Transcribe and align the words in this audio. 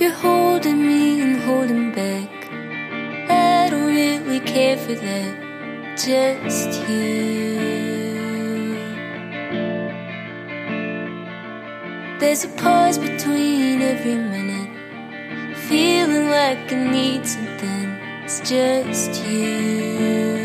You're 0.00 0.12
holding 0.12 0.86
me 0.86 1.20
and 1.20 1.40
holding 1.40 1.90
back. 1.90 2.30
I 3.28 3.68
don't 3.68 3.92
really 3.92 4.38
care 4.38 4.76
for 4.76 4.94
that. 4.94 5.96
Just 5.96 6.88
you. 6.88 7.58
There's 12.20 12.44
a 12.44 12.48
pause 12.62 12.96
between 12.96 13.82
every 13.82 14.14
minute. 14.14 15.56
Feeling 15.68 16.28
like 16.30 16.72
I 16.72 16.76
need 16.92 17.26
something. 17.26 17.88
It's 18.22 18.38
just 18.48 19.26
you. 19.26 20.37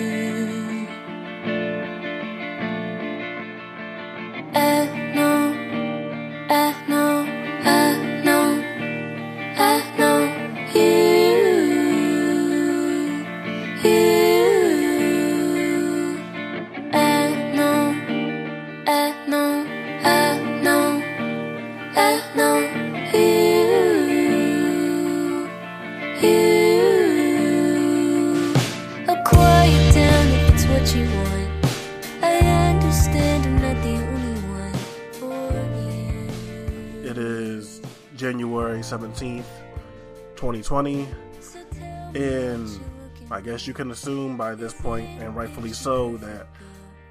2020, 40.73 41.07
So 41.39 41.59
tell 41.71 42.13
me 42.13 42.19
and 42.19 42.63
what 42.63 42.71
you're 42.71 43.03
looking 43.03 43.31
I 43.31 43.41
guess 43.41 43.67
you 43.67 43.75
can 43.75 43.91
assume 43.91 44.37
by 44.37 44.55
this 44.55 44.73
point, 44.73 45.07
and 45.21 45.35
rightfully 45.35 45.71
so, 45.71 46.17
that 46.17 46.47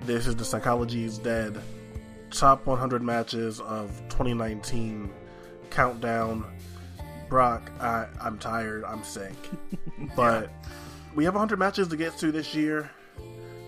this 0.00 0.27
is 0.27 0.34
the 0.34 0.44
Psychology's 0.44 1.16
Dead 1.19 1.62
top 2.30 2.66
100 2.66 3.02
matches 3.04 3.60
of 3.60 3.91
2019 4.08 5.12
countdown. 5.70 6.44
Brock, 7.28 7.70
I, 7.78 8.06
I'm 8.20 8.36
tired, 8.36 8.82
I'm 8.82 9.04
sick. 9.04 9.32
but 10.16 10.50
we 11.14 11.24
have 11.24 11.34
100 11.34 11.56
matches 11.56 11.86
to 11.86 11.97
get 11.97 12.19
to 12.19 12.32
this 12.32 12.56
year. 12.56 12.91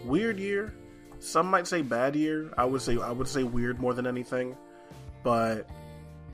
Weird 0.05 0.41
year. 0.41 0.75
Some 1.21 1.47
might 1.47 1.69
say 1.69 1.83
bad 1.83 2.17
year. 2.17 2.53
I 2.59 2.65
would 2.65 2.83
say 2.83 2.99
I 2.99 3.13
would 3.13 3.29
say 3.29 3.45
weird 3.45 3.79
more 3.79 3.95
than 3.95 4.09
anything. 4.09 4.57
But 5.23 5.71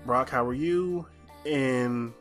Brock, 0.07 0.31
how 0.31 0.47
are 0.47 0.55
you? 0.55 1.07
And 1.45 2.15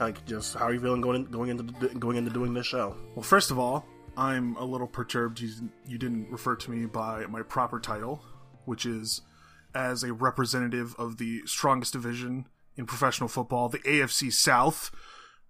like, 0.00 0.24
just 0.26 0.54
how 0.54 0.66
are 0.66 0.74
you 0.74 0.80
feeling 0.80 1.00
going 1.00 1.24
going 1.26 1.50
into 1.50 1.88
going 1.94 2.16
into 2.16 2.30
doing 2.30 2.54
this 2.54 2.66
show? 2.66 2.96
Well, 3.14 3.22
first 3.22 3.50
of 3.50 3.58
all, 3.58 3.86
I'm 4.16 4.56
a 4.56 4.64
little 4.64 4.86
perturbed 4.86 5.40
you, 5.40 5.50
you 5.86 5.98
didn't 5.98 6.30
refer 6.30 6.56
to 6.56 6.70
me 6.70 6.86
by 6.86 7.26
my 7.26 7.42
proper 7.42 7.78
title, 7.78 8.22
which 8.64 8.86
is 8.86 9.22
as 9.74 10.02
a 10.02 10.12
representative 10.12 10.94
of 10.98 11.18
the 11.18 11.42
strongest 11.46 11.92
division 11.92 12.46
in 12.76 12.86
professional 12.86 13.28
football, 13.28 13.68
the 13.68 13.78
AFC 13.80 14.32
South. 14.32 14.90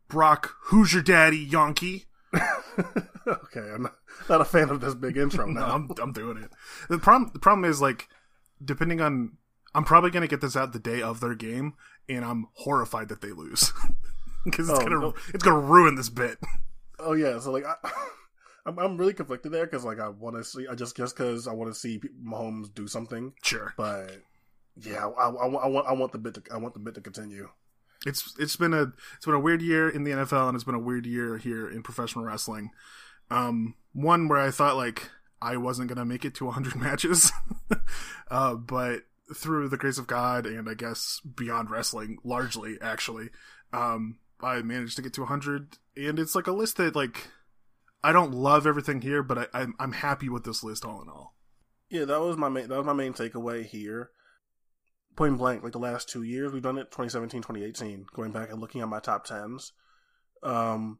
Brock, 0.08 0.54
who's 0.64 0.92
your 0.92 1.02
daddy, 1.02 1.38
Yankee? 1.38 2.06
okay, 3.26 3.60
I'm 3.60 3.82
not, 3.82 3.96
not 4.28 4.40
a 4.40 4.44
fan 4.44 4.68
of 4.68 4.80
this 4.80 4.94
big 4.94 5.16
intro 5.16 5.46
No. 5.50 5.62
I'm, 5.62 5.88
I'm 6.00 6.12
doing 6.12 6.38
it. 6.38 6.50
The 6.88 6.98
problem, 6.98 7.30
the 7.32 7.40
problem 7.40 7.68
is 7.68 7.80
like, 7.80 8.08
depending 8.64 9.00
on, 9.00 9.36
I'm 9.74 9.84
probably 9.84 10.10
gonna 10.10 10.26
get 10.26 10.40
this 10.40 10.56
out 10.56 10.72
the 10.72 10.78
day 10.78 11.02
of 11.02 11.20
their 11.20 11.34
game, 11.34 11.74
and 12.08 12.24
I'm 12.24 12.46
horrified 12.54 13.08
that 13.08 13.20
they 13.20 13.32
lose 13.32 13.72
because 14.50 14.70
it's 14.70 14.78
Oh, 14.78 14.82
gonna 14.82 15.00
no. 15.00 15.14
it's 15.34 15.44
gonna 15.44 15.58
ruin 15.60 15.94
this 15.94 16.08
bit. 16.08 16.38
oh 16.98 17.12
yeah, 17.12 17.38
so 17.38 17.52
like 17.52 17.64
I, 17.66 17.74
I'm 18.66 18.78
I'm 18.78 18.96
really 18.96 19.12
conflicted 19.14 19.52
there 19.52 19.66
because 19.66 19.84
like 19.84 20.00
I 20.00 20.08
want 20.08 20.36
to 20.36 20.44
see 20.44 20.66
I 20.66 20.74
just 20.74 20.96
just 20.96 21.16
because 21.16 21.46
I 21.46 21.52
want 21.52 21.72
to 21.72 21.78
see 21.78 22.00
Mahomes 22.24 22.72
do 22.74 22.86
something, 22.88 23.32
Sure, 23.42 23.74
but 23.76 24.10
yeah, 24.76 25.06
I, 25.06 25.28
I, 25.28 25.46
I 25.46 25.66
want 25.68 25.86
I 25.88 25.92
want 25.92 26.12
the 26.12 26.18
bit 26.18 26.34
to 26.34 26.42
I 26.52 26.56
want 26.56 26.74
the 26.74 26.80
bit 26.80 26.94
to 26.94 27.00
continue. 27.00 27.48
it's 28.06 28.34
it's 28.38 28.56
been 28.56 28.74
a 28.74 28.92
it's 29.16 29.24
been 29.26 29.34
a 29.34 29.40
weird 29.40 29.62
year 29.62 29.88
in 29.88 30.04
the 30.04 30.10
NFL 30.12 30.48
and 30.48 30.54
it's 30.54 30.64
been 30.64 30.74
a 30.74 30.80
weird 30.80 31.06
year 31.06 31.36
here 31.38 31.68
in 31.68 31.82
professional 31.82 32.24
wrestling. 32.24 32.70
Um, 33.30 33.74
one 33.92 34.28
where 34.28 34.40
I 34.40 34.50
thought 34.50 34.76
like 34.76 35.10
I 35.42 35.56
wasn't 35.58 35.88
gonna 35.88 36.04
make 36.04 36.24
it 36.24 36.34
to 36.36 36.44
100 36.46 36.76
matches, 36.76 37.30
uh, 38.30 38.54
but 38.54 39.02
through 39.34 39.68
the 39.68 39.76
grace 39.76 39.98
of 39.98 40.06
God 40.06 40.46
and 40.46 40.68
I 40.68 40.74
guess 40.74 41.20
beyond 41.20 41.70
wrestling, 41.70 42.18
largely 42.24 42.78
actually, 42.80 43.30
um, 43.72 44.18
I 44.40 44.62
managed 44.62 44.96
to 44.96 45.02
get 45.02 45.14
to 45.14 45.22
100, 45.22 45.78
and 45.96 46.18
it's 46.18 46.34
like 46.34 46.46
a 46.46 46.52
list 46.52 46.76
that 46.76 46.94
like 46.94 47.28
I 48.02 48.12
don't 48.12 48.32
love 48.32 48.66
everything 48.66 49.00
here, 49.00 49.22
but 49.22 49.38
I, 49.38 49.46
I'm 49.52 49.74
I'm 49.78 49.92
happy 49.92 50.28
with 50.28 50.44
this 50.44 50.62
list 50.62 50.84
all 50.84 51.02
in 51.02 51.08
all. 51.08 51.34
Yeah, 51.88 52.04
that 52.04 52.20
was 52.20 52.36
my 52.36 52.48
main 52.48 52.68
that 52.68 52.76
was 52.76 52.86
my 52.86 52.92
main 52.92 53.12
takeaway 53.12 53.64
here. 53.64 54.10
Point 55.16 55.38
blank, 55.38 55.62
like 55.62 55.72
the 55.72 55.78
last 55.78 56.08
two 56.08 56.22
years 56.22 56.52
we've 56.52 56.62
done 56.62 56.78
it 56.78 56.90
2017, 56.90 57.40
2018. 57.40 58.06
Going 58.14 58.32
back 58.32 58.50
and 58.50 58.60
looking 58.60 58.80
at 58.82 58.88
my 58.88 59.00
top 59.00 59.24
tens, 59.24 59.72
um, 60.42 60.98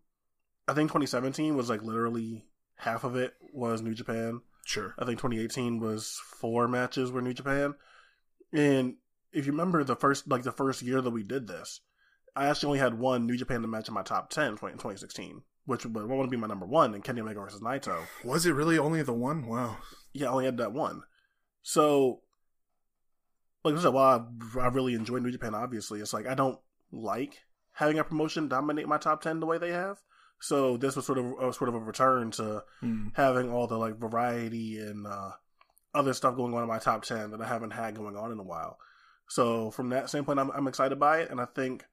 I 0.66 0.72
think 0.72 0.88
2017 0.88 1.54
was 1.54 1.68
like 1.68 1.82
literally 1.82 2.47
half 2.76 3.04
of 3.04 3.14
it 3.14 3.34
was 3.53 3.82
New 3.82 3.94
Japan. 3.94 4.41
Sure, 4.64 4.94
I 4.98 5.04
think 5.04 5.18
2018 5.18 5.78
was 5.78 6.20
four 6.41 6.66
matches 6.66 7.12
were 7.12 7.22
New 7.22 7.34
Japan. 7.34 7.74
And 8.53 8.94
if 9.32 9.47
you 9.47 9.53
remember 9.53 9.84
the 9.84 9.97
first 9.97 10.26
like 10.28 10.44
the 10.44 10.53
first 10.53 10.82
year 10.82 11.00
that 11.03 11.10
we 11.10 11.22
did 11.22 11.47
this, 11.47 11.80
I 12.36 12.47
actually 12.48 12.66
only 12.69 12.78
had 12.80 12.98
one 12.98 13.26
New 13.26 13.36
Japan 13.36 13.62
to 13.62 13.69
match 13.69 13.88
in 13.88 13.94
my 13.94 14.02
top 14.02 14.30
10 14.30 14.44
in 14.44 14.52
2016, 14.58 15.42
which 15.64 15.84
would 15.86 15.94
want 16.08 16.22
to 16.30 16.30
be 16.30 16.41
my 16.41 16.47
number 16.47 16.66
one 16.66 16.94
in 16.94 17.02
Kenny 17.02 17.20
Omega 17.22 17.41
versus 17.41 17.60
Naito. 17.62 17.97
was 18.24 18.44
it 18.47 18.52
really 18.52 18.78
only 18.78 19.02
the 19.02 19.12
one? 19.14 19.47
Wow. 19.47 19.78
Yeah, 20.12 20.28
I 20.28 20.32
only 20.32 20.44
had 20.44 20.58
that 20.58 20.72
one. 20.72 21.02
So, 21.62 22.20
like 23.64 23.74
I 23.74 23.80
said, 23.82 23.92
while 23.92 24.30
I, 24.56 24.60
I 24.60 24.69
really 24.69 24.94
enjoy 24.94 25.19
New 25.19 25.32
Japan, 25.32 25.54
obviously, 25.54 26.00
it's 26.00 26.12
like 26.12 26.26
I 26.26 26.34
don't 26.34 26.58
like 26.92 27.42
having 27.72 27.98
a 27.98 28.04
promotion 28.04 28.48
dominate 28.48 28.86
my 28.86 28.98
top 28.98 29.22
10 29.22 29.41
the 29.41 29.47
way 29.47 29.58
they 29.58 29.70
have. 29.70 29.98
So 30.38 30.76
this 30.76 30.94
was 30.97 31.06
sort 31.06 31.18
of 31.18 31.32
uh, 31.41 31.53
sort 31.53 31.68
of 31.68 31.74
a 31.74 31.78
return 31.80 32.30
to 32.32 32.62
Hmm. 32.80 33.08
having 33.14 33.50
all 33.50 33.66
the 33.66 33.78
like 33.78 33.97
variety 33.98 34.78
and 34.78 35.06
uh, 35.06 35.30
other 35.94 36.12
stuff 36.12 36.36
going 36.36 36.53
on 36.54 36.62
in 36.62 36.68
my 36.68 36.78
top 36.78 37.04
ten 37.04 37.30
that 37.30 37.41
I 37.41 37.47
haven't 37.48 37.70
had 37.70 37.97
going 37.97 38.16
on 38.16 38.30
in 38.32 38.38
a 38.38 38.42
while. 38.42 38.76
So 39.28 39.70
from 39.70 39.88
that 39.91 40.10
standpoint, 40.10 40.38
I'm, 40.38 40.50
I'm 40.50 40.68
excited 40.68 41.00
by 41.00 41.20
it, 41.20 41.30
and 41.30 41.41
I 41.41 41.47
think 41.47 41.84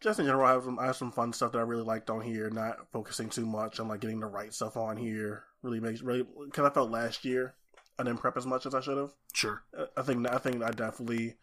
just 0.00 0.18
in 0.18 0.26
general, 0.26 0.46
I 0.46 0.52
have 0.52 0.64
some 0.64 0.78
I 0.78 0.86
have 0.86 0.96
some 0.96 1.12
fun 1.12 1.32
stuff 1.32 1.52
that 1.52 1.58
I 1.58 1.62
really 1.62 1.82
liked 1.82 2.10
on 2.10 2.20
here. 2.20 2.50
Not 2.50 2.90
focusing 2.92 3.28
too 3.28 3.46
much 3.46 3.80
on 3.80 3.88
like 3.88 4.00
getting 4.00 4.20
the 4.20 4.26
right 4.26 4.52
stuff 4.52 4.76
on 4.76 4.96
here 4.96 5.44
really 5.62 5.80
makes 5.80 6.02
really 6.02 6.26
because 6.44 6.64
I 6.64 6.70
felt 6.72 6.90
last 6.90 7.24
year 7.24 7.54
I 7.98 8.04
didn't 8.04 8.20
prep 8.20 8.36
as 8.36 8.46
much 8.46 8.66
as 8.66 8.74
I 8.74 8.80
should 8.80 8.98
have. 8.98 9.12
Sure. 9.32 9.62
I 9.96 10.02
think 10.02 10.28
I 10.28 10.38
think 10.38 10.62
I 10.62 10.70
definitely 10.70 11.36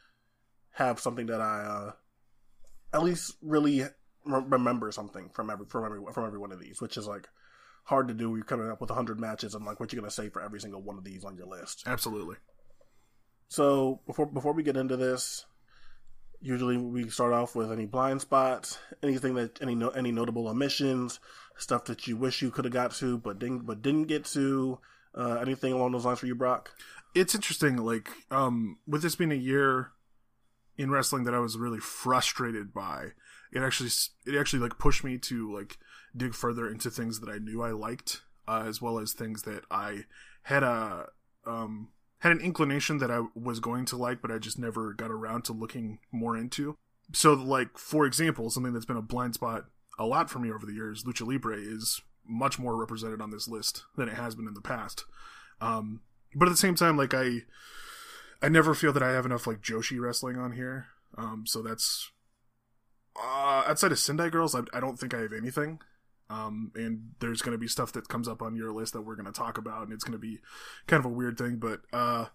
have 0.72 1.00
something 1.00 1.28
that 1.28 1.42
I 1.42 1.62
uh, 1.62 1.92
at 2.94 3.04
least 3.04 3.38
really 3.42 3.82
re- 4.26 4.46
remember 4.48 4.92
something 4.92 5.30
from 5.34 5.50
every 5.50 5.66
from 5.66 5.86
every 5.86 6.00
from 6.14 6.26
every 6.26 6.40
one 6.40 6.52
of 6.52 6.60
these, 6.60 6.82
which 6.82 6.98
is 6.98 7.08
like 7.08 7.28
hard 7.86 8.08
to 8.08 8.14
do. 8.14 8.36
You're 8.36 8.46
coming 8.46 8.70
up 8.70 8.82
with 8.82 8.90
hundred 8.90 9.20
matches 9.20 9.56
and 9.56 9.66
like 9.66 9.80
what 9.80 9.92
you're 9.92 10.02
gonna 10.02 10.12
say 10.12 10.30
for 10.30 10.42
every 10.42 10.60
single 10.60 10.82
one 10.82 10.98
of 10.98 11.04
these 11.04 11.24
on 11.24 11.38
your 11.38 11.48
list. 11.48 11.84
Absolutely. 11.88 12.38
So 13.50 14.02
before 14.06 14.28
before 14.28 14.54
we 14.54 14.64
get 14.64 14.78
into 14.78 14.98
this, 14.98 15.46
usually 16.44 16.78
we 16.78 17.10
start 17.10 17.34
off 17.34 17.56
with 17.56 17.72
any 17.72 17.88
blind 17.88 18.22
spots, 18.22 18.78
anything 19.02 19.34
that 19.36 19.60
any 19.62 19.74
no, 19.74 19.90
any 19.90 20.12
notable 20.12 20.48
omissions, 20.48 21.20
stuff 21.58 21.86
that 21.86 22.06
you 22.06 22.18
wish 22.18 22.44
you 22.44 22.52
could 22.52 22.66
have 22.66 22.74
got 22.74 22.92
to 22.92 23.18
but 23.18 23.40
didn't 23.40 23.66
but 23.66 23.82
didn't 23.82 24.06
get 24.06 24.26
to. 24.26 24.80
Uh, 25.16 25.36
anything 25.36 25.72
along 25.72 25.92
those 25.92 26.06
lines 26.06 26.18
for 26.18 26.26
you, 26.26 26.34
Brock? 26.34 26.72
it's 27.16 27.36
interesting 27.36 27.78
like 27.78 28.10
um 28.32 28.78
with 28.88 29.02
this 29.02 29.16
being 29.16 29.32
a 29.32 29.36
year 29.36 29.92
in 30.78 30.90
wrestling 30.90 31.24
that 31.24 31.34
i 31.34 31.40
was 31.40 31.58
really 31.58 31.80
frustrated 31.80 32.74
by 32.74 33.08
it 33.52 33.62
actually 33.62 33.90
it 34.26 34.38
actually 34.38 34.60
like 34.60 34.80
pushed 34.80 35.04
me 35.04 35.18
to 35.18 35.54
like 35.54 35.78
dig 36.16 36.34
further 36.34 36.68
into 36.70 36.90
things 36.90 37.20
that 37.20 37.30
i 37.30 37.38
knew 37.38 37.62
i 37.62 37.72
liked 37.72 38.22
uh, 38.48 38.64
as 38.66 38.82
well 38.82 39.00
as 39.00 39.14
things 39.14 39.44
that 39.44 39.64
i 39.70 40.04
had 40.44 40.64
a 40.64 41.08
um 41.46 41.90
had 42.24 42.32
an 42.32 42.40
inclination 42.40 43.00
that 43.00 43.12
i 43.12 43.22
was 43.36 43.60
going 43.60 43.84
to 43.84 43.98
like 43.98 44.22
but 44.22 44.32
i 44.32 44.38
just 44.38 44.58
never 44.58 44.94
got 44.94 45.12
around 45.12 45.44
to 45.44 45.52
looking 45.52 46.00
more 46.12 46.38
into. 46.38 46.78
So 47.12 47.34
like 47.34 47.78
for 47.78 48.06
example 48.06 48.50
something 48.50 48.72
that's 48.72 48.86
been 48.86 48.98
a 48.98 49.02
blind 49.02 49.34
spot 49.34 49.66
a 50.00 50.06
lot 50.06 50.30
for 50.30 50.40
me 50.40 50.50
over 50.50 50.66
the 50.66 50.74
years 50.74 51.04
lucha 51.04 51.28
libre 51.28 51.58
is 51.58 52.02
much 52.26 52.58
more 52.58 52.78
represented 52.78 53.20
on 53.20 53.30
this 53.30 53.50
list 53.50 53.84
than 53.98 54.08
it 54.08 54.16
has 54.16 54.36
been 54.36 54.48
in 54.48 54.54
the 54.54 54.62
past. 54.62 55.04
Um 55.60 56.00
but 56.34 56.48
at 56.48 56.52
the 56.52 56.58
same 56.58 56.76
time 56.76 56.96
like 56.96 57.14
i 57.14 57.42
i 58.42 58.48
never 58.48 58.74
feel 58.74 58.94
that 58.94 59.04
i 59.04 59.12
have 59.12 59.26
enough 59.26 59.46
like 59.46 59.62
joshi 59.62 60.00
wrestling 60.00 60.38
on 60.38 60.54
here. 60.54 60.88
Um 61.18 61.44
so 61.46 61.62
that's 61.62 62.10
uh 63.22 63.64
outside 63.68 63.92
of 63.92 64.00
sendai 64.00 64.30
girls 64.30 64.56
i, 64.56 64.62
I 64.74 64.80
don't 64.80 64.98
think 64.98 65.14
i 65.14 65.20
have 65.20 65.34
anything 65.34 65.80
um 66.34 66.72
and 66.76 67.12
there's 67.20 67.42
going 67.42 67.52
to 67.54 67.58
be 67.58 67.68
stuff 67.68 67.92
that 67.94 68.08
comes 68.08 68.28
up 68.28 68.42
on 68.42 68.56
your 68.56 68.72
list 68.72 68.94
that 68.94 69.02
we're 69.02 69.16
going 69.16 69.32
to 69.34 69.40
talk 69.44 69.58
about 69.58 69.84
and 69.84 69.94
it's 69.94 70.04
going 70.04 70.14
to 70.20 70.26
be 70.30 70.40
kind 70.88 71.00
of 71.00 71.06
a 71.06 71.14
weird 71.14 71.38
thing 71.38 71.58
but 71.58 71.82
uh 71.92 72.26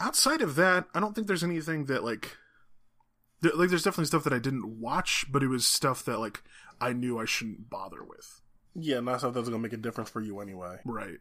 outside 0.00 0.40
of 0.42 0.54
that 0.56 0.86
i 0.94 1.00
don't 1.00 1.14
think 1.14 1.26
there's 1.26 1.44
anything 1.44 1.84
that 1.86 2.02
like 2.04 2.36
There- 3.42 3.54
like 3.54 3.68
there's 3.70 3.82
definitely 3.82 4.06
stuff 4.06 4.24
that 4.24 4.32
I 4.32 4.38
didn't 4.38 4.80
watch, 4.80 5.26
but 5.32 5.42
it 5.42 5.48
was 5.48 5.66
stuff 5.66 6.04
that 6.04 6.18
like 6.20 6.42
I 6.80 6.92
knew 6.92 7.18
I 7.18 7.24
shouldn't 7.24 7.68
bother 7.68 8.02
with. 8.04 8.40
Yeah, 8.74 9.00
not 9.00 9.18
stuff 9.18 9.34
that's 9.34 9.48
gonna 9.48 9.58
make 9.66 9.72
a 9.72 9.76
difference 9.86 10.10
for 10.10 10.20
you 10.20 10.38
anyway. 10.40 10.78
Right. 10.84 11.18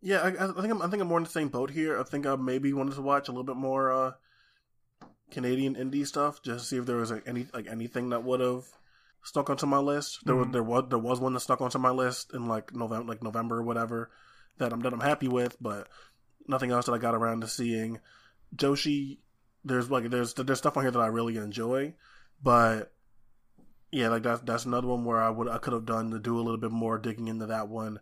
Yeah, 0.00 0.20
I, 0.22 0.28
I 0.28 0.60
think 0.62 0.70
I'm, 0.74 0.80
I 0.82 0.86
think 0.88 1.02
I'm 1.02 1.08
more 1.08 1.18
in 1.18 1.24
the 1.24 1.30
same 1.38 1.48
boat 1.48 1.70
here. 1.70 1.98
I 1.98 2.04
think 2.04 2.26
I 2.26 2.36
maybe 2.36 2.72
wanted 2.72 2.94
to 2.94 3.02
watch 3.02 3.26
a 3.26 3.32
little 3.32 3.42
bit 3.52 3.56
more 3.56 3.90
uh, 3.92 4.12
Canadian 5.32 5.74
indie 5.74 6.06
stuff, 6.06 6.40
just 6.42 6.60
to 6.60 6.66
see 6.68 6.76
if 6.76 6.86
there 6.86 6.96
was 6.96 7.10
like, 7.10 7.26
any 7.26 7.46
like 7.52 7.66
anything 7.66 8.10
that 8.10 8.22
would 8.22 8.38
have 8.40 8.64
stuck 9.22 9.50
onto 9.50 9.66
my 9.66 9.78
list. 9.78 10.20
There 10.24 10.36
was 10.36 10.46
Mhm. 10.48 10.52
there 10.52 10.62
was 10.62 10.84
there 10.88 10.98
was 10.98 11.20
one 11.20 11.34
that 11.34 11.40
stuck 11.40 11.60
onto 11.60 11.78
my 11.78 11.90
list 11.90 12.32
in 12.34 12.46
like 12.46 12.74
November, 12.74 13.08
like 13.08 13.22
November 13.22 13.58
or 13.58 13.62
whatever, 13.62 14.10
that 14.58 14.72
I'm 14.72 14.80
that 14.80 14.92
I'm 14.92 15.00
happy 15.00 15.28
with, 15.28 15.56
but 15.60 15.88
nothing 16.46 16.70
else 16.70 16.86
that 16.86 16.92
I 16.92 16.98
got 16.98 17.14
around 17.14 17.40
to 17.42 17.48
seeing. 17.48 18.00
Joshi, 18.56 19.18
there's 19.64 19.90
like 19.90 20.10
there's 20.10 20.34
there's 20.34 20.58
stuff 20.58 20.76
on 20.76 20.84
here 20.84 20.90
that 20.90 21.00
I 21.00 21.08
really 21.08 21.36
enjoy, 21.36 21.94
but 22.42 22.92
yeah, 23.90 24.08
like 24.08 24.22
that's 24.22 24.40
that's 24.42 24.64
another 24.64 24.88
one 24.88 25.04
where 25.04 25.20
I 25.20 25.30
would 25.30 25.48
I 25.48 25.58
could 25.58 25.72
have 25.72 25.86
done 25.86 26.10
to 26.10 26.18
do 26.18 26.36
a 26.36 26.42
little 26.42 26.58
bit 26.58 26.70
more 26.70 26.98
digging 26.98 27.28
into 27.28 27.46
that 27.46 27.68
one. 27.68 28.00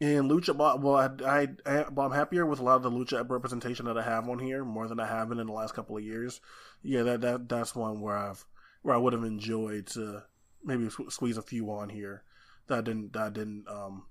And 0.00 0.28
Lucha, 0.28 0.56
well, 0.56 0.80
well, 0.80 0.96
I, 0.96 1.10
I, 1.24 1.48
I, 1.64 1.88
well, 1.88 2.06
I'm 2.06 2.12
happier 2.12 2.44
with 2.44 2.58
a 2.58 2.64
lot 2.64 2.74
of 2.74 2.82
the 2.82 2.90
Lucha 2.90 3.28
representation 3.28 3.86
that 3.86 3.96
I 3.96 4.02
have 4.02 4.28
on 4.28 4.40
here 4.40 4.64
more 4.64 4.88
than 4.88 4.98
I 4.98 5.06
have 5.06 5.28
been 5.28 5.38
in 5.38 5.46
the 5.46 5.52
last 5.52 5.74
couple 5.74 5.96
of 5.96 6.02
years. 6.02 6.40
Yeah, 6.82 7.04
that 7.04 7.20
that 7.20 7.48
that's 7.48 7.76
one 7.76 8.00
where 8.00 8.16
I've 8.16 8.44
where 8.82 8.96
I 8.96 8.98
would 8.98 9.12
have 9.12 9.22
enjoyed 9.22 9.86
to 9.88 10.24
maybe 10.64 10.88
squeeze 11.08 11.36
a 11.36 11.42
few 11.42 11.70
on 11.70 11.88
here 11.88 12.22
that 12.66 12.78
I 12.78 12.80
didn't 12.80 13.12
that 13.12 13.22
I 13.22 13.30
didn't 13.30 13.64
um 13.68 14.04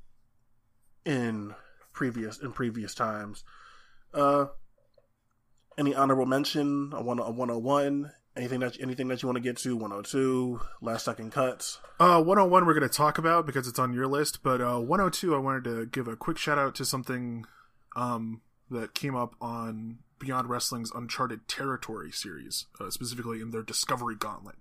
in 1.06 1.54
previous 1.94 2.40
in 2.40 2.52
previous 2.52 2.94
times. 2.94 3.44
Uh, 4.14 4.48
any 5.78 5.96
honorable 5.96 6.26
mention? 6.26 6.92
A 6.94 7.02
one 7.02 7.20
a 7.20 7.32
one 7.32 7.50
hundred 7.50 7.60
one. 7.60 8.12
Anything 8.36 8.62
that 8.62 8.78
anything 8.82 9.08
that 9.10 9.22
you 9.22 9.28
want 9.28 9.38
to 9.38 9.42
get 9.42 9.58
to? 9.58 9.76
One 9.76 9.92
hundred 9.92 10.06
two. 10.06 10.62
Last 10.82 11.06
second 11.06 11.32
cuts. 11.32 11.80
Uh, 12.00 12.22
101 12.22 12.66
we're 12.66 12.74
going 12.74 12.88
to 12.88 12.90
talk 12.90 13.18
about 13.18 13.46
because 13.46 13.68
it's 13.68 13.78
on 13.78 13.94
your 13.94 14.08
list, 14.08 14.40
but 14.42 14.62
uh, 14.62 14.80
102 14.80 15.36
I 15.36 15.38
wanted 15.38 15.64
to 15.66 15.86
give 15.86 16.08
a 16.08 16.16
quick 16.16 16.38
shout 16.38 16.58
out 16.58 16.74
to 16.76 16.86
something 16.86 17.46
um, 17.96 18.42
that 18.70 18.94
came 18.94 19.16
up 19.16 19.36
on 19.42 20.00
Beyond 20.22 20.50
Wrestling's 20.50 20.92
Uncharted 20.94 21.48
Territory 21.48 22.12
series, 22.12 22.68
uh, 22.80 22.92
specifically 22.92 23.42
in 23.42 23.50
their 23.50 23.64
Discovery 23.64 24.16
Gauntlet. 24.16 24.56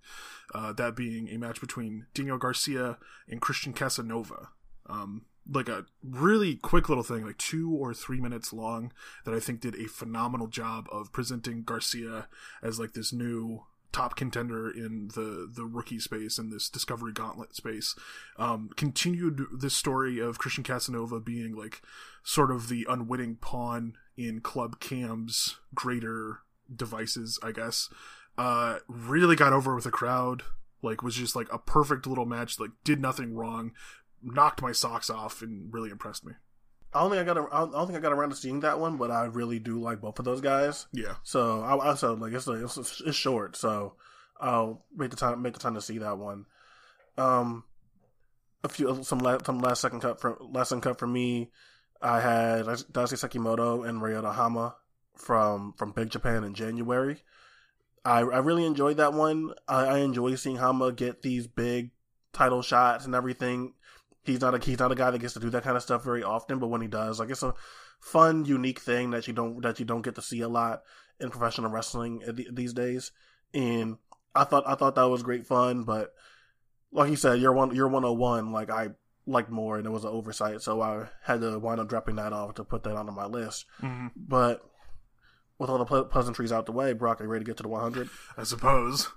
Uh, 0.55 0.73
that 0.73 0.97
being 0.97 1.29
a 1.29 1.37
match 1.37 1.61
between 1.61 2.07
Daniel 2.15 2.39
Garcia 2.39 2.99
and 3.29 3.41
Christian 3.41 3.73
Casanova. 3.73 4.49
Um, 4.87 5.27
like 5.49 5.69
a 5.69 5.85
really 6.03 6.57
quick 6.57 6.89
little 6.89 7.05
thing, 7.05 7.25
like 7.25 7.39
two 7.39 7.71
or 7.71 7.93
three 7.93 8.21
minutes 8.21 8.53
long, 8.53 8.93
that 9.25 9.35
I 9.35 9.41
think 9.41 9.61
did 9.61 9.75
a 9.77 9.87
phenomenal 9.87 10.47
job 10.47 10.89
of 10.91 11.13
presenting 11.13 11.63
Garcia 11.63 12.29
as 12.63 12.81
like 12.81 12.93
this 12.93 13.13
new 13.13 13.65
top 13.93 14.17
contender 14.17 14.71
in 14.71 15.09
the 15.15 15.51
the 15.53 15.65
rookie 15.65 15.99
space 15.99 16.39
and 16.39 16.53
this 16.53 16.69
discovery 16.69 17.13
gauntlet 17.13 17.55
space. 17.55 17.95
Um 18.39 18.71
continued 18.77 19.47
this 19.53 19.75
story 19.75 20.19
of 20.19 20.39
christian 20.39 20.65
casanova 20.65 21.21
being 21.21 21.57
like 21.57 21.83
sort 22.23 22.51
of 22.51 22.69
the 22.69 22.87
unwitting 22.89 23.37
pawn 23.37 23.95
in 24.17 24.41
club 24.41 24.81
cam's 24.81 25.57
greater 25.75 26.41
devices 26.75 27.39
i 27.43 27.53
guess. 27.53 27.89
Uh 28.39 28.79
really 28.89 29.37
got 29.37 29.53
over 29.53 29.75
with 29.75 29.85
the 29.85 29.91
crowd. 29.91 30.43
Like 30.83 31.03
was 31.03 31.15
just 31.15 31.37
like 31.37 31.53
a 31.53 31.59
perfect 31.59 32.07
little 32.07 32.27
match. 32.27 32.59
Like 32.59 32.71
did 32.85 33.01
nothing 33.01 33.35
wrong. 33.35 33.73
Knocked 34.23 34.63
my 34.63 34.73
socks 34.73 35.11
off 35.11 35.43
and 35.43 35.73
really 35.73 35.91
impressed 35.91 36.25
me 36.25 36.33
I 36.93 37.01
don't 37.01 37.11
think 37.11 37.23
I 37.23 37.25
got. 37.25 37.37
a- 37.39 37.55
I 37.55 37.61
don't 37.67 37.87
think 37.87 37.99
I 37.99 38.03
got 38.03 38.13
around 38.13 38.31
to 38.31 38.37
seeing 38.37 38.61
that 38.61 38.81
one, 38.81 38.97
but 38.97 39.11
I 39.11 39.25
really 39.27 39.59
do 39.59 39.79
like 39.81 40.01
both 40.01 40.19
of 40.19 40.25
those 40.25 40.41
guys. 40.41 40.87
yeah 40.93 41.15
So 41.23 41.61
I 41.63 41.73
also 41.73 42.17
like 42.17 42.33
it's 42.33 42.49
it's, 42.49 43.01
it's 43.07 43.17
short, 43.17 43.57
so 43.57 43.95
I'll 44.41 44.85
make 44.97 45.11
the 45.11 45.17
time 45.17 45.41
make 45.43 45.53
the 45.55 45.61
time 45.61 45.75
to 45.75 45.81
see 45.83 45.99
that 45.99 46.19
one. 46.19 46.47
Um, 47.17 47.65
a 48.65 48.69
few 48.69 49.03
some 49.05 49.19
last 49.21 49.47
some 49.47 49.61
last 49.61 49.81
second 49.81 50.01
cut 50.01 50.21
from 50.21 50.37
last 50.53 50.71
second 50.71 50.83
cut 50.83 50.99
for 50.99 51.07
me. 51.07 51.51
I 52.03 52.21
had 52.21 52.65
Daisuke 52.65 53.19
Sekimoto 53.21 53.87
and 53.89 54.01
Ryota 54.01 54.35
Hama 54.35 54.75
from 55.15 55.75
from 55.77 55.93
Big 55.93 56.11
Japan 56.11 56.45
in 56.45 56.55
January. 56.55 57.23
I 58.05 58.21
I 58.21 58.39
really 58.39 58.65
enjoyed 58.65 58.97
that 58.97 59.13
one. 59.13 59.53
I, 59.69 59.85
I 59.85 59.99
enjoy 59.99 60.35
seeing 60.37 60.57
Hama 60.57 60.93
get 60.93 61.23
these 61.23 61.47
big 61.47 61.91
title 62.33 62.63
shots 62.63 63.05
and 63.05 63.15
everything. 63.15 63.75
He's 64.23 64.41
not 64.41 64.55
a 64.55 64.59
he's 64.59 64.79
not 64.79 64.93
a 64.93 64.95
guy 64.95 65.11
that 65.11 65.21
gets 65.21 65.35
to 65.35 65.41
do 65.41 65.51
that 65.51 65.63
kind 65.63 65.77
of 65.77 65.83
stuff 65.83 66.05
very 66.05 66.23
often, 66.23 66.59
but 66.59 66.69
when 66.69 66.83
he 66.83 66.89
does, 66.89 67.19
like 67.19 67.31
it's 67.31 67.43
a 67.43 67.55
fun, 68.01 68.45
unique 68.45 68.81
thing 68.81 69.11
that 69.11 69.27
you 69.27 69.33
don't 69.33 69.63
that 69.63 69.79
you 69.79 69.87
don't 69.87 70.03
get 70.03 70.15
to 70.17 70.23
see 70.23 70.41
a 70.41 70.49
lot 70.49 70.83
in 71.19 71.31
professional 71.31 71.71
wrestling 71.71 72.23
these 72.53 72.73
days. 72.73 73.13
And 73.55 73.97
I 74.35 74.45
thought 74.45 74.65
I 74.67 74.75
thought 74.75 74.95
that 74.95 75.05
was 75.05 75.23
great 75.23 75.47
fun, 75.47 75.85
but 75.85 76.13
like 76.93 77.11
you 77.11 77.17
said, 77.17 77.41
you're 77.41 77.53
one 77.53 77.75
you're 77.75 77.89
101. 77.89 78.53
Like 78.53 78.71
I 78.71 78.91
liked 79.27 79.51
more, 79.51 79.79
and 79.79 79.87
it 79.87 79.91
was 79.91 80.05
an 80.05 80.11
oversight, 80.11 80.63
so 80.63 80.81
I 80.81 81.07
had 81.23 81.41
to 81.41 81.59
wind 81.59 81.81
up 81.81 81.89
dropping 81.89 82.17
that 82.17 82.33
off 82.33 82.55
to 82.55 82.65
put 82.65 82.83
that 82.85 82.97
onto 82.97 83.13
my 83.13 83.27
list. 83.27 83.67
mm-hmm. 83.81 84.09
But 84.17 84.65
with 85.59 85.71
all 85.71 85.79
the 85.79 85.85
ple- 85.85 86.05
pleasantries 86.05 86.53
out 86.53 86.67
the 86.67 86.73
way, 86.73 86.93
Brock, 86.93 87.21
are 87.21 87.25
you 87.25 87.31
ready 87.31 87.45
to 87.45 87.49
get 87.49 87.59
to 87.59 87.63
the 87.63 87.69
100? 87.69 88.09
i 88.37 88.45
suppose 88.45 89.09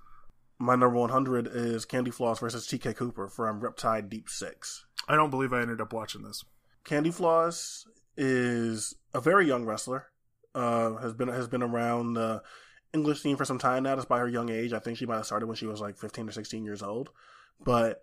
My 0.59 0.75
number 0.75 0.97
100 0.97 1.47
is 1.47 1.85
Candy 1.85 2.11
Floss 2.11 2.39
versus 2.39 2.67
TK 2.67 2.95
Cooper 2.95 3.27
from 3.27 3.61
Riptide 3.61 4.09
Deep 4.09 4.29
Six. 4.29 4.85
I 5.07 5.15
don't 5.15 5.29
believe 5.29 5.53
i 5.53 5.61
ended 5.61 5.81
up 5.81 5.93
watching 5.93 6.23
this 6.23 6.43
Candy 6.83 7.11
Floss 7.11 7.87
is 8.17 8.95
a 9.13 9.21
very 9.21 9.47
young 9.47 9.65
wrestler. 9.65 10.07
Uh, 10.55 10.97
has 10.97 11.13
been 11.13 11.29
has 11.29 11.47
been 11.47 11.63
around 11.63 12.13
the 12.13 12.43
English 12.93 13.21
scene 13.21 13.35
for 13.35 13.45
some 13.45 13.57
time 13.57 13.83
now, 13.83 13.95
despite 13.95 14.19
her 14.19 14.27
young 14.27 14.49
age. 14.49 14.71
I 14.71 14.79
think 14.79 14.97
she 14.97 15.05
might 15.05 15.15
have 15.15 15.25
started 15.25 15.47
when 15.47 15.55
she 15.55 15.65
was 15.65 15.81
like 15.81 15.97
fifteen 15.97 16.27
or 16.27 16.31
sixteen 16.31 16.63
years 16.63 16.83
old. 16.83 17.09
But 17.63 18.01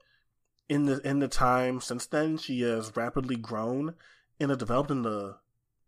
in 0.69 0.87
the 0.87 0.99
in 1.07 1.21
the 1.21 1.29
time 1.29 1.81
since 1.81 2.07
then, 2.07 2.39
she 2.39 2.63
has 2.63 2.97
rapidly 2.97 3.37
grown 3.37 3.95
and 4.41 4.51
has 4.51 4.59
developed 4.59 4.91
in 4.91 5.03
the 5.03 5.37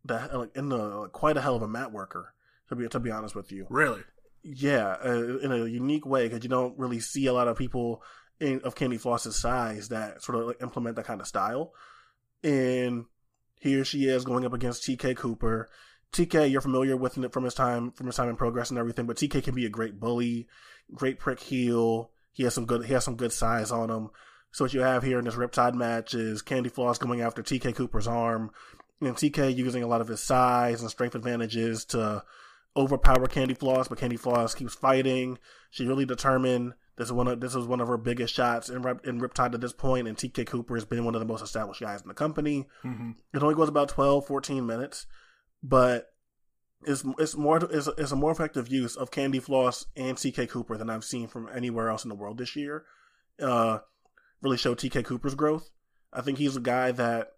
the 0.05 0.31
like 0.33 0.57
in 0.57 0.69
the 0.69 1.09
quite 1.09 1.37
a 1.37 1.41
hell 1.41 1.57
of 1.57 1.63
a 1.63 1.69
mat 1.69 1.93
worker. 1.93 2.35
To 2.69 2.77
be 2.77 2.89
to 2.89 3.01
be 3.01 3.11
honest 3.11 3.35
with 3.35 3.51
you, 3.51 3.67
really 3.69 4.03
yeah, 4.45 4.97
uh, 5.05 5.39
in 5.39 5.53
a 5.53 5.67
unique 5.67 6.07
way 6.07 6.29
because 6.29 6.43
you 6.43 6.51
don't 6.51 6.79
really 6.79 7.01
see 7.01 7.27
a 7.27 7.33
lot 7.33 7.49
of 7.49 7.57
people 7.57 8.03
in, 8.43 8.61
of 8.63 8.75
Candy 8.75 8.99
Floss's 8.99 9.37
size 9.37 9.89
that 9.89 10.23
sort 10.23 10.39
of 10.39 10.47
like 10.49 10.63
implement 10.63 10.97
that 10.97 11.07
kind 11.07 11.21
of 11.21 11.27
style. 11.27 11.73
And 12.43 13.07
here 13.61 13.85
she 13.85 14.05
is 14.05 14.25
going 14.25 14.45
up 14.45 14.53
against 14.53 14.83
TK 14.83 15.17
Cooper. 15.17 15.71
TK, 16.13 16.51
you're 16.51 16.61
familiar 16.61 16.97
with 16.97 17.17
it 17.17 17.33
from 17.33 17.45
his 17.45 17.55
time 17.55 17.93
from 17.93 18.07
his 18.07 18.17
time 18.17 18.29
in 18.29 18.37
Progress 18.37 18.71
and 18.71 18.79
everything, 18.79 19.07
but 19.07 19.17
TK 19.17 19.45
can 19.45 19.55
be 19.55 19.65
a 19.65 19.71
great 19.71 19.99
bully, 19.99 20.49
great 20.93 21.19
prick 21.19 21.41
heel. 21.41 22.11
He 22.33 22.43
has 22.43 22.53
some 22.53 22.67
good 22.67 22.85
he 22.85 22.93
has 22.93 23.05
some 23.05 23.17
good 23.17 23.33
size 23.33 23.71
on 23.71 23.89
him. 23.89 24.11
So 24.51 24.65
what 24.65 24.75
you 24.75 24.81
have 24.81 25.03
here 25.03 25.19
in 25.19 25.25
this 25.25 25.37
Riptide 25.37 25.75
match 25.75 26.13
is 26.13 26.43
Candy 26.43 26.69
Floss 26.69 26.99
going 26.99 27.23
after 27.23 27.43
TK 27.43 27.75
Cooper's 27.75 28.09
arm, 28.09 28.51
and 29.01 29.17
TK 29.17 29.57
using 29.57 29.83
a 29.83 29.87
lot 29.87 30.03
of 30.03 30.09
his 30.09 30.23
size 30.23 30.83
and 30.83 30.91
strength 30.91 31.15
advantages 31.15 31.87
to 31.87 32.23
overpower 32.77 33.27
Candy 33.29 33.55
Floss, 33.55 33.89
but 33.89 33.99
Candy 33.99 34.17
Floss 34.17 34.55
keeps 34.55 34.75
fighting. 34.75 35.39
She's 35.71 35.87
really 35.87 36.05
determined. 36.05 36.75
This 36.97 37.07
is 37.07 37.13
one 37.13 37.27
of 37.27 37.41
this 37.41 37.55
is 37.55 37.67
one 37.67 37.81
of 37.81 37.89
her 37.89 37.97
biggest 37.97 38.35
shots 38.35 38.69
in 38.69 38.83
Rip, 38.83 39.07
in 39.07 39.21
Riptide 39.21 39.55
at 39.55 39.61
this 39.61 39.73
point, 39.73 40.07
and 40.07 40.17
TK 40.17 40.47
Cooper 40.47 40.75
has 40.75 40.85
been 40.85 41.05
one 41.05 41.15
of 41.15 41.21
the 41.21 41.27
most 41.27 41.43
established 41.43 41.81
guys 41.81 42.03
in 42.03 42.09
the 42.09 42.15
company. 42.15 42.69
mm-hmm. 42.85 43.13
It 43.35 43.43
only 43.43 43.55
goes 43.55 43.69
about 43.69 43.89
12, 43.89 44.27
14 44.27 44.67
minutes, 44.67 45.07
but 45.63 46.13
it's 46.85 47.05
it's 47.19 47.37
more 47.37 47.59
it's, 47.65 47.89
it's 47.99 48.13
a 48.13 48.17
more 48.17 48.31
effective 48.31 48.69
use 48.69 48.97
of 48.97 49.11
Candy 49.11 49.41
Floss 49.41 49.87
and 49.97 50.17
TK 50.17 50.49
Cooper 50.49 50.77
than 50.77 50.91
I've 50.91 51.05
seen 51.05 51.29
from 51.29 51.49
anywhere 51.55 51.89
else 51.89 52.05
in 52.05 52.09
the 52.09 52.15
world 52.15 52.39
this 52.39 52.57
year. 52.57 52.85
Uh, 53.41 53.79
really 54.43 54.57
showed 54.57 54.79
TK 54.79 55.05
Cooper's 55.05 55.35
growth. 55.35 55.71
I 56.13 56.21
think 56.21 56.39
he's 56.39 56.57
a 56.57 56.61
guy 56.61 56.93
that 56.93 57.33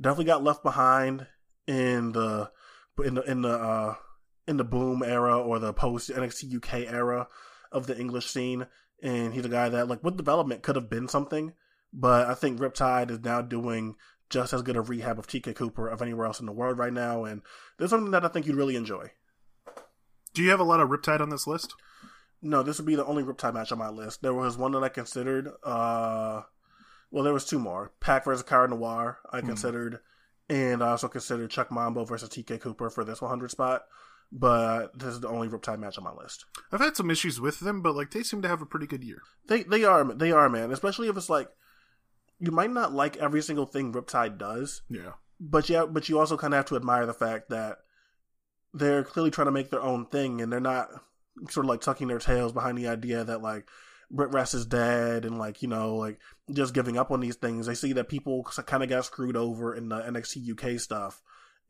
definitely 0.00 0.26
got 0.26 0.44
left 0.44 0.62
behind 0.62 1.26
in 1.66 2.12
the 2.12 2.50
in 3.04 3.14
the 3.14 3.22
in 3.22 3.42
the 3.42 3.52
uh, 3.52 3.94
in 4.46 4.56
the 4.56 4.64
boom 4.64 5.02
era 5.02 5.38
or 5.38 5.58
the 5.58 5.72
post 5.72 6.10
NXT 6.10 6.56
UK 6.56 6.92
era 6.92 7.28
of 7.72 7.86
the 7.86 7.98
English 7.98 8.26
scene, 8.26 8.66
and 9.02 9.32
he's 9.34 9.44
a 9.44 9.48
guy 9.48 9.68
that 9.68 9.88
like 9.88 10.02
with 10.04 10.16
development 10.16 10.62
could 10.62 10.76
have 10.76 10.90
been 10.90 11.08
something, 11.08 11.52
but 11.92 12.26
I 12.28 12.34
think 12.34 12.58
Riptide 12.60 13.10
is 13.10 13.20
now 13.20 13.40
doing 13.42 13.96
just 14.28 14.52
as 14.52 14.62
good 14.62 14.76
a 14.76 14.80
rehab 14.80 15.18
of 15.18 15.26
TK 15.26 15.54
Cooper 15.56 15.88
of 15.88 16.00
anywhere 16.02 16.26
else 16.26 16.38
in 16.40 16.46
the 16.46 16.52
world 16.52 16.78
right 16.78 16.92
now, 16.92 17.24
and 17.24 17.42
there's 17.78 17.90
something 17.90 18.12
that 18.12 18.24
I 18.24 18.28
think 18.28 18.46
you'd 18.46 18.56
really 18.56 18.76
enjoy. 18.76 19.10
Do 20.34 20.42
you 20.42 20.50
have 20.50 20.60
a 20.60 20.64
lot 20.64 20.80
of 20.80 20.88
Riptide 20.88 21.20
on 21.20 21.30
this 21.30 21.46
list? 21.46 21.74
No, 22.42 22.62
this 22.62 22.78
would 22.78 22.86
be 22.86 22.94
the 22.94 23.04
only 23.04 23.22
Riptide 23.24 23.54
match 23.54 23.72
on 23.72 23.78
my 23.78 23.88
list. 23.90 24.22
There 24.22 24.32
was 24.34 24.56
one 24.56 24.72
that 24.72 24.84
I 24.84 24.88
considered. 24.88 25.48
Uh, 25.64 26.42
well, 27.10 27.24
there 27.24 27.32
was 27.34 27.44
two 27.44 27.58
more: 27.58 27.92
Pack 28.00 28.24
versus 28.24 28.44
Cara 28.44 28.68
Noir. 28.68 29.18
I 29.32 29.40
Hmm. 29.40 29.48
considered, 29.48 29.98
and 30.48 30.82
I 30.82 30.90
also 30.90 31.08
considered 31.08 31.50
Chuck 31.50 31.70
Mambo 31.72 32.04
versus 32.04 32.28
TK 32.28 32.60
Cooper 32.60 32.88
for 32.88 33.04
this 33.04 33.20
100 33.20 33.50
spot. 33.50 33.82
But 34.32 34.96
this 34.98 35.08
is 35.08 35.20
the 35.20 35.28
only 35.28 35.48
Riptide 35.48 35.80
match 35.80 35.98
on 35.98 36.04
my 36.04 36.12
list. 36.12 36.44
I've 36.70 36.80
had 36.80 36.96
some 36.96 37.10
issues 37.10 37.40
with 37.40 37.58
them, 37.60 37.82
but 37.82 37.96
like 37.96 38.10
they 38.12 38.22
seem 38.22 38.42
to 38.42 38.48
have 38.48 38.62
a 38.62 38.66
pretty 38.66 38.86
good 38.86 39.02
year. 39.02 39.22
They 39.48 39.64
they 39.64 39.82
are 39.84 40.04
they 40.14 40.30
are 40.30 40.48
man, 40.48 40.70
especially 40.70 41.08
if 41.08 41.16
it's 41.16 41.28
like 41.30 41.48
you 42.38 42.52
might 42.52 42.70
not 42.70 42.92
like 42.92 43.16
every 43.16 43.42
single 43.42 43.66
thing 43.66 43.92
Riptide 43.92 44.38
does, 44.38 44.82
Yeah. 44.88 45.12
but 45.40 45.68
yeah, 45.68 45.84
but 45.84 46.08
you 46.08 46.18
also 46.20 46.36
kind 46.36 46.54
of 46.54 46.58
have 46.58 46.66
to 46.66 46.76
admire 46.76 47.06
the 47.06 47.12
fact 47.12 47.50
that 47.50 47.78
they're 48.72 49.02
clearly 49.04 49.30
trying 49.32 49.46
to 49.46 49.52
make 49.52 49.70
their 49.70 49.82
own 49.82 50.06
thing, 50.06 50.40
and 50.40 50.52
they're 50.52 50.60
not 50.60 50.88
sort 51.48 51.66
of 51.66 51.70
like 51.70 51.80
tucking 51.80 52.06
their 52.08 52.18
tails 52.20 52.52
behind 52.52 52.78
the 52.78 52.86
idea 52.88 53.24
that 53.24 53.42
like 53.42 53.66
BritWres 54.12 54.54
is 54.54 54.66
dead 54.66 55.24
and 55.24 55.38
like 55.38 55.60
you 55.62 55.68
know 55.68 55.96
like 55.96 56.18
just 56.52 56.72
giving 56.74 56.96
up 56.96 57.10
on 57.10 57.18
these 57.20 57.36
things. 57.36 57.66
They 57.66 57.74
see 57.74 57.92
that 57.94 58.08
people 58.08 58.44
kind 58.44 58.82
of 58.84 58.88
got 58.88 59.04
screwed 59.04 59.36
over 59.36 59.74
in 59.74 59.88
the 59.88 59.96
NXT 60.00 60.52
UK 60.52 60.78
stuff, 60.80 61.20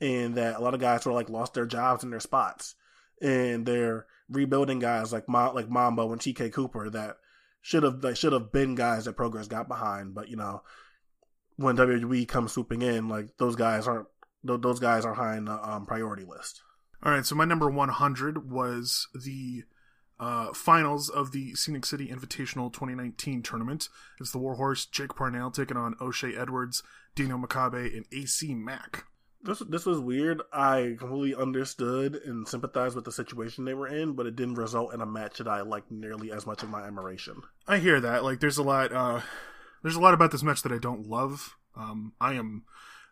and 0.00 0.36
that 0.36 0.56
a 0.56 0.60
lot 0.60 0.74
of 0.74 0.80
guys 0.80 1.06
of 1.06 1.12
like 1.12 1.30
lost 1.30 1.54
their 1.54 1.66
jobs 1.66 2.02
and 2.02 2.12
their 2.12 2.20
spots, 2.20 2.74
and 3.20 3.66
they're 3.66 4.06
rebuilding 4.28 4.78
guys 4.78 5.12
like 5.12 5.28
Ma- 5.28 5.50
like 5.50 5.68
Mambo 5.68 6.12
and 6.12 6.20
TK 6.20 6.52
Cooper 6.52 6.90
that 6.90 7.16
should 7.62 7.82
have 7.82 8.02
like 8.02 8.16
should 8.16 8.32
have 8.32 8.52
been 8.52 8.74
guys 8.74 9.04
that 9.04 9.16
Progress 9.16 9.48
got 9.48 9.68
behind, 9.68 10.14
but 10.14 10.28
you 10.28 10.36
know 10.36 10.62
when 11.56 11.76
WWE 11.76 12.26
comes 12.26 12.52
swooping 12.52 12.80
in, 12.80 13.08
like 13.08 13.36
those 13.36 13.54
guys 13.54 13.86
aren't 13.86 14.08
those 14.42 14.80
guys 14.80 15.04
are 15.04 15.14
high 15.14 15.36
in 15.36 15.44
the 15.44 15.68
um, 15.68 15.84
priority 15.84 16.24
list. 16.24 16.62
All 17.02 17.12
right, 17.12 17.24
so 17.24 17.34
my 17.34 17.44
number 17.44 17.68
100 17.68 18.50
was 18.50 19.08
the 19.14 19.64
uh, 20.18 20.52
finals 20.52 21.08
of 21.10 21.32
the 21.32 21.54
Scenic 21.54 21.84
City 21.84 22.08
Invitational 22.08 22.72
2019 22.72 23.42
tournament. 23.42 23.88
It's 24.18 24.32
the 24.32 24.38
Warhorse, 24.38 24.86
Jake 24.86 25.14
Parnell 25.14 25.50
taking 25.50 25.76
on 25.76 25.94
O'Shay 26.00 26.34
Edwards, 26.34 26.82
Dino 27.14 27.38
Makabe, 27.38 27.94
and 27.94 28.06
AC 28.12 28.54
Mack. 28.54 29.04
This 29.42 29.60
this 29.60 29.86
was 29.86 30.00
weird. 30.00 30.42
I 30.52 30.96
completely 30.98 31.34
understood 31.34 32.16
and 32.24 32.46
sympathized 32.46 32.94
with 32.94 33.04
the 33.04 33.12
situation 33.12 33.64
they 33.64 33.74
were 33.74 33.88
in, 33.88 34.12
but 34.12 34.26
it 34.26 34.36
didn't 34.36 34.56
result 34.56 34.92
in 34.92 35.00
a 35.00 35.06
match 35.06 35.38
that 35.38 35.48
I 35.48 35.62
liked 35.62 35.90
nearly 35.90 36.30
as 36.30 36.46
much 36.46 36.62
of 36.62 36.68
my 36.68 36.82
admiration. 36.82 37.42
I 37.66 37.78
hear 37.78 38.00
that. 38.00 38.22
Like, 38.22 38.40
there's 38.40 38.58
a 38.58 38.62
lot. 38.62 38.92
Uh, 38.92 39.20
there's 39.82 39.96
a 39.96 40.00
lot 40.00 40.14
about 40.14 40.30
this 40.30 40.42
match 40.42 40.62
that 40.62 40.72
I 40.72 40.78
don't 40.78 41.06
love. 41.06 41.56
Um, 41.74 42.12
I 42.20 42.34
am 42.34 42.64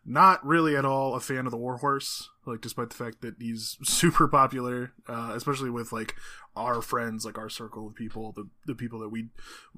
not 0.05 0.45
really 0.45 0.75
at 0.75 0.85
all 0.85 1.15
a 1.15 1.19
fan 1.19 1.45
of 1.45 1.51
the 1.51 1.57
Warhorse, 1.57 2.29
like 2.45 2.61
despite 2.61 2.89
the 2.89 2.95
fact 2.95 3.21
that 3.21 3.35
he's 3.39 3.77
super 3.83 4.27
popular, 4.27 4.93
uh, 5.07 5.31
especially 5.35 5.69
with 5.69 5.91
like 5.91 6.15
our 6.55 6.81
friends, 6.81 7.25
like 7.25 7.37
our 7.37 7.49
circle 7.49 7.87
of 7.87 7.95
people, 7.95 8.33
the 8.33 8.49
the 8.65 8.75
people 8.75 8.99
that 8.99 9.09
we 9.09 9.29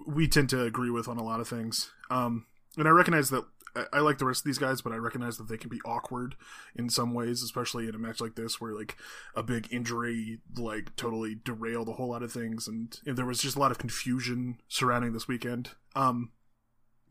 we 0.07 0.27
tend 0.27 0.49
to 0.49 0.63
agree 0.63 0.89
with 0.89 1.07
on 1.07 1.17
a 1.17 1.23
lot 1.23 1.39
of 1.39 1.47
things. 1.47 1.91
Um, 2.09 2.45
and 2.77 2.87
I 2.87 2.91
recognize 2.91 3.29
that 3.29 3.45
I, 3.93 3.99
like 3.99 4.17
the 4.17 4.25
rest 4.25 4.41
of 4.41 4.45
these 4.45 4.57
guys, 4.57 4.81
but 4.81 4.93
I 4.93 4.97
recognize 4.97 5.37
that 5.37 5.47
they 5.47 5.57
can 5.57 5.69
be 5.69 5.81
awkward 5.85 6.35
in 6.75 6.89
some 6.89 7.13
ways, 7.13 7.41
especially 7.41 7.87
in 7.87 7.95
a 7.95 7.99
match 7.99 8.19
like 8.19 8.35
this 8.35 8.59
where 8.59 8.73
like 8.73 8.97
a 9.35 9.43
big 9.43 9.67
injury 9.71 10.39
like 10.57 10.95
totally 10.95 11.37
derailed 11.43 11.89
a 11.89 11.93
whole 11.93 12.09
lot 12.09 12.23
of 12.23 12.31
things, 12.31 12.67
and, 12.67 12.99
and 13.05 13.17
there 13.17 13.25
was 13.25 13.41
just 13.41 13.55
a 13.55 13.59
lot 13.59 13.71
of 13.71 13.77
confusion 13.77 14.57
surrounding 14.67 15.13
this 15.13 15.27
weekend. 15.27 15.71
Um, 15.95 16.31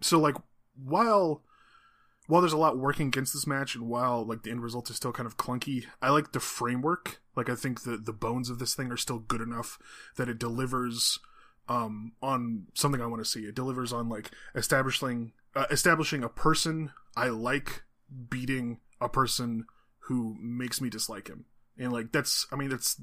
so 0.01 0.19
like 0.19 0.37
while 0.75 1.43
while 2.27 2.41
there's 2.41 2.53
a 2.53 2.59
lot 2.59 2.79
working 2.79 3.09
against 3.09 3.33
this 3.33 3.47
match 3.47 3.75
and 3.75 3.89
while 3.89 4.25
like 4.25 4.43
the 4.43 4.51
end 4.51 4.63
result 4.63 4.89
is 4.89 4.97
still 4.97 5.13
kind 5.13 5.27
of 5.27 5.37
clunky 5.37 5.87
i 6.01 6.09
like 6.11 6.33
the 6.33 6.41
framework 6.41 7.21
like 7.37 7.49
i 7.49 7.55
think 7.55 7.83
the 7.83 7.97
the 7.97 8.13
bones 8.13 8.49
of 8.49 8.59
this 8.59 8.75
thing 8.75 8.91
are 8.91 8.97
still 8.97 9.19
good 9.19 9.41
enough 9.41 9.79
that 10.17 10.29
it 10.29 10.39
delivers 10.39 11.19
um 11.69 12.13
on 12.23 12.67
something 12.75 13.01
i 13.01 13.07
want 13.07 13.23
to 13.23 13.29
see 13.29 13.41
it 13.41 13.55
delivers 13.55 13.93
on 13.93 14.09
like 14.09 14.31
establishing 14.55 15.33
uh, 15.55 15.67
establishing 15.71 16.23
a 16.23 16.29
person 16.29 16.93
i 17.17 17.29
like 17.29 17.83
beating 18.29 18.79
a 19.01 19.09
person 19.09 19.65
who 20.05 20.37
makes 20.41 20.81
me 20.81 20.91
dislike 20.91 21.29
him 21.29 21.47
and 21.79 21.93
like 21.93 22.13
that's 22.13 22.47
i 22.53 22.57
mean 22.57 22.69
that's 22.69 23.01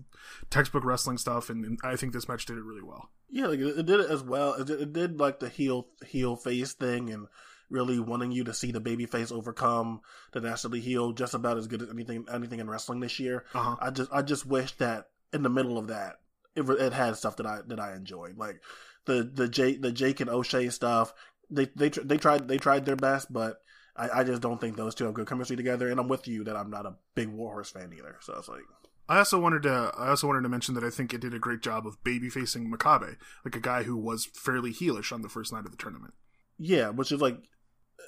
textbook 0.50 0.84
wrestling 0.84 1.18
stuff 1.18 1.50
and, 1.50 1.66
and 1.66 1.80
i 1.84 1.96
think 1.96 2.14
this 2.14 2.28
match 2.28 2.46
did 2.46 2.58
it 2.58 2.64
really 2.64 2.84
well 2.84 3.10
yeah 3.30 3.48
like 3.48 3.60
it 3.60 3.86
did 3.86 4.00
it 4.00 4.10
as 4.10 4.24
well 4.24 4.54
it 4.54 4.68
did, 4.68 4.82
it 4.82 4.94
did 4.94 5.20
like 5.20 5.40
the 5.40 5.50
heel 5.50 5.88
heel 6.06 6.36
face 6.36 6.74
thing 6.74 7.10
and 7.10 7.28
really 7.70 8.00
wanting 8.00 8.32
you 8.32 8.44
to 8.44 8.54
see 8.54 8.72
the 8.72 8.82
babyface 8.82 9.32
overcome 9.32 10.02
the 10.32 10.40
dastardly 10.40 10.80
heel 10.80 11.12
just 11.12 11.34
about 11.34 11.58
as 11.58 11.68
good 11.68 11.82
as 11.82 11.90
anything 11.90 12.26
anything 12.32 12.60
in 12.60 12.70
wrestling 12.70 13.00
this 13.00 13.20
year. 13.20 13.46
Uh-huh. 13.54 13.76
I 13.80 13.90
just 13.90 14.12
I 14.12 14.22
just 14.22 14.46
wish 14.46 14.72
that 14.78 15.10
in 15.34 15.44
the 15.44 15.50
middle 15.50 15.78
of 15.78 15.88
that 15.88 16.20
it, 16.56 16.68
it 16.70 16.94
had 16.94 17.16
stuff 17.16 17.38
that 17.38 17.46
I 17.46 17.60
that 17.68 17.80
I 17.80 17.96
enjoyed 17.96 18.38
like 18.38 18.62
the 19.06 19.30
the 19.32 19.48
Jake 19.48 19.82
the 19.82 19.92
Jake 19.92 20.20
and 20.20 20.30
O'Shay 20.30 20.70
stuff. 20.70 21.14
They 21.50 21.68
they 21.76 21.90
they 21.90 22.18
tried 22.18 22.48
they 22.48 22.58
tried 22.58 22.86
their 22.86 22.96
best, 22.96 23.32
but 23.32 23.62
I, 23.96 24.20
I 24.20 24.24
just 24.24 24.42
don't 24.42 24.60
think 24.60 24.76
those 24.76 24.96
two 24.96 25.06
have 25.06 25.14
good 25.14 25.28
chemistry 25.28 25.56
together. 25.56 25.90
And 25.90 26.00
I'm 26.00 26.08
with 26.08 26.28
you 26.28 26.44
that 26.44 26.56
I'm 26.56 26.70
not 26.70 26.86
a 26.86 26.96
big 27.16 27.30
Warhorse 27.30 27.72
fan 27.72 27.94
either. 27.98 28.18
So 28.22 28.36
it's 28.38 28.48
like. 28.48 28.62
I 29.10 29.20
also 29.20 29.40
wanted 29.40 29.64
to 29.64 29.94
I 29.98 30.10
also 30.10 30.28
wanted 30.28 30.42
to 30.42 30.50
mention 30.50 30.76
that 30.76 30.84
I 30.84 30.90
think 30.90 31.14
it 31.14 31.22
did 31.22 31.34
a 31.34 31.40
great 31.40 31.62
job 31.62 31.88
of 31.88 32.04
baby 32.04 32.30
facing 32.30 32.70
Makabe, 32.70 33.16
like 33.46 33.56
a 33.56 33.62
guy 33.62 33.84
who 33.84 33.96
was 33.96 34.26
fairly 34.26 34.74
heelish 34.74 35.14
on 35.14 35.22
the 35.22 35.30
first 35.30 35.54
night 35.54 35.64
of 35.64 35.72
the 35.72 35.78
tournament. 35.78 36.14
Yeah, 36.58 36.90
which 36.90 37.14
is 37.14 37.22
like 37.22 37.38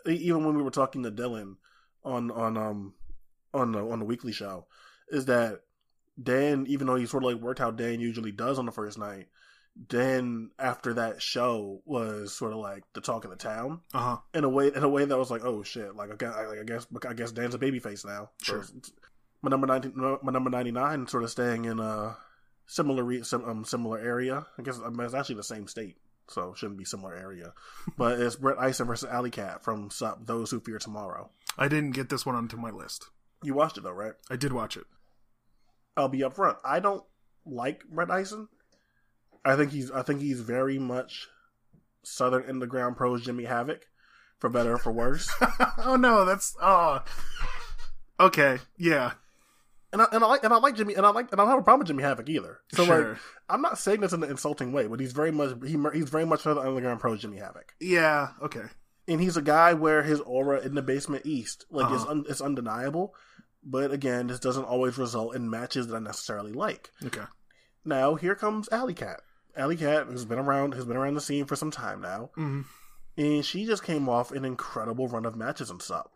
even 0.05 0.43
when 0.45 0.57
we 0.57 0.61
were 0.61 0.71
talking 0.71 1.03
to 1.03 1.11
Dylan 1.11 1.55
on 2.03 2.31
on 2.31 2.57
um 2.57 2.93
on 3.53 3.71
the 3.71 3.79
on 3.79 3.99
the 3.99 4.05
weekly 4.05 4.33
show, 4.33 4.67
is 5.09 5.25
that 5.25 5.61
Dan, 6.21 6.65
even 6.67 6.87
though 6.87 6.95
he 6.95 7.05
sort 7.05 7.23
of 7.23 7.31
like 7.31 7.41
worked 7.41 7.59
how 7.59 7.71
Dan 7.71 7.99
usually 7.99 8.31
does 8.31 8.59
on 8.59 8.65
the 8.65 8.71
first 8.71 8.97
night, 8.97 9.27
Dan 9.87 10.51
after 10.59 10.93
that 10.95 11.21
show 11.21 11.81
was 11.85 12.33
sort 12.33 12.51
of 12.51 12.59
like 12.59 12.83
the 12.93 13.01
talk 13.01 13.23
of 13.23 13.29
the 13.31 13.37
town 13.37 13.81
Uh 13.93 13.99
huh. 13.99 14.17
in 14.33 14.43
a 14.43 14.49
way 14.49 14.67
in 14.75 14.83
a 14.83 14.89
way 14.89 15.05
that 15.05 15.17
was 15.17 15.31
like 15.31 15.43
oh 15.45 15.63
shit 15.63 15.95
like 15.95 16.11
I 16.11 16.15
guess 16.15 16.35
I, 16.35 16.63
guess 16.65 16.87
I 17.07 17.13
guess 17.13 17.31
Dan's 17.31 17.55
a 17.55 17.59
babyface 17.59 18.05
now. 18.05 18.29
Sure. 18.43 18.65
my 19.41 19.49
number 19.49 19.67
nineteen, 19.67 19.93
my 19.95 20.31
number 20.31 20.49
ninety 20.49 20.71
nine, 20.71 21.07
sort 21.07 21.23
of 21.23 21.29
staying 21.31 21.65
in 21.65 21.79
a 21.79 22.17
similar 22.67 23.03
re, 23.03 23.23
sim, 23.23 23.43
um, 23.45 23.63
similar 23.65 23.97
area. 23.97 24.45
I 24.57 24.61
guess 24.63 24.79
I 24.83 24.89
mean, 24.89 25.01
it's 25.01 25.13
actually 25.13 25.35
the 25.35 25.43
same 25.43 25.67
state 25.67 25.97
so 26.27 26.53
shouldn't 26.55 26.77
be 26.77 26.85
similar 26.85 27.15
area. 27.15 27.53
but 27.97 28.19
it's 28.19 28.35
Brett 28.35 28.57
Ison 28.69 28.85
versus 28.85 29.09
Allie 29.09 29.31
Kat 29.31 29.63
from 29.63 29.89
Those 30.21 30.51
Who 30.51 30.59
Fear 30.59 30.77
Tomorrow. 30.79 31.31
I 31.57 31.67
didn't 31.67 31.91
get 31.91 32.09
this 32.09 32.25
one 32.25 32.35
onto 32.35 32.55
my 32.57 32.69
list. 32.69 33.09
You 33.43 33.53
watched 33.55 33.77
it 33.77 33.83
though, 33.83 33.91
right? 33.93 34.13
I 34.29 34.35
did 34.35 34.53
watch 34.53 34.77
it. 34.77 34.85
I'll 35.97 36.07
be 36.09 36.19
upfront. 36.19 36.57
I 36.63 36.79
don't 36.79 37.03
like 37.45 37.83
Brett 37.89 38.09
Ison. 38.11 38.47
I 39.45 39.55
think 39.55 39.71
he's 39.71 39.91
I 39.91 40.01
think 40.03 40.21
he's 40.21 40.39
very 40.41 40.79
much 40.79 41.27
Southern 42.03 42.47
Underground 42.49 42.97
Pros 42.97 43.23
Jimmy 43.23 43.45
Havoc, 43.45 43.81
for 44.39 44.49
better 44.49 44.73
or 44.73 44.77
for 44.77 44.91
worse. 44.91 45.31
oh 45.79 45.95
no, 45.95 46.25
that's 46.25 46.55
oh. 46.61 47.03
Okay, 48.19 48.59
yeah. 48.77 49.13
And 49.91 50.03
I, 50.03 50.05
and 50.11 50.23
I 50.23 50.27
like 50.27 50.43
and 50.43 50.53
I 50.53 50.57
like 50.57 50.75
Jimmy 50.75 50.93
and 50.93 51.05
I 51.05 51.09
like 51.09 51.31
and 51.31 51.39
I 51.41 51.43
don't 51.43 51.49
have 51.51 51.59
a 51.59 51.63
problem 51.63 51.79
with 51.79 51.87
Jimmy 51.87 52.03
Havoc 52.03 52.29
either. 52.29 52.59
So 52.73 52.85
Sure. 52.85 53.09
like 53.09 53.17
I'm 53.49 53.61
not 53.61 53.79
saying 53.79 54.01
this 54.01 54.13
in 54.13 54.21
an 54.23 54.29
insulting 54.29 54.71
way, 54.71 54.85
but 54.87 54.99
he's 54.99 55.13
very 55.13 55.31
much 55.31 55.55
he 55.65 55.77
he's 55.93 56.09
very 56.09 56.25
much 56.25 56.41
Southern 56.41 56.67
Underground 56.67 56.99
Pros 56.99 57.21
Jimmy 57.21 57.37
Havoc. 57.37 57.73
Yeah, 57.79 58.29
okay. 58.41 58.65
and 59.07 59.19
he's 59.19 59.37
a 59.37 59.41
guy 59.41 59.73
where 59.73 60.03
his 60.03 60.19
aura 60.21 60.59
in 60.59 60.75
the 60.75 60.83
basement 60.83 61.25
east 61.25 61.65
like 61.71 61.85
Uh-huh. 61.87 62.05
un- 62.11 62.25
it's 62.29 62.41
undeniable 62.41 63.15
but 63.63 63.91
again 63.91 64.27
this 64.27 64.39
doesn't 64.39 64.65
always 64.65 64.97
result 64.99 65.35
in 65.35 65.49
matches 65.49 65.87
that 65.87 65.95
i 65.95 65.99
necessarily 65.99 66.53
like 66.53 66.91
Okay. 67.03 67.23
now 67.83 68.13
here 68.15 68.35
comes 68.35 68.69
Allie 68.71 68.93
Kat 68.93 69.19
Allie 69.55 69.77
Kat 69.77 70.07
who's 70.07 70.25
been 70.25 70.39
around 70.39 70.73
has 70.73 70.85
been 70.85 70.97
around 70.97 71.15
the 71.15 71.21
scene 71.21 71.45
for 71.45 71.55
some 71.55 71.71
time 71.71 72.01
now. 72.01 72.31
Hmm 72.35 72.61
and 73.19 73.45
she 73.45 73.65
just 73.65 73.83
came 73.83 74.07
off 74.07 74.31
an 74.31 74.45
incredible 74.45 75.07
run 75.07 75.25
of 75.25 75.35
matches 75.35 75.69
and 75.69 75.81
stuff 75.81 76.07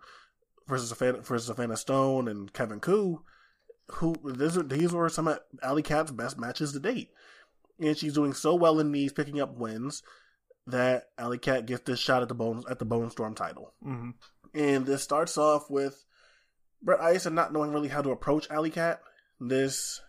versus 0.68 0.90
a 0.92 0.96
fan 0.96 1.22
versus 1.22 1.48
Savannah 1.48 1.76
Stone 1.76 2.30
and 2.30 2.54
Kevin 2.54 2.80
Ku, 2.80 3.22
who 3.92 4.16
these, 4.24 4.58
are, 4.58 4.64
these 4.64 4.94
were 4.94 5.10
some 5.10 5.28
of 5.28 5.40
Allie 5.62 5.84
Kat's 5.84 6.12
best 6.12 6.40
matches 6.40 6.72
to 6.72 6.80
date, 6.80 7.10
and 7.78 7.98
she's 7.98 8.14
doing 8.14 8.34
so 8.34 8.56
well 8.56 8.80
in 8.80 8.94
these, 8.94 9.12
picking 9.12 9.42
up 9.42 9.58
wins 9.58 10.02
that 10.66 11.10
Allie 11.18 11.38
Kat 11.38 11.66
gets 11.66 11.84
this 11.84 12.00
shot 12.00 12.22
at 12.22 12.30
the 12.30 12.36
bones 12.36 12.64
at 12.70 12.80
the 12.80 12.86
Bone 12.86 13.10
Storm 13.12 13.36
title, 13.36 13.74
hmm 13.84 14.12
and 14.56 14.86
this 14.86 15.02
starts 15.02 15.36
off 15.38 15.70
with 15.70 16.06
Brett 16.82 17.16
Ison 17.16 17.34
not 17.34 17.52
knowing 17.52 17.72
really 17.72 17.88
how 17.88 18.04
to 18.04 18.12
approach 18.12 18.50
Allie 18.50 18.70
Kat. 18.70 19.02
This. 19.40 20.00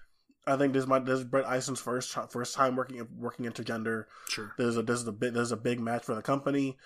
I 0.46 0.56
think 0.56 0.72
this 0.72 0.86
might 0.86 1.04
this 1.04 1.20
is 1.20 1.24
Brett 1.24 1.46
Ison's 1.46 1.80
first 1.80 2.16
first 2.30 2.54
time 2.54 2.76
working 2.76 3.06
working 3.16 3.46
intergender 3.46 4.04
Sure. 4.28 4.52
there's 4.58 4.76
a 4.76 4.82
this 4.82 5.00
is 5.00 5.06
a 5.06 5.12
big 5.12 5.32
there's 5.34 5.52
a 5.52 5.56
big 5.56 5.80
match 5.80 6.04
for 6.04 6.14
the 6.14 6.22
company, 6.22 6.76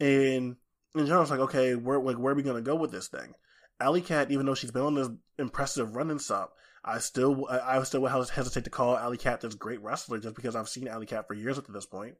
and 0.00 0.56
in 0.94 1.06
general, 1.06 1.22
it's 1.22 1.30
like 1.30 1.40
okay, 1.40 1.74
where 1.74 1.98
like 2.00 2.16
where 2.16 2.32
are 2.32 2.36
we 2.36 2.42
gonna 2.42 2.62
go 2.62 2.74
with 2.74 2.90
this 2.90 3.08
thing? 3.08 3.34
Allie 3.80 4.00
Kat, 4.00 4.30
even 4.30 4.46
though 4.46 4.54
she's 4.54 4.70
been 4.70 4.82
on 4.82 4.94
this 4.94 5.08
impressive 5.38 5.96
run 5.96 6.10
and 6.10 6.20
stuff, 6.20 6.50
I 6.84 6.98
still 6.98 7.46
I, 7.48 7.78
I 7.78 7.82
still 7.82 8.00
would 8.02 8.10
hesitate 8.30 8.64
to 8.64 8.70
call 8.70 8.96
Allie 8.96 9.18
Kat 9.18 9.40
this 9.40 9.54
great 9.54 9.82
wrestler 9.82 10.18
just 10.18 10.34
because 10.34 10.56
I've 10.56 10.68
seen 10.68 10.88
Allie 10.88 11.06
Kat 11.06 11.26
for 11.26 11.34
years 11.34 11.58
up 11.58 11.66
to 11.66 11.72
this 11.72 11.86
point. 11.86 12.14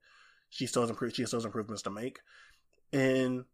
She 0.51 0.67
still 0.67 0.83
has 0.83 0.91
improved. 0.91 1.17
She 1.17 1.25
still 1.25 1.39
has 1.39 1.45
improvements 1.45 1.83
to 1.83 1.91
make, 1.91 2.21
and 2.93 3.45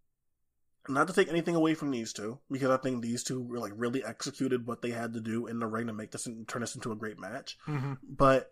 not 0.89 1.07
to 1.09 1.13
take 1.13 1.29
anything 1.29 1.55
away 1.55 1.75
from 1.75 1.91
these 1.91 2.13
two 2.13 2.39
because 2.51 2.71
I 2.71 2.77
think 2.77 3.03
these 3.03 3.23
two 3.23 3.43
were 3.43 3.59
like 3.59 3.73
really 3.77 4.05
executed 4.05 4.67
what 4.67 4.83
they 4.83 4.91
had 4.91 5.15
to 5.15 5.21
do 5.21 5.47
in 5.47 5.59
the 5.59 5.67
ring 5.67 5.87
to 5.87 5.93
make 5.93 6.11
this 6.11 6.27
and 6.27 6.47
turn 6.47 6.61
this 6.61 6.75
into 6.75 6.93
a 6.93 6.97
great 6.97 7.19
match 7.19 7.59
hmm 7.65 7.95
but 8.03 8.51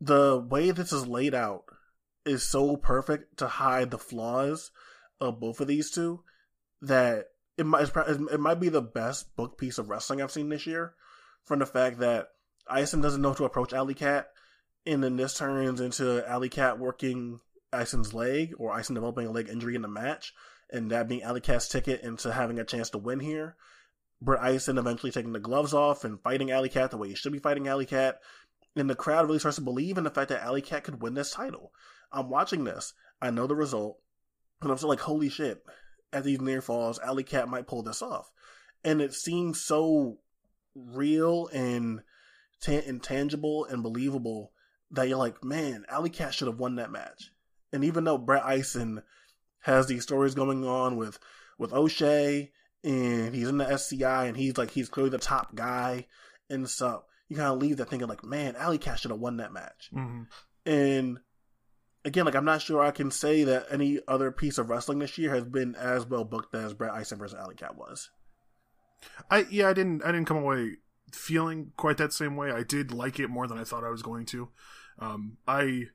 the 0.00 0.38
way 0.38 0.70
this 0.70 0.92
is 0.92 1.06
laid 1.06 1.34
out 1.34 1.64
is 2.24 2.42
so 2.42 2.76
perfect 2.76 3.38
to 3.38 3.46
hide 3.46 3.90
the 3.90 3.98
flaws 3.98 4.70
of 5.20 5.40
both 5.40 5.60
of 5.60 5.68
these 5.68 5.90
two 5.90 6.22
that 6.80 7.28
it 7.56 7.66
might 7.66 7.88
it 7.96 8.40
might 8.40 8.60
be 8.60 8.68
the 8.68 8.82
best 8.82 9.34
book 9.36 9.58
piece 9.58 9.78
of 9.78 9.88
wrestling 9.88 10.20
I've 10.20 10.32
seen 10.32 10.48
this 10.48 10.66
year. 10.66 10.94
From 11.44 11.58
the 11.58 11.66
fact 11.66 11.98
that 11.98 12.28
Ison 12.74 13.00
doesn't 13.00 13.20
know 13.20 13.34
to 13.34 13.44
approach 13.44 13.72
Allie 13.72 13.94
Kat, 13.94 14.28
and 14.86 15.02
then 15.02 15.16
this 15.16 15.34
turns 15.34 15.80
into 15.80 16.28
Allie 16.28 16.48
Kat 16.48 16.78
working 16.78 17.40
Ison's 17.72 18.14
leg 18.14 18.54
or 18.58 18.78
Ison 18.78 18.94
developing 18.94 19.26
a 19.26 19.30
leg 19.30 19.48
injury 19.48 19.74
in 19.74 19.82
the 19.82 19.88
match, 19.88 20.32
and 20.72 20.90
that 20.90 21.06
being 21.06 21.22
Allie 21.22 21.40
Kat's 21.40 21.68
ticket 21.68 22.00
into 22.02 22.32
having 22.32 22.58
a 22.58 22.64
chance 22.64 22.90
to 22.90 22.98
win 22.98 23.20
here. 23.20 23.56
Brett 24.20 24.54
Ison 24.54 24.78
eventually 24.78 25.12
taking 25.12 25.32
the 25.32 25.40
gloves 25.40 25.74
off 25.74 26.04
and 26.04 26.20
fighting 26.22 26.50
Allie 26.50 26.68
Kat 26.68 26.90
the 26.90 26.96
way 26.96 27.08
he 27.08 27.14
should 27.14 27.32
be 27.32 27.38
fighting 27.38 27.68
Allie 27.68 27.86
Kat, 27.86 28.20
and 28.74 28.88
the 28.88 28.94
crowd 28.94 29.26
really 29.26 29.38
starts 29.38 29.56
to 29.56 29.62
believe 29.62 29.98
in 29.98 30.04
the 30.04 30.10
fact 30.10 30.30
that 30.30 30.42
Allie 30.42 30.62
Kat 30.62 30.84
could 30.84 31.02
win 31.02 31.14
this 31.14 31.32
title. 31.32 31.72
I'm 32.10 32.30
watching 32.30 32.64
this. 32.64 32.94
I 33.20 33.30
know 33.30 33.46
the 33.46 33.54
result, 33.54 33.98
and 34.60 34.70
I'm 34.70 34.76
still 34.76 34.88
like, 34.88 35.00
holy 35.00 35.28
shit! 35.28 35.62
At 36.12 36.24
these 36.24 36.40
near 36.40 36.62
falls, 36.62 36.98
Allie 37.00 37.24
Kat 37.24 37.48
might 37.48 37.66
pull 37.66 37.82
this 37.82 38.02
off, 38.02 38.30
and 38.84 39.02
it 39.02 39.12
seems 39.12 39.60
so 39.60 40.18
real 40.74 41.48
and 41.48 42.00
ta- 42.62 42.82
intangible 42.86 43.64
and 43.66 43.82
believable 43.82 44.52
that 44.90 45.08
you're 45.08 45.18
like, 45.18 45.42
man, 45.42 45.84
Allie 45.88 46.10
Kat 46.10 46.32
should 46.32 46.48
have 46.48 46.58
won 46.58 46.76
that 46.76 46.92
match. 46.92 47.30
And 47.72 47.84
even 47.84 48.04
though 48.04 48.18
Brett 48.18 48.44
Ison 48.58 49.02
has 49.62 49.86
these 49.86 50.02
stories 50.02 50.34
going 50.34 50.64
on 50.64 50.96
with 50.96 51.18
with 51.58 51.72
O'Shay 51.72 52.52
and 52.84 53.34
he's 53.34 53.48
in 53.48 53.58
the 53.58 53.68
SCI 53.68 54.26
and 54.26 54.36
he's 54.36 54.58
like 54.58 54.70
he's 54.70 54.88
clearly 54.88 55.10
the 55.10 55.18
top 55.18 55.54
guy 55.54 56.06
and 56.50 56.68
stuff, 56.68 57.02
you 57.28 57.36
kind 57.36 57.48
of 57.48 57.58
leave 57.58 57.78
that 57.78 57.88
thinking 57.88 58.08
like, 58.08 58.24
man, 58.24 58.56
Allie 58.56 58.78
Kat 58.78 58.98
should 58.98 59.10
have 59.10 59.20
won 59.20 59.38
that 59.38 59.52
match. 59.52 59.90
Mm-hmm. 59.94 60.22
And 60.66 61.18
again, 62.04 62.24
like 62.24 62.34
I'm 62.34 62.44
not 62.44 62.62
sure 62.62 62.82
I 62.82 62.90
can 62.90 63.10
say 63.10 63.44
that 63.44 63.66
any 63.70 64.00
other 64.06 64.30
piece 64.30 64.58
of 64.58 64.68
wrestling 64.68 64.98
this 64.98 65.16
year 65.18 65.34
has 65.34 65.44
been 65.44 65.74
as 65.76 66.06
well 66.06 66.24
booked 66.24 66.54
as 66.54 66.74
Brett 66.74 67.00
Ison 67.00 67.18
versus 67.18 67.38
Allie 67.38 67.54
Kat 67.54 67.76
was. 67.76 68.10
I 69.30 69.46
yeah, 69.50 69.68
I 69.68 69.72
didn't 69.72 70.04
I 70.04 70.12
didn't 70.12 70.26
come 70.26 70.36
away 70.38 70.76
feeling 71.12 71.72
quite 71.76 71.98
that 71.98 72.12
same 72.12 72.36
way. 72.36 72.50
I 72.50 72.62
did 72.62 72.92
like 72.92 73.18
it 73.18 73.28
more 73.28 73.46
than 73.46 73.58
I 73.58 73.64
thought 73.64 73.84
I 73.84 73.90
was 73.90 74.02
going 74.02 74.26
to. 74.26 74.48
Um, 74.98 75.38
I 75.46 75.86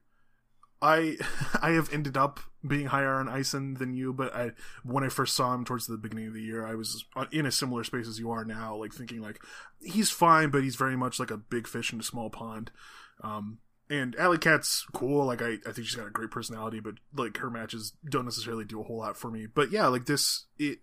I 0.81 1.17
I 1.61 1.71
have 1.71 1.91
ended 1.93 2.17
up 2.17 2.39
being 2.65 2.87
higher 2.87 3.15
on 3.15 3.29
Ison 3.29 3.75
than 3.75 3.93
you, 3.93 4.13
but 4.13 4.35
I 4.35 4.51
when 4.83 5.03
I 5.03 5.09
first 5.09 5.35
saw 5.35 5.53
him 5.53 5.65
towards 5.65 5.87
the 5.87 5.97
beginning 5.97 6.27
of 6.27 6.33
the 6.33 6.41
year, 6.41 6.65
I 6.65 6.75
was 6.75 7.05
in 7.31 7.45
a 7.45 7.51
similar 7.51 7.83
space 7.83 8.07
as 8.07 8.19
you 8.19 8.31
are 8.31 8.45
now, 8.45 8.75
like 8.75 8.93
thinking 8.93 9.21
like 9.21 9.41
he's 9.81 10.11
fine, 10.11 10.49
but 10.49 10.63
he's 10.63 10.75
very 10.75 10.97
much 10.97 11.19
like 11.19 11.31
a 11.31 11.37
big 11.37 11.67
fish 11.67 11.93
in 11.93 11.99
a 11.99 12.03
small 12.03 12.29
pond. 12.29 12.71
Um, 13.23 13.59
and 13.89 14.15
Allie 14.17 14.37
Kat's 14.37 14.85
cool. 14.93 15.25
Like 15.25 15.41
I, 15.41 15.57
I 15.65 15.71
think 15.71 15.87
she's 15.87 15.95
got 15.95 16.07
a 16.07 16.11
great 16.11 16.31
personality, 16.31 16.79
but 16.79 16.95
like 17.15 17.37
her 17.37 17.49
matches 17.49 17.93
don't 18.09 18.25
necessarily 18.25 18.65
do 18.65 18.81
a 18.81 18.83
whole 18.83 18.97
lot 18.97 19.17
for 19.17 19.31
me. 19.31 19.45
But 19.45 19.71
yeah, 19.71 19.87
like 19.87 20.05
this, 20.05 20.45
it 20.57 20.79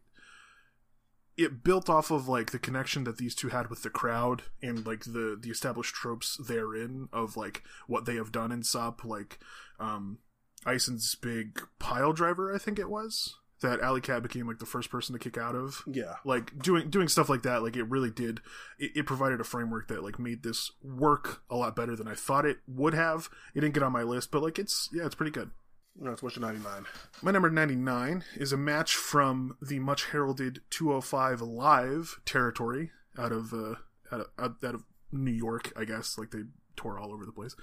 it 1.36 1.64
built 1.64 1.90
off 1.90 2.10
of 2.10 2.28
like 2.28 2.52
the 2.52 2.58
connection 2.58 3.04
that 3.04 3.18
these 3.18 3.34
two 3.34 3.48
had 3.48 3.68
with 3.68 3.82
the 3.82 3.90
crowd 3.90 4.42
and 4.62 4.86
like 4.86 5.04
the 5.04 5.36
the 5.40 5.50
established 5.50 5.94
tropes 5.94 6.36
therein 6.36 7.08
of 7.12 7.36
like 7.36 7.62
what 7.86 8.04
they 8.06 8.14
have 8.14 8.32
done 8.32 8.52
in 8.52 8.62
SUP, 8.62 9.04
like 9.04 9.38
um 9.78 10.18
Ison's 10.66 11.14
big 11.14 11.60
pile 11.78 12.12
driver, 12.12 12.54
I 12.54 12.58
think 12.58 12.78
it 12.78 12.88
was 12.88 13.34
that 13.64 13.80
Allie 13.80 14.00
Kat 14.00 14.22
became 14.22 14.46
like 14.46 14.58
the 14.58 14.66
first 14.66 14.90
person 14.90 15.14
to 15.14 15.18
kick 15.18 15.38
out 15.38 15.54
of. 15.54 15.82
Yeah. 15.86 16.16
Like 16.24 16.58
doing 16.58 16.90
doing 16.90 17.08
stuff 17.08 17.28
like 17.28 17.42
that, 17.42 17.62
like 17.62 17.76
it 17.76 17.84
really 17.84 18.10
did. 18.10 18.40
It, 18.78 18.92
it 18.94 19.06
provided 19.06 19.40
a 19.40 19.44
framework 19.44 19.88
that 19.88 20.04
like 20.04 20.18
made 20.18 20.42
this 20.42 20.70
work 20.82 21.42
a 21.48 21.56
lot 21.56 21.74
better 21.74 21.96
than 21.96 22.06
I 22.06 22.14
thought 22.14 22.44
it 22.44 22.58
would 22.66 22.94
have. 22.94 23.30
It 23.54 23.60
didn't 23.60 23.74
get 23.74 23.82
on 23.82 23.92
my 23.92 24.02
list, 24.02 24.30
but 24.30 24.42
like 24.42 24.58
it's 24.58 24.88
yeah, 24.92 25.06
it's 25.06 25.14
pretty 25.14 25.32
good. 25.32 25.50
That's 25.96 26.22
what's 26.22 26.36
your 26.36 26.44
99. 26.44 26.86
My 27.22 27.30
number 27.30 27.50
99 27.50 28.24
is 28.36 28.52
a 28.52 28.56
match 28.56 28.96
from 28.96 29.56
the 29.62 29.78
much 29.78 30.06
heralded 30.06 30.60
205 30.70 31.40
Live 31.40 32.20
territory 32.26 32.90
out 33.16 33.32
of 33.32 33.52
uh, 33.52 33.76
out 34.12 34.20
of, 34.38 34.56
out 34.62 34.74
of 34.74 34.84
New 35.12 35.30
York, 35.30 35.72
I 35.76 35.84
guess. 35.84 36.18
Like 36.18 36.32
they 36.32 36.42
tour 36.76 36.98
all 36.98 37.12
over 37.12 37.24
the 37.24 37.32
place. 37.32 37.54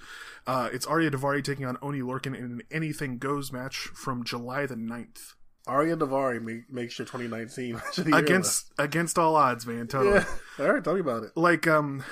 Uh, 0.46 0.68
it's 0.72 0.86
Ariya 0.86 1.10
Daivari 1.10 1.42
taking 1.42 1.64
on 1.64 1.76
Oni 1.82 2.00
Lorcan 2.00 2.36
in 2.36 2.44
an 2.44 2.62
Anything 2.70 3.18
Goes 3.18 3.52
match 3.52 3.76
from 3.76 4.24
July 4.24 4.66
the 4.66 4.74
9th. 4.74 5.34
Ariya 5.68 5.96
Daivari 5.98 6.42
make, 6.42 6.70
makes 6.70 6.98
your 6.98 7.06
2019 7.06 7.74
match 7.74 7.98
of 7.98 8.04
the 8.04 8.10
year 8.10 8.18
Against 8.18 8.72
against 8.78 9.18
all 9.18 9.36
odds, 9.36 9.66
man. 9.66 9.86
Totally. 9.86 10.16
Yeah. 10.58 10.64
All 10.64 10.72
right, 10.72 10.82
tell 10.82 10.94
me 10.94 11.00
about 11.00 11.22
it. 11.22 11.30
like 11.36 11.66
um 11.66 12.04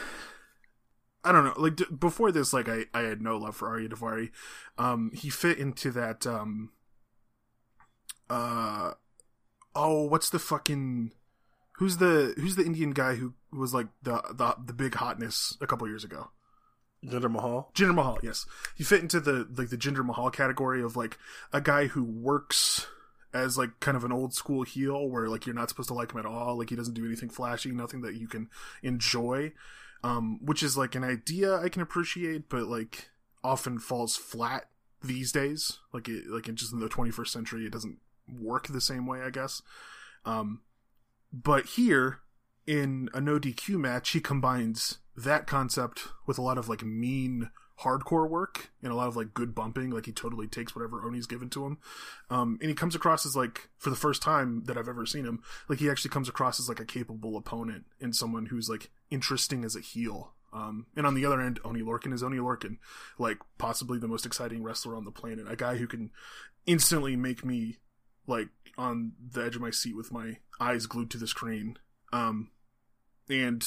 I 1.22 1.32
don't 1.32 1.44
know. 1.44 1.54
Like 1.56 1.76
d- 1.76 1.84
before 1.98 2.32
this, 2.32 2.52
like 2.52 2.68
I, 2.68 2.84
I 2.94 3.00
had 3.00 3.20
no 3.20 3.36
love 3.36 3.54
for 3.56 3.68
Ariya 3.68 3.90
Daivari. 3.92 4.30
Um, 4.78 5.10
he 5.14 5.28
fit 5.28 5.58
into 5.58 5.90
that. 5.90 6.26
Um, 6.26 6.70
uh, 8.30 8.92
oh, 9.74 10.04
what's 10.04 10.30
the 10.30 10.38
fucking? 10.38 11.12
Who's 11.76 11.98
the 11.98 12.34
Who's 12.36 12.56
the 12.56 12.64
Indian 12.64 12.92
guy 12.92 13.16
who 13.16 13.34
was 13.52 13.74
like 13.74 13.88
the 14.02 14.22
the 14.32 14.54
the 14.64 14.72
big 14.72 14.94
hotness 14.94 15.58
a 15.60 15.66
couple 15.66 15.86
years 15.88 16.04
ago? 16.04 16.30
Jinder 17.04 17.30
Mahal. 17.30 17.70
Jinder 17.74 17.94
Mahal, 17.94 18.18
yes, 18.22 18.46
he 18.76 18.84
fit 18.84 19.00
into 19.00 19.20
the 19.20 19.48
like 19.56 19.70
the 19.70 19.76
Jinder 19.76 20.04
Mahal 20.04 20.30
category 20.30 20.82
of 20.82 20.96
like 20.96 21.18
a 21.52 21.60
guy 21.60 21.86
who 21.86 22.04
works 22.04 22.86
as 23.32 23.56
like 23.56 23.78
kind 23.80 23.96
of 23.96 24.04
an 24.04 24.12
old 24.12 24.34
school 24.34 24.62
heel 24.62 25.08
where 25.08 25.28
like 25.28 25.46
you're 25.46 25.54
not 25.54 25.68
supposed 25.68 25.88
to 25.88 25.94
like 25.94 26.12
him 26.12 26.18
at 26.18 26.26
all. 26.26 26.58
Like 26.58 26.70
he 26.70 26.76
doesn't 26.76 26.94
do 26.94 27.06
anything 27.06 27.30
flashy, 27.30 27.70
nothing 27.70 28.02
that 28.02 28.14
you 28.14 28.26
can 28.28 28.48
enjoy. 28.82 29.52
Um, 30.02 30.40
which 30.42 30.62
is 30.62 30.78
like 30.78 30.94
an 30.94 31.04
idea 31.04 31.56
I 31.56 31.68
can 31.68 31.82
appreciate, 31.82 32.48
but 32.48 32.64
like 32.64 33.10
often 33.44 33.78
falls 33.78 34.16
flat 34.16 34.68
these 35.02 35.30
days. 35.30 35.78
Like 35.92 36.08
it, 36.08 36.26
like 36.28 36.48
in 36.48 36.56
just 36.56 36.72
in 36.72 36.80
the 36.80 36.88
21st 36.88 37.28
century, 37.28 37.66
it 37.66 37.72
doesn't 37.72 37.98
work 38.40 38.68
the 38.68 38.80
same 38.80 39.06
way, 39.06 39.20
I 39.20 39.30
guess. 39.30 39.62
Um, 40.24 40.62
but 41.32 41.66
here 41.66 42.20
in 42.66 43.08
a 43.12 43.20
no 43.20 43.38
DQ 43.38 43.78
match, 43.78 44.10
he 44.10 44.20
combines 44.20 44.98
that 45.24 45.46
concept 45.46 46.08
with 46.26 46.38
a 46.38 46.42
lot 46.42 46.58
of 46.58 46.68
like 46.68 46.82
mean 46.82 47.50
hardcore 47.80 48.28
work 48.28 48.70
and 48.82 48.92
a 48.92 48.94
lot 48.94 49.08
of 49.08 49.16
like 49.16 49.32
good 49.34 49.54
bumping. 49.54 49.90
Like 49.90 50.06
he 50.06 50.12
totally 50.12 50.46
takes 50.46 50.74
whatever 50.74 51.02
Oni's 51.02 51.26
given 51.26 51.48
to 51.50 51.66
him. 51.66 51.78
Um, 52.28 52.58
and 52.60 52.68
he 52.68 52.74
comes 52.74 52.94
across 52.94 53.24
as 53.24 53.34
like, 53.34 53.68
for 53.78 53.90
the 53.90 53.96
first 53.96 54.22
time 54.22 54.64
that 54.64 54.76
I've 54.76 54.88
ever 54.88 55.06
seen 55.06 55.24
him, 55.24 55.42
like 55.68 55.78
he 55.78 55.90
actually 55.90 56.10
comes 56.10 56.28
across 56.28 56.60
as 56.60 56.68
like 56.68 56.80
a 56.80 56.84
capable 56.84 57.36
opponent 57.36 57.86
and 58.00 58.14
someone 58.14 58.46
who's 58.46 58.68
like 58.68 58.90
interesting 59.10 59.64
as 59.64 59.76
a 59.76 59.80
heel. 59.80 60.34
Um, 60.52 60.86
and 60.96 61.06
on 61.06 61.14
the 61.14 61.24
other 61.24 61.40
end, 61.40 61.60
Oni 61.64 61.80
Lorcan 61.80 62.12
is 62.12 62.22
Oni 62.22 62.38
Lorcan, 62.38 62.78
like 63.18 63.38
possibly 63.56 63.98
the 63.98 64.08
most 64.08 64.26
exciting 64.26 64.62
wrestler 64.62 64.96
on 64.96 65.04
the 65.04 65.12
planet. 65.12 65.46
A 65.48 65.56
guy 65.56 65.76
who 65.76 65.86
can 65.86 66.10
instantly 66.66 67.16
make 67.16 67.44
me 67.44 67.76
like 68.26 68.48
on 68.76 69.12
the 69.32 69.44
edge 69.44 69.56
of 69.56 69.62
my 69.62 69.70
seat 69.70 69.96
with 69.96 70.12
my 70.12 70.38
eyes 70.60 70.86
glued 70.86 71.10
to 71.10 71.18
the 71.18 71.26
screen. 71.26 71.78
Um, 72.12 72.50
and 73.28 73.64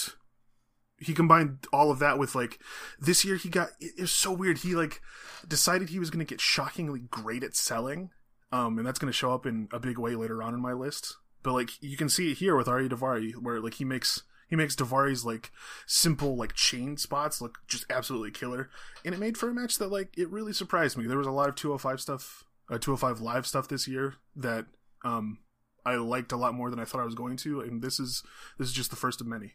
he 1.04 1.14
combined 1.14 1.68
all 1.72 1.92
of 1.92 2.00
that 2.00 2.18
with 2.18 2.36
like 2.36 2.60
this 3.00 3.24
year 3.24 3.36
he 3.36 3.50
got 3.50 3.70
it 3.80 4.00
was 4.00 4.12
so 4.12 4.32
weird. 4.32 4.60
He 4.60 4.76
like 4.76 5.02
decided 5.48 5.90
he 5.90 6.00
was 6.00 6.10
going 6.10 6.26
to 6.26 6.30
get 6.30 6.42
shockingly 6.42 7.02
great 7.10 7.44
at 7.44 7.56
selling 7.56 8.12
um 8.52 8.78
and 8.78 8.88
that's 8.88 9.00
going 9.00 9.12
to 9.12 9.18
show 9.18 9.34
up 9.34 9.46
in 9.46 9.68
a 9.72 9.80
big 9.80 9.98
way 9.98 10.16
later 10.16 10.42
on 10.42 10.54
in 10.54 10.62
my 10.62 10.74
list. 10.74 11.18
But 11.42 11.54
like 11.54 11.72
you 11.82 11.98
can 11.98 12.10
see 12.10 12.32
it 12.32 12.38
here 12.38 12.56
with 12.56 12.68
Ari 12.68 12.90
Daivari 12.90 13.34
where 13.36 13.60
like 13.60 13.76
he 13.76 13.86
makes 13.86 14.24
he 14.50 14.56
makes 14.56 14.76
Daivari's 14.76 15.26
like 15.26 15.52
simple 15.88 16.36
like 16.36 16.54
chain 16.54 16.96
spots 16.98 17.42
look 17.42 17.60
just 17.68 17.86
absolutely 17.90 18.32
killer. 18.32 18.70
And 19.04 19.14
it 19.14 19.20
made 19.20 19.38
for 19.38 19.50
a 19.50 19.54
match 19.54 19.78
that 19.80 19.92
like 19.92 20.18
it 20.18 20.30
really 20.30 20.54
surprised 20.54 20.98
me. 20.98 21.08
There 21.08 21.18
was 21.18 21.28
a 21.28 21.32
lot 21.32 21.50
of 21.50 21.56
205 21.56 22.00
stuff 22.00 22.44
uh, 22.70 22.78
205 22.78 23.20
live 23.20 23.46
stuff 23.46 23.68
this 23.68 23.88
year 23.88 24.16
that 24.36 24.66
um 25.04 25.40
I 25.86 25.96
liked 25.96 26.32
a 26.32 26.38
lot 26.38 26.54
more 26.54 26.70
than 26.70 26.80
I 26.80 26.86
thought 26.86 27.02
I 27.02 27.06
was 27.06 27.16
going 27.16 27.36
to 27.38 27.62
and 27.62 27.82
this 27.82 28.00
is 28.00 28.24
this 28.58 28.70
is 28.70 28.74
just 28.74 28.90
the 28.90 28.96
first 28.96 29.20
of 29.22 29.28
many 29.28 29.54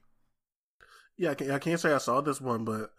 Yeah, 1.19 1.31
I 1.33 1.35
can't, 1.35 1.51
I 1.51 1.59
can't 1.59 1.81
say 1.81 1.93
I 1.93 1.99
saw 1.99 2.21
this 2.21 2.41
one, 2.41 2.65
but 2.65 2.91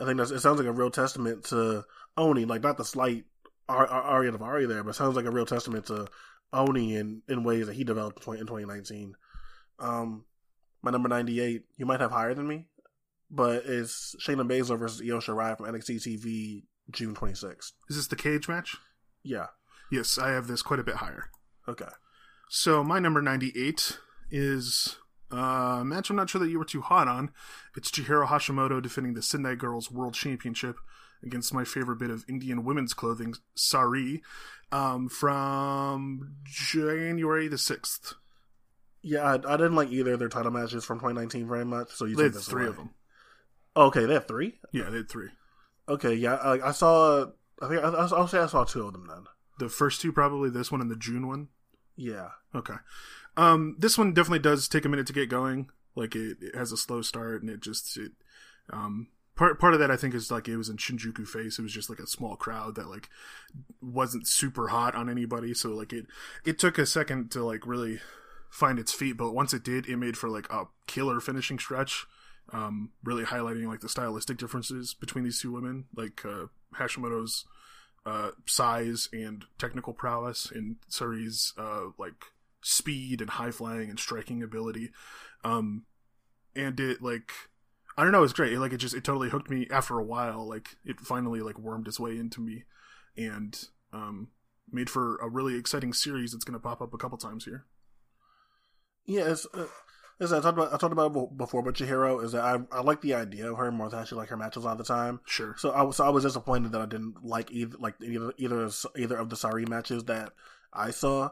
I 0.00 0.04
think 0.04 0.16
that's, 0.18 0.30
it 0.30 0.40
sounds 0.40 0.58
like 0.58 0.66
a 0.66 0.72
real 0.72 0.90
testament 0.90 1.44
to 1.46 1.84
Oni. 2.16 2.44
Like, 2.44 2.62
not 2.62 2.76
the 2.78 2.84
slight 2.84 3.24
Ar- 3.68 3.86
Ar- 3.86 4.20
Ariya 4.22 4.36
Daivari 4.36 4.66
there, 4.66 4.82
but 4.82 4.90
it 4.90 4.94
sounds 4.94 5.14
like 5.16 5.26
a 5.26 5.30
real 5.30 5.46
testament 5.46 5.86
to 5.86 6.06
Oni 6.52 6.96
in, 6.96 7.22
in 7.28 7.44
ways 7.44 7.66
that 7.66 7.74
he 7.76 7.84
developed 7.84 8.18
in 8.20 8.24
20, 8.24 8.40
in 8.40 8.46
2019. 8.46 9.14
Um, 9.78 10.24
my 10.82 10.90
number 10.90 11.08
98, 11.08 11.64
you 11.76 11.86
might 11.86 12.00
have 12.00 12.10
higher 12.12 12.32
than 12.34 12.48
me, 12.48 12.66
but 13.30 13.64
it's 13.66 14.14
Shayna 14.20 14.48
Baszler 14.48 14.78
versus 14.78 15.02
Io 15.02 15.18
Shirai 15.20 15.56
from 15.56 15.66
NXT 15.66 15.96
TV 16.06 16.62
June 16.90 17.14
26th. 17.14 17.72
is 17.90 17.96
this 17.96 18.06
the 18.06 18.16
cage 18.16 18.48
match 18.48 18.76
Yeah. 19.24 19.46
Yes, 19.90 20.18
I 20.18 20.30
have 20.30 20.46
this 20.46 20.62
quite 20.62 20.80
a 20.80 20.84
bit 20.84 20.96
higher. 20.96 21.30
Okay. 21.68 21.88
So 22.48 22.82
my 22.84 23.00
number 23.00 23.20
98 23.20 23.98
is 24.30 24.96
uh, 25.36 25.84
match 25.84 26.10
I'm 26.10 26.16
not 26.16 26.30
sure 26.30 26.40
that 26.40 26.50
you 26.50 26.58
were 26.58 26.64
too 26.64 26.80
hot 26.80 27.08
on. 27.08 27.30
It's 27.76 27.90
Chihiro 27.90 28.26
Hashimoto 28.26 28.82
defending 28.82 29.14
the 29.14 29.22
Sendai 29.22 29.54
Girls 29.56 29.90
World 29.90 30.14
Championship 30.14 30.76
against 31.22 31.52
my 31.54 31.64
favorite 31.64 31.98
bit 31.98 32.10
of 32.10 32.24
Indian 32.28 32.64
women's 32.64 32.94
clothing, 32.94 33.34
Sari, 33.54 34.22
um, 34.72 35.08
from 35.08 36.36
January 36.44 37.48
the 37.48 37.56
6th. 37.56 38.14
Yeah, 39.02 39.22
I, 39.22 39.34
I 39.34 39.56
didn't 39.56 39.76
like 39.76 39.90
either 39.90 40.14
of 40.14 40.18
their 40.18 40.28
title 40.28 40.50
matches 40.50 40.84
from 40.84 40.98
2019 40.98 41.46
very 41.46 41.64
much, 41.64 41.90
so 41.92 42.04
you 42.04 42.16
They 42.16 42.24
had 42.24 42.34
three 42.34 42.62
away. 42.64 42.70
of 42.70 42.76
them. 42.76 42.90
Oh, 43.74 43.86
okay, 43.86 44.04
they 44.04 44.14
have 44.14 44.26
three? 44.26 44.58
Yeah, 44.72 44.90
they 44.90 44.98
had 44.98 45.08
three. 45.08 45.28
Okay, 45.88 46.14
yeah, 46.14 46.34
I, 46.34 46.68
I 46.68 46.72
saw, 46.72 47.26
I 47.62 47.68
think, 47.68 47.82
I, 47.82 47.88
I'll 47.88 48.26
say 48.28 48.38
I 48.38 48.46
saw 48.46 48.64
two 48.64 48.86
of 48.86 48.92
them 48.92 49.06
then. 49.06 49.24
The 49.58 49.68
first 49.68 50.00
two 50.00 50.12
probably, 50.12 50.50
this 50.50 50.72
one 50.72 50.80
and 50.80 50.90
the 50.90 50.96
June 50.96 51.28
one. 51.28 51.48
Yeah. 51.96 52.30
Okay. 52.54 52.74
Um, 53.36 53.76
this 53.78 53.98
one 53.98 54.14
definitely 54.14 54.38
does 54.40 54.68
take 54.68 54.84
a 54.84 54.88
minute 54.88 55.06
to 55.08 55.12
get 55.12 55.28
going. 55.28 55.68
Like 55.94 56.14
it, 56.14 56.38
it 56.40 56.54
has 56.54 56.72
a 56.72 56.76
slow 56.76 57.02
start, 57.02 57.42
and 57.42 57.50
it 57.50 57.60
just 57.60 57.96
it, 57.96 58.12
um, 58.70 59.08
part 59.34 59.58
part 59.58 59.74
of 59.74 59.80
that 59.80 59.90
I 59.90 59.96
think 59.96 60.14
is 60.14 60.30
like 60.30 60.48
it 60.48 60.56
was 60.56 60.68
in 60.68 60.76
Shinjuku 60.76 61.26
face. 61.26 61.58
It 61.58 61.62
was 61.62 61.72
just 61.72 61.90
like 61.90 61.98
a 61.98 62.06
small 62.06 62.36
crowd 62.36 62.74
that 62.76 62.88
like 62.88 63.08
wasn't 63.80 64.26
super 64.26 64.68
hot 64.68 64.94
on 64.94 65.08
anybody. 65.08 65.54
So 65.54 65.70
like 65.70 65.92
it 65.92 66.06
it 66.44 66.58
took 66.58 66.78
a 66.78 66.86
second 66.86 67.30
to 67.32 67.44
like 67.44 67.66
really 67.66 68.00
find 68.50 68.78
its 68.78 68.92
feet, 68.92 69.16
but 69.16 69.32
once 69.32 69.52
it 69.52 69.64
did, 69.64 69.86
it 69.88 69.96
made 69.96 70.16
for 70.16 70.28
like 70.28 70.50
a 70.52 70.68
killer 70.86 71.20
finishing 71.20 71.58
stretch. 71.58 72.06
um, 72.52 72.90
really 73.02 73.24
highlighting 73.24 73.66
like 73.66 73.80
the 73.80 73.88
stylistic 73.88 74.36
differences 74.38 74.94
between 74.94 75.24
these 75.24 75.40
two 75.40 75.52
women, 75.52 75.86
like 75.96 76.24
uh, 76.24 76.46
Hashimoto's 76.76 77.44
uh, 78.04 78.30
size 78.46 79.08
and 79.12 79.44
technical 79.58 79.92
prowess, 79.92 80.50
and 80.50 80.76
Sareee's 80.88 81.52
uh, 81.58 81.86
like 81.98 82.26
speed 82.66 83.20
and 83.20 83.30
high 83.30 83.52
flying 83.52 83.88
and 83.88 83.98
striking 83.98 84.42
ability. 84.42 84.90
Um, 85.44 85.84
and 86.54 86.78
it 86.80 87.00
like 87.00 87.30
I 87.96 88.02
don't 88.02 88.12
know, 88.12 88.24
it's 88.24 88.32
great. 88.32 88.52
It, 88.52 88.60
like 88.60 88.72
it 88.72 88.78
just 88.78 88.94
it 88.94 89.04
totally 89.04 89.30
hooked 89.30 89.48
me 89.48 89.66
after 89.70 89.98
a 89.98 90.04
while. 90.04 90.46
Like 90.46 90.76
it 90.84 91.00
finally 91.00 91.40
like 91.40 91.58
wormed 91.58 91.86
its 91.86 92.00
way 92.00 92.16
into 92.18 92.40
me, 92.40 92.64
and 93.16 93.56
um, 93.92 94.28
made 94.70 94.90
for 94.90 95.16
a 95.16 95.28
really 95.28 95.56
exciting 95.56 95.92
series 95.92 96.32
that's 96.32 96.44
going 96.44 96.58
to 96.58 96.62
pop 96.62 96.82
up 96.82 96.92
a 96.92 96.98
couple 96.98 97.18
times 97.18 97.44
here. 97.44 97.64
Yeah, 99.06 99.30
it's, 99.30 99.46
uh, 99.54 99.68
as 100.18 100.32
I 100.32 100.40
talked 100.40 100.58
about, 100.58 100.74
I 100.74 100.78
talked 100.78 100.92
about 100.92 101.14
it 101.14 101.36
before, 101.36 101.62
but 101.62 101.76
Chihiro 101.76 102.22
is 102.24 102.32
that 102.32 102.42
I, 102.42 102.58
I 102.76 102.80
like 102.80 103.00
the 103.00 103.14
idea 103.14 103.50
of 103.52 103.58
her 103.58 103.70
more 103.70 103.88
than 103.88 104.00
I 104.00 104.02
actually 104.02 104.18
like 104.18 104.30
her 104.30 104.36
matches 104.36 104.66
all 104.66 104.74
the 104.74 104.82
time. 104.82 105.20
Sure. 105.24 105.54
So 105.56 105.70
I 105.70 105.82
was 105.82 105.96
so 105.96 106.04
I 106.04 106.08
was 106.08 106.24
disappointed 106.24 106.72
that 106.72 106.80
I 106.80 106.86
didn't 106.86 107.24
like 107.24 107.52
either 107.52 107.76
like 107.78 107.94
either 108.02 108.32
either 108.36 108.68
either 108.96 109.16
of 109.16 109.30
the 109.30 109.36
Sareee 109.36 109.68
matches 109.68 110.04
that 110.04 110.32
I 110.72 110.90
saw. 110.90 111.30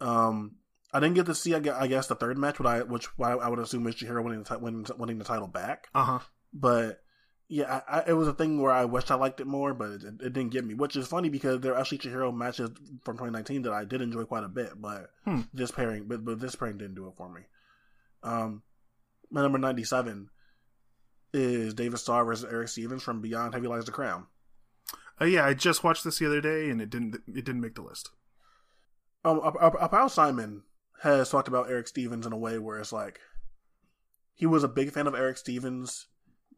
Um, 0.00 0.56
I 0.92 1.00
didn't 1.00 1.14
get 1.14 1.26
to 1.26 1.34
see 1.34 1.54
I 1.54 1.86
guess, 1.86 2.06
the 2.08 2.14
third 2.16 2.36
match, 2.38 2.56
but 2.58 2.66
I 2.66 2.82
which 2.82 3.08
I 3.22 3.48
would 3.48 3.58
assume 3.58 3.86
is 3.86 3.94
Chihiro 3.96 4.22
winning 4.24 4.42
the, 4.42 4.58
winning, 4.58 4.86
winning 4.98 5.18
the 5.18 5.24
title 5.24 5.46
back. 5.46 5.88
Uh 5.94 6.04
huh. 6.04 6.18
But 6.52 7.02
yeah, 7.48 7.80
I, 7.88 7.98
I, 7.98 8.04
it 8.08 8.12
was 8.12 8.28
a 8.28 8.32
thing 8.32 8.60
where 8.60 8.72
I 8.72 8.84
wished 8.84 9.10
I 9.10 9.14
liked 9.16 9.40
it 9.40 9.46
more, 9.46 9.74
but 9.74 9.90
it, 9.90 10.04
it, 10.04 10.32
didn't 10.32 10.50
get 10.50 10.64
me. 10.64 10.74
Which 10.74 10.96
is 10.96 11.06
funny 11.08 11.28
because 11.28 11.60
there 11.60 11.74
are 11.74 11.80
actually 11.80 11.98
Chihiro 11.98 12.34
matches 12.34 12.70
from 13.04 13.16
2019 13.16 13.62
that 13.62 13.72
I 13.72 13.84
did 13.84 14.02
enjoy 14.02 14.24
quite 14.24 14.44
a 14.44 14.48
bit, 14.48 14.80
but 14.80 15.10
Hmm. 15.24 15.42
this 15.54 15.70
pairing, 15.70 16.04
but 16.06 16.24
but 16.24 16.40
this 16.40 16.54
pairing 16.56 16.78
didn't 16.78 16.94
do 16.96 17.06
it 17.08 17.14
for 17.16 17.28
me. 17.28 17.42
Um, 18.22 18.62
my 19.30 19.42
number 19.42 19.58
97 19.58 20.28
is 21.32 21.74
David 21.74 21.98
Starr 21.98 22.24
versus 22.24 22.50
Eric 22.50 22.68
Stevens 22.68 23.02
from 23.02 23.20
Beyond 23.20 23.54
Heavy 23.54 23.68
Lies 23.68 23.84
the 23.84 23.92
Crown. 23.92 24.26
Uh, 25.20 25.26
yeah, 25.26 25.44
I 25.46 25.54
just 25.54 25.84
watched 25.84 26.02
this 26.02 26.18
the 26.18 26.26
other 26.26 26.40
day, 26.40 26.70
and 26.70 26.80
it 26.82 26.90
didn't 26.90 27.14
it 27.28 27.44
didn't 27.44 27.60
make 27.60 27.74
the 27.76 27.82
list. 27.82 28.10
Um, 29.24 29.40
Ap- 29.44 29.54
Ap- 29.74 29.90
Apal 29.92 30.10
Simon 30.10 30.62
has 31.02 31.30
talked 31.30 31.48
about 31.48 31.70
Eric 31.70 31.88
Stevens 31.88 32.26
in 32.26 32.32
a 32.32 32.38
way 32.38 32.58
where 32.58 32.78
it's 32.78 32.92
like 32.92 33.20
he 34.34 34.46
was 34.46 34.64
a 34.64 34.68
big 34.68 34.92
fan 34.92 35.06
of 35.06 35.14
Eric 35.14 35.38
Stevens 35.38 36.06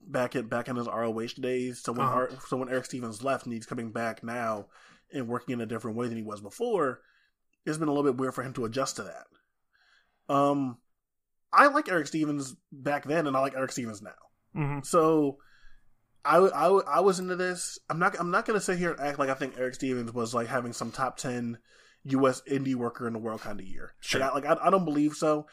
back 0.00 0.34
in 0.34 0.48
back 0.48 0.68
in 0.68 0.76
his 0.76 0.86
ROH 0.86 1.40
days. 1.40 1.80
So 1.82 1.92
when 1.92 2.06
Uh-huh. 2.06 2.26
So 2.48 2.56
when 2.56 2.68
Eric 2.68 2.86
Stevens 2.86 3.22
left 3.22 3.44
and 3.44 3.52
he's 3.52 3.66
coming 3.66 3.92
back 3.92 4.22
now 4.22 4.66
and 5.12 5.28
working 5.28 5.52
in 5.52 5.60
a 5.60 5.66
different 5.66 5.96
way 5.96 6.08
than 6.08 6.16
he 6.16 6.22
was 6.22 6.40
before, 6.40 7.00
it's 7.64 7.78
been 7.78 7.88
a 7.88 7.92
little 7.92 8.10
bit 8.10 8.20
weird 8.20 8.34
for 8.34 8.42
him 8.42 8.52
to 8.54 8.64
adjust 8.64 8.96
to 8.96 9.02
that. 9.04 10.34
Um, 10.34 10.78
I 11.52 11.66
like 11.66 11.90
Eric 11.90 12.06
Stevens 12.06 12.56
back 12.72 13.04
then, 13.04 13.26
and 13.26 13.36
I 13.36 13.40
like 13.40 13.54
Eric 13.54 13.72
Stevens 13.72 14.02
now. 14.02 14.10
Mm-hmm. 14.56 14.80
So 14.84 15.38
I 16.24 16.38
was 17.00 17.18
into 17.18 17.36
this. 17.36 17.78
I'm 17.90 17.98
not 17.98 18.18
I'm 18.18 18.30
not 18.30 18.44
gonna 18.44 18.60
sit 18.60 18.78
here 18.78 18.92
and 18.92 19.00
act 19.00 19.18
like 19.18 19.30
I 19.30 19.34
think 19.34 19.54
Eric 19.58 19.74
Stevens 19.74 20.12
was 20.12 20.34
like 20.34 20.46
having 20.48 20.72
some 20.72 20.90
top 20.90 21.16
ten 21.16 21.58
U.S. 22.04 22.42
indie 22.50 22.74
worker 22.74 23.06
in 23.06 23.12
the 23.12 23.18
world 23.18 23.40
kind 23.40 23.60
of 23.60 23.66
year. 23.66 23.94
Sure. 24.00 24.20
Like, 24.20 24.30
I, 24.30 24.34
like 24.34 24.60
I, 24.60 24.66
I 24.66 24.70
don't 24.70 24.84
believe 24.84 25.14
so. 25.14 25.46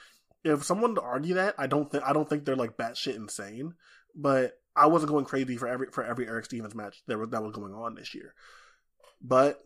If 0.44 0.64
someone 0.64 0.96
to 0.96 1.02
argue 1.02 1.36
that, 1.36 1.56
I 1.58 1.68
don't 1.68 1.92
think 1.92 2.04
I 2.04 2.14
don't 2.14 2.30
think 2.30 2.46
they're 2.46 2.56
like 2.56 2.78
batshit 2.78 3.16
insane. 3.16 3.74
But 4.16 4.54
I 4.76 4.88
wasn't 4.88 5.12
going 5.12 5.26
crazy 5.26 5.58
for 5.58 5.68
every 5.68 5.88
for 5.92 6.04
every 6.04 6.28
Eric 6.28 6.46
Stevens 6.46 6.76
match 6.76 7.04
that 7.08 7.18
was 7.18 7.30
that 7.30 7.44
was 7.44 7.54
going 7.54 7.74
on 7.74 7.96
this 7.96 8.16
year. 8.16 8.34
But 9.22 9.60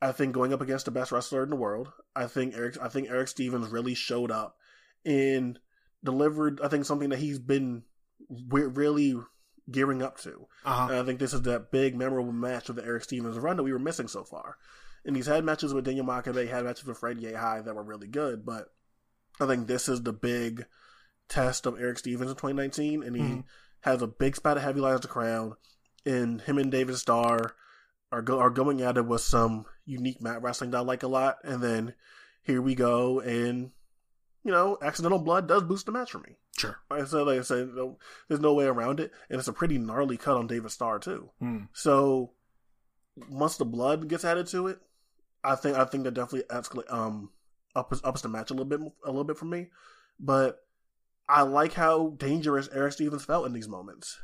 I 0.00 0.12
think 0.12 0.34
going 0.34 0.52
up 0.52 0.60
against 0.60 0.84
the 0.84 0.90
best 0.90 1.12
wrestler 1.12 1.44
in 1.44 1.50
the 1.50 1.56
world, 1.56 1.92
I 2.14 2.26
think 2.26 2.54
Eric 2.56 2.76
I 2.82 2.88
think 2.88 3.08
Eric 3.08 3.28
Stevens 3.28 3.68
really 3.68 3.94
showed 3.94 4.30
up 4.30 4.56
and 5.04 5.58
delivered. 6.02 6.60
I 6.62 6.68
think 6.68 6.84
something 6.84 7.10
that 7.10 7.20
he's 7.20 7.38
been 7.38 7.84
we're 8.28 8.68
really 8.68 9.14
gearing 9.70 10.02
up 10.02 10.18
to. 10.20 10.48
Uh-huh. 10.64 10.88
And 10.90 11.00
I 11.00 11.04
think 11.04 11.18
this 11.18 11.32
is 11.32 11.42
that 11.42 11.70
big, 11.70 11.94
memorable 11.94 12.32
match 12.32 12.68
of 12.68 12.76
the 12.76 12.84
Eric 12.84 13.04
Stevens 13.04 13.38
run 13.38 13.56
that 13.56 13.62
we 13.62 13.72
were 13.72 13.78
missing 13.78 14.08
so 14.08 14.24
far. 14.24 14.56
And 15.04 15.16
he's 15.16 15.26
had 15.26 15.44
matches 15.44 15.74
with 15.74 15.84
Daniel 15.84 16.06
Makabe, 16.06 16.48
had 16.48 16.64
matches 16.64 16.84
with 16.86 16.98
Fred 16.98 17.18
Yehi 17.18 17.64
that 17.64 17.74
were 17.74 17.82
really 17.82 18.06
good, 18.06 18.44
but 18.46 18.72
I 19.40 19.46
think 19.46 19.66
this 19.66 19.88
is 19.88 20.02
the 20.02 20.12
big 20.12 20.66
test 21.28 21.66
of 21.66 21.80
Eric 21.80 21.98
Stevens 21.98 22.30
in 22.30 22.36
2019, 22.36 23.02
and 23.02 23.16
he 23.16 23.22
Mhm. 23.22 23.44
has 23.80 24.02
a 24.02 24.06
big 24.06 24.36
spot 24.36 24.56
of 24.56 24.62
heavy 24.62 24.80
lies 24.80 25.00
the 25.00 25.08
crown, 25.08 25.56
and 26.04 26.40
him 26.42 26.58
and 26.58 26.70
David 26.70 26.96
Starr 26.98 27.54
are 28.12 28.22
go- 28.22 28.38
are 28.38 28.50
going 28.50 28.82
at 28.82 28.96
it 28.98 29.06
with 29.06 29.22
some 29.22 29.64
unique 29.84 30.20
mat 30.20 30.42
wrestling 30.42 30.70
that 30.70 30.78
I 30.78 30.80
like 30.80 31.02
a 31.02 31.08
lot, 31.08 31.38
and 31.42 31.62
then 31.62 31.94
here 32.42 32.60
we 32.62 32.74
go, 32.74 33.20
and 33.20 33.72
you 34.44 34.50
know, 34.50 34.76
accidental 34.82 35.20
blood 35.20 35.46
does 35.46 35.62
boost 35.62 35.86
the 35.86 35.92
match 35.92 36.10
for 36.10 36.18
me. 36.18 36.36
Sure. 36.58 36.76
Like 36.90 37.02
I 37.02 37.04
said, 37.04 37.20
like 37.26 37.38
I 37.38 37.42
said, 37.42 37.68
no, 37.74 37.96
there's 38.26 38.40
no 38.40 38.52
way 38.54 38.66
around 38.66 38.98
it, 38.98 39.12
and 39.30 39.38
it's 39.38 39.46
a 39.48 39.52
pretty 39.52 39.78
gnarly 39.78 40.16
cut 40.16 40.36
on 40.36 40.48
David 40.48 40.70
Starr 40.72 40.98
too. 40.98 41.30
Mm. 41.40 41.68
So 41.72 42.32
once 43.28 43.56
the 43.56 43.64
blood 43.64 44.08
gets 44.08 44.24
added 44.24 44.48
to 44.48 44.66
it, 44.66 44.80
I 45.44 45.54
think 45.56 45.76
I 45.76 45.84
think 45.84 46.04
that 46.04 46.14
definitely 46.14 46.48
escalate 46.48 46.92
um 46.92 47.30
ups 47.74 48.00
ups 48.04 48.22
the 48.22 48.28
match 48.28 48.50
a 48.50 48.54
little 48.54 48.66
bit 48.66 48.80
a 49.04 49.10
little 49.10 49.24
bit 49.24 49.38
for 49.38 49.44
me. 49.44 49.68
But 50.18 50.60
I 51.28 51.42
like 51.42 51.72
how 51.72 52.14
dangerous 52.18 52.68
Eric 52.72 52.92
Stevens 52.92 53.24
felt 53.24 53.46
in 53.46 53.52
these 53.52 53.68
moments. 53.68 54.18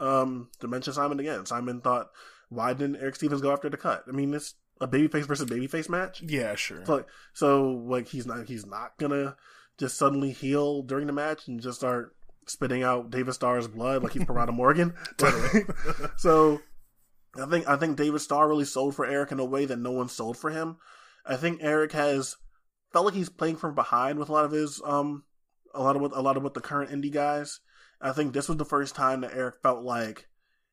Um, 0.00 0.48
to 0.60 0.68
mention 0.68 0.92
Simon 0.92 1.20
again, 1.20 1.46
Simon 1.46 1.80
thought, 1.80 2.10
why 2.48 2.72
didn't 2.72 2.96
Eric 2.96 3.16
Stevens 3.16 3.40
go 3.40 3.52
after 3.52 3.68
the 3.68 3.76
cut? 3.76 4.04
I 4.08 4.12
mean, 4.12 4.34
it's 4.34 4.54
a 4.80 4.88
babyface 4.88 5.26
versus 5.26 5.48
babyface 5.48 5.88
match. 5.88 6.22
Yeah, 6.22 6.54
sure. 6.54 6.84
So, 6.84 7.04
so 7.32 7.70
like 7.86 8.08
he's 8.08 8.26
not 8.26 8.46
he's 8.46 8.66
not 8.66 8.96
gonna 8.98 9.36
just 9.78 9.96
suddenly 9.96 10.32
heal 10.32 10.82
during 10.82 11.06
the 11.06 11.12
match 11.12 11.46
and 11.48 11.60
just 11.60 11.78
start 11.78 12.14
spitting 12.46 12.82
out 12.82 13.10
David 13.10 13.34
Starr's 13.34 13.68
blood 13.68 14.02
like 14.02 14.12
he's 14.12 14.22
Parada 14.22 14.52
Morgan. 14.52 14.94
Totally. 15.16 15.64
so 16.16 16.60
I 17.40 17.46
think 17.46 17.68
I 17.68 17.76
think 17.76 17.96
David 17.96 18.20
Starr 18.20 18.48
really 18.48 18.64
sold 18.64 18.94
for 18.94 19.04
Eric 19.06 19.32
in 19.32 19.40
a 19.40 19.44
way 19.44 19.64
that 19.66 19.78
no 19.78 19.90
one 19.92 20.08
sold 20.08 20.36
for 20.36 20.50
him. 20.50 20.76
I 21.26 21.36
think 21.36 21.58
Eric 21.62 21.92
has 21.92 22.36
felt 22.92 23.06
like 23.06 23.14
he's 23.14 23.28
playing 23.28 23.56
from 23.56 23.74
behind 23.74 24.18
with 24.18 24.28
a 24.28 24.32
lot 24.32 24.44
of 24.44 24.52
his 24.52 24.80
um 24.84 25.24
a 25.74 25.82
lot 25.82 25.96
of 25.96 26.02
what 26.02 26.12
a 26.16 26.20
lot 26.20 26.36
of 26.36 26.42
what 26.42 26.54
the 26.54 26.60
current 26.60 26.90
indie 26.90 27.12
guys. 27.12 27.60
I 28.00 28.12
think 28.12 28.32
this 28.32 28.48
was 28.48 28.58
the 28.58 28.64
first 28.64 28.94
time 28.94 29.22
that 29.22 29.34
Eric 29.34 29.56
felt 29.62 29.82
like 29.82 30.28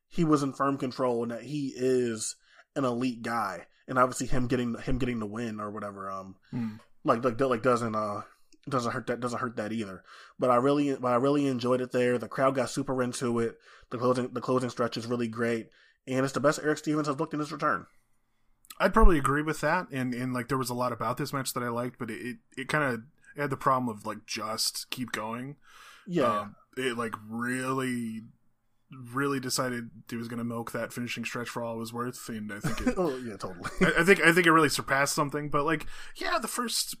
he 0.08 0.24
was 0.24 0.42
in 0.42 0.52
firm 0.52 0.76
control 0.78 1.22
and 1.22 1.32
that 1.32 1.42
he 1.42 1.72
is 1.74 2.36
an 2.76 2.84
elite 2.84 3.22
guy. 3.22 3.66
And 3.88 3.98
obviously 3.98 4.26
him 4.28 4.46
getting 4.46 4.74
him 4.78 4.98
getting 4.98 5.18
the 5.18 5.26
win 5.26 5.58
or 5.60 5.70
whatever 5.70 6.10
um 6.10 6.36
Mm. 6.52 6.78
like 7.04 7.24
like 7.24 7.40
like 7.40 7.62
doesn't 7.62 7.96
uh 7.96 8.22
doesn't 8.68 8.92
hurt 8.92 9.08
that 9.08 9.18
doesn't 9.20 9.40
hurt 9.40 9.56
that 9.56 9.72
either. 9.72 10.04
But 10.38 10.50
I 10.50 10.56
really 10.56 10.94
but 10.94 11.12
I 11.12 11.16
really 11.16 11.46
enjoyed 11.46 11.80
it 11.80 11.90
there. 11.90 12.18
The 12.18 12.28
crowd 12.28 12.54
got 12.54 12.70
super 12.70 13.02
into 13.02 13.40
it. 13.40 13.56
The 13.90 13.98
closing 13.98 14.28
the 14.32 14.40
closing 14.40 14.70
stretch 14.70 14.96
is 14.96 15.06
really 15.06 15.26
great, 15.28 15.68
and 16.06 16.24
it's 16.24 16.32
the 16.32 16.40
best 16.40 16.60
Eric 16.62 16.78
Stevens 16.78 17.06
has 17.06 17.18
looked 17.18 17.34
in 17.34 17.40
his 17.40 17.52
return. 17.52 17.86
I'd 18.80 18.94
probably 18.94 19.18
agree 19.18 19.42
with 19.42 19.60
that, 19.60 19.86
and 19.92 20.14
and 20.14 20.32
like 20.32 20.48
there 20.48 20.58
was 20.58 20.70
a 20.70 20.74
lot 20.74 20.92
about 20.92 21.16
this 21.16 21.32
match 21.32 21.52
that 21.52 21.62
I 21.62 21.68
liked, 21.68 21.98
but 21.98 22.10
it 22.10 22.38
it, 22.56 22.68
kind 22.68 22.84
of 22.84 23.02
had 23.36 23.50
the 23.50 23.56
problem 23.56 23.88
of 23.88 24.06
like 24.06 24.26
just 24.26 24.90
keep 24.90 25.12
going. 25.12 25.56
Yeah, 26.06 26.40
Um, 26.40 26.56
it 26.76 26.96
like 26.96 27.14
really, 27.28 28.22
really 28.90 29.40
decided 29.40 29.90
it 30.10 30.16
was 30.16 30.28
going 30.28 30.38
to 30.38 30.44
milk 30.44 30.72
that 30.72 30.92
finishing 30.92 31.24
stretch 31.24 31.48
for 31.48 31.62
all 31.62 31.76
it 31.76 31.78
was 31.78 31.92
worth, 31.92 32.28
and 32.28 32.52
I 32.52 32.60
think 32.60 32.80
it, 32.86 32.94
oh 32.98 33.16
yeah, 33.18 33.36
totally. 33.36 33.70
I, 33.80 34.00
I 34.00 34.04
think 34.04 34.20
I 34.20 34.32
think 34.32 34.46
it 34.46 34.52
really 34.52 34.68
surpassed 34.68 35.14
something. 35.14 35.48
But 35.48 35.64
like, 35.64 35.86
yeah, 36.16 36.38
the 36.38 36.48
first 36.48 36.96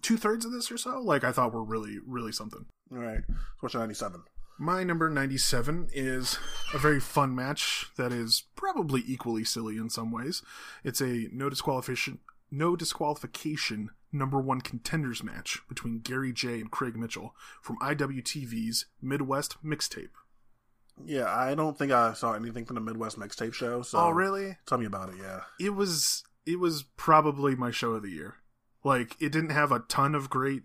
two 0.00 0.16
thirds 0.16 0.44
of 0.44 0.52
this 0.52 0.72
or 0.72 0.78
so, 0.78 1.00
like 1.00 1.24
I 1.24 1.32
thought 1.32 1.52
were 1.52 1.62
really 1.62 1.98
really 2.06 2.32
something. 2.32 2.66
All 2.90 2.98
right, 2.98 3.22
what's 3.60 3.74
ninety 3.74 3.94
seven? 3.94 4.22
My 4.58 4.84
number 4.84 5.08
97 5.10 5.88
is 5.92 6.38
a 6.72 6.78
very 6.78 7.00
fun 7.00 7.34
match 7.34 7.90
that 7.96 8.12
is 8.12 8.44
probably 8.54 9.02
equally 9.06 9.44
silly 9.44 9.76
in 9.76 9.90
some 9.90 10.12
ways. 10.12 10.42
It's 10.84 11.00
a 11.00 11.28
no 11.32 11.50
disqualification 11.50 12.20
no 12.52 12.76
disqualification 12.76 13.90
number 14.12 14.38
1 14.38 14.60
contenders 14.60 15.22
match 15.24 15.62
between 15.68 16.00
Gary 16.00 16.34
Jay 16.34 16.60
and 16.60 16.70
Craig 16.70 16.96
Mitchell 16.96 17.34
from 17.62 17.78
IWTV's 17.78 18.84
Midwest 19.00 19.56
Mixtape. 19.64 20.10
Yeah, 21.04 21.34
I 21.34 21.54
don't 21.54 21.76
think 21.76 21.90
I 21.90 22.12
saw 22.12 22.34
anything 22.34 22.66
from 22.66 22.74
the 22.74 22.80
Midwest 22.80 23.18
mixtape 23.18 23.54
show. 23.54 23.82
So 23.82 23.98
oh, 23.98 24.10
really? 24.10 24.58
Tell 24.66 24.78
me 24.78 24.84
about 24.84 25.08
it. 25.08 25.16
Yeah. 25.20 25.40
It 25.58 25.70
was 25.70 26.22
it 26.44 26.58
was 26.58 26.84
probably 26.96 27.56
my 27.56 27.70
show 27.70 27.92
of 27.92 28.02
the 28.02 28.10
year. 28.10 28.36
Like 28.84 29.16
it 29.20 29.32
didn't 29.32 29.50
have 29.50 29.72
a 29.72 29.80
ton 29.80 30.14
of 30.14 30.30
great 30.30 30.62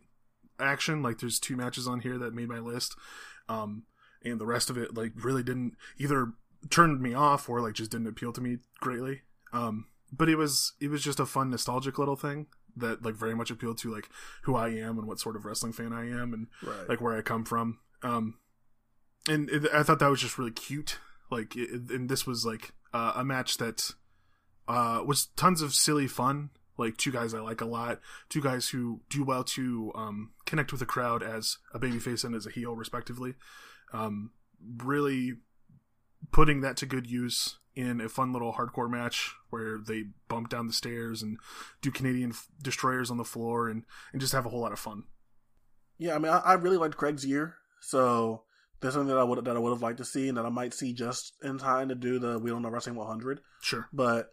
action. 0.59 1.01
Like 1.01 1.19
there's 1.19 1.39
two 1.39 1.55
matches 1.55 1.87
on 1.87 2.01
here 2.01 2.17
that 2.17 2.33
made 2.33 2.49
my 2.49 2.59
list. 2.59 2.95
Um 3.49 3.83
and 4.23 4.39
the 4.39 4.45
rest 4.45 4.69
of 4.69 4.77
it 4.77 4.95
like 4.95 5.11
really 5.15 5.43
didn't 5.43 5.75
either 5.97 6.33
turned 6.69 7.01
me 7.01 7.13
off 7.13 7.47
or 7.49 7.61
like 7.61 7.73
just 7.75 7.91
didn't 7.91 8.07
appeal 8.07 8.33
to 8.33 8.41
me 8.41 8.57
greatly. 8.79 9.21
Um 9.53 9.85
but 10.11 10.29
it 10.29 10.35
was 10.35 10.73
it 10.79 10.89
was 10.89 11.03
just 11.03 11.19
a 11.19 11.25
fun 11.25 11.49
nostalgic 11.49 11.97
little 11.99 12.15
thing 12.15 12.47
that 12.75 13.03
like 13.03 13.15
very 13.15 13.35
much 13.35 13.49
appealed 13.51 13.77
to 13.79 13.91
like 13.93 14.07
who 14.43 14.55
I 14.55 14.69
am 14.69 14.97
and 14.99 15.07
what 15.07 15.19
sort 15.19 15.35
of 15.35 15.45
wrestling 15.45 15.73
fan 15.73 15.91
I 15.93 16.09
am 16.09 16.33
and 16.33 16.47
Right. 16.63 16.87
like 16.89 17.01
where 17.01 17.17
I 17.17 17.21
come 17.21 17.43
from. 17.43 17.79
Um, 18.03 18.35
and 19.27 19.49
it, 19.49 19.67
I 19.73 19.81
thought 19.83 19.97
that 19.99 20.09
was 20.09 20.21
just 20.21 20.37
really 20.37 20.51
cute. 20.51 20.99
Like, 21.31 21.55
it, 21.55 21.89
and 21.89 22.07
this 22.07 22.25
was 22.27 22.45
like 22.45 22.73
uh, 22.93 23.13
a 23.15 23.25
match 23.25 23.57
that 23.57 23.91
uh, 24.67 25.01
was 25.05 25.25
tons 25.35 25.61
of 25.63 25.73
silly 25.73 26.07
fun. 26.07 26.51
Like 26.77 26.97
two 26.97 27.11
guys 27.11 27.33
I 27.33 27.39
like 27.39 27.61
a 27.61 27.65
lot, 27.65 27.99
two 28.29 28.41
guys 28.41 28.69
who 28.69 29.01
do 29.09 29.23
well 29.23 29.43
to 29.43 29.91
um, 29.95 30.31
connect 30.45 30.71
with 30.71 30.79
the 30.79 30.85
crowd 30.85 31.23
as 31.23 31.57
a 31.73 31.79
babyface 31.79 32.23
and 32.23 32.35
as 32.35 32.45
a 32.45 32.51
heel, 32.51 32.75
respectively. 32.75 33.33
Um, 33.93 34.31
really 34.77 35.33
putting 36.31 36.61
that 36.61 36.77
to 36.77 36.85
good 36.85 37.09
use 37.09 37.57
in 37.75 38.01
a 38.01 38.09
fun 38.09 38.33
little 38.33 38.53
hardcore 38.53 38.89
match 38.89 39.35
where 39.49 39.77
they 39.77 40.05
bump 40.27 40.49
down 40.49 40.67
the 40.67 40.73
stairs 40.73 41.21
and 41.21 41.37
do 41.81 41.91
Canadian 41.91 42.31
f- 42.31 42.47
destroyers 42.61 43.11
on 43.11 43.17
the 43.17 43.23
floor 43.23 43.69
and, 43.69 43.83
and 44.11 44.19
just 44.19 44.33
have 44.33 44.45
a 44.45 44.49
whole 44.49 44.61
lot 44.61 44.71
of 44.71 44.79
fun. 44.79 45.03
Yeah, 45.99 46.15
I 46.15 46.19
mean, 46.19 46.31
I, 46.31 46.39
I 46.39 46.53
really 46.53 46.77
liked 46.77 46.97
Craig's 46.97 47.25
year, 47.25 47.55
so 47.79 48.43
there's 48.79 48.93
something 48.93 49.13
that 49.13 49.19
I 49.19 49.23
would 49.23 49.43
that 49.45 49.55
I 49.55 49.59
would 49.59 49.71
have 49.71 49.81
liked 49.81 49.97
to 49.97 50.05
see, 50.05 50.27
and 50.27 50.37
that 50.37 50.45
I 50.45 50.49
might 50.49 50.73
see 50.73 50.93
just 50.93 51.33
in 51.43 51.57
time 51.57 51.89
to 51.89 51.95
do 51.95 52.19
the 52.19 52.39
We 52.39 52.49
Don't 52.49 52.61
Know 52.61 52.69
Wrestling 52.69 52.95
100. 52.95 53.41
Sure. 53.61 53.87
But 53.91 54.31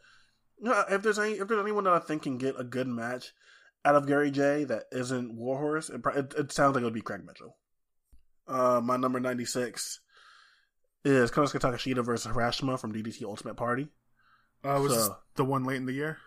know, 0.60 0.84
if 0.90 1.02
there's 1.02 1.18
any 1.18 1.32
if 1.32 1.48
there's 1.48 1.60
anyone 1.62 1.84
that 1.84 1.92
I 1.92 1.98
think 1.98 2.22
can 2.22 2.38
get 2.38 2.58
a 2.58 2.64
good 2.64 2.86
match 2.86 3.32
out 3.84 3.94
of 3.96 4.06
Gary 4.06 4.30
Jay 4.30 4.64
that 4.64 4.84
isn't 4.92 5.34
Warhorse, 5.34 5.90
it, 5.90 6.00
it, 6.16 6.34
it 6.38 6.52
sounds 6.52 6.74
like 6.74 6.82
it 6.82 6.84
would 6.84 6.94
be 6.94 7.00
Craig 7.02 7.22
Mitchell. 7.26 7.56
Uh, 8.46 8.80
my 8.82 8.96
number 8.96 9.20
96 9.20 10.00
is 11.04 11.30
Konosuke 11.30 11.60
Takeshita 11.60 12.04
versus 12.04 12.32
Harashima 12.32 12.78
from 12.78 12.92
DDT 12.92 13.22
Ultimate 13.24 13.56
Party. 13.56 13.88
Uh, 14.62 14.78
was 14.82 14.92
So- 14.92 14.98
this 15.00 15.10
the 15.36 15.44
one 15.44 15.64
late 15.64 15.76
in 15.76 15.86
the 15.86 15.92
year? 15.92 16.18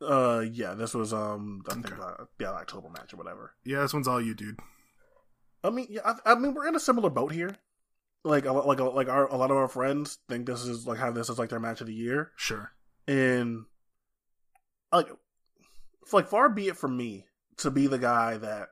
Uh, 0.00 0.44
yeah, 0.52 0.74
this 0.74 0.92
was 0.92 1.12
um, 1.14 1.62
I 1.68 1.74
think 1.74 1.90
Okay. 1.92 2.00
uh, 2.02 2.24
yeah, 2.38 2.50
October 2.50 2.88
match 2.90 3.14
or 3.14 3.16
whatever. 3.16 3.54
Yeah, 3.64 3.80
this 3.80 3.94
one's 3.94 4.06
all 4.08 4.20
you, 4.20 4.34
dude. 4.34 4.58
I 5.62 5.70
mean, 5.70 5.86
yeah, 5.88 6.00
I, 6.04 6.32
I 6.32 6.34
mean, 6.34 6.52
we're 6.52 6.66
in 6.68 6.74
a 6.76 6.80
similar 6.80 7.08
boat 7.08 7.32
here. 7.32 7.56
Like, 8.22 8.44
a, 8.44 8.52
lot- 8.52 8.66
like, 8.66 8.80
like 8.80 9.08
our 9.08 9.26
a 9.26 9.36
lot 9.36 9.50
of 9.50 9.56
our 9.56 9.68
friends 9.68 10.18
think 10.28 10.46
this 10.46 10.62
is 10.64 10.86
like 10.86 10.98
have 10.98 11.14
this 11.14 11.30
as 11.30 11.38
like 11.38 11.48
their 11.48 11.60
match 11.60 11.80
of 11.80 11.86
the 11.86 11.94
year, 11.94 12.32
Sure. 12.36 12.72
And 13.06 13.64
like, 14.92 15.08
like 16.12 16.28
far 16.28 16.48
be 16.48 16.68
it 16.68 16.76
from 16.76 16.96
me 16.96 17.26
to 17.58 17.70
be 17.70 17.86
the 17.86 17.98
guy 17.98 18.36
that 18.38 18.68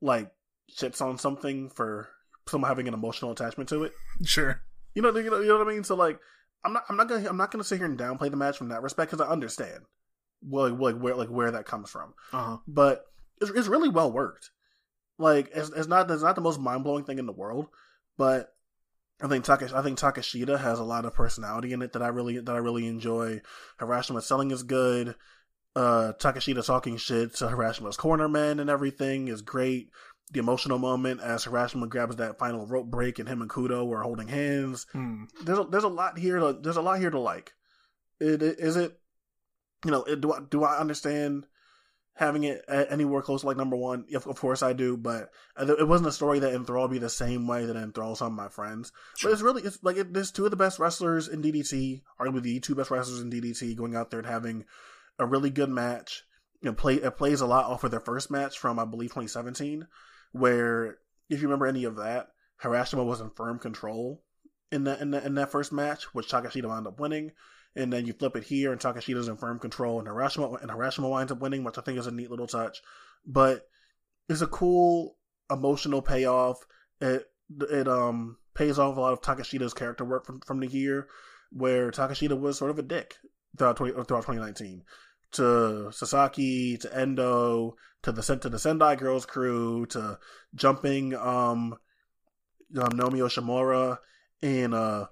like 0.00 0.30
shits 0.74 1.00
on 1.00 1.18
something 1.18 1.70
for 1.70 2.08
someone 2.48 2.68
having 2.68 2.88
an 2.88 2.94
emotional 2.94 3.30
attachment 3.30 3.68
to 3.70 3.84
it. 3.84 3.92
Sure. 4.24 4.60
You 4.94 5.02
know, 5.02 5.16
you 5.16 5.30
know, 5.30 5.40
you 5.40 5.48
know 5.48 5.58
what 5.58 5.68
I 5.68 5.70
mean. 5.72 5.84
So 5.84 5.94
like, 5.94 6.18
I'm 6.64 6.72
not, 6.72 6.84
I'm 6.88 6.96
not 6.96 7.08
gonna, 7.08 7.28
I'm 7.28 7.36
not 7.36 7.50
gonna 7.50 7.64
sit 7.64 7.78
here 7.78 7.86
and 7.86 7.98
downplay 7.98 8.30
the 8.30 8.36
match 8.36 8.56
from 8.56 8.70
that 8.70 8.82
respect 8.82 9.10
because 9.10 9.26
I 9.26 9.30
understand, 9.30 9.84
well, 10.42 10.70
like, 10.70 10.80
like 10.80 11.02
where, 11.02 11.14
like 11.14 11.28
where 11.28 11.50
that 11.50 11.66
comes 11.66 11.90
from. 11.90 12.14
Uh 12.32 12.44
huh. 12.44 12.56
but 12.66 13.04
it's, 13.40 13.50
it's 13.50 13.68
really 13.68 13.88
well 13.88 14.10
worked. 14.10 14.50
Like 15.18 15.50
it's, 15.54 15.70
it's 15.70 15.88
not 15.88 16.10
it's 16.10 16.22
not 16.22 16.34
the 16.34 16.40
most 16.40 16.60
mind 16.60 16.84
blowing 16.84 17.04
thing 17.04 17.18
in 17.18 17.26
the 17.26 17.32
world, 17.32 17.68
but 18.18 18.52
I 19.20 19.28
think 19.28 19.44
Takash 19.44 19.72
I 19.72 19.82
think 19.82 19.98
Takeshita 19.98 20.58
has 20.60 20.78
a 20.78 20.84
lot 20.84 21.04
of 21.06 21.14
personality 21.14 21.72
in 21.72 21.82
it 21.82 21.92
that 21.94 22.02
I 22.02 22.08
really 22.08 22.38
that 22.38 22.54
I 22.54 22.58
really 22.58 22.86
enjoy. 22.86 23.40
Harashima 23.80 24.22
selling 24.22 24.50
is 24.50 24.62
good. 24.62 25.14
Uh, 25.74 26.12
Takeshita 26.18 26.64
talking 26.64 26.96
shit 26.96 27.34
to 27.36 27.48
Harashima's 27.48 27.96
cornermen 27.96 28.60
and 28.60 28.70
everything 28.70 29.28
is 29.28 29.42
great. 29.42 29.90
The 30.32 30.40
emotional 30.40 30.78
moment 30.78 31.20
as 31.20 31.44
Harashima 31.44 31.88
grabs 31.88 32.16
that 32.16 32.38
final 32.38 32.66
rope 32.66 32.86
break 32.90 33.18
and 33.18 33.28
him 33.28 33.40
and 33.42 33.50
Kudo 33.50 33.90
are 33.92 34.02
holding 34.02 34.28
hands 34.28 34.86
Hmm. 34.92 35.24
there's 35.44 35.58
a, 35.58 35.64
there's 35.64 35.84
a 35.84 35.88
lot 35.88 36.18
here 36.18 36.38
to 36.38 36.52
there's 36.60 36.76
a 36.76 36.82
lot 36.82 36.98
here 36.98 37.10
to 37.10 37.20
like. 37.20 37.52
It, 38.20 38.42
it 38.42 38.58
is 38.58 38.76
it, 38.76 38.98
you 39.84 39.90
know, 39.90 40.02
it, 40.04 40.20
do 40.20 40.32
I 40.32 40.40
do 40.50 40.64
I 40.64 40.78
understand 40.78 41.46
having 42.16 42.44
it 42.44 42.64
anywhere 42.68 43.22
close 43.22 43.42
to 43.42 43.46
like 43.46 43.56
number 43.56 43.76
one? 43.76 44.04
Of, 44.14 44.26
of 44.26 44.36
course 44.36 44.62
I 44.62 44.72
do, 44.72 44.96
but 44.96 45.30
uh, 45.56 45.76
it 45.78 45.86
wasn't 45.86 46.08
a 46.08 46.12
story 46.12 46.40
that 46.40 46.54
enthralled 46.54 46.90
me 46.90 46.98
the 46.98 47.08
same 47.08 47.46
way 47.46 47.66
that 47.66 47.76
enthralled 47.76 48.18
some 48.18 48.28
of 48.28 48.32
my 48.32 48.48
friends. 48.48 48.90
Sure. 49.16 49.30
But 49.30 49.34
it's 49.34 49.42
really 49.42 49.62
it's 49.62 49.78
like 49.82 49.96
it, 49.96 50.12
there's 50.12 50.32
two 50.32 50.44
of 50.44 50.50
the 50.50 50.56
best 50.56 50.78
wrestlers 50.78 51.28
in 51.28 51.42
DDT, 51.42 52.02
arguably 52.20 52.42
the 52.42 52.60
two 52.60 52.74
best 52.74 52.90
wrestlers 52.90 53.20
in 53.20 53.30
DDT, 53.30 53.76
going 53.76 53.94
out 53.94 54.10
there 54.10 54.20
and 54.20 54.28
having 54.28 54.64
a 55.18 55.26
really 55.26 55.50
good 55.50 55.70
match. 55.70 56.24
You 56.62 56.70
know, 56.70 56.74
play 56.74 56.94
it 56.94 57.16
plays 57.16 57.42
a 57.42 57.46
lot 57.46 57.66
off 57.66 57.84
of 57.84 57.90
their 57.90 58.00
first 58.00 58.30
match 58.30 58.58
from 58.58 58.78
I 58.78 58.84
believe 58.84 59.10
2017, 59.10 59.86
where 60.32 60.98
if 61.28 61.40
you 61.40 61.48
remember 61.48 61.66
any 61.66 61.84
of 61.84 61.96
that, 61.96 62.28
Harashima 62.62 63.04
was 63.04 63.20
in 63.20 63.30
firm 63.30 63.58
control 63.58 64.22
in 64.72 64.84
that 64.84 65.00
in, 65.00 65.10
that 65.12 65.24
in 65.24 65.34
that 65.34 65.50
first 65.50 65.72
match, 65.72 66.14
which 66.14 66.28
Takeshita 66.28 66.66
wound 66.66 66.86
up 66.86 66.98
winning. 66.98 67.32
And 67.76 67.92
then 67.92 68.06
you 68.06 68.14
flip 68.14 68.36
it 68.36 68.44
here, 68.44 68.72
and 68.72 68.80
Takeshita's 68.80 69.28
in 69.28 69.36
firm 69.36 69.58
control, 69.58 69.98
and 69.98 70.08
Harashima 70.08 70.60
and 70.62 70.70
Harashima 70.70 71.10
winds 71.10 71.30
up 71.30 71.40
winning, 71.40 71.62
which 71.62 71.78
I 71.78 71.82
think 71.82 71.98
is 71.98 72.06
a 72.06 72.10
neat 72.10 72.30
little 72.30 72.46
touch. 72.46 72.80
But 73.26 73.68
it's 74.28 74.40
a 74.40 74.46
cool 74.46 75.16
emotional 75.50 76.02
payoff. 76.02 76.64
It 77.00 77.26
it 77.70 77.86
um 77.86 78.38
pays 78.54 78.78
off 78.78 78.96
a 78.96 79.00
lot 79.00 79.12
of 79.12 79.20
Takeshita's 79.20 79.74
character 79.74 80.04
work 80.04 80.24
from 80.24 80.40
from 80.40 80.60
the 80.60 80.66
year, 80.66 81.08
where 81.52 81.90
Takeshita 81.90 82.38
was 82.38 82.58
sort 82.58 82.70
of 82.70 82.78
a 82.78 82.82
dick 82.82 83.16
throughout 83.58 83.76
20, 83.76 83.92
throughout 83.92 84.22
2019 84.22 84.82
to 85.32 85.90
Sasaki, 85.92 86.78
to 86.78 86.96
Endo, 86.96 87.76
to 88.02 88.12
the 88.12 88.22
to 88.36 88.48
the 88.48 88.58
Sendai 88.58 88.96
Girls 88.96 89.26
crew, 89.26 89.86
to 89.86 90.18
jumping 90.54 91.14
um, 91.14 91.76
um 92.76 92.96
Naomi 92.96 93.20
Yoshimura 93.20 93.98
and 94.42 94.74
uh 94.74 95.06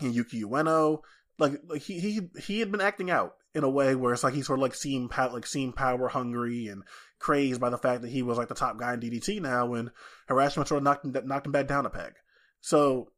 and 0.00 0.14
Yuki 0.14 0.42
Ueno. 0.42 1.00
Like 1.40 1.60
like 1.66 1.82
he 1.82 1.98
he 1.98 2.20
he 2.38 2.60
had 2.60 2.70
been 2.70 2.80
acting 2.80 3.10
out 3.10 3.34
in 3.54 3.64
a 3.64 3.70
way 3.70 3.94
where 3.94 4.12
it's 4.12 4.22
like 4.22 4.34
he 4.34 4.42
sort 4.42 4.58
of 4.58 4.62
like 4.62 4.74
seemed 4.74 5.10
pa- 5.10 5.32
like 5.32 5.46
seemed 5.46 5.74
power 5.74 6.08
hungry 6.08 6.68
and 6.68 6.84
crazed 7.18 7.60
by 7.60 7.70
the 7.70 7.78
fact 7.78 8.02
that 8.02 8.10
he 8.10 8.22
was 8.22 8.38
like 8.38 8.48
the 8.48 8.54
top 8.54 8.78
guy 8.78 8.94
in 8.94 9.00
DDT 9.00 9.40
now, 9.40 9.74
and 9.74 9.90
Harashima 10.28 10.66
sort 10.66 10.72
of 10.72 10.82
knocked 10.82 11.04
him 11.04 11.16
knocked 11.26 11.46
him 11.46 11.52
back 11.52 11.66
down 11.66 11.86
a 11.86 11.90
peg. 11.90 12.12
So 12.60 13.10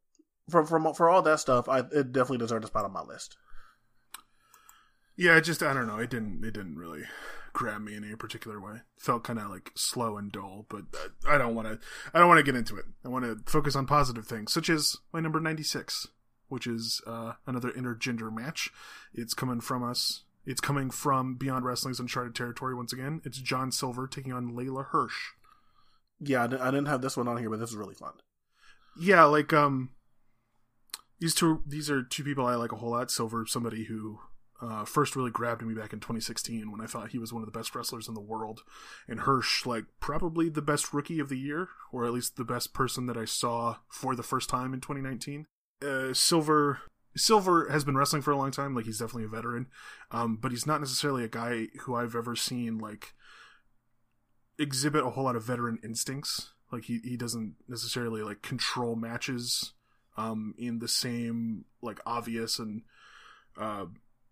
for 0.49 0.65
for 0.65 0.93
for 0.93 1.09
all 1.09 1.21
that 1.21 1.39
stuff, 1.39 1.69
I 1.69 1.79
it 1.79 2.11
definitely 2.11 2.39
deserved 2.39 2.63
a 2.63 2.67
spot 2.67 2.85
on 2.85 2.93
my 2.93 3.03
list. 3.03 3.37
Yeah, 5.15 5.37
it 5.37 5.41
just 5.41 5.61
I 5.61 5.73
don't 5.73 5.87
know. 5.87 5.99
It 5.99 6.09
didn't. 6.09 6.43
It 6.43 6.53
didn't 6.53 6.77
really 6.77 7.03
grab 7.53 7.81
me 7.81 7.95
in 7.95 8.03
any 8.03 8.15
particular 8.15 8.59
way. 8.59 8.81
Felt 8.97 9.23
kind 9.23 9.39
of 9.39 9.49
like 9.49 9.71
slow 9.75 10.17
and 10.17 10.31
dull. 10.31 10.65
But 10.69 10.85
I 11.27 11.37
don't 11.37 11.55
want 11.55 11.67
to. 11.67 11.79
I 12.13 12.19
don't 12.19 12.27
want 12.27 12.39
to 12.39 12.43
get 12.43 12.55
into 12.55 12.77
it. 12.77 12.85
I 13.05 13.09
want 13.09 13.25
to 13.25 13.51
focus 13.51 13.75
on 13.75 13.85
positive 13.85 14.25
things, 14.25 14.51
such 14.51 14.69
as 14.69 14.97
my 15.11 15.19
number 15.19 15.39
ninety 15.39 15.63
six, 15.63 16.07
which 16.47 16.67
is 16.67 17.01
uh, 17.07 17.33
another 17.47 17.71
intergender 17.71 18.33
match. 18.33 18.69
It's 19.13 19.33
coming 19.33 19.61
from 19.61 19.83
us. 19.83 20.23
It's 20.45 20.61
coming 20.61 20.89
from 20.89 21.35
Beyond 21.35 21.65
Wrestling's 21.65 21.99
Uncharted 21.99 22.35
territory 22.35 22.75
once 22.75 22.91
again. 22.91 23.21
It's 23.23 23.37
John 23.37 23.71
Silver 23.71 24.07
taking 24.07 24.33
on 24.33 24.53
Leyla 24.53 24.87
Hirsch. 24.87 25.31
Yeah, 26.19 26.43
I 26.43 26.47
didn't, 26.47 26.85
have 26.85 27.01
this 27.01 27.17
one 27.17 27.27
on 27.27 27.37
here, 27.37 27.49
but 27.49 27.59
this 27.59 27.69
is 27.69 27.75
really 27.75 27.95
fun. 27.95 28.13
Yeah, 28.99 29.23
like 29.25 29.51
um, 29.51 29.91
these 31.19 31.33
two. 31.33 31.63
These 31.65 31.89
are 31.89 32.03
two 32.03 32.23
people 32.23 32.45
I 32.45 32.55
like 32.55 32.71
a 32.71 32.75
whole 32.75 32.91
lot. 32.91 33.11
Silver, 33.11 33.45
somebody 33.45 33.85
who 33.85 34.19
uh, 34.61 34.85
first 34.85 35.15
really 35.15 35.31
grabbed 35.31 35.61
me 35.61 35.73
back 35.73 35.91
in 35.91 35.99
2016 35.99 36.71
when 36.71 36.79
I 36.79 36.85
thought 36.85 37.09
he 37.09 37.17
was 37.17 37.33
one 37.33 37.41
of 37.41 37.51
the 37.51 37.57
best 37.57 37.75
wrestlers 37.75 38.07
in 38.07 38.13
the 38.13 38.21
world, 38.21 38.61
and 39.07 39.21
Hirsch, 39.21 39.65
like 39.65 39.85
probably 39.99 40.49
the 40.49 40.61
best 40.61 40.93
rookie 40.93 41.19
of 41.19 41.29
the 41.29 41.37
year, 41.37 41.69
or 41.91 42.05
at 42.05 42.13
least 42.13 42.37
the 42.37 42.45
best 42.45 42.73
person 42.73 43.07
that 43.07 43.17
I 43.17 43.25
saw 43.25 43.77
for 43.89 44.15
the 44.15 44.23
first 44.23 44.49
time 44.49 44.73
in 44.73 44.79
2019. 44.79 45.47
Uh, 45.83 46.13
Silver. 46.13 46.81
Silver 47.15 47.69
has 47.69 47.83
been 47.83 47.95
wrestling 47.95 48.23
for 48.23 48.31
a 48.31 48.37
long 48.37 48.49
time, 48.49 48.73
like 48.73 48.85
he's 48.85 48.97
definitely 48.97 49.25
a 49.25 49.27
veteran, 49.27 49.67
um, 50.09 50.35
but 50.35 50.49
he's 50.49 50.65
not 50.65 50.79
necessarily 50.79 51.23
a 51.23 51.27
guy 51.27 51.67
who 51.81 51.93
I've 51.93 52.15
ever 52.15 52.35
seen 52.35 52.79
like 52.79 53.13
exhibit 54.57 55.05
a 55.05 55.11
whole 55.11 55.25
lot 55.25 55.35
of 55.35 55.43
veteran 55.43 55.77
instincts. 55.83 56.53
Like 56.71 56.85
he, 56.85 56.99
he 57.03 57.15
doesn't 57.15 57.55
necessarily 57.67 58.23
like 58.23 58.41
control 58.41 58.95
matches 58.95 59.73
um, 60.17 60.55
in 60.57 60.79
the 60.79 60.87
same 60.87 61.65
like 61.83 61.99
obvious 62.03 62.57
and 62.57 62.81
uh, 63.59 63.85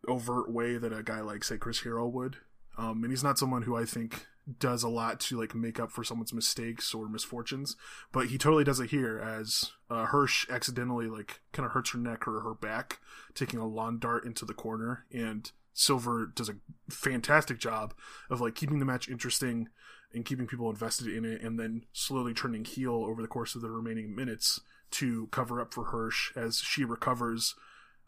overt 0.08 0.52
way 0.52 0.78
that 0.78 0.92
a 0.92 1.04
guy 1.04 1.22
like 1.22 1.44
say 1.44 1.58
Chris 1.58 1.82
Hero 1.82 2.08
would. 2.08 2.38
Um, 2.78 3.04
and 3.04 3.12
he's 3.12 3.24
not 3.24 3.38
someone 3.38 3.62
who 3.64 3.76
I 3.76 3.86
think 3.86 4.26
does 4.60 4.84
a 4.84 4.90
lot 4.90 5.20
to 5.20 5.40
like 5.40 5.54
make 5.54 5.80
up 5.80 5.92
for 5.92 6.04
someone's 6.04 6.34
mistakes 6.34 6.94
or 6.94 7.08
misfortunes, 7.08 7.76
but 8.12 8.28
he 8.28 8.38
totally 8.38 8.64
does 8.64 8.80
it 8.80 8.90
here 8.90 9.20
as 9.20 9.72
uh, 9.90 10.06
Hirsch 10.06 10.50
accidentally 10.50 11.08
like 11.08 11.42
kind 11.52 11.66
of 11.66 11.74
hurts 11.74 11.92
her 11.92 12.00
neck 12.00 12.28
or 12.28 12.42
her 12.42 12.54
back, 12.54 13.00
taking 13.36 13.60
a 13.60 13.68
lawn 13.68 14.00
dart 14.00 14.26
into 14.26 14.46
the 14.46 14.54
corner, 14.54 15.06
and 15.14 15.52
Silver 15.74 16.26
does 16.26 16.50
a 16.50 16.56
fantastic 16.90 17.60
job 17.60 17.94
of 18.30 18.42
like 18.42 18.56
keeping 18.56 18.80
the 18.80 18.86
match 18.86 19.08
interesting 19.08 19.70
and 20.14 20.26
keeping 20.26 20.48
people 20.48 20.70
invested 20.70 21.08
in 21.08 21.24
it, 21.24 21.42
and 21.42 21.60
then 21.60 21.86
slowly 21.94 22.34
turning 22.34 22.66
heel 22.66 23.06
over 23.08 23.22
the 23.22 23.28
course 23.28 23.56
of 23.56 23.62
the 23.62 23.70
remaining 23.70 24.14
minutes 24.14 24.60
to 24.92 25.28
cover 25.28 25.62
up 25.62 25.74
for 25.74 25.86
Hirsch 25.86 26.36
as 26.36 26.58
she 26.58 26.84
recovers, 26.84 27.56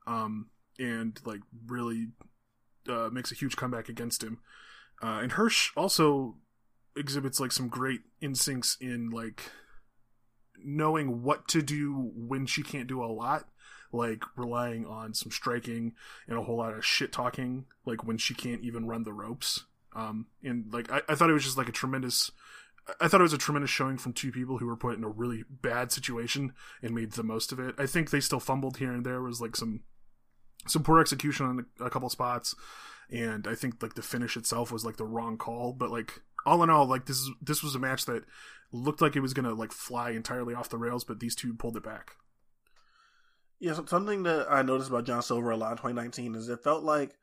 um, 0.05 0.49
and 0.77 1.19
like 1.23 1.39
really 1.65 2.07
uh, 2.89 3.09
makes 3.11 3.31
a 3.31 3.35
huge 3.35 3.55
comeback 3.55 3.87
against 3.87 4.23
him. 4.23 4.39
Uh, 5.01 5.19
and 5.21 5.33
Hirsch 5.33 5.71
also 5.75 6.35
exhibits 6.95 7.39
like 7.39 7.51
some 7.51 7.67
great 7.67 8.01
instincts 8.21 8.77
in 8.79 9.09
like 9.09 9.41
knowing 10.63 11.23
what 11.23 11.47
to 11.49 11.61
do 11.61 12.11
when 12.15 12.45
she 12.45 12.63
can't 12.63 12.87
do 12.87 13.03
a 13.03 13.05
lot 13.05 13.47
like 13.91 14.23
relying 14.35 14.85
on 14.85 15.13
some 15.13 15.31
striking 15.31 15.93
and 16.27 16.37
a 16.37 16.43
whole 16.43 16.57
lot 16.57 16.73
of 16.73 16.85
shit 16.85 17.11
talking 17.11 17.65
like 17.85 18.03
when 18.03 18.17
she 18.17 18.33
can't 18.33 18.63
even 18.63 18.87
run 18.87 19.03
the 19.03 19.13
ropes. 19.13 19.65
Um 19.95 20.27
and 20.43 20.71
like 20.73 20.91
I, 20.91 21.01
I 21.09 21.15
thought 21.15 21.29
it 21.29 21.33
was 21.33 21.43
just 21.43 21.57
like 21.57 21.69
a 21.69 21.73
tremendous 21.73 22.31
I 22.99 23.07
thought 23.07 23.21
it 23.21 23.23
was 23.23 23.33
a 23.33 23.37
tremendous 23.37 23.69
showing 23.69 23.97
from 23.97 24.13
two 24.13 24.31
people 24.31 24.57
who 24.57 24.65
were 24.65 24.75
put 24.75 24.97
in 24.97 25.03
a 25.03 25.09
really 25.09 25.43
bad 25.49 25.91
situation 25.91 26.53
and 26.81 26.93
made 26.93 27.13
the 27.13 27.23
most 27.23 27.51
of 27.51 27.59
it. 27.59 27.75
I 27.77 27.85
think 27.85 28.09
they 28.09 28.19
still 28.19 28.41
fumbled 28.41 28.77
here 28.77 28.91
and 28.91 29.05
there. 29.05 29.21
Was 29.21 29.39
like 29.39 29.55
some 29.55 29.81
some 30.67 30.83
poor 30.83 30.99
execution 30.99 31.45
on 31.45 31.65
a, 31.79 31.85
a 31.85 31.89
couple 31.89 32.09
spots 32.09 32.55
and 33.11 33.47
I 33.47 33.55
think 33.55 33.81
like 33.81 33.95
the 33.95 34.01
finish 34.01 34.37
itself 34.37 34.71
was 34.71 34.85
like 34.85 34.97
the 34.97 35.05
wrong 35.05 35.37
call, 35.37 35.73
but 35.73 35.91
like 35.91 36.21
all 36.45 36.63
in 36.63 36.69
all 36.69 36.85
like 36.85 37.05
this 37.05 37.17
is 37.17 37.31
this 37.41 37.63
was 37.63 37.75
a 37.75 37.79
match 37.79 38.05
that 38.05 38.23
looked 38.71 39.01
like 39.01 39.15
it 39.15 39.21
was 39.21 39.33
to 39.33 39.53
like 39.53 39.71
fly 39.71 40.11
entirely 40.11 40.53
off 40.53 40.69
the 40.69 40.77
rails, 40.77 41.03
but 41.03 41.19
these 41.19 41.35
two 41.35 41.53
pulled 41.53 41.77
it 41.77 41.83
back. 41.83 42.15
Yeah, 43.59 43.73
something 43.85 44.23
that 44.23 44.47
I 44.51 44.61
noticed 44.61 44.89
about 44.89 45.05
John 45.05 45.21
Silver 45.21 45.51
a 45.51 45.57
lot 45.57 45.71
in 45.71 45.77
2019 45.77 46.35
is 46.35 46.49
it 46.49 46.63
felt 46.63 46.83
like 46.83 47.15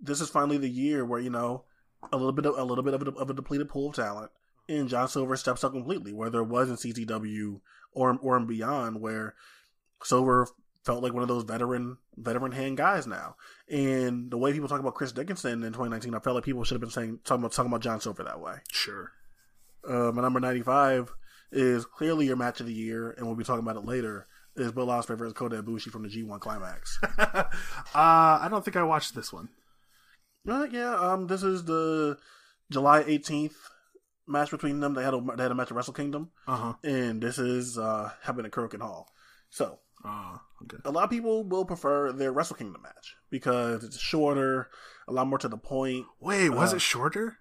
this 0.00 0.20
is 0.20 0.28
finally 0.28 0.58
the 0.58 0.68
year 0.68 1.04
where 1.04 1.20
you 1.20 1.30
know 1.30 1.64
a 2.12 2.16
little 2.16 2.32
bit 2.32 2.46
of 2.46 2.58
a 2.58 2.64
little 2.64 2.84
bit 2.84 2.94
of 2.94 3.02
a, 3.02 3.10
of 3.12 3.30
a 3.30 3.34
depleted 3.34 3.68
pool 3.68 3.90
of 3.90 3.96
talent, 3.96 4.30
and 4.68 4.88
John 4.88 5.08
Silver 5.08 5.36
steps 5.36 5.64
up 5.64 5.72
completely, 5.72 6.12
whether 6.12 6.40
it 6.40 6.48
was 6.48 6.68
in 6.68 6.76
CZW 6.76 7.60
or 7.92 8.18
or 8.20 8.40
beyond, 8.40 9.00
where 9.00 9.34
Silver 10.02 10.48
felt 10.86 11.02
like 11.02 11.12
one 11.12 11.22
of 11.22 11.28
those 11.28 11.42
veteran 11.44 11.98
veteran 12.16 12.52
hand 12.52 12.76
guys 12.78 13.06
now. 13.06 13.36
And 13.68 14.30
the 14.30 14.38
way 14.38 14.52
people 14.52 14.68
talk 14.68 14.80
about 14.80 14.94
Chris 14.94 15.12
Dickinson 15.12 15.62
in 15.64 15.72
2019, 15.72 16.14
I 16.14 16.20
felt 16.20 16.36
like 16.36 16.44
people 16.44 16.64
should 16.64 16.76
have 16.76 16.80
been 16.80 16.90
saying 16.90 17.18
talking 17.24 17.42
about 17.42 17.52
talking 17.52 17.70
about 17.70 17.82
John 17.82 18.00
Silver 18.00 18.22
that 18.24 18.40
way. 18.40 18.54
Sure. 18.72 19.10
Uh, 19.86 20.12
my 20.12 20.22
number 20.22 20.40
95 20.40 21.12
is 21.52 21.84
clearly 21.84 22.26
your 22.26 22.36
match 22.36 22.60
of 22.60 22.66
the 22.66 22.72
year, 22.72 23.10
and 23.10 23.26
we'll 23.26 23.36
be 23.36 23.44
talking 23.44 23.62
about 23.62 23.76
it 23.76 23.84
later. 23.84 24.26
Is 24.56 24.74
Will 24.74 24.86
Ospreay 24.86 25.18
versus 25.18 25.34
Kota 25.34 25.62
Ibushi 25.62 25.90
from 25.90 26.02
the 26.02 26.08
G1 26.08 26.40
Climax? 26.40 26.98
uh, 27.18 27.44
I 27.94 28.48
don't 28.50 28.64
think 28.64 28.76
I 28.76 28.82
watched 28.84 29.14
this 29.14 29.30
one. 29.32 29.50
Uh, 30.48 30.66
yeah, 30.70 30.94
um, 30.96 31.26
this 31.26 31.42
is 31.42 31.64
the 31.64 32.16
July 32.70 33.02
18th 33.02 33.54
match 34.26 34.50
between 34.50 34.80
them. 34.80 34.94
They 34.94 35.02
had 35.04 35.12
a 35.14 35.20
they 35.36 35.42
had 35.42 35.52
a 35.52 35.54
match 35.54 35.70
at 35.70 35.76
Wrestle 35.76 35.92
Kingdom, 35.94 36.30
Uh 36.46 36.56
huh. 36.56 36.72
and 36.82 37.20
this 37.22 37.38
is 37.38 37.76
uh 37.78 38.10
happened 38.22 38.46
at 38.46 38.52
Korakuen 38.52 38.80
Hall. 38.80 39.08
So 39.50 39.78
Uh, 40.04 40.38
okay. 40.62 40.76
a 40.84 40.90
lot 40.90 41.04
of 41.04 41.10
people 41.10 41.42
will 41.44 41.64
prefer 41.64 42.12
their 42.12 42.32
Wrestle 42.32 42.56
Kingdom 42.56 42.82
match 42.82 43.16
because 43.30 43.82
it's 43.82 43.98
shorter, 43.98 44.68
a 45.08 45.12
lot 45.12 45.26
more 45.26 45.38
to 45.38 45.48
the 45.48 45.56
point. 45.56 46.06
Wait, 46.20 46.50
was 46.50 46.72
Uh, 46.72 46.76
it 46.76 46.80
shorter? 46.82 47.38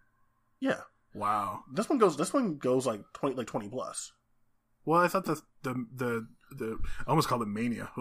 Yeah, 0.59 0.81
Wow. 1.13 1.63
this 1.71 1.87
one 1.89 1.97
goes 1.99 2.17
this 2.17 2.33
one 2.33 2.57
goes 2.57 2.85
like 2.87 3.01
20 3.13 3.35
like 3.35 3.47
20 3.47 3.69
plus. 3.69 4.13
Well, 4.85 5.01
I 5.01 5.07
thought 5.07 5.25
the 5.25 5.41
the 5.63 5.73
the, 5.95 6.27
the 6.51 6.77
I 7.05 7.09
almost 7.09 7.27
called 7.27 7.41
it 7.41 7.47
Mania. 7.47 7.89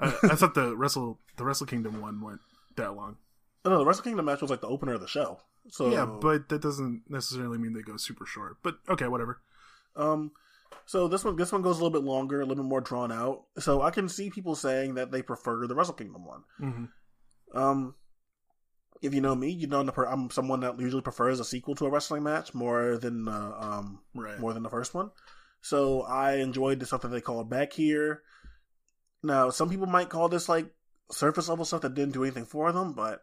I, 0.00 0.06
I 0.22 0.34
thought 0.34 0.54
the 0.54 0.76
Wrestle 0.76 1.18
the 1.36 1.44
Wrestle 1.44 1.66
Kingdom 1.66 2.00
one 2.00 2.20
went 2.20 2.40
that 2.76 2.94
long. 2.94 3.16
Oh, 3.64 3.70
no, 3.70 3.78
the 3.78 3.84
Wrestle 3.86 4.04
Kingdom 4.04 4.24
match 4.26 4.40
was 4.40 4.50
like 4.50 4.60
the 4.60 4.68
opener 4.68 4.94
of 4.94 5.00
the 5.00 5.08
show. 5.08 5.40
So 5.68 5.90
yeah, 5.90 6.04
but 6.06 6.48
that 6.50 6.62
doesn't 6.62 7.02
necessarily 7.08 7.58
mean 7.58 7.72
they 7.72 7.82
go 7.82 7.96
super 7.96 8.24
short. 8.24 8.58
But 8.62 8.76
okay, 8.88 9.08
whatever. 9.08 9.40
Um, 9.96 10.30
so 10.84 11.08
this 11.08 11.24
one 11.24 11.36
this 11.36 11.52
one 11.52 11.62
goes 11.62 11.78
a 11.78 11.82
little 11.84 11.98
bit 12.00 12.06
longer, 12.06 12.40
a 12.40 12.44
little 12.46 12.62
bit 12.64 12.68
more 12.68 12.80
drawn 12.80 13.10
out. 13.12 13.44
So 13.58 13.82
I 13.82 13.90
can 13.90 14.08
see 14.08 14.30
people 14.30 14.54
saying 14.54 14.94
that 14.94 15.10
they 15.10 15.22
prefer 15.22 15.66
the 15.66 15.74
Wrestle 15.74 15.94
Kingdom 15.94 16.24
one. 16.24 16.42
hmm 16.58 16.84
Um, 17.54 17.94
if 19.02 19.14
you 19.14 19.20
know 19.20 19.34
me, 19.34 19.50
you 19.50 19.66
know 19.66 19.80
I'm 19.80 20.30
someone 20.30 20.60
that 20.60 20.80
usually 20.80 21.02
prefers 21.02 21.38
a 21.40 21.44
sequel 21.44 21.74
to 21.76 21.86
a 21.86 21.90
wrestling 21.90 22.22
match 22.22 22.54
more 22.54 22.96
than 22.98 23.28
uh, 23.28 23.52
um 23.58 24.00
Right. 24.14 24.38
more 24.40 24.52
than 24.54 24.62
the 24.62 24.70
first 24.70 24.94
one. 24.94 25.10
So 25.60 26.02
I 26.02 26.34
enjoyed 26.36 26.80
the 26.80 26.86
stuff 26.86 27.02
that 27.02 27.08
they 27.08 27.20
called 27.20 27.50
back 27.50 27.72
here. 27.72 28.22
Now, 29.22 29.50
some 29.50 29.68
people 29.68 29.86
might 29.86 30.08
call 30.08 30.28
this 30.28 30.48
like 30.48 30.66
surface 31.10 31.48
level 31.48 31.64
stuff 31.64 31.82
that 31.82 31.94
didn't 31.94 32.14
do 32.14 32.22
anything 32.24 32.44
for 32.44 32.72
them, 32.72 32.92
but 32.94 33.22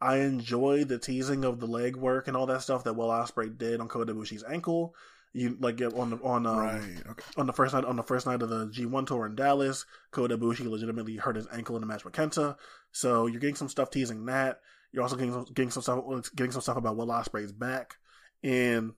I 0.00 0.18
enjoyed 0.18 0.88
the 0.88 0.98
teasing 0.98 1.44
of 1.44 1.60
the 1.60 1.66
leg 1.66 1.96
work 1.96 2.28
and 2.28 2.36
all 2.36 2.46
that 2.46 2.62
stuff 2.62 2.84
that 2.84 2.94
Will 2.94 3.08
Ospreay 3.08 3.56
did 3.56 3.80
on 3.80 3.88
Kota 3.88 4.12
Ibushi's 4.12 4.44
ankle. 4.44 4.94
You 5.36 5.56
like 5.60 5.76
get 5.76 5.92
on 5.94 6.10
the 6.10 6.16
on 6.18 6.46
um, 6.46 6.58
right. 6.58 6.80
Okay. 7.10 7.24
on 7.36 7.46
the 7.46 7.52
first 7.52 7.74
night 7.74 7.84
on 7.84 7.96
the 7.96 8.04
first 8.04 8.24
night 8.24 8.40
of 8.40 8.48
the 8.48 8.68
G1 8.68 9.06
tour 9.06 9.26
in 9.26 9.34
Dallas, 9.34 9.84
Kota 10.12 10.38
Ibushi 10.38 10.66
legitimately 10.66 11.16
hurt 11.16 11.34
his 11.34 11.48
ankle 11.52 11.74
in 11.76 11.80
the 11.80 11.88
match 11.88 12.04
with 12.04 12.14
Kenta. 12.14 12.56
So 12.92 13.26
you're 13.26 13.40
getting 13.40 13.56
some 13.56 13.68
stuff 13.68 13.90
teasing 13.90 14.24
that. 14.26 14.60
You're 14.92 15.02
also 15.02 15.16
getting 15.16 15.32
some, 15.32 15.44
getting 15.52 15.70
some 15.70 15.82
stuff 15.82 16.04
getting 16.36 16.52
some 16.52 16.62
stuff 16.62 16.76
about 16.76 16.96
Will 16.96 17.08
Ospreay's 17.08 17.50
back, 17.50 17.96
and 18.44 18.92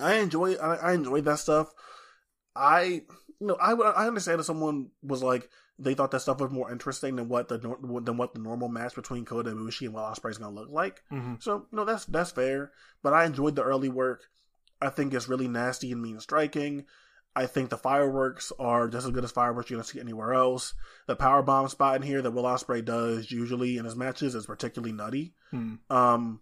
I 0.00 0.14
enjoy 0.16 0.54
I, 0.54 0.74
I 0.74 0.92
enjoyed 0.94 1.24
that 1.26 1.38
stuff. 1.38 1.68
I 2.56 3.02
you 3.40 3.46
know 3.46 3.56
I 3.60 3.72
I 3.72 4.08
understand 4.08 4.40
if 4.40 4.46
someone 4.46 4.90
was 5.00 5.22
like 5.22 5.48
they 5.78 5.94
thought 5.94 6.10
that 6.10 6.20
stuff 6.20 6.40
was 6.40 6.50
more 6.50 6.70
interesting 6.70 7.16
than 7.16 7.28
what 7.28 7.48
the 7.48 7.58
than 7.58 8.16
what 8.16 8.34
the 8.34 8.40
normal 8.40 8.68
match 8.68 8.94
between 8.94 9.24
Kota 9.24 9.50
Ibushi 9.50 9.86
and 9.86 9.94
Will 9.94 10.02
Ospreay 10.02 10.30
is 10.30 10.38
going 10.38 10.54
to 10.54 10.60
look 10.60 10.70
like. 10.70 11.02
hmm 11.08 11.34
So 11.38 11.66
no, 11.72 11.84
that's 11.84 12.04
that's 12.04 12.32
fair. 12.32 12.72
But 13.02 13.14
I 13.14 13.24
enjoyed 13.24 13.56
the 13.56 13.62
early 13.62 13.88
work. 13.88 14.24
I 14.80 14.88
think 14.88 15.12
it's 15.14 15.28
really 15.28 15.48
nasty 15.48 15.92
and 15.92 16.02
mean 16.02 16.20
striking. 16.20 16.86
I 17.36 17.46
think 17.46 17.70
the 17.70 17.76
fireworks 17.76 18.52
are 18.58 18.88
just 18.88 19.06
as 19.06 19.12
good 19.12 19.24
as 19.24 19.30
fireworks 19.30 19.70
you're 19.70 19.78
gonna 19.78 19.84
see 19.84 20.00
anywhere 20.00 20.34
else. 20.34 20.74
The 21.06 21.14
power 21.14 21.42
bomb 21.42 21.68
spot 21.68 21.96
in 21.96 22.02
here 22.02 22.20
that 22.22 22.32
Will 22.32 22.42
Ospreay 22.42 22.84
does 22.84 23.30
usually 23.30 23.76
in 23.76 23.84
his 23.84 23.94
matches 23.94 24.34
is 24.34 24.46
particularly 24.46 24.92
nutty. 24.92 25.34
hmm 25.50 25.74
Um, 25.88 26.40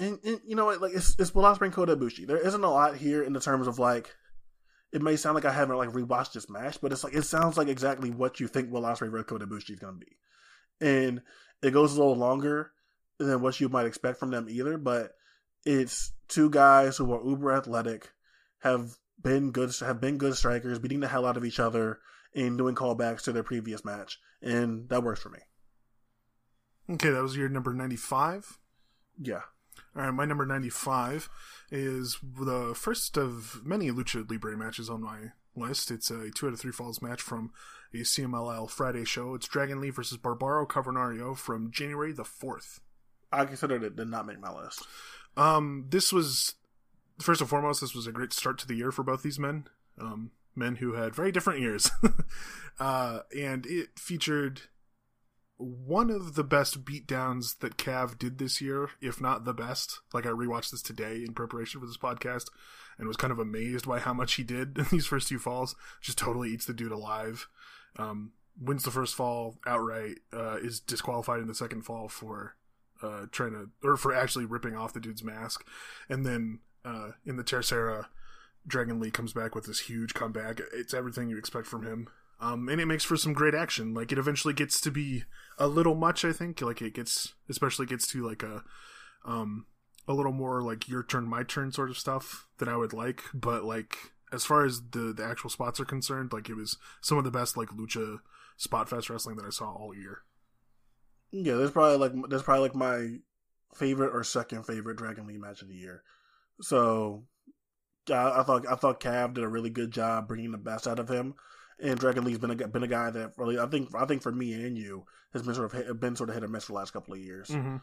and, 0.00 0.18
and 0.24 0.40
you 0.46 0.56
know 0.56 0.66
what? 0.66 0.80
Like 0.80 0.92
it's 0.94 1.14
it's 1.18 1.34
Will 1.34 1.42
Ospreay 1.42 1.66
and 1.66 1.72
Kota 1.72 1.96
Ibushi. 1.96 2.26
There 2.26 2.38
isn't 2.38 2.64
a 2.64 2.70
lot 2.70 2.96
here 2.96 3.22
in 3.22 3.32
the 3.32 3.40
terms 3.40 3.66
of 3.66 3.78
like. 3.78 4.14
It 4.90 5.02
may 5.02 5.16
sound 5.16 5.34
like 5.34 5.44
I 5.44 5.52
haven't 5.52 5.76
like 5.76 5.90
rewatched 5.90 6.32
this 6.32 6.48
match, 6.48 6.80
but 6.80 6.92
it's 6.92 7.04
like 7.04 7.14
it 7.14 7.24
sounds 7.24 7.58
like 7.58 7.68
exactly 7.68 8.10
what 8.10 8.40
you 8.40 8.48
think 8.48 8.72
Will 8.72 8.82
Ospreay 8.82 9.10
versus 9.10 9.26
Kota 9.26 9.46
Ibushi 9.46 9.72
is 9.72 9.78
gonna 9.78 9.98
be, 9.98 10.16
and 10.80 11.20
it 11.62 11.72
goes 11.72 11.94
a 11.94 11.98
little 11.98 12.16
longer 12.16 12.70
than 13.18 13.42
what 13.42 13.60
you 13.60 13.68
might 13.68 13.84
expect 13.84 14.18
from 14.18 14.30
them 14.30 14.46
either. 14.48 14.78
But 14.78 15.12
it's 15.68 16.12
two 16.28 16.48
guys 16.48 16.96
who 16.96 17.12
are 17.12 17.22
uber 17.22 17.52
athletic, 17.52 18.10
have 18.60 18.96
been 19.22 19.50
good, 19.50 19.70
have 19.80 20.00
been 20.00 20.16
good 20.16 20.34
strikers, 20.34 20.78
beating 20.78 21.00
the 21.00 21.08
hell 21.08 21.26
out 21.26 21.36
of 21.36 21.44
each 21.44 21.60
other, 21.60 21.98
and 22.34 22.56
doing 22.56 22.74
callbacks 22.74 23.22
to 23.24 23.32
their 23.32 23.42
previous 23.42 23.84
match, 23.84 24.18
and 24.40 24.88
that 24.88 25.02
works 25.02 25.20
for 25.20 25.28
me. 25.28 25.40
Okay, 26.90 27.10
that 27.10 27.22
was 27.22 27.36
your 27.36 27.50
number 27.50 27.74
ninety-five. 27.74 28.58
Yeah. 29.20 29.42
All 29.94 30.02
right, 30.02 30.14
my 30.14 30.24
number 30.24 30.44
95 30.44 31.28
is 31.70 32.18
the 32.22 32.72
first 32.74 33.16
of 33.16 33.60
many 33.64 33.90
Lucha 33.90 34.28
Libre 34.28 34.56
matches 34.56 34.90
on 34.90 35.02
my 35.02 35.32
list. 35.56 35.90
It's 35.90 36.10
a 36.10 36.30
two 36.30 36.46
out 36.46 36.52
of 36.52 36.60
three 36.60 36.72
falls 36.72 37.00
match 37.00 37.22
from 37.22 37.52
a 37.94 37.98
CMLL 37.98 38.70
Friday 38.70 39.04
show. 39.04 39.34
It's 39.34 39.48
Dragon 39.48 39.80
Lee 39.80 39.90
versus 39.90 40.18
Barbaro 40.18 40.66
Cavernario 40.66 41.36
from 41.36 41.70
January 41.70 42.12
the 42.12 42.24
4th. 42.24 42.80
I 43.32 43.44
considered 43.44 43.82
it 43.82 43.96
did 43.96 44.08
not 44.08 44.26
make 44.26 44.40
my 44.40 44.52
list. 44.52 44.86
Um, 45.38 45.86
this 45.88 46.12
was, 46.12 46.56
first 47.18 47.40
and 47.40 47.48
foremost, 47.48 47.80
this 47.80 47.94
was 47.94 48.06
a 48.06 48.12
great 48.12 48.32
start 48.32 48.58
to 48.58 48.68
the 48.68 48.74
year 48.74 48.90
for 48.90 49.02
both 49.02 49.22
these 49.22 49.38
men. 49.38 49.68
Um, 49.98 50.32
men 50.54 50.76
who 50.76 50.94
had 50.94 51.14
very 51.14 51.32
different 51.32 51.60
years. 51.60 51.90
uh, 52.80 53.20
and 53.36 53.64
it 53.66 53.90
featured 53.96 54.62
one 55.56 56.10
of 56.10 56.34
the 56.34 56.44
best 56.44 56.84
beatdowns 56.84 57.58
that 57.60 57.76
Cav 57.76 58.18
did 58.18 58.38
this 58.38 58.60
year, 58.60 58.90
if 59.00 59.20
not 59.20 59.44
the 59.44 59.54
best. 59.54 60.00
Like 60.12 60.26
I 60.26 60.30
rewatched 60.30 60.70
this 60.72 60.82
today 60.82 61.22
in 61.24 61.34
preparation 61.34 61.80
for 61.80 61.86
this 61.86 61.96
podcast 61.96 62.46
and 62.98 63.06
was 63.06 63.16
kind 63.16 63.32
of 63.32 63.38
amazed 63.38 63.86
by 63.86 64.00
how 64.00 64.12
much 64.12 64.34
he 64.34 64.42
did 64.42 64.76
in 64.78 64.86
these 64.90 65.06
first 65.06 65.28
two 65.28 65.38
falls. 65.38 65.76
Just 66.00 66.18
totally 66.18 66.50
eats 66.50 66.66
the 66.66 66.74
dude 66.74 66.92
alive. 66.92 67.48
Um, 67.96 68.32
wins 68.60 68.82
the 68.82 68.90
first 68.90 69.14
fall 69.14 69.58
outright, 69.66 70.18
uh, 70.32 70.56
is 70.56 70.80
disqualified 70.80 71.40
in 71.40 71.46
the 71.46 71.54
second 71.54 71.82
fall 71.82 72.08
for 72.08 72.56
uh, 73.02 73.26
trying 73.30 73.52
to, 73.52 73.70
or 73.82 73.96
for 73.96 74.14
actually 74.14 74.44
ripping 74.44 74.76
off 74.76 74.92
the 74.92 75.00
dude's 75.00 75.24
mask. 75.24 75.64
And 76.08 76.24
then 76.24 76.60
uh, 76.84 77.10
in 77.24 77.36
the 77.36 77.44
Tercera, 77.44 78.06
Dragon 78.66 79.00
Lee 79.00 79.10
comes 79.10 79.32
back 79.32 79.54
with 79.54 79.66
this 79.66 79.80
huge 79.80 80.14
comeback. 80.14 80.60
It's 80.72 80.94
everything 80.94 81.28
you 81.28 81.38
expect 81.38 81.66
from 81.66 81.84
him. 81.84 82.08
Um, 82.40 82.68
and 82.68 82.80
it 82.80 82.86
makes 82.86 83.04
for 83.04 83.16
some 83.16 83.32
great 83.32 83.54
action. 83.54 83.94
Like 83.94 84.12
it 84.12 84.18
eventually 84.18 84.54
gets 84.54 84.80
to 84.82 84.90
be 84.90 85.24
a 85.58 85.66
little 85.66 85.94
much, 85.94 86.24
I 86.24 86.32
think. 86.32 86.60
Like 86.60 86.80
it 86.82 86.94
gets, 86.94 87.34
especially 87.48 87.86
gets 87.86 88.06
to 88.08 88.26
like 88.26 88.42
a, 88.42 88.62
um, 89.24 89.66
a 90.06 90.12
little 90.12 90.32
more 90.32 90.62
like 90.62 90.88
your 90.88 91.02
turn, 91.02 91.28
my 91.28 91.42
turn 91.42 91.72
sort 91.72 91.90
of 91.90 91.98
stuff 91.98 92.46
that 92.58 92.68
I 92.68 92.76
would 92.76 92.92
like. 92.92 93.22
But 93.34 93.64
like 93.64 93.96
as 94.32 94.44
far 94.44 94.64
as 94.64 94.82
the 94.90 95.12
the 95.12 95.24
actual 95.24 95.50
spots 95.50 95.80
are 95.80 95.84
concerned, 95.84 96.32
like 96.32 96.48
it 96.48 96.54
was 96.54 96.78
some 97.00 97.18
of 97.18 97.24
the 97.24 97.30
best 97.30 97.56
like 97.56 97.68
lucha 97.68 98.18
spot 98.56 98.88
fest 98.88 99.10
wrestling 99.10 99.36
that 99.36 99.46
I 99.46 99.50
saw 99.50 99.72
all 99.72 99.94
year. 99.94 100.22
Yeah, 101.30 101.54
that's 101.54 101.72
probably 101.72 101.98
like 101.98 102.30
that's 102.30 102.42
probably 102.42 102.62
like 102.62 102.74
my 102.74 103.18
favorite 103.74 104.14
or 104.14 104.24
second 104.24 104.64
favorite 104.64 104.96
Dragon 104.96 105.26
Lee 105.26 105.38
match 105.38 105.62
of 105.62 105.68
the 105.68 105.74
year. 105.74 106.02
So 106.60 107.24
I, 108.10 108.40
I 108.40 108.42
thought 108.42 108.66
I 108.68 108.74
thought 108.74 109.00
Cav 109.00 109.34
did 109.34 109.44
a 109.44 109.48
really 109.48 109.70
good 109.70 109.90
job 109.90 110.28
bringing 110.28 110.52
the 110.52 110.58
best 110.58 110.86
out 110.86 110.98
of 110.98 111.08
him, 111.08 111.34
and 111.80 111.98
Dragon 111.98 112.24
Lee's 112.24 112.38
been 112.38 112.50
a 112.50 112.68
been 112.68 112.82
a 112.82 112.88
guy 112.88 113.10
that 113.10 113.32
really 113.36 113.58
I 113.58 113.66
think 113.66 113.94
I 113.94 114.06
think 114.06 114.22
for 114.22 114.32
me 114.32 114.52
and 114.54 114.76
you 114.76 115.04
has 115.32 115.42
been 115.42 115.54
sort 115.54 115.72
of 115.72 115.72
hit, 115.72 116.00
been 116.00 116.16
sort 116.16 116.30
of 116.30 116.34
hit 116.34 116.44
or 116.44 116.48
miss 116.48 116.64
for 116.64 116.72
the 116.72 116.78
last 116.78 116.92
couple 116.92 117.14
of 117.14 117.20
years. 117.20 117.48
Mm-hmm. 117.48 117.76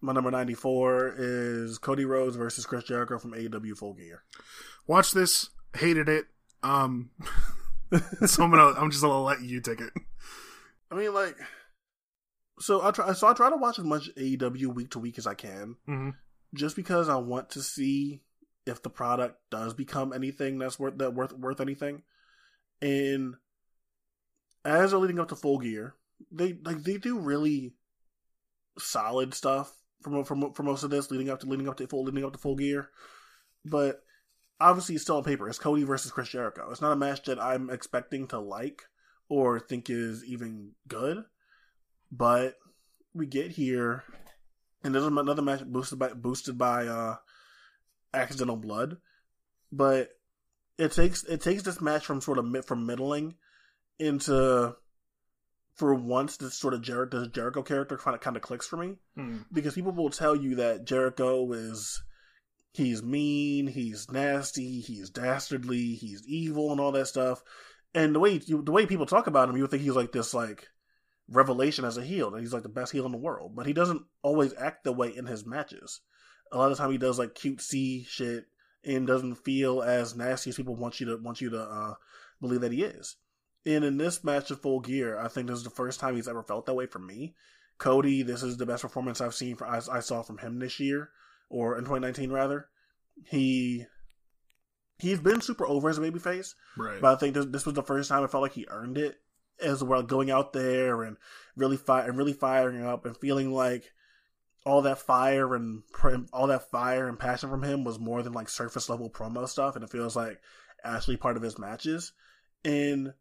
My 0.00 0.12
number 0.12 0.30
ninety 0.30 0.54
four 0.54 1.14
is 1.16 1.78
Cody 1.78 2.04
Rhodes 2.04 2.36
versus 2.36 2.66
Chris 2.66 2.84
Jericho 2.84 3.18
from 3.18 3.32
AEW 3.32 3.76
Full 3.76 3.94
Gear. 3.94 4.22
Watch 4.86 5.12
this, 5.12 5.50
hated 5.76 6.08
it. 6.08 6.26
Um, 6.62 7.10
so 8.26 8.44
I'm 8.44 8.50
gonna 8.50 8.78
I'm 8.78 8.90
just 8.90 9.02
gonna 9.02 9.22
let 9.22 9.42
you 9.42 9.60
take 9.60 9.80
it. 9.80 9.92
I 10.90 10.94
mean, 10.94 11.12
like, 11.12 11.36
so 12.60 12.84
I 12.84 12.90
try 12.90 13.12
so 13.12 13.28
I 13.28 13.32
try 13.32 13.50
to 13.50 13.56
watch 13.56 13.78
as 13.78 13.84
much 13.84 14.10
AEW 14.16 14.74
week 14.74 14.90
to 14.90 14.98
week 14.98 15.18
as 15.18 15.26
I 15.26 15.34
can. 15.34 15.76
Mm-hmm. 15.88 16.10
just 16.54 16.76
because 16.76 17.08
I 17.08 17.16
want 17.16 17.50
to 17.50 17.62
see 17.62 18.22
if 18.66 18.82
the 18.82 18.90
product 18.90 19.38
does 19.50 19.74
become 19.74 20.12
anything 20.12 20.58
that's 20.58 20.78
worth 20.78 20.98
that 20.98 21.14
worth 21.14 21.32
worth 21.32 21.60
anything. 21.60 22.02
And 22.80 23.34
as 24.64 24.90
they're 24.90 25.00
leading 25.00 25.18
up 25.18 25.28
to 25.28 25.36
full 25.36 25.58
gear, 25.58 25.94
they 26.30 26.56
like 26.64 26.82
they 26.82 26.98
do 26.98 27.18
really 27.18 27.74
solid 28.78 29.34
stuff 29.34 29.72
from 30.02 30.24
from 30.24 30.52
for 30.52 30.62
most 30.62 30.82
of 30.82 30.90
this 30.90 31.10
leading 31.10 31.30
up 31.30 31.40
to 31.40 31.46
leading 31.46 31.68
up 31.68 31.76
to 31.76 31.86
full 31.86 32.04
leading 32.04 32.24
up 32.24 32.32
to 32.32 32.38
full 32.38 32.56
gear. 32.56 32.90
But 33.64 34.00
obviously 34.60 34.94
it's 34.94 35.04
still 35.04 35.16
on 35.16 35.24
paper. 35.24 35.48
It's 35.48 35.58
Cody 35.58 35.84
versus 35.84 36.12
Chris 36.12 36.28
Jericho. 36.28 36.70
It's 36.70 36.80
not 36.80 36.92
a 36.92 36.96
match 36.96 37.24
that 37.24 37.40
I'm 37.40 37.70
expecting 37.70 38.26
to 38.28 38.38
like 38.38 38.82
or 39.28 39.60
think 39.60 39.90
is 39.90 40.24
even 40.24 40.72
good. 40.86 41.24
But 42.10 42.54
we 43.14 43.26
get 43.26 43.50
here, 43.52 44.04
and 44.82 44.94
there's 44.94 45.04
another 45.04 45.42
match 45.42 45.64
boosted 45.64 45.98
by 45.98 46.12
boosted 46.14 46.56
by 46.58 46.86
uh, 46.86 47.16
accidental 48.14 48.56
blood, 48.56 48.96
but 49.72 50.10
it 50.78 50.92
takes 50.92 51.24
it 51.24 51.40
takes 51.40 51.62
this 51.64 51.80
match 51.80 52.06
from 52.06 52.20
sort 52.20 52.38
of 52.38 52.44
mid, 52.46 52.64
from 52.64 52.86
middling 52.86 53.34
into 53.98 54.74
for 55.74 55.94
once 55.94 56.36
this 56.38 56.54
sort 56.54 56.74
of 56.74 56.82
Jer- 56.82 57.08
this 57.10 57.28
Jericho 57.28 57.62
character 57.62 57.96
kind 57.96 58.14
of 58.14 58.20
kind 58.20 58.36
of 58.36 58.42
clicks 58.42 58.66
for 58.66 58.76
me 58.76 58.96
Hmm. 59.14 59.38
because 59.52 59.74
people 59.74 59.92
will 59.92 60.10
tell 60.10 60.34
you 60.34 60.56
that 60.56 60.84
Jericho 60.84 61.52
is 61.52 62.02
he's 62.72 63.02
mean, 63.02 63.66
he's 63.66 64.10
nasty, 64.10 64.80
he's 64.80 65.10
dastardly, 65.10 65.94
he's 65.94 66.26
evil, 66.26 66.70
and 66.72 66.80
all 66.80 66.92
that 66.92 67.06
stuff. 67.06 67.42
And 67.94 68.14
the 68.14 68.20
way 68.20 68.40
you, 68.44 68.62
the 68.62 68.72
way 68.72 68.86
people 68.86 69.06
talk 69.06 69.26
about 69.26 69.48
him, 69.48 69.56
you 69.56 69.62
would 69.62 69.70
think 69.70 69.82
he's 69.82 69.96
like 69.96 70.12
this 70.12 70.32
like 70.34 70.68
revelation 71.30 71.84
as 71.84 71.96
a 71.96 72.02
heel, 72.04 72.30
that 72.30 72.40
he's 72.40 72.52
like 72.52 72.62
the 72.62 72.68
best 72.68 72.92
heel 72.92 73.06
in 73.06 73.12
the 73.12 73.18
world. 73.18 73.54
But 73.54 73.66
he 73.66 73.72
doesn't 73.72 74.02
always 74.22 74.54
act 74.54 74.84
the 74.84 74.92
way 74.92 75.14
in 75.14 75.26
his 75.26 75.44
matches. 75.46 76.00
A 76.52 76.58
lot 76.58 76.70
of 76.70 76.76
the 76.76 76.82
time, 76.82 76.90
he 76.92 76.98
does 76.98 77.18
like 77.18 77.34
cutesy 77.34 78.06
shit 78.06 78.46
and 78.84 79.06
doesn't 79.06 79.34
feel 79.36 79.82
as 79.82 80.16
nasty 80.16 80.50
as 80.50 80.56
people 80.56 80.76
want 80.76 81.00
you 81.00 81.06
to 81.06 81.16
want 81.22 81.40
you 81.40 81.50
to 81.50 81.60
uh, 81.60 81.94
believe 82.40 82.62
that 82.62 82.72
he 82.72 82.82
is. 82.82 83.16
And 83.66 83.84
in 83.84 83.98
this 83.98 84.24
match 84.24 84.50
of 84.50 84.62
Full 84.62 84.80
Gear, 84.80 85.18
I 85.18 85.28
think 85.28 85.48
this 85.48 85.58
is 85.58 85.64
the 85.64 85.70
first 85.70 86.00
time 86.00 86.16
he's 86.16 86.28
ever 86.28 86.42
felt 86.42 86.64
that 86.66 86.74
way 86.74 86.86
from 86.86 87.06
me. 87.06 87.34
Cody, 87.76 88.22
this 88.22 88.42
is 88.42 88.56
the 88.56 88.64
best 88.66 88.82
performance 88.82 89.20
I've 89.20 89.34
seen 89.34 89.56
for 89.56 89.66
I, 89.66 89.80
I 89.92 90.00
saw 90.00 90.22
from 90.22 90.38
him 90.38 90.58
this 90.58 90.80
year, 90.80 91.10
or 91.50 91.74
in 91.76 91.82
2019 91.84 92.30
rather. 92.32 92.68
He 93.26 93.84
he's 94.98 95.20
been 95.20 95.40
super 95.40 95.66
over 95.66 95.88
as 95.88 95.98
a 95.98 96.00
babyface, 96.00 96.54
Right. 96.76 97.00
but 97.00 97.14
I 97.14 97.18
think 97.18 97.34
this, 97.34 97.46
this 97.46 97.66
was 97.66 97.74
the 97.74 97.82
first 97.82 98.08
time 98.08 98.24
I 98.24 98.26
felt 98.26 98.42
like 98.42 98.52
he 98.52 98.66
earned 98.68 98.96
it 98.98 99.16
as 99.60 99.82
well, 99.82 100.02
going 100.02 100.30
out 100.30 100.52
there 100.52 101.02
and 101.02 101.16
really 101.56 101.76
fire 101.76 102.08
and 102.08 102.16
really 102.18 102.32
firing 102.32 102.84
up 102.84 103.04
and 103.06 103.16
feeling 103.16 103.50
like 103.52 103.92
all 104.66 104.82
that 104.82 104.98
fire 104.98 105.54
and 105.54 105.82
pr- 105.92 106.16
all 106.32 106.46
that 106.48 106.70
fire 106.70 107.08
and 107.08 107.18
passion 107.18 107.48
from 107.48 107.62
him 107.62 107.84
was 107.84 107.98
more 107.98 108.22
than 108.22 108.32
like 108.32 108.48
surface 108.48 108.88
level 108.88 109.08
promo 109.10 109.48
stuff, 109.48 109.74
and 109.74 109.84
it 109.84 109.90
feels 109.90 110.14
like 110.16 110.40
actually 110.84 111.16
part 111.16 111.36
of 111.36 111.42
his 111.42 111.58
matches. 111.58 112.12
And 112.64 113.12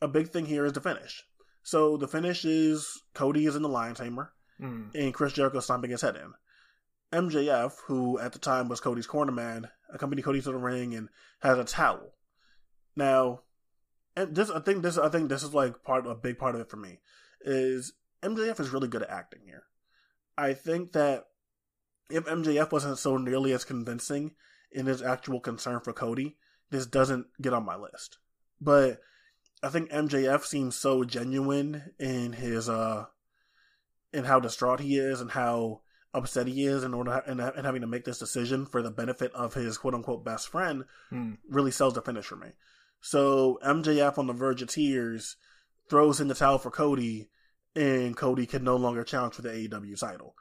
a 0.00 0.08
big 0.08 0.28
thing 0.30 0.46
here 0.46 0.64
is 0.64 0.72
the 0.72 0.80
finish. 0.80 1.24
So 1.62 1.96
the 1.96 2.08
finish 2.08 2.44
is 2.44 3.02
Cody 3.14 3.46
is 3.46 3.56
in 3.56 3.62
the 3.62 3.68
Lion 3.68 3.94
Tamer 3.94 4.32
Hmm. 4.58 4.88
and 4.94 5.14
Chris 5.14 5.32
Jericho 5.32 5.60
stomping 5.60 5.90
his 5.90 6.02
head 6.02 6.16
in. 6.16 6.32
MJF, 7.12 7.72
who 7.86 8.18
at 8.18 8.32
the 8.32 8.38
time 8.38 8.68
was 8.68 8.80
Cody's 8.80 9.06
cornerman, 9.06 9.68
accompanied 9.92 10.22
Cody 10.22 10.40
to 10.40 10.50
the 10.50 10.56
ring 10.56 10.94
and 10.94 11.08
has 11.40 11.58
a 11.58 11.64
towel. 11.64 12.14
Now, 12.96 13.42
and 14.16 14.34
this 14.34 14.50
I 14.50 14.60
think 14.60 14.82
this 14.82 14.98
I 14.98 15.08
think 15.08 15.28
this 15.28 15.42
is 15.42 15.54
like 15.54 15.82
part 15.82 16.06
a 16.06 16.14
big 16.14 16.38
part 16.38 16.54
of 16.54 16.60
it 16.60 16.70
for 16.70 16.76
me 16.76 16.98
is 17.42 17.92
MJF 18.22 18.60
is 18.60 18.70
really 18.70 18.88
good 18.88 19.02
at 19.02 19.10
acting 19.10 19.42
here. 19.44 19.64
I 20.38 20.54
think 20.54 20.92
that 20.92 21.26
if 22.10 22.24
MJF 22.24 22.72
wasn't 22.72 22.98
so 22.98 23.16
nearly 23.16 23.52
as 23.52 23.64
convincing 23.64 24.32
in 24.70 24.86
his 24.86 25.02
actual 25.02 25.40
concern 25.40 25.80
for 25.80 25.92
Cody, 25.92 26.36
this 26.70 26.86
doesn't 26.86 27.26
get 27.40 27.52
on 27.52 27.64
my 27.64 27.76
list. 27.76 28.18
But 28.60 29.00
I 29.62 29.68
think 29.68 29.90
MJF 29.90 30.42
seems 30.44 30.74
so 30.74 31.04
genuine 31.04 31.92
in 31.98 32.32
his 32.32 32.68
uh 32.68 33.06
in 34.12 34.24
how 34.24 34.40
distraught 34.40 34.80
he 34.80 34.96
is 34.98 35.20
and 35.20 35.30
how 35.30 35.80
upset 36.14 36.46
he 36.46 36.66
is 36.66 36.84
in 36.84 36.92
order 36.92 37.22
and, 37.26 37.40
and 37.40 37.64
having 37.64 37.80
to 37.80 37.86
make 37.86 38.04
this 38.04 38.18
decision 38.18 38.66
for 38.66 38.82
the 38.82 38.90
benefit 38.90 39.32
of 39.32 39.54
his 39.54 39.78
quote 39.78 39.94
unquote 39.94 40.24
best 40.24 40.48
friend 40.48 40.84
Hmm. 41.08 41.34
really 41.48 41.70
sells 41.70 41.94
the 41.94 42.02
finish 42.02 42.26
for 42.26 42.36
me. 42.36 42.48
So 43.02 43.58
MJF 43.66 44.16
on 44.16 44.28
the 44.28 44.32
verge 44.32 44.62
of 44.62 44.68
tears 44.68 45.36
throws 45.90 46.20
in 46.20 46.28
the 46.28 46.34
towel 46.34 46.58
for 46.58 46.70
Cody, 46.70 47.28
and 47.74 48.16
Cody 48.16 48.46
can 48.46 48.64
no 48.64 48.76
longer 48.76 49.04
challenge 49.04 49.34
for 49.34 49.42
the 49.42 49.50
AEW 49.50 49.98
title. 49.98 50.34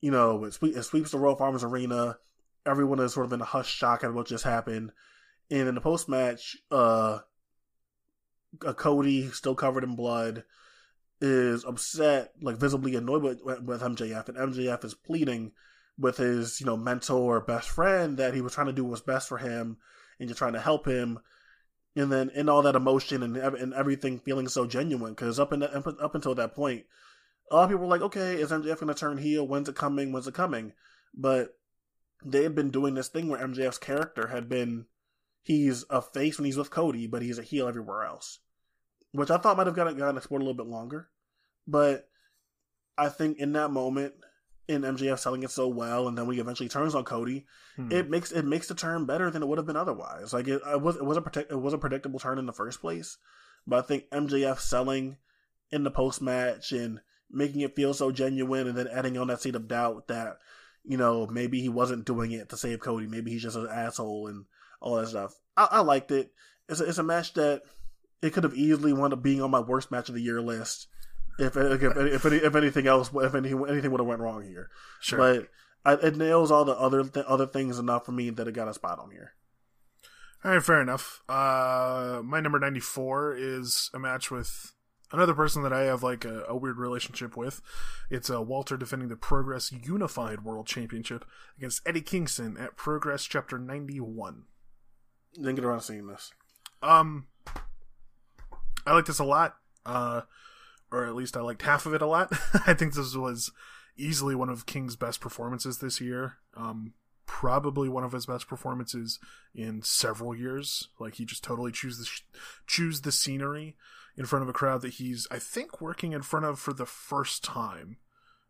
You 0.00 0.10
know, 0.10 0.44
it, 0.44 0.54
swe- 0.54 0.74
it 0.74 0.82
sweeps 0.82 1.12
the 1.12 1.18
Royal 1.18 1.36
Farmers 1.36 1.64
Arena. 1.64 2.18
Everyone 2.66 3.00
is 3.00 3.14
sort 3.14 3.26
of 3.26 3.32
in 3.32 3.40
a 3.40 3.46
hush 3.46 3.72
shock 3.72 4.04
at 4.04 4.12
what 4.12 4.26
just 4.26 4.44
happened. 4.44 4.90
And 5.50 5.68
in 5.68 5.74
the 5.74 5.80
post 5.80 6.08
match, 6.08 6.56
uh, 6.70 7.20
uh, 8.66 8.72
Cody, 8.74 9.30
still 9.30 9.54
covered 9.54 9.84
in 9.84 9.94
blood, 9.94 10.44
is 11.20 11.64
upset, 11.64 12.32
like 12.42 12.56
visibly 12.56 12.96
annoyed 12.96 13.22
with, 13.22 13.42
with 13.42 13.82
MJF, 13.82 14.28
and 14.28 14.38
MJF 14.38 14.84
is 14.84 14.94
pleading 14.94 15.52
with 15.98 16.16
his, 16.16 16.60
you 16.60 16.66
know, 16.66 16.76
mentor, 16.76 17.40
best 17.40 17.68
friend, 17.68 18.16
that 18.16 18.34
he 18.34 18.40
was 18.40 18.54
trying 18.54 18.66
to 18.66 18.72
do 18.72 18.84
what's 18.84 19.02
best 19.02 19.28
for 19.28 19.38
him 19.38 19.76
and 20.18 20.28
just 20.28 20.38
trying 20.38 20.54
to 20.54 20.60
help 20.60 20.86
him. 20.86 21.20
And 21.96 22.10
then 22.12 22.30
in 22.30 22.48
all 22.48 22.62
that 22.62 22.76
emotion 22.76 23.22
and 23.22 23.36
and 23.36 23.74
everything 23.74 24.20
feeling 24.20 24.48
so 24.48 24.66
genuine, 24.66 25.12
because 25.12 25.40
up 25.40 25.52
in 25.52 25.60
the, 25.60 25.76
up, 25.76 26.14
until 26.14 26.34
that 26.36 26.54
point, 26.54 26.84
a 27.50 27.56
lot 27.56 27.64
of 27.64 27.70
people 27.70 27.82
were 27.82 27.90
like, 27.90 28.02
okay, 28.02 28.34
is 28.34 28.50
MJF 28.52 28.78
going 28.80 28.86
to 28.86 28.94
turn 28.94 29.18
heel? 29.18 29.46
When's 29.46 29.68
it 29.68 29.74
coming? 29.74 30.12
When's 30.12 30.28
it 30.28 30.34
coming? 30.34 30.72
But 31.12 31.56
they 32.24 32.44
had 32.44 32.54
been 32.54 32.70
doing 32.70 32.94
this 32.94 33.08
thing 33.08 33.28
where 33.28 33.40
MJF's 33.40 33.78
character 33.78 34.28
had 34.28 34.48
been 34.48 34.86
he's 35.42 35.84
a 35.90 36.00
face 36.00 36.38
when 36.38 36.44
he's 36.44 36.56
with 36.56 36.70
Cody, 36.70 37.06
but 37.06 37.22
he's 37.22 37.38
a 37.38 37.42
heel 37.42 37.66
everywhere 37.66 38.04
else, 38.04 38.38
which 39.12 39.30
I 39.30 39.38
thought 39.38 39.56
might 39.56 39.66
have 39.66 39.76
gotten, 39.76 39.96
gotten 39.96 40.16
explored 40.16 40.42
a 40.42 40.44
little 40.44 40.64
bit 40.64 40.70
longer. 40.70 41.08
But 41.66 42.08
I 42.96 43.08
think 43.08 43.38
in 43.38 43.52
that 43.54 43.70
moment, 43.70 44.14
in 44.70 44.82
MJF 44.82 45.18
selling 45.18 45.42
it 45.42 45.50
so 45.50 45.68
well, 45.68 46.08
and 46.08 46.16
then 46.16 46.26
when 46.26 46.34
he 46.36 46.40
eventually 46.40 46.68
turns 46.68 46.94
on 46.94 47.04
Cody, 47.04 47.46
Hmm. 47.76 47.90
it 47.92 48.08
makes 48.08 48.32
it 48.32 48.44
makes 48.44 48.68
the 48.68 48.74
turn 48.74 49.04
better 49.06 49.30
than 49.30 49.42
it 49.42 49.46
would 49.46 49.58
have 49.58 49.66
been 49.66 49.76
otherwise. 49.76 50.32
Like 50.32 50.48
it, 50.48 50.62
it 50.66 50.80
was 50.80 50.96
it 50.96 51.04
was 51.04 51.16
a 51.16 51.22
protect, 51.22 51.50
it 51.52 51.60
was 51.60 51.72
a 51.74 51.78
predictable 51.78 52.18
turn 52.18 52.38
in 52.38 52.46
the 52.46 52.52
first 52.52 52.80
place, 52.80 53.18
but 53.66 53.78
I 53.78 53.82
think 53.86 54.08
MJF 54.10 54.58
selling 54.60 55.16
in 55.70 55.84
the 55.84 55.90
post 55.90 56.22
match 56.22 56.72
and 56.72 57.00
making 57.30 57.60
it 57.60 57.76
feel 57.76 57.94
so 57.94 58.10
genuine, 58.10 58.66
and 58.66 58.76
then 58.78 58.88
adding 58.88 59.16
on 59.18 59.26
that 59.28 59.40
seed 59.42 59.54
of 59.56 59.68
doubt 59.68 60.08
that 60.08 60.38
you 60.84 60.96
know 60.96 61.26
maybe 61.26 61.60
he 61.60 61.68
wasn't 61.68 62.04
doing 62.06 62.32
it 62.32 62.48
to 62.48 62.56
save 62.56 62.80
Cody, 62.80 63.06
maybe 63.06 63.30
he's 63.30 63.42
just 63.42 63.56
an 63.56 63.68
asshole 63.70 64.28
and 64.28 64.46
all 64.80 64.96
that 64.96 65.08
stuff. 65.08 65.34
I, 65.56 65.68
I 65.72 65.80
liked 65.80 66.10
it. 66.10 66.32
It's 66.68 66.80
a, 66.80 66.84
it's 66.84 66.98
a 66.98 67.02
match 67.02 67.34
that 67.34 67.62
it 68.22 68.32
could 68.32 68.44
have 68.44 68.54
easily 68.54 68.92
wound 68.92 69.12
up 69.12 69.22
being 69.22 69.42
on 69.42 69.50
my 69.50 69.60
worst 69.60 69.90
match 69.90 70.08
of 70.08 70.14
the 70.14 70.22
year 70.22 70.40
list. 70.40 70.86
If 71.40 71.56
if 71.56 71.82
if, 71.82 71.96
if, 71.96 72.26
any, 72.26 72.36
if 72.36 72.54
anything 72.54 72.86
else, 72.86 73.10
if 73.14 73.34
anything 73.34 73.64
anything 73.68 73.90
would 73.90 74.00
have 74.00 74.06
went 74.06 74.20
wrong 74.20 74.42
here, 74.44 74.68
Sure. 75.00 75.18
but 75.18 75.48
I, 75.84 76.06
it 76.06 76.16
nails 76.16 76.50
all 76.50 76.64
the 76.64 76.76
other 76.76 77.02
th- 77.04 77.24
other 77.26 77.46
things 77.46 77.78
enough 77.78 78.04
for 78.06 78.12
me 78.12 78.30
that 78.30 78.46
it 78.46 78.52
got 78.52 78.68
a 78.68 78.74
spot 78.74 78.98
on 78.98 79.10
here. 79.10 79.32
All 80.44 80.52
right, 80.52 80.62
fair 80.62 80.80
enough. 80.80 81.22
Uh, 81.28 82.22
my 82.24 82.40
number 82.40 82.58
94 82.58 83.36
is 83.38 83.90
a 83.92 83.98
match 83.98 84.30
with 84.30 84.72
another 85.12 85.34
person 85.34 85.62
that 85.64 85.72
I 85.72 85.82
have 85.82 86.02
like 86.02 86.24
a, 86.24 86.44
a 86.48 86.56
weird 86.56 86.78
relationship 86.78 87.36
with. 87.36 87.60
It's 88.10 88.30
uh, 88.30 88.40
Walter 88.40 88.76
defending 88.76 89.08
the 89.08 89.16
Progress 89.16 89.70
Unified 89.72 90.44
World 90.44 90.66
Championship 90.66 91.24
against 91.58 91.82
Eddie 91.86 92.00
Kingston 92.00 92.56
at 92.58 92.76
Progress 92.76 93.24
Chapter 93.24 93.58
91. 93.58 94.44
Didn't 95.34 95.54
get 95.56 95.64
around 95.64 95.80
to 95.80 95.84
seeing 95.84 96.06
this. 96.06 96.32
Um, 96.82 97.26
I 98.86 98.94
like 98.94 99.04
this 99.06 99.18
a 99.18 99.24
lot. 99.24 99.56
Uh, 99.84 100.22
or 100.92 101.06
at 101.06 101.14
least 101.14 101.36
I 101.36 101.40
liked 101.40 101.62
half 101.62 101.86
of 101.86 101.94
it 101.94 102.02
a 102.02 102.06
lot. 102.06 102.32
I 102.66 102.74
think 102.74 102.94
this 102.94 103.14
was 103.14 103.52
easily 103.96 104.34
one 104.34 104.48
of 104.48 104.66
King's 104.66 104.96
best 104.96 105.20
performances 105.20 105.78
this 105.78 106.00
year. 106.00 106.34
Um, 106.56 106.94
probably 107.26 107.88
one 107.88 108.02
of 108.02 108.12
his 108.12 108.26
best 108.26 108.48
performances 108.48 109.20
in 109.54 109.82
several 109.82 110.34
years. 110.34 110.88
Like 110.98 111.14
he 111.14 111.24
just 111.24 111.44
totally 111.44 111.70
chews 111.70 111.98
the 111.98 112.04
sh- 112.04 112.22
chews 112.66 113.02
the 113.02 113.12
scenery 113.12 113.76
in 114.16 114.26
front 114.26 114.42
of 114.42 114.48
a 114.48 114.52
crowd 114.52 114.82
that 114.82 114.94
he's 114.94 115.28
I 115.30 115.38
think 115.38 115.80
working 115.80 116.12
in 116.12 116.22
front 116.22 116.46
of 116.46 116.58
for 116.58 116.72
the 116.72 116.86
first 116.86 117.44
time. 117.44 117.98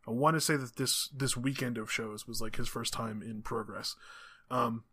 I 0.07 0.11
want 0.11 0.35
to 0.35 0.41
say 0.41 0.55
that 0.55 0.77
this 0.77 1.09
this 1.15 1.37
weekend 1.37 1.77
of 1.77 1.91
shows 1.91 2.27
was 2.27 2.41
like 2.41 2.55
his 2.55 2.67
first 2.67 2.91
time 2.91 3.21
in 3.21 3.43
progress. 3.43 3.95
Um, 4.49 4.85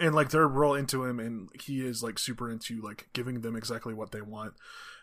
and 0.00 0.14
like 0.14 0.30
they're 0.30 0.48
real 0.48 0.74
into 0.74 1.04
him 1.04 1.18
and 1.20 1.48
he 1.62 1.84
is 1.84 2.02
like 2.02 2.18
super 2.18 2.50
into 2.50 2.80
like 2.80 3.08
giving 3.12 3.40
them 3.40 3.56
exactly 3.56 3.94
what 3.94 4.12
they 4.12 4.22
want 4.22 4.54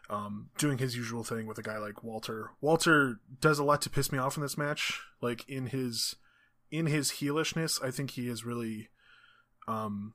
um 0.09 0.49
doing 0.57 0.77
his 0.77 0.95
usual 0.95 1.23
thing 1.23 1.47
with 1.47 1.57
a 1.57 1.63
guy 1.63 1.77
like 1.77 2.03
walter. 2.03 2.51
Walter 2.61 3.19
does 3.41 3.59
a 3.59 3.63
lot 3.63 3.81
to 3.83 3.89
piss 3.89 4.11
me 4.11 4.17
off 4.17 4.37
in 4.37 4.43
this 4.43 4.57
match. 4.57 5.01
Like 5.21 5.47
in 5.49 5.67
his 5.67 6.15
in 6.71 6.87
his 6.87 7.11
heelishness 7.13 7.83
i 7.83 7.91
think 7.91 8.11
he 8.11 8.27
has 8.27 8.43
really 8.43 8.89
um 9.67 10.13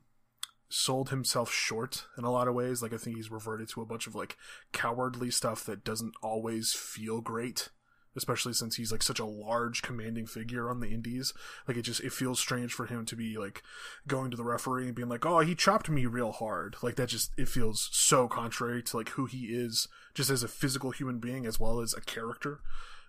sold 0.68 1.10
himself 1.10 1.50
short 1.50 2.06
in 2.18 2.24
a 2.24 2.30
lot 2.30 2.48
of 2.48 2.54
ways. 2.54 2.82
Like 2.82 2.92
i 2.92 2.96
think 2.96 3.16
he's 3.16 3.30
reverted 3.30 3.68
to 3.70 3.82
a 3.82 3.86
bunch 3.86 4.06
of 4.06 4.14
like 4.14 4.36
cowardly 4.72 5.30
stuff 5.30 5.64
that 5.64 5.84
doesn't 5.84 6.14
always 6.22 6.72
feel 6.72 7.20
great 7.20 7.70
especially 8.16 8.52
since 8.52 8.76
he's 8.76 8.90
like 8.90 9.02
such 9.02 9.20
a 9.20 9.24
large 9.24 9.82
commanding 9.82 10.26
figure 10.26 10.68
on 10.68 10.80
the 10.80 10.88
indies. 10.88 11.32
Like 11.68 11.76
it 11.76 11.82
just 11.82 12.00
it 12.00 12.12
feels 12.12 12.40
strange 12.40 12.72
for 12.72 12.86
him 12.86 13.04
to 13.06 13.16
be 13.16 13.36
like 13.36 13.62
going 14.06 14.30
to 14.30 14.36
the 14.36 14.44
referee 14.44 14.86
and 14.86 14.94
being 14.94 15.08
like 15.08 15.24
oh 15.24 15.40
he 15.40 15.54
chopped 15.54 15.88
me 15.88 16.06
real 16.06 16.32
hard. 16.32 16.76
Like 16.82 16.96
that 16.96 17.08
just 17.08 17.32
it 17.36 17.48
feels 17.48 17.88
so 17.92 18.28
contrary 18.28 18.82
to 18.84 18.96
like 18.96 19.10
who 19.10 19.26
he 19.26 19.46
is 19.46 19.88
just 20.14 20.30
as 20.30 20.42
a 20.42 20.48
physical 20.48 20.90
human 20.90 21.18
being 21.18 21.46
as 21.46 21.60
well 21.60 21.80
as 21.80 21.94
a 21.94 22.00
character. 22.00 22.60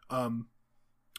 Um 0.09 0.47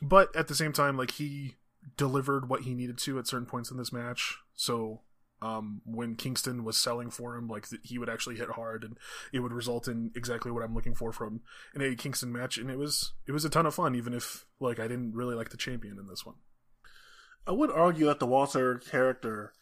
but 0.01 0.35
at 0.37 0.49
the 0.49 0.55
same 0.55 0.73
time 0.73 0.97
like 0.97 1.13
he 1.13 1.57
delivered 1.97 2.49
what 2.49 2.63
he 2.63 2.75
needed 2.75 2.99
to 2.99 3.19
at 3.19 3.27
certain 3.27 3.47
points 3.47 3.71
in 3.71 3.77
this 3.77 3.93
match. 3.93 4.39
So 4.55 5.01
um, 5.43 5.83
when 5.85 6.15
Kingston 6.15 6.65
was 6.65 6.79
selling 6.79 7.11
for 7.11 7.35
him, 7.35 7.49
like 7.49 7.69
that 7.69 7.81
he 7.83 7.99
would 7.99 8.09
actually 8.09 8.37
hit 8.37 8.51
hard, 8.51 8.85
and 8.85 8.97
it 9.33 9.41
would 9.41 9.53
result 9.53 9.89
in 9.89 10.13
exactly 10.15 10.53
what 10.53 10.63
I'm 10.63 10.75
looking 10.75 10.95
for 10.95 11.13
from 11.13 11.41
an 11.75 11.83
Eddie 11.83 11.97
Kingston 11.97 12.33
match, 12.33 12.57
and 12.57 12.71
it 12.71 12.79
was 12.79 13.13
it 13.27 13.33
was 13.33 13.45
a 13.45 13.51
ton 13.51 13.67
of 13.67 13.75
fun, 13.75 13.95
even 13.95 14.15
if 14.15 14.47
like 14.61 14.79
I 14.79 14.87
didn't 14.87 15.15
really 15.15 15.35
like 15.35 15.51
the 15.51 15.57
champion 15.57 15.99
in 15.99 16.07
this 16.07 16.25
one. 16.25 16.37
I 17.47 17.51
would 17.51 17.73
argue 17.73 18.07
that 18.07 18.21
the 18.21 18.27
Walter 18.27 18.79
character 18.79 19.53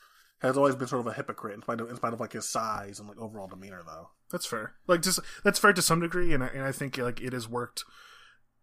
has 0.41 0.57
always 0.57 0.74
been 0.74 0.87
sort 0.87 1.01
of 1.01 1.07
a 1.07 1.14
hypocrite 1.14 1.55
in 1.55 1.62
spite 1.62 1.81
of, 1.81 1.89
in 1.89 1.97
spite 1.97 2.12
of 2.12 2.20
like 2.20 2.33
his 2.33 2.49
size 2.49 2.99
and 2.99 3.09
like 3.09 3.18
overall 3.18 3.47
demeanor, 3.47 3.83
though. 3.87 4.11
That's 4.31 4.47
fair. 4.47 4.74
Like 4.87 5.03
just 5.03 5.20
that's 5.43 5.59
fair 5.59 5.72
to 5.72 5.83
some 5.83 6.01
degree, 6.01 6.35
and 6.35 6.45
I, 6.45 6.49
and 6.49 6.62
I 6.62 6.72
think 6.72 6.99
like 6.99 7.20
it 7.22 7.33
has 7.33 7.49
worked 7.49 7.85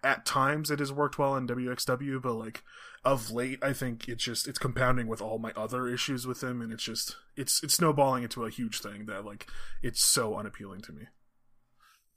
at 0.03 0.25
times. 0.25 0.71
It 0.71 0.79
has 0.79 0.91
worked 0.91 1.17
well 1.17 1.35
in 1.35 1.47
WXW, 1.47 2.21
but 2.21 2.33
like 2.33 2.63
of 3.03 3.31
late, 3.31 3.59
I 3.63 3.73
think 3.73 4.07
it's 4.07 4.23
just 4.23 4.47
it's 4.47 4.59
compounding 4.59 5.07
with 5.07 5.21
all 5.21 5.39
my 5.39 5.51
other 5.55 5.87
issues 5.87 6.27
with 6.27 6.43
him, 6.43 6.61
and 6.61 6.71
it's 6.73 6.83
just 6.83 7.15
it's 7.35 7.63
it's 7.63 7.75
snowballing 7.75 8.23
into 8.23 8.45
a 8.45 8.49
huge 8.49 8.81
thing 8.81 9.05
that 9.05 9.25
like 9.25 9.47
it's 9.81 10.03
so 10.03 10.35
unappealing 10.35 10.81
to 10.81 10.91
me. 10.91 11.03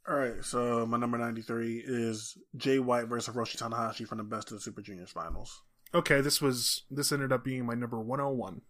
All 0.08 0.16
right, 0.16 0.44
so 0.44 0.86
my 0.86 0.96
number 0.96 1.18
ninety 1.18 1.42
three 1.42 1.82
is 1.84 2.36
Jay 2.56 2.78
White 2.78 3.06
versus 3.06 3.34
Hiroshi 3.34 3.56
Tanahashi 3.58 4.06
from 4.06 4.18
the 4.18 4.24
Best 4.24 4.50
of 4.50 4.56
the 4.56 4.62
Super 4.62 4.82
Juniors 4.82 5.10
finals. 5.10 5.62
Okay, 5.94 6.20
this 6.20 6.40
was 6.40 6.84
this 6.90 7.12
ended 7.12 7.32
up 7.32 7.44
being 7.44 7.66
my 7.66 7.74
number 7.74 8.00
one 8.00 8.18
hundred 8.18 8.34
one. 8.34 8.62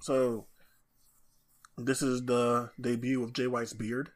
So 0.00 0.46
this 1.78 2.02
is 2.02 2.24
the 2.24 2.70
debut 2.80 3.22
of 3.22 3.32
Jay 3.32 3.46
White's 3.46 3.72
beard. 3.72 4.10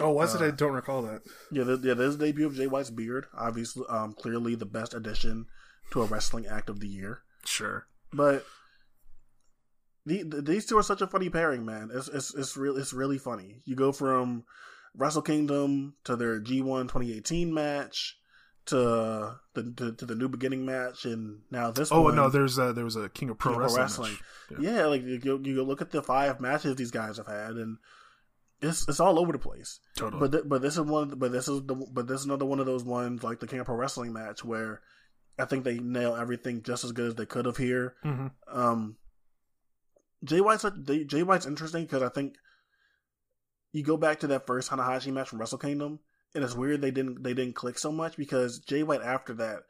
Oh, 0.00 0.10
was 0.10 0.34
Uh, 0.34 0.44
it? 0.44 0.48
I 0.48 0.50
don't 0.52 0.72
recall 0.72 1.02
that. 1.02 1.22
Yeah, 1.50 1.64
this, 1.64 1.80
yeah, 1.82 1.94
this 1.94 2.16
the 2.16 2.26
debut 2.26 2.46
of 2.46 2.54
Jay 2.54 2.66
White's 2.66 2.90
beard. 2.90 3.26
Obviously, 3.36 3.84
um, 3.88 4.14
clearly 4.14 4.54
the 4.54 4.66
best 4.66 4.94
addition 4.94 5.46
to 5.92 6.02
a 6.02 6.06
wrestling 6.06 6.46
act 6.46 6.68
of 6.68 6.80
the 6.80 6.88
year. 6.88 7.22
Sure. 7.44 7.86
But 8.12 8.44
the, 10.04 10.22
the, 10.24 10.42
these 10.42 10.66
two 10.66 10.76
are 10.78 10.82
such 10.82 11.00
a 11.02 11.06
funny 11.06 11.28
pairing, 11.28 11.64
man. 11.64 11.90
It's 11.92 12.08
it's 12.08 12.34
it's 12.34 12.56
real. 12.56 12.76
It's 12.76 12.92
really 12.92 13.18
funny. 13.18 13.62
You 13.64 13.76
go 13.76 13.92
from 13.92 14.44
Wrestle 14.96 15.22
Kingdom 15.22 15.94
to 16.04 16.16
their 16.16 16.40
G1 16.40 16.82
2018 16.82 17.52
match 17.54 18.18
to 18.66 19.36
the 19.54 19.72
to, 19.76 19.92
to 19.92 20.06
the 20.06 20.14
New 20.14 20.28
Beginning 20.28 20.64
match, 20.66 21.04
and 21.04 21.40
now 21.50 21.70
this. 21.70 21.90
Oh 21.92 22.02
one, 22.02 22.16
no, 22.16 22.28
there's 22.28 22.58
a, 22.58 22.72
there 22.72 22.84
was 22.84 22.96
a 22.96 23.08
King 23.08 23.30
of 23.30 23.38
Pro, 23.38 23.52
King 23.52 23.62
of 23.62 23.68
Pro 23.68 23.76
Wrestling. 23.82 24.16
Wrestling. 24.50 24.62
match. 24.64 24.74
yeah, 24.74 24.86
like 24.86 25.02
you 25.02 25.40
you 25.44 25.56
go 25.56 25.62
look 25.62 25.80
at 25.82 25.90
the 25.90 26.02
five 26.02 26.40
matches 26.40 26.76
these 26.76 26.90
guys 26.90 27.16
have 27.18 27.26
had, 27.28 27.52
and 27.52 27.78
it's 28.62 28.88
it's 28.88 29.00
all 29.00 29.18
over 29.18 29.32
the 29.32 29.38
place. 29.38 29.80
totally. 29.96 30.20
But 30.20 30.32
th- 30.32 30.44
but 30.46 30.62
this 30.62 30.74
is 30.74 30.80
one. 30.82 31.10
But 31.16 31.32
this 31.32 31.48
is 31.48 31.62
the 31.66 31.74
but 31.74 32.06
this 32.06 32.20
is 32.20 32.26
another 32.26 32.44
one 32.46 32.60
of 32.60 32.66
those 32.66 32.84
ones 32.84 33.22
like 33.22 33.40
the 33.40 33.46
King 33.46 33.60
of 33.60 33.66
Pro 33.66 33.74
Wrestling 33.76 34.12
match 34.12 34.44
where 34.44 34.80
I 35.38 35.44
think 35.46 35.64
they 35.64 35.78
nail 35.78 36.14
everything 36.14 36.62
just 36.62 36.84
as 36.84 36.92
good 36.92 37.08
as 37.08 37.14
they 37.16 37.26
could 37.26 37.46
have 37.46 37.56
here. 37.56 37.96
hmm 38.02 38.28
Um, 38.50 38.96
Jay 40.24 40.40
White's 40.40 40.64
Jay 41.06 41.22
White's 41.22 41.46
interesting 41.46 41.82
because 41.82 42.02
I 42.02 42.08
think 42.08 42.36
you 43.72 43.82
go 43.82 43.96
back 43.96 44.20
to 44.20 44.26
that 44.28 44.46
first 44.46 44.70
Tanahashi 44.70 45.12
match 45.12 45.28
from 45.28 45.40
Wrestle 45.40 45.58
Kingdom, 45.58 45.98
and 46.34 46.44
it's 46.44 46.54
weird 46.54 46.80
they 46.80 46.90
didn't 46.90 47.22
they 47.22 47.34
didn't 47.34 47.54
click 47.56 47.78
so 47.78 47.90
much 47.90 48.16
because 48.16 48.60
Jay 48.60 48.82
White 48.82 49.02
after 49.02 49.34
that 49.34 49.60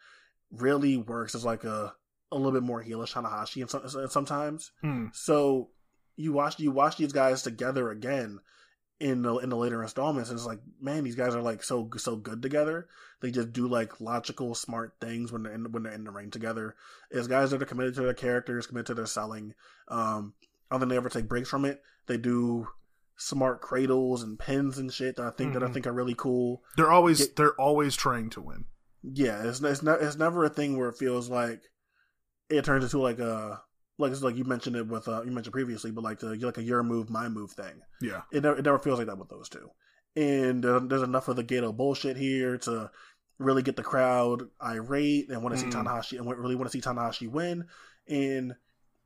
really 0.51 0.99
works 0.99 1.35
as 1.35 1.45
like 1.45 1.65
a 1.65 1.95
a 2.31 2.37
little 2.37 2.53
bit 2.53 2.63
more 2.63 2.83
heelish 2.83 3.13
Tanahashi 3.15 3.61
and 3.63 3.71
some, 3.71 4.09
sometimes. 4.11 4.73
Hmm. 4.83 5.07
So 5.13 5.71
you 6.17 6.33
watch 6.33 6.59
you 6.61 6.71
watch 6.71 6.97
these 6.99 7.13
guys 7.13 7.43
together 7.43 7.91
again 7.91 8.41
in 9.03 9.23
the 9.23 9.37
in 9.39 9.49
the 9.51 9.57
later 9.57 9.83
installments, 9.83 10.31
and 10.31 10.39
it's 10.39 10.47
like, 10.47 10.61
man, 10.81 11.03
these 11.05 11.17
guys 11.17 11.35
are 11.35 11.43
like 11.43 11.63
so 11.63 11.91
so 11.97 12.15
good 12.17 12.41
together. 12.41 12.87
They 13.21 13.31
just 13.31 13.53
do 13.53 13.67
like 13.67 14.01
logical, 14.01 14.55
smart 14.55 14.95
things 15.01 15.33
when 15.33 15.43
they're 15.43 15.53
in, 15.53 15.71
when 15.73 15.83
they're 15.83 15.93
in 15.93 16.05
the 16.05 16.11
ring 16.11 16.31
together. 16.31 16.77
As 17.13 17.27
guys 17.27 17.51
that 17.51 17.61
are 17.61 17.67
committed 17.67 17.95
to 17.97 18.03
their 18.03 18.15
characters, 18.15 18.67
committed 18.67 18.87
to 18.87 18.95
their 18.95 19.07
selling. 19.07 19.55
Um, 19.89 20.35
I 20.71 20.75
don't 20.75 20.81
think 20.81 20.91
they 20.91 20.97
ever 20.97 21.09
take 21.09 21.29
breaks 21.29 21.49
from 21.51 21.65
it. 21.65 21.83
They 22.07 22.17
do 22.17 22.69
smart 23.17 23.61
cradles 23.61 24.23
and 24.23 24.39
pins 24.39 24.79
and 24.79 24.93
shit 24.93 25.17
that 25.17 25.27
I 25.27 25.31
think 25.31 25.53
that 25.55 25.63
I 25.63 25.67
Mhm. 25.67 25.75
think 25.75 25.87
are 25.87 25.93
really 25.93 26.15
cool. 26.17 26.63
They're 26.77 26.91
always 26.91 27.19
Get- 27.19 27.37
they're 27.37 27.61
always 27.61 27.95
trying 27.95 28.31
to 28.31 28.41
win. 28.41 28.65
Yeah, 29.03 29.43
it's 29.47 29.61
it's, 29.61 29.83
not, 29.83 30.01
it's 30.01 30.17
never 30.17 30.45
a 30.45 30.49
thing 30.49 30.77
where 30.79 30.89
it 30.89 30.97
feels 30.97 31.29
like 31.29 31.63
it 32.49 32.65
turns 32.65 32.85
into 32.85 32.99
like 32.99 33.19
a 33.19 33.63
like 34.03 34.21
like 34.21 34.37
you 34.37 34.45
mentioned 34.45 34.77
it 34.77 34.87
with 34.87 35.09
uh, 35.09 35.23
you 35.23 35.31
mentioned 35.31 35.53
previously, 35.53 35.91
but 35.91 36.05
like 36.05 36.19
the 36.19 36.37
like 36.37 36.59
a 36.59 36.63
your 36.63 36.83
move 36.83 37.11
my 37.11 37.29
move 37.29 37.53
thing. 37.53 37.81
Yeah. 38.01 38.23
It 38.33 38.43
never, 38.43 38.59
it 38.59 38.65
never 38.65 38.79
feels 38.79 38.99
like 38.99 39.09
that 39.09 39.19
with 39.19 39.29
those 39.29 39.49
two. 39.49 39.71
And 40.15 40.65
uh, 40.67 40.81
there's 40.85 41.03
enough 41.03 41.29
of 41.29 41.37
the 41.37 41.45
Gedo 41.45 41.75
bullshit 41.75 42.17
here 42.17 42.59
to 42.59 42.91
really 43.39 43.63
get 43.63 43.77
the 43.77 43.83
crowd 43.83 44.49
irate 44.61 45.31
and 45.31 45.43
want 45.43 45.55
to 45.55 45.61
see 45.61 45.67
Mm. 45.67 45.85
Tanahashi 45.85 46.19
and 46.19 46.29
really 46.29 46.55
want 46.55 46.71
to 46.71 46.79
see 46.79 46.87
Tanahashi 46.87 47.31
win. 47.31 47.67
And 48.09 48.55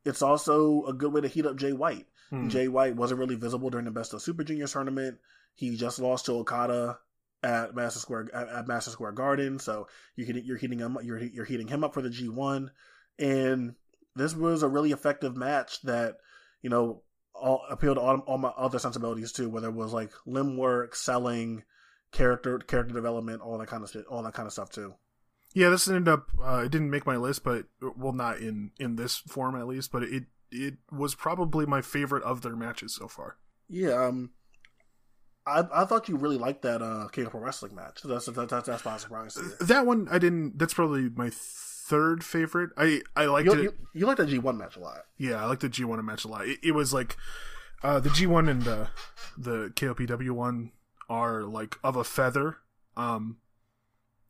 it's 0.05 0.22
also 0.22 0.84
a 0.86 0.92
good 0.92 1.12
way 1.12 1.20
to 1.20 1.28
heat 1.28 1.47
up 1.47 1.57
Jay 1.57 1.72
White. 1.72 2.07
Hmm. 2.30 2.49
Jay 2.49 2.66
White 2.66 2.97
wasn't 2.97 3.20
really 3.20 3.36
visible 3.36 3.70
during 3.70 3.84
the 3.84 3.92
Best 3.92 4.14
of 4.14 4.22
Super 4.22 4.42
Juniors 4.42 4.72
tournament. 4.72 5.18
He 5.55 5.76
just 5.76 6.01
lost 6.01 6.26
to 6.26 6.32
Okada 6.32 6.99
at 7.42 7.74
Madison 7.74 8.01
Square 8.01 8.28
at, 8.34 8.49
at 8.49 8.68
Madison 8.68 8.92
Square 8.92 9.12
Garden, 9.12 9.59
so 9.59 9.86
you're 10.16 10.26
heating, 10.26 10.44
you're 10.44 10.57
heating 10.57 10.78
him 10.80 10.99
you're 11.03 11.22
you're 11.22 11.44
heating 11.44 11.68
him 11.68 11.84
up 11.84 11.94
for 11.94 12.03
the 12.03 12.09
G1, 12.09 12.70
and 13.18 13.74
this 14.17 14.35
was 14.35 14.62
a 14.62 14.69
really 14.69 14.93
effective 14.93 15.37
match 15.37 15.81
that 15.83 16.17
you 16.62 16.71
know 16.71 17.03
all 17.35 17.64
appealed 17.69 17.97
to 17.97 18.01
all, 18.01 18.19
all 18.21 18.39
my 18.39 18.49
other 18.57 18.79
sensibilities 18.79 19.33
too, 19.33 19.49
whether 19.49 19.69
it 19.69 19.75
was 19.75 19.93
like 19.93 20.11
limb 20.25 20.57
work, 20.57 20.97
selling, 20.97 21.62
character 22.12 22.59
character 22.59 22.95
development, 22.95 23.43
all 23.43 23.59
that 23.59 23.69
kind 23.69 23.83
of 23.83 23.91
shit, 23.91 24.07
all 24.07 24.23
that 24.23 24.35
kind 24.35 24.47
of 24.47 24.53
stuff 24.53 24.71
too. 24.71 24.95
Yeah, 25.55 25.71
this 25.71 25.89
ended 25.89 26.09
up. 26.09 26.29
Uh, 26.43 26.62
it 26.64 26.71
didn't 26.71 26.91
make 26.91 27.07
my 27.07 27.17
list, 27.17 27.45
but 27.45 27.64
well, 27.97 28.12
not 28.12 28.39
in 28.39 28.73
in 28.79 28.97
this 28.97 29.17
form 29.17 29.57
at 29.57 29.67
least. 29.67 29.93
But 29.93 30.03
it 30.03 30.25
it 30.51 30.75
was 30.91 31.14
probably 31.14 31.67
my 31.67 31.83
favorite 31.83 32.23
of 32.25 32.43
their 32.43 32.57
matches 32.57 32.95
so 32.95 33.09
far. 33.09 33.37
Yeah, 33.69 34.07
um, 34.07 34.31
I 35.47 35.64
I 35.73 35.85
thought 35.85 36.09
you 36.09 36.17
really 36.17 36.39
liked 36.39 36.62
that 36.62 36.83
uh 36.83 37.09
King 37.09 37.27
of 37.27 37.31
Pro 37.31 37.41
Wrestling 37.41 37.75
match. 37.75 38.01
That's 38.05 38.27
that's 38.27 38.51
that's, 38.51 38.67
that's 38.67 38.85
why 38.85 38.93
I'm 38.93 38.99
surprised. 38.99 39.39
That 39.61 39.87
one 39.87 40.09
I 40.11 40.19
didn't. 40.19 40.59
That's 40.59 40.75
probably 40.75 41.09
my 41.09 41.31
third 41.89 42.24
favorite. 42.24 42.70
I 42.76 43.03
I 43.14 43.26
liked 43.26 43.47
You, 43.47 43.53
it. 43.53 43.62
you, 43.62 43.74
you 43.95 44.07
like 44.07 44.16
that 44.18 44.28
G1 44.28 44.57
match 44.57 44.76
a 44.76 44.80
lot. 44.80 45.05
Yeah, 45.18 45.43
I 45.43 45.47
like 45.47 45.61
the 45.61 45.68
G 45.68 45.84
one 45.84 46.05
match 46.05 46.24
a 46.24 46.28
lot. 46.28 46.47
It, 46.47 46.59
it 46.62 46.72
was 46.72 46.93
like 46.93 47.16
uh, 47.82 48.01
the 48.01 48.11
G 48.11 48.26
one 48.26 48.49
and 48.49 48.66
uh, 48.66 48.87
the 49.39 49.72
KOPW 49.76 50.30
one 50.32 50.72
are 51.09 51.43
like 51.43 51.76
of 51.84 51.97
a 51.97 52.05
feather. 52.05 52.57
Um, 52.97 53.39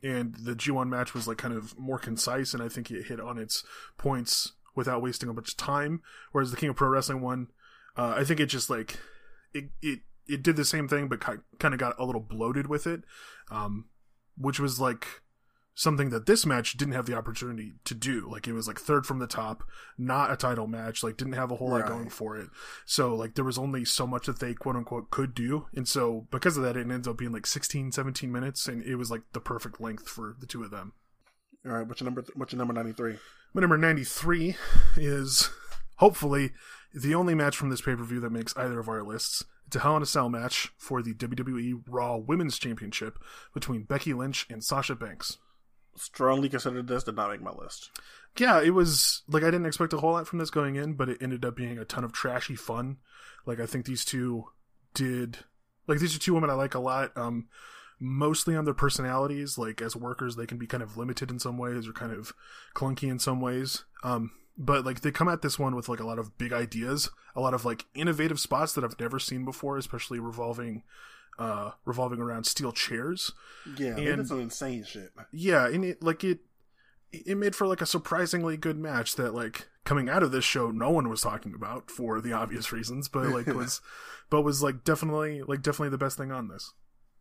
and 0.02 0.34
the 0.36 0.54
G 0.54 0.70
one 0.70 0.90
match 0.90 1.14
was 1.14 1.26
like 1.26 1.38
kind 1.38 1.54
of 1.54 1.78
more 1.78 1.98
concise, 1.98 2.52
and 2.54 2.62
I 2.62 2.68
think 2.68 2.90
it 2.90 3.06
hit 3.06 3.20
on 3.20 3.38
its 3.38 3.64
points 3.98 4.52
without 4.74 5.00
wasting 5.02 5.28
a 5.28 5.32
bunch 5.32 5.50
of 5.50 5.56
time. 5.56 6.02
Whereas 6.32 6.50
the 6.50 6.56
King 6.56 6.68
of 6.70 6.76
Pro 6.76 6.88
Wrestling 6.88 7.22
one, 7.22 7.48
uh, 7.96 8.14
I 8.16 8.24
think 8.24 8.40
it 8.40 8.46
just 8.46 8.68
like 8.68 8.98
it 9.54 9.70
it 9.80 10.00
it 10.28 10.42
did 10.42 10.56
the 10.56 10.64
same 10.64 10.86
thing, 10.88 11.08
but 11.08 11.20
kind 11.20 11.40
of 11.74 11.78
got 11.78 11.98
a 11.98 12.04
little 12.04 12.20
bloated 12.20 12.66
with 12.66 12.86
it, 12.86 13.02
um, 13.50 13.86
which 14.36 14.60
was 14.60 14.78
like 14.80 15.22
something 15.76 16.08
that 16.08 16.24
this 16.24 16.46
match 16.46 16.76
didn't 16.78 16.94
have 16.94 17.04
the 17.04 17.14
opportunity 17.14 17.74
to 17.84 17.94
do. 17.94 18.26
Like 18.28 18.48
it 18.48 18.54
was 18.54 18.66
like 18.66 18.80
third 18.80 19.06
from 19.06 19.18
the 19.18 19.26
top, 19.26 19.62
not 19.98 20.32
a 20.32 20.36
title 20.36 20.66
match, 20.66 21.04
like 21.04 21.18
didn't 21.18 21.34
have 21.34 21.52
a 21.52 21.56
whole 21.56 21.68
lot 21.68 21.86
going 21.86 22.08
for 22.08 22.36
it. 22.36 22.48
So 22.86 23.14
like 23.14 23.34
there 23.34 23.44
was 23.44 23.58
only 23.58 23.84
so 23.84 24.06
much 24.06 24.26
that 24.26 24.40
they 24.40 24.54
quote 24.54 24.74
unquote 24.74 25.10
could 25.10 25.34
do. 25.34 25.66
And 25.76 25.86
so 25.86 26.26
because 26.30 26.56
of 26.56 26.62
that 26.62 26.78
it 26.78 26.90
ends 26.90 27.06
up 27.06 27.18
being 27.18 27.30
like 27.30 27.46
16, 27.46 27.92
17 27.92 28.32
minutes 28.32 28.66
and 28.66 28.82
it 28.82 28.96
was 28.96 29.10
like 29.10 29.20
the 29.34 29.40
perfect 29.40 29.78
length 29.78 30.08
for 30.08 30.34
the 30.40 30.46
two 30.46 30.64
of 30.64 30.70
them. 30.70 30.94
All 31.66 31.72
right, 31.72 31.86
what's 31.86 32.00
your 32.00 32.06
number? 32.06 32.24
What's 32.34 32.52
your 32.52 32.58
number 32.58 32.72
ninety 32.72 32.92
three? 32.92 33.16
My 33.52 33.60
number 33.60 33.76
93 33.76 34.54
is 34.96 35.50
hopefully 35.96 36.52
the 36.94 37.14
only 37.14 37.34
match 37.34 37.56
from 37.56 37.70
this 37.70 37.80
pay-per-view 37.80 38.20
that 38.20 38.30
makes 38.30 38.56
either 38.56 38.78
of 38.78 38.88
our 38.88 39.02
lists. 39.02 39.44
It's 39.66 39.76
a 39.76 39.80
Hell 39.80 39.96
in 39.96 40.02
a 40.02 40.06
Cell 40.06 40.28
match 40.28 40.72
for 40.78 41.02
the 41.02 41.14
WWE 41.14 41.82
Raw 41.88 42.18
Women's 42.18 42.58
Championship 42.58 43.18
between 43.52 43.82
Becky 43.82 44.14
Lynch 44.14 44.46
and 44.48 44.62
Sasha 44.62 44.94
Banks. 44.94 45.38
Strongly 45.96 46.48
considered 46.48 46.86
this. 46.88 47.04
Did 47.04 47.16
not 47.16 47.30
make 47.30 47.42
my 47.42 47.52
list. 47.52 47.90
yeah, 48.38 48.60
it 48.60 48.70
was 48.70 49.22
like 49.28 49.42
I 49.42 49.50
didn't 49.50 49.66
expect 49.66 49.92
a 49.92 49.98
whole 49.98 50.12
lot 50.12 50.26
from 50.26 50.38
this 50.38 50.50
going 50.50 50.76
in, 50.76 50.94
but 50.94 51.08
it 51.08 51.18
ended 51.20 51.44
up 51.44 51.56
being 51.56 51.78
a 51.78 51.84
ton 51.84 52.04
of 52.04 52.12
trashy 52.12 52.54
fun. 52.56 52.98
Like 53.46 53.60
I 53.60 53.66
think 53.66 53.86
these 53.86 54.04
two 54.04 54.44
did 54.94 55.38
like 55.86 55.98
these 55.98 56.14
are 56.14 56.18
two 56.18 56.34
women 56.34 56.50
I 56.50 56.54
like 56.54 56.74
a 56.74 56.78
lot. 56.80 57.12
Um 57.16 57.48
mostly 57.98 58.54
on 58.54 58.64
their 58.66 58.74
personalities. 58.74 59.56
Like 59.56 59.80
as 59.80 59.96
workers 59.96 60.36
they 60.36 60.46
can 60.46 60.58
be 60.58 60.66
kind 60.66 60.82
of 60.82 60.96
limited 60.96 61.30
in 61.30 61.38
some 61.38 61.56
ways 61.58 61.88
or 61.88 61.92
kind 61.92 62.12
of 62.12 62.32
clunky 62.74 63.10
in 63.10 63.18
some 63.18 63.40
ways. 63.40 63.84
Um 64.02 64.32
but 64.58 64.84
like 64.84 65.00
they 65.00 65.10
come 65.10 65.28
at 65.28 65.42
this 65.42 65.58
one 65.58 65.74
with 65.74 65.88
like 65.88 66.00
a 66.00 66.06
lot 66.06 66.18
of 66.18 66.36
big 66.38 66.52
ideas, 66.52 67.10
a 67.34 67.40
lot 67.40 67.54
of 67.54 67.64
like 67.64 67.84
innovative 67.94 68.40
spots 68.40 68.72
that 68.74 68.84
I've 68.84 68.98
never 69.00 69.18
seen 69.18 69.44
before, 69.44 69.76
especially 69.76 70.18
revolving 70.18 70.82
uh 71.38 71.70
revolving 71.84 72.20
around 72.20 72.44
steel 72.44 72.72
chairs 72.72 73.32
Yeah, 73.76 73.96
And- 73.96 74.16
did 74.16 74.28
some 74.28 74.40
insane 74.40 74.84
shit. 74.84 75.10
yeah 75.32 75.66
and 75.66 75.84
it 75.84 76.02
like 76.02 76.24
it 76.24 76.40
it 77.12 77.36
made 77.36 77.54
for 77.54 77.66
like 77.66 77.80
a 77.80 77.86
surprisingly 77.86 78.56
good 78.56 78.76
match 78.78 79.16
that 79.16 79.34
like 79.34 79.68
coming 79.84 80.08
out 80.08 80.22
of 80.22 80.32
this 80.32 80.44
show 80.44 80.70
no 80.70 80.90
one 80.90 81.08
was 81.08 81.20
talking 81.20 81.54
about 81.54 81.90
for 81.90 82.20
the 82.20 82.32
obvious 82.32 82.72
reasons 82.72 83.08
but 83.08 83.28
like 83.28 83.46
was 83.54 83.80
but 84.30 84.42
was 84.42 84.62
like 84.62 84.82
definitely 84.84 85.42
like 85.42 85.62
definitely 85.62 85.90
the 85.90 85.98
best 85.98 86.16
thing 86.18 86.32
on 86.32 86.48
this 86.48 86.72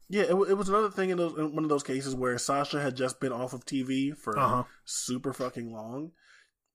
Yeah, 0.10 0.24
it, 0.24 0.34
it 0.50 0.58
was 0.58 0.70
another 0.70 0.90
thing 0.90 1.10
in, 1.12 1.18
those, 1.18 1.38
in 1.38 1.54
one 1.56 1.64
of 1.64 1.70
those 1.70 1.84
cases 1.84 2.14
where 2.16 2.38
Sasha 2.38 2.80
had 2.82 2.96
just 2.96 3.20
been 3.20 3.32
off 3.34 3.54
of 3.54 3.66
TV 3.66 4.16
for 4.18 4.38
uh-huh 4.38 4.64
super 4.86 5.34
fucking 5.34 5.72
long, 5.72 6.12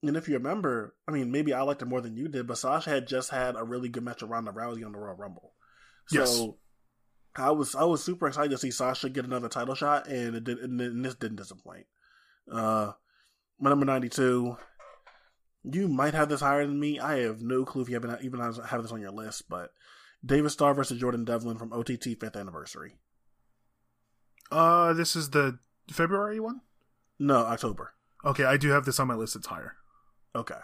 And 0.03 0.17
if 0.17 0.27
you 0.27 0.33
remember, 0.35 0.95
I 1.07 1.11
mean, 1.11 1.31
maybe 1.31 1.53
I 1.53 1.61
liked 1.61 1.81
it 1.81 1.87
more 1.87 2.01
than 2.01 2.15
you 2.17 2.27
did, 2.27 2.47
but 2.47 2.57
Sasha 2.57 2.89
had 2.89 3.07
just 3.07 3.29
had 3.29 3.55
a 3.55 3.63
really 3.63 3.87
good 3.89 4.03
match 4.03 4.21
with 4.21 4.31
Ronda 4.31 4.51
Rousey 4.51 4.85
on 4.85 4.91
the 4.93 4.99
Royal 4.99 5.15
Rumble. 5.15 5.53
So 6.07 6.19
Yes. 6.19 6.41
I 7.35 7.51
was 7.51 7.75
I 7.75 7.83
was 7.83 8.03
super 8.03 8.27
excited 8.27 8.51
to 8.51 8.57
see 8.57 8.71
Sasha 8.71 9.09
get 9.09 9.25
another 9.25 9.49
title 9.49 9.75
shot, 9.75 10.07
and 10.07 10.35
it 10.35 10.43
did, 10.43 10.59
and 10.59 11.05
this 11.05 11.15
didn't 11.15 11.37
disappoint. 11.37 11.85
Uh, 12.51 12.91
my 13.59 13.69
number 13.69 13.85
ninety 13.85 14.09
two. 14.09 14.57
You 15.63 15.87
might 15.87 16.15
have 16.15 16.27
this 16.27 16.41
higher 16.41 16.65
than 16.65 16.79
me. 16.79 16.99
I 16.99 17.19
have 17.19 17.41
no 17.41 17.65
clue 17.65 17.83
if 17.83 17.89
you 17.89 17.93
haven't 17.93 18.23
even 18.23 18.39
have 18.39 18.81
this 18.81 18.91
on 18.91 18.99
your 18.99 19.11
list, 19.11 19.47
but 19.47 19.71
David 20.25 20.49
Starr 20.49 20.73
versus 20.73 20.99
Jordan 20.99 21.23
Devlin 21.23 21.59
from 21.59 21.71
OTT 21.71 22.19
fifth 22.19 22.35
anniversary. 22.35 22.95
Uh, 24.51 24.93
this 24.93 25.15
is 25.15 25.29
the 25.29 25.59
February 25.89 26.39
one. 26.39 26.61
No, 27.19 27.37
October. 27.37 27.93
Okay, 28.25 28.43
I 28.43 28.57
do 28.57 28.69
have 28.69 28.85
this 28.85 28.99
on 28.99 29.07
my 29.07 29.13
list. 29.13 29.35
It's 29.35 29.47
higher. 29.47 29.75
Okay. 30.35 30.55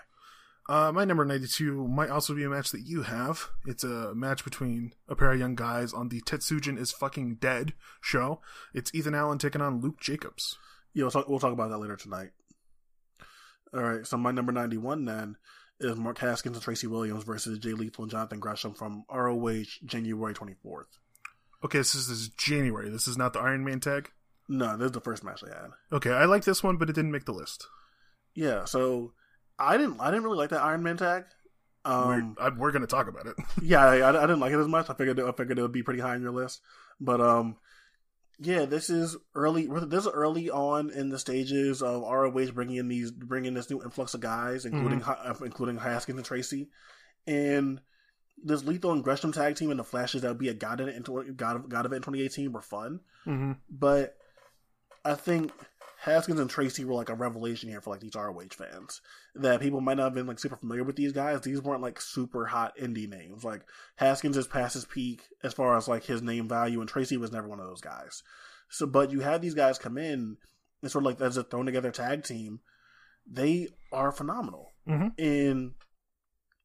Uh, 0.70 0.92
my 0.92 1.06
number 1.06 1.24
92 1.24 1.88
might 1.88 2.10
also 2.10 2.36
be 2.36 2.44
a 2.44 2.50
match 2.50 2.72
that 2.72 2.82
you 2.82 3.04
have. 3.04 3.50
It's 3.66 3.86
a 3.86 4.14
match 4.14 4.44
between 4.44 4.94
a 5.08 5.16
pair 5.16 5.32
of 5.32 5.40
young 5.40 5.56
guys 5.56 5.94
on 5.94 6.10
the 6.10 6.20
Tetsujin 6.22 6.78
is 6.78 6.92
fucking 6.92 7.36
dead 7.36 7.74
show. 8.02 8.42
It's 8.74 8.94
Ethan 8.94 9.16
Allen 9.16 9.38
taking 9.38 9.62
on 9.62 9.80
Luke 9.80 10.00
Jacobs. 10.02 10.58
Yeah, 10.94 11.04
we'll 11.04 11.12
talk, 11.12 11.30
we'll 11.30 11.40
talk 11.40 11.54
about 11.54 11.70
that 11.70 11.78
later 11.78 11.96
tonight. 11.96 12.32
All 13.74 13.82
right, 13.82 14.06
so 14.06 14.18
my 14.18 14.32
number 14.32 14.52
91 14.52 15.06
then 15.06 15.38
is 15.80 15.96
Mark 15.96 16.18
Haskins 16.18 16.56
and 16.56 16.64
Tracy 16.64 16.88
Williams 16.88 17.24
versus 17.24 17.60
Jay 17.60 17.74
Lethal 17.74 18.04
and 18.04 18.12
Jonathan 18.12 18.40
Gresham 18.40 18.74
from 18.74 19.06
ROH 19.10 19.64
January 19.86 20.34
24th. 20.34 20.86
Okay, 21.64 21.78
this 21.78 21.96
is, 21.96 22.08
this 22.08 22.18
is 22.18 22.30
January. 22.30 22.90
This 22.90 23.08
is 23.08 23.18
not 23.18 23.34
the 23.34 23.40
Iron 23.40 23.64
Man 23.64 23.80
tag. 23.80 24.12
No, 24.50 24.76
this 24.78 24.88
is 24.88 24.92
the 24.92 25.02
first 25.02 25.24
match 25.24 25.42
they 25.42 25.52
had. 25.52 25.72
Okay, 25.92 26.12
I 26.12 26.26
like 26.26 26.44
this 26.44 26.64
one, 26.64 26.78
but 26.78 26.90
it 26.90 26.94
didn't 26.94 27.12
make 27.12 27.26
the 27.26 27.32
list. 27.32 27.68
Yeah, 28.34 28.66
so 28.66 29.14
I 29.60 29.78
didn't 29.78 30.00
I 30.00 30.12
didn't 30.12 30.24
really 30.24 30.38
like 30.38 30.50
that 30.52 30.62
Iron 30.62 30.84
Man 30.84 30.98
tag. 30.98 31.26
Um, 31.86 32.36
we're, 32.38 32.46
I, 32.46 32.50
we're 32.50 32.72
going 32.72 32.82
to 32.82 32.88
talk 32.88 33.08
about 33.08 33.28
it. 33.28 33.36
yeah, 33.62 33.84
I, 33.84 34.10
I 34.10 34.22
didn't 34.22 34.42
like 34.42 34.52
it 34.52 34.60
as 34.60 34.68
much. 34.68 34.90
I 34.90 34.94
figured 34.94 35.20
it, 35.20 35.26
I 35.26 35.32
figured 35.32 35.58
it 35.58 35.62
would 35.62 35.72
be 35.72 35.84
pretty 35.84 36.02
high 36.02 36.16
on 36.16 36.22
your 36.22 36.32
list, 36.32 36.62
but 37.00 37.22
um, 37.22 37.56
yeah, 38.40 38.66
this 38.66 38.90
is 38.90 39.16
early. 39.34 39.68
This 39.68 40.06
is 40.06 40.12
early 40.12 40.50
on 40.50 40.92
in 40.92 41.10
the 41.10 41.18
stages 41.18 41.82
of 41.82 42.02
ROH 42.02 42.52
bringing 42.52 42.76
in 42.76 42.88
these 42.88 43.12
bringing 43.12 43.54
this 43.54 43.70
new 43.70 43.82
influx 43.82 44.14
of 44.14 44.20
guys, 44.20 44.66
including 44.66 45.02
uh, 45.04 45.34
including 45.44 45.78
Haskins 45.78 46.18
and 46.18 46.26
Tracy, 46.26 46.68
and 47.26 47.80
this 48.44 48.64
Lethal 48.64 48.92
and 48.92 49.04
Gresham 49.04 49.32
tag 49.32 49.56
team 49.56 49.72
and 49.72 49.80
the 49.80 49.84
flashes 49.84 50.22
that 50.22 50.28
would 50.28 50.38
be 50.38 50.50
a 50.50 50.54
god 50.54 50.82
in 50.82 50.90
it 50.90 50.96
in 50.96 51.36
god, 51.36 51.70
god 51.70 51.86
of 51.86 51.94
it 51.94 51.98
in 51.98 52.02
2018 52.02 52.52
were 52.52 52.62
fun, 52.62 53.00
mm-hmm. 53.26 53.54
but 53.70 54.18
I 55.04 55.16
think 55.16 55.52
Haskins 56.00 56.40
and 56.40 56.50
Tracy 56.50 56.86
were 56.86 56.94
like 56.94 57.10
a 57.10 57.16
revelation 57.16 57.70
here 57.70 57.82
for 57.82 57.90
like 57.90 58.02
these 58.02 58.16
ROH 58.16 58.50
fans. 58.52 59.02
That 59.36 59.62
people 59.62 59.82
might 59.82 59.98
not 59.98 60.06
have 60.06 60.14
been 60.14 60.28
like 60.28 60.40
super 60.40 60.56
familiar 60.56 60.84
with 60.84 60.96
these 60.96 61.12
guys. 61.12 61.42
These 61.42 61.62
weren't 61.62 61.82
like 61.82 62.00
super 62.00 62.46
hot 62.46 62.78
indie 62.78 63.10
names. 63.10 63.44
Like 63.44 63.64
Haskins 63.96 64.38
is 64.38 64.48
past 64.48 64.76
his 64.76 64.86
peak 64.86 65.24
as 65.44 65.54
far 65.54 65.76
as 65.76 65.88
like 65.88 66.06
his 66.06 66.22
name 66.22 66.48
value, 66.48 66.80
and 66.80 66.90
Tracy 66.90 67.18
was 67.18 67.32
never 67.32 67.48
one 67.48 67.60
of 67.60 67.68
those 67.68 67.82
guys. 67.82 68.22
So, 68.70 68.86
but 68.86 69.12
you 69.12 69.22
had 69.22 69.42
these 69.42 69.56
guys 69.56 69.80
come 69.80 69.98
in 69.98 70.38
and 70.82 70.92
sort 70.92 71.04
of 71.04 71.08
like 71.08 71.22
as 71.22 71.38
a 71.38 71.44
thrown 71.44 71.66
together 71.66 71.92
tag 71.92 72.24
team. 72.24 72.60
They 73.30 73.70
are 73.92 74.12
phenomenal, 74.12 74.74
mm-hmm. 74.88 75.08
and 75.18 75.74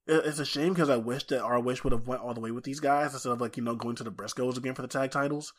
it's 0.06 0.38
a 0.38 0.44
shame 0.44 0.74
because 0.74 0.90
I 0.90 0.96
wish 0.96 1.26
that 1.28 1.40
ROH 1.42 1.76
would 1.84 1.92
have 1.92 2.06
went 2.06 2.22
all 2.22 2.34
the 2.34 2.40
way 2.40 2.50
with 2.50 2.64
these 2.64 2.80
guys 2.80 3.14
instead 3.14 3.32
of 3.32 3.40
like 3.40 3.56
you 3.56 3.62
know 3.62 3.76
going 3.76 3.96
to 3.96 4.04
the 4.04 4.12
Briscoes 4.12 4.58
again 4.58 4.74
for 4.74 4.82
the 4.82 4.88
tag 4.88 5.10
titles. 5.10 5.52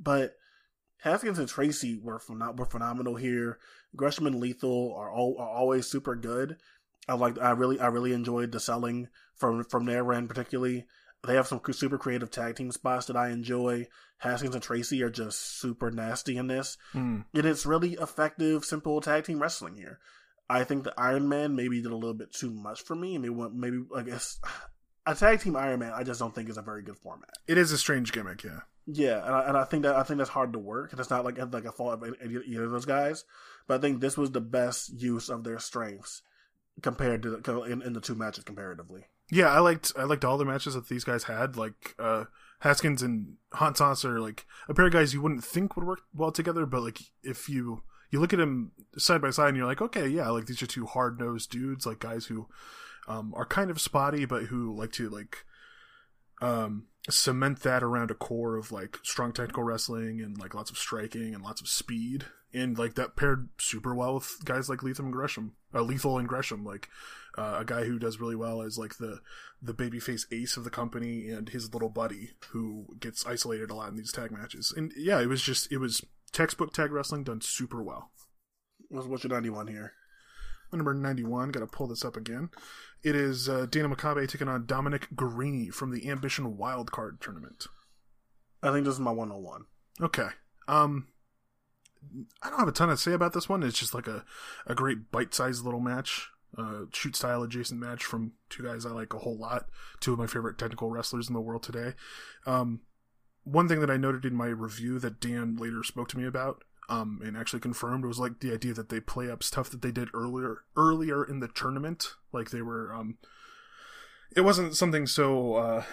But 0.00 0.36
Haskins 0.98 1.38
and 1.38 1.48
Tracy 1.48 1.98
were 2.02 2.20
were 2.56 2.66
phenomenal 2.66 3.16
here. 3.16 3.58
Gresham 3.94 4.26
and 4.26 4.40
Lethal 4.40 4.94
are, 4.96 5.10
all, 5.10 5.36
are 5.38 5.48
always 5.48 5.86
super 5.86 6.14
good. 6.14 6.56
I 7.08 7.14
like 7.14 7.38
I 7.38 7.50
really 7.50 7.78
I 7.78 7.86
really 7.86 8.12
enjoyed 8.12 8.52
the 8.52 8.60
selling 8.60 9.08
from 9.34 9.64
from 9.64 9.84
their 9.84 10.12
end 10.12 10.28
particularly. 10.28 10.86
They 11.26 11.34
have 11.34 11.46
some 11.46 11.60
super 11.72 11.98
creative 11.98 12.30
tag 12.30 12.56
team 12.56 12.70
spots 12.70 13.06
that 13.06 13.16
I 13.16 13.30
enjoy. 13.30 13.88
Haskins 14.18 14.54
and 14.54 14.62
Tracy 14.62 15.02
are 15.02 15.10
just 15.10 15.60
super 15.60 15.90
nasty 15.90 16.36
in 16.36 16.46
this, 16.46 16.78
mm. 16.94 17.24
and 17.34 17.46
it's 17.46 17.66
really 17.66 17.94
effective, 17.94 18.64
simple 18.64 19.00
tag 19.00 19.24
team 19.24 19.40
wrestling 19.40 19.76
here. 19.76 19.98
I 20.48 20.64
think 20.64 20.84
the 20.84 20.94
Iron 20.96 21.28
Man 21.28 21.56
maybe 21.56 21.82
did 21.82 21.90
a 21.90 21.96
little 21.96 22.14
bit 22.14 22.32
too 22.32 22.50
much 22.50 22.82
for 22.82 22.94
me. 22.94 23.18
Maybe 23.18 23.34
maybe 23.52 23.82
I 23.94 24.02
guess 24.02 24.40
a 25.06 25.14
tag 25.14 25.40
team 25.40 25.56
Iron 25.56 25.80
Man 25.80 25.92
I 25.92 26.02
just 26.02 26.20
don't 26.20 26.34
think 26.34 26.48
is 26.48 26.58
a 26.58 26.62
very 26.62 26.82
good 26.82 26.98
format. 26.98 27.34
It 27.46 27.58
is 27.58 27.72
a 27.72 27.78
strange 27.78 28.12
gimmick, 28.12 28.44
yeah. 28.44 28.60
Yeah, 28.86 29.24
and 29.24 29.34
I, 29.34 29.48
and 29.48 29.56
I 29.56 29.64
think 29.64 29.82
that 29.82 29.96
I 29.96 30.04
think 30.04 30.18
that's 30.18 30.30
hard 30.30 30.52
to 30.52 30.58
work. 30.58 30.94
It's 30.96 31.10
not 31.10 31.24
like 31.24 31.38
like 31.52 31.64
a 31.64 31.72
fault 31.72 32.02
of 32.02 32.14
either 32.22 32.64
of 32.64 32.70
those 32.70 32.84
guys, 32.84 33.24
but 33.66 33.78
I 33.78 33.80
think 33.80 34.00
this 34.00 34.16
was 34.16 34.30
the 34.30 34.40
best 34.40 34.92
use 35.00 35.28
of 35.28 35.42
their 35.42 35.58
strengths 35.58 36.22
compared 36.82 37.22
to 37.22 37.36
the, 37.36 37.62
in, 37.62 37.82
in 37.82 37.92
the 37.94 38.00
two 38.00 38.14
matches 38.14 38.44
comparatively. 38.44 39.04
Yeah, 39.30 39.48
I 39.48 39.58
liked 39.58 39.92
I 39.98 40.04
liked 40.04 40.24
all 40.24 40.38
the 40.38 40.44
matches 40.44 40.74
that 40.74 40.88
these 40.88 41.02
guys 41.02 41.24
had. 41.24 41.56
Like 41.56 41.96
uh, 41.98 42.24
Haskins 42.60 43.02
and 43.02 43.34
Hot 43.54 43.76
Sauce 43.76 44.04
are 44.04 44.20
like 44.20 44.46
a 44.68 44.74
pair 44.74 44.86
of 44.86 44.92
guys 44.92 45.12
you 45.12 45.20
wouldn't 45.20 45.44
think 45.44 45.76
would 45.76 45.86
work 45.86 46.02
well 46.14 46.30
together, 46.30 46.64
but 46.64 46.82
like 46.82 47.00
if 47.24 47.48
you 47.48 47.82
you 48.10 48.20
look 48.20 48.32
at 48.32 48.38
them 48.38 48.70
side 48.96 49.20
by 49.20 49.30
side 49.30 49.48
and 49.48 49.56
you're 49.56 49.66
like, 49.66 49.82
okay, 49.82 50.06
yeah, 50.06 50.28
like 50.28 50.46
these 50.46 50.62
are 50.62 50.66
two 50.66 50.86
hard 50.86 51.18
nosed 51.18 51.50
dudes, 51.50 51.86
like 51.86 51.98
guys 51.98 52.26
who 52.26 52.46
um, 53.08 53.34
are 53.36 53.46
kind 53.46 53.70
of 53.70 53.80
spotty, 53.80 54.24
but 54.26 54.44
who 54.44 54.72
like 54.76 54.92
to 54.92 55.08
like 55.10 55.44
um 56.40 56.86
cement 57.08 57.60
that 57.60 57.82
around 57.82 58.10
a 58.10 58.14
core 58.14 58.56
of 58.56 58.72
like 58.72 58.98
strong 59.02 59.32
technical 59.32 59.62
wrestling 59.62 60.20
and 60.20 60.38
like 60.38 60.54
lots 60.54 60.70
of 60.70 60.78
striking 60.78 61.34
and 61.34 61.42
lots 61.42 61.60
of 61.60 61.68
speed 61.68 62.24
and 62.56 62.78
like 62.78 62.94
that 62.94 63.16
paired 63.16 63.48
super 63.58 63.94
well 63.94 64.14
with 64.14 64.44
guys 64.44 64.68
like 64.68 64.82
Lethal 64.82 65.04
and 65.04 65.12
Gresham, 65.12 65.54
uh, 65.74 65.82
Lethal 65.82 66.18
and 66.18 66.28
Gresham, 66.28 66.64
like 66.64 66.88
uh, 67.36 67.58
a 67.60 67.64
guy 67.64 67.84
who 67.84 67.98
does 67.98 68.18
really 68.18 68.34
well 68.34 68.62
as 68.62 68.78
like 68.78 68.96
the 68.96 69.20
the 69.60 69.74
babyface 69.74 70.24
ace 70.32 70.56
of 70.56 70.64
the 70.64 70.70
company 70.70 71.28
and 71.28 71.50
his 71.50 71.72
little 71.72 71.88
buddy 71.88 72.30
who 72.50 72.86
gets 72.98 73.26
isolated 73.26 73.70
a 73.70 73.74
lot 73.74 73.90
in 73.90 73.96
these 73.96 74.12
tag 74.12 74.30
matches. 74.30 74.72
And 74.74 74.92
yeah, 74.96 75.20
it 75.20 75.26
was 75.26 75.42
just 75.42 75.70
it 75.70 75.78
was 75.78 76.04
textbook 76.32 76.72
tag 76.72 76.92
wrestling 76.92 77.24
done 77.24 77.40
super 77.40 77.82
well. 77.82 78.10
What's, 78.88 79.24
your 79.24 79.32
ninety 79.32 79.50
one 79.50 79.66
here? 79.66 79.92
Number 80.72 80.94
ninety 80.94 81.24
one. 81.24 81.50
Got 81.50 81.60
to 81.60 81.66
pull 81.66 81.88
this 81.88 82.04
up 82.04 82.16
again. 82.16 82.50
It 83.02 83.14
is 83.14 83.48
uh, 83.48 83.66
Dana 83.66 83.88
Makabe 83.88 84.28
taking 84.28 84.48
on 84.48 84.66
Dominic 84.66 85.08
Garrini 85.14 85.72
from 85.72 85.92
the 85.92 86.08
Ambition 86.08 86.56
Wildcard 86.56 87.20
tournament. 87.20 87.66
I 88.62 88.72
think 88.72 88.84
this 88.84 88.94
is 88.94 89.00
my 89.00 89.12
101. 89.12 89.64
Okay. 90.00 90.28
Um, 90.68 91.08
I 92.42 92.50
don't 92.50 92.58
have 92.58 92.68
a 92.68 92.72
ton 92.72 92.88
to 92.88 92.96
say 92.96 93.12
about 93.12 93.32
this 93.32 93.48
one. 93.48 93.62
It's 93.62 93.78
just 93.78 93.94
like 93.94 94.06
a, 94.06 94.24
a 94.66 94.74
great 94.74 95.10
bite 95.10 95.34
sized 95.34 95.64
little 95.64 95.80
match, 95.80 96.28
uh, 96.56 96.82
shoot 96.92 97.16
style 97.16 97.42
adjacent 97.42 97.80
match 97.80 98.04
from 98.04 98.32
two 98.48 98.62
guys 98.62 98.86
I 98.86 98.90
like 98.90 99.14
a 99.14 99.18
whole 99.18 99.38
lot. 99.38 99.66
Two 100.00 100.12
of 100.12 100.18
my 100.18 100.26
favorite 100.26 100.58
technical 100.58 100.90
wrestlers 100.90 101.28
in 101.28 101.34
the 101.34 101.40
world 101.40 101.62
today. 101.62 101.94
Um, 102.46 102.80
one 103.44 103.68
thing 103.68 103.80
that 103.80 103.90
I 103.90 103.96
noted 103.96 104.24
in 104.24 104.34
my 104.34 104.46
review 104.46 104.98
that 104.98 105.20
Dan 105.20 105.56
later 105.56 105.82
spoke 105.84 106.08
to 106.08 106.18
me 106.18 106.26
about 106.26 106.64
um, 106.88 107.20
and 107.24 107.36
actually 107.36 107.60
confirmed 107.60 108.04
was 108.04 108.18
like 108.18 108.40
the 108.40 108.52
idea 108.52 108.72
that 108.74 108.88
they 108.88 109.00
play 109.00 109.30
up 109.30 109.42
stuff 109.42 109.70
that 109.70 109.82
they 109.82 109.90
did 109.90 110.08
earlier 110.14 110.58
earlier 110.76 111.24
in 111.24 111.40
the 111.40 111.48
tournament. 111.48 112.14
Like 112.32 112.50
they 112.50 112.62
were, 112.62 112.92
um, 112.94 113.18
it 114.34 114.42
wasn't 114.42 114.76
something 114.76 115.06
so 115.06 115.54
uh, 115.54 115.84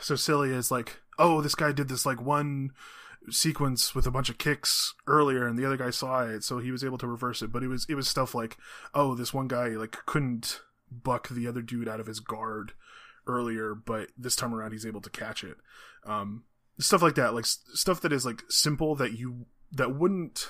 so 0.00 0.16
silly 0.16 0.54
as 0.54 0.70
like, 0.70 1.00
oh, 1.18 1.40
this 1.40 1.54
guy 1.54 1.72
did 1.72 1.88
this 1.88 2.04
like 2.04 2.20
one 2.20 2.70
sequence 3.30 3.94
with 3.94 4.06
a 4.06 4.10
bunch 4.10 4.28
of 4.28 4.38
kicks 4.38 4.94
earlier, 5.06 5.46
and 5.46 5.58
the 5.58 5.64
other 5.64 5.76
guy 5.76 5.90
saw 5.90 6.22
it, 6.22 6.44
so 6.44 6.58
he 6.58 6.70
was 6.70 6.84
able 6.84 6.98
to 6.98 7.06
reverse 7.06 7.42
it. 7.42 7.52
But 7.52 7.62
it 7.62 7.68
was 7.68 7.86
it 7.88 7.94
was 7.94 8.08
stuff 8.08 8.34
like, 8.34 8.56
oh, 8.94 9.14
this 9.14 9.32
one 9.32 9.48
guy 9.48 9.68
like 9.68 9.96
couldn't 10.06 10.60
buck 10.90 11.28
the 11.28 11.46
other 11.46 11.62
dude 11.62 11.88
out 11.88 12.00
of 12.00 12.06
his 12.06 12.20
guard 12.20 12.72
earlier, 13.26 13.74
but 13.74 14.08
this 14.18 14.36
time 14.36 14.54
around 14.54 14.72
he's 14.72 14.86
able 14.86 15.00
to 15.00 15.10
catch 15.10 15.44
it. 15.44 15.56
Um, 16.04 16.44
stuff 16.78 17.02
like 17.02 17.14
that, 17.14 17.34
like 17.34 17.46
stuff 17.46 18.00
that 18.02 18.12
is 18.12 18.26
like 18.26 18.42
simple 18.48 18.94
that 18.96 19.12
you 19.12 19.46
that 19.72 19.96
wouldn't 19.96 20.48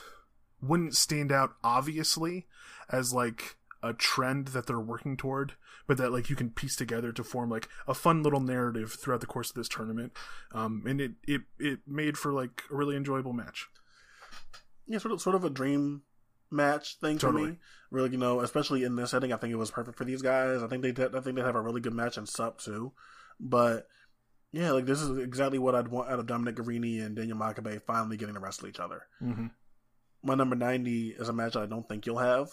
wouldn't 0.60 0.96
stand 0.96 1.32
out 1.32 1.54
obviously 1.64 2.46
as 2.90 3.12
like 3.12 3.56
a 3.82 3.92
trend 3.92 4.48
that 4.48 4.66
they're 4.66 4.78
working 4.78 5.16
toward 5.16 5.54
but 5.86 5.96
that 5.96 6.12
like 6.12 6.30
you 6.30 6.36
can 6.36 6.50
piece 6.50 6.76
together 6.76 7.12
to 7.12 7.24
form 7.24 7.50
like 7.50 7.68
a 7.86 7.94
fun 7.94 8.22
little 8.22 8.40
narrative 8.40 8.92
throughout 8.92 9.20
the 9.20 9.26
course 9.26 9.50
of 9.50 9.56
this 9.56 9.68
tournament. 9.68 10.12
Um 10.52 10.84
and 10.86 11.00
it 11.00 11.12
it 11.26 11.42
it 11.58 11.80
made 11.86 12.16
for 12.16 12.32
like 12.32 12.62
a 12.70 12.74
really 12.74 12.96
enjoyable 12.96 13.32
match. 13.32 13.68
Yeah 14.86 14.98
sort 14.98 15.12
of 15.12 15.20
sort 15.20 15.36
of 15.36 15.44
a 15.44 15.50
dream 15.50 16.02
match 16.50 16.96
thing 17.00 17.18
Totally. 17.18 17.44
for 17.44 17.50
me. 17.50 17.58
Really 17.90 18.10
you 18.10 18.18
know 18.18 18.40
especially 18.40 18.84
in 18.84 18.96
this 18.96 19.10
setting 19.10 19.32
i 19.32 19.36
think 19.36 19.52
it 19.52 19.56
was 19.56 19.70
perfect 19.70 19.98
for 19.98 20.04
these 20.04 20.22
guys. 20.22 20.62
I 20.62 20.66
think 20.68 20.82
they 20.82 20.92
did, 20.92 21.14
i 21.16 21.20
think 21.20 21.36
they 21.36 21.42
have 21.42 21.56
a 21.56 21.60
really 21.60 21.80
good 21.80 21.94
match 21.94 22.16
in 22.16 22.26
sup 22.26 22.60
too. 22.60 22.92
But 23.40 23.88
yeah, 24.52 24.70
like 24.72 24.86
this 24.86 25.00
is 25.00 25.16
exactly 25.18 25.58
what 25.58 25.74
I'd 25.74 25.88
want 25.88 26.10
out 26.10 26.18
of 26.20 26.26
Dominic 26.26 26.56
Garrini 26.56 27.04
and 27.04 27.16
Daniel 27.16 27.38
Makabe 27.38 27.82
finally 27.82 28.16
getting 28.16 28.34
to 28.34 28.40
wrestle 28.40 28.68
each 28.68 28.80
other. 28.80 29.02
mm-hmm. 29.22 29.46
My 30.22 30.34
number 30.36 30.54
90 30.54 31.16
is 31.18 31.28
a 31.28 31.32
match 31.32 31.56
I 31.56 31.66
don't 31.66 31.88
think 31.88 32.06
you'll 32.06 32.18
have, 32.18 32.50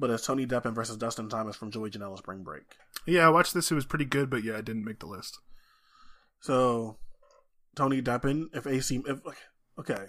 but 0.00 0.10
it's 0.10 0.26
Tony 0.26 0.44
Deppen 0.46 0.74
versus 0.74 0.96
Dustin 0.96 1.28
Thomas 1.28 1.54
from 1.54 1.70
Joey 1.70 1.90
Janela 1.90 2.18
Spring 2.18 2.42
Break. 2.42 2.64
yeah 3.06 3.26
i 3.26 3.30
watched 3.30 3.54
this 3.54 3.70
it 3.70 3.74
was 3.76 3.84
pretty 3.86 4.04
good 4.04 4.28
but 4.30 4.42
yeah 4.42 4.56
I 4.56 4.60
didn't 4.60 4.84
make 4.84 4.98
the 4.98 5.06
list 5.06 5.38
So, 6.40 6.96
Tony 7.76 8.02
Deppen, 8.02 8.46
if 8.52 8.66
AC, 8.66 9.02
if 9.06 9.20
okay, 9.78 10.06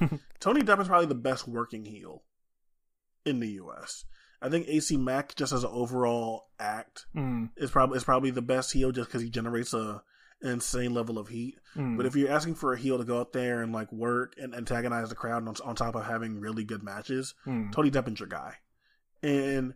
Tony 0.40 0.62
Deppen's 0.62 0.88
probably 0.88 1.06
the 1.06 1.14
best 1.14 1.46
working 1.46 1.84
heel 1.84 2.22
in 3.24 3.38
the 3.40 3.48
U.S. 3.62 4.04
I 4.42 4.48
think 4.48 4.66
AC 4.68 4.96
Mack 4.96 5.34
just 5.36 5.52
as 5.52 5.62
an 5.64 5.70
overall 5.72 6.48
act 6.58 7.06
Mm, 7.14 7.50
is 7.56 7.70
probably 7.70 7.96
is 7.98 8.04
probably 8.04 8.30
the 8.32 8.42
best 8.42 8.72
heel 8.72 8.90
just 8.92 9.08
because 9.08 9.22
he 9.22 9.30
generates 9.30 9.72
a 9.72 10.02
insane 10.42 10.92
level 10.94 11.18
of 11.18 11.28
heat. 11.28 11.56
mm. 11.74 11.96
But 11.96 12.06
if 12.06 12.14
you're 12.14 12.30
asking 12.30 12.56
for 12.56 12.72
a 12.72 12.78
heel 12.78 12.98
to 12.98 13.04
go 13.04 13.20
out 13.20 13.32
there 13.32 13.62
and 13.62 13.72
like 13.72 13.90
work 13.92 14.34
and 14.38 14.54
antagonize 14.54 15.08
the 15.08 15.14
crowd 15.14 15.46
on, 15.48 15.54
on 15.64 15.74
top 15.76 15.94
of 15.94 16.04
having 16.04 16.40
really 16.40 16.64
good 16.64 16.82
matches, 16.82 17.34
Mm. 17.46 17.72
Tony 17.72 17.90
Deppen's 17.90 18.20
your 18.20 18.28
guy. 18.28 18.54
And 19.22 19.74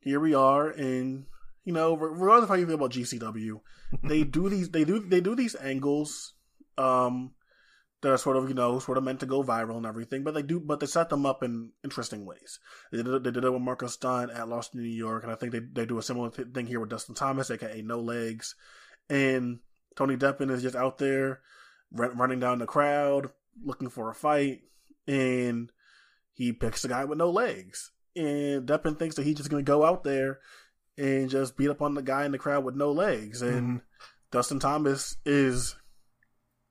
here 0.00 0.20
we 0.20 0.34
are, 0.34 0.68
and 0.68 1.24
you 1.64 1.72
know, 1.72 1.94
regardless 1.96 2.44
of 2.44 2.48
how 2.50 2.54
you 2.54 2.66
feel 2.66 2.74
about 2.76 2.92
GCW, 2.92 3.60
they 4.04 4.24
do 4.24 4.48
these 4.48 4.70
they 4.70 4.84
do 4.84 5.00
they 5.00 5.20
do 5.20 5.34
these 5.34 5.56
angles 5.56 6.34
um 6.76 7.32
that 8.02 8.12
are 8.12 8.18
sort 8.18 8.36
of 8.36 8.48
you 8.48 8.54
know 8.54 8.78
sort 8.78 8.96
of 8.98 9.02
meant 9.04 9.18
to 9.20 9.26
go 9.26 9.42
viral 9.42 9.76
and 9.78 9.86
everything 9.86 10.22
but 10.22 10.32
they 10.34 10.42
do 10.42 10.60
but 10.60 10.78
they 10.78 10.86
set 10.86 11.08
them 11.08 11.26
up 11.26 11.42
in 11.42 11.70
interesting 11.82 12.24
ways 12.24 12.60
they 12.92 12.98
did 12.98 13.08
it, 13.08 13.24
they 13.24 13.30
did 13.32 13.42
it 13.44 13.50
with 13.52 13.60
Marcus 13.62 13.96
Dunn 13.96 14.30
at 14.30 14.48
Lost 14.48 14.74
in 14.74 14.82
New 14.82 14.88
York 14.88 15.24
and 15.24 15.32
I 15.32 15.34
think 15.34 15.50
they, 15.52 15.58
they 15.58 15.84
do 15.86 15.98
a 15.98 16.02
similar 16.02 16.30
th- 16.30 16.48
thing 16.54 16.66
here 16.66 16.78
with 16.78 16.90
Dustin 16.90 17.16
Thomas 17.16 17.50
aka 17.50 17.82
No 17.82 17.98
Legs 17.98 18.54
and 19.10 19.58
Tony 19.98 20.16
Deppen 20.16 20.48
is 20.50 20.62
just 20.62 20.76
out 20.76 20.98
there 20.98 21.40
run, 21.92 22.16
running 22.16 22.38
down 22.38 22.60
the 22.60 22.66
crowd 22.66 23.32
looking 23.64 23.88
for 23.88 24.08
a 24.08 24.14
fight 24.14 24.60
and 25.08 25.72
he 26.34 26.52
picks 26.52 26.84
a 26.84 26.88
guy 26.88 27.04
with 27.04 27.18
no 27.18 27.28
legs 27.30 27.90
and 28.14 28.64
Deppen 28.68 28.96
thinks 28.96 29.16
that 29.16 29.24
he's 29.24 29.34
just 29.36 29.50
going 29.50 29.64
to 29.64 29.68
go 29.68 29.84
out 29.84 30.04
there 30.04 30.38
and 30.96 31.28
just 31.28 31.56
beat 31.56 31.68
up 31.68 31.82
on 31.82 31.94
the 31.94 32.02
guy 32.02 32.24
in 32.24 32.30
the 32.30 32.38
crowd 32.38 32.64
with 32.64 32.76
no 32.76 32.92
legs 32.92 33.42
and 33.42 33.80
Mhm. 33.80 33.82
Dustin 34.30 34.60
Thomas 34.60 35.16
is 35.24 35.74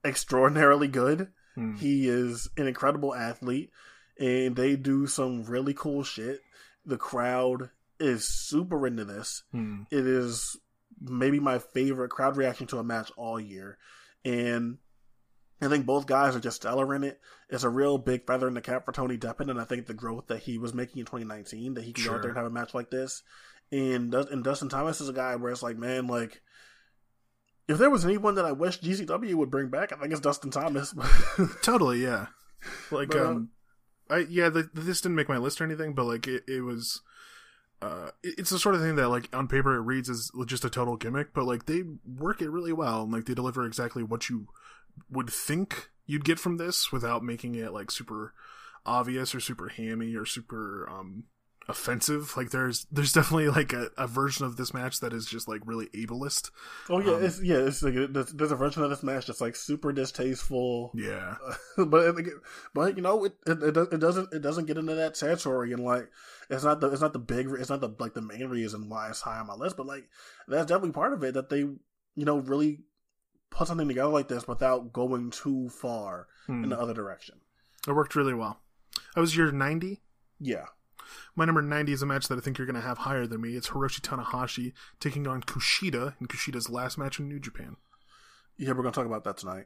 extraordinarily 0.06 0.88
good. 0.88 1.32
Mm. 1.58 1.78
He 1.78 2.08
is 2.08 2.50
an 2.58 2.68
incredible 2.68 3.16
athlete, 3.16 3.72
and 4.20 4.56
they 4.56 4.76
do 4.76 5.08
some 5.08 5.44
really 5.44 5.74
cool 5.74 6.04
shit. 6.04 6.42
The 6.86 6.98
crowd 6.98 7.72
is 8.00 8.26
super 8.26 8.86
into 8.86 9.06
this. 9.06 9.44
Mm. 9.54 9.88
It 9.92 10.06
is 10.06 10.56
maybe 11.02 11.40
my 11.40 11.60
favorite 11.60 12.10
crowd 12.10 12.38
reaction 12.38 12.68
to 12.68 12.80
a 12.80 12.84
match 12.84 13.12
all 13.16 13.40
year, 13.40 13.78
and 14.26 14.78
I 15.62 15.68
think 15.68 15.86
both 15.86 16.06
guys 16.06 16.36
are 16.36 16.40
just 16.40 16.58
stellar 16.58 16.94
in 16.94 17.04
it. 17.04 17.20
It's 17.50 17.64
a 17.64 17.70
real 17.70 17.98
big 17.98 18.26
feather 18.28 18.48
in 18.48 18.54
the 18.54 18.62
cap 18.62 18.86
for 18.86 18.92
Tony 18.92 19.18
Deppen, 19.18 19.50
and 19.50 19.60
I 19.60 19.64
think 19.64 19.86
the 19.86 19.94
growth 19.94 20.28
that 20.28 20.44
he 20.44 20.58
was 20.58 20.74
making 20.74 21.00
in 21.00 21.06
2019 21.06 21.74
that 21.76 21.84
he 21.84 21.94
can 21.94 22.06
go 22.06 22.16
out 22.16 22.22
there 22.22 22.30
and 22.30 22.38
have 22.38 22.46
a 22.46 22.52
match 22.52 22.74
like 22.74 22.92
this. 22.92 23.24
And 23.72 24.14
and 24.14 24.44
Dustin 24.44 24.70
Thomas 24.70 25.02
is 25.02 25.10
a 25.10 25.14
guy 25.14 25.36
where 25.36 25.52
it's 25.52 25.64
like, 25.64 25.78
man, 25.78 26.08
like 26.08 26.42
if 27.68 27.78
there 27.78 27.90
was 27.90 28.06
anyone 28.06 28.36
that 28.36 28.46
I 28.46 28.54
wish 28.54 28.80
GCW 28.80 29.36
would 29.36 29.52
bring 29.52 29.70
back, 29.70 29.92
I 29.92 29.98
think 29.98 30.12
it's 30.12 30.22
Dustin 30.22 30.52
Thomas. 30.52 30.94
Totally, 31.62 32.02
yeah. 32.02 32.28
Like, 32.92 33.10
But, 33.10 33.18
uh, 33.18 33.30
um, 33.30 33.50
I 34.10 34.18
yeah, 34.30 34.50
the, 34.50 34.70
this 34.74 35.02
didn't 35.02 35.18
make 35.18 35.30
my 35.30 35.38
list 35.38 35.60
or 35.60 35.66
anything, 35.66 35.94
but 35.94 36.06
like, 36.06 36.28
it, 36.28 36.44
it 36.48 36.62
was. 36.62 37.02
Uh, 37.82 38.10
it's 38.24 38.50
the 38.50 38.58
sort 38.58 38.74
of 38.74 38.82
thing 38.82 38.96
that, 38.96 39.10
like, 39.10 39.30
on 39.36 39.48
paper 39.48 39.76
it 39.76 39.82
reads 39.82 40.10
as 40.10 40.32
just 40.46 40.66
a 40.66 40.70
total 40.70 40.98
gimmick, 40.98 41.34
but 41.34 41.46
like 41.46 41.66
they 41.68 41.84
work 42.18 42.42
it 42.42 42.50
really 42.50 42.74
well, 42.74 43.04
and 43.04 43.12
like 43.12 43.26
they 43.26 43.36
deliver 43.36 43.66
exactly 43.66 44.02
what 44.04 44.30
you 44.30 44.48
would 45.12 45.30
think 45.30 45.90
you'd 46.08 46.26
get 46.26 46.40
from 46.40 46.58
this 46.58 46.92
without 46.92 47.24
making 47.24 47.54
it 47.56 47.74
like 47.74 47.92
super 47.92 48.34
obvious 48.86 49.36
or 49.36 49.40
super 49.40 49.68
hammy 49.68 50.16
or 50.16 50.26
super 50.26 50.90
um 50.90 51.26
offensive. 51.70 52.36
Like, 52.38 52.50
there's 52.52 52.86
there's 52.92 53.14
definitely 53.14 53.50
like 53.50 53.74
a, 53.74 53.90
a 53.98 54.08
version 54.08 54.46
of 54.46 54.56
this 54.58 54.74
match 54.74 55.00
that 55.02 55.14
is 55.14 55.26
just 55.26 55.48
like 55.48 55.62
really 55.66 55.88
ableist. 55.88 56.52
oh 56.90 57.00
yeah, 57.00 57.14
Um, 57.14 57.24
it's 57.24 57.42
yeah, 57.42 57.58
it's 57.58 57.84
like 57.84 57.94
there's, 58.12 58.32
there's 58.34 58.52
a 58.52 58.56
version 58.56 58.84
of 58.84 58.90
this 58.90 59.04
match 59.04 59.28
that's 59.28 59.42
like 59.42 59.56
super 59.56 59.92
distasteful. 59.94 60.92
Yeah, 60.96 61.36
but 61.78 62.16
but 62.74 62.96
you 62.96 63.04
know 63.04 63.24
it, 63.26 63.34
it 63.46 63.62
it 63.64 63.72
does- 63.74 63.88
it 63.92 64.00
doesn't 64.00 64.34
it 64.34 64.42
doesn't 64.42 64.66
get 64.66 64.78
into 64.78 64.96
that 64.96 65.16
territory 65.16 65.74
and 65.74 65.84
like 65.84 66.10
it's 66.50 66.64
not 66.64 66.80
the 66.82 66.90
it's 66.92 67.02
not 67.02 67.14
the 67.14 67.20
big 67.20 67.48
it's 67.60 67.70
not 67.70 67.82
the 67.82 67.94
like 68.00 68.14
the 68.14 68.22
main 68.22 68.48
reason 68.50 68.90
why 68.90 69.10
it's 69.10 69.22
high 69.22 69.40
on 69.40 69.48
my 69.48 69.54
list 69.54 69.76
but 69.78 69.86
like 69.86 70.08
that's 70.48 70.68
definitely 70.68 70.92
part 70.92 71.14
of 71.14 71.24
it 71.24 71.34
that 71.34 71.50
they 71.50 71.60
you 71.60 71.80
know 72.16 72.38
really 72.40 72.80
put 73.50 73.68
something 73.68 73.88
together 73.88 74.10
like 74.10 74.28
this 74.28 74.48
without 74.48 74.94
going 74.94 75.30
too 75.32 75.70
far 75.70 76.28
Hmm. 76.46 76.64
in 76.64 76.70
the 76.70 76.80
other 76.80 76.94
direction 76.94 77.36
it 77.88 77.92
worked 77.94 78.16
really 78.16 78.34
well. 78.34 78.60
That 79.16 79.22
was 79.22 79.36
your 79.36 79.52
ninety. 79.52 80.02
yeah 80.40 80.66
My 81.36 81.46
number 81.46 81.62
90 81.62 81.92
is 81.94 82.02
a 82.02 82.06
match 82.06 82.28
that 82.28 82.38
I 82.38 82.42
think 82.42 82.58
you're 82.58 82.68
going 82.68 82.76
to 82.82 82.88
have 82.88 83.00
higher 83.00 83.28
than 83.28 83.42
me. 83.42 83.56
It's 83.56 83.70
Hiroshi 83.70 84.02
Tanahashi 84.02 84.74
taking 85.00 85.28
on 85.28 85.42
Kushida 85.42 86.16
in 86.20 86.28
Kushida's 86.28 86.70
last 86.70 86.98
match 86.98 87.20
in 87.20 87.28
New 87.28 87.40
Japan. 87.40 87.78
yeah 88.58 88.70
we're 88.72 88.82
gonna 88.84 88.92
talk 88.92 89.06
about 89.06 89.24
that 89.24 89.38
tonight 89.38 89.66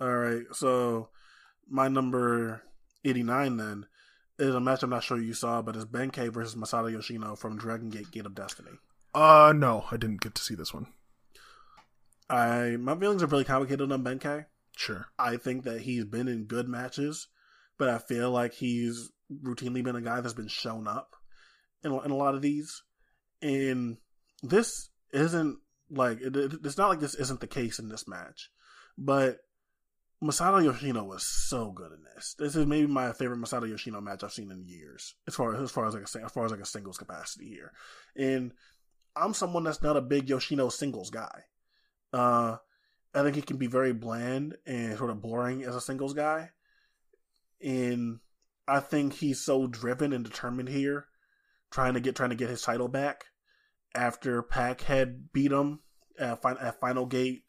all 0.00 0.16
right 0.16 0.44
so 0.52 1.08
my 1.68 1.88
number 1.88 2.62
89 3.04 3.56
then 3.56 3.86
is 4.38 4.54
a 4.54 4.60
match 4.60 4.82
I'm 4.82 4.90
not 4.90 5.02
sure 5.02 5.18
you 5.18 5.32
saw 5.34 5.62
but 5.62 5.74
it's 5.76 5.84
Benkei 5.84 6.32
versus 6.32 6.54
Masato 6.54 6.90
Yoshino 6.92 7.34
from 7.34 7.56
Dragon 7.58 7.88
Gate 7.90 8.10
Gate 8.10 8.26
of 8.26 8.34
Destiny 8.34 8.72
Uh, 9.14 9.52
no, 9.56 9.86
I 9.90 9.96
didn't 9.96 10.20
get 10.20 10.34
to 10.36 10.42
see 10.42 10.54
this 10.54 10.74
one. 10.74 10.86
I 12.28 12.76
my 12.78 12.96
feelings 12.98 13.22
are 13.22 13.26
really 13.26 13.44
complicated 13.44 13.90
on 13.90 14.04
Benkei 14.04 14.46
Sure. 14.76 15.06
I 15.18 15.38
think 15.38 15.64
that 15.64 15.80
he's 15.82 16.04
been 16.04 16.28
in 16.28 16.44
good 16.44 16.68
matches, 16.68 17.28
but 17.78 17.88
I 17.88 17.96
feel 17.98 18.30
like 18.30 18.52
he's 18.52 19.10
routinely 19.32 19.82
been 19.82 19.96
a 19.96 20.00
guy 20.00 20.20
that's 20.20 20.34
been 20.34 20.48
shown 20.48 20.86
up 20.86 21.16
in, 21.82 21.92
in 21.92 22.10
a 22.10 22.16
lot 22.16 22.34
of 22.34 22.42
these. 22.42 22.82
And 23.42 23.96
this 24.42 24.88
isn't 25.12 25.58
like, 25.90 26.20
it, 26.20 26.36
it- 26.36 26.60
it's 26.64 26.78
not 26.78 26.88
like 26.88 27.00
this 27.00 27.14
isn't 27.14 27.40
the 27.40 27.46
case 27.46 27.78
in 27.78 27.88
this 27.88 28.08
match, 28.08 28.50
but 28.96 29.38
Masato 30.22 30.64
Yoshino 30.64 31.04
was 31.04 31.26
so 31.26 31.70
good 31.72 31.92
in 31.92 32.02
this. 32.14 32.34
This 32.38 32.56
is 32.56 32.64
maybe 32.66 32.86
my 32.86 33.12
favorite 33.12 33.38
Masato 33.38 33.68
Yoshino 33.68 34.00
match 34.00 34.24
I've 34.24 34.32
seen 34.32 34.50
in 34.50 34.64
years, 34.66 35.14
as 35.28 35.34
far 35.34 35.54
as, 35.54 35.60
as 35.60 35.70
far 35.70 35.86
as 35.86 35.94
like 35.94 36.04
a, 36.04 36.24
as 36.24 36.32
far 36.32 36.46
as 36.46 36.50
like 36.50 36.60
a 36.60 36.66
singles 36.66 36.96
capacity 36.96 37.48
here. 37.48 37.72
And 38.16 38.52
I'm 39.14 39.34
someone 39.34 39.64
that's 39.64 39.82
not 39.82 39.96
a 39.98 40.00
big 40.00 40.28
Yoshino 40.30 40.70
singles 40.70 41.10
guy. 41.10 41.42
Uh, 42.14 42.56
I 43.14 43.22
think 43.22 43.36
he 43.36 43.42
can 43.42 43.58
be 43.58 43.66
very 43.66 43.92
bland 43.92 44.56
and 44.66 44.96
sort 44.96 45.10
of 45.10 45.20
boring 45.20 45.64
as 45.64 45.74
a 45.76 45.80
singles 45.82 46.14
guy. 46.14 46.50
And 47.62 48.20
I 48.68 48.80
think 48.80 49.14
he's 49.14 49.44
so 49.44 49.66
driven 49.66 50.12
and 50.12 50.24
determined 50.24 50.68
here, 50.68 51.06
trying 51.70 51.94
to 51.94 52.00
get 52.00 52.16
trying 52.16 52.30
to 52.30 52.36
get 52.36 52.50
his 52.50 52.62
title 52.62 52.88
back 52.88 53.26
after 53.94 54.42
Pac 54.42 54.82
had 54.82 55.32
beat 55.32 55.52
him 55.52 55.80
at, 56.18 56.44
at 56.44 56.80
Final 56.80 57.06
Gate 57.06 57.42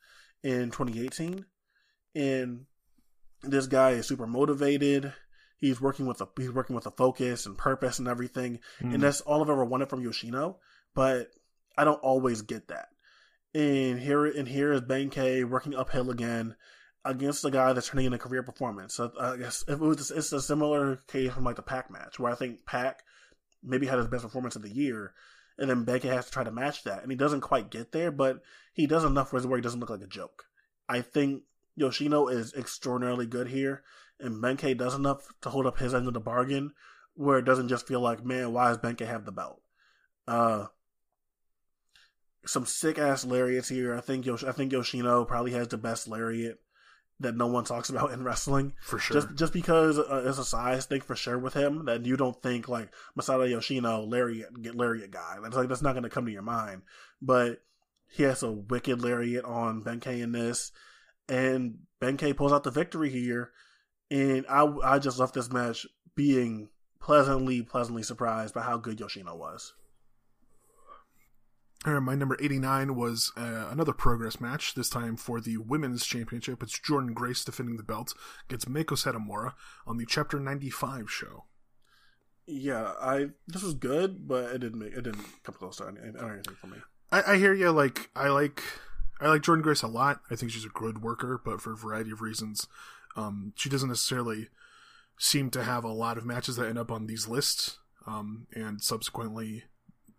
in 0.43 0.71
2018. 0.71 1.45
And 2.15 2.65
this 3.43 3.67
guy 3.67 3.91
is 3.91 4.07
super 4.07 4.27
motivated. 4.27 5.13
He's 5.59 5.81
working 5.81 6.05
with 6.05 6.21
a 6.21 6.27
he's 6.37 6.51
working 6.51 6.75
with 6.75 6.85
a 6.85 6.91
focus 6.91 7.45
and 7.45 7.57
purpose 7.57 7.99
and 7.99 8.07
everything, 8.07 8.59
Hmm. 8.79 8.93
and 8.93 9.01
that's 9.03 9.21
all 9.21 9.41
I've 9.43 9.49
ever 9.49 9.65
wanted 9.65 9.89
from 9.89 10.01
Yoshino. 10.03 10.59
But 10.93 11.29
I 11.77 11.83
don't 11.83 12.01
always 12.01 12.41
get 12.43 12.67
that. 12.67 12.89
And 13.55 13.99
here 13.99 14.25
and 14.25 14.47
here 14.47 14.71
is 14.71 14.81
Benkei 14.81 15.43
working 15.49 15.73
uphill 15.75 16.11
again 16.11 16.55
against 17.07 17.45
a 17.45 17.51
guy 17.51 17.73
that's 17.73 17.87
turning 17.87 18.05
in 18.05 18.13
a 18.13 18.17
career 18.17 18.43
performance. 18.43 18.95
So 18.95 19.11
I 19.19 19.37
guess 19.37 19.63
if 19.67 19.75
it 19.75 19.79
was 19.79 20.11
it's 20.11 20.31
a 20.31 20.41
similar 20.41 20.97
case 21.07 21.31
from 21.31 21.43
like 21.43 21.55
the 21.55 21.61
Pac 21.61 21.89
match 21.89 22.19
where 22.19 22.31
I 22.31 22.35
think 22.35 22.65
Pac 22.65 23.03
maybe 23.63 23.87
had 23.87 23.97
his 23.97 24.07
best 24.07 24.23
performance 24.23 24.55
of 24.55 24.61
the 24.61 24.69
year, 24.69 25.13
and 25.57 25.69
then 25.69 25.85
Benkei 25.85 26.13
has 26.13 26.25
to 26.25 26.31
try 26.31 26.43
to 26.43 26.51
match 26.51 26.83
that, 26.83 27.01
and 27.01 27.11
he 27.11 27.17
doesn't 27.17 27.41
quite 27.41 27.71
get 27.71 27.91
there, 27.91 28.11
but 28.11 28.41
he 28.73 28.85
does 28.85 29.03
enough 29.03 29.33
where 29.33 29.41
he 29.41 29.61
doesn't 29.61 29.79
look 29.79 29.89
like 29.89 30.01
a 30.01 30.07
joke. 30.07 30.45
I 30.87 31.01
think 31.01 31.43
Yoshino 31.75 32.27
is 32.27 32.53
extraordinarily 32.53 33.25
good 33.25 33.47
here, 33.47 33.83
and 34.19 34.41
Benkei 34.43 34.77
does 34.77 34.93
enough 34.93 35.27
to 35.41 35.49
hold 35.49 35.65
up 35.65 35.79
his 35.79 35.93
end 35.93 36.07
of 36.07 36.13
the 36.13 36.19
bargain, 36.19 36.73
where 37.15 37.39
it 37.39 37.45
doesn't 37.45 37.69
just 37.69 37.87
feel 37.87 37.99
like, 37.99 38.23
man, 38.23 38.53
why 38.53 38.67
does 38.67 38.77
Benkei 38.77 39.07
have 39.07 39.25
the 39.25 39.31
belt? 39.31 39.61
Uh, 40.27 40.67
some 42.45 42.65
sick 42.65 42.97
ass 42.97 43.25
lariats 43.25 43.69
here. 43.69 43.95
I 43.95 44.01
think 44.01 44.25
Yosh- 44.25 44.43
I 44.43 44.51
think 44.51 44.71
Yoshino 44.71 45.25
probably 45.25 45.51
has 45.51 45.67
the 45.67 45.77
best 45.77 46.07
lariat 46.07 46.59
that 47.19 47.35
no 47.35 47.47
one 47.47 47.63
talks 47.63 47.89
about 47.89 48.11
in 48.11 48.23
wrestling. 48.23 48.73
For 48.79 48.99
sure. 48.99 49.15
Just 49.15 49.35
just 49.35 49.53
because 49.53 49.97
uh, 49.97 50.23
it's 50.25 50.37
a 50.37 50.45
size 50.45 50.85
thing 50.85 51.01
for 51.01 51.15
sure 51.15 51.37
with 51.37 51.53
him 51.53 51.85
that 51.85 52.05
you 52.05 52.17
don't 52.17 52.41
think 52.41 52.67
like 52.67 52.93
Masato 53.17 53.49
Yoshino 53.49 54.03
lariat 54.03 54.61
get 54.61 54.75
lariat 54.75 55.11
guy. 55.11 55.37
That's 55.41 55.55
like 55.55 55.69
that's 55.69 55.81
not 55.81 55.93
going 55.93 56.03
to 56.03 56.09
come 56.09 56.25
to 56.25 56.31
your 56.31 56.41
mind. 56.41 56.83
But 57.21 57.61
he 58.09 58.23
has 58.23 58.43
a 58.43 58.51
wicked 58.51 59.01
lariat 59.01 59.45
on 59.45 59.83
Benkei 59.83 60.21
in 60.21 60.31
this, 60.31 60.71
and 61.27 61.79
Benkei 62.01 62.35
pulls 62.35 62.53
out 62.53 62.63
the 62.63 62.71
victory 62.71 63.09
here. 63.09 63.51
And 64.09 64.45
I 64.47 64.67
I 64.83 64.99
just 64.99 65.19
left 65.19 65.33
this 65.33 65.51
match 65.51 65.85
being 66.15 66.69
pleasantly 66.99 67.61
pleasantly 67.63 68.03
surprised 68.03 68.53
by 68.53 68.61
how 68.61 68.77
good 68.77 68.99
Yoshino 68.99 69.35
was. 69.35 69.73
Right, 71.85 71.99
my 71.99 72.15
number 72.15 72.35
89 72.41 72.95
was 72.95 73.31
uh, 73.37 73.67
another 73.69 73.93
progress 73.93 74.41
match, 74.41 74.73
this 74.73 74.89
time 74.89 75.15
for 75.15 75.39
the 75.39 75.57
Women's 75.57 76.05
Championship. 76.05 76.63
It's 76.63 76.77
Jordan 76.79 77.13
Grace 77.13 77.45
defending 77.45 77.77
the 77.77 77.83
belt 77.83 78.13
against 78.49 78.69
Meiko 78.69 78.97
Satomura 78.97 79.53
on 79.85 79.97
the 79.97 80.05
Chapter 80.05 80.39
95 80.39 81.09
show. 81.09 81.45
Yeah, 82.47 82.93
I 82.99 83.27
this 83.45 83.61
was 83.61 83.73
good, 83.73 84.27
but 84.27 84.45
it 84.45 84.59
didn't 84.59 84.79
make 84.79 84.93
it 84.93 85.01
didn't 85.03 85.25
come 85.43 85.55
close 85.55 85.77
to 85.77 85.87
any, 85.87 85.99
anything 85.99 86.55
for 86.55 86.67
me. 86.67 86.77
I, 87.11 87.33
I 87.33 87.37
hear 87.37 87.53
you. 87.53 87.71
Like 87.71 88.09
I 88.15 88.29
like 88.29 88.63
I 89.19 89.27
like 89.27 89.41
Jordan 89.43 89.63
Grace 89.63 89.81
a 89.81 89.87
lot. 89.87 90.21
I 90.31 90.35
think 90.35 90.51
she's 90.51 90.65
a 90.65 90.69
good 90.69 91.01
worker, 91.01 91.39
but 91.43 91.61
for 91.61 91.73
a 91.73 91.77
variety 91.77 92.11
of 92.11 92.21
reasons, 92.21 92.67
um, 93.17 93.51
she 93.55 93.69
doesn't 93.69 93.89
necessarily 93.89 94.47
seem 95.17 95.49
to 95.51 95.63
have 95.63 95.83
a 95.83 95.91
lot 95.91 96.17
of 96.17 96.25
matches 96.25 96.55
that 96.55 96.67
end 96.67 96.77
up 96.79 96.91
on 96.91 97.07
these 97.07 97.27
lists. 97.27 97.79
um, 98.05 98.47
and 98.53 98.81
subsequently 98.81 99.65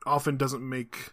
often 0.06 0.36
doesn't 0.36 0.66
make 0.66 1.12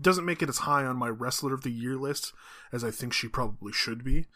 doesn't 0.00 0.24
make 0.24 0.42
it 0.42 0.48
as 0.48 0.58
high 0.58 0.84
on 0.84 0.96
my 0.96 1.08
wrestler 1.08 1.54
of 1.54 1.62
the 1.62 1.70
year 1.70 1.96
list 1.96 2.32
as 2.72 2.84
I 2.84 2.90
think 2.90 3.12
she 3.12 3.28
probably 3.28 3.72
should 3.72 4.04
be. 4.04 4.26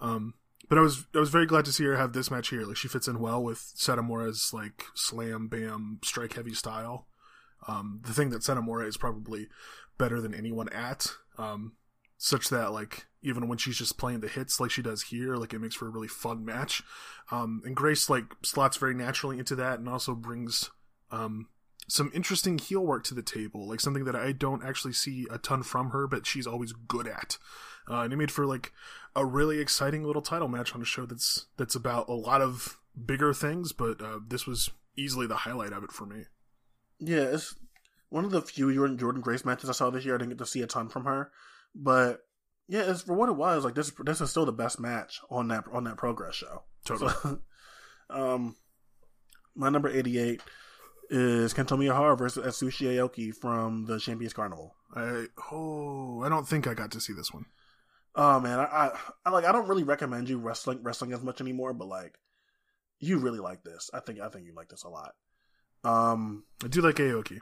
Um, 0.00 0.34
but 0.68 0.78
I 0.78 0.80
was 0.80 1.06
I 1.14 1.18
was 1.18 1.30
very 1.30 1.46
glad 1.46 1.64
to 1.66 1.72
see 1.72 1.84
her 1.84 1.96
have 1.96 2.12
this 2.12 2.30
match 2.30 2.48
here. 2.48 2.62
Like 2.62 2.76
she 2.76 2.88
fits 2.88 3.08
in 3.08 3.20
well 3.20 3.42
with 3.42 3.58
Satomura's 3.76 4.52
like 4.52 4.84
slam 4.94 5.48
bam 5.48 5.98
strike 6.02 6.34
heavy 6.34 6.54
style. 6.54 7.06
Um, 7.68 8.00
the 8.04 8.12
thing 8.12 8.30
that 8.30 8.42
Satomura 8.42 8.86
is 8.86 8.96
probably 8.96 9.48
better 9.98 10.20
than 10.20 10.34
anyone 10.34 10.68
at, 10.70 11.12
um, 11.38 11.74
such 12.18 12.48
that 12.48 12.72
like 12.72 13.06
even 13.22 13.46
when 13.46 13.58
she's 13.58 13.78
just 13.78 13.98
playing 13.98 14.20
the 14.20 14.28
hits 14.28 14.58
like 14.58 14.70
she 14.70 14.82
does 14.82 15.02
here, 15.02 15.36
like 15.36 15.54
it 15.54 15.60
makes 15.60 15.76
for 15.76 15.86
a 15.86 15.90
really 15.90 16.08
fun 16.08 16.44
match. 16.44 16.82
Um, 17.30 17.62
and 17.64 17.76
Grace 17.76 18.10
like 18.10 18.24
slots 18.42 18.76
very 18.76 18.94
naturally 18.94 19.38
into 19.38 19.54
that 19.56 19.78
and 19.78 19.88
also 19.88 20.14
brings 20.14 20.70
um, 21.10 21.48
some 21.88 22.10
interesting 22.14 22.58
heel 22.58 22.84
work 22.84 23.04
to 23.04 23.14
the 23.14 23.22
table, 23.22 23.68
like 23.68 23.80
something 23.80 24.04
that 24.04 24.16
I 24.16 24.32
don't 24.32 24.64
actually 24.64 24.92
see 24.92 25.26
a 25.30 25.38
ton 25.38 25.62
from 25.62 25.90
her, 25.90 26.06
but 26.06 26.26
she's 26.26 26.46
always 26.46 26.72
good 26.72 27.06
at. 27.06 27.38
Uh, 27.90 28.00
and 28.00 28.12
it 28.12 28.16
made 28.16 28.30
for 28.30 28.46
like 28.46 28.72
a 29.16 29.26
really 29.26 29.58
exciting 29.58 30.04
little 30.04 30.22
title 30.22 30.48
match 30.48 30.74
on 30.74 30.82
a 30.82 30.86
show 30.86 31.04
that's 31.04 31.46
that's 31.56 31.74
about 31.74 32.08
a 32.08 32.14
lot 32.14 32.40
of 32.40 32.78
bigger 33.04 33.34
things, 33.34 33.72
but 33.72 34.00
uh, 34.00 34.20
this 34.26 34.46
was 34.46 34.70
easily 34.96 35.26
the 35.26 35.36
highlight 35.36 35.72
of 35.72 35.82
it 35.82 35.92
for 35.92 36.06
me. 36.06 36.24
Yeah, 36.98 37.22
it's 37.22 37.56
one 38.10 38.24
of 38.24 38.30
the 38.30 38.42
few 38.42 38.72
Jordan, 38.72 38.98
Jordan 38.98 39.22
Grace 39.22 39.44
matches 39.44 39.68
I 39.68 39.72
saw 39.72 39.90
this 39.90 40.04
year. 40.04 40.14
I 40.14 40.18
didn't 40.18 40.30
get 40.30 40.38
to 40.38 40.46
see 40.46 40.62
a 40.62 40.66
ton 40.66 40.88
from 40.88 41.04
her, 41.04 41.32
but 41.74 42.20
yeah, 42.68 42.90
it's 42.90 43.02
for 43.02 43.14
what 43.14 43.28
it 43.28 43.36
was. 43.36 43.64
Like 43.64 43.74
this, 43.74 43.92
this 44.04 44.20
is 44.20 44.30
still 44.30 44.46
the 44.46 44.52
best 44.52 44.78
match 44.78 45.20
on 45.30 45.48
that 45.48 45.64
on 45.72 45.84
that 45.84 45.96
Progress 45.96 46.36
show. 46.36 46.62
Totally. 46.84 47.12
So, 47.22 47.40
um, 48.10 48.56
my 49.54 49.68
number 49.68 49.88
eighty-eight 49.88 50.40
is 51.12 51.52
Kento 51.52 51.76
Miyahara 51.78 52.16
versus 52.16 52.44
Atsushi 52.44 52.86
Aoki 52.86 53.34
from 53.36 53.84
the 53.84 54.00
Champions 54.00 54.32
Carnival. 54.32 54.74
I 54.94 55.26
oh, 55.52 56.22
I 56.22 56.30
don't 56.30 56.48
think 56.48 56.66
I 56.66 56.74
got 56.74 56.90
to 56.92 57.00
see 57.00 57.12
this 57.12 57.32
one. 57.32 57.44
Oh 58.14 58.40
man, 58.40 58.58
I, 58.58 58.64
I, 58.64 58.90
I 59.26 59.30
like 59.30 59.44
I 59.44 59.52
don't 59.52 59.68
really 59.68 59.84
recommend 59.84 60.28
you 60.28 60.38
wrestling 60.38 60.80
wrestling 60.82 61.12
as 61.12 61.22
much 61.22 61.40
anymore, 61.40 61.74
but 61.74 61.86
like 61.86 62.18
you 62.98 63.18
really 63.18 63.40
like 63.40 63.62
this. 63.62 63.90
I 63.92 64.00
think 64.00 64.20
I 64.20 64.28
think 64.28 64.46
you 64.46 64.54
like 64.54 64.68
this 64.68 64.84
a 64.84 64.88
lot. 64.88 65.12
Um, 65.84 66.44
I 66.64 66.68
do 66.68 66.80
like 66.80 66.96
Aoki. 66.96 67.40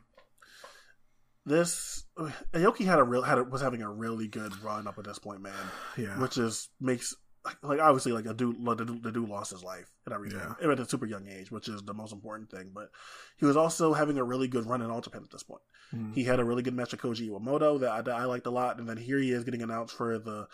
this 1.47 2.05
Aoki 2.53 2.85
had 2.85 2.99
a 2.99 3.05
real 3.05 3.23
had 3.23 3.39
a, 3.39 3.45
was 3.45 3.63
having 3.63 3.83
a 3.83 3.91
really 3.91 4.27
good 4.27 4.53
run 4.65 4.89
up 4.89 4.99
at 4.99 5.05
this 5.05 5.19
point, 5.21 5.43
man. 5.43 5.53
Yeah, 5.97 6.19
Which 6.21 6.39
is 6.39 6.69
makes 6.81 7.15
like 7.63 7.81
obviously 7.81 8.13
like 8.13 8.27
a 8.27 8.35
dude 8.35 8.57
the, 8.65 8.75
dude- 8.75 9.03
the 9.03 9.11
dude 9.13 9.29
lost 9.29 9.51
his 9.51 9.63
life 9.65 9.91
and 10.05 10.15
everything 10.15 10.41
Yeah. 10.61 10.71
at 10.71 10.79
a 10.81 10.89
super 10.89 11.07
young 11.07 11.27
age, 11.29 11.51
which 11.51 11.69
is 11.69 11.83
the 11.83 11.95
most 11.95 12.13
important 12.13 12.51
thing. 12.51 12.71
But 12.75 12.91
he 13.39 13.47
was 13.47 13.57
also 13.57 13.95
having 13.95 14.19
a 14.19 14.25
really 14.25 14.47
good 14.49 14.67
run 14.67 14.83
in 14.83 14.91
All 14.91 15.01
Japan 15.01 15.23
at 15.25 15.31
this 15.31 15.43
point. 15.43 15.63
Mm. 15.95 16.15
He 16.15 16.25
had 16.25 16.39
a 16.41 16.45
really 16.45 16.63
good 16.63 16.75
match 16.75 16.93
with 16.93 17.01
Koji 17.01 17.29
Iwamoto 17.31 17.81
that 17.81 17.91
I, 17.91 18.03
that 18.03 18.15
I 18.15 18.25
liked 18.25 18.47
a 18.47 18.51
lot, 18.51 18.79
and 18.79 18.89
then 18.89 18.97
here 18.99 19.19
he 19.19 19.33
is 19.33 19.45
getting 19.45 19.63
announced 19.63 19.97
for 19.97 20.19
the 20.19 20.47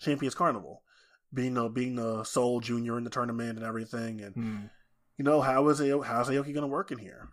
Champions 0.00 0.34
Carnival, 0.34 0.82
being 1.32 1.54
the 1.54 1.68
being 1.68 1.94
the 1.94 2.24
sole 2.24 2.60
junior 2.60 2.98
in 2.98 3.04
the 3.04 3.10
tournament 3.10 3.56
and 3.56 3.64
everything. 3.66 4.20
And 4.20 4.34
Mm. 4.34 4.70
you 5.16 5.24
know 5.24 5.40
how 5.40 5.68
is 5.68 5.80
Ao- 5.80 6.02
how's 6.02 6.28
Aoki 6.28 6.52
going 6.52 6.62
to 6.62 6.66
work 6.66 6.90
in 6.90 6.98
here? 6.98 7.28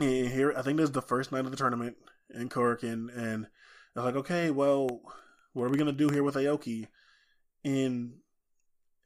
And 0.00 0.28
here, 0.28 0.52
I 0.56 0.62
think 0.62 0.76
this 0.78 0.88
is 0.88 0.92
the 0.92 1.00
first 1.02 1.30
night 1.30 1.44
of 1.44 1.50
the 1.52 1.56
tournament 1.56 1.96
in 2.34 2.48
Korakuen, 2.48 3.16
and 3.16 3.46
I 3.96 4.00
was 4.00 4.04
like, 4.06 4.16
okay, 4.16 4.50
well, 4.50 4.88
what 5.52 5.64
are 5.64 5.68
we 5.68 5.78
going 5.78 5.86
to 5.86 5.92
do 5.92 6.08
here 6.08 6.24
with 6.24 6.34
Aoki? 6.34 6.88
And 7.64 8.14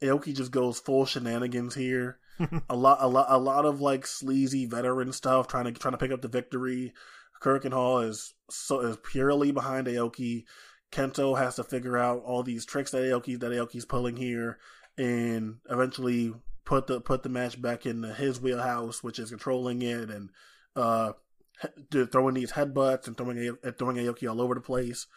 Aoki 0.01 0.35
just 0.35 0.51
goes 0.51 0.79
full 0.79 1.05
shenanigans 1.05 1.75
here. 1.75 2.19
a 2.69 2.75
lot, 2.75 2.99
a 3.01 3.07
lot, 3.07 3.27
a 3.29 3.37
lot 3.37 3.65
of 3.65 3.81
like 3.81 4.05
sleazy 4.05 4.65
veteran 4.65 5.11
stuff, 5.11 5.47
trying 5.47 5.65
to 5.65 5.71
trying 5.71 5.93
to 5.93 5.97
pick 5.97 6.11
up 6.11 6.21
the 6.21 6.27
victory. 6.27 6.93
Korakuen 7.41 7.73
Hall 7.73 7.99
is 7.99 8.33
so 8.49 8.81
is 8.81 8.97
purely 9.03 9.51
behind 9.51 9.87
Aoki. 9.87 10.43
Kento 10.91 11.37
has 11.37 11.55
to 11.55 11.63
figure 11.63 11.97
out 11.97 12.23
all 12.23 12.43
these 12.43 12.65
tricks 12.65 12.91
that 12.91 13.01
Aoki 13.01 13.39
that 13.39 13.51
Aoki's 13.51 13.85
pulling 13.85 14.15
here, 14.15 14.57
and 14.97 15.57
eventually 15.69 16.33
put 16.65 16.87
the 16.87 17.01
put 17.01 17.23
the 17.23 17.29
match 17.29 17.61
back 17.61 17.85
in 17.85 18.03
his 18.03 18.39
wheelhouse, 18.39 19.03
which 19.03 19.19
is 19.19 19.29
controlling 19.29 19.81
it 19.81 20.09
and 20.09 20.29
uh 20.75 21.13
he- 21.61 22.05
throwing 22.05 22.35
these 22.35 22.51
headbutts 22.51 23.07
and 23.07 23.17
throwing 23.17 23.57
A- 23.63 23.71
throwing 23.71 23.97
Aoki 23.97 24.29
all 24.29 24.41
over 24.41 24.55
the 24.55 24.61
place. 24.61 25.07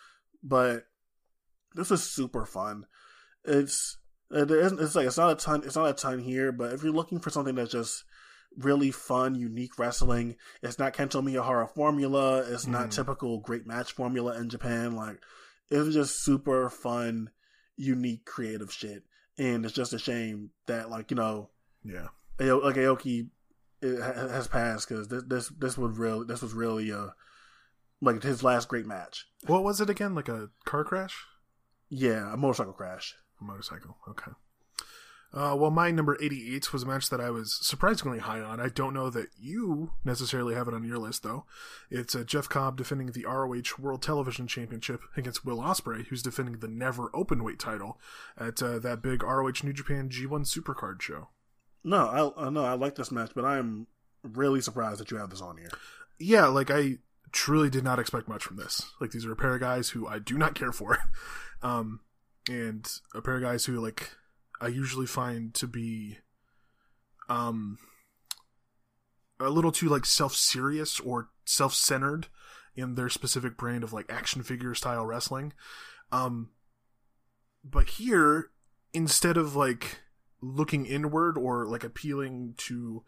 But 0.43 0.87
this 1.75 1.91
is 1.91 2.03
super 2.03 2.47
fun. 2.47 2.87
It's 3.45 3.99
it 4.31 4.51
isn't, 4.51 4.81
it's 4.81 4.95
like 4.95 5.07
it's 5.07 5.17
not 5.19 5.33
a 5.33 5.35
ton 5.35 5.63
it's 5.65 5.77
not 5.77 5.89
a 5.91 5.93
ton 5.93 6.19
here, 6.21 6.53
but 6.53 6.73
if 6.73 6.83
you're 6.83 6.93
looking 6.93 7.21
for 7.21 7.31
something 7.31 7.55
that's 7.55 7.73
just 7.73 8.05
really 8.57 8.91
fun, 8.91 9.35
unique 9.35 9.79
wrestling, 9.79 10.37
it's 10.63 10.79
not 10.79 10.93
Kento 10.95 11.23
Miyahara 11.23 11.69
formula. 11.75 12.39
It's 12.41 12.67
not 12.67 12.89
Mhm. 12.89 12.91
typical 12.93 13.41
great 13.41 13.67
match 13.67 13.93
formula 13.93 14.37
in 14.39 14.49
Japan. 14.49 14.95
Like 14.95 15.21
it's 15.71 15.95
just 15.95 16.23
super 16.23 16.69
fun, 16.71 17.31
unique, 17.77 18.25
creative 18.27 18.73
shit. 18.73 19.05
And 19.39 19.65
it's 19.65 19.75
just 19.75 19.93
a 19.95 19.99
shame 19.99 20.51
that 20.67 20.91
like 20.91 21.11
you 21.11 21.17
know 21.17 21.51
Yeah, 21.83 22.09
like 22.39 22.77
Aoki 22.77 23.31
it 23.81 24.01
has 24.01 24.47
passed 24.49 24.89
because 24.89 25.09
this 25.09 25.25
this 25.27 25.49
this 25.49 25.77
was 25.79 25.99
real 25.99 26.25
this 26.25 26.43
was 26.43 26.53
really 26.55 26.93
uh 26.93 27.09
like 28.01 28.23
his 28.23 28.43
last 28.45 28.69
great 28.69 28.87
match. 28.87 29.27
what 29.47 29.63
was 29.65 29.81
it 29.81 29.91
again? 29.91 30.15
Like 30.15 30.29
a 30.29 30.51
car 30.65 30.85
crash? 30.85 31.25
Yeah, 31.89 32.33
a 32.33 32.37
motorcycle 32.37 32.73
crash. 32.73 33.15
Motorcycle. 33.43 33.97
Okay. 34.09 34.33
Uh, 35.35 35.57
well, 35.59 35.71
my 35.71 35.91
number 35.91 36.19
88 36.21 36.75
was 36.75 36.83
a 36.83 36.87
match 36.87 37.09
that 37.09 37.21
I 37.21 37.31
was 37.31 37.59
surprisingly 37.67 38.19
high 38.19 38.41
on. 38.41 38.61
I 38.61 38.69
don't 38.69 38.93
know 38.93 39.09
that 39.09 39.29
you 39.41 39.93
necessarily 40.05 40.55
have 40.55 40.69
it 40.69 40.75
on 40.75 40.85
your 40.85 40.99
list, 40.99 41.23
though. 41.23 41.47
It's 41.91 42.15
uh, 42.15 42.23
Jeff 42.23 42.51
Cobb 42.51 42.77
defending 42.77 43.13
the 43.13 43.25
ROH 43.25 43.79
World 43.79 44.03
Television 44.03 44.47
Championship 44.47 45.01
against 45.17 45.45
Will 45.45 45.57
Ospreay, 45.57 46.07
who's 46.09 46.23
defending 46.23 46.59
the 46.59 46.69
never 46.69 47.09
openweight 47.11 47.59
title 47.59 47.99
at 48.37 48.63
uh, 48.63 48.79
that 48.81 49.01
big 49.01 49.23
ROH 49.23 49.63
New 49.63 49.73
Japan 49.73 50.11
G1 50.11 50.45
Supercard 50.45 51.01
show. 51.01 51.29
No, 51.83 52.07
I 52.37 52.47
uh, 52.47 52.51
no, 52.51 52.65
I 52.65 52.75
like 52.75 52.95
this 52.97 53.11
match, 53.11 53.33
but 53.35 53.45
I'm 53.45 53.87
really 54.23 54.61
surprised 54.61 55.01
that 55.01 55.11
you 55.11 55.17
have 55.17 55.31
this 55.31 55.41
on 55.41 55.57
here. 55.57 55.71
Yeah, 56.19 56.47
like 56.47 56.71
I 56.71 56.99
truly 57.33 57.71
did 57.71 57.85
not 57.85 57.99
expect 57.99 58.29
much 58.29 58.45
from 58.45 58.57
this. 58.57 58.93
Like 59.01 59.11
these 59.11 59.25
are 59.25 59.33
a 59.33 59.37
pair 59.37 59.55
of 59.55 59.61
guys 59.61 59.91
who 59.91 60.07
I 60.07 60.19
do 60.19 60.37
not 60.37 60.55
care 60.55 60.73
for, 60.73 60.99
um, 61.63 62.01
and 62.49 62.89
a 63.15 63.23
pair 63.23 63.37
of 63.37 63.43
guys 63.43 63.65
who 63.65 63.81
like 63.81 64.11
I 64.61 64.69
usually 64.69 65.07
find 65.07 65.53
to 65.55 65.67
be, 65.67 66.19
um, 67.29 67.79
a 69.41 69.51
little 69.51 69.73
too 69.73 69.89
like 69.89 70.07
self 70.07 70.35
serious 70.35 71.01
or 71.01 71.31
self 71.45 71.75
centered 71.75 72.29
in 72.77 72.95
their 72.95 73.09
specific 73.09 73.57
brand 73.57 73.85
of 73.85 73.93
like 73.93 74.11
action 74.11 74.43
figure 74.43 74.75
style 74.75 75.05
wrestling. 75.05 75.53
Um, 76.11 76.51
but 77.65 77.89
here, 77.91 78.51
instead 78.93 79.37
of 79.37 79.57
like 79.57 80.01
looking 80.41 80.87
inward 80.87 81.39
or 81.39 81.67
like 81.67 81.85
appealing 81.85 82.55
to 82.59 83.05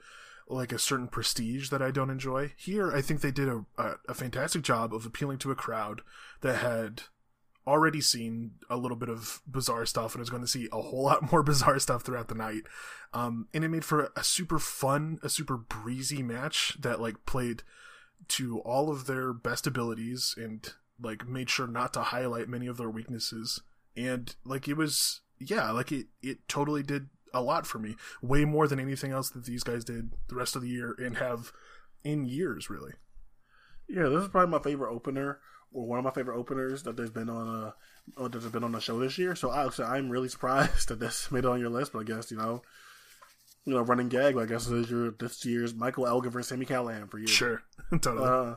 like 0.48 0.72
a 0.72 0.78
certain 0.78 1.08
prestige 1.08 1.70
that 1.70 1.82
I 1.82 1.90
don't 1.90 2.10
enjoy. 2.10 2.52
Here, 2.56 2.92
I 2.92 3.00
think 3.00 3.20
they 3.20 3.30
did 3.30 3.48
a, 3.48 3.64
a, 3.78 3.94
a 4.10 4.14
fantastic 4.14 4.62
job 4.62 4.94
of 4.94 5.06
appealing 5.06 5.38
to 5.38 5.50
a 5.50 5.56
crowd 5.56 6.02
that 6.42 6.56
had 6.56 7.04
already 7.66 8.00
seen 8.00 8.52
a 8.68 8.76
little 8.76 8.96
bit 8.96 9.08
of 9.08 9.40
bizarre 9.46 9.86
stuff 9.86 10.14
and 10.14 10.22
is 10.22 10.30
going 10.30 10.42
to 10.42 10.48
see 10.48 10.68
a 10.72 10.80
whole 10.80 11.04
lot 11.04 11.30
more 11.32 11.42
bizarre 11.42 11.78
stuff 11.78 12.02
throughout 12.02 12.28
the 12.28 12.34
night. 12.34 12.62
Um, 13.12 13.48
and 13.54 13.64
it 13.64 13.68
made 13.68 13.84
for 13.84 14.12
a 14.16 14.24
super 14.24 14.58
fun, 14.58 15.18
a 15.22 15.28
super 15.28 15.56
breezy 15.56 16.22
match 16.22 16.76
that 16.80 17.00
like 17.00 17.26
played 17.26 17.62
to 18.28 18.60
all 18.60 18.90
of 18.90 19.06
their 19.06 19.32
best 19.32 19.66
abilities 19.66 20.34
and 20.36 20.72
like 21.00 21.26
made 21.26 21.50
sure 21.50 21.66
not 21.66 21.92
to 21.94 22.00
highlight 22.00 22.48
many 22.48 22.66
of 22.66 22.76
their 22.76 22.90
weaknesses. 22.90 23.60
And 23.96 24.34
like 24.44 24.68
it 24.68 24.76
was, 24.76 25.20
yeah, 25.38 25.70
like 25.70 25.92
it, 25.92 26.06
it 26.22 26.46
totally 26.48 26.82
did 26.82 27.08
a 27.32 27.42
lot 27.42 27.66
for 27.66 27.78
me, 27.78 27.96
way 28.22 28.44
more 28.44 28.68
than 28.68 28.78
anything 28.78 29.10
else 29.10 29.30
that 29.30 29.44
these 29.44 29.64
guys 29.64 29.84
did 29.84 30.12
the 30.28 30.36
rest 30.36 30.54
of 30.54 30.62
the 30.62 30.68
year 30.68 30.94
and 30.98 31.18
have 31.18 31.52
in 32.04 32.26
years, 32.26 32.70
really. 32.70 32.92
Yeah, 33.88 34.04
this 34.04 34.22
is 34.22 34.28
probably 34.28 34.50
my 34.50 34.62
favorite 34.62 34.92
opener, 34.92 35.40
or 35.74 35.86
one 35.86 35.98
of 35.98 36.04
my 36.04 36.10
favorite 36.12 36.38
openers 36.38 36.84
that 36.84 36.96
there's 36.96 37.10
been 37.10 37.28
on 37.28 37.46
a 37.48 37.74
or 38.20 38.28
that 38.30 38.42
has 38.42 38.50
been 38.52 38.64
on 38.64 38.72
the 38.72 38.80
show 38.80 38.98
this 38.98 39.18
year. 39.18 39.34
So 39.34 39.50
I, 39.50 39.68
so 39.68 39.84
I'm 39.84 40.08
really 40.08 40.28
surprised 40.28 40.88
that 40.88 41.00
this 41.00 41.30
made 41.30 41.40
it 41.40 41.46
on 41.46 41.60
your 41.60 41.68
list. 41.70 41.92
But 41.92 41.98
I 42.00 42.04
guess 42.04 42.30
you 42.30 42.36
know, 42.38 42.62
you 43.66 43.74
know, 43.74 43.80
running 43.82 44.08
gag. 44.08 44.36
I 44.38 44.46
guess 44.46 44.66
is 44.68 44.90
your 44.90 45.10
this 45.10 45.44
year's 45.44 45.74
Michael 45.74 46.06
Elgin 46.06 46.30
versus 46.30 46.48
Sami 46.48 46.64
Callihan 46.64 47.10
for 47.10 47.18
you. 47.18 47.26
Sure, 47.26 47.62
totally. 47.90 48.26
Uh, 48.26 48.54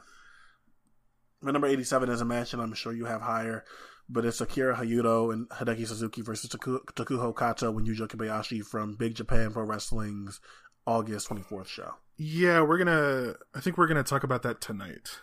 my 1.42 1.52
number 1.52 1.68
87 1.68 2.10
is 2.10 2.22
a 2.22 2.26
match 2.26 2.52
that 2.52 2.60
I'm 2.60 2.74
sure 2.74 2.94
you 2.94 3.06
have 3.06 3.22
higher, 3.22 3.64
but 4.10 4.26
it's 4.26 4.42
Akira 4.42 4.76
Hyodo 4.76 5.32
and 5.32 5.48
Hideki 5.50 5.86
Suzuki 5.88 6.22
versus 6.22 6.50
Taku- 6.50 6.84
Takuho 6.96 7.36
Kato 7.38 7.78
and 7.78 7.88
Yuji 7.88 8.08
Kobayashi 8.08 8.66
from 8.66 8.96
Big 8.96 9.14
Japan 9.14 9.52
Pro 9.54 9.64
Wrestling's 9.64 10.40
August 10.88 11.30
24th 11.30 11.68
show. 11.68 11.94
yeah, 12.18 12.62
we're 12.62 12.78
gonna. 12.80 13.34
I 13.56 13.60
think 13.60 13.78
we're 13.78 13.88
gonna 13.88 14.04
talk 14.04 14.24
about 14.24 14.44
that 14.44 14.62
tonight. 14.62 15.20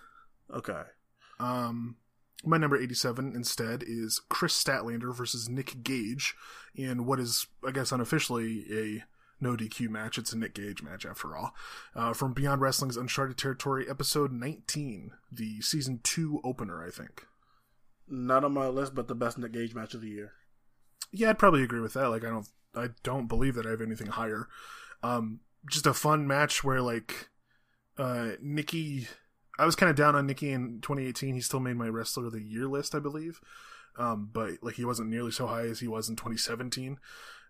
Okay. 0.53 0.83
Um, 1.41 1.97
my 2.45 2.57
number 2.57 2.77
87 2.77 3.33
instead 3.35 3.83
is 3.87 4.21
Kris 4.29 4.63
Statlander 4.63 5.15
versus 5.15 5.49
Nick 5.49 5.83
Gage 5.83 6.35
in 6.75 7.07
what 7.07 7.19
is, 7.19 7.47
I 7.67 7.71
guess, 7.71 7.93
unofficially 7.93 8.65
a 8.71 9.05
no 9.41 9.57
DQ 9.57 9.89
match. 9.89 10.19
It's 10.19 10.33
a 10.33 10.39
Nick 10.39 10.55
Gage 10.55 10.83
match 10.83 11.07
after 11.07 11.37
all. 11.37 11.55
Uh, 11.95 12.13
from 12.13 12.33
Beyond 12.33 12.61
Wrestling's 12.61 12.97
Uncharted 12.97 13.39
Territory, 13.39 13.87
episode 13.89 14.33
19, 14.33 15.13
the 15.31 15.61
season 15.61 16.01
two 16.03 16.41
opener, 16.45 16.85
I 16.85 16.91
think. 16.91 17.27
Not 18.09 18.45
on 18.45 18.53
my 18.53 18.69
list, 18.69 18.95
but 18.95 19.09
the 19.09 19.15
best 19.15 19.39
Nick 19.39 19.53
Gage 19.53 19.75
match 19.75 19.95
of 19.95 20.03
the 20.03 20.09
year. 20.09 20.33
Yeah, 21.11 21.31
I'd 21.31 21.39
probably 21.39 21.63
agree 21.63 21.81
with 21.81 21.95
that. 21.95 22.09
Like, 22.09 22.25
I 22.25 22.31
don't, 22.31 22.49
I 22.75 22.89
don't 23.03 23.29
believe 23.29 23.55
that 23.55 23.67
I 23.67 23.71
have 23.71 23.81
anything 23.81 24.09
higher. 24.09 24.49
Um, 25.03 25.41
just 25.71 25.87
a 25.87 25.95
fun 25.95 26.27
match 26.27 26.63
where 26.65 26.81
like, 26.81 27.29
uh, 27.97 28.33
Nikki, 28.43 29.09
I 29.59 29.67
was 29.67 29.77
kind 29.77 29.91
of 29.91 29.97
down 29.97 30.17
on 30.17 30.27
Nikki 30.27 30.51
in 30.51 30.81
2018. 30.81 31.35
He 31.35 31.41
still 31.41 31.61
made 31.61 31.77
my 31.77 31.89
wrestler 31.89 32.27
of 32.27 32.33
the 32.33 32.43
year 32.43 32.67
list, 32.67 32.95
I 32.95 32.99
believe. 32.99 33.41
Um, 33.97 34.31
but 34.33 34.55
like 34.63 34.75
he 34.75 34.85
wasn't 34.85 35.11
nearly 35.11 35.31
so 35.31 35.47
high 35.47 35.67
as 35.67 35.81
he 35.81 35.89
was 35.89 36.09
in 36.09 36.17
2017. 36.17 36.99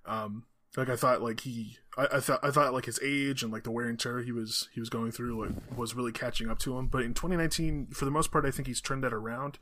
Um, 0.04 0.44
like 0.76 0.88
I 0.88 0.96
thought, 0.96 1.22
like 1.22 1.40
he, 1.40 1.78
I, 1.96 2.08
I, 2.14 2.20
thought, 2.20 2.40
I 2.42 2.50
thought 2.50 2.74
like 2.74 2.84
his 2.84 3.00
age 3.02 3.42
and 3.42 3.52
like 3.52 3.62
the 3.62 3.70
wear 3.70 3.86
and 3.86 3.98
tear 3.98 4.22
he 4.22 4.32
was 4.32 4.68
he 4.74 4.80
was 4.80 4.90
going 4.90 5.12
through 5.12 5.46
like 5.46 5.76
was 5.76 5.94
really 5.94 6.12
catching 6.12 6.50
up 6.50 6.58
to 6.60 6.76
him. 6.76 6.88
But 6.88 7.02
in 7.02 7.14
2019, 7.14 7.88
for 7.92 8.04
the 8.04 8.10
most 8.10 8.30
part, 8.30 8.44
I 8.44 8.50
think 8.50 8.68
he's 8.68 8.80
turned 8.80 9.04
that 9.04 9.14
around 9.14 9.58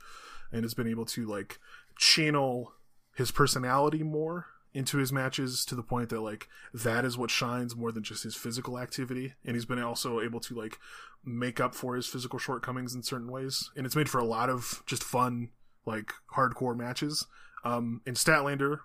and 0.51 0.63
has 0.63 0.73
been 0.73 0.87
able 0.87 1.05
to 1.05 1.25
like 1.25 1.59
channel 1.97 2.73
his 3.15 3.31
personality 3.31 4.03
more 4.03 4.47
into 4.73 4.97
his 4.97 5.11
matches 5.11 5.65
to 5.65 5.75
the 5.75 5.83
point 5.83 6.09
that 6.09 6.21
like 6.21 6.47
that 6.73 7.05
is 7.05 7.17
what 7.17 7.29
shines 7.29 7.75
more 7.75 7.91
than 7.91 8.03
just 8.03 8.23
his 8.23 8.35
physical 8.35 8.79
activity 8.79 9.33
and 9.45 9.55
he's 9.55 9.65
been 9.65 9.81
also 9.81 10.19
able 10.19 10.39
to 10.39 10.55
like 10.55 10.79
make 11.23 11.59
up 11.59 11.73
for 11.75 11.95
his 11.95 12.07
physical 12.07 12.39
shortcomings 12.39 12.93
in 12.93 13.03
certain 13.03 13.31
ways 13.31 13.69
and 13.75 13.85
it's 13.85 13.95
made 13.95 14.09
for 14.09 14.19
a 14.19 14.25
lot 14.25 14.49
of 14.49 14.83
just 14.85 15.03
fun 15.03 15.49
like 15.85 16.11
hardcore 16.35 16.75
matches 16.75 17.27
um 17.63 18.01
in 18.05 18.13
statlander 18.13 18.79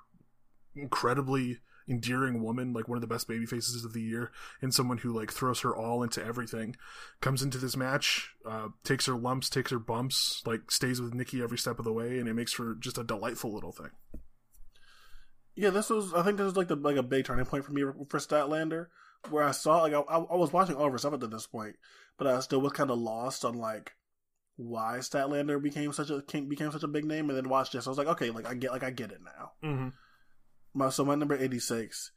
incredibly 0.76 1.58
endearing 1.88 2.42
woman, 2.42 2.72
like 2.72 2.86
one 2.86 2.96
of 2.96 3.00
the 3.00 3.06
best 3.06 3.26
baby 3.26 3.46
faces 3.46 3.84
of 3.84 3.92
the 3.92 4.02
year, 4.02 4.30
and 4.60 4.74
someone 4.74 4.98
who 4.98 5.12
like 5.12 5.32
throws 5.32 5.60
her 5.60 5.74
all 5.74 6.02
into 6.02 6.24
everything. 6.24 6.76
Comes 7.20 7.42
into 7.42 7.58
this 7.58 7.76
match, 7.76 8.34
uh, 8.46 8.68
takes 8.84 9.06
her 9.06 9.14
lumps, 9.14 9.48
takes 9.48 9.70
her 9.70 9.78
bumps, 9.78 10.42
like 10.46 10.70
stays 10.70 11.00
with 11.00 11.14
Nikki 11.14 11.42
every 11.42 11.58
step 11.58 11.78
of 11.78 11.84
the 11.84 11.92
way, 11.92 12.18
and 12.18 12.28
it 12.28 12.34
makes 12.34 12.52
for 12.52 12.74
just 12.74 12.98
a 12.98 13.04
delightful 13.04 13.52
little 13.52 13.72
thing. 13.72 13.90
Yeah, 15.58 15.70
this 15.70 15.90
was. 15.90 16.14
I 16.14 16.22
think 16.22 16.36
this 16.36 16.44
was 16.44 16.56
like 16.56 16.68
the 16.68 16.76
like 16.76 16.96
a 16.96 17.02
big 17.02 17.24
turning 17.24 17.44
point 17.44 17.64
for 17.64 17.72
me 17.72 17.82
for 17.82 18.18
Statlander, 18.18 18.86
where 19.28 19.42
I 19.42 19.50
saw 19.50 19.82
like 19.82 19.92
I, 19.92 19.98
I 19.98 20.36
was 20.36 20.52
watching 20.52 20.76
all 20.76 20.86
of 20.86 20.92
her 20.92 20.98
stuff 20.98 21.14
at 21.14 21.30
this 21.30 21.48
point, 21.48 21.74
but 22.16 22.28
I 22.28 22.38
still 22.40 22.60
was 22.60 22.72
kind 22.72 22.92
of 22.92 22.98
lost 22.98 23.44
on 23.44 23.54
like 23.58 23.92
why 24.56 24.98
Statlander 25.00 25.60
became 25.60 25.92
such 25.92 26.10
a 26.10 26.22
became 26.42 26.70
such 26.70 26.84
a 26.84 26.88
big 26.88 27.04
name, 27.04 27.28
and 27.28 27.36
then 27.36 27.48
watched 27.48 27.72
this. 27.72 27.88
I 27.88 27.90
was 27.90 27.98
like, 27.98 28.06
okay, 28.06 28.30
like 28.30 28.46
I 28.46 28.54
get 28.54 28.70
like 28.70 28.84
I 28.84 28.90
get 28.90 29.10
it 29.10 29.20
now. 29.24 29.52
Mm-hmm. 29.68 29.88
My 30.74 30.90
so 30.90 31.04
my 31.04 31.16
number 31.16 31.36
eighty 31.36 31.58
six 31.58 32.12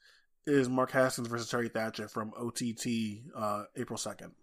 is 0.46 0.70
Mark 0.70 0.92
Haskins 0.92 1.28
versus 1.28 1.50
Terry 1.50 1.70
Thatcher 1.70 2.08
from 2.08 2.34
OTT 2.38 2.88
uh, 3.36 3.64
April 3.76 3.98
second. 3.98 4.34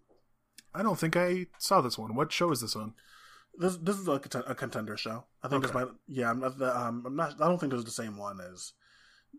I 0.75 0.83
don't 0.83 0.99
think 0.99 1.15
I 1.15 1.47
saw 1.57 1.79
this 1.79 1.97
one. 1.97 2.15
What 2.15 2.33
show 2.33 2.51
is 2.51 2.59
this 2.59 2.75
on? 2.75 2.95
This 3.57 3.77
this 3.77 3.97
is 3.97 4.07
a, 4.09 4.21
a 4.47 4.55
contender 4.55 4.97
show. 4.97 5.23
I 5.41 5.47
think 5.47 5.63
Okay. 5.63 5.67
this 5.67 5.73
might. 5.73 5.87
Yeah, 6.07 6.31
I'm 6.31 6.39
not. 6.41 6.61
Um, 6.61 7.03
I'm 7.05 7.15
not. 7.15 7.41
I 7.41 7.47
don't 7.47 7.59
think 7.59 7.71
this 7.71 7.79
is 7.79 7.85
the 7.85 7.91
same 7.91 8.17
one 8.17 8.39
as 8.41 8.73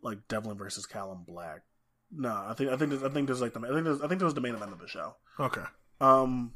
like 0.02 0.28
Devlin 0.28 0.56
versus 0.56 0.86
Callum 0.86 1.24
Black. 1.26 1.62
No, 2.12 2.44
I 2.46 2.54
think 2.54 2.70
I 2.70 2.76
think 2.76 2.92
I 2.92 3.08
think 3.08 3.28
this 3.28 3.36
is 3.36 3.40
like 3.42 3.54
the 3.54 3.60
I 3.60 3.72
think 3.72 3.84
this, 3.84 4.00
I 4.00 4.08
think 4.08 4.20
this 4.20 4.24
was 4.24 4.34
the 4.34 4.40
main 4.40 4.54
event 4.54 4.72
of 4.72 4.80
the 4.80 4.88
show. 4.88 5.14
Okay. 5.38 5.62
Um, 6.00 6.54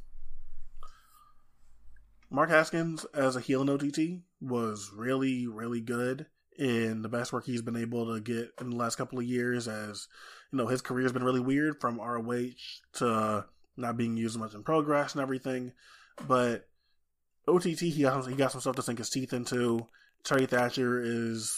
Mark 2.31 2.51
Haskins 2.51 3.05
as 3.15 3.37
a 3.37 3.41
heel 3.41 3.63
in 3.63 3.71
OTT 3.71 4.23
was 4.41 4.91
really, 4.95 5.47
really 5.47 5.81
good 5.81 6.27
in 6.59 7.03
the 7.03 7.09
best 7.09 7.33
work 7.33 7.45
he's 7.47 7.63
been 7.63 7.77
able 7.77 8.15
to 8.15 8.21
get 8.21 8.51
in 8.61 8.71
the 8.71 8.77
last 8.77 8.97
couple 8.97 9.19
of 9.19 9.25
years. 9.25 9.69
As 9.69 10.09
you 10.51 10.59
know, 10.59 10.67
his 10.67 10.83
career's 10.83 11.13
been 11.13 11.25
really 11.25 11.41
weird 11.41 11.81
from 11.81 12.01
ROH 12.01 12.51
to 12.95 13.45
not 13.77 13.97
being 13.97 14.17
used 14.17 14.39
much 14.39 14.55
in 14.55 14.63
progress 14.63 15.13
and 15.13 15.23
everything. 15.23 15.73
But 16.27 16.67
OTT, 17.47 17.81
he 17.81 18.03
got 18.03 18.27
he 18.29 18.35
got 18.35 18.53
some 18.53 18.61
stuff 18.61 18.77
to 18.77 18.83
sink 18.83 18.99
his 18.99 19.11
teeth 19.11 19.33
into. 19.33 19.87
Terry 20.25 20.47
Thatcher 20.47 21.01
is. 21.03 21.57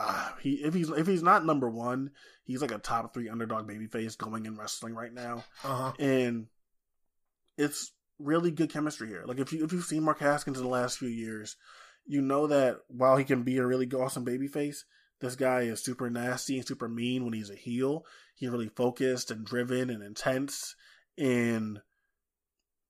Uh, 0.00 0.30
he 0.40 0.54
if 0.54 0.74
he's 0.74 0.90
if 0.90 1.06
he's 1.06 1.22
not 1.22 1.46
number 1.46 1.70
one, 1.70 2.10
he's 2.44 2.60
like 2.62 2.72
a 2.72 2.78
top 2.78 3.14
three 3.14 3.28
underdog 3.28 3.68
babyface 3.68 4.18
going 4.18 4.44
in 4.46 4.56
wrestling 4.56 4.94
right 4.94 5.12
now 5.12 5.44
Uh 5.62 5.76
huh. 5.76 5.92
and 5.98 6.46
it's 7.56 7.92
really 8.18 8.50
good 8.50 8.70
chemistry 8.70 9.08
here. 9.08 9.24
Like 9.26 9.38
if 9.38 9.52
you 9.52 9.64
if 9.64 9.72
you've 9.72 9.84
seen 9.84 10.02
Mark 10.02 10.18
Haskins 10.20 10.58
in 10.58 10.64
the 10.64 10.70
last 10.70 10.98
few 10.98 11.08
years, 11.08 11.56
you 12.06 12.20
know 12.20 12.46
that 12.48 12.78
while 12.88 13.16
he 13.16 13.24
can 13.24 13.42
be 13.44 13.58
a 13.58 13.66
really 13.66 13.86
awesome 13.92 14.24
babyface, 14.26 14.78
this 15.20 15.36
guy 15.36 15.62
is 15.62 15.82
super 15.82 16.10
nasty 16.10 16.58
and 16.58 16.66
super 16.66 16.88
mean 16.88 17.24
when 17.24 17.32
he's 17.32 17.50
a 17.50 17.54
heel. 17.54 18.04
He's 18.34 18.50
really 18.50 18.68
focused 18.68 19.30
and 19.30 19.46
driven 19.46 19.90
and 19.90 20.02
intense, 20.02 20.74
and 21.16 21.80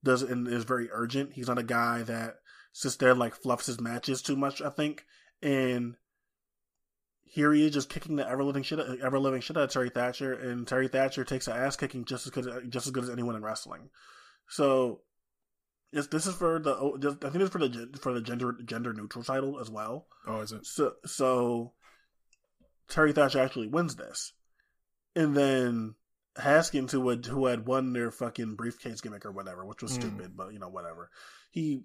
does 0.03 0.23
and 0.23 0.49
is 0.49 0.65
very 0.65 0.89
urgent. 0.91 1.35
He's 1.35 1.49
not 1.49 1.59
a 1.59 1.63
guy 1.63 2.03
that 2.03 2.37
sits 2.73 2.97
there 2.97 3.11
and 3.11 3.21
like 3.21 3.35
fluffs 3.35 3.67
his 3.67 3.81
matches 3.81 4.23
too 4.23 4.37
much. 4.37 4.63
I 4.63 4.71
think, 4.71 5.05
and 5.43 5.97
here 7.25 7.53
he 7.53 7.67
is 7.67 7.73
just 7.73 7.89
kicking 7.89 8.17
the 8.17 8.29
ever 8.29 8.45
living 8.45 8.63
shit, 8.63 8.79
ever 9.03 9.19
living 9.19 9.41
shit 9.41 9.57
out 9.57 9.65
of 9.65 9.71
Terry 9.71 9.91
Thatcher, 9.91 10.33
and 10.33 10.67
Terry 10.67 10.89
Thatcher 10.89 11.25
takes 11.25 11.49
an 11.49 11.57
ass 11.57 11.77
kicking 11.77 12.05
just 12.05 12.27
as 12.27 12.31
good, 12.31 12.71
just 12.71 12.87
as 12.87 12.93
good 12.93 13.05
as 13.05 13.11
anyone 13.11 13.35
in 13.37 13.43
wrestling. 13.43 13.91
So, 14.49 15.01
this 15.93 16.07
this 16.09 16.27
is 16.27 16.35
for 16.35 16.59
the 16.59 16.77
oh, 16.77 16.97
I 17.23 17.31
think 17.31 17.43
it's 17.43 17.51
for 17.51 17.59
the 17.59 17.97
for 18.01 18.13
the 18.13 18.21
gender 18.21 18.55
gender 18.65 18.93
neutral 18.93 19.25
title 19.25 19.59
as 19.61 19.71
well. 19.71 20.07
Oh, 20.27 20.41
is 20.41 20.53
it? 20.53 20.67
So 20.67 20.95
so 21.07 21.73
Terry 22.89 23.13
Thatcher 23.13 23.41
actually 23.41 23.69
wins 23.69 23.97
this, 23.97 24.33
and 25.17 25.37
then 25.37 25.95
Haskins, 26.37 26.93
who 26.93 27.09
had 27.09 27.25
who 27.27 27.47
had 27.47 27.67
won 27.67 27.93
their 27.93 28.11
fucking 28.11 28.57
briefcase 28.57 29.01
gimmick 29.01 29.25
or 29.25 29.33
whatever, 29.33 29.65
which 29.65 29.83
was 29.83 29.93
Mm. 29.93 30.01
stupid, 30.03 30.37
but 30.37 30.53
you 30.53 30.59
know 30.59 30.69
whatever. 30.69 31.11
He 31.51 31.85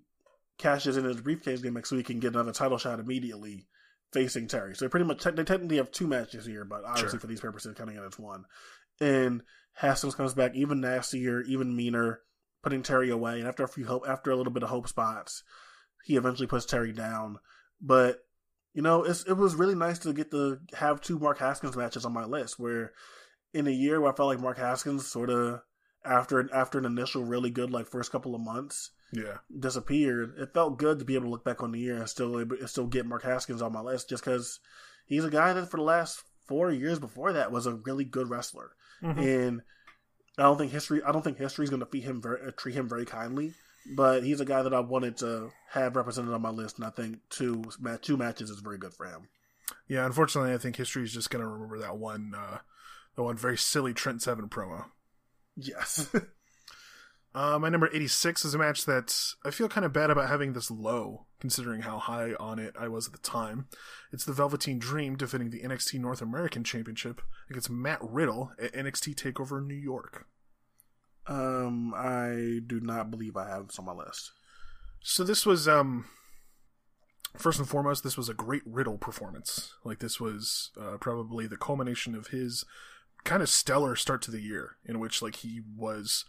cashes 0.58 0.98
in 0.98 1.06
his 1.06 1.22
briefcase 1.22 1.62
gimmick 1.62 1.86
so 1.86 1.96
he 1.96 2.04
can 2.04 2.20
get 2.20 2.34
another 2.34 2.52
title 2.52 2.78
shot 2.78 3.00
immediately 3.00 3.68
facing 4.12 4.48
Terry. 4.48 4.76
So 4.76 4.86
they 4.86 4.90
pretty 4.90 5.06
much 5.06 5.24
they 5.24 5.32
technically 5.32 5.78
have 5.78 5.92
two 5.92 6.08
matches 6.08 6.46
here, 6.46 6.66
but 6.66 6.84
obviously 6.84 7.12
Sure. 7.12 7.20
for 7.20 7.28
these 7.28 7.42
purposes, 7.42 7.76
counting 7.78 7.98
it 7.98 8.04
as 8.04 8.18
one. 8.20 8.46
And 9.00 9.44
Haskins 9.74 10.16
comes 10.16 10.34
back 10.34 10.56
even 10.56 10.82
nastier, 10.82 11.42
even 11.42 11.76
meaner, 11.76 12.22
putting 12.64 12.84
Terry 12.84 13.10
away. 13.10 13.40
And 13.40 13.48
after 13.48 13.64
a 13.64 13.68
few 13.68 13.86
hope, 13.86 14.04
after 14.08 14.32
a 14.32 14.36
little 14.36 14.52
bit 14.54 14.64
of 14.64 14.70
hope 14.70 14.88
spots, 14.88 15.44
he 16.04 16.16
eventually 16.16 16.48
puts 16.48 16.66
Terry 16.66 16.92
down. 16.92 17.40
But 17.82 18.20
you 18.74 18.82
know, 18.82 19.04
it's, 19.04 19.24
it 19.24 19.34
was 19.34 19.56
really 19.56 19.76
nice 19.76 20.00
to 20.00 20.14
get 20.14 20.32
to 20.32 20.60
have 20.74 21.02
two 21.02 21.18
Mark 21.18 21.40
Haskins 21.40 21.76
matches 21.76 22.06
on 22.06 22.14
my 22.14 22.26
list. 22.26 22.60
Where 22.60 22.94
in 23.54 23.68
a 23.68 23.72
year 23.72 24.00
where 24.00 24.12
I 24.12 24.16
felt 24.16 24.28
like 24.30 24.40
Mark 24.40 24.58
Haskins 24.58 25.08
sort 25.08 25.30
of 25.30 25.62
after 26.06 26.54
after 26.54 26.78
an 26.78 26.86
initial 26.86 27.24
really 27.24 27.50
good 27.50 27.72
like 27.72 27.88
first 27.88 28.12
couple 28.12 28.36
of 28.36 28.42
months 28.42 28.92
Yeah. 29.12 29.38
disappeared, 29.58 30.36
it 30.38 30.54
felt 30.54 30.78
good 30.78 31.00
to 31.00 31.06
be 31.06 31.16
able 31.16 31.26
to 31.26 31.32
look 31.32 31.44
back 31.44 31.64
on 31.64 31.72
the 31.72 31.80
year 31.80 31.98
and 31.98 32.08
still 32.10 32.38
and 32.38 32.70
still 32.70 32.88
get 32.88 33.06
Mark 33.06 33.24
Haskins 33.24 33.62
on 33.62 33.74
my 33.74 33.82
list 33.82 34.10
just 34.10 34.24
because 34.24 34.60
he's 35.06 35.26
a 35.26 35.30
guy 35.32 35.54
that 35.54 35.70
for 35.72 35.78
the 35.78 35.84
last 35.84 36.22
four 36.48 36.72
years 36.72 37.00
before 37.00 37.34
that 37.34 37.52
was 37.52 37.66
a 37.66 37.74
really 37.74 38.04
good 38.06 38.30
wrestler, 38.30 38.72
Mhm. 39.02 39.18
and 39.48 39.62
I 40.38 40.44
don't 40.44 40.58
think 40.58 40.72
history 40.72 41.02
I 41.04 41.12
don't 41.12 41.24
think 41.24 41.38
history 41.38 41.64
is 41.64 41.70
going 41.70 41.80
to 41.82 41.86
treat 41.88 42.04
him 42.04 42.22
very 42.22 42.48
uh, 42.48 42.52
treat 42.56 42.76
him 42.76 42.88
very 42.88 43.06
kindly. 43.06 43.54
But 43.96 44.24
he's 44.24 44.42
a 44.42 44.46
guy 44.46 44.62
that 44.62 44.74
I 44.74 44.82
wanted 44.82 45.18
to 45.18 45.52
have 45.72 45.96
represented 45.96 46.34
on 46.34 46.42
my 46.42 46.50
list, 46.52 46.78
and 46.78 46.86
I 46.86 46.90
think 46.92 47.20
two 47.30 47.64
two 48.02 48.18
matches 48.18 48.50
is 48.50 48.60
very 48.60 48.78
good 48.78 48.94
for 48.94 49.06
him. 49.08 49.30
Yeah. 49.88 50.06
Unfortunately, 50.06 50.54
I 50.54 50.58
think 50.58 50.76
history 50.76 51.04
is 51.04 51.14
just 51.14 51.30
gonna 51.30 51.48
remember 51.48 51.80
that 51.80 51.98
one, 51.98 52.34
uh, 52.36 52.60
the 53.16 53.24
one 53.24 53.38
very 53.38 53.58
silly 53.58 53.94
Trent 53.94 54.22
Seven 54.22 54.50
promo. 54.50 54.86
Yes, 55.56 56.14
Uh, 57.34 57.60
my 57.60 57.70
number 57.70 57.90
86 57.94 58.44
is 58.44 58.56
a 58.56 58.58
match 58.58 58.86
that 58.86 59.16
I 59.46 59.52
feel 59.52 59.70
kind 59.70 59.86
of 59.86 59.94
bad 59.94 60.10
about 60.10 60.30
having 60.30 60.54
this 60.54 60.72
low, 60.72 61.28
considering 61.40 61.82
how 61.82 62.00
high 62.00 62.34
on 62.40 62.58
it 62.58 62.74
I 62.80 62.88
was 62.88 63.06
at 63.06 63.14
the 63.14 63.20
time. 63.20 63.68
It's 64.12 64.26
the 64.26 64.34
Velveteen 64.34 64.80
Dream 64.80 65.16
defending 65.16 65.52
the 65.52 65.62
NXT 65.62 66.00
North 66.00 66.22
American 66.24 66.64
Championship 66.64 67.22
against 67.50 67.70
Matt 67.70 68.00
Riddle 68.02 68.52
at 68.60 68.74
NXT 68.74 69.16
TakeOver 69.16 69.64
New 69.66 69.76
York. 69.76 70.26
um, 71.28 71.94
I 71.96 72.60
do 72.66 72.80
not 72.82 73.12
believe 73.12 73.38
I 73.38 73.48
have 73.48 73.68
this 73.68 73.78
on 73.78 73.86
my 73.86 73.94
list. 73.94 74.32
So 75.02 75.24
this 75.24 75.46
was, 75.46 75.68
um, 75.68 76.06
first 77.38 77.60
and 77.60 77.70
foremost, 77.70 78.04
this 78.04 78.18
was 78.18 78.30
a 78.30 78.34
great 78.34 78.64
Riddle 78.66 78.98
performance. 78.98 79.74
Like, 79.84 80.00
this 80.00 80.20
was 80.20 80.72
uh, 80.82 80.98
probably 81.00 81.46
the 81.46 81.58
culmination 81.58 82.16
of 82.16 82.28
his 82.28 82.66
kind 83.24 83.44
of 83.44 83.50
stellar 83.50 83.96
start 83.96 84.24
to 84.24 84.32
the 84.32 84.42
year, 84.42 84.78
in 84.84 85.00
which, 85.00 85.22
like, 85.22 85.38
he 85.38 85.62
was 85.78 86.26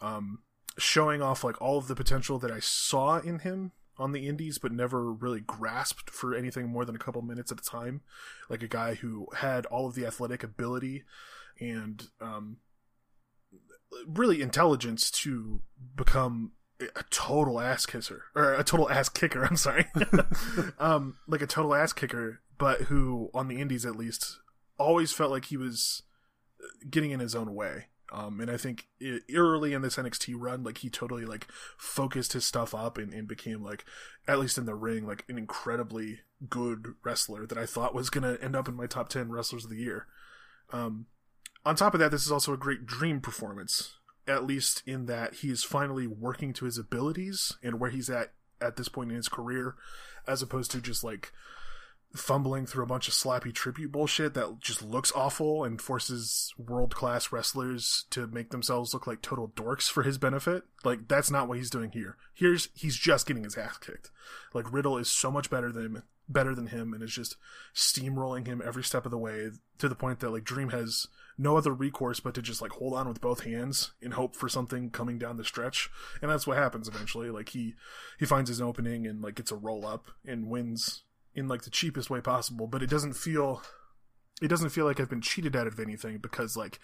um, 0.00 0.40
showing 0.78 1.22
off, 1.22 1.44
like, 1.44 1.60
all 1.60 1.78
of 1.78 1.88
the 1.88 1.96
potential 1.96 2.38
that 2.38 2.50
I 2.50 2.60
saw 2.60 3.18
in 3.18 3.40
him 3.40 3.72
on 3.98 4.12
the 4.12 4.26
indies, 4.26 4.58
but 4.58 4.72
never 4.72 5.12
really 5.12 5.40
grasped 5.40 6.10
for 6.10 6.34
anything 6.34 6.68
more 6.68 6.84
than 6.84 6.96
a 6.96 7.00
couple 7.00 7.22
minutes 7.22 7.52
at 7.52 7.60
a 7.60 7.62
time. 7.62 8.00
Like, 8.48 8.62
a 8.62 8.68
guy 8.68 8.94
who 8.94 9.28
had 9.36 9.66
all 9.66 9.86
of 9.86 9.94
the 9.94 10.06
athletic 10.06 10.42
ability 10.42 11.04
and, 11.60 12.08
um, 12.20 12.58
really 14.06 14.40
intelligence 14.40 15.10
to 15.10 15.60
become 15.96 16.52
a 16.96 17.02
total 17.10 17.60
ass 17.60 17.86
kisser 17.86 18.24
or 18.34 18.54
a 18.54 18.64
total 18.64 18.90
ass 18.90 19.08
kicker. 19.08 19.44
I'm 19.50 19.56
sorry, 19.56 19.86
um, 20.78 21.16
like 21.26 21.42
a 21.42 21.46
total 21.46 21.74
ass 21.74 21.92
kicker, 21.92 22.40
but 22.58 22.82
who 22.82 23.30
on 23.34 23.48
the 23.48 23.60
indies 23.60 23.84
at 23.84 23.96
least 23.96 24.38
always 24.78 25.12
felt 25.12 25.30
like 25.30 25.46
he 25.46 25.56
was 25.56 26.02
getting 26.88 27.10
in 27.10 27.20
his 27.20 27.34
own 27.34 27.54
way. 27.54 27.86
Um, 28.12 28.40
and 28.40 28.50
I 28.50 28.56
think 28.56 28.88
early 29.34 29.72
in 29.72 29.82
this 29.82 29.96
NXT 29.96 30.34
run, 30.36 30.64
like 30.64 30.78
he 30.78 30.90
totally 30.90 31.24
like 31.24 31.46
focused 31.78 32.32
his 32.32 32.44
stuff 32.44 32.74
up 32.74 32.98
and, 32.98 33.12
and 33.12 33.28
became 33.28 33.62
like, 33.62 33.84
at 34.26 34.38
least 34.38 34.58
in 34.58 34.66
the 34.66 34.74
ring, 34.74 35.06
like 35.06 35.24
an 35.28 35.38
incredibly 35.38 36.20
good 36.48 36.94
wrestler 37.04 37.46
that 37.46 37.58
I 37.58 37.66
thought 37.66 37.94
was 37.94 38.10
gonna 38.10 38.38
end 38.42 38.56
up 38.56 38.68
in 38.68 38.74
my 38.74 38.86
top 38.86 39.08
ten 39.08 39.30
wrestlers 39.30 39.64
of 39.64 39.70
the 39.70 39.76
year. 39.76 40.06
Um, 40.72 41.06
on 41.64 41.76
top 41.76 41.94
of 41.94 42.00
that, 42.00 42.10
this 42.10 42.24
is 42.24 42.32
also 42.32 42.52
a 42.52 42.58
great 42.58 42.86
dream 42.86 43.20
performance, 43.20 43.94
at 44.26 44.44
least 44.44 44.82
in 44.86 45.06
that 45.06 45.34
he 45.34 45.50
is 45.50 45.62
finally 45.62 46.06
working 46.06 46.52
to 46.54 46.64
his 46.64 46.78
abilities 46.78 47.56
and 47.62 47.78
where 47.78 47.90
he's 47.90 48.10
at 48.10 48.32
at 48.60 48.76
this 48.76 48.88
point 48.88 49.10
in 49.10 49.16
his 49.16 49.28
career, 49.28 49.76
as 50.26 50.42
opposed 50.42 50.70
to 50.70 50.80
just 50.80 51.04
like 51.04 51.32
fumbling 52.14 52.66
through 52.66 52.82
a 52.82 52.88
bunch 52.88 53.06
of 53.06 53.14
sloppy 53.14 53.52
tribute 53.52 53.92
bullshit 53.92 54.34
that 54.34 54.58
just 54.58 54.82
looks 54.82 55.12
awful 55.14 55.64
and 55.64 55.80
forces 55.80 56.52
world 56.58 56.94
class 56.94 57.30
wrestlers 57.30 58.06
to 58.10 58.26
make 58.26 58.50
themselves 58.50 58.92
look 58.92 59.06
like 59.06 59.22
total 59.22 59.48
dorks 59.48 59.88
for 59.88 60.02
his 60.02 60.18
benefit. 60.18 60.64
Like 60.84 61.06
that's 61.06 61.30
not 61.30 61.48
what 61.48 61.58
he's 61.58 61.70
doing 61.70 61.92
here. 61.92 62.16
Here's 62.34 62.68
he's 62.74 62.96
just 62.96 63.26
getting 63.26 63.44
his 63.44 63.56
ass 63.56 63.78
kicked. 63.78 64.10
Like 64.52 64.72
Riddle 64.72 64.98
is 64.98 65.08
so 65.08 65.30
much 65.30 65.50
better 65.50 65.70
than 65.70 66.02
better 66.28 66.54
than 66.54 66.68
him 66.68 66.92
and 66.92 67.02
is 67.02 67.12
just 67.12 67.36
steamrolling 67.74 68.46
him 68.46 68.62
every 68.64 68.84
step 68.84 69.04
of 69.04 69.10
the 69.10 69.18
way 69.18 69.50
to 69.78 69.88
the 69.88 69.94
point 69.94 70.20
that 70.20 70.30
like 70.30 70.44
Dream 70.44 70.70
has 70.70 71.06
no 71.38 71.56
other 71.56 71.72
recourse 71.72 72.20
but 72.20 72.34
to 72.34 72.42
just 72.42 72.60
like 72.60 72.72
hold 72.72 72.94
on 72.94 73.08
with 73.08 73.20
both 73.20 73.44
hands 73.44 73.92
and 74.02 74.14
hope 74.14 74.36
for 74.36 74.48
something 74.48 74.90
coming 74.90 75.18
down 75.18 75.36
the 75.36 75.44
stretch. 75.44 75.90
And 76.20 76.30
that's 76.30 76.46
what 76.46 76.56
happens 76.56 76.88
eventually. 76.88 77.30
Like 77.30 77.50
he 77.50 77.74
he 78.18 78.26
finds 78.26 78.48
his 78.48 78.60
opening 78.60 79.06
and 79.06 79.22
like 79.22 79.36
gets 79.36 79.52
a 79.52 79.56
roll 79.56 79.86
up 79.86 80.08
and 80.26 80.48
wins 80.48 81.04
in 81.34 81.48
like 81.48 81.62
the 81.62 81.70
cheapest 81.70 82.10
way 82.10 82.20
possible, 82.20 82.66
but 82.66 82.82
it 82.82 82.90
doesn't 82.90 83.14
feel 83.14 83.62
it 84.40 84.48
doesn't 84.48 84.70
feel 84.70 84.86
like 84.86 84.98
I've 84.98 85.10
been 85.10 85.20
cheated 85.20 85.54
out 85.54 85.66
of 85.66 85.78
anything 85.78 86.18
because 86.18 86.56
like 86.56 86.78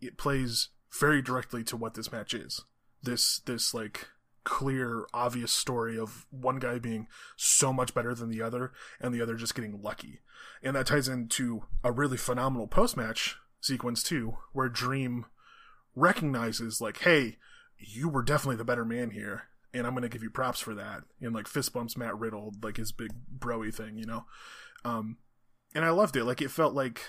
it 0.00 0.16
plays 0.16 0.68
very 0.98 1.22
directly 1.22 1.64
to 1.64 1.76
what 1.76 1.94
this 1.94 2.12
match 2.12 2.34
is. 2.34 2.64
This 3.02 3.40
this 3.40 3.74
like 3.74 4.08
clear 4.44 5.04
obvious 5.12 5.52
story 5.52 5.98
of 5.98 6.26
one 6.30 6.58
guy 6.58 6.78
being 6.78 7.06
so 7.36 7.72
much 7.72 7.94
better 7.94 8.14
than 8.14 8.30
the 8.30 8.40
other 8.40 8.72
and 9.00 9.14
the 9.14 9.20
other 9.20 9.34
just 9.34 9.54
getting 9.54 9.82
lucky. 9.82 10.20
And 10.62 10.76
that 10.76 10.86
ties 10.86 11.08
into 11.08 11.64
a 11.84 11.92
really 11.92 12.16
phenomenal 12.16 12.66
post-match 12.66 13.36
sequence 13.60 14.02
too 14.02 14.38
where 14.52 14.68
Dream 14.68 15.26
recognizes 15.94 16.80
like 16.80 16.98
hey, 16.98 17.36
you 17.78 18.08
were 18.08 18.22
definitely 18.22 18.56
the 18.56 18.64
better 18.64 18.84
man 18.84 19.10
here 19.10 19.44
and 19.72 19.86
I'm 19.86 19.94
gonna 19.94 20.08
give 20.08 20.22
you 20.22 20.30
props 20.30 20.60
for 20.60 20.74
that. 20.74 21.02
And 21.20 21.34
like 21.34 21.48
fist 21.48 21.72
bumps 21.72 21.96
Matt 21.96 22.18
Riddle, 22.18 22.54
like 22.62 22.76
his 22.76 22.92
big 22.92 23.10
broy 23.38 23.74
thing, 23.74 23.98
you 23.98 24.06
know. 24.06 24.24
Um, 24.84 25.18
and 25.74 25.84
I 25.84 25.90
loved 25.90 26.16
it. 26.16 26.24
Like 26.24 26.42
it 26.42 26.50
felt 26.50 26.74
like 26.74 27.02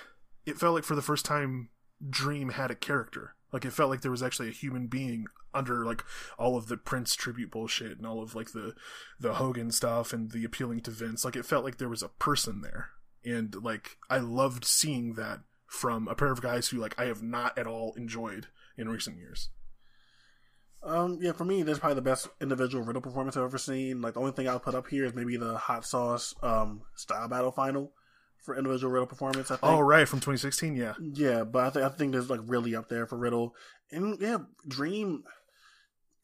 it 0.46 0.58
felt 0.58 0.76
like 0.76 0.84
for 0.84 0.96
the 0.96 1.02
first 1.02 1.26
time, 1.26 1.70
Dream 2.08 2.50
had 2.50 2.72
a 2.72 2.76
character. 2.76 3.36
Like 3.52 3.66
it 3.66 3.74
felt 3.74 3.90
like 3.90 4.02
there 4.02 4.12
was 4.12 4.24
actually 4.24 4.50
a 4.50 4.54
human 4.54 4.88
being 4.88 5.26
under 5.54 5.86
like 5.86 6.04
all 6.38 6.58
of 6.58 6.68
the 6.68 6.78
Prince 6.78 7.16
tribute 7.16 7.52
bullshit 7.52 7.98
and 7.98 8.08
all 8.08 8.22
of 8.22 8.36
like 8.36 8.52
the 8.52 8.74
the 9.20 9.36
Hogan 9.36 9.72
stuff 9.72 10.14
and 10.14 10.32
the 10.32 10.44
appealing 10.44 10.82
to 10.82 10.92
Vince. 10.92 11.26
Like 11.26 11.36
it 11.36 11.46
felt 11.46 11.66
like 11.66 11.78
there 11.78 11.90
was 11.90 12.04
a 12.04 12.10
person 12.10 12.62
there, 12.62 12.92
and 13.26 13.54
like 13.56 13.98
I 14.10 14.20
loved 14.20 14.66
seeing 14.66 15.14
that 15.16 15.42
from 15.68 16.08
a 16.08 16.16
pair 16.16 16.32
of 16.32 16.42
guys 16.42 16.70
who 16.70 16.78
like 16.78 17.00
I 17.00 17.06
have 17.06 17.22
not 17.22 17.58
at 17.58 17.68
all 17.68 17.94
enjoyed 17.96 18.48
in 18.78 18.90
recent 18.90 19.18
years. 19.18 19.50
Um, 20.84 21.20
yeah, 21.22 21.32
for 21.34 21.46
me, 21.46 21.62
that's 21.62 21.80
probably 21.80 21.96
the 21.96 22.02
best 22.02 22.28
individual 22.40 22.84
Riddle 22.84 23.02
performance 23.02 23.38
I've 23.38 23.44
ever 23.44 23.58
seen. 23.58 24.02
Like 24.02 24.16
the 24.16 24.20
only 24.20 24.32
thing 24.32 24.48
I'll 24.50 24.60
put 24.60 24.76
up 24.76 24.88
here 24.88 25.06
is 25.06 25.14
maybe 25.14 25.38
the 25.38 25.58
Hot 25.58 25.86
Sauce 25.86 26.34
um 26.42 26.82
style 26.96 27.28
battle 27.28 27.52
final 27.52 27.94
for 28.38 28.58
individual 28.58 28.92
Riddle 28.92 29.08
performance. 29.08 29.52
I 29.52 29.58
think. 29.58 29.72
Oh 29.72 29.80
right, 29.80 30.08
from 30.08 30.20
2016, 30.20 30.76
yeah, 30.76 30.94
yeah, 31.14 31.44
but 31.44 31.66
I 31.66 31.70
think 31.70 31.86
I 31.86 31.90
think 31.90 32.12
there's 32.12 32.30
like 32.30 32.42
really 32.46 32.76
up 32.76 32.90
there 32.90 33.06
for 33.06 33.18
Riddle, 33.18 33.56
and 33.92 34.18
yeah, 34.20 34.40
Dream. 34.68 35.24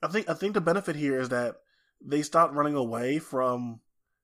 I 0.02 0.08
think 0.08 0.30
I 0.30 0.34
think 0.34 0.54
the 0.54 0.62
benefit 0.62 0.96
here 0.96 1.20
is 1.20 1.30
that 1.30 1.56
they 2.04 2.22
stopped 2.22 2.54
running 2.54 2.76
away 2.76 3.20
from 3.20 3.82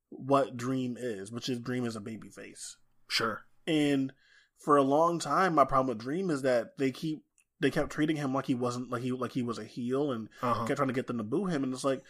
what 0.10 0.58
Dream 0.58 0.98
is, 1.00 1.32
which 1.32 1.50
is 1.50 1.60
Dream 1.60 1.86
is 1.86 1.96
a 1.96 2.02
baby 2.02 2.30
face. 2.30 2.78
Sure. 3.08 3.46
And 3.66 4.14
for 4.60 4.78
a 4.78 4.84
long 4.84 5.20
time, 5.20 5.56
my 5.56 5.66
problem 5.66 5.88
with 5.88 6.04
Dream 6.04 6.30
is 6.30 6.44
that 6.44 6.78
they 6.78 6.92
keep 6.92 7.24
they 7.64 7.72
kept 7.72 7.92
treating 7.92 8.18
him 8.18 8.34
like 8.34 8.46
he 8.46 8.54
wasn't 8.54 8.92
like 8.92 9.02
he 9.02 9.12
like 9.12 9.32
he 9.32 9.42
was 9.42 9.58
a 9.58 9.64
heel 9.64 10.12
and 10.12 10.30
uh-huh. 10.42 10.66
kept 10.66 10.78
trying 10.78 10.90
to 10.90 10.94
get 10.94 11.08
them 11.08 11.18
to 11.18 11.24
boo 11.24 11.46
him. 11.46 11.64
And 11.64 11.74
it's 11.74 11.84
like 11.84 12.04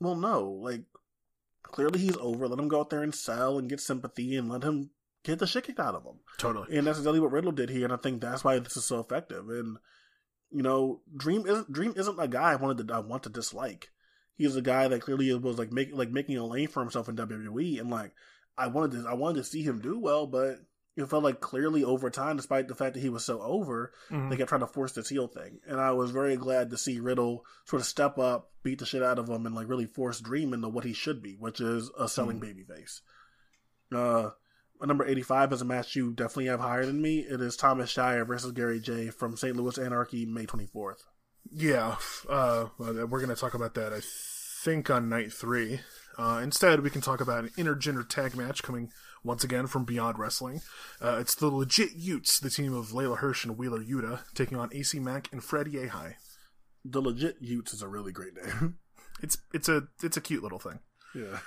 well 0.00 0.16
no 0.16 0.50
like 0.50 0.82
clearly 1.62 2.00
he's 2.00 2.16
over. 2.16 2.48
Let 2.48 2.58
him 2.58 2.68
go 2.68 2.80
out 2.80 2.90
there 2.90 3.02
and 3.02 3.14
sell 3.14 3.58
and 3.58 3.68
get 3.68 3.80
sympathy 3.80 4.34
and 4.34 4.48
let 4.48 4.64
him 4.64 4.90
get 5.22 5.38
the 5.38 5.46
shit 5.46 5.64
kicked 5.64 5.78
out 5.78 5.94
of 5.94 6.04
him. 6.04 6.16
Totally. 6.38 6.76
And 6.76 6.86
that's 6.86 6.98
exactly 6.98 7.20
what 7.20 7.32
riddle 7.32 7.52
did 7.52 7.70
here. 7.70 7.84
And 7.84 7.92
i 7.92 7.96
think 7.96 8.20
that's 8.20 8.42
why 8.42 8.58
this 8.58 8.76
is 8.76 8.86
so 8.86 8.98
effective. 8.98 9.48
And 9.48 9.78
you 10.50 10.62
know 10.62 11.00
dream 11.14 11.46
isn't 11.46 11.72
dream 11.72 11.92
isn't 11.96 12.20
a 12.20 12.28
guy 12.28 12.52
i 12.52 12.56
wanted 12.56 12.88
to 12.88 12.94
i 12.94 12.98
want 12.98 13.22
to 13.24 13.28
dislike. 13.28 13.90
He's 14.36 14.56
a 14.56 14.62
guy 14.62 14.88
that 14.88 15.02
clearly 15.02 15.32
was 15.34 15.58
like 15.58 15.70
making 15.70 15.96
like 15.96 16.10
making 16.10 16.38
a 16.38 16.46
lane 16.46 16.68
for 16.68 16.80
himself 16.80 17.08
in 17.08 17.16
wwe 17.16 17.78
and 17.78 17.90
like 17.90 18.12
i 18.56 18.66
wanted 18.66 19.02
to 19.02 19.08
i 19.08 19.14
wanted 19.14 19.38
to 19.38 19.44
see 19.44 19.62
him 19.62 19.80
do 19.80 19.98
well 19.98 20.26
but 20.26 20.60
it 20.96 21.08
felt 21.10 21.24
like 21.24 21.40
clearly 21.40 21.82
over 21.82 22.08
time, 22.10 22.36
despite 22.36 22.68
the 22.68 22.74
fact 22.74 22.94
that 22.94 23.00
he 23.00 23.08
was 23.08 23.24
so 23.24 23.40
over, 23.42 23.92
Mhm. 24.10 24.30
they 24.30 24.36
kept 24.36 24.48
trying 24.48 24.60
to 24.60 24.66
force 24.66 24.92
this 24.92 25.08
heel 25.08 25.26
thing. 25.26 25.60
And 25.66 25.80
I 25.80 25.90
was 25.92 26.10
very 26.12 26.36
glad 26.36 26.70
to 26.70 26.78
see 26.78 27.00
Riddle 27.00 27.44
sort 27.64 27.80
of 27.82 27.86
step 27.86 28.16
up, 28.18 28.52
beat 28.62 28.78
the 28.78 28.86
shit 28.86 29.02
out 29.02 29.18
of 29.18 29.28
him, 29.28 29.44
and 29.46 29.54
like 29.54 29.68
really 29.68 29.86
force 29.86 30.20
Dream 30.20 30.52
into 30.54 30.68
what 30.68 30.84
he 30.84 30.92
should 30.92 31.20
be, 31.22 31.34
which 31.36 31.60
is 31.60 31.90
a 31.98 32.08
selling 32.08 32.40
babyface. 32.40 33.00
Uh, 33.92 34.30
number 34.84 35.04
85 35.04 35.52
is 35.52 35.62
a 35.62 35.64
match 35.64 35.96
you 35.96 36.12
definitely 36.12 36.46
have 36.46 36.60
higher 36.60 36.84
than 36.86 37.00
me. 37.00 37.20
It 37.20 37.40
is 37.40 37.56
Thomas 37.56 37.90
Shire 37.90 38.24
versus 38.24 38.52
Gary 38.52 38.80
Jay 38.80 39.10
from 39.10 39.36
St. 39.36 39.56
Louis 39.56 39.78
Anarchy, 39.78 40.26
May 40.26 40.46
24th. 40.46 41.04
Yeah, 41.50 41.96
uh, 42.28 42.68
we're 42.78 43.04
going 43.06 43.28
to 43.28 43.36
talk 43.36 43.54
about 43.54 43.74
that, 43.74 43.92
I 43.92 44.00
think, 44.64 44.90
on 44.90 45.08
night 45.08 45.32
three. 45.32 45.80
Uh, 46.16 46.40
instead, 46.42 46.80
we 46.80 46.90
can 46.90 47.00
talk 47.00 47.20
about 47.20 47.44
an 47.44 47.50
intergender 47.58 48.08
tag 48.08 48.36
match 48.36 48.62
coming 48.62 48.90
once 49.24 49.42
again 49.42 49.66
from 49.66 49.84
Beyond 49.84 50.18
Wrestling. 50.18 50.60
Uh, 51.00 51.16
it's 51.20 51.34
the 51.34 51.48
Legit 51.48 51.94
Utes, 51.96 52.38
the 52.38 52.50
team 52.50 52.74
of 52.74 52.88
Leyla 52.90 53.18
Hirsch 53.18 53.44
and 53.44 53.56
Wheeler 53.58 53.82
Yuta, 53.82 54.20
taking 54.34 54.58
on 54.58 54.70
AC 54.72 54.98
Mack 55.00 55.28
and 55.32 55.42
Freddie 55.42 55.72
Ahai. 55.86 56.14
The 56.84 57.00
Legit 57.00 57.36
Utes 57.40 57.72
is 57.72 57.82
a 57.82 57.88
really 57.88 58.12
great 58.12 58.34
name. 58.34 58.78
It's 59.22 59.38
it's 59.54 59.68
a 59.68 59.84
it's 60.02 60.16
a 60.16 60.20
cute 60.20 60.42
little 60.42 60.58
thing. 60.58 60.80
yeah. 61.14 61.38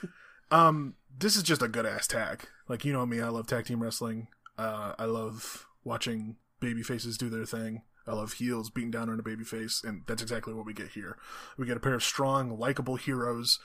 Um, 0.50 0.96
this 1.16 1.36
is 1.36 1.44
just 1.44 1.62
a 1.62 1.68
good 1.68 1.86
ass 1.86 2.08
tag. 2.08 2.46
Like 2.70 2.86
you 2.86 2.94
know 2.94 3.06
me, 3.06 3.20
I 3.20 3.28
love 3.28 3.46
tag 3.46 3.66
team 3.66 3.84
wrestling. 3.84 4.30
Uh, 4.58 4.94
I 4.98 5.04
love 5.04 5.68
watching 5.84 6.38
baby 6.62 6.82
faces 6.82 7.18
do 7.18 7.30
their 7.30 7.46
thing. 7.46 7.82
I 8.08 8.14
love 8.14 8.34
heels 8.34 8.70
beating 8.70 8.90
down 8.90 9.10
on 9.10 9.20
a 9.20 9.24
baby 9.24 9.44
face, 9.44 9.84
and 9.86 10.04
that's 10.08 10.22
exactly 10.22 10.54
what 10.54 10.66
we 10.66 10.74
get 10.74 10.92
here. 10.92 11.18
We 11.58 11.68
get 11.68 11.76
a 11.78 11.82
pair 11.82 11.94
of 11.94 12.04
strong, 12.04 12.58
likable 12.58 12.96
heroes. 12.96 13.60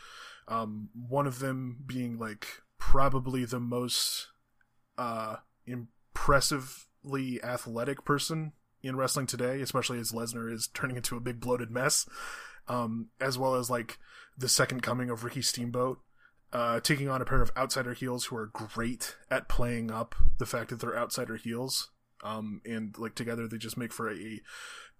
Um, 0.48 0.88
one 1.08 1.28
of 1.28 1.38
them 1.38 1.78
being 1.86 2.18
like 2.18 2.61
probably 2.92 3.46
the 3.46 3.58
most 3.58 4.28
uh, 4.98 5.36
impressively 5.66 7.42
athletic 7.42 8.04
person 8.04 8.52
in 8.82 8.96
wrestling 8.96 9.26
today, 9.26 9.62
especially 9.62 9.98
as 9.98 10.12
Lesnar 10.12 10.52
is 10.52 10.68
turning 10.74 10.96
into 10.96 11.16
a 11.16 11.20
big 11.20 11.40
bloated 11.40 11.70
mess. 11.70 12.06
Um, 12.68 13.08
as 13.18 13.38
well 13.38 13.54
as 13.54 13.70
like 13.70 13.98
the 14.36 14.48
second 14.48 14.82
coming 14.82 15.08
of 15.08 15.24
Ricky 15.24 15.40
Steamboat, 15.40 16.00
uh, 16.52 16.80
taking 16.80 17.08
on 17.08 17.22
a 17.22 17.24
pair 17.24 17.40
of 17.40 17.50
outsider 17.56 17.94
heels 17.94 18.26
who 18.26 18.36
are 18.36 18.50
great 18.52 19.16
at 19.30 19.48
playing 19.48 19.90
up 19.90 20.14
the 20.38 20.44
fact 20.44 20.68
that 20.68 20.80
they're 20.80 20.96
outsider 20.96 21.36
heels. 21.36 21.92
Um, 22.22 22.60
and 22.66 22.94
like 22.98 23.14
together 23.14 23.48
they 23.48 23.56
just 23.56 23.78
make 23.78 23.94
for 23.94 24.12
a 24.12 24.42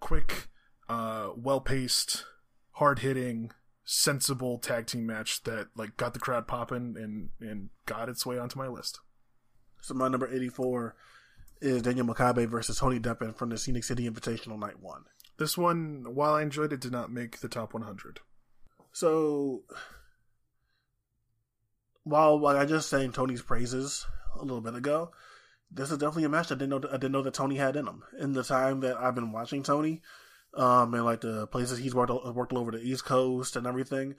quick, 0.00 0.48
uh, 0.88 1.28
well 1.36 1.60
paced, 1.60 2.24
hard 2.70 3.00
hitting, 3.00 3.52
sensible 3.84 4.58
tag 4.58 4.86
team 4.86 5.06
match 5.06 5.42
that 5.42 5.68
like 5.76 5.96
got 5.96 6.14
the 6.14 6.20
crowd 6.20 6.46
popping 6.46 6.96
and 6.96 7.30
and 7.40 7.70
got 7.86 8.08
its 8.08 8.24
way 8.24 8.38
onto 8.38 8.58
my 8.58 8.68
list. 8.68 9.00
So 9.80 9.94
my 9.94 10.08
number 10.08 10.32
84 10.32 10.94
is 11.60 11.82
Daniel 11.82 12.06
Makabe 12.06 12.46
versus 12.48 12.78
Tony 12.78 13.00
Deppen 13.00 13.34
from 13.34 13.48
the 13.48 13.58
Scenic 13.58 13.84
City 13.84 14.08
Invitational 14.08 14.58
Night 14.58 14.80
1. 14.80 15.04
This 15.38 15.58
one, 15.58 16.06
while 16.14 16.34
I 16.34 16.42
enjoyed 16.42 16.72
it, 16.72 16.80
did 16.80 16.92
not 16.92 17.10
make 17.10 17.40
the 17.40 17.48
top 17.48 17.74
100. 17.74 18.20
So, 18.92 19.62
while 22.04 22.38
like 22.38 22.56
I 22.56 22.64
just 22.64 22.88
sang 22.88 23.12
Tony's 23.12 23.42
praises 23.42 24.06
a 24.36 24.44
little 24.44 24.60
bit 24.60 24.74
ago, 24.74 25.10
this 25.70 25.90
is 25.90 25.98
definitely 25.98 26.24
a 26.24 26.28
match 26.28 26.52
I 26.52 26.54
didn't 26.54 26.70
know 26.70 26.88
I 26.88 26.96
didn't 26.96 27.12
know 27.12 27.22
that 27.22 27.34
Tony 27.34 27.56
had 27.56 27.76
in 27.76 27.86
him. 27.86 28.02
In 28.18 28.32
the 28.32 28.44
time 28.44 28.80
that 28.80 28.96
I've 28.96 29.14
been 29.14 29.32
watching 29.32 29.62
Tony, 29.62 30.02
um, 30.54 30.94
and 30.94 31.04
like 31.04 31.22
the 31.22 31.46
places 31.46 31.78
he's 31.78 31.94
worked 31.94 32.12
worked 32.34 32.52
all 32.52 32.58
over 32.58 32.72
the 32.72 32.82
East 32.82 33.04
Coast 33.04 33.56
and 33.56 33.66
everything, 33.66 34.16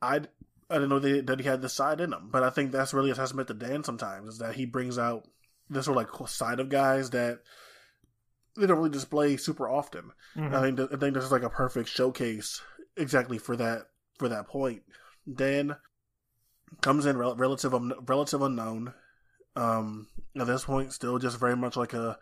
I 0.00 0.20
I 0.70 0.74
didn't 0.74 0.90
know 0.90 0.98
that, 0.98 1.26
that 1.26 1.40
he 1.40 1.46
had 1.46 1.62
this 1.62 1.74
side 1.74 2.00
in 2.00 2.12
him. 2.12 2.28
But 2.30 2.42
I 2.42 2.50
think 2.50 2.72
that's 2.72 2.94
really 2.94 3.10
a 3.10 3.14
testament 3.14 3.48
to 3.48 3.54
Dan. 3.54 3.84
Sometimes 3.84 4.34
is 4.34 4.38
that 4.38 4.54
he 4.54 4.66
brings 4.66 4.98
out 4.98 5.26
this 5.70 5.84
sort 5.84 5.98
of 5.98 6.20
like 6.20 6.28
side 6.28 6.60
of 6.60 6.68
guys 6.68 7.10
that 7.10 7.40
they 8.56 8.66
don't 8.66 8.78
really 8.78 8.90
display 8.90 9.36
super 9.36 9.68
often. 9.68 10.10
I 10.56 10.60
think 10.62 10.80
I 10.80 10.96
think 10.96 11.14
this 11.14 11.24
is 11.24 11.32
like 11.32 11.42
a 11.42 11.50
perfect 11.50 11.88
showcase 11.88 12.60
exactly 12.96 13.38
for 13.38 13.56
that 13.56 13.82
for 14.18 14.28
that 14.28 14.48
point. 14.48 14.82
Dan 15.32 15.76
comes 16.80 17.06
in 17.06 17.16
rel- 17.16 17.36
relative 17.36 17.74
um, 17.74 17.92
relative 18.06 18.42
unknown. 18.42 18.94
Um, 19.56 20.08
at 20.38 20.46
this 20.46 20.64
point, 20.64 20.92
still 20.92 21.18
just 21.18 21.38
very 21.38 21.56
much 21.56 21.76
like 21.76 21.92
a 21.92 22.18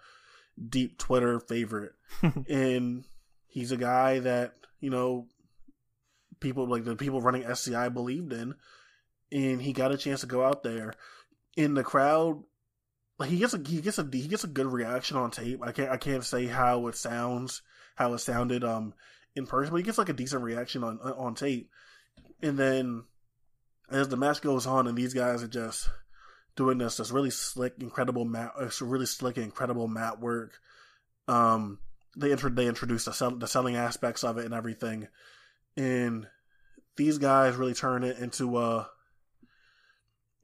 deep 0.68 0.98
Twitter 0.98 1.38
favorite, 1.38 1.92
and 2.48 3.04
he's 3.56 3.72
a 3.72 3.76
guy 3.78 4.18
that 4.18 4.52
you 4.80 4.90
know 4.90 5.26
people 6.40 6.68
like 6.68 6.84
the 6.84 6.94
people 6.94 7.22
running 7.22 7.44
SCI 7.44 7.88
believed 7.88 8.32
in, 8.32 8.54
and 9.32 9.62
he 9.62 9.72
got 9.72 9.92
a 9.92 9.96
chance 9.96 10.20
to 10.20 10.26
go 10.26 10.44
out 10.44 10.62
there 10.62 10.92
in 11.56 11.72
the 11.72 11.82
crowd. 11.82 12.42
Like 13.18 13.30
he 13.30 13.38
gets 13.38 13.54
a 13.54 13.58
he 13.66 13.80
gets 13.80 13.98
a 13.98 14.06
he 14.12 14.28
gets 14.28 14.44
a 14.44 14.48
good 14.48 14.66
reaction 14.66 15.16
on 15.16 15.30
tape. 15.30 15.60
I 15.62 15.72
can't 15.72 15.90
I 15.90 15.96
can't 15.96 16.22
say 16.22 16.46
how 16.46 16.86
it 16.88 16.96
sounds 16.96 17.62
how 17.94 18.12
it 18.12 18.18
sounded 18.18 18.62
um 18.62 18.92
in 19.34 19.46
person, 19.46 19.70
but 19.72 19.78
he 19.78 19.82
gets 19.82 19.96
like 19.96 20.10
a 20.10 20.12
decent 20.12 20.42
reaction 20.42 20.84
on 20.84 21.00
on 21.00 21.34
tape. 21.34 21.70
And 22.42 22.58
then 22.58 23.04
as 23.90 24.08
the 24.08 24.18
match 24.18 24.42
goes 24.42 24.66
on, 24.66 24.86
and 24.86 24.98
these 24.98 25.14
guys 25.14 25.42
are 25.42 25.48
just 25.48 25.88
doing 26.56 26.76
this 26.76 26.98
this 26.98 27.10
really 27.10 27.30
slick, 27.30 27.72
incredible 27.80 28.26
mat, 28.26 28.52
really 28.82 29.06
slick, 29.06 29.38
incredible 29.38 29.88
mat 29.88 30.20
work. 30.20 30.58
Um, 31.26 31.78
they 32.16 32.32
intro- 32.32 32.50
they 32.50 32.66
introduce 32.66 33.04
the 33.04 33.12
sell- 33.12 33.36
the 33.36 33.46
selling 33.46 33.76
aspects 33.76 34.24
of 34.24 34.38
it 34.38 34.44
and 34.44 34.54
everything, 34.54 35.08
and 35.76 36.26
these 36.96 37.18
guys 37.18 37.56
really 37.56 37.74
turn 37.74 38.02
it 38.04 38.18
into 38.18 38.58
a 38.58 38.88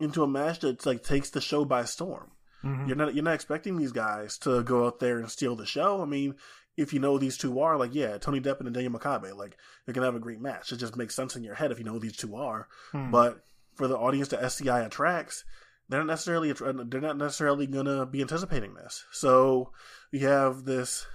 into 0.00 0.22
a 0.22 0.28
match 0.28 0.60
that 0.60 0.84
like 0.84 1.02
takes 1.02 1.30
the 1.30 1.40
show 1.40 1.64
by 1.64 1.84
storm. 1.84 2.30
Mhm. 2.64 2.86
You're 2.86 2.96
not 2.96 3.14
you're 3.14 3.24
not 3.24 3.34
expecting 3.34 3.76
these 3.76 3.92
guys 3.92 4.38
to 4.38 4.62
go 4.62 4.86
out 4.86 5.00
there 5.00 5.18
and 5.18 5.30
steal 5.30 5.56
the 5.56 5.66
show. 5.66 6.02
I 6.02 6.04
mean, 6.04 6.34
if 6.76 6.92
you 6.92 7.00
know 7.00 7.18
these 7.18 7.36
two 7.36 7.60
are, 7.60 7.76
like 7.76 7.94
yeah, 7.94 8.18
Tony 8.18 8.40
Deppen 8.40 8.66
and 8.66 8.74
Daniel 8.74 8.92
Makabe, 8.92 9.34
like 9.36 9.56
they're 9.84 9.94
gonna 9.94 10.06
have 10.06 10.14
a 10.14 10.20
great 10.20 10.40
match. 10.40 10.72
It 10.72 10.76
just 10.78 10.96
makes 10.96 11.14
sense 11.14 11.36
in 11.36 11.42
your 11.44 11.54
head 11.54 11.72
if 11.72 11.78
you 11.78 11.84
know 11.84 11.92
who 11.92 12.00
these 12.00 12.16
two 12.16 12.36
are. 12.36 12.68
Hmm. 12.92 13.10
But 13.10 13.42
for 13.74 13.88
the 13.88 13.96
audience 13.98 14.28
that 14.28 14.42
SCI 14.42 14.80
attracts, 14.80 15.44
they're 15.88 16.00
not 16.00 16.06
necessarily 16.06 16.52
they're 16.52 17.00
not 17.00 17.16
necessarily 17.18 17.66
gonna 17.66 18.06
be 18.06 18.20
anticipating 18.20 18.74
this. 18.74 19.04
So 19.12 19.72
you 20.10 20.26
have 20.28 20.64
this 20.64 21.06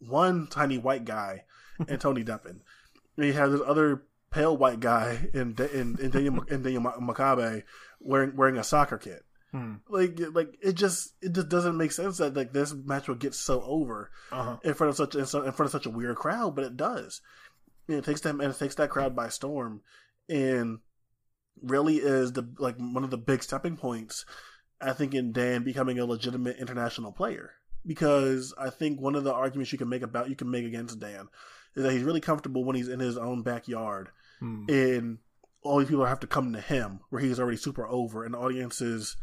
one 0.00 0.46
tiny 0.48 0.78
white 0.78 1.04
guy 1.04 1.44
and 1.88 2.00
Tony 2.00 2.24
Deppen. 2.24 2.60
And 3.16 3.26
you 3.26 3.32
have 3.32 3.50
this 3.52 3.60
other 3.66 4.02
pale 4.30 4.56
white 4.56 4.80
guy 4.80 5.28
in 5.32 5.54
in, 5.72 5.96
in 6.00 6.10
Daniel 6.10 6.42
in 6.44 6.62
Daniel 6.62 6.82
Makabe 6.82 7.62
wearing 8.00 8.36
wearing 8.36 8.58
a 8.58 8.64
soccer 8.64 8.98
kit. 8.98 9.24
Hmm. 9.52 9.74
Like 9.88 10.18
like 10.32 10.58
it 10.60 10.74
just 10.74 11.14
it 11.22 11.32
just 11.32 11.48
doesn't 11.48 11.76
make 11.76 11.92
sense 11.92 12.18
that 12.18 12.34
like 12.34 12.52
this 12.52 12.74
match 12.74 13.08
would 13.08 13.20
get 13.20 13.34
so 13.34 13.62
over 13.62 14.10
Uh-huh. 14.32 14.56
in 14.64 14.74
front 14.74 14.90
of 14.90 14.96
such 14.96 15.14
in 15.14 15.24
front 15.24 15.60
of 15.60 15.70
such 15.70 15.86
a 15.86 15.90
weird 15.90 16.16
crowd, 16.16 16.54
but 16.54 16.64
it 16.64 16.76
does. 16.76 17.20
And 17.88 17.98
it 17.98 18.04
takes 18.04 18.20
them 18.20 18.40
and 18.40 18.50
it 18.52 18.58
takes 18.58 18.74
that 18.74 18.90
crowd 18.90 19.14
by 19.14 19.28
storm, 19.28 19.82
and 20.28 20.80
really 21.62 21.96
is 21.96 22.32
the 22.32 22.46
like 22.58 22.76
one 22.78 23.04
of 23.04 23.10
the 23.10 23.16
big 23.16 23.42
stepping 23.42 23.76
points. 23.76 24.26
I 24.80 24.92
think 24.92 25.14
in 25.14 25.32
Dan 25.32 25.62
becoming 25.62 25.98
a 25.98 26.04
legitimate 26.04 26.58
international 26.58 27.12
player 27.12 27.52
because 27.86 28.52
I 28.58 28.70
think 28.70 29.00
one 29.00 29.14
of 29.14 29.24
the 29.24 29.32
arguments 29.32 29.72
you 29.72 29.78
can 29.78 29.88
make 29.88 30.02
about 30.02 30.28
you 30.28 30.36
can 30.36 30.50
make 30.50 30.64
against 30.64 30.98
Dan 30.98 31.28
is 31.74 31.82
that 31.82 31.92
he's 31.92 32.02
really 32.02 32.20
comfortable 32.20 32.64
when 32.64 32.76
he's 32.76 32.88
in 32.88 33.00
his 33.00 33.16
own 33.16 33.42
backyard 33.42 34.08
Hmm. 34.40 34.64
and 34.68 35.18
all 35.62 35.78
these 35.78 35.88
people 35.88 36.04
have 36.04 36.20
to 36.20 36.26
come 36.26 36.52
to 36.52 36.60
him 36.60 37.00
where 37.10 37.22
he's 37.22 37.40
already 37.40 37.56
super 37.56 37.86
over 37.88 38.22
and 38.24 38.34
the 38.34 38.38
audiences 38.38 39.16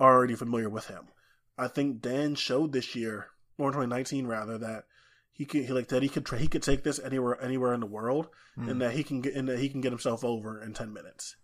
are 0.00 0.14
already 0.16 0.34
familiar 0.34 0.68
with 0.68 0.86
him. 0.86 1.04
I 1.56 1.68
think 1.68 2.00
Dan 2.02 2.34
showed 2.34 2.72
this 2.72 2.96
year, 2.96 3.26
or 3.56 3.68
in 3.68 3.72
2019 3.74 4.26
rather, 4.26 4.58
that 4.58 4.84
he 5.32 5.44
could 5.44 5.64
he 5.66 5.72
like 5.72 5.88
that 5.88 6.02
he 6.02 6.08
could 6.08 6.26
tra- 6.26 6.38
he 6.38 6.48
could 6.48 6.62
take 6.62 6.82
this 6.82 6.98
anywhere 6.98 7.40
anywhere 7.42 7.72
in 7.72 7.80
the 7.80 7.86
world 7.86 8.28
Hmm. 8.56 8.68
and 8.68 8.80
that 8.82 8.92
he 8.94 9.02
can 9.04 9.20
get 9.20 9.34
and 9.34 9.48
that 9.48 9.58
he 9.60 9.68
can 9.68 9.80
get 9.80 9.92
himself 9.92 10.24
over 10.24 10.60
in 10.62 10.72
10 10.74 10.92
minutes. 10.92 11.36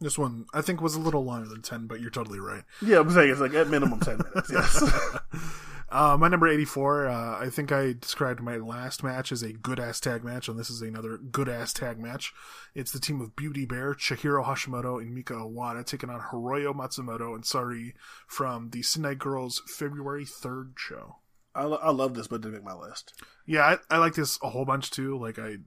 This 0.00 0.16
one 0.18 0.46
I 0.54 0.60
think 0.60 0.80
was 0.80 0.94
a 0.94 1.00
little 1.00 1.24
longer 1.24 1.48
than 1.48 1.62
ten, 1.62 1.86
but 1.86 2.00
you're 2.00 2.10
totally 2.10 2.40
right. 2.40 2.62
Yeah, 2.82 3.00
I'm 3.00 3.10
saying 3.10 3.30
it's 3.30 3.40
like 3.40 3.54
at 3.54 3.68
minimum 3.68 4.00
10 4.00 4.18
minutes. 4.18 4.50
Yes. 4.52 4.82
Uh, 5.94 6.16
my 6.16 6.26
number 6.26 6.48
84, 6.48 7.06
uh, 7.06 7.38
I 7.38 7.50
think 7.50 7.70
I 7.70 7.92
described 7.92 8.40
my 8.40 8.56
last 8.56 9.04
match 9.04 9.30
as 9.30 9.44
a 9.44 9.52
good 9.52 9.78
ass 9.78 10.00
tag 10.00 10.24
match, 10.24 10.48
and 10.48 10.58
this 10.58 10.68
is 10.68 10.82
another 10.82 11.18
good 11.18 11.48
ass 11.48 11.72
tag 11.72 12.00
match. 12.00 12.34
It's 12.74 12.90
the 12.90 12.98
team 12.98 13.20
of 13.20 13.36
Beauty 13.36 13.64
Bear, 13.64 13.94
Chihiro 13.94 14.44
Hashimoto, 14.44 15.00
and 15.00 15.14
Mika 15.14 15.34
Awada 15.34 15.86
taking 15.86 16.10
on 16.10 16.18
Hiroyo 16.20 16.74
Matsumoto 16.74 17.32
and 17.36 17.44
Sareee 17.44 17.92
from 18.26 18.70
the 18.70 18.82
Sendai 18.82 19.14
Girls 19.14 19.62
February 19.68 20.24
3rd 20.24 20.76
show. 20.76 21.18
I, 21.54 21.62
lo- 21.62 21.78
I 21.80 21.92
love 21.92 22.14
this, 22.14 22.26
but 22.26 22.40
didn't 22.40 22.54
make 22.54 22.64
my 22.64 22.74
list. 22.74 23.14
Yeah, 23.46 23.62
I, 23.62 23.78
I 23.94 23.98
like 23.98 24.14
this 24.14 24.36
a 24.42 24.50
whole 24.50 24.64
bunch 24.64 24.90
too. 24.90 25.16
Like, 25.16 25.38
I. 25.38 25.58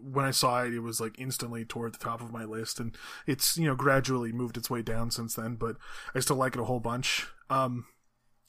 When 0.00 0.24
I 0.24 0.32
saw 0.32 0.64
it, 0.64 0.74
it 0.74 0.80
was 0.80 1.00
like 1.00 1.16
instantly 1.16 1.64
toward 1.64 1.94
the 1.94 1.98
top 1.98 2.20
of 2.20 2.32
my 2.32 2.44
list, 2.44 2.80
and 2.80 2.96
it's 3.24 3.56
you 3.56 3.66
know 3.66 3.76
gradually 3.76 4.32
moved 4.32 4.56
its 4.56 4.68
way 4.68 4.82
down 4.82 5.12
since 5.12 5.34
then. 5.34 5.54
But 5.54 5.76
I 6.12 6.18
still 6.18 6.34
like 6.34 6.56
it 6.56 6.60
a 6.60 6.64
whole 6.64 6.80
bunch. 6.80 7.28
Um, 7.48 7.84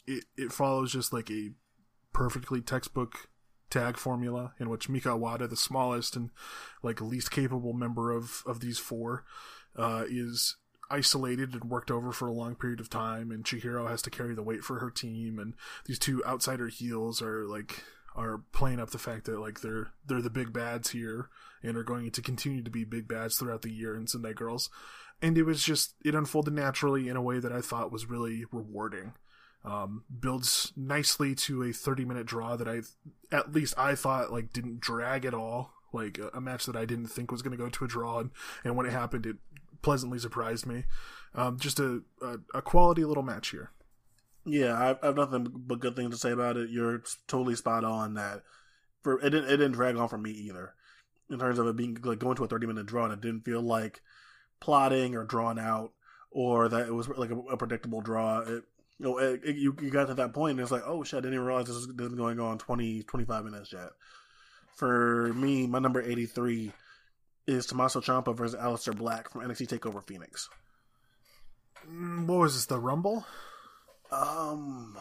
it 0.08 0.26
it 0.38 0.52
follows 0.52 0.92
just 0.92 1.14
like 1.14 1.30
a 1.30 1.52
perfectly 2.14 2.62
textbook 2.62 3.30
tag 3.70 3.98
formula 3.98 4.54
in 4.60 4.70
which 4.70 4.88
Mika 4.88 5.18
Wada, 5.18 5.48
the 5.48 5.58
smallest 5.58 6.16
and 6.16 6.30
like 6.84 7.02
least 7.02 7.32
capable 7.32 7.74
member 7.74 8.12
of 8.12 8.44
of 8.46 8.60
these 8.60 8.80
four, 8.80 9.24
uh, 9.76 10.06
is 10.08 10.58
isolated 10.92 11.54
and 11.54 11.66
worked 11.66 11.90
over 11.90 12.12
for 12.12 12.28
a 12.28 12.34
long 12.34 12.56
period 12.56 12.80
of 12.80 12.90
time, 12.90 13.32
and 13.32 13.44
Chihiro 13.44 13.90
has 13.90 14.02
to 14.04 14.12
carry 14.12 14.36
the 14.36 14.44
weight 14.44 14.64
for 14.64 14.80
her 14.80 14.92
team, 14.92 15.40
and 15.40 15.56
these 15.86 16.00
two 16.00 16.24
outsider 16.26 16.68
heels 16.68 17.22
are 17.22 17.46
like 17.46 17.84
are 18.16 18.44
playing 18.52 18.80
up 18.80 18.92
the 18.92 19.00
fact 19.00 19.26
that 19.26 19.40
like 19.40 19.62
they're 19.62 19.92
they're 20.06 20.22
the 20.22 20.30
big 20.30 20.54
bads 20.54 20.92
here 20.92 21.30
and 21.64 21.78
are 21.78 21.84
going 21.84 22.12
to 22.12 22.22
continue 22.22 22.62
to 22.62 22.70
be 22.70 22.84
big 22.84 23.08
bads 23.08 23.38
throughout 23.38 23.64
the 23.64 23.72
year 23.72 23.96
in 23.96 24.06
Sendai 24.06 24.34
Girls. 24.34 24.70
And 25.22 25.38
it 25.38 25.44
was 25.44 25.64
just 25.64 25.96
it 26.04 26.14
unfolded 26.14 26.54
naturally 26.54 27.08
in 27.08 27.16
a 27.16 27.22
way 27.22 27.40
that 27.40 27.52
I 27.52 27.62
thought 27.62 27.92
was 27.92 28.10
really 28.10 28.46
rewarding. 28.52 29.14
Um, 29.66 30.04
builds 30.20 30.74
nicely 30.76 31.36
to 31.36 31.64
a 31.64 31.72
30 31.72 32.04
minute 32.04 32.26
draw 32.26 32.58
that 32.58 32.68
I 32.68 32.82
at 33.34 33.54
least 33.54 33.74
I 33.78 33.96
thought 33.96 34.32
like 34.32 34.52
didn't 34.52 34.82
drag 34.82 35.26
at 35.26 35.34
all. 35.34 35.74
Like 35.94 36.20
a, 36.34 36.42
match 36.42 36.66
that 36.66 36.76
I 36.76 36.86
didn't 36.86 37.08
think 37.08 37.32
was 37.32 37.44
going 37.44 37.56
to 37.56 37.64
go 37.64 37.70
to 37.70 37.86
a 37.86 37.88
draw, 37.88 38.20
and, 38.20 38.32
and 38.64 38.76
when 38.76 38.88
it 38.88 38.92
happened, 38.92 39.28
it 39.28 39.38
pleasantly 39.84 40.18
surprised 40.18 40.66
me. 40.66 40.86
Um, 41.36 41.60
just 41.60 41.80
a, 41.80 42.02
a 42.20 42.38
a 42.56 42.62
quality 42.64 43.06
little 43.06 43.22
match 43.22 43.50
here. 43.50 43.70
Yeah, 44.46 44.74
I, 44.74 44.98
I 45.02 45.08
have 45.08 45.16
nothing 45.16 45.48
but 45.54 45.80
good 45.80 45.96
things 45.96 46.12
to 46.12 46.18
say 46.18 46.32
about 46.32 46.58
it. 46.58 46.70
You're 46.70 47.04
totally 47.28 47.56
spot 47.56 47.84
on 47.84 48.16
that. 48.16 48.42
For 49.04 49.20
it 49.20 49.30
didn't 49.30 49.46
it 49.46 49.58
didn't 49.58 49.74
drag 49.74 49.96
on 49.96 50.10
for 50.10 50.18
me 50.18 50.32
either, 50.32 50.74
in 51.30 51.40
terms 51.40 51.60
of 51.60 51.68
it 51.68 51.76
being 51.76 51.98
like 52.04 52.20
going 52.20 52.36
to 52.38 52.44
a 52.44 52.48
thirty 52.48 52.68
minute 52.68 52.86
draw. 52.86 53.06
And 53.06 53.14
it 53.14 53.22
didn't 53.22 53.46
feel 53.46 53.62
like 53.62 54.02
plotting 54.60 55.16
or 55.16 55.24
drawn 55.24 55.60
out, 55.60 55.92
or 56.32 56.68
that 56.70 56.88
it 56.88 56.94
was 56.94 57.08
like 57.08 57.30
a, 57.30 57.38
a 57.38 57.58
predictable 57.58 58.02
draw. 58.02 58.40
It, 58.40 58.64
you 59.00 59.06
know, 59.06 59.18
it, 59.18 59.42
it- 59.44 59.56
you 59.58 59.76
you 59.82 59.90
got 59.90 60.08
to 60.08 60.14
that 60.16 60.34
point, 60.34 60.52
and 60.52 60.60
it's 60.62 60.72
like, 60.72 60.84
oh 60.86 61.04
shit, 61.04 61.18
I 61.18 61.22
didn't 61.22 61.36
even 61.36 61.46
realize 61.46 61.68
this 61.68 61.76
was, 61.76 61.88
this 61.88 62.06
was 62.10 62.16
going 62.16 62.40
on 62.40 62.58
20, 62.58 63.04
25 63.04 63.46
minutes 63.46 63.74
yet. 63.74 63.90
For 64.76 65.32
me, 65.34 65.68
my 65.68 65.80
number 65.80 66.02
eighty 66.02 66.26
three 66.26 66.72
is 67.46 67.66
Tommaso 67.66 68.00
Ciampa 68.02 68.36
versus 68.36 68.60
Aleister 68.60 68.96
Black 68.98 69.30
from 69.30 69.42
NXT 69.42 69.68
Takeover 69.68 70.02
Phoenix. 70.06 70.50
Mm, 71.90 72.26
What 72.28 72.40
was 72.40 72.54
this? 72.56 72.66
The 72.66 72.80
Rumble? 72.80 73.26
Um, 74.12 74.98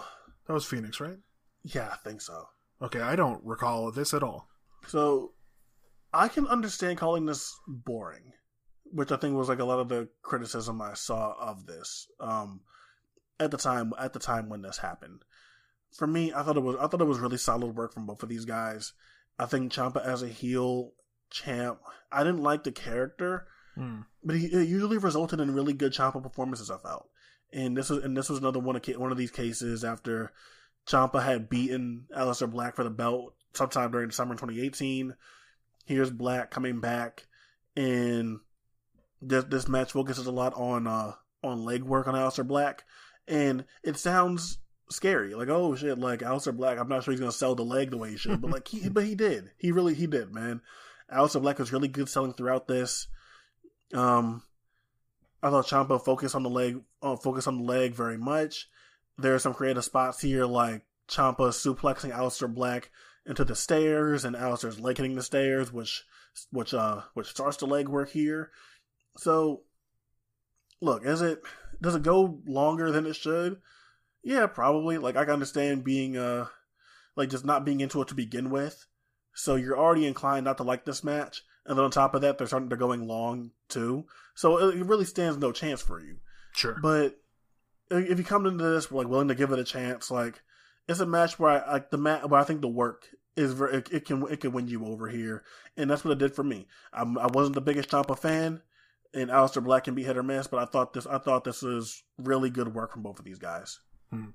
That 0.46 0.52
was 0.54 0.64
Phoenix, 0.66 1.00
right? 1.00 1.18
yeah, 1.64 1.88
I 1.92 1.96
think 2.08 2.20
so. 2.20 2.48
Okay, 2.80 3.00
I 3.00 3.14
don't 3.14 3.40
recall 3.44 3.92
this 3.92 4.12
at 4.12 4.22
all. 4.24 4.48
So 4.88 5.32
I 6.12 6.26
can 6.28 6.46
understand 6.48 6.98
calling 6.98 7.24
this 7.26 7.54
boring, 7.68 8.32
which 8.90 9.12
I 9.12 9.16
think 9.16 9.36
was 9.36 9.48
like 9.48 9.60
a 9.60 9.64
lot 9.64 9.78
of 9.78 9.88
the 9.88 10.08
criticism 10.22 10.82
I 10.82 10.94
saw 10.94 11.34
of 11.38 11.64
this 11.66 12.08
um, 12.18 12.60
at 13.44 13.50
the 13.50 13.56
time. 13.58 13.92
At 13.98 14.12
the 14.12 14.18
time 14.18 14.48
when 14.48 14.62
this 14.62 14.78
happened, 14.78 15.22
for 15.96 16.06
me, 16.06 16.32
I 16.32 16.42
thought 16.42 16.56
it 16.56 16.62
was 16.62 16.76
I 16.80 16.86
thought 16.86 17.00
it 17.00 17.06
was 17.06 17.18
really 17.20 17.38
solid 17.38 17.76
work 17.76 17.92
from 17.92 18.06
both 18.06 18.22
of 18.22 18.28
these 18.28 18.44
guys. 18.44 18.92
I 19.38 19.46
think 19.46 19.72
Ciampa 19.72 20.04
as 20.04 20.22
a 20.22 20.28
heel 20.28 20.92
champ, 21.30 21.78
I 22.10 22.22
didn't 22.24 22.42
like 22.42 22.64
the 22.64 22.72
character, 22.72 23.46
Hmm. 23.74 24.00
but 24.22 24.36
he, 24.36 24.46
it 24.46 24.68
usually 24.68 24.98
resulted 24.98 25.40
in 25.40 25.54
really 25.54 25.72
good 25.72 25.92
Ciampa 25.92 26.22
performances. 26.22 26.70
I 26.70 26.76
felt, 26.76 27.08
and 27.52 27.76
this 27.76 27.88
was 27.88 28.04
and 28.04 28.16
this 28.16 28.28
was 28.28 28.38
another 28.38 28.58
one 28.60 28.76
of 28.76 28.86
one 28.98 29.12
of 29.12 29.18
these 29.18 29.30
cases 29.30 29.82
after 29.84 30.32
Ciampa 30.86 31.22
had 31.22 31.48
beaten 31.48 32.06
Aleister 32.16 32.50
Black 32.50 32.76
for 32.76 32.84
the 32.84 32.90
belt 32.90 33.34
sometime 33.54 33.90
during 33.90 34.08
the 34.08 34.14
summer 34.14 34.34
2018. 34.34 35.14
Here's 35.86 36.10
Black 36.10 36.50
coming 36.50 36.80
back, 36.80 37.26
and 37.74 38.40
this 39.22 39.44
this 39.44 39.68
match 39.68 39.92
focuses 39.92 40.26
a 40.26 40.32
lot 40.32 40.52
on 40.54 40.86
uh 40.86 41.12
on 41.42 41.64
leg 41.64 41.82
work 41.82 42.06
on 42.06 42.14
Aleister 42.14 42.46
Black, 42.46 42.84
and 43.28 43.64
it 43.82 43.96
sounds 43.98 44.58
scary. 44.90 45.34
Like 45.34 45.48
oh 45.48 45.74
shit, 45.74 45.98
like 45.98 46.20
Aleister 46.20 46.56
Black. 46.56 46.78
I'm 46.78 46.88
not 46.88 47.04
sure 47.04 47.12
he's 47.12 47.20
gonna 47.20 47.32
sell 47.32 47.54
the 47.54 47.64
leg 47.64 47.90
the 47.90 47.98
way 47.98 48.10
he 48.10 48.16
should, 48.16 48.40
but 48.40 48.50
like 48.50 48.68
he 48.68 48.88
but 48.90 49.04
he 49.04 49.14
did. 49.14 49.50
He 49.58 49.72
really 49.72 49.94
he 49.94 50.06
did, 50.06 50.32
man. 50.32 50.60
Aleister 51.12 51.42
Black 51.42 51.58
was 51.58 51.72
really 51.72 51.88
good 51.88 52.08
selling 52.08 52.32
throughout 52.32 52.66
this. 52.66 53.06
Um, 53.92 54.42
I 55.42 55.50
thought 55.50 55.66
Ciampa 55.66 56.02
focused 56.02 56.34
on 56.34 56.42
the 56.42 56.50
leg, 56.50 56.80
uh, 57.02 57.16
focused 57.16 57.48
on 57.48 57.58
the 57.58 57.64
leg 57.64 57.94
very 57.94 58.16
much. 58.16 58.68
There 59.18 59.34
are 59.34 59.40
some 59.40 59.54
creative 59.54 59.84
spots 59.84 60.20
here, 60.20 60.46
like 60.46 60.82
Ciampa 61.08 61.50
suplexing 61.50 62.12
Aleister 62.12 62.52
Black 62.52 62.90
into 63.26 63.44
the 63.44 63.56
stairs, 63.56 64.24
and 64.24 64.36
Aleister's 64.36 64.80
leg 64.80 64.96
hitting 64.96 65.16
the 65.16 65.22
stairs, 65.22 65.72
which, 65.72 66.04
which, 66.50 66.72
uh, 66.72 67.02
which 67.14 67.28
starts 67.28 67.56
the 67.58 67.66
leg 67.66 67.88
work 67.88 68.10
here. 68.10 68.50
So, 69.16 69.62
look, 70.82 71.06
is 71.06 71.22
it 71.22 71.42
does 71.80 71.94
it 71.94 72.02
go 72.02 72.40
longer 72.46 72.90
than 72.90 73.06
it 73.06 73.16
should? 73.16 73.60
Yeah, 74.22 74.46
probably. 74.46 74.98
Like 74.98 75.16
I 75.16 75.24
can 75.24 75.34
understand 75.34 75.84
being 75.84 76.16
uh 76.18 76.46
like 77.16 77.30
just 77.30 77.44
not 77.44 77.64
being 77.64 77.80
into 77.80 78.02
it 78.02 78.08
to 78.08 78.14
begin 78.14 78.50
with. 78.50 78.86
So 79.34 79.54
you're 79.56 79.78
already 79.78 80.06
inclined 80.06 80.44
not 80.44 80.58
to 80.58 80.62
like 80.62 80.84
this 80.84 81.02
match, 81.02 81.42
and 81.64 81.78
then 81.78 81.84
on 81.84 81.90
top 81.90 82.14
of 82.14 82.20
that, 82.20 82.36
they're 82.36 82.46
starting 82.46 82.68
to 82.68 82.76
going 82.76 83.06
long 83.06 83.52
too. 83.68 84.04
So 84.34 84.58
it 84.68 84.84
really 84.84 85.06
stands 85.06 85.38
no 85.38 85.52
chance 85.52 85.80
for 85.80 86.00
you. 86.00 86.16
Sure. 86.54 86.76
But 86.82 87.18
if 87.90 88.18
you 88.18 88.24
come 88.24 88.46
into 88.46 88.64
this 88.64 88.90
like 88.92 89.08
willing 89.08 89.28
to 89.28 89.34
give 89.34 89.52
it 89.52 89.58
a 89.58 89.64
chance, 89.64 90.10
like 90.10 90.42
it's 90.88 91.00
a 91.00 91.06
match 91.06 91.38
where 91.38 91.64
I 91.64 91.72
like 91.72 91.90
the 91.90 91.98
match 91.98 92.24
where 92.24 92.40
I 92.40 92.44
think 92.44 92.60
the 92.60 92.68
work 92.68 93.08
is 93.36 93.52
very, 93.52 93.78
it, 93.78 93.88
it, 93.92 94.04
can 94.04 94.26
it 94.30 94.40
can 94.40 94.52
win 94.52 94.68
you 94.68 94.84
over 94.86 95.08
here, 95.08 95.44
and 95.76 95.90
that's 95.90 96.04
what 96.04 96.12
it 96.12 96.18
did 96.18 96.34
for 96.34 96.44
me. 96.44 96.66
I'm, 96.92 97.16
I 97.18 97.26
wasn't 97.26 97.54
the 97.54 97.60
biggest 97.60 97.90
Ciampa 97.90 98.18
fan, 98.18 98.60
and 99.14 99.30
Aleister 99.30 99.62
Black 99.62 99.84
can 99.84 99.94
be 99.94 100.04
hit 100.04 100.16
or 100.16 100.22
miss, 100.22 100.46
but 100.46 100.60
I 100.60 100.64
thought 100.64 100.92
this 100.92 101.06
I 101.06 101.18
thought 101.18 101.44
this 101.44 101.62
was 101.62 102.02
really 102.18 102.50
good 102.50 102.74
work 102.74 102.92
from 102.92 103.02
both 103.02 103.18
of 103.18 103.24
these 103.24 103.38
guys. 103.38 103.80
Hmm. 104.10 104.30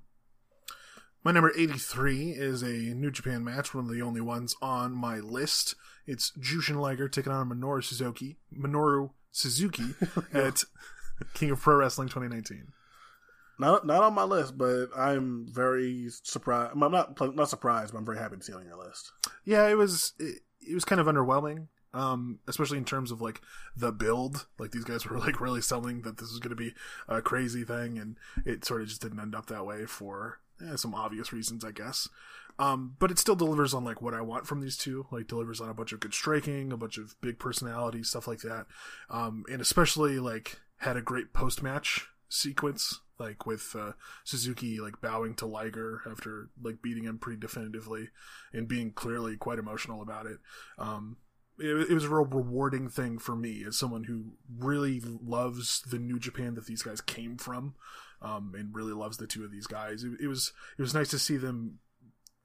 My 1.24 1.32
number 1.32 1.52
83 1.56 2.30
is 2.30 2.62
a 2.62 2.94
New 2.94 3.10
Japan 3.10 3.44
match, 3.44 3.74
one 3.74 3.84
of 3.84 3.90
the 3.90 4.02
only 4.02 4.20
ones 4.20 4.54
on 4.62 4.92
my 4.92 5.16
list. 5.16 5.74
It's 6.06 6.32
Jushin 6.38 6.80
Liger 6.80 7.08
taking 7.08 7.32
on 7.32 7.50
Minoru 7.50 7.82
Suzuki, 7.82 8.38
Minoru 8.56 9.10
Suzuki 9.32 9.94
at 10.32 10.62
King 11.34 11.50
of 11.50 11.60
Pro 11.60 11.76
Wrestling 11.76 12.08
2019. 12.08 12.68
Not 13.58 13.84
not 13.84 14.04
on 14.04 14.14
my 14.14 14.22
list, 14.22 14.56
but 14.56 14.86
I'm 14.96 15.46
very 15.50 16.08
surprised. 16.22 16.72
I'm 16.72 16.92
not 16.92 17.20
not 17.34 17.50
surprised, 17.50 17.92
but 17.92 17.98
I'm 17.98 18.06
very 18.06 18.18
happy 18.18 18.36
to 18.36 18.42
see 18.42 18.52
it 18.52 18.56
on 18.56 18.64
your 18.64 18.78
list. 18.78 19.10
Yeah, 19.44 19.66
it 19.68 19.76
was 19.76 20.12
it, 20.20 20.42
it 20.60 20.74
was 20.74 20.84
kind 20.84 21.00
of 21.00 21.08
underwhelming, 21.08 21.66
um, 21.98 22.38
especially 22.46 22.78
in 22.78 22.84
terms 22.84 23.10
of 23.10 23.20
like 23.20 23.40
the 23.76 23.90
build. 23.90 24.46
Like 24.58 24.70
these 24.70 24.84
guys 24.84 25.06
were 25.10 25.18
like 25.18 25.40
really 25.40 25.60
selling 25.60 26.02
that 26.02 26.18
this 26.18 26.30
was 26.30 26.38
going 26.38 26.56
to 26.56 26.56
be 26.56 26.74
a 27.08 27.20
crazy 27.20 27.64
thing, 27.64 27.98
and 27.98 28.16
it 28.46 28.64
sort 28.64 28.82
of 28.82 28.88
just 28.88 29.02
didn't 29.02 29.20
end 29.20 29.34
up 29.34 29.46
that 29.46 29.66
way 29.66 29.84
for 29.84 30.38
eh, 30.64 30.76
some 30.76 30.94
obvious 30.94 31.32
reasons, 31.32 31.64
I 31.64 31.72
guess. 31.72 32.08
Um, 32.60 32.96
but 32.98 33.10
it 33.10 33.18
still 33.18 33.36
delivers 33.36 33.74
on 33.74 33.84
like 33.84 34.02
what 34.02 34.14
I 34.14 34.20
want 34.20 34.46
from 34.46 34.60
these 34.60 34.76
two. 34.76 35.06
Like 35.10 35.26
delivers 35.26 35.60
on 35.60 35.68
a 35.68 35.74
bunch 35.74 35.92
of 35.92 36.00
good 36.00 36.14
striking, 36.14 36.72
a 36.72 36.76
bunch 36.76 36.98
of 36.98 37.20
big 37.20 37.38
personality 37.38 38.04
stuff 38.04 38.28
like 38.28 38.40
that, 38.40 38.66
um, 39.10 39.44
and 39.50 39.60
especially 39.60 40.20
like 40.20 40.60
had 40.78 40.96
a 40.96 41.02
great 41.02 41.32
post 41.32 41.62
match 41.62 42.06
sequence 42.28 43.00
like 43.18 43.46
with 43.46 43.74
uh, 43.76 43.92
Suzuki 44.22 44.78
like 44.78 45.00
bowing 45.00 45.34
to 45.34 45.46
Liger 45.46 46.02
after 46.08 46.50
like 46.62 46.80
beating 46.82 47.02
him 47.02 47.18
pretty 47.18 47.40
definitively 47.40 48.10
and 48.52 48.68
being 48.68 48.92
clearly 48.92 49.36
quite 49.36 49.58
emotional 49.58 50.02
about 50.02 50.26
it. 50.26 50.38
Um, 50.78 51.16
it, 51.58 51.90
it, 51.90 51.94
was 51.94 52.04
a 52.04 52.08
real 52.08 52.24
rewarding 52.24 52.88
thing 52.88 53.18
for 53.18 53.34
me 53.34 53.64
as 53.66 53.76
someone 53.76 54.04
who 54.04 54.32
really 54.58 55.00
loves 55.00 55.82
the 55.82 55.98
New 55.98 56.18
Japan 56.18 56.54
that 56.54 56.66
these 56.66 56.82
guys 56.82 57.00
came 57.00 57.36
from, 57.36 57.74
um, 58.22 58.54
and 58.56 58.74
really 58.74 58.92
loves 58.92 59.16
the 59.16 59.26
two 59.26 59.44
of 59.44 59.50
these 59.50 59.66
guys. 59.66 60.02
It, 60.02 60.12
it 60.20 60.28
was 60.28 60.52
it 60.78 60.82
was 60.82 60.94
nice 60.94 61.08
to 61.10 61.18
see 61.18 61.36
them 61.36 61.78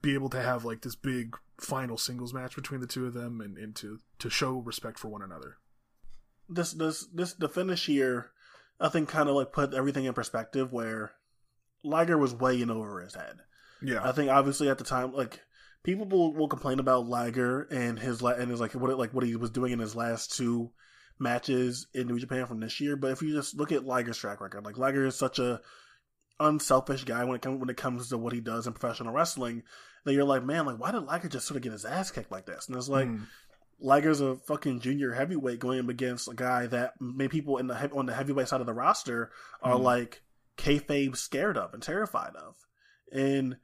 be 0.02 0.14
able 0.14 0.28
to 0.30 0.42
have 0.42 0.64
like 0.64 0.82
this 0.82 0.96
big 0.96 1.36
final 1.58 1.96
singles 1.96 2.34
match 2.34 2.56
between 2.56 2.80
the 2.80 2.86
two 2.86 3.06
of 3.06 3.14
them 3.14 3.40
and, 3.40 3.56
and 3.56 3.74
to 3.76 3.98
to 4.18 4.28
show 4.28 4.58
respect 4.58 4.98
for 4.98 5.08
one 5.08 5.22
another. 5.22 5.56
This 6.48 6.72
this 6.72 7.06
this 7.12 7.32
the 7.32 7.48
finish 7.48 7.86
here 7.86 8.32
I 8.80 8.88
think 8.88 9.08
kind 9.08 9.28
of 9.28 9.36
like 9.36 9.52
put 9.52 9.74
everything 9.74 10.04
in 10.04 10.14
perspective 10.14 10.72
where 10.72 11.12
Liger 11.82 12.18
was 12.18 12.34
way 12.34 12.60
in 12.60 12.70
over 12.70 13.00
his 13.00 13.14
head. 13.14 13.36
Yeah, 13.82 14.00
I 14.02 14.12
think 14.12 14.30
obviously 14.30 14.68
at 14.68 14.78
the 14.78 14.84
time, 14.84 15.12
like 15.12 15.40
people 15.84 16.06
will, 16.06 16.32
will 16.32 16.48
complain 16.48 16.80
about 16.80 17.06
Liger 17.06 17.68
and 17.70 17.98
his 17.98 18.20
and 18.22 18.50
his 18.50 18.60
like 18.60 18.74
what 18.74 18.98
like 18.98 19.14
what 19.14 19.24
he 19.24 19.36
was 19.36 19.50
doing 19.50 19.72
in 19.72 19.78
his 19.78 19.94
last 19.94 20.36
two 20.36 20.72
matches 21.18 21.86
in 21.94 22.08
New 22.08 22.18
Japan 22.18 22.46
from 22.46 22.58
this 22.58 22.80
year. 22.80 22.96
But 22.96 23.12
if 23.12 23.22
you 23.22 23.32
just 23.32 23.56
look 23.56 23.70
at 23.70 23.84
Liger's 23.84 24.18
track 24.18 24.40
record, 24.40 24.64
like 24.64 24.78
Liger 24.78 25.06
is 25.06 25.14
such 25.14 25.38
a 25.38 25.60
unselfish 26.40 27.04
guy 27.04 27.22
when 27.22 27.36
it 27.36 27.42
comes 27.42 27.60
when 27.60 27.70
it 27.70 27.76
comes 27.76 28.08
to 28.08 28.18
what 28.18 28.32
he 28.32 28.40
does 28.40 28.66
in 28.66 28.72
professional 28.72 29.12
wrestling, 29.12 29.62
that 30.04 30.14
you're 30.14 30.24
like, 30.24 30.42
man, 30.42 30.66
like 30.66 30.78
why 30.78 30.90
did 30.90 31.04
Liger 31.04 31.28
just 31.28 31.46
sort 31.46 31.56
of 31.56 31.62
get 31.62 31.72
his 31.72 31.84
ass 31.84 32.10
kicked 32.10 32.32
like 32.32 32.46
this? 32.46 32.66
And 32.66 32.76
it's 32.76 32.88
like. 32.88 33.06
Mm 33.06 33.26
Liger's 33.80 34.20
a 34.20 34.36
fucking 34.36 34.80
junior 34.80 35.12
heavyweight 35.12 35.58
going 35.58 35.80
up 35.80 35.88
against 35.88 36.28
a 36.28 36.34
guy 36.34 36.66
that 36.68 36.94
many 37.00 37.28
people 37.28 37.58
in 37.58 37.66
the 37.66 37.90
on 37.92 38.06
the 38.06 38.14
heavyweight 38.14 38.48
side 38.48 38.60
of 38.60 38.66
the 38.66 38.72
roster 38.72 39.30
are 39.62 39.76
mm. 39.76 39.82
like 39.82 40.22
kayfabe 40.56 41.16
scared 41.16 41.58
of 41.58 41.74
and 41.74 41.82
terrified 41.82 42.34
of, 42.36 42.54
and 43.12 43.56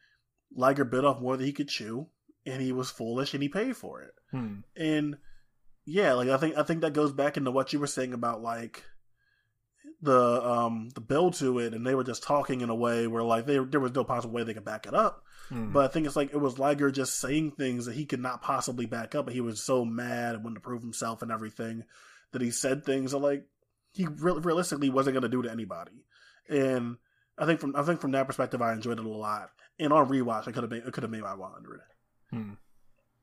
Liger 0.54 0.84
bit 0.84 1.04
off 1.04 1.20
more 1.20 1.36
than 1.36 1.46
he 1.46 1.52
could 1.52 1.68
chew, 1.68 2.08
and 2.46 2.60
he 2.60 2.72
was 2.72 2.90
foolish 2.90 3.34
and 3.34 3.42
he 3.42 3.48
paid 3.48 3.76
for 3.76 4.02
it. 4.02 4.14
Mm. 4.32 4.62
And 4.76 5.18
yeah, 5.84 6.14
like 6.14 6.28
I 6.28 6.36
think 6.36 6.56
I 6.56 6.62
think 6.62 6.80
that 6.80 6.92
goes 6.92 7.12
back 7.12 7.36
into 7.36 7.50
what 7.50 7.72
you 7.72 7.78
were 7.78 7.86
saying 7.86 8.12
about 8.12 8.42
like 8.42 8.84
the 10.02 10.42
um 10.44 10.88
the 10.94 11.00
build 11.00 11.34
to 11.34 11.58
it, 11.58 11.74
and 11.74 11.86
they 11.86 11.94
were 11.94 12.04
just 12.04 12.22
talking 12.22 12.60
in 12.60 12.70
a 12.70 12.74
way 12.74 13.06
where 13.06 13.22
like 13.22 13.46
they, 13.46 13.58
there 13.58 13.80
was 13.80 13.94
no 13.94 14.04
possible 14.04 14.34
way 14.34 14.44
they 14.44 14.54
could 14.54 14.64
back 14.64 14.86
it 14.86 14.94
up. 14.94 15.24
Mm. 15.50 15.72
But 15.72 15.84
I 15.84 15.88
think 15.88 16.06
it's 16.06 16.16
like 16.16 16.32
it 16.32 16.40
was 16.40 16.58
Liger 16.58 16.90
just 16.90 17.20
saying 17.20 17.52
things 17.52 17.86
that 17.86 17.94
he 17.94 18.06
could 18.06 18.20
not 18.20 18.42
possibly 18.42 18.86
back 18.86 19.14
up, 19.14 19.26
but 19.26 19.34
he 19.34 19.40
was 19.40 19.62
so 19.62 19.84
mad 19.84 20.34
and 20.34 20.44
wanted 20.44 20.56
to 20.56 20.60
prove 20.60 20.82
himself 20.82 21.22
and 21.22 21.32
everything 21.32 21.84
that 22.32 22.42
he 22.42 22.50
said 22.50 22.84
things 22.84 23.12
that 23.12 23.18
like 23.18 23.44
he 23.92 24.06
re- 24.06 24.40
realistically 24.40 24.90
wasn't 24.90 25.14
going 25.14 25.22
to 25.22 25.28
do 25.28 25.42
to 25.42 25.50
anybody. 25.50 26.04
And 26.48 26.96
I 27.36 27.46
think 27.46 27.60
from 27.60 27.74
I 27.76 27.82
think 27.82 28.00
from 28.00 28.12
that 28.12 28.26
perspective, 28.26 28.62
I 28.62 28.72
enjoyed 28.72 28.98
it 28.98 29.04
a 29.04 29.08
lot. 29.08 29.50
And 29.80 29.92
on 29.92 30.08
rewatch, 30.08 30.46
I 30.46 30.52
could 30.52 30.62
have 30.62 30.70
made 30.70 30.84
it 30.86 30.92
could 30.92 31.02
have 31.02 31.10
made 31.10 31.22
my 31.22 31.34
100. 31.34 31.80
Hmm. 32.30 32.52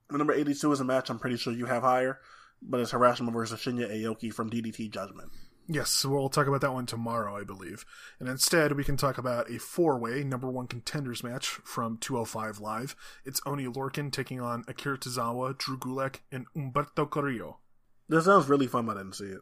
The 0.10 0.18
number 0.18 0.34
82 0.34 0.72
is 0.72 0.80
a 0.80 0.84
match 0.84 1.10
I'm 1.10 1.20
pretty 1.20 1.38
sure 1.38 1.54
you 1.54 1.66
have 1.66 1.84
higher, 1.84 2.20
but 2.62 2.80
it's 2.80 2.92
Harashima 2.92 3.32
versus 3.32 3.60
Shinya 3.60 3.90
Aoki 3.92 4.34
from 4.34 4.50
DDT 4.50 4.90
Judgment. 4.90 5.32
Yes, 5.70 6.06
we'll 6.06 6.30
talk 6.30 6.48
about 6.48 6.62
that 6.62 6.74
one 6.74 6.86
tomorrow, 6.86 7.36
I 7.36 7.44
believe. 7.44 7.86
And 8.20 8.30
instead, 8.30 8.72
we 8.72 8.86
can 8.86 8.96
talk 8.96 9.18
about 9.18 9.52
a 9.52 9.60
four 9.60 10.00
way 10.00 10.24
number 10.24 10.50
one 10.50 10.66
contenders 10.68 11.24
match 11.24 11.48
from 11.48 11.98
205 11.98 12.60
Live. 12.62 12.96
It's 13.26 13.42
Oney 13.46 13.66
Lorcan 13.66 14.12
taking 14.12 14.40
on 14.40 14.64
Akira 14.70 14.98
Tozawa, 14.98 15.58
Drew 15.58 15.78
Gulak, 15.78 16.22
and 16.32 16.46
Humberto 16.56 17.10
Carrillo. 17.10 17.60
That 18.08 18.24
sounds 18.24 18.48
really 18.48 18.68
fun, 18.68 18.86
but 18.86 18.96
I 18.96 19.02
didn't 19.02 19.16
see 19.16 19.26
it. 19.26 19.42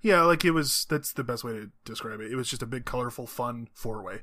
Yeah, 0.00 0.22
like 0.22 0.46
it 0.46 0.52
was, 0.52 0.86
that's 0.88 1.12
the 1.12 1.24
best 1.24 1.44
way 1.44 1.52
to 1.52 1.70
describe 1.84 2.20
it. 2.20 2.32
It 2.32 2.36
was 2.36 2.48
just 2.48 2.62
a 2.62 2.66
big, 2.66 2.86
colorful, 2.86 3.26
fun 3.26 3.68
four 3.74 4.02
way. 4.02 4.20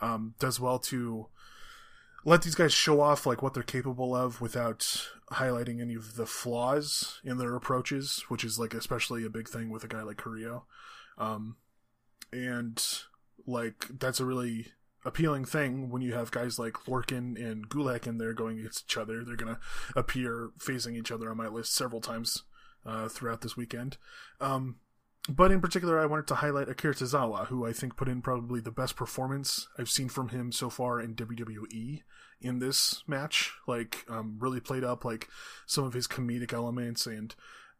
Um, 0.00 0.34
does 0.40 0.58
well 0.58 0.80
to 0.80 1.28
let 2.24 2.42
these 2.42 2.54
guys 2.54 2.72
show 2.72 3.00
off 3.00 3.26
like 3.26 3.42
what 3.42 3.54
they're 3.54 3.62
capable 3.62 4.14
of 4.14 4.40
without 4.40 5.08
highlighting 5.32 5.80
any 5.80 5.94
of 5.94 6.16
the 6.16 6.26
flaws 6.26 7.20
in 7.24 7.38
their 7.38 7.54
approaches, 7.54 8.24
which 8.28 8.44
is 8.44 8.58
like 8.58 8.74
especially 8.74 9.24
a 9.24 9.30
big 9.30 9.48
thing 9.48 9.70
with 9.70 9.84
a 9.84 9.88
guy 9.88 10.02
like 10.02 10.16
Carrillo. 10.16 10.64
Um, 11.16 11.56
and 12.32 12.82
like 13.46 13.86
that's 13.98 14.20
a 14.20 14.24
really 14.24 14.68
appealing 15.04 15.44
thing 15.44 15.90
when 15.90 16.02
you 16.02 16.12
have 16.12 16.30
guys 16.30 16.58
like 16.58 16.74
Lorcan 16.86 17.36
and 17.42 17.68
Gulak 17.68 18.06
in 18.06 18.18
there 18.18 18.34
going 18.34 18.58
against 18.58 18.84
each 18.90 18.96
other. 18.96 19.24
They're 19.24 19.36
gonna 19.36 19.60
appear 19.94 20.50
facing 20.58 20.96
each 20.96 21.12
other 21.12 21.30
on 21.30 21.36
my 21.36 21.48
list 21.48 21.74
several 21.74 22.00
times 22.00 22.42
uh, 22.84 23.08
throughout 23.08 23.40
this 23.40 23.56
weekend. 23.56 23.96
Um, 24.40 24.76
but 25.28 25.50
in 25.50 25.60
particular, 25.60 25.98
I 25.98 26.06
wanted 26.06 26.26
to 26.28 26.36
highlight 26.36 26.68
Akira 26.68 26.94
Tozawa, 26.94 27.46
who 27.48 27.66
I 27.66 27.72
think 27.72 27.96
put 27.96 28.08
in 28.08 28.22
probably 28.22 28.60
the 28.60 28.70
best 28.70 28.96
performance 28.96 29.68
I've 29.78 29.90
seen 29.90 30.08
from 30.08 30.30
him 30.30 30.52
so 30.52 30.70
far 30.70 31.00
in 31.00 31.14
WWE 31.14 32.02
in 32.40 32.58
this 32.58 33.02
match. 33.06 33.52
Like, 33.66 34.04
um, 34.08 34.36
really 34.38 34.60
played 34.60 34.84
up 34.84 35.04
like 35.04 35.28
some 35.66 35.84
of 35.84 35.92
his 35.92 36.08
comedic 36.08 36.52
elements 36.52 37.06
and 37.06 37.34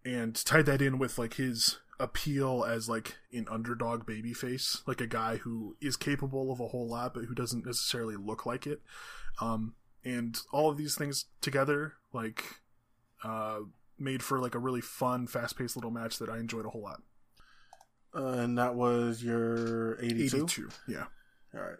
and 0.05 0.35
tied 0.45 0.66
that 0.66 0.83
in 0.83 0.99
with 0.99 1.19
like 1.19 1.35
his 1.35 1.79
appeal 2.01 2.65
as 2.65 2.89
like 2.89 3.16
an 3.33 3.47
underdog 3.51 4.07
babyface, 4.07 4.87
like 4.87 5.01
a 5.01 5.07
guy 5.07 5.39
who 5.39 5.77
is 5.81 5.97
capable 5.97 6.53
of 6.53 6.61
a 6.61 6.69
whole 6.69 6.89
lot 6.89 7.15
but 7.15 7.25
who 7.25 7.35
doesn't 7.35 7.66
necessarily 7.66 8.16
look 8.16 8.47
like 8.47 8.66
it. 8.66 8.81
Um, 9.41 9.75
and 10.05 10.39
all 10.53 10.70
of 10.70 10.77
these 10.77 10.95
things 10.95 11.27
together, 11.41 11.95
like, 12.12 12.45
uh, 13.25 13.61
made 13.99 14.23
for 14.23 14.39
like 14.39 14.55
a 14.55 14.61
really 14.61 14.81
fun, 14.81 15.27
fast 15.27 15.59
paced 15.59 15.77
little 15.77 15.91
match 15.91 16.19
that 16.19 16.29
I 16.29 16.39
enjoyed 16.39 16.66
a 16.66 16.70
whole 16.70 16.83
lot. 16.83 17.03
Uh, 18.14 18.26
and 18.28 18.59
that 18.59 18.74
was 18.74 19.22
your 19.22 20.02
82? 20.02 20.36
82, 20.36 20.68
yeah. 20.89 21.05
All 21.55 21.60
right. 21.60 21.76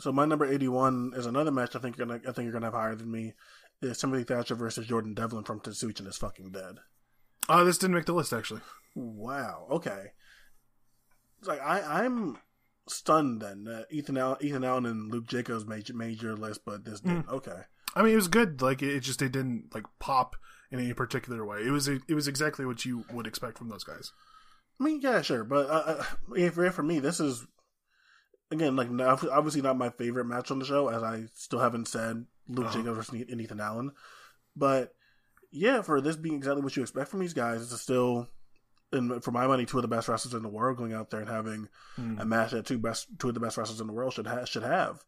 So 0.00 0.12
my 0.12 0.24
number 0.24 0.44
81 0.44 1.12
is 1.16 1.26
another 1.26 1.50
match 1.50 1.74
I 1.74 1.78
think 1.78 1.96
you're 1.96 2.06
gonna 2.06 2.20
I 2.28 2.32
think 2.32 2.44
you're 2.44 2.52
gonna 2.52 2.66
have 2.66 2.74
higher 2.74 2.94
than 2.94 3.10
me. 3.10 3.34
Is 3.82 3.98
Timothy 3.98 4.24
Thatcher 4.24 4.54
versus 4.54 4.86
Jordan 4.86 5.14
Devlin 5.14 5.44
from 5.44 5.60
Tetsuya 5.60 6.06
is 6.06 6.16
fucking 6.16 6.50
dead. 6.50 6.78
Oh, 7.48 7.60
uh, 7.60 7.64
this 7.64 7.78
didn't 7.78 7.94
make 7.94 8.06
the 8.06 8.12
list 8.12 8.32
actually. 8.32 8.62
Wow. 8.94 9.66
Okay. 9.70 10.12
It's 11.38 11.48
like 11.48 11.60
I, 11.60 12.02
I'm 12.02 12.38
stunned 12.88 13.40
then 13.42 13.64
that 13.64 13.86
Ethan 13.90 14.16
Allen, 14.16 14.38
Ethan 14.40 14.64
Allen 14.64 14.86
and 14.86 15.10
Luke 15.10 15.26
Jacobs 15.26 15.66
made 15.66 15.92
made 15.94 16.22
your 16.22 16.36
list, 16.36 16.62
but 16.64 16.84
this 16.84 17.00
didn't. 17.00 17.26
Mm. 17.26 17.32
Okay. 17.34 17.60
I 17.94 18.02
mean, 18.02 18.12
it 18.12 18.16
was 18.16 18.28
good. 18.28 18.62
Like 18.62 18.82
it 18.82 19.00
just 19.00 19.22
it 19.22 19.32
didn't 19.32 19.74
like 19.74 19.84
pop 19.98 20.36
in 20.70 20.78
any 20.78 20.92
particular 20.92 21.44
way. 21.44 21.60
It 21.60 21.70
was 21.70 21.88
it 21.88 22.14
was 22.14 22.28
exactly 22.28 22.66
what 22.66 22.84
you 22.84 23.04
would 23.12 23.26
expect 23.26 23.58
from 23.58 23.68
those 23.68 23.84
guys. 23.84 24.12
I 24.80 24.84
mean, 24.84 25.00
yeah, 25.00 25.22
sure, 25.22 25.44
but 25.44 25.68
uh, 25.68 26.04
uh 26.36 26.50
for 26.50 26.70
for 26.70 26.82
me, 26.82 26.98
this 26.98 27.20
is 27.20 27.46
again 28.50 28.76
like 28.76 28.88
obviously 28.90 29.62
not 29.62 29.78
my 29.78 29.90
favorite 29.90 30.26
match 30.26 30.50
on 30.50 30.58
the 30.58 30.64
show, 30.64 30.88
as 30.88 31.02
I 31.02 31.24
still 31.34 31.60
haven't 31.60 31.88
said 31.88 32.26
Luke 32.48 32.66
uh-huh. 32.66 32.78
Jacobs 32.78 32.96
versus 32.96 33.14
Ethan 33.14 33.60
Allen, 33.60 33.92
but 34.54 34.94
yeah, 35.50 35.82
for 35.82 36.00
this 36.00 36.16
being 36.16 36.34
exactly 36.36 36.62
what 36.62 36.76
you 36.76 36.82
expect 36.82 37.08
from 37.08 37.20
these 37.20 37.34
guys, 37.34 37.62
it's 37.62 37.80
still 37.80 38.28
and 38.92 39.22
for 39.22 39.30
my 39.30 39.46
money, 39.46 39.66
two 39.66 39.78
of 39.78 39.82
the 39.82 39.88
best 39.88 40.08
wrestlers 40.08 40.34
in 40.34 40.42
the 40.42 40.48
world 40.48 40.76
going 40.76 40.92
out 40.92 41.10
there 41.10 41.20
and 41.20 41.28
having 41.28 41.68
mm. 41.98 42.20
a 42.20 42.24
match 42.24 42.52
that 42.52 42.66
two 42.66 42.78
best 42.78 43.08
two 43.18 43.28
of 43.28 43.34
the 43.34 43.40
best 43.40 43.56
wrestlers 43.56 43.80
in 43.80 43.86
the 43.86 43.92
world 43.92 44.12
should 44.12 44.26
ha- 44.26 44.44
should 44.44 44.62
have. 44.62 45.04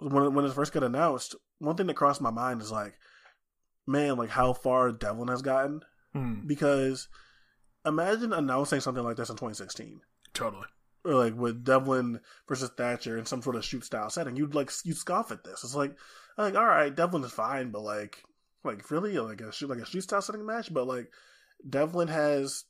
when 0.00 0.34
when 0.34 0.44
it 0.44 0.52
first 0.52 0.72
got 0.72 0.82
announced, 0.82 1.34
one 1.58 1.76
thing 1.76 1.86
that 1.86 1.94
crossed 1.94 2.20
my 2.20 2.30
mind 2.30 2.60
is 2.60 2.70
like, 2.70 2.94
man, 3.86 4.16
like 4.16 4.30
how 4.30 4.52
far 4.52 4.92
Devlin 4.92 5.28
has 5.28 5.42
gotten. 5.42 5.82
Hmm. 6.12 6.46
Because 6.46 7.08
imagine 7.86 8.32
announcing 8.32 8.80
something 8.80 9.04
like 9.04 9.16
this 9.16 9.30
in 9.30 9.36
2016, 9.36 10.00
Totally. 10.34 10.66
or 11.04 11.14
like 11.14 11.36
with 11.36 11.64
Devlin 11.64 12.20
versus 12.48 12.70
Thatcher 12.76 13.16
in 13.16 13.26
some 13.26 13.42
sort 13.42 13.56
of 13.56 13.64
shoot 13.64 13.84
style 13.84 14.10
setting. 14.10 14.36
You'd 14.36 14.54
like 14.54 14.70
you 14.84 14.92
scoff 14.92 15.30
at 15.30 15.44
this. 15.44 15.64
It's 15.64 15.74
like, 15.74 15.96
like 16.36 16.54
all 16.54 16.66
right, 16.66 16.94
Devlin 16.94 17.24
is 17.24 17.32
fine, 17.32 17.70
but 17.70 17.82
like, 17.82 18.22
like 18.64 18.90
really, 18.90 19.18
like 19.18 19.40
a 19.40 19.52
shoot 19.52 19.70
like 19.70 19.78
a 19.78 19.86
shoot 19.86 20.02
style 20.02 20.22
setting 20.22 20.44
match. 20.44 20.72
But 20.72 20.86
like, 20.86 21.10
Devlin 21.68 22.08
has 22.08 22.64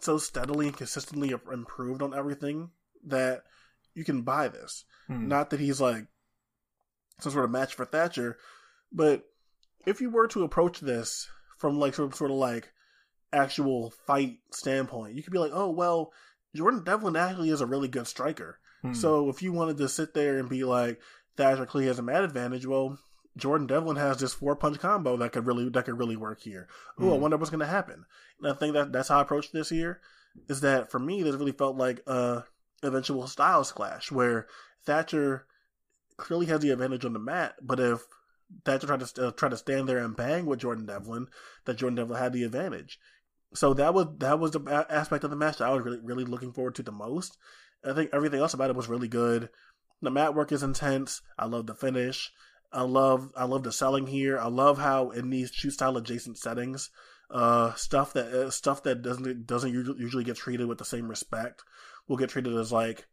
so 0.00 0.18
steadily 0.18 0.68
and 0.68 0.76
consistently 0.76 1.30
improved 1.30 2.02
on 2.02 2.14
everything 2.14 2.70
that 3.06 3.42
you 3.94 4.04
can 4.04 4.22
buy 4.22 4.48
this. 4.48 4.84
Hmm. 5.06 5.28
Not 5.28 5.50
that 5.50 5.60
he's 5.60 5.80
like 5.80 6.06
some 7.20 7.32
sort 7.32 7.44
of 7.44 7.50
match 7.50 7.74
for 7.74 7.84
Thatcher, 7.84 8.38
but 8.92 9.24
if 9.86 10.00
you 10.00 10.10
were 10.10 10.28
to 10.28 10.42
approach 10.44 10.80
this 10.80 11.28
from 11.58 11.78
like 11.78 11.94
sort 11.94 12.10
of, 12.10 12.16
sort 12.16 12.30
of 12.30 12.36
like 12.36 12.72
actual 13.34 13.90
fight 14.06 14.38
standpoint, 14.50 15.14
you 15.14 15.22
could 15.22 15.32
be 15.32 15.38
like, 15.38 15.52
oh 15.54 15.70
well, 15.70 16.12
Jordan 16.54 16.84
Devlin 16.84 17.16
actually 17.16 17.50
is 17.50 17.60
a 17.60 17.66
really 17.66 17.88
good 17.88 18.06
striker. 18.06 18.58
Hmm. 18.82 18.92
So 18.94 19.28
if 19.28 19.42
you 19.42 19.52
wanted 19.52 19.76
to 19.78 19.88
sit 19.88 20.14
there 20.14 20.38
and 20.38 20.48
be 20.48 20.64
like 20.64 21.00
Thatcher 21.36 21.66
clearly 21.66 21.88
has 21.88 21.98
a 21.98 22.02
mad 22.02 22.22
advantage, 22.24 22.64
well, 22.66 22.98
Jordan 23.36 23.66
Devlin 23.66 23.96
has 23.96 24.18
this 24.18 24.34
four 24.34 24.54
punch 24.54 24.78
combo 24.78 25.16
that 25.16 25.32
could 25.32 25.46
really 25.46 25.68
that 25.70 25.84
could 25.84 25.98
really 25.98 26.16
work 26.16 26.40
here. 26.40 26.68
Oh, 27.00 27.12
I 27.12 27.16
Hmm. 27.16 27.22
wonder 27.22 27.36
what's 27.36 27.50
going 27.50 27.60
to 27.60 27.66
happen. 27.66 28.04
And 28.40 28.52
I 28.52 28.54
think 28.54 28.74
that 28.74 28.92
that's 28.92 29.08
how 29.08 29.18
I 29.18 29.22
approached 29.22 29.52
this 29.52 29.68
here. 29.70 30.00
Is 30.48 30.60
that 30.60 30.90
for 30.90 30.98
me? 30.98 31.22
This 31.22 31.34
really 31.36 31.52
felt 31.52 31.76
like 31.76 32.00
a 32.06 32.44
eventual 32.82 33.26
styles 33.26 33.72
clash 33.72 34.10
where 34.12 34.46
Thatcher 34.84 35.46
clearly 36.16 36.46
has 36.46 36.60
the 36.60 36.70
advantage 36.70 37.04
on 37.04 37.12
the 37.12 37.18
mat, 37.18 37.54
but 37.62 37.80
if 37.80 38.02
Thatcher 38.64 38.86
tried 38.86 39.00
to 39.00 39.26
uh, 39.28 39.30
try 39.32 39.48
to 39.48 39.56
stand 39.56 39.88
there 39.88 39.98
and 39.98 40.14
bang 40.16 40.46
with 40.46 40.60
Jordan 40.60 40.86
Devlin, 40.86 41.26
that 41.64 41.76
Jordan 41.78 41.96
Devlin 41.96 42.18
had 42.18 42.32
the 42.32 42.44
advantage. 42.44 42.98
So 43.54 43.74
that 43.74 43.94
was 43.94 44.06
that 44.18 44.38
was 44.38 44.52
the 44.52 44.86
aspect 44.90 45.24
of 45.24 45.30
the 45.30 45.36
match 45.36 45.58
that 45.58 45.68
I 45.68 45.72
was 45.72 45.84
really 45.84 46.00
really 46.00 46.24
looking 46.24 46.52
forward 46.52 46.74
to 46.76 46.82
the 46.82 46.92
most. 46.92 47.36
I 47.84 47.92
think 47.92 48.10
everything 48.12 48.40
else 48.40 48.54
about 48.54 48.70
it 48.70 48.76
was 48.76 48.88
really 48.88 49.08
good. 49.08 49.50
The 50.02 50.10
mat 50.10 50.34
work 50.34 50.52
is 50.52 50.62
intense. 50.62 51.22
I 51.38 51.46
love 51.46 51.66
the 51.66 51.74
finish. 51.74 52.32
I 52.72 52.82
love 52.82 53.30
I 53.36 53.44
love 53.44 53.62
the 53.62 53.72
selling 53.72 54.08
here. 54.08 54.38
I 54.38 54.48
love 54.48 54.78
how 54.78 55.10
in 55.10 55.30
these 55.30 55.50
shoot 55.52 55.70
style 55.70 55.96
adjacent 55.96 56.38
settings, 56.38 56.90
uh, 57.30 57.74
stuff 57.74 58.12
that 58.14 58.26
uh, 58.26 58.50
stuff 58.50 58.82
that 58.82 59.02
doesn't 59.02 59.46
doesn't 59.46 59.72
usually, 59.72 60.24
get 60.24 60.36
treated 60.36 60.66
with 60.66 60.78
the 60.78 60.84
same 60.84 61.08
respect 61.08 61.62
will 62.08 62.16
get 62.16 62.30
treated 62.30 62.54
as 62.56 62.72
like 62.72 63.06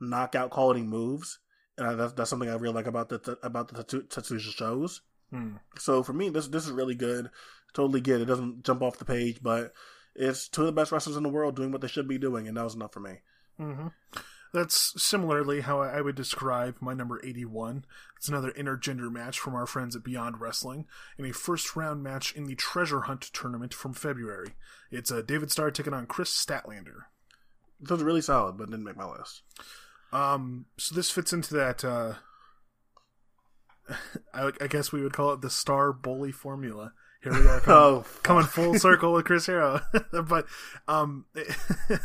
knockout 0.00 0.50
quality 0.50 0.82
moves, 0.82 1.38
and 1.78 1.86
I, 1.86 1.94
that's 1.94 2.12
that's 2.12 2.30
something 2.30 2.50
I 2.50 2.54
really 2.56 2.74
like 2.74 2.86
about 2.86 3.08
the 3.08 3.38
about 3.42 3.68
the 3.68 3.82
Tatsuya 3.82 4.40
shows. 4.40 5.00
Hmm. 5.30 5.56
So 5.78 6.02
for 6.02 6.12
me, 6.12 6.28
this 6.28 6.48
this 6.48 6.66
is 6.66 6.70
really 6.70 6.94
good. 6.94 7.30
Totally 7.74 8.00
get 8.00 8.16
it. 8.16 8.22
It 8.22 8.26
doesn't 8.26 8.64
jump 8.64 8.82
off 8.82 8.98
the 8.98 9.04
page, 9.04 9.38
but 9.42 9.72
it's 10.14 10.48
two 10.48 10.62
of 10.62 10.66
the 10.66 10.72
best 10.72 10.90
wrestlers 10.90 11.16
in 11.16 11.22
the 11.22 11.28
world 11.28 11.56
doing 11.56 11.70
what 11.70 11.80
they 11.80 11.88
should 11.88 12.08
be 12.08 12.18
doing, 12.18 12.48
and 12.48 12.56
that 12.56 12.64
was 12.64 12.74
enough 12.74 12.92
for 12.92 13.00
me. 13.00 13.20
hmm 13.56 13.88
That's 14.52 15.00
similarly 15.00 15.60
how 15.60 15.80
I 15.80 16.00
would 16.00 16.16
describe 16.16 16.76
my 16.80 16.94
number 16.94 17.20
81. 17.24 17.84
It's 18.16 18.28
another 18.28 18.50
intergender 18.52 19.12
match 19.12 19.38
from 19.38 19.54
our 19.54 19.66
friends 19.66 19.94
at 19.94 20.02
Beyond 20.02 20.40
Wrestling 20.40 20.86
in 21.18 21.26
a 21.26 21.32
first 21.32 21.76
round 21.76 22.02
match 22.02 22.34
in 22.34 22.46
the 22.46 22.56
Treasure 22.56 23.02
Hunt 23.02 23.30
tournament 23.32 23.74
from 23.74 23.92
February. 23.92 24.54
It's 24.90 25.12
uh, 25.12 25.22
David 25.22 25.50
Starr 25.50 25.70
taking 25.70 25.94
on 25.94 26.06
Kris 26.06 26.30
Statlander. 26.30 27.02
This 27.80 27.90
was 27.90 28.02
really 28.02 28.22
solid, 28.22 28.56
but 28.56 28.70
didn't 28.70 28.84
make 28.84 28.96
my 28.96 29.06
list. 29.06 29.42
Um, 30.12 30.66
so 30.78 30.94
this 30.94 31.10
fits 31.10 31.32
into 31.32 31.54
that. 31.54 31.84
Uh, 31.84 32.14
I, 34.34 34.50
I 34.60 34.66
guess 34.66 34.90
we 34.90 35.02
would 35.02 35.12
call 35.12 35.32
it 35.32 35.42
the 35.42 35.50
Star 35.50 35.92
Bully 35.92 36.32
formula. 36.32 36.92
Here 37.22 37.32
we 37.32 37.48
are, 37.48 37.60
coming, 37.60 37.62
Oh, 37.68 38.04
coming 38.22 38.44
full 38.44 38.78
circle 38.78 39.12
with 39.12 39.24
Chris 39.24 39.46
Hero, 39.46 39.80
but 40.12 40.46
um, 40.86 41.26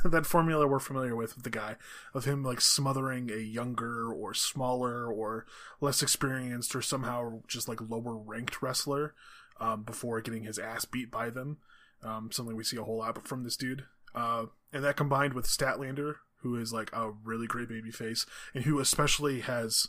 that 0.04 0.26
formula 0.26 0.68
we're 0.68 0.80
familiar 0.80 1.16
with 1.16 1.36
with 1.36 1.44
the 1.44 1.50
guy 1.50 1.76
of 2.14 2.26
him 2.26 2.44
like 2.44 2.62
smothering 2.62 3.30
a 3.32 3.38
younger 3.38 4.12
or 4.12 4.34
smaller 4.34 5.06
or 5.06 5.46
less 5.80 6.02
experienced 6.02 6.76
or 6.76 6.82
somehow 6.82 7.42
just 7.48 7.68
like 7.68 7.80
lower 7.82 8.18
ranked 8.18 8.62
wrestler 8.62 9.14
um, 9.60 9.84
before 9.84 10.20
getting 10.22 10.44
his 10.44 10.58
ass 10.58 10.86
beat 10.86 11.12
by 11.12 11.30
them. 11.30 11.58
Um, 12.02 12.32
something 12.32 12.56
we 12.56 12.64
see 12.64 12.78
a 12.78 12.84
whole 12.84 12.98
lot 12.98 13.28
from 13.28 13.44
this 13.44 13.56
dude. 13.56 13.86
Uh, 14.14 14.48
and 14.72 14.84
that 14.84 14.98
combined 14.98 15.34
with 15.34 15.48
Statlander, 15.48 16.16
who 16.42 16.56
is 16.56 16.74
like 16.74 16.90
a 16.92 17.12
really 17.24 17.48
great 17.48 17.70
baby 17.70 17.92
face, 17.92 18.26
and 18.54 18.66
who 18.66 18.80
especially 18.80 19.42
has 19.42 19.88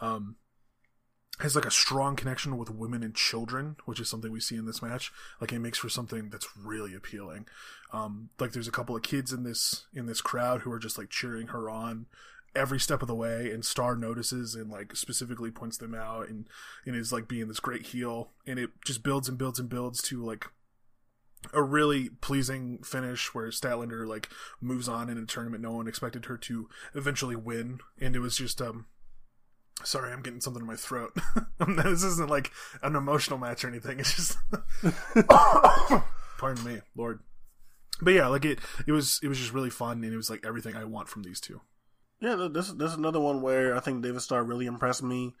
um, 0.00 0.36
has 1.40 1.56
like 1.56 1.64
a 1.64 1.70
strong 1.70 2.14
connection 2.14 2.56
with 2.56 2.70
women 2.70 3.02
and 3.02 3.14
children, 3.14 3.76
which 3.86 3.98
is 3.98 4.08
something 4.08 4.30
we 4.30 4.40
see 4.40 4.56
in 4.56 4.66
this 4.66 4.82
match. 4.82 5.12
Like 5.40 5.52
it 5.52 5.58
makes 5.58 5.78
for 5.78 5.88
something 5.88 6.30
that's 6.30 6.48
really 6.56 6.94
appealing. 6.94 7.46
Um, 7.92 8.30
like 8.38 8.52
there's 8.52 8.68
a 8.68 8.72
couple 8.72 8.94
of 8.94 9.02
kids 9.02 9.32
in 9.32 9.42
this 9.42 9.86
in 9.94 10.06
this 10.06 10.20
crowd 10.20 10.62
who 10.62 10.72
are 10.72 10.78
just 10.78 10.98
like 10.98 11.10
cheering 11.10 11.48
her 11.48 11.68
on 11.68 12.06
every 12.54 12.78
step 12.78 13.02
of 13.02 13.08
the 13.08 13.14
way 13.14 13.50
and 13.50 13.64
star 13.64 13.96
notices 13.96 14.54
and 14.54 14.70
like 14.70 14.94
specifically 14.94 15.50
points 15.50 15.76
them 15.76 15.94
out 15.94 16.28
and 16.28 16.48
and 16.86 16.94
is 16.94 17.12
like 17.12 17.26
being 17.26 17.48
this 17.48 17.60
great 17.60 17.86
heel 17.86 18.30
and 18.46 18.58
it 18.58 18.70
just 18.84 19.02
builds 19.02 19.28
and 19.28 19.38
builds 19.38 19.58
and 19.58 19.68
builds 19.68 20.00
to 20.00 20.24
like 20.24 20.46
a 21.52 21.62
really 21.62 22.08
pleasing 22.08 22.78
finish 22.78 23.34
where 23.34 23.48
Statlander 23.48 24.06
like 24.06 24.28
moves 24.60 24.88
on 24.88 25.10
in 25.10 25.18
a 25.18 25.26
tournament 25.26 25.62
no 25.62 25.72
one 25.72 25.88
expected 25.88 26.26
her 26.26 26.36
to 26.38 26.68
eventually 26.94 27.36
win 27.36 27.80
and 28.00 28.14
it 28.14 28.20
was 28.20 28.36
just 28.36 28.62
um 28.62 28.86
sorry 29.82 30.12
I'm 30.12 30.22
getting 30.22 30.40
something 30.40 30.62
in 30.62 30.66
my 30.66 30.76
throat 30.76 31.16
this 31.58 32.04
isn't 32.04 32.30
like 32.30 32.52
an 32.82 32.94
emotional 32.94 33.38
match 33.38 33.64
or 33.64 33.68
anything 33.68 33.98
it's 33.98 34.14
just 34.14 34.38
pardon 36.38 36.64
me 36.64 36.80
lord 36.94 37.20
but 38.00 38.12
yeah 38.12 38.28
like 38.28 38.44
it 38.44 38.60
it 38.86 38.92
was 38.92 39.20
it 39.22 39.28
was 39.28 39.38
just 39.38 39.52
really 39.52 39.70
fun 39.70 40.04
and 40.04 40.12
it 40.12 40.16
was 40.16 40.30
like 40.30 40.44
everything 40.46 40.76
I 40.76 40.84
want 40.84 41.08
from 41.08 41.22
these 41.22 41.40
two 41.40 41.60
Yeah, 42.20 42.48
this 42.50 42.72
this 42.72 42.92
is 42.92 42.96
another 42.96 43.20
one 43.20 43.42
where 43.42 43.76
I 43.76 43.80
think 43.80 44.02
David 44.02 44.22
Starr 44.22 44.44
really 44.44 44.66
impressed 44.66 45.02
me 45.02 45.34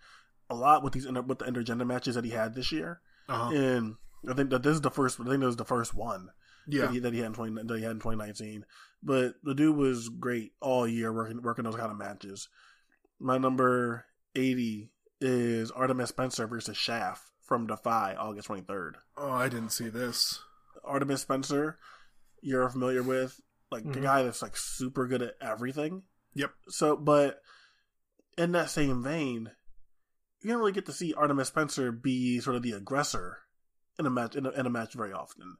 a 0.50 0.54
lot 0.54 0.82
with 0.82 0.92
these 0.92 1.06
with 1.06 1.38
the 1.38 1.44
intergender 1.46 1.86
matches 1.86 2.14
that 2.14 2.24
he 2.24 2.30
had 2.30 2.54
this 2.54 2.70
year, 2.72 3.00
uh-huh. 3.28 3.54
and 3.54 3.94
I 4.28 4.34
think 4.34 4.50
that 4.50 4.62
this 4.62 4.74
is 4.74 4.80
the 4.80 4.90
first. 4.90 5.18
I 5.20 5.24
think 5.24 5.40
this 5.40 5.46
was 5.46 5.56
the 5.56 5.64
first 5.64 5.94
one 5.94 6.28
yeah 6.66 6.82
that, 6.82 6.92
he, 6.92 6.98
that 7.00 7.12
he 7.12 7.20
had 7.20 7.28
in 7.28 7.32
twenty 7.32 7.62
that 7.62 7.76
he 7.76 7.82
had 7.82 7.92
in 7.92 8.00
twenty 8.00 8.18
nineteen. 8.18 8.64
But 9.02 9.34
the 9.42 9.54
dude 9.54 9.76
was 9.76 10.08
great 10.08 10.52
all 10.60 10.86
year 10.86 11.12
working 11.12 11.42
working 11.42 11.64
those 11.64 11.76
kind 11.76 11.90
of 11.90 11.98
matches. 11.98 12.48
My 13.18 13.38
number 13.38 14.04
eighty 14.34 14.90
is 15.20 15.70
Artemis 15.70 16.10
Spencer 16.10 16.46
versus 16.46 16.76
Schaff 16.76 17.30
from 17.42 17.66
Defy 17.66 18.14
August 18.18 18.46
twenty 18.46 18.62
third. 18.62 18.96
oh 19.16 19.30
I 19.30 19.48
didn't 19.48 19.70
see 19.70 19.88
this 19.88 20.40
Artemis 20.84 21.22
Spencer, 21.22 21.78
you're 22.42 22.68
familiar 22.68 23.02
with, 23.02 23.40
like 23.70 23.84
the 23.84 23.98
Mhm. 24.00 24.02
guy 24.02 24.22
that's 24.22 24.42
like 24.42 24.56
super 24.56 25.06
good 25.06 25.22
at 25.22 25.34
everything. 25.40 26.02
Yep. 26.34 26.52
So, 26.68 26.96
but 26.96 27.40
in 28.36 28.52
that 28.52 28.68
same 28.70 29.02
vein, 29.02 29.50
you 30.42 30.50
don't 30.50 30.58
really 30.58 30.72
get 30.72 30.86
to 30.86 30.92
see 30.92 31.14
Artemis 31.14 31.48
Spencer 31.48 31.90
be 31.92 32.40
sort 32.40 32.56
of 32.56 32.62
the 32.62 32.72
aggressor 32.72 33.38
in 33.98 34.04
a 34.06 34.10
match 34.10 34.34
in 34.36 34.44
a, 34.46 34.50
in 34.50 34.66
a 34.66 34.70
match 34.70 34.92
very 34.94 35.12
often, 35.12 35.56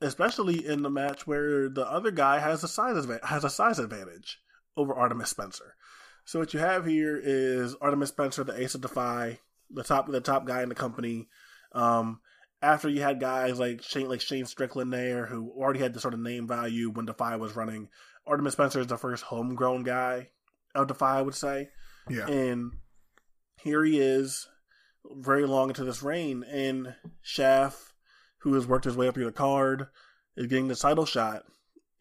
especially 0.00 0.66
in 0.66 0.82
the 0.82 0.90
match 0.90 1.26
where 1.26 1.68
the 1.68 1.86
other 1.90 2.10
guy 2.10 2.38
has 2.40 2.62
a 2.64 2.68
size 2.68 2.96
adva- 3.06 3.24
has 3.24 3.44
a 3.44 3.50
size 3.50 3.78
advantage 3.78 4.38
over 4.76 4.92
Artemis 4.94 5.30
Spencer. 5.30 5.74
So 6.26 6.40
what 6.40 6.52
you 6.52 6.60
have 6.60 6.84
here 6.84 7.18
is 7.22 7.74
Artemis 7.80 8.10
Spencer, 8.10 8.44
the 8.44 8.60
ace 8.60 8.74
of 8.74 8.82
Defy, 8.82 9.38
the 9.70 9.84
top 9.84 10.10
the 10.10 10.20
top 10.20 10.44
guy 10.44 10.62
in 10.62 10.68
the 10.68 10.74
company. 10.74 11.28
Um, 11.72 12.20
after 12.60 12.88
you 12.88 13.00
had 13.00 13.20
guys 13.20 13.58
like 13.58 13.82
Shane 13.82 14.08
like 14.08 14.20
Shane 14.20 14.44
Strickland 14.44 14.92
there 14.92 15.26
who 15.26 15.52
already 15.56 15.78
had 15.78 15.94
the 15.94 16.00
sort 16.00 16.14
of 16.14 16.20
name 16.20 16.48
value 16.48 16.90
when 16.90 17.06
Defy 17.06 17.36
was 17.36 17.56
running. 17.56 17.88
Artemis 18.26 18.54
Spencer 18.54 18.80
is 18.80 18.88
the 18.88 18.98
first 18.98 19.22
homegrown 19.22 19.84
guy 19.84 20.30
of 20.74 20.88
Defy, 20.88 21.18
I 21.18 21.22
would 21.22 21.34
say. 21.34 21.68
yeah 22.10 22.26
And 22.26 22.72
here 23.62 23.84
he 23.84 24.00
is, 24.00 24.48
very 25.04 25.46
long 25.46 25.68
into 25.68 25.84
this 25.84 26.02
reign, 26.02 26.44
and 26.44 26.94
Schaff, 27.22 27.94
who 28.38 28.54
has 28.54 28.66
worked 28.66 28.84
his 28.84 28.96
way 28.96 29.06
up 29.06 29.14
through 29.14 29.26
the 29.26 29.32
card, 29.32 29.86
is 30.36 30.46
getting 30.46 30.68
the 30.68 30.74
title 30.74 31.06
shot, 31.06 31.44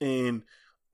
and 0.02 0.44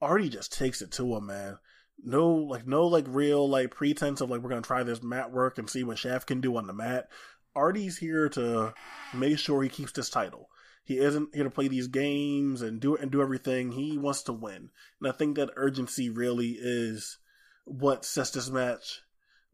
Artie 0.01 0.29
just 0.29 0.53
takes 0.53 0.81
it 0.81 0.91
to 0.93 1.15
him, 1.15 1.27
man. 1.27 1.57
No, 2.03 2.29
like 2.29 2.65
no, 2.65 2.87
like 2.87 3.05
real 3.07 3.47
like 3.47 3.71
pretense 3.71 4.21
of 4.21 4.29
like 4.29 4.41
we're 4.41 4.49
gonna 4.49 4.61
try 4.61 4.83
this 4.83 5.03
mat 5.03 5.31
work 5.31 5.57
and 5.57 5.69
see 5.69 5.83
what 5.83 5.97
Schaff 5.97 6.25
can 6.25 6.41
do 6.41 6.57
on 6.57 6.67
the 6.67 6.73
mat. 6.73 7.09
Artie's 7.55 7.97
here 7.97 8.29
to 8.29 8.73
make 9.13 9.37
sure 9.37 9.61
he 9.61 9.69
keeps 9.69 9.91
this 9.91 10.09
title. 10.09 10.49
He 10.83 10.97
isn't 10.97 11.35
here 11.35 11.43
to 11.43 11.49
play 11.49 11.67
these 11.67 11.87
games 11.87 12.61
and 12.61 12.79
do 12.79 12.95
it 12.95 13.01
and 13.01 13.11
do 13.11 13.21
everything. 13.21 13.71
He 13.71 13.97
wants 13.97 14.23
to 14.23 14.33
win, 14.33 14.69
and 14.99 15.09
I 15.09 15.11
think 15.11 15.35
that 15.35 15.51
urgency 15.55 16.09
really 16.09 16.57
is 16.59 17.17
what 17.65 18.03
sets 18.03 18.31
this 18.31 18.49
match 18.49 19.01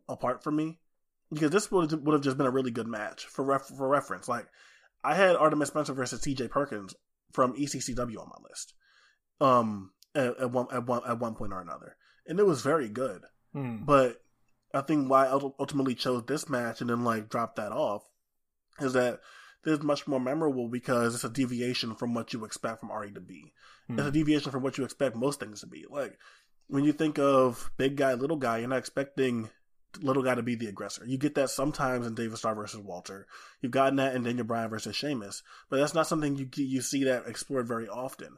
apart 0.07 0.43
from 0.43 0.55
me. 0.55 0.79
Because 1.31 1.51
this 1.51 1.69
would 1.69 1.91
would 2.05 2.13
have 2.13 2.23
just 2.23 2.37
been 2.37 2.47
a 2.47 2.51
really 2.51 2.71
good 2.71 2.87
match 2.87 3.25
for 3.25 3.43
ref, 3.43 3.65
for 3.65 3.89
reference. 3.89 4.29
Like 4.29 4.47
I 5.03 5.15
had 5.15 5.35
Artemis 5.35 5.67
Spencer 5.67 5.93
versus 5.93 6.21
T.J. 6.21 6.47
Perkins 6.47 6.95
from 7.33 7.53
ECCW 7.53 8.17
on 8.17 8.29
my 8.29 8.49
list, 8.49 8.73
um, 9.41 9.91
at, 10.15 10.39
at 10.39 10.51
one 10.51 10.67
at 10.71 10.85
one 10.85 11.01
at 11.05 11.19
one 11.19 11.35
point 11.35 11.51
or 11.51 11.59
another, 11.59 11.97
and 12.27 12.39
it 12.39 12.45
was 12.45 12.61
very 12.61 12.89
good. 12.89 13.23
Hmm. 13.53 13.85
But 13.85 14.21
I 14.73 14.81
think 14.81 15.09
why 15.09 15.27
I 15.27 15.31
ultimately 15.31 15.95
chose 15.95 16.23
this 16.25 16.49
match 16.49 16.81
and 16.81 16.89
then 16.89 17.03
like 17.03 17.29
dropped 17.29 17.55
that 17.55 17.71
off 17.71 18.03
is 18.79 18.93
that 18.93 19.21
this 19.63 19.79
is 19.79 19.83
much 19.83 20.07
more 20.07 20.19
memorable 20.19 20.67
because 20.67 21.15
it's 21.15 21.23
a 21.23 21.29
deviation 21.29 21.95
from 21.95 22.13
what 22.13 22.33
you 22.33 22.45
expect 22.45 22.79
from 22.79 22.91
Artie 22.91 23.13
to 23.13 23.21
be. 23.21 23.53
Hmm. 23.87 23.99
It's 23.99 24.07
a 24.07 24.11
deviation 24.11 24.51
from 24.51 24.63
what 24.63 24.77
you 24.77 24.83
expect 24.83 25.15
most 25.15 25.39
things 25.39 25.61
to 25.61 25.67
be. 25.67 25.85
Like 25.89 26.17
when 26.67 26.83
you 26.83 26.93
think 26.93 27.17
of 27.17 27.71
big 27.77 27.95
guy, 27.95 28.13
little 28.13 28.37
guy, 28.37 28.59
you're 28.59 28.69
not 28.69 28.79
expecting 28.79 29.49
little 30.01 30.23
guy 30.23 30.35
to 30.35 30.43
be 30.43 30.55
the 30.55 30.67
aggressor. 30.67 31.05
You 31.05 31.17
get 31.17 31.35
that 31.35 31.49
sometimes 31.49 32.05
in 32.05 32.13
David 32.13 32.37
Starr 32.37 32.55
versus 32.55 32.81
Walter. 32.81 33.25
You've 33.61 33.71
gotten 33.71 33.95
that 33.97 34.15
in 34.15 34.23
Daniel 34.23 34.45
Bryan 34.45 34.69
versus 34.69 34.95
Sheamus, 34.95 35.43
but 35.69 35.77
that's 35.77 35.93
not 35.93 36.07
something 36.07 36.35
you 36.35 36.49
you 36.55 36.81
see 36.81 37.05
that 37.05 37.27
explored 37.27 37.67
very 37.67 37.87
often. 37.87 38.37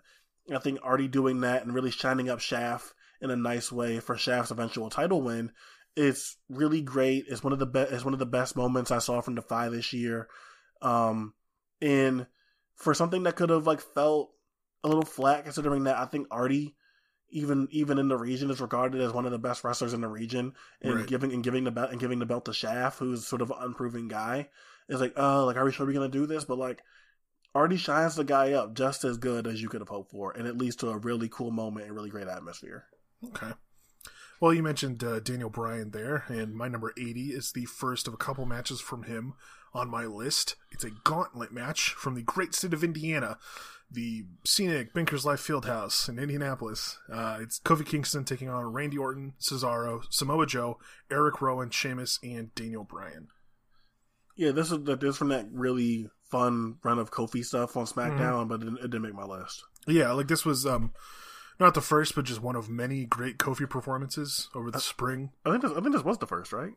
I 0.53 0.59
think 0.59 0.79
Artie 0.81 1.07
doing 1.07 1.41
that 1.41 1.63
and 1.63 1.73
really 1.73 1.91
shining 1.91 2.29
up 2.29 2.39
Schaff 2.39 2.93
in 3.21 3.31
a 3.31 3.35
nice 3.35 3.71
way 3.71 3.99
for 3.99 4.15
Schaff's 4.15 4.51
eventual 4.51 4.89
title 4.89 5.21
win 5.21 5.51
It's 5.95 6.37
really 6.49 6.81
great. 6.81 7.25
It's 7.27 7.43
one 7.43 7.53
of 7.53 7.59
the 7.59 7.65
best. 7.65 7.91
It's 7.91 8.05
one 8.05 8.13
of 8.13 8.19
the 8.19 8.25
best 8.25 8.55
moments 8.55 8.91
I 8.91 8.99
saw 8.99 9.21
from 9.21 9.35
Defy 9.35 9.69
this 9.69 9.91
year. 9.91 10.27
Um, 10.81 11.33
and 11.81 12.27
for 12.75 12.93
something 12.93 13.23
that 13.23 13.35
could 13.35 13.49
have 13.49 13.67
like 13.67 13.81
felt 13.81 14.31
a 14.83 14.87
little 14.87 15.03
flat, 15.03 15.43
considering 15.43 15.83
that 15.83 15.97
I 15.97 16.05
think 16.05 16.27
Artie, 16.31 16.75
even 17.31 17.67
even 17.71 17.97
in 17.97 18.07
the 18.07 18.17
region, 18.17 18.49
is 18.49 18.61
regarded 18.61 19.01
as 19.01 19.11
one 19.11 19.25
of 19.25 19.31
the 19.31 19.39
best 19.39 19.63
wrestlers 19.63 19.93
in 19.93 20.01
the 20.01 20.07
region, 20.07 20.53
and 20.81 20.95
Right. 20.95 21.07
giving 21.07 21.33
and 21.33 21.43
giving 21.43 21.65
the 21.65 21.71
belt 21.71 21.91
and 21.91 21.99
giving 21.99 22.19
the 22.19 22.25
belt 22.25 22.45
to 22.45 22.53
Schaff, 22.53 22.99
who's 22.99 23.27
sort 23.27 23.41
of 23.41 23.51
an 23.51 23.57
unproven 23.59 24.07
guy, 24.07 24.49
is 24.87 25.01
like, 25.01 25.13
oh, 25.17 25.45
like 25.45 25.57
are 25.57 25.65
we 25.65 25.71
sure 25.73 25.85
we're 25.85 25.93
gonna 25.93 26.07
do 26.07 26.25
this? 26.25 26.45
But 26.45 26.57
like. 26.57 26.81
Artie 27.55 27.77
shines 27.77 28.15
the 28.15 28.23
guy 28.23 28.53
up 28.53 28.75
just 28.75 29.03
as 29.03 29.17
good 29.17 29.47
as 29.47 29.59
you 29.59 29.69
could 29.69 29.81
have 29.81 29.89
hoped 29.89 30.11
for, 30.11 30.31
and 30.37 30.47
it 30.47 30.55
leads 30.55 30.75
to 30.77 30.89
a 30.89 30.97
really 30.99 31.27
cool 31.27 31.49
moment 31.49 31.87
and 31.87 31.95
really 31.95 32.11
great 32.11 32.27
atmosphere. 32.27 32.85
Okay. 33.25 33.51
Well, 34.39 34.53
you 34.53 34.63
mentioned 34.63 35.03
uh, 35.03 35.19
Daniel 35.19 35.49
Bryan 35.49 35.91
there, 35.91 36.23
and 36.27 36.55
my 36.55 36.69
number 36.69 36.93
80 36.97 37.31
is 37.31 37.51
the 37.51 37.65
first 37.65 38.07
of 38.07 38.13
a 38.13 38.17
couple 38.17 38.45
matches 38.45 38.79
from 38.79 39.03
him 39.03 39.33
on 39.73 39.89
my 39.89 40.05
list. 40.05 40.55
It's 40.71 40.85
a 40.85 40.91
gauntlet 41.03 41.51
match 41.51 41.89
from 41.89 42.15
the 42.15 42.21
great 42.21 42.55
state 42.55 42.73
of 42.73 42.83
Indiana, 42.83 43.37
the 43.91 44.25
scenic 44.45 44.93
Bankers 44.93 45.25
Life 45.25 45.45
Fieldhouse 45.45 46.07
in 46.07 46.19
Indianapolis. 46.19 46.97
Uh, 47.11 47.39
it's 47.41 47.59
Kofi 47.59 47.85
Kingston 47.85 48.23
taking 48.23 48.49
on 48.49 48.71
Randy 48.71 48.97
Orton, 48.97 49.33
Cesaro, 49.41 50.03
Samoa 50.09 50.45
Joe, 50.45 50.79
Eric 51.11 51.41
Rowan, 51.41 51.69
Sheamus, 51.69 52.17
and 52.23 52.53
Daniel 52.55 52.85
Bryan. 52.85 53.27
Yeah, 54.37 54.51
this 54.51 54.71
is 54.71 54.85
this 54.85 55.03
is 55.03 55.17
from 55.17 55.29
that 55.29 55.47
really 55.51 56.09
fun 56.31 56.77
run 56.81 56.97
of 56.97 57.11
Kofi 57.11 57.43
stuff 57.43 57.75
on 57.75 57.85
SmackDown, 57.85 58.47
but 58.47 58.61
it, 58.61 58.67
it 58.67 58.81
didn't 58.89 59.01
make 59.01 59.13
my 59.13 59.25
list. 59.25 59.63
Yeah, 59.85 60.13
like 60.13 60.29
this 60.29 60.45
was 60.45 60.65
um, 60.65 60.93
not 61.59 61.73
the 61.73 61.81
first, 61.81 62.15
but 62.15 62.25
just 62.25 62.41
one 62.41 62.55
of 62.55 62.69
many 62.69 63.05
great 63.05 63.37
Kofi 63.37 63.69
performances 63.69 64.49
over 64.55 64.71
the 64.71 64.79
spring. 64.79 65.31
I 65.45 65.51
think 65.51 65.63
this, 65.63 65.71
I 65.71 65.81
think 65.81 65.93
this 65.93 66.03
was 66.03 66.17
the 66.17 66.27
first, 66.27 66.53
right? 66.53 66.73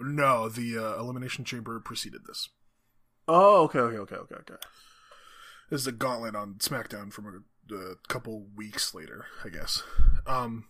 No, 0.00 0.48
the 0.48 0.78
uh, 0.78 1.00
Elimination 1.00 1.44
Chamber 1.44 1.80
preceded 1.80 2.22
this. 2.26 2.48
Oh, 3.26 3.64
okay, 3.64 3.78
okay, 3.80 3.96
okay, 3.96 4.16
okay, 4.16 4.34
okay. 4.36 4.54
This 5.70 5.82
is 5.82 5.86
a 5.86 5.92
gauntlet 5.92 6.34
on 6.34 6.54
SmackDown 6.54 7.12
from 7.12 7.44
a, 7.70 7.74
a 7.74 7.94
couple 8.08 8.46
weeks 8.54 8.94
later, 8.94 9.26
I 9.44 9.48
guess. 9.48 9.82
Um, 10.26 10.68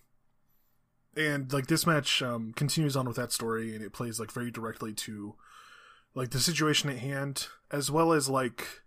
and 1.17 1.53
like 1.53 1.67
this 1.67 1.87
match 1.87 2.23
um, 2.23 2.53
continues 2.55 2.97
on 2.97 3.07
with 3.07 3.17
that 3.17 3.33
story, 3.33 3.75
and 3.75 3.85
it 3.85 3.93
plays 3.93 4.19
like 4.19 4.31
very 4.33 4.51
directly 4.51 4.95
to 4.95 5.35
like 6.15 6.31
the 6.31 6.41
situation 6.41 6.91
at 6.91 6.99
hand, 6.99 7.47
as 7.71 7.91
well 7.91 8.13
as 8.13 8.29
like 8.29 8.83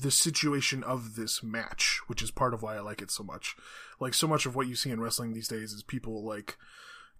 the 0.00 0.10
situation 0.10 0.82
of 0.84 1.16
this 1.16 1.42
match, 1.42 2.00
which 2.06 2.22
is 2.22 2.30
part 2.30 2.54
of 2.54 2.62
why 2.62 2.76
I 2.76 2.80
like 2.80 3.02
it 3.02 3.10
so 3.10 3.22
much. 3.22 3.56
Like 3.98 4.14
so 4.14 4.26
much 4.26 4.46
of 4.46 4.54
what 4.54 4.66
you 4.68 4.74
see 4.74 4.90
in 4.90 5.00
wrestling 5.00 5.32
these 5.32 5.48
days 5.48 5.72
is 5.72 5.82
people 5.82 6.24
like 6.24 6.56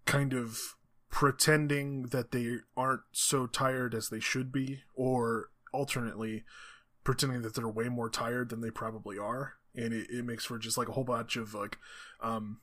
kind 0.05 0.33
of 0.33 0.77
pretending 1.11 2.05
that 2.05 2.31
they 2.31 2.59
aren't 2.77 3.03
so 3.13 3.47
tired 3.47 3.95
as 3.95 4.09
they 4.09 4.21
should 4.21 4.53
be, 4.53 4.83
or 4.95 5.51
alternately 5.73 6.45
pretending 7.05 7.43
that 7.43 7.55
they're 7.55 7.69
way 7.69 7.89
more 7.89 8.11
tired 8.11 8.51
than 8.51 8.61
they 8.61 8.71
probably 8.71 9.19
are 9.19 9.55
and 9.75 9.93
it, 9.93 10.09
it 10.11 10.25
makes 10.25 10.45
for 10.45 10.59
just 10.59 10.77
like 10.77 10.89
a 10.89 10.93
whole 10.93 11.05
bunch 11.05 11.37
of 11.37 11.55
like 11.55 11.79
um 12.21 12.61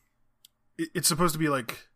it, 0.78 0.90
it's 0.94 1.08
supposed 1.08 1.34
to 1.34 1.40
be 1.40 1.50
like 1.50 1.88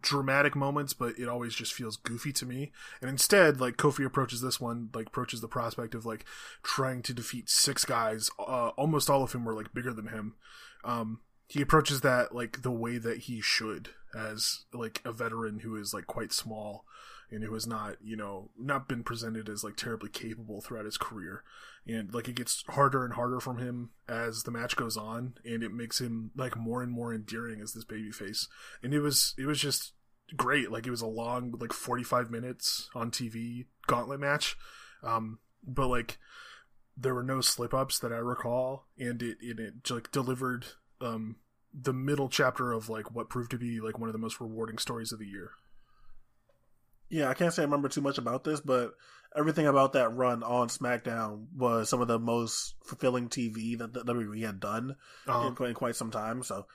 dramatic 0.00 0.54
moments 0.54 0.92
but 0.92 1.18
it 1.18 1.28
always 1.28 1.54
just 1.54 1.72
feels 1.72 1.96
goofy 1.96 2.32
to 2.32 2.46
me. 2.46 2.72
And 3.00 3.10
instead 3.10 3.60
like 3.60 3.76
kofi 3.76 4.04
approaches 4.04 4.40
this 4.40 4.60
one 4.60 4.90
like 4.94 5.08
approaches 5.08 5.40
the 5.40 5.48
prospect 5.48 5.94
of 5.94 6.06
like 6.06 6.24
trying 6.62 7.02
to 7.02 7.14
defeat 7.14 7.48
six 7.48 7.84
guys 7.84 8.30
uh, 8.38 8.68
almost 8.70 9.10
all 9.10 9.22
of 9.22 9.32
whom 9.32 9.44
were 9.44 9.54
like 9.54 9.74
bigger 9.74 9.92
than 9.92 10.08
him. 10.08 10.34
Um 10.84 11.20
he 11.48 11.60
approaches 11.60 12.02
that 12.02 12.34
like 12.34 12.62
the 12.62 12.70
way 12.70 12.98
that 12.98 13.18
he 13.18 13.40
should 13.40 13.90
as 14.14 14.64
like 14.72 15.00
a 15.04 15.12
veteran 15.12 15.60
who 15.60 15.76
is 15.76 15.92
like 15.92 16.06
quite 16.06 16.32
small 16.32 16.84
and 17.30 17.44
who 17.44 17.54
has 17.54 17.66
not 17.66 17.96
you 18.02 18.16
know 18.16 18.50
not 18.58 18.88
been 18.88 19.02
presented 19.02 19.48
as 19.48 19.64
like 19.64 19.76
terribly 19.76 20.08
capable 20.08 20.60
throughout 20.60 20.84
his 20.84 20.98
career. 20.98 21.42
And 21.86 22.12
like 22.12 22.28
it 22.28 22.36
gets 22.36 22.64
harder 22.68 23.04
and 23.04 23.14
harder 23.14 23.40
from 23.40 23.58
him 23.58 23.90
as 24.08 24.42
the 24.42 24.50
match 24.50 24.76
goes 24.76 24.96
on 24.96 25.34
and 25.44 25.62
it 25.62 25.72
makes 25.72 26.00
him 26.00 26.30
like 26.36 26.56
more 26.56 26.82
and 26.82 26.92
more 26.92 27.14
endearing 27.14 27.60
as 27.60 27.72
this 27.72 27.84
baby 27.84 28.10
face 28.10 28.48
and 28.82 28.92
it 28.92 29.00
was 29.00 29.34
it 29.38 29.46
was 29.46 29.60
just 29.60 29.92
great. 30.36 30.70
Like 30.70 30.86
it 30.86 30.90
was 30.90 31.02
a 31.02 31.06
long 31.06 31.54
like 31.58 31.72
45 31.72 32.30
minutes 32.30 32.90
on 32.94 33.10
tv 33.10 33.66
gauntlet 33.86 34.20
match. 34.20 34.56
Um 35.02 35.38
but 35.66 35.88
like 35.88 36.18
there 36.96 37.14
were 37.14 37.22
no 37.22 37.40
slip 37.40 37.72
ups 37.72 37.98
that 37.98 38.12
i 38.12 38.16
recall 38.16 38.86
and 38.98 39.22
it 39.22 39.38
it, 39.40 39.58
it 39.58 39.90
like 39.90 40.10
delivered 40.12 40.66
um 41.00 41.36
the 41.72 41.92
middle 41.92 42.28
chapter 42.28 42.72
of 42.72 42.88
like 42.88 43.14
what 43.14 43.28
proved 43.28 43.50
to 43.50 43.58
be 43.58 43.80
like 43.80 43.98
one 43.98 44.08
of 44.08 44.12
the 44.12 44.18
most 44.18 44.40
rewarding 44.40 44.78
stories 44.78 45.12
of 45.12 45.18
the 45.18 45.26
year 45.26 45.52
Yeah, 47.10 47.28
I 47.28 47.34
can't 47.34 47.52
say 47.52 47.62
I 47.62 47.64
remember 47.64 47.88
too 47.88 48.00
much 48.00 48.18
about 48.18 48.44
this, 48.44 48.60
but 48.60 48.92
everything 49.36 49.66
about 49.66 49.92
that 49.92 50.14
run 50.14 50.42
on 50.42 50.68
SmackDown 50.68 51.46
was 51.56 51.88
some 51.88 52.00
of 52.00 52.08
the 52.08 52.18
most 52.18 52.74
fulfilling 52.84 53.28
TV 53.28 53.76
that 53.78 53.92
the 53.92 54.02
WWE 54.04 54.44
had 54.46 54.60
done 54.60 54.96
um, 55.26 55.48
in, 55.48 55.54
quite, 55.54 55.68
in 55.70 55.74
quite 55.74 55.96
some 55.96 56.10
time. 56.10 56.42
So 56.42 56.66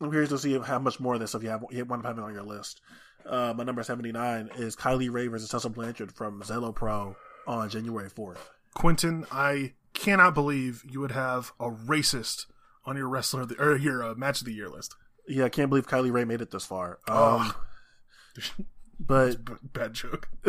I'm 0.00 0.10
curious 0.10 0.30
to 0.30 0.38
see 0.38 0.58
how 0.58 0.78
much 0.78 0.98
more 0.98 1.14
of 1.14 1.20
this 1.20 1.34
if 1.34 1.42
you 1.42 1.50
have 1.50 1.64
you 1.70 1.84
to 1.84 1.94
have 2.02 2.18
it 2.18 2.24
on 2.24 2.34
your 2.34 2.42
list. 2.42 2.80
Uh, 3.24 3.52
my 3.56 3.64
number 3.64 3.82
79 3.82 4.50
is 4.56 4.76
Kylie 4.76 5.12
Rae 5.12 5.26
versus 5.26 5.48
Tessa 5.48 5.68
Blanchard 5.68 6.12
from 6.12 6.42
Zelo 6.42 6.74
Pro 6.74 7.16
on 7.46 7.68
January 7.68 8.08
4th. 8.08 8.38
Quentin, 8.74 9.26
I 9.32 9.72
cannot 9.94 10.34
believe 10.34 10.82
you 10.88 11.00
would 11.00 11.12
have 11.12 11.52
a 11.58 11.70
racist 11.70 12.46
on 12.84 12.96
your 12.96 13.08
wrestler 13.08 13.42
of 13.42 13.48
the, 13.48 13.60
or 13.60 13.76
your 13.76 14.02
uh, 14.04 14.14
match 14.14 14.40
of 14.40 14.46
the 14.46 14.52
year 14.52 14.68
list. 14.68 14.94
Yeah, 15.26 15.44
I 15.46 15.48
can't 15.48 15.70
believe 15.70 15.88
Kylie 15.88 16.12
Rae 16.12 16.24
made 16.24 16.40
it 16.40 16.50
this 16.50 16.64
far. 16.64 17.00
Um, 17.08 17.52
Oh. 17.52 17.56
But 18.98 19.44
B- 19.44 19.52
bad 19.72 19.92
joke. 19.94 20.28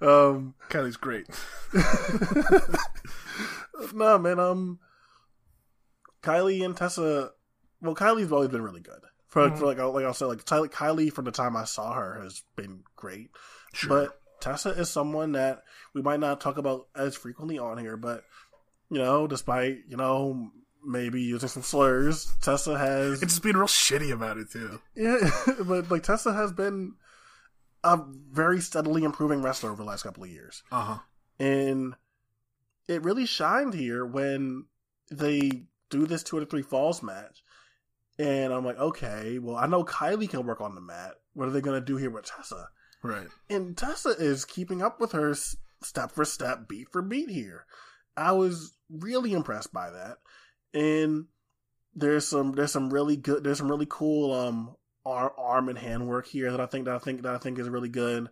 um, 0.00 0.54
Kylie's 0.70 0.96
great. 0.96 1.26
no, 3.94 4.18
man. 4.18 4.40
Um, 4.40 4.78
Kylie 6.22 6.64
and 6.64 6.76
Tessa. 6.76 7.30
Well, 7.80 7.94
Kylie's 7.94 8.32
always 8.32 8.48
been 8.50 8.62
really 8.62 8.80
good. 8.80 9.00
For, 9.26 9.50
Mhm. 9.50 9.58
for 9.58 9.66
like, 9.66 9.78
like 9.78 10.04
I'll 10.04 10.14
say, 10.14 10.24
like 10.24 10.44
Kylie 10.44 11.12
from 11.12 11.26
the 11.26 11.30
time 11.32 11.56
I 11.56 11.64
saw 11.64 11.92
her 11.92 12.20
has 12.22 12.42
been 12.56 12.82
great. 12.96 13.30
Sure. 13.74 14.06
But 14.06 14.20
Tessa 14.40 14.70
is 14.70 14.88
someone 14.88 15.32
that 15.32 15.62
we 15.94 16.00
might 16.02 16.20
not 16.20 16.40
talk 16.40 16.56
about 16.56 16.86
as 16.96 17.14
frequently 17.14 17.58
on 17.58 17.76
here, 17.78 17.96
but 17.96 18.24
you 18.90 18.98
know, 18.98 19.26
despite 19.26 19.78
you 19.88 19.96
know 19.98 20.50
maybe 20.82 21.20
using 21.20 21.48
some 21.48 21.62
slurs, 21.62 22.32
Tessa 22.40 22.78
has 22.78 23.22
it's 23.22 23.32
just 23.34 23.42
being 23.42 23.56
real 23.56 23.66
shitty 23.66 24.12
about 24.12 24.38
it 24.38 24.50
too. 24.50 24.80
yeah, 24.94 25.30
but 25.66 25.90
like 25.90 26.04
Tessa 26.04 26.32
has 26.32 26.52
been 26.52 26.94
a 27.84 27.98
very 28.30 28.60
steadily 28.60 29.04
improving 29.04 29.42
wrestler 29.42 29.70
over 29.70 29.82
the 29.82 29.88
last 29.88 30.02
couple 30.02 30.24
of 30.24 30.30
years, 30.30 30.62
Uh 30.72 30.80
huh. 30.84 30.98
and 31.38 31.94
it 32.88 33.02
really 33.04 33.26
shined 33.26 33.74
here 33.74 34.04
when 34.04 34.64
they 35.10 35.64
do 35.90 36.06
this 36.06 36.22
two 36.22 36.36
out 36.36 36.42
of 36.42 36.50
three 36.50 36.62
falls 36.62 37.02
match. 37.02 37.42
And 38.18 38.52
I'm 38.52 38.64
like, 38.64 38.78
okay, 38.78 39.38
well, 39.38 39.56
I 39.56 39.66
know 39.66 39.84
Kylie 39.84 40.28
can 40.28 40.44
work 40.44 40.60
on 40.60 40.74
the 40.74 40.80
mat. 40.80 41.12
What 41.34 41.46
are 41.48 41.52
they 41.52 41.60
going 41.60 41.78
to 41.80 41.84
do 41.84 41.96
here 41.96 42.10
with 42.10 42.24
Tessa? 42.24 42.68
Right. 43.02 43.28
and 43.48 43.76
Tessa 43.76 44.08
is 44.10 44.44
keeping 44.44 44.82
up 44.82 45.00
with 45.00 45.12
her 45.12 45.34
step 45.82 46.10
for 46.10 46.24
step, 46.24 46.66
beat 46.68 46.88
for 46.90 47.00
beat 47.00 47.30
here. 47.30 47.64
I 48.16 48.32
was 48.32 48.74
really 48.90 49.32
impressed 49.32 49.72
by 49.72 49.90
that, 49.90 50.16
and 50.74 51.26
there's 51.94 52.26
some 52.26 52.52
there's 52.52 52.72
some 52.72 52.90
really 52.90 53.16
good 53.16 53.44
there's 53.44 53.58
some 53.58 53.70
really 53.70 53.86
cool 53.88 54.32
um 54.34 54.74
arm, 55.08 55.30
arm 55.36 55.68
and 55.68 55.78
hand 55.78 56.06
work 56.06 56.26
here 56.26 56.50
that 56.50 56.60
I 56.60 56.66
think 56.66 56.84
that 56.86 56.94
I 56.94 56.98
think 56.98 57.22
that 57.22 57.34
I 57.34 57.38
think 57.38 57.58
is 57.58 57.68
really 57.68 57.88
good. 57.88 58.28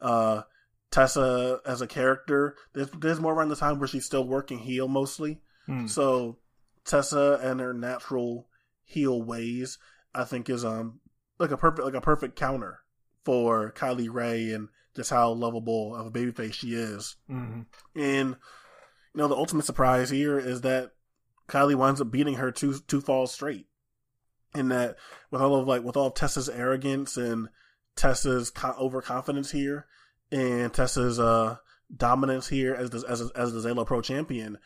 Uh, 0.00 0.42
Tessa 0.90 1.60
as 1.66 1.80
a 1.80 1.86
character, 1.86 2.56
there's 2.72 2.90
there's 2.90 3.20
more 3.20 3.34
around 3.34 3.48
the 3.48 3.56
time 3.56 3.78
where 3.78 3.88
she's 3.88 4.04
still 4.04 4.26
working 4.26 4.58
heel 4.58 4.88
mostly. 4.88 5.40
Hmm. 5.66 5.86
So 5.86 6.38
Tessa 6.84 7.40
and 7.42 7.60
her 7.60 7.72
natural 7.72 8.48
heel 8.84 9.20
ways, 9.22 9.78
I 10.14 10.24
think, 10.24 10.48
is 10.48 10.64
um 10.64 11.00
like 11.38 11.50
a 11.50 11.56
perfect 11.56 11.84
like 11.84 11.94
a 11.94 12.00
perfect 12.00 12.36
counter 12.36 12.80
for 13.24 13.72
Kylie 13.72 14.12
Rae 14.12 14.52
and 14.52 14.68
just 14.94 15.10
how 15.10 15.32
lovable 15.32 15.94
of 15.94 16.06
a 16.06 16.10
babyface 16.10 16.54
she 16.54 16.74
is. 16.74 17.16
hmm 17.28 17.62
And 17.94 18.30
you 19.14 19.22
know, 19.22 19.28
the 19.28 19.36
ultimate 19.36 19.64
surprise 19.64 20.10
here 20.10 20.38
is 20.38 20.60
that 20.62 20.92
Kylie 21.48 21.74
winds 21.74 22.00
up 22.00 22.10
beating 22.10 22.34
her 22.34 22.50
two 22.50 22.78
two 22.86 23.00
falls 23.00 23.32
straight. 23.32 23.66
And 24.54 24.70
that 24.70 24.96
with 25.30 25.42
all 25.42 25.56
of 25.56 25.66
like 25.66 25.82
with 25.82 25.96
all 25.96 26.06
of 26.06 26.14
Tessa's 26.14 26.48
arrogance 26.48 27.16
and 27.16 27.48
Tessa's 27.94 28.50
co- 28.50 28.76
overconfidence 28.78 29.50
here 29.50 29.86
and 30.30 30.72
Tessa's 30.72 31.18
uh, 31.18 31.56
dominance 31.94 32.48
here 32.48 32.74
as 32.74 32.90
the, 32.90 33.04
as 33.08 33.20
as 33.32 33.52
the 33.52 33.68
Zelo 33.68 33.86
Pro 33.86 34.00
champion. 34.00 34.58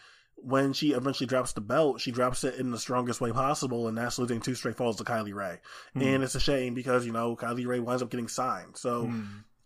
When 0.42 0.72
she 0.72 0.92
eventually 0.92 1.26
drops 1.26 1.52
the 1.52 1.60
belt, 1.60 2.00
she 2.00 2.12
drops 2.12 2.44
it 2.44 2.54
in 2.54 2.70
the 2.70 2.78
strongest 2.78 3.20
way 3.20 3.30
possible, 3.30 3.88
and 3.88 3.98
that's 3.98 4.18
losing 4.18 4.40
two 4.40 4.54
straight 4.54 4.76
falls 4.76 4.96
to 4.96 5.04
Kylie 5.04 5.34
Rae. 5.34 5.58
Hmm. 5.92 6.00
And 6.00 6.24
it's 6.24 6.34
a 6.34 6.40
shame 6.40 6.72
because 6.72 7.04
you 7.04 7.12
know 7.12 7.36
Kylie 7.36 7.66
Rae 7.66 7.80
winds 7.80 8.02
up 8.02 8.10
getting 8.10 8.28
signed. 8.28 8.76
So 8.76 9.10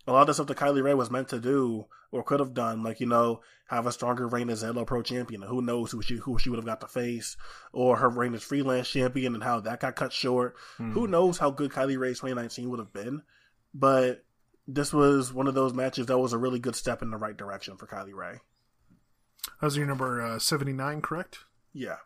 a 0.07 0.13
lot 0.13 0.23
of 0.23 0.27
the 0.29 0.35
stuff 0.35 0.47
that 0.49 0.57
Kylie 0.57 0.83
Rae 0.83 0.95
was 0.95 1.11
meant 1.11 1.29
to 1.29 1.41
do 1.41 1.87
or 2.11 2.23
could 2.23 2.41
have 2.41 2.55
done, 2.55 2.83
like 2.83 3.01
you 3.01 3.07
know, 3.07 3.41
have 3.67 3.87
a 3.87 3.93
stronger 3.93 4.29
reign 4.29 4.51
as 4.51 4.63
Zelo 4.63 4.87
Pro 4.87 5.03
champion. 5.03 5.43
Who 5.43 5.63
knows 5.63 5.91
who 5.91 6.03
she 6.03 6.17
who 6.17 6.39
she 6.39 6.51
would 6.51 6.59
have 6.59 6.67
got 6.67 6.81
to 6.81 6.87
face, 6.87 7.37
or 7.73 7.97
her 7.97 8.09
reign 8.09 8.35
as 8.35 8.43
freelance 8.43 8.89
champion 8.89 9.35
and 9.35 9.43
how 9.43 9.61
that 9.61 9.81
got 9.81 9.97
cut 9.97 10.13
short. 10.13 10.55
Hmm. 10.77 10.93
Who 10.93 11.07
knows 11.07 11.39
how 11.39 11.51
good 11.51 11.73
Kylie 11.73 11.99
Rae's 11.99 12.21
2019 12.21 12.71
would 12.71 12.79
have 12.79 12.93
been, 12.93 13.23
but 13.73 14.25
this 14.67 14.93
was 14.93 15.33
one 15.33 15.47
of 15.47 15.55
those 15.55 15.75
matches 15.75 16.07
that 16.07 16.19
was 16.19 16.33
a 16.33 16.39
really 16.39 16.59
good 16.59 16.77
step 16.77 17.03
in 17.03 17.11
the 17.11 17.17
right 17.17 17.37
direction 17.37 17.77
for 17.77 17.87
Kylie 17.87 18.15
Rae. 18.15 18.41
How's 19.61 19.77
your 19.77 19.87
number 19.87 20.23
uh, 20.23 20.39
79, 20.39 21.03
correct? 21.03 21.41
Yeah. 21.73 21.97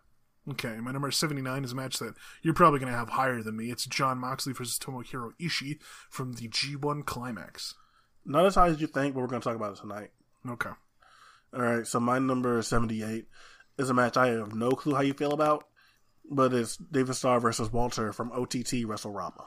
Okay, 0.51 0.79
my 0.81 0.93
number 0.93 1.11
79 1.11 1.65
is 1.65 1.73
a 1.73 1.75
match 1.75 1.99
that 1.99 2.15
you're 2.43 2.55
probably 2.55 2.81
going 2.81 2.91
to 2.91 2.99
have 2.99 3.11
higher 3.11 3.43
than 3.43 3.57
me. 3.57 3.71
It's 3.71 3.85
Jon 3.85 4.19
Moxley 4.19 4.55
versus 4.55 4.79
Tomohiro 4.79 5.33
Ishii 5.39 5.79
from 6.09 6.35
the 6.35 6.49
G1 6.49 7.05
Climax. 7.05 7.75
Not 8.29 8.45
as 8.45 8.55
high 8.57 8.69
as 8.69 8.81
you 8.81 8.87
think, 8.87 9.15
but 9.15 9.23
we're 9.23 9.27
going 9.27 9.41
to 9.41 9.49
talk 9.49 9.57
about 9.57 9.73
it 9.73 9.81
tonight. 9.81 10.11
Okay. 10.47 10.71
All 11.55 11.63
right, 11.63 11.87
so 11.87 11.99
my 11.99 12.19
number 12.19 12.61
78 12.61 13.25
is 13.79 13.89
a 13.89 13.95
match 13.95 14.19
I 14.19 14.29
have 14.29 14.55
no 14.55 14.73
clue 14.73 14.95
how 14.95 15.01
you 15.01 15.15
feel 15.15 15.33
about, 15.33 15.65
but 16.31 16.53
it's 16.53 16.77
David 16.77 17.15
Starr 17.15 17.41
versus 17.41 17.73
Walter 17.73 18.13
from 18.13 18.31
OTT 18.33 18.85
WrestleRama. 18.85 19.47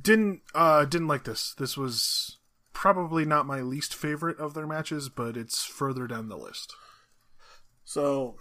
Didn't 0.00 0.42
uh 0.54 0.84
didn't 0.84 1.08
like 1.08 1.24
this. 1.24 1.54
This 1.58 1.76
was 1.76 2.38
probably 2.72 3.24
not 3.24 3.44
my 3.44 3.60
least 3.60 3.92
favorite 3.92 4.38
of 4.38 4.54
their 4.54 4.68
matches, 4.68 5.08
but 5.08 5.36
it's 5.36 5.64
further 5.64 6.06
down 6.06 6.28
the 6.28 6.38
list. 6.38 6.74
So 7.84 8.36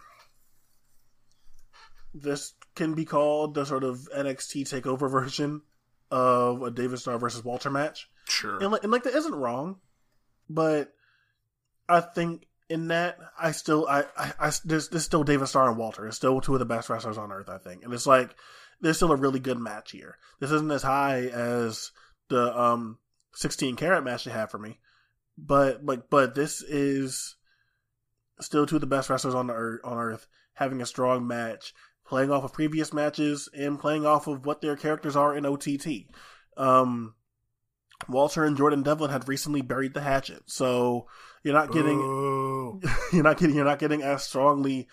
this 2.14 2.54
can 2.76 2.94
be 2.94 3.04
called 3.04 3.56
the 3.56 3.66
sort 3.66 3.84
of 3.84 4.08
NXT 4.16 4.70
takeover 4.70 5.10
version 5.10 5.64
of 6.12 6.62
a 6.62 6.70
David 6.70 7.00
Starr 7.00 7.18
versus 7.18 7.44
Walter 7.44 7.72
match. 7.72 8.11
Sure. 8.28 8.58
And 8.60 8.72
like, 8.72 8.84
and 8.84 8.92
like 8.92 9.04
that 9.04 9.16
isn't 9.16 9.36
wrong, 9.36 9.78
but 10.50 10.94
I 11.88 12.02
think 12.02 12.48
in 12.70 12.88
that 12.88 13.18
I 13.40 13.52
still 13.52 13.86
I 13.88 14.06
I, 14.18 14.34
I 14.40 14.52
there's, 14.64 14.90
there's 14.90 15.04
still 15.04 15.24
David 15.24 15.48
Starr 15.48 15.70
and 15.70 15.78
Walter. 15.78 16.08
It's 16.08 16.18
still 16.18 16.40
two 16.40 16.54
of 16.54 16.60
the 16.60 16.66
best 16.66 16.90
wrestlers 16.90 17.18
on 17.18 17.32
earth. 17.32 17.50
I 17.50 17.58
think, 17.58 17.84
and 17.84 17.94
it's 17.94 18.08
like 18.08 18.36
there's 18.80 18.98
still 18.98 19.12
a 19.12 19.18
really 19.18 19.40
good 19.40 19.60
match 19.60 19.92
here. 19.92 20.18
This 20.40 20.52
isn't 20.52 20.72
as 20.72 20.84
high 20.84 21.28
as 21.28 21.92
the 22.30 22.58
um 22.58 22.98
16 23.36 23.76
carat 23.76 24.04
match 24.04 24.24
they 24.24 24.32
had 24.32 24.50
for 24.50 24.58
me, 24.58 24.80
but 25.38 25.84
like 25.86 26.10
but 26.10 26.36
this 26.36 26.62
is 26.62 27.36
still 28.40 28.66
two 28.66 28.76
of 28.76 28.82
the 28.82 28.88
best 28.88 29.10
wrestlers 29.10 29.36
on 29.36 29.48
the 29.48 29.54
earth, 29.54 29.82
on 29.84 29.98
earth 29.98 30.28
having 30.54 30.82
a 30.82 30.86
strong 30.86 31.28
match, 31.28 31.74
playing 32.06 32.32
off 32.32 32.44
of 32.44 32.54
previous 32.54 32.94
matches 32.94 33.50
and 33.54 33.80
playing 33.80 34.06
off 34.06 34.28
of 34.28 34.46
what 34.46 34.62
their 34.62 34.76
characters 34.76 35.16
are 35.16 35.36
in 35.36 35.46
OTT. 35.46 36.08
Um, 36.58 37.16
Walter 38.10 38.44
and 38.46 38.58
Jordan 38.58 38.84
Devlin 38.84 39.12
had 39.12 39.28
recently 39.28 39.62
buried 39.62 39.94
the 39.94 40.02
hatchet, 40.02 40.44
so 40.46 41.08
you're 41.44 41.54
not 41.54 41.72
getting 41.72 41.98
Boo. 41.98 42.82
you're 43.14 43.24
not 43.24 43.38
getting 43.38 43.56
you're 43.56 43.66
not 43.66 43.80
getting 43.80 44.02
as 44.02 44.24
strongly 44.24 44.88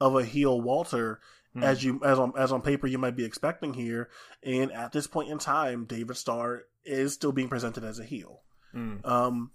of 0.00 0.16
a 0.16 0.24
heel 0.24 0.60
Walter 0.60 1.20
Hmm. 1.54 1.62
as 1.62 1.84
you 1.84 2.00
as 2.04 2.18
on 2.18 2.32
as 2.36 2.50
on 2.50 2.62
paper 2.62 2.86
you 2.86 2.98
might 2.98 3.16
be 3.16 3.24
expecting 3.24 3.74
here. 3.74 4.08
And 4.42 4.72
at 4.72 4.92
this 4.92 5.06
point 5.06 5.30
in 5.30 5.38
time, 5.38 5.84
David 5.84 6.16
Starr 6.16 6.64
is 6.84 7.14
still 7.14 7.32
being 7.32 7.48
presented 7.48 7.84
as 7.84 7.98
a 7.98 8.04
heel. 8.04 8.42
Hmm. 8.72 8.96
Um, 9.04 9.50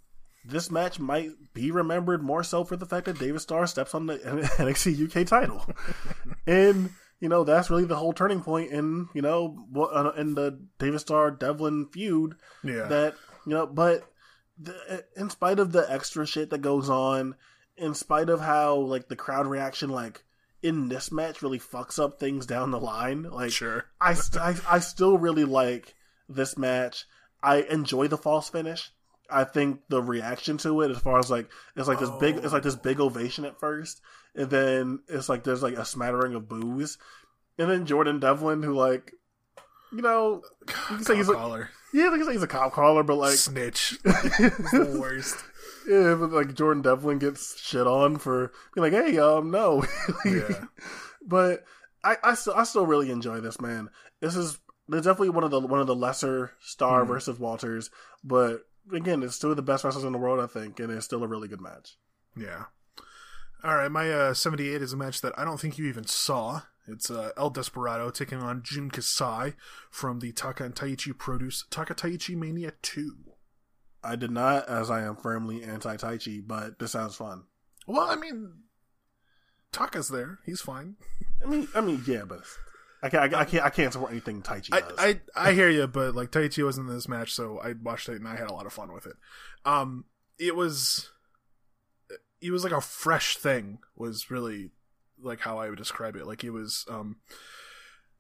this 0.45 0.71
match 0.71 0.97
might 0.97 1.31
be 1.53 1.71
remembered 1.71 2.23
more 2.23 2.43
so 2.43 2.63
for 2.63 2.77
the 2.77 2.85
fact 2.85 3.05
that 3.05 3.19
David 3.19 3.41
Starr 3.41 3.67
steps 3.67 3.93
on 3.93 4.05
the 4.05 4.17
NXT 4.17 5.13
UK 5.13 5.27
title, 5.27 5.65
and 6.47 6.91
you 7.19 7.29
know 7.29 7.43
that's 7.43 7.69
really 7.69 7.85
the 7.85 7.95
whole 7.97 8.13
turning 8.13 8.41
point 8.41 8.71
in 8.71 9.07
you 9.13 9.21
know 9.21 9.65
what 9.71 9.89
uh, 9.93 10.11
in 10.17 10.35
the 10.35 10.59
David 10.77 10.99
Starr 10.99 11.31
Devlin 11.31 11.87
feud 11.91 12.35
Yeah. 12.63 12.87
that 12.87 13.15
you 13.45 13.53
know 13.53 13.65
but 13.67 14.09
the, 14.57 15.05
in 15.15 15.29
spite 15.29 15.59
of 15.59 15.71
the 15.71 15.89
extra 15.91 16.25
shit 16.25 16.49
that 16.49 16.61
goes 16.61 16.89
on 16.89 17.35
in 17.77 17.93
spite 17.93 18.29
of 18.29 18.41
how 18.41 18.75
like 18.75 19.07
the 19.07 19.15
crowd 19.15 19.47
reaction 19.47 19.89
like 19.89 20.23
in 20.61 20.89
this 20.89 21.11
match 21.11 21.41
really 21.41 21.59
fucks 21.59 21.97
up 22.03 22.19
things 22.19 22.45
down 22.45 22.71
the 22.71 22.79
line 22.79 23.23
like 23.23 23.51
sure. 23.51 23.85
I, 24.01 24.13
st- 24.13 24.41
I 24.41 24.55
I 24.69 24.79
still 24.79 25.17
really 25.17 25.45
like 25.45 25.95
this 26.27 26.57
match 26.57 27.05
I 27.41 27.61
enjoy 27.61 28.07
the 28.07 28.17
false 28.17 28.49
finish 28.49 28.91
I 29.29 29.43
think 29.45 29.81
the 29.89 30.01
reaction 30.01 30.57
to 30.59 30.81
it 30.81 30.91
as 30.91 30.99
far 30.99 31.19
as 31.19 31.31
like 31.31 31.49
it's 31.77 31.87
like 31.87 31.99
this 31.99 32.09
big 32.19 32.37
it's 32.37 32.51
like 32.51 32.63
this 32.63 32.75
big 32.75 32.99
ovation 32.99 33.45
at 33.45 33.59
first 33.59 34.01
and 34.35 34.49
then 34.49 34.99
it's 35.07 35.29
like 35.29 35.43
there's 35.43 35.63
like 35.63 35.75
a 35.75 35.85
smattering 35.85 36.35
of 36.35 36.47
boos, 36.49 36.97
and 37.57 37.69
then 37.69 37.85
Jordan 37.85 38.19
Devlin 38.19 38.63
who 38.63 38.73
like 38.73 39.13
you 39.91 40.01
know 40.01 40.41
you 40.67 40.73
can 40.97 41.03
say 41.03 41.15
he's 41.15 41.29
a 41.29 41.33
Caller. 41.33 41.69
yeah, 41.93 42.09
like 42.09 42.21
he's 42.21 42.43
a 42.43 42.47
cop 42.47 42.73
caller, 42.73 43.03
but 43.03 43.15
like, 43.15 43.33
Snitch. 43.37 43.97
the 44.03 44.97
worst. 44.99 45.35
yeah, 45.87 46.13
but 46.15 46.31
like 46.31 46.53
Jordan 46.53 46.81
Devlin 46.83 47.17
gets 47.19 47.59
shit 47.59 47.87
on 47.87 48.17
for 48.17 48.51
being 48.75 48.91
like, 48.91 48.93
hey, 49.05 49.17
um, 49.17 49.49
no, 49.51 49.83
Yeah. 50.25 50.65
but 51.25 51.63
I, 52.03 52.17
I 52.23 52.33
still, 52.35 52.53
I 52.53 52.63
still 52.63 52.85
really 52.85 53.09
enjoy 53.11 53.39
this 53.41 53.59
man. 53.59 53.89
This 54.21 54.35
is 54.35 54.59
there's 54.87 55.05
definitely 55.05 55.29
one 55.31 55.43
of 55.43 55.51
the 55.51 55.59
one 55.59 55.79
of 55.81 55.87
the 55.87 55.95
lesser 55.95 56.51
Starr 56.61 57.03
Hmm. 57.03 57.11
versus 57.11 57.39
Walters, 57.39 57.89
but 58.23 58.61
again, 58.93 59.21
it's 59.23 59.39
two 59.39 59.49
of 59.49 59.55
the 59.55 59.61
best 59.61 59.83
wrestlers 59.83 60.05
in 60.05 60.11
the 60.13 60.17
world, 60.19 60.39
I 60.39 60.47
think, 60.47 60.79
and 60.79 60.91
it's 60.91 61.05
still 61.05 61.23
a 61.23 61.27
really 61.27 61.47
good 61.47 61.61
match. 61.61 61.97
Yeah. 62.37 62.65
All 63.63 63.75
right, 63.75 63.91
my 63.91 64.09
uh, 64.09 64.33
78 64.33 64.81
is 64.81 64.93
a 64.93 64.97
match 64.97 65.21
that 65.21 65.37
I 65.37 65.43
don't 65.43 65.59
think 65.59 65.77
you 65.77 65.85
even 65.87 66.05
saw. 66.05 66.61
It's 66.87 67.11
uh, 67.11 67.31
El 67.37 67.49
Desperado 67.51 68.09
taking 68.09 68.39
on 68.39 68.63
Jun 68.63 68.89
Kasai 68.89 69.53
from 69.91 70.19
the 70.19 70.31
Taka 70.31 70.63
and 70.63 70.75
Taichi 70.75 71.15
produce 71.17 71.65
Taka 71.69 71.93
Taichi 71.93 72.35
Mania 72.35 72.73
2. 72.81 73.15
I 74.03 74.15
did 74.15 74.31
not, 74.31 74.67
as 74.67 74.89
I 74.89 75.01
am 75.01 75.17
firmly 75.17 75.63
anti 75.63 75.97
Taichi, 75.97 76.45
but 76.45 76.79
this 76.79 76.91
sounds 76.91 77.15
fun. 77.15 77.43
Well, 77.85 78.09
I 78.09 78.15
mean, 78.15 78.53
Taka's 79.71 80.09
there. 80.09 80.39
He's 80.45 80.61
fine. 80.61 80.95
I 81.43 81.49
mean, 81.49 81.67
I 81.75 81.81
mean, 81.81 82.01
yeah, 82.07 82.23
but 82.25 82.39
I 83.03 83.09
can't, 83.09 83.33
I, 83.33 83.45
can't, 83.45 83.65
I 83.65 83.69
can't 83.69 83.93
support 83.93 84.11
anything 84.11 84.41
Taichi 84.41 84.69
I, 84.71 84.81
does. 84.81 84.93
I 84.97 85.19
I 85.35 85.53
hear 85.53 85.69
you, 85.69 85.85
but 85.87 86.15
like 86.15 86.31
Taichi 86.31 86.63
wasn't 86.63 86.89
in 86.89 86.95
this 86.95 87.07
match, 87.07 87.33
so 87.33 87.59
I 87.59 87.73
watched 87.73 88.09
it 88.09 88.15
and 88.15 88.27
I 88.27 88.35
had 88.35 88.49
a 88.49 88.53
lot 88.53 88.65
of 88.65 88.73
fun 88.73 88.93
with 88.93 89.05
it. 89.05 89.15
Um, 89.65 90.05
it 90.37 90.55
was, 90.55 91.09
it 92.41 92.51
was 92.51 92.63
like 92.63 92.73
a 92.73 92.81
fresh 92.81 93.37
thing. 93.37 93.79
Was 93.95 94.31
really 94.31 94.71
like 95.21 95.41
how 95.41 95.57
I 95.57 95.69
would 95.69 95.77
describe 95.77 96.15
it. 96.15 96.25
Like 96.27 96.43
it 96.43 96.51
was. 96.51 96.85
Um, 96.89 97.17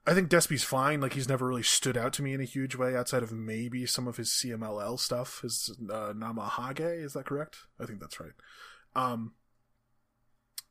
I 0.07 0.13
think 0.13 0.29
Despy's 0.29 0.63
fine. 0.63 1.01
Like 1.01 1.13
he's 1.13 1.29
never 1.29 1.47
really 1.47 1.63
stood 1.63 1.97
out 1.97 2.13
to 2.13 2.23
me 2.23 2.33
in 2.33 2.41
a 2.41 2.45
huge 2.45 2.75
way 2.75 2.95
outside 2.95 3.21
of 3.21 3.31
maybe 3.31 3.85
some 3.85 4.07
of 4.07 4.17
his 4.17 4.29
CMLL 4.29 4.99
stuff. 4.99 5.41
His 5.41 5.77
uh, 5.91 6.13
Namahage, 6.13 7.03
is 7.03 7.13
that 7.13 7.25
correct? 7.25 7.57
I 7.79 7.85
think 7.85 7.99
that's 7.99 8.19
right. 8.19 8.31
Um, 8.95 9.33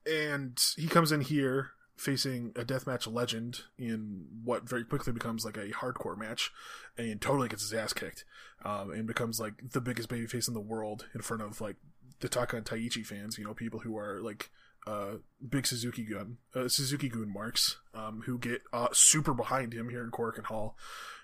and 0.07 0.59
he 0.77 0.89
comes 0.89 1.13
in 1.13 1.21
here 1.21 1.73
facing 1.97 2.53
a 2.55 2.65
deathmatch 2.65 3.13
legend 3.13 3.61
in 3.77 4.25
what 4.45 4.69
very 4.69 4.85
quickly 4.85 5.13
becomes 5.13 5.45
like 5.45 5.57
a 5.57 5.71
hardcore 5.71 6.17
match 6.17 6.51
and 6.97 7.21
totally 7.21 7.49
gets 7.49 7.63
his 7.63 7.75
ass 7.75 7.93
kicked 7.93 8.25
um, 8.65 8.93
and 8.93 9.07
becomes 9.07 9.41
like 9.41 9.55
the 9.73 9.81
biggest 9.81 10.09
babyface 10.09 10.47
in 10.47 10.55
the 10.55 10.61
world 10.61 11.07
in 11.15 11.21
front 11.21 11.43
of 11.43 11.61
like 11.61 11.77
the 12.21 12.29
Taka 12.29 12.57
and 12.57 12.67
Taichi 12.67 13.05
fans, 13.05 13.39
you 13.39 13.45
know, 13.45 13.55
people 13.55 13.81
who 13.81 13.97
are 13.97 14.21
like 14.21 14.51
uh, 14.87 15.17
big 15.47 15.67
Suzuki 15.67 16.05
gun, 16.05 16.39
uh, 16.55 16.69
Suzuki 16.69 17.09
Goon 17.09 17.33
marks, 17.33 17.77
um, 17.95 18.23
who 18.27 18.39
get 18.39 18.63
uh, 18.73 18.89
super 18.93 19.35
behind 19.35 19.73
him 19.73 19.89
here 19.89 20.03
in 20.03 20.11
Korakuen 20.11 20.45
Hall. 20.45 20.77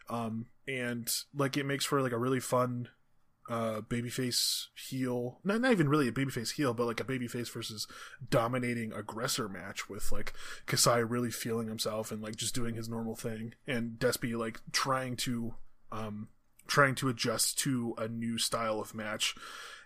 Um, 0.08 0.46
and 0.68 1.08
like 1.34 1.56
it 1.56 1.64
makes 1.64 1.84
for 1.84 2.02
like 2.02 2.12
a 2.12 2.18
really 2.18 2.40
fun 2.40 2.88
uh 3.50 3.82
babyface 3.82 4.68
heel 4.74 5.38
not, 5.44 5.60
not 5.60 5.70
even 5.70 5.86
really 5.86 6.08
a 6.08 6.12
babyface 6.12 6.52
heel 6.52 6.72
but 6.72 6.86
like 6.86 7.00
a 7.00 7.04
babyface 7.04 7.52
versus 7.52 7.86
dominating 8.30 8.90
aggressor 8.94 9.50
match 9.50 9.86
with 9.86 10.10
like 10.10 10.32
Kasai 10.64 11.00
really 11.00 11.30
feeling 11.30 11.68
himself 11.68 12.10
and 12.10 12.22
like 12.22 12.36
just 12.36 12.54
doing 12.54 12.74
his 12.74 12.88
normal 12.88 13.14
thing 13.14 13.52
and 13.66 13.98
Despy 13.98 14.34
like 14.34 14.60
trying 14.72 15.16
to 15.16 15.54
um 15.92 16.28
trying 16.66 16.94
to 16.94 17.10
adjust 17.10 17.58
to 17.58 17.94
a 17.98 18.08
new 18.08 18.38
style 18.38 18.80
of 18.80 18.94
match 18.94 19.34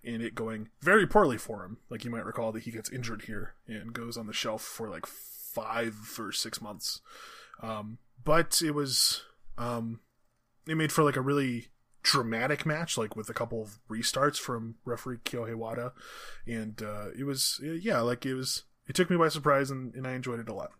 and 0.04 0.22
it 0.22 0.34
going 0.34 0.68
very 0.80 1.06
poorly 1.06 1.38
for 1.38 1.64
him 1.64 1.78
like 1.90 2.04
you 2.04 2.10
might 2.10 2.24
recall 2.24 2.52
that 2.52 2.62
he 2.62 2.70
gets 2.70 2.90
injured 2.90 3.22
here 3.22 3.54
and 3.66 3.92
goes 3.92 4.16
on 4.16 4.26
the 4.26 4.32
shelf 4.32 4.62
for 4.62 4.88
like 4.88 5.06
five 5.06 5.96
or 6.18 6.32
six 6.32 6.60
months 6.60 7.00
um 7.62 7.98
but 8.24 8.62
it 8.62 8.72
was 8.72 9.22
um 9.56 10.00
it 10.66 10.76
made 10.76 10.92
for 10.92 11.02
like 11.02 11.16
a 11.16 11.20
really 11.20 11.68
dramatic 12.02 12.64
match, 12.64 12.96
like 12.96 13.16
with 13.16 13.28
a 13.28 13.34
couple 13.34 13.60
of 13.60 13.78
restarts 13.90 14.38
from 14.38 14.76
referee 14.84 15.18
Kyohei 15.24 15.54
Wada, 15.54 15.92
and 16.46 16.80
uh, 16.82 17.08
it 17.18 17.24
was 17.24 17.60
yeah, 17.62 18.00
like 18.00 18.24
it 18.24 18.34
was. 18.34 18.64
It 18.86 18.94
took 18.94 19.10
me 19.10 19.18
by 19.18 19.28
surprise, 19.28 19.70
and, 19.70 19.94
and 19.94 20.06
I 20.06 20.12
enjoyed 20.12 20.40
it 20.40 20.48
a 20.48 20.54
lot. 20.54 20.70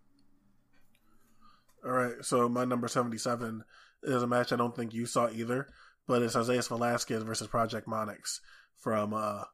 All 1.84 1.92
right, 1.92 2.14
so 2.22 2.48
my 2.48 2.64
number 2.64 2.88
77 2.88 3.64
is 4.02 4.22
a 4.22 4.26
match 4.26 4.50
I 4.50 4.56
don't 4.56 4.74
think 4.74 4.94
you 4.94 5.04
saw 5.04 5.28
either, 5.28 5.68
but 6.06 6.22
it's 6.22 6.34
Isaiah 6.34 6.62
Velasquez 6.62 7.22
versus 7.22 7.48
Project 7.48 7.86
Monix 7.86 8.40
from 8.78 9.14
uh 9.14 9.44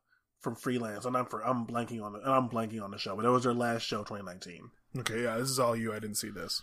from 0.41 0.55
Freelance, 0.55 1.05
and 1.05 1.17
I'm 1.17 1.27
for 1.27 1.45
I'm 1.45 1.67
blanking 1.67 2.03
on 2.03 2.15
it, 2.15 2.23
and 2.23 2.33
I'm 2.33 2.49
blanking 2.49 2.83
on 2.83 2.91
the 2.91 2.99
show, 2.99 3.17
but 3.17 3.25
it 3.25 3.31
was 3.31 3.45
their 3.45 3.55
last 3.55 3.83
show, 3.83 3.99
2019. 3.99 4.71
Okay, 4.99 5.23
yeah, 5.23 5.37
this 5.39 5.51
is 5.51 5.59
all 5.59 5.75
you. 5.75 5.93
I 5.93 5.99
didn't 5.99 6.17
see 6.17 6.31
this. 6.31 6.63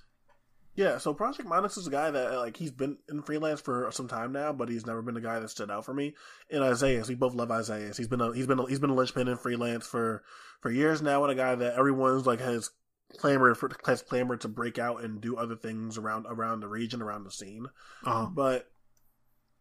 Yeah, 0.74 1.00
so 1.00 1.14
Project 1.14 1.50
Monix 1.50 1.78
is 1.78 1.88
a 1.88 1.92
guy 1.92 2.12
that 2.12 2.38
like 2.38 2.56
he's 2.56 2.72
been 2.72 2.98
in 3.10 3.24
freelance 3.24 3.60
for 3.60 3.92
some 3.92 4.08
time 4.08 4.32
now, 4.32 4.54
but 4.54 4.70
he's 4.70 4.86
never 4.86 5.02
been 5.02 5.18
a 5.18 5.22
guy 5.22 5.40
that 5.40 5.50
stood 5.50 5.70
out 5.70 5.84
for 5.84 5.94
me. 5.94 6.16
And 6.50 6.64
Isaiah, 6.64 7.04
we 7.08 7.16
both 7.16 7.34
love 7.34 7.52
Isaiah. 7.52 7.92
He's 7.96 8.08
been 8.08 8.22
a 8.22 8.34
he's 8.34 8.48
been 8.48 8.60
a, 8.60 8.68
he's 8.68 8.80
been 8.80 8.90
a 8.90 8.96
linchpin 8.96 9.28
in 9.28 9.38
freelance 9.38 9.86
for 9.86 10.24
for 10.62 10.72
years 10.72 11.02
now, 11.02 11.24
and 11.24 11.32
a 11.32 11.36
guy 11.36 11.56
that 11.56 11.76
everyone's 11.76 12.26
like 12.26 12.40
has 12.40 12.70
clamored 13.18 13.58
for 13.58 13.70
has 13.86 14.02
clamored 14.02 14.42
to 14.42 14.48
break 14.48 14.80
out 14.80 15.04
and 15.04 15.20
do 15.20 15.36
other 15.36 15.58
things 15.58 15.98
around 15.98 16.26
around 16.30 16.62
the 16.62 16.68
region, 16.68 17.02
around 17.02 17.26
the 17.26 17.32
scene. 17.32 17.68
Uh-huh. 18.06 18.28
But 18.34 18.70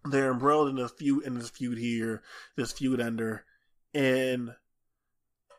they're 0.05 0.31
embroiled 0.33 0.69
in 0.69 0.77
this 0.77 0.93
feud 0.93 1.25
in 1.25 1.35
this 1.35 1.51
feud 1.51 1.79
here, 1.79 2.23
this 2.57 2.73
feud 2.73 3.01
ender, 3.01 3.45
and 3.95 4.55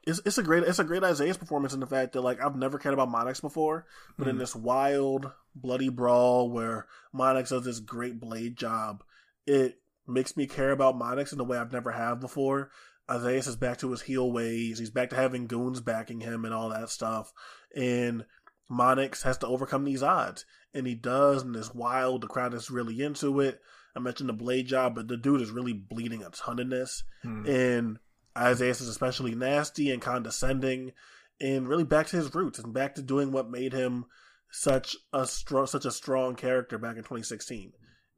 it's 0.07 0.21
it's 0.25 0.37
a 0.37 0.43
great 0.43 0.63
it's 0.63 0.79
a 0.79 0.83
great 0.83 1.03
Isaiah's 1.03 1.37
performance 1.37 1.73
in 1.73 1.79
the 1.79 1.87
fact 1.87 2.13
that 2.13 2.21
like 2.21 2.41
I've 2.41 2.55
never 2.55 2.79
cared 2.79 2.93
about 2.93 3.09
Monix 3.09 3.39
before, 3.41 3.85
but 4.17 4.27
in 4.27 4.35
Mhm. 4.35 4.39
this 4.39 4.55
wild 4.55 5.31
bloody 5.53 5.89
brawl 5.89 6.49
where 6.49 6.87
Monix 7.13 7.49
does 7.49 7.65
this 7.65 7.79
great 7.79 8.19
blade 8.19 8.55
job, 8.57 9.03
it 9.45 9.79
makes 10.07 10.35
me 10.35 10.47
care 10.47 10.71
about 10.71 10.95
Monix 10.97 11.33
in 11.33 11.39
a 11.39 11.43
way 11.43 11.57
I've 11.57 11.71
never 11.73 11.91
have 11.91 12.19
before. 12.19 12.71
Isaiah 13.09 13.39
is 13.39 13.55
back 13.57 13.77
to 13.79 13.91
his 13.91 14.01
heel 14.01 14.31
ways. 14.31 14.79
He's 14.79 14.89
back 14.89 15.09
to 15.09 15.15
having 15.15 15.45
goons 15.47 15.81
backing 15.81 16.21
him 16.21 16.45
and 16.45 16.53
all 16.53 16.69
that 16.69 16.89
stuff. 16.89 17.31
And 17.75 18.25
Monix 18.69 19.23
has 19.23 19.37
to 19.39 19.47
overcome 19.47 19.83
these 19.83 20.01
odds. 20.01 20.45
And 20.73 20.87
he 20.87 20.95
does, 20.95 21.43
and 21.43 21.53
it's 21.55 21.75
wild. 21.75 22.21
The 22.21 22.27
crowd 22.27 22.53
is 22.53 22.71
really 22.71 23.01
into 23.01 23.41
it. 23.41 23.61
I 23.95 23.99
mentioned 23.99 24.29
the 24.29 24.33
blade 24.33 24.67
job, 24.67 24.95
but 24.95 25.07
the 25.07 25.17
dude 25.17 25.41
is 25.41 25.51
really 25.51 25.73
bleeding 25.73 26.23
a 26.23 26.29
ton 26.29 26.59
in 26.59 26.69
this. 26.69 27.03
Hmm. 27.23 27.45
And 27.45 27.99
Isaiah 28.37 28.71
is 28.71 28.81
especially 28.81 29.35
nasty 29.35 29.91
and 29.91 30.01
condescending, 30.01 30.93
and 31.39 31.67
really 31.67 31.83
back 31.83 32.07
to 32.07 32.17
his 32.17 32.33
roots 32.33 32.59
and 32.59 32.73
back 32.73 32.95
to 32.95 33.01
doing 33.01 33.31
what 33.31 33.49
made 33.49 33.73
him 33.73 34.05
such 34.51 34.95
a 35.13 35.25
strong, 35.25 35.65
such 35.67 35.85
a 35.85 35.91
strong 35.91 36.35
character 36.35 36.77
back 36.77 36.95
in 36.95 37.03
2016. 37.03 37.73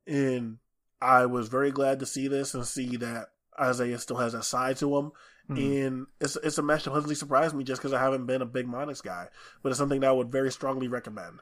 And 0.05 0.57
I 1.01 1.25
was 1.25 1.47
very 1.47 1.71
glad 1.71 1.99
to 1.99 2.05
see 2.05 2.27
this 2.27 2.53
and 2.53 2.65
see 2.65 2.97
that 2.97 3.27
Isaiah 3.59 3.99
still 3.99 4.17
has 4.17 4.33
that 4.33 4.45
side 4.45 4.77
to 4.77 4.97
him. 4.97 5.11
Hmm. 5.47 5.57
And 5.57 6.07
it's 6.21 6.37
it's 6.37 6.57
a 6.57 6.63
match 6.63 6.83
that 6.83 6.91
pleasantly 6.91 7.15
surprised 7.15 7.55
me 7.55 7.63
just 7.63 7.81
because 7.81 7.93
I 7.93 7.99
haven't 7.99 8.25
been 8.25 8.41
a 8.41 8.45
big 8.45 8.67
Monix 8.67 9.03
guy, 9.03 9.27
but 9.61 9.69
it's 9.69 9.79
something 9.79 9.99
that 10.01 10.09
I 10.09 10.13
would 10.13 10.31
very 10.31 10.51
strongly 10.51 10.87
recommend. 10.87 11.39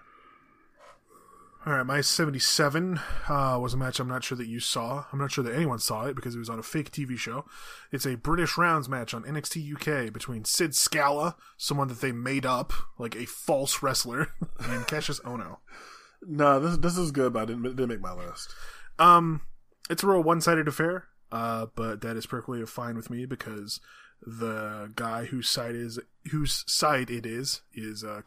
All 1.64 1.74
right, 1.74 1.86
my 1.86 2.02
77 2.02 3.00
uh, 3.30 3.60
was 3.62 3.76
a 3.76 3.78
match 3.78 4.00
I'm 4.00 4.08
not 4.08 4.24
sure 4.24 4.36
that 4.36 4.48
you 4.48 4.60
saw. 4.60 5.06
I'm 5.14 5.20
not 5.20 5.32
sure 5.32 5.44
that 5.44 5.54
anyone 5.54 5.78
saw 5.78 6.06
it 6.06 6.16
because 6.16 6.34
it 6.34 6.40
was 6.40 6.50
on 6.50 6.58
a 6.58 6.64
fake 6.64 6.90
TV 6.90 7.16
show. 7.20 7.46
It's 7.92 8.08
a 8.08 8.16
British 8.16 8.58
rounds 8.58 8.90
match 8.90 9.14
on 9.14 9.24
NXT 9.24 9.76
UK 9.76 10.12
between 10.12 10.44
Sid 10.44 10.74
Scala, 10.74 11.36
someone 11.58 11.88
that 11.90 12.02
they 12.02 12.12
made 12.12 12.48
up, 12.48 12.74
like 12.98 13.16
a 13.16 13.28
false 13.28 13.84
wrestler, 13.84 14.30
and 14.60 14.88
Kassius 14.88 15.22
Ohno. 15.22 15.58
No, 16.24 16.60
this 16.60 16.78
this 16.78 16.98
is 16.98 17.12
good, 17.12 17.34
but 17.34 17.44
I 17.44 17.46
didn't, 17.46 17.64
didn't 17.64 17.90
make 17.90 18.02
my 18.02 18.14
list. 18.14 18.56
Um, 18.98 19.42
it's 19.88 20.02
a 20.02 20.08
real 20.08 20.24
one-sided 20.24 20.68
affair, 20.68 21.10
uh, 21.32 21.68
but 21.76 22.02
that 22.02 22.18
is 22.18 22.26
perfectly 22.26 22.66
fine 22.66 22.96
with 22.96 23.12
me 23.12 23.28
because 23.28 23.80
the 24.22 24.92
guy 24.96 25.26
whose 25.26 25.50
side 25.50 25.76
is 25.76 26.00
whose 26.30 26.64
side 26.68 27.10
it 27.10 27.26
is 27.26 27.62
is 27.74 28.04
uh, 28.04 28.22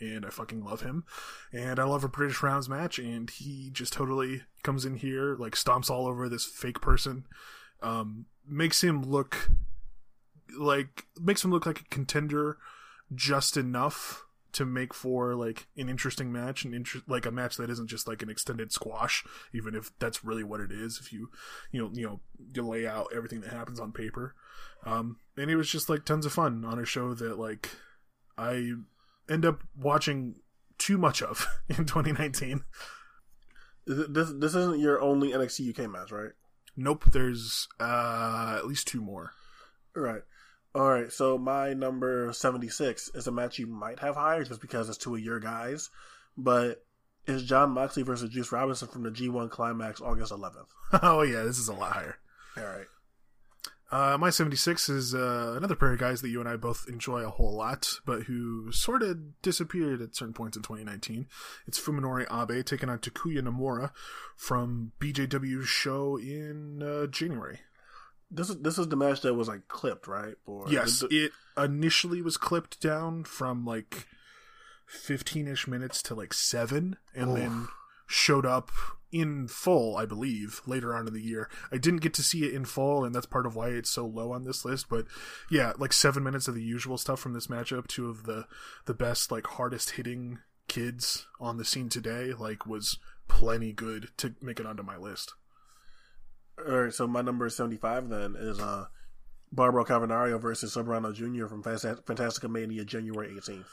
and 0.00 0.26
I 0.26 0.30
fucking 0.30 0.64
love 0.64 0.80
him, 0.80 1.04
and 1.52 1.78
I 1.78 1.84
love 1.84 2.04
a 2.04 2.08
British 2.08 2.42
rounds 2.42 2.68
match, 2.68 2.98
and 2.98 3.30
he 3.30 3.70
just 3.72 3.92
totally 3.92 4.42
comes 4.62 4.84
in 4.84 4.96
here 4.96 5.36
like 5.36 5.54
stomps 5.54 5.90
all 5.90 6.06
over 6.06 6.28
this 6.28 6.44
fake 6.44 6.80
person, 6.80 7.24
um, 7.82 8.26
makes 8.46 8.82
him 8.82 9.02
look 9.02 9.50
like 10.58 11.06
makes 11.20 11.44
him 11.44 11.50
look 11.50 11.66
like 11.66 11.80
a 11.80 11.84
contender 11.84 12.58
just 13.14 13.56
enough 13.56 14.26
to 14.52 14.64
make 14.66 14.92
for 14.92 15.34
like 15.34 15.66
an 15.76 15.88
interesting 15.88 16.30
match 16.32 16.64
and 16.64 16.74
inter- 16.74 17.02
like 17.08 17.24
a 17.26 17.30
match 17.30 17.56
that 17.56 17.70
isn't 17.70 17.88
just 17.88 18.06
like 18.06 18.22
an 18.22 18.28
extended 18.30 18.70
squash 18.72 19.24
even 19.54 19.74
if 19.74 19.90
that's 19.98 20.24
really 20.24 20.44
what 20.44 20.60
it 20.60 20.70
is 20.70 20.98
if 21.00 21.12
you 21.12 21.30
you 21.70 21.80
know 21.82 21.90
you 21.94 22.06
know 22.06 22.20
you 22.54 22.62
lay 22.66 22.86
out 22.86 23.06
everything 23.14 23.40
that 23.40 23.52
happens 23.52 23.80
on 23.80 23.92
paper 23.92 24.34
um 24.84 25.16
and 25.36 25.50
it 25.50 25.56
was 25.56 25.70
just 25.70 25.88
like 25.88 26.04
tons 26.04 26.26
of 26.26 26.32
fun 26.32 26.64
on 26.64 26.78
a 26.78 26.84
show 26.84 27.14
that 27.14 27.38
like 27.38 27.70
i 28.36 28.72
end 29.28 29.44
up 29.46 29.62
watching 29.76 30.34
too 30.78 30.98
much 30.98 31.22
of 31.22 31.46
in 31.68 31.76
2019 31.86 32.62
Is 33.86 33.98
it- 33.98 34.14
This 34.14 34.30
this 34.38 34.54
isn't 34.54 34.80
your 34.80 35.00
only 35.00 35.30
NXT 35.32 35.70
UK 35.78 35.90
match, 35.90 36.10
right? 36.12 36.32
nope 36.76 37.04
there's 37.12 37.68
uh 37.80 38.54
at 38.58 38.66
least 38.66 38.86
two 38.88 39.00
more 39.00 39.32
Right. 39.94 40.22
All 40.74 40.88
right. 40.88 41.12
So 41.12 41.38
my 41.38 41.74
number 41.74 42.32
seventy 42.32 42.68
six 42.68 43.10
is 43.14 43.26
a 43.26 43.32
match 43.32 43.58
you 43.58 43.66
might 43.66 43.98
have 43.98 44.14
higher 44.14 44.44
just 44.44 44.60
because 44.60 44.88
it's 44.88 44.98
two 44.98 45.14
of 45.14 45.20
your 45.20 45.40
guys, 45.40 45.90
but 46.36 46.84
it's 47.26 47.42
Jon 47.42 47.70
Moxley 47.70 48.02
versus 48.02 48.30
Juice 48.30 48.52
Robinson 48.52 48.88
from 48.88 49.02
the 49.02 49.10
G 49.10 49.28
one 49.28 49.48
Climax 49.48 50.00
August 50.00 50.32
eleventh. 50.32 50.68
oh 51.02 51.22
yeah 51.22 51.42
this 51.42 51.58
is 51.58 51.68
a 51.68 51.74
lot 51.74 51.92
higher 51.92 52.18
All 52.56 52.64
right. 52.64 52.86
Uh, 53.92 54.16
my 54.16 54.30
76 54.30 54.88
is 54.88 55.14
uh, 55.14 55.52
another 55.54 55.76
pair 55.76 55.92
of 55.92 55.98
guys 55.98 56.22
that 56.22 56.30
you 56.30 56.40
and 56.40 56.48
I 56.48 56.56
both 56.56 56.86
enjoy 56.88 57.20
a 57.20 57.28
whole 57.28 57.54
lot, 57.54 58.00
but 58.06 58.22
who 58.22 58.72
sort 58.72 59.02
of 59.02 59.42
disappeared 59.42 60.00
at 60.00 60.16
certain 60.16 60.32
points 60.32 60.56
in 60.56 60.62
2019. 60.62 61.26
It's 61.66 61.78
Fuminori 61.78 62.24
Abe 62.32 62.64
taking 62.64 62.88
on 62.88 63.00
Takuya 63.00 63.42
Nomura 63.42 63.90
from 64.34 64.92
BJW's 64.98 65.68
show 65.68 66.16
in 66.16 66.82
uh, 66.82 67.06
January. 67.08 67.60
This 68.34 68.48
is 68.50 68.56
this 68.60 68.78
is 68.78 68.88
the 68.88 68.96
match 68.96 69.20
that 69.22 69.34
was 69.34 69.48
like 69.48 69.68
clipped, 69.68 70.06
right? 70.08 70.34
Or 70.46 70.66
Yes, 70.70 71.00
the- 71.00 71.08
the- 71.08 71.24
it 71.26 71.32
initially 71.56 72.22
was 72.22 72.36
clipped 72.36 72.80
down 72.80 73.24
from 73.24 73.64
like 73.66 74.06
15 74.86 75.48
ish 75.48 75.66
minutes 75.68 76.02
to 76.04 76.14
like 76.14 76.32
7, 76.34 76.96
and 77.14 77.30
Oof. 77.30 77.36
then 77.36 77.68
showed 78.06 78.46
up 78.46 78.70
in 79.10 79.46
full, 79.46 79.96
I 79.96 80.06
believe, 80.06 80.62
later 80.66 80.94
on 80.94 81.06
in 81.06 81.12
the 81.12 81.20
year. 81.20 81.50
I 81.70 81.76
didn't 81.76 82.00
get 82.00 82.14
to 82.14 82.22
see 82.22 82.44
it 82.44 82.54
in 82.54 82.64
full, 82.64 83.04
and 83.04 83.14
that's 83.14 83.26
part 83.26 83.44
of 83.46 83.54
why 83.54 83.68
it's 83.68 83.90
so 83.90 84.06
low 84.06 84.32
on 84.32 84.44
this 84.44 84.64
list. 84.64 84.88
But 84.88 85.06
yeah, 85.50 85.72
like 85.78 85.92
seven 85.92 86.22
minutes 86.22 86.48
of 86.48 86.54
the 86.54 86.62
usual 86.62 86.96
stuff 86.98 87.20
from 87.20 87.34
this 87.34 87.46
matchup, 87.48 87.86
two 87.86 88.08
of 88.08 88.24
the 88.24 88.46
the 88.86 88.94
best, 88.94 89.30
like 89.30 89.46
hardest 89.46 89.90
hitting 89.92 90.38
kids 90.68 91.26
on 91.38 91.58
the 91.58 91.64
scene 91.64 91.90
today, 91.90 92.32
like 92.32 92.66
was 92.66 92.98
plenty 93.28 93.72
good 93.72 94.08
to 94.18 94.34
make 94.40 94.58
it 94.60 94.66
onto 94.66 94.82
my 94.82 94.96
list. 94.96 95.34
All 96.68 96.82
right. 96.84 96.92
So 96.94 97.06
my 97.06 97.22
number 97.22 97.48
seventy 97.48 97.76
five 97.76 98.08
then 98.08 98.36
is 98.38 98.58
uh 98.60 98.86
Barbaro 99.50 99.84
Cavernario 99.84 100.40
versus 100.40 100.74
Soberano 100.74 101.12
Jr. 101.14 101.46
from 101.46 101.62
Fanta- 101.62 102.02
Fantastica 102.04 102.48
Mania 102.50 102.84
January 102.84 103.34
eighteenth. 103.36 103.66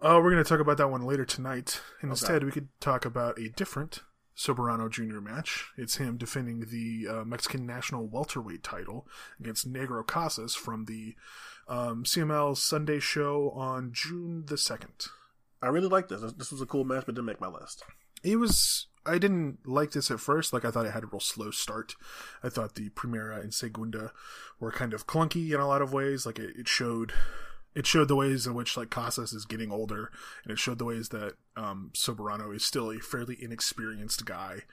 Oh, 0.00 0.20
we're 0.20 0.32
going 0.32 0.42
to 0.42 0.48
talk 0.48 0.58
about 0.60 0.78
that 0.78 0.90
one 0.90 1.04
later 1.06 1.24
tonight. 1.24 1.80
And 2.00 2.10
Okay. 2.10 2.14
instead, 2.20 2.42
we 2.44 2.50
could 2.50 2.68
talk 2.80 3.04
about 3.04 3.38
a 3.38 3.48
different 3.50 4.00
Soberano 4.36 4.90
Jr. 4.90 5.20
match. 5.20 5.70
It's 5.78 5.96
him 5.96 6.16
defending 6.16 6.60
the 6.70 7.06
uh, 7.08 7.24
Mexican 7.24 7.66
national 7.66 8.08
welterweight 8.08 8.64
title 8.64 9.06
against 9.38 9.72
Negro 9.72 10.04
Casas 10.04 10.56
from 10.56 10.86
the 10.86 11.14
um, 11.68 12.02
CMLL 12.02 12.56
Sunday 12.56 12.98
show 12.98 13.50
on 13.50 13.90
June 13.92 14.44
the 14.46 14.56
2nd. 14.56 15.08
I 15.62 15.68
really 15.68 15.86
like 15.86 16.08
this. 16.08 16.20
This 16.32 16.50
was 16.50 16.60
a 16.60 16.66
cool 16.66 16.82
match, 16.84 17.04
but 17.06 17.14
didn't 17.14 17.26
make 17.26 17.40
my 17.40 17.46
list. 17.46 17.84
It 18.24 18.36
was. 18.40 18.88
I 19.04 19.18
didn't 19.18 19.66
like 19.66 19.92
this 19.92 20.10
at 20.10 20.20
first. 20.20 20.52
Like, 20.52 20.64
I 20.64 20.70
thought 20.70 20.86
it 20.86 20.92
had 20.92 21.04
a 21.04 21.06
real 21.06 21.20
slow 21.20 21.50
start. 21.50 21.94
I 22.42 22.48
thought 22.48 22.74
the 22.74 22.90
Primera 22.90 23.40
and 23.40 23.52
Segunda 23.52 24.12
were 24.60 24.72
kind 24.72 24.94
of 24.94 25.06
clunky 25.06 25.52
in 25.52 25.60
a 25.60 25.66
lot 25.66 25.82
of 25.82 25.92
ways. 25.92 26.26
Like, 26.26 26.38
it, 26.38 26.56
it 26.56 26.68
showed. 26.68 27.12
It 27.74 27.86
showed 27.86 28.08
the 28.08 28.16
ways 28.16 28.46
in 28.46 28.52
which 28.52 28.76
like 28.76 28.90
Casas 28.90 29.32
is 29.32 29.46
getting 29.46 29.72
older, 29.72 30.12
and 30.44 30.52
it 30.52 30.58
showed 30.58 30.78
the 30.78 30.84
ways 30.84 31.08
that 31.08 31.36
um, 31.56 31.90
Soberano 31.94 32.54
is 32.54 32.62
still 32.62 32.90
a 32.90 32.98
fairly 32.98 33.34
inexperienced 33.40 34.26
guy, 34.26 34.64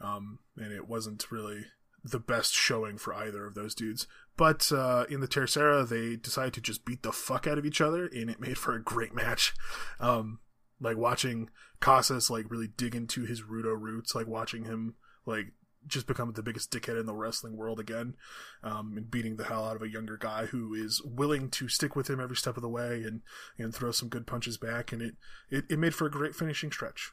um, 0.00 0.38
and 0.56 0.72
it 0.72 0.88
wasn't 0.88 1.30
really 1.30 1.66
the 2.02 2.18
best 2.18 2.54
showing 2.54 2.96
for 2.96 3.12
either 3.12 3.46
of 3.46 3.54
those 3.54 3.74
dudes. 3.74 4.06
But 4.36 4.70
uh, 4.72 5.04
in 5.10 5.20
the 5.20 5.28
Tercera, 5.28 5.86
they 5.86 6.16
decided 6.16 6.54
to 6.54 6.60
just 6.60 6.84
beat 6.84 7.02
the 7.02 7.12
fuck 7.12 7.46
out 7.46 7.58
of 7.58 7.66
each 7.66 7.80
other, 7.80 8.06
and 8.06 8.30
it 8.30 8.40
made 8.40 8.58
for 8.58 8.74
a 8.74 8.82
great 8.82 9.14
match. 9.14 9.54
Um, 10.00 10.40
like 10.80 10.96
watching 10.96 11.50
Casas 11.80 12.30
like 12.30 12.50
really 12.50 12.68
dig 12.68 12.94
into 12.94 13.24
his 13.24 13.42
Rudo 13.42 13.78
roots, 13.78 14.14
like 14.14 14.26
watching 14.26 14.64
him 14.64 14.94
like 15.24 15.52
just 15.86 16.06
become 16.06 16.32
the 16.32 16.42
biggest 16.42 16.72
dickhead 16.72 16.98
in 16.98 17.06
the 17.06 17.14
wrestling 17.14 17.56
world 17.56 17.78
again, 17.78 18.14
um, 18.62 18.94
and 18.96 19.10
beating 19.10 19.36
the 19.36 19.44
hell 19.44 19.64
out 19.64 19.76
of 19.76 19.82
a 19.82 19.88
younger 19.88 20.16
guy 20.16 20.46
who 20.46 20.74
is 20.74 21.00
willing 21.02 21.48
to 21.50 21.68
stick 21.68 21.94
with 21.94 22.10
him 22.10 22.20
every 22.20 22.36
step 22.36 22.56
of 22.56 22.62
the 22.62 22.68
way 22.68 23.02
and 23.04 23.22
and 23.58 23.74
throw 23.74 23.90
some 23.90 24.08
good 24.08 24.26
punches 24.26 24.58
back, 24.58 24.92
and 24.92 25.02
it 25.02 25.14
it, 25.50 25.64
it 25.70 25.78
made 25.78 25.94
for 25.94 26.06
a 26.06 26.10
great 26.10 26.34
finishing 26.34 26.72
stretch. 26.72 27.12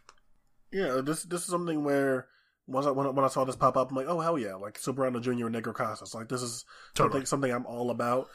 Yeah, 0.72 1.02
this 1.04 1.24
this 1.24 1.42
is 1.42 1.48
something 1.48 1.84
where 1.84 2.28
once 2.68 2.86
I, 2.86 2.92
when, 2.92 3.08
I, 3.08 3.10
when 3.10 3.26
I 3.26 3.30
saw 3.30 3.44
this 3.44 3.56
pop 3.56 3.78
up, 3.78 3.92
I'm 3.92 3.98
like, 3.98 4.08
oh 4.08 4.20
hell 4.20 4.40
yeah, 4.40 4.56
like 4.56 4.80
Soberano 4.80 5.22
Jr. 5.22 5.48
and 5.48 5.56
Negro 5.56 5.74
Casas. 5.74 6.16
Like 6.16 6.30
this 6.30 6.42
is 6.42 6.66
Totally. 6.96 7.26
something 7.26 7.26
something 7.26 7.52
I'm 7.52 7.66
all 7.66 7.92
about. 7.92 8.30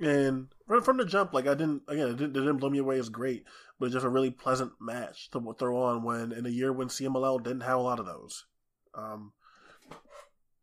And 0.00 0.48
from, 0.66 0.82
from 0.82 0.96
the 0.96 1.04
jump, 1.04 1.32
like 1.32 1.46
I 1.46 1.54
didn't 1.54 1.82
again, 1.88 2.08
it 2.08 2.16
didn't, 2.16 2.36
it 2.36 2.40
didn't 2.40 2.58
blow 2.58 2.70
me 2.70 2.78
away 2.78 2.98
as 2.98 3.08
great, 3.08 3.44
but 3.78 3.90
just 3.90 4.04
a 4.04 4.08
really 4.08 4.30
pleasant 4.30 4.72
match 4.80 5.30
to 5.30 5.54
throw 5.58 5.82
on 5.82 6.02
when 6.02 6.32
in 6.32 6.46
a 6.46 6.50
year 6.50 6.72
when 6.72 6.88
CMLL 6.88 7.42
didn't 7.42 7.62
have 7.62 7.78
a 7.78 7.82
lot 7.82 8.00
of 8.00 8.06
those. 8.06 8.44
Um, 8.94 9.32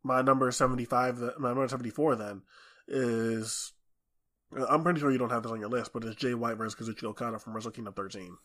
my 0.02 0.22
number 0.22 0.50
seventy 0.50 0.84
five, 0.84 1.20
my 1.38 1.48
number 1.48 1.68
seventy 1.68 1.90
four, 1.90 2.16
then 2.16 2.42
is 2.88 3.72
I'm 4.68 4.82
pretty 4.82 5.00
sure 5.00 5.10
you 5.10 5.18
don't 5.18 5.30
have 5.30 5.42
this 5.42 5.52
on 5.52 5.60
your 5.60 5.68
list, 5.68 5.92
but 5.92 6.04
it's 6.04 6.16
Jay 6.16 6.34
White 6.34 6.56
versus 6.56 6.74
Kazuchika 6.74 7.04
Okada 7.04 7.38
from 7.38 7.54
Wrestle 7.54 7.70
Kingdom 7.70 7.94
13. 7.94 8.36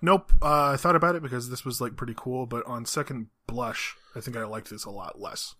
Nope. 0.00 0.32
Uh, 0.40 0.70
I 0.70 0.76
thought 0.76 0.96
about 0.96 1.16
it 1.16 1.22
because 1.22 1.50
this 1.50 1.64
was 1.64 1.80
like 1.80 1.96
pretty 1.96 2.14
cool, 2.16 2.46
but 2.46 2.64
on 2.66 2.84
second 2.84 3.28
blush, 3.46 3.96
I 4.14 4.20
think 4.20 4.36
I 4.36 4.44
liked 4.44 4.70
this 4.70 4.84
a 4.84 4.90
lot 4.90 5.20
less. 5.20 5.54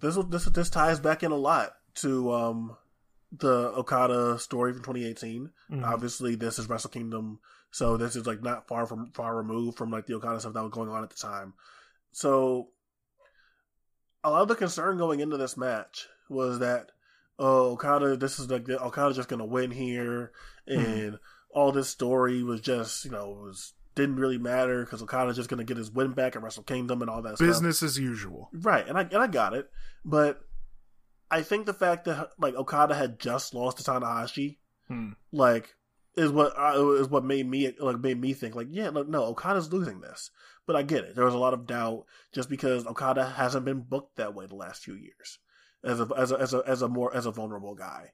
This 0.00 0.18
this 0.28 0.44
this 0.46 0.70
ties 0.70 1.00
back 1.00 1.22
in 1.22 1.32
a 1.32 1.36
lot 1.36 1.72
to 1.96 2.32
um, 2.32 2.76
the 3.32 3.72
Okada 3.74 4.38
story 4.38 4.72
from 4.72 4.82
2018. 4.82 5.50
Mm-hmm. 5.70 5.84
Obviously, 5.84 6.34
this 6.34 6.58
is 6.58 6.68
Wrestle 6.68 6.90
Kingdom, 6.90 7.40
so 7.76 7.98
this 7.98 8.16
is 8.16 8.26
like 8.26 8.42
not 8.42 8.66
far 8.66 8.86
from 8.86 9.10
far 9.12 9.36
removed 9.36 9.76
from 9.76 9.90
like 9.90 10.06
the 10.06 10.14
Okada 10.14 10.40
stuff 10.40 10.54
that 10.54 10.62
was 10.62 10.72
going 10.72 10.88
on 10.88 11.02
at 11.02 11.10
the 11.10 11.16
time. 11.16 11.52
So, 12.10 12.68
a 14.24 14.30
lot 14.30 14.40
of 14.40 14.48
the 14.48 14.54
concern 14.54 14.96
going 14.96 15.20
into 15.20 15.36
this 15.36 15.58
match 15.58 16.08
was 16.30 16.60
that 16.60 16.92
oh, 17.38 17.72
Okada, 17.72 18.16
this 18.16 18.38
is 18.38 18.50
like 18.50 18.66
Okada's 18.66 19.16
just 19.16 19.28
gonna 19.28 19.44
win 19.44 19.70
here, 19.70 20.32
hmm. 20.66 20.78
and 20.78 21.12
mm. 21.12 21.18
all 21.50 21.70
this 21.70 21.90
story 21.90 22.42
was 22.42 22.62
just 22.62 23.04
you 23.04 23.10
know 23.10 23.28
was 23.42 23.74
didn't 23.94 24.16
really 24.16 24.38
matter 24.38 24.82
because 24.82 25.02
Okada's 25.02 25.36
just 25.36 25.50
gonna 25.50 25.62
get 25.62 25.76
his 25.76 25.90
win 25.90 26.12
back 26.12 26.34
at 26.34 26.42
Wrestle 26.42 26.62
Kingdom 26.62 27.02
and 27.02 27.10
all 27.10 27.20
that. 27.20 27.38
Business 27.38 27.76
stuff. 27.76 27.88
as 27.88 27.98
usual, 27.98 28.48
right? 28.54 28.88
And 28.88 28.96
I 28.96 29.02
and 29.02 29.18
I 29.18 29.26
got 29.26 29.52
it, 29.52 29.68
but 30.02 30.40
I 31.30 31.42
think 31.42 31.66
the 31.66 31.74
fact 31.74 32.06
that 32.06 32.30
like 32.38 32.54
Okada 32.54 32.94
had 32.94 33.18
just 33.18 33.52
lost 33.52 33.76
to 33.76 33.82
Tanahashi, 33.82 34.56
hmm. 34.88 35.10
like 35.30 35.74
is 36.16 36.30
what 36.30 36.52
uh, 36.58 36.90
is 36.92 37.08
what 37.08 37.24
made 37.24 37.48
me 37.48 37.72
like 37.78 38.00
made 38.00 38.20
me 38.20 38.32
think 38.32 38.54
like 38.54 38.68
yeah 38.70 38.90
look, 38.90 39.08
no 39.08 39.24
Okada's 39.24 39.72
losing 39.72 40.00
this 40.00 40.30
but 40.66 40.76
I 40.76 40.82
get 40.82 41.04
it 41.04 41.14
there 41.14 41.24
was 41.24 41.34
a 41.34 41.38
lot 41.38 41.54
of 41.54 41.66
doubt 41.66 42.04
just 42.32 42.48
because 42.48 42.86
Okada 42.86 43.24
hasn't 43.24 43.64
been 43.64 43.80
booked 43.80 44.16
that 44.16 44.34
way 44.34 44.46
the 44.46 44.54
last 44.54 44.82
few 44.82 44.94
years 44.94 45.38
as 45.86 46.00
a 46.00 46.08
as 46.16 46.32
a 46.32 46.36
as 46.36 46.52
a 46.52 46.62
as 46.66 46.82
a 46.82 46.88
more 46.88 47.14
as 47.14 47.26
a 47.26 47.30
vulnerable 47.30 47.74
guy. 47.74 48.12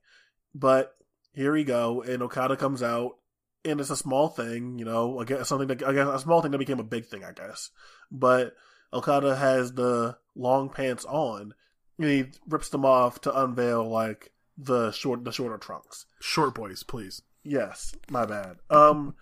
But 0.54 0.94
here 1.32 1.52
we 1.52 1.64
go, 1.64 2.02
and 2.02 2.22
Okada 2.22 2.56
comes 2.56 2.82
out, 2.82 3.16
and 3.64 3.80
it's 3.80 3.90
a 3.90 3.96
small 3.96 4.28
thing, 4.28 4.78
you 4.78 4.84
know, 4.84 5.18
I 5.18 5.24
guess 5.24 5.48
something 5.48 5.68
that 5.68 5.82
I 5.82 5.92
guess 5.92 6.06
a 6.06 6.18
small 6.18 6.42
thing 6.42 6.50
that 6.50 6.58
became 6.58 6.80
a 6.80 6.84
big 6.84 7.06
thing, 7.06 7.24
I 7.24 7.32
guess. 7.32 7.70
But 8.10 8.54
Okada 8.92 9.36
has 9.36 9.72
the 9.72 10.18
long 10.36 10.68
pants 10.68 11.04
on, 11.06 11.54
and 11.98 12.08
he 12.08 12.24
rips 12.46 12.68
them 12.68 12.84
off 12.84 13.20
to 13.22 13.42
unveil 13.42 13.88
like 13.88 14.32
the 14.58 14.92
short 14.92 15.24
the 15.24 15.32
shorter 15.32 15.58
trunks. 15.58 16.06
Short 16.20 16.54
boys, 16.54 16.82
please. 16.82 17.22
Yes, 17.44 17.94
my 18.10 18.24
bad. 18.24 18.58
Um, 18.70 19.14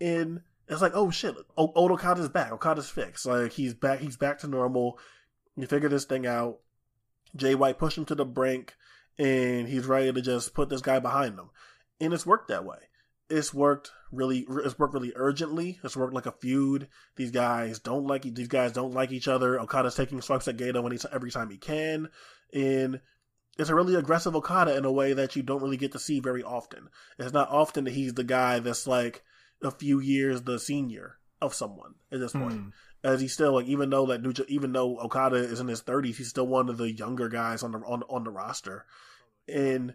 and 0.00 0.42
it's 0.68 0.82
like, 0.82 0.92
oh 0.94 1.10
shit, 1.10 1.34
o- 1.56 1.72
old 1.74 1.92
Okada's 1.92 2.28
back. 2.28 2.52
Okada's 2.52 2.88
fixed. 2.88 3.26
Like 3.26 3.52
he's 3.52 3.74
back. 3.74 4.00
He's 4.00 4.16
back 4.16 4.38
to 4.38 4.48
normal. 4.48 4.98
You 5.56 5.66
figure 5.66 5.88
this 5.88 6.04
thing 6.04 6.26
out. 6.26 6.58
Jay 7.36 7.54
White 7.54 7.78
pushed 7.78 7.98
him 7.98 8.04
to 8.06 8.14
the 8.14 8.24
brink, 8.24 8.74
and 9.18 9.68
he's 9.68 9.86
ready 9.86 10.12
to 10.12 10.20
just 10.20 10.54
put 10.54 10.68
this 10.68 10.82
guy 10.82 10.98
behind 10.98 11.38
him. 11.38 11.50
And 12.00 12.12
it's 12.12 12.26
worked 12.26 12.48
that 12.48 12.64
way. 12.64 12.78
It's 13.30 13.54
worked 13.54 13.90
really. 14.12 14.46
It's 14.48 14.78
worked 14.78 14.94
really 14.94 15.12
urgently. 15.16 15.78
It's 15.82 15.96
worked 15.96 16.14
like 16.14 16.26
a 16.26 16.32
feud. 16.32 16.88
These 17.16 17.30
guys 17.30 17.78
don't 17.78 18.06
like. 18.06 18.22
These 18.22 18.48
guys 18.48 18.72
don't 18.72 18.92
like 18.92 19.12
each 19.12 19.28
other. 19.28 19.58
Okada's 19.58 19.94
taking 19.94 20.20
swipes 20.20 20.48
at 20.48 20.56
Gedo 20.56 20.82
when 20.82 20.92
he's 20.92 21.06
every 21.10 21.30
time 21.30 21.50
he 21.50 21.56
can, 21.56 22.08
and 22.52 23.00
it's 23.58 23.70
a 23.70 23.74
really 23.74 23.94
aggressive 23.94 24.34
Okada 24.34 24.76
in 24.76 24.84
a 24.84 24.92
way 24.92 25.12
that 25.12 25.36
you 25.36 25.42
don't 25.42 25.62
really 25.62 25.76
get 25.76 25.92
to 25.92 25.98
see 25.98 26.20
very 26.20 26.42
often. 26.42 26.88
It's 27.18 27.32
not 27.32 27.50
often 27.50 27.84
that 27.84 27.94
he's 27.94 28.14
the 28.14 28.24
guy 28.24 28.58
that's 28.58 28.86
like 28.86 29.22
a 29.62 29.70
few 29.70 30.00
years 30.00 30.42
the 30.42 30.58
senior 30.58 31.18
of 31.40 31.54
someone 31.54 31.94
at 32.10 32.20
this 32.20 32.32
point. 32.32 32.54
Hmm 32.54 32.68
as 33.04 33.20
he's 33.20 33.34
still 33.34 33.52
like 33.52 33.66
even 33.66 33.90
though 33.90 34.06
that 34.06 34.22
New, 34.22 34.32
even 34.48 34.72
though 34.72 34.98
Okada 34.98 35.36
is 35.36 35.60
in 35.60 35.68
his 35.68 35.82
thirties, 35.82 36.16
he's 36.16 36.30
still 36.30 36.46
one 36.46 36.70
of 36.70 36.78
the 36.78 36.90
younger 36.90 37.28
guys 37.28 37.62
on 37.62 37.72
the 37.72 37.78
on 37.80 38.02
on 38.08 38.24
the 38.24 38.30
roster, 38.30 38.86
and 39.46 39.94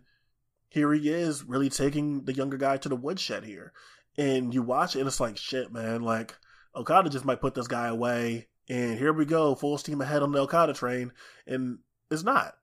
here 0.69 0.93
he 0.93 1.09
is 1.09 1.43
really 1.43 1.69
taking 1.69 2.23
the 2.25 2.33
younger 2.33 2.57
guy 2.57 2.77
to 2.77 2.87
the 2.87 2.95
woodshed 2.95 3.43
here, 3.43 3.73
and 4.15 4.53
you 4.53 4.61
watch 4.61 4.95
it 4.95 4.99
and 4.99 5.07
it's 5.07 5.19
like 5.19 5.37
shit, 5.37 5.73
man, 5.73 6.03
like 6.03 6.37
Okada 6.75 7.09
just 7.09 7.25
might 7.25 7.41
put 7.41 7.55
this 7.55 7.67
guy 7.67 7.87
away, 7.87 8.47
and 8.69 8.97
here 8.99 9.11
we 9.11 9.25
go, 9.25 9.55
full 9.55 9.79
steam 9.79 9.99
ahead 10.01 10.21
on 10.21 10.31
the 10.31 10.39
Okada 10.39 10.73
train, 10.73 11.11
and 11.47 11.79
it's 12.11 12.23
not. 12.23 12.53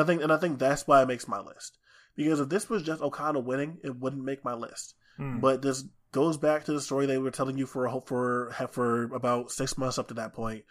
I 0.00 0.04
think, 0.04 0.22
and 0.22 0.32
I 0.32 0.36
think 0.36 0.58
that's 0.58 0.86
why 0.86 1.02
it 1.02 1.08
makes 1.08 1.28
my 1.28 1.40
list 1.40 1.78
because 2.16 2.40
if 2.40 2.48
this 2.48 2.68
was 2.68 2.82
just 2.82 3.02
Okada 3.02 3.38
winning, 3.38 3.78
it 3.84 3.96
wouldn't 3.96 4.24
make 4.24 4.44
my 4.44 4.54
list. 4.54 4.94
Hmm. 5.16 5.40
But 5.40 5.62
this 5.62 5.84
goes 6.12 6.36
back 6.38 6.64
to 6.64 6.72
the 6.72 6.80
story 6.80 7.06
they 7.06 7.18
were 7.18 7.30
telling 7.30 7.58
you 7.58 7.66
for 7.66 8.02
for 8.06 8.54
for 8.70 9.04
about 9.14 9.50
six 9.50 9.76
months 9.76 9.98
up 9.98 10.08
to 10.08 10.14
that 10.14 10.32
point, 10.32 10.64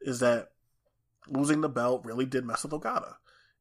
is 0.00 0.20
that 0.20 0.48
losing 1.28 1.60
the 1.60 1.68
belt 1.68 2.04
really 2.04 2.26
did 2.26 2.44
mess 2.44 2.62
with 2.62 2.72
Okada, 2.72 3.16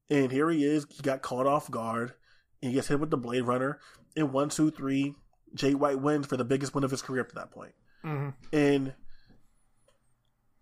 and 0.10 0.32
here 0.32 0.50
he 0.50 0.64
is. 0.64 0.86
He 0.90 1.02
got 1.02 1.22
caught 1.22 1.48
off 1.48 1.70
guard. 1.70 2.14
And 2.62 2.70
he 2.70 2.76
gets 2.76 2.90
hit 2.90 3.00
with 3.00 3.10
the 3.10 3.18
Blade 3.18 3.42
Runner, 3.42 3.80
and 4.16 4.32
one, 4.32 4.50
two, 4.50 4.70
three. 4.70 5.16
Jay 5.56 5.74
White 5.74 6.00
wins 6.00 6.28
for 6.28 6.38
the 6.38 6.46
biggest 6.46 6.76
win 6.76 6.84
of 6.84 6.92
his 6.92 7.02
career 7.02 7.22
up 7.22 7.30
to 7.30 7.36
that 7.36 7.50
point. 7.50 7.74
Mm-hmm. 8.06 8.30
And 8.54 8.94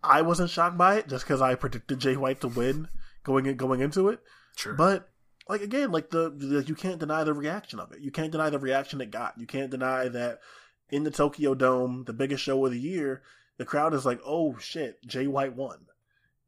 I 0.01 0.21
wasn't 0.21 0.49
shocked 0.49 0.77
by 0.77 0.95
it 0.95 1.09
just 1.09 1.25
because 1.25 1.41
I 1.41 1.55
predicted 1.55 1.99
Jay 1.99 2.15
White 2.15 2.39
to 2.41 2.47
win 2.47 2.87
going 3.23 3.45
in, 3.45 3.57
going 3.57 3.81
into 3.81 4.07
it. 4.07 4.21
Sure. 4.59 4.73
But 4.73 5.09
like 5.47 5.61
again, 5.61 5.89
like 5.93 6.09
the, 6.09 6.29
the, 6.29 6.63
you 6.67 6.75
can't 6.75 6.99
deny 6.99 7.23
the 7.23 7.33
reaction 7.33 7.79
of 7.79 7.93
it. 7.93 8.01
You 8.01 8.11
can't 8.11 8.31
deny 8.31 8.49
the 8.49 8.59
reaction 8.59 8.99
it 8.99 9.09
got. 9.09 9.39
You 9.39 9.47
can't 9.47 9.71
deny 9.71 10.09
that 10.09 10.41
in 10.89 11.03
the 11.03 11.11
Tokyo 11.11 11.55
Dome, 11.55 12.03
the 12.05 12.11
biggest 12.11 12.43
show 12.43 12.65
of 12.65 12.73
the 12.73 12.79
year, 12.79 13.21
the 13.57 13.63
crowd 13.63 13.93
is 13.93 14.05
like, 14.05 14.19
"Oh 14.25 14.57
shit, 14.57 15.01
Jay 15.05 15.27
White 15.27 15.55
won," 15.55 15.85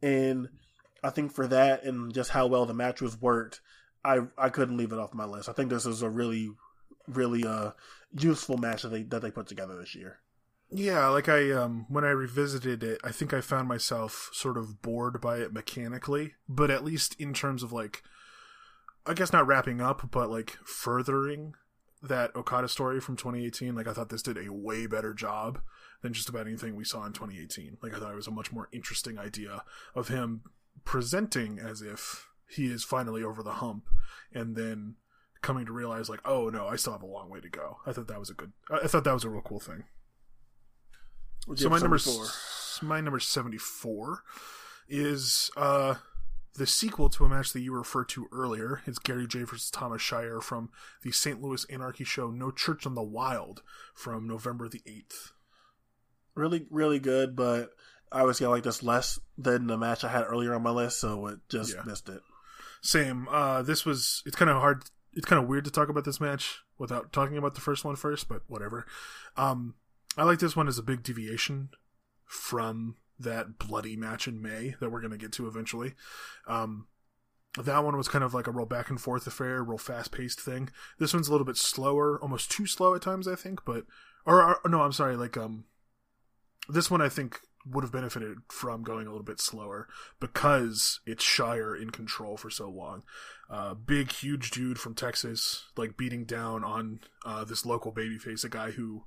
and 0.02 0.50
I 1.02 1.10
think 1.10 1.32
for 1.32 1.48
that 1.48 1.84
and 1.86 2.14
just 2.14 2.32
how 2.32 2.48
well 2.48 2.66
the 2.66 2.74
match 2.74 3.02
was 3.02 3.22
worked, 3.22 3.62
I 4.04 4.24
I 4.38 4.50
couldn't 4.50 4.78
leave 4.78 4.92
it 4.92 5.00
off 5.00 5.14
my 5.14 5.26
list. 5.26 5.48
I 5.48 5.54
think 5.54 5.70
this 5.70 5.86
is 5.86 6.02
a 6.02 6.10
really, 6.10 6.52
really 7.08 7.46
uh 7.46 7.72
useful 8.12 8.58
match 8.58 8.82
that 8.82 8.90
they 8.90 9.04
that 9.04 9.22
they 9.22 9.32
put 9.32 9.48
together 9.48 9.78
this 9.78 9.96
year. 9.96 10.20
Yeah, 10.73 11.07
like 11.07 11.27
I 11.27 11.52
um 11.52 11.85
when 11.89 12.06
I 12.06 12.11
revisited 12.11 12.81
it, 12.81 13.02
I 13.03 13.11
think 13.11 13.34
I 13.34 13.41
found 13.41 13.68
myself 13.68 14.30
sort 14.31 14.57
of 14.57 14.81
bored 14.81 15.19
by 15.19 15.38
it 15.38 15.52
mechanically, 15.52 16.35
but 16.48 16.72
at 16.72 16.84
least 16.84 17.15
in 17.19 17.34
terms 17.34 17.61
of 17.61 17.73
like 17.73 18.03
I 19.06 19.14
guess 19.14 19.34
not 19.34 19.48
wrapping 19.48 19.81
up, 19.81 20.11
but 20.11 20.30
like 20.30 20.57
furthering 20.64 21.56
that 22.02 22.35
Okada 22.35 22.68
story 22.68 23.02
from 23.02 23.18
2018, 23.18 23.76
like 23.76 23.88
I 23.88 23.93
thought 23.93 24.10
this 24.10 24.22
did 24.22 24.38
a 24.38 24.52
way 24.52 24.88
better 24.88 25.14
job 25.14 25.60
than 26.02 26.14
just 26.14 26.30
about 26.30 26.48
anything 26.48 26.76
we 26.76 26.85
saw 26.85 27.06
in 27.06 27.14
2018. 27.14 27.77
Like 27.84 27.93
I 27.93 27.99
thought 27.99 28.14
it 28.14 28.15
was 28.15 28.27
a 28.27 28.31
much 28.31 28.52
more 28.52 28.69
interesting 28.72 29.19
idea 29.19 29.64
of 29.93 30.07
him 30.07 30.43
presenting 30.85 31.60
as 31.60 31.81
if 31.81 32.30
he 32.49 32.68
is 32.68 32.84
finally 32.84 33.23
over 33.23 33.43
the 33.43 33.53
hump 33.53 33.88
and 34.34 34.56
then 34.56 34.95
coming 35.41 35.65
to 35.65 35.73
realize 35.73 36.10
like, 36.10 36.22
oh 36.23 36.49
no, 36.49 36.68
I 36.68 36.77
still 36.77 36.93
have 36.93 37.03
a 37.03 37.07
long 37.07 37.30
way 37.30 37.41
to 37.41 37.49
go. 37.49 37.80
I 37.85 37.91
thought 37.91 38.07
that 38.07 38.19
was 38.19 38.30
a 38.30 38.35
good 38.35 38.53
I 38.72 38.88
thought 38.88 39.03
that 39.03 39.14
was 39.14 39.26
a 39.26 39.30
real 39.30 39.41
cool 39.41 39.60
thing. 39.60 39.84
So 41.55 41.69
my 41.69 41.80
number 41.80 41.99
my 42.81 43.01
number 43.01 43.19
74 43.19 44.23
is 44.88 45.51
uh 45.55 45.95
the 46.55 46.68
sequel 46.68 47.09
to 47.09 47.23
a 47.23 47.30
match 47.30 47.53
that 47.53 47.61
you 47.61 47.73
referred 47.73 48.09
to 48.09 48.27
earlier 48.31 48.81
It's 48.85 48.99
Gary 48.99 49.26
Jay 49.26 49.43
versus 49.43 49.72
Thomas 49.72 50.01
Shire 50.01 50.41
from 50.41 50.69
the 51.01 51.11
St. 51.11 51.41
Louis 51.41 51.65
Anarchy 51.65 52.03
show 52.03 52.30
No 52.30 52.51
Church 52.51 52.85
on 52.85 52.95
the 52.95 53.01
Wild 53.01 53.63
from 53.93 54.27
November 54.27 54.68
the 54.68 54.80
8th. 54.80 55.31
Really, 56.35 56.65
really 56.69 56.99
good, 56.99 57.35
but 57.35 57.72
I 58.11 58.23
was 58.23 58.39
gonna 58.39 58.51
like 58.51 58.63
this 58.63 58.84
less 58.84 59.19
than 59.38 59.68
the 59.68 59.77
match 59.77 60.03
I 60.03 60.09
had 60.09 60.23
earlier 60.23 60.53
on 60.53 60.63
my 60.63 60.72
list, 60.72 60.99
so 60.99 61.27
it 61.27 61.39
just 61.47 61.73
yeah. 61.73 61.84
missed 61.85 62.09
it. 62.09 62.22
Same. 62.81 63.27
Uh, 63.30 63.61
this 63.61 63.85
was, 63.85 64.22
it's 64.26 64.35
kind 64.35 64.51
of 64.51 64.57
hard, 64.57 64.84
it's 65.13 65.26
kind 65.26 65.41
of 65.41 65.47
weird 65.47 65.65
to 65.65 65.72
talk 65.72 65.88
about 65.88 66.03
this 66.03 66.19
match 66.19 66.59
without 66.77 67.13
talking 67.13 67.38
about 67.38 67.55
the 67.55 67.61
first 67.61 67.85
one 67.85 67.95
first, 67.95 68.27
but 68.27 68.41
whatever. 68.47 68.85
Um, 69.38 69.76
I 70.18 70.24
like 70.24 70.40
this 70.40 70.56
one 70.56 70.68
as 70.68 70.78
a 70.78 70.84
big 70.84 71.04
deviation 71.04 71.70
from 72.26 72.96
that 73.20 73.58
bloody 73.58 73.96
match 73.96 74.28
in 74.28 74.42
May 74.42 74.76
that 74.80 74.92
we're 74.92 75.02
going 75.02 75.12
to 75.12 75.18
get 75.18 75.32
to 75.34 75.48
eventually. 75.48 75.94
Um, 76.48 76.88
that 77.62 77.84
one 77.84 77.98
was 77.98 78.08
kind 78.08 78.24
of 78.24 78.34
like 78.34 78.48
a 78.48 78.52
real 78.52 78.66
back 78.66 78.90
and 78.90 79.00
forth 79.00 79.28
affair, 79.28 79.64
real 79.64 79.78
fast 79.78 80.12
paced 80.12 80.40
thing. 80.40 80.70
This 81.00 81.14
one's 81.14 81.28
a 81.28 81.32
little 81.32 81.46
bit 81.46 81.58
slower, 81.58 82.20
almost 82.22 82.52
too 82.52 82.66
slow 82.66 82.96
at 82.96 83.02
times, 83.02 83.28
I 83.28 83.36
think. 83.36 83.66
But 83.66 83.86
or, 84.26 84.60
or 84.64 84.70
no, 84.70 84.82
I'm 84.82 84.94
sorry. 84.94 85.16
Like 85.16 85.38
um, 85.38 85.66
this 86.70 86.90
one 86.90 87.02
I 87.02 87.10
think 87.10 87.40
would 87.66 87.84
have 87.84 87.92
benefited 87.92 88.38
from 88.50 88.84
going 88.84 89.06
a 89.06 89.12
little 89.12 89.26
bit 89.26 89.40
slower 89.40 89.88
because 90.20 91.00
it's 91.06 91.24
Shire 91.24 91.76
in 91.76 91.92
control 91.92 92.38
for 92.38 92.50
so 92.50 92.70
long. 92.70 93.04
Uh, 93.50 93.74
big, 93.74 94.12
huge 94.12 94.52
dude 94.52 94.80
from 94.80 94.96
Texas, 94.96 95.66
like 95.76 95.98
beating 95.98 96.24
down 96.24 96.64
on 96.64 97.02
uh, 97.26 97.44
this 97.44 97.66
local 97.66 97.92
babyface, 97.92 98.44
a 98.44 98.50
guy 98.50 98.72
who 98.72 99.04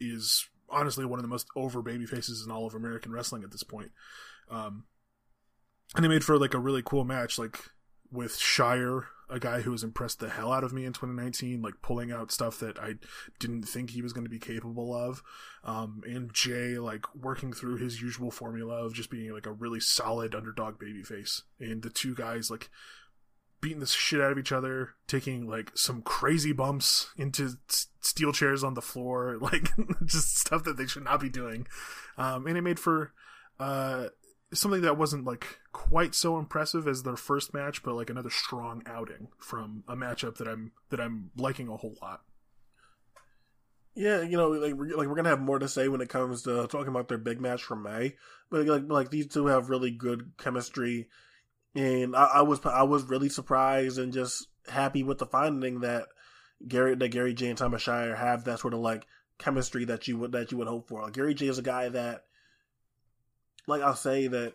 is 0.00 0.48
honestly 0.68 1.04
one 1.04 1.18
of 1.18 1.22
the 1.22 1.28
most 1.28 1.46
over 1.56 1.82
baby 1.82 2.06
faces 2.06 2.44
in 2.44 2.52
all 2.52 2.66
of 2.66 2.74
American 2.74 3.12
wrestling 3.12 3.42
at 3.42 3.50
this 3.50 3.62
point. 3.62 3.90
Um, 4.50 4.84
and 5.94 6.04
they 6.04 6.08
made 6.08 6.24
for 6.24 6.38
like 6.38 6.54
a 6.54 6.58
really 6.58 6.82
cool 6.84 7.04
match, 7.04 7.38
like 7.38 7.58
with 8.10 8.36
Shire 8.36 9.06
a 9.30 9.38
guy 9.38 9.60
who 9.60 9.72
has 9.72 9.82
impressed 9.82 10.20
the 10.20 10.30
hell 10.30 10.52
out 10.52 10.64
of 10.64 10.72
me 10.72 10.84
in 10.84 10.92
2019, 10.92 11.60
like 11.60 11.74
pulling 11.82 12.10
out 12.10 12.32
stuff 12.32 12.58
that 12.60 12.78
I 12.78 12.94
didn't 13.38 13.64
think 13.64 13.90
he 13.90 14.00
was 14.00 14.12
going 14.12 14.24
to 14.24 14.30
be 14.30 14.38
capable 14.38 14.94
of. 14.94 15.22
Um, 15.64 16.02
and 16.06 16.32
Jay, 16.32 16.78
like 16.78 17.04
working 17.14 17.52
through 17.52 17.76
his 17.76 18.00
usual 18.00 18.30
formula 18.30 18.84
of 18.84 18.94
just 18.94 19.10
being 19.10 19.32
like 19.32 19.46
a 19.46 19.52
really 19.52 19.80
solid 19.80 20.34
underdog 20.34 20.78
babyface. 20.78 21.42
And 21.60 21.82
the 21.82 21.90
two 21.90 22.14
guys, 22.14 22.50
like, 22.50 22.70
beating 23.60 23.80
the 23.80 23.86
shit 23.86 24.20
out 24.20 24.32
of 24.32 24.38
each 24.38 24.52
other, 24.52 24.90
taking 25.06 25.48
like 25.48 25.72
some 25.74 26.02
crazy 26.02 26.52
bumps 26.52 27.10
into 27.16 27.58
steel 28.00 28.32
chairs 28.32 28.62
on 28.62 28.74
the 28.74 28.82
floor, 28.82 29.36
like 29.40 29.68
just 30.04 30.38
stuff 30.38 30.64
that 30.64 30.76
they 30.76 30.86
should 30.86 31.04
not 31.04 31.20
be 31.20 31.28
doing. 31.28 31.66
Um, 32.16 32.46
and 32.46 32.56
it 32.56 32.62
made 32.62 32.78
for 32.80 33.12
uh, 33.58 34.08
something 34.52 34.82
that 34.82 34.98
wasn't 34.98 35.24
like 35.24 35.58
quite 35.72 36.14
so 36.14 36.38
impressive 36.38 36.88
as 36.88 37.02
their 37.02 37.16
first 37.16 37.52
match, 37.52 37.82
but 37.82 37.94
like 37.94 38.10
another 38.10 38.30
strong 38.30 38.82
outing 38.86 39.28
from 39.38 39.84
a 39.88 39.96
matchup 39.96 40.36
that 40.38 40.48
I'm 40.48 40.72
that 40.90 41.00
I'm 41.00 41.30
liking 41.36 41.68
a 41.68 41.76
whole 41.76 41.96
lot. 42.00 42.22
Yeah, 43.94 44.22
you 44.22 44.36
know, 44.36 44.50
like 44.50 44.74
we're, 44.74 44.96
like 44.96 45.08
we're 45.08 45.16
gonna 45.16 45.28
have 45.28 45.40
more 45.40 45.58
to 45.58 45.68
say 45.68 45.88
when 45.88 46.00
it 46.00 46.08
comes 46.08 46.42
to 46.42 46.66
talking 46.68 46.88
about 46.88 47.08
their 47.08 47.18
big 47.18 47.40
match 47.40 47.62
from 47.62 47.82
May, 47.82 48.14
but 48.50 48.66
like 48.66 48.84
like 48.86 49.10
these 49.10 49.26
two 49.26 49.46
have 49.46 49.70
really 49.70 49.90
good 49.90 50.32
chemistry, 50.38 51.08
and 51.74 52.16
I, 52.16 52.24
I 52.24 52.42
was 52.42 52.60
I 52.64 52.82
was 52.82 53.04
really 53.04 53.28
surprised 53.28 53.98
and 53.98 54.12
just 54.12 54.48
happy 54.68 55.02
with 55.02 55.18
the 55.18 55.26
finding 55.26 55.80
that 55.80 56.06
Gary 56.66 56.94
that 56.94 57.08
Gary 57.08 57.34
Jay 57.34 57.48
and 57.48 57.58
Thomas 57.58 57.82
Shire 57.82 58.14
have 58.14 58.44
that 58.44 58.60
sort 58.60 58.74
of 58.74 58.80
like 58.80 59.06
chemistry 59.38 59.84
that 59.86 60.08
you 60.08 60.18
would 60.18 60.32
that 60.32 60.50
you 60.50 60.58
would 60.58 60.68
hope 60.68 60.88
for. 60.88 61.02
Like 61.02 61.12
Gary 61.12 61.34
Jay 61.34 61.48
is 61.48 61.58
a 61.58 61.62
guy 61.62 61.88
that 61.88 62.24
like 63.66 63.82
I'll 63.82 63.94
say 63.94 64.26
that 64.28 64.54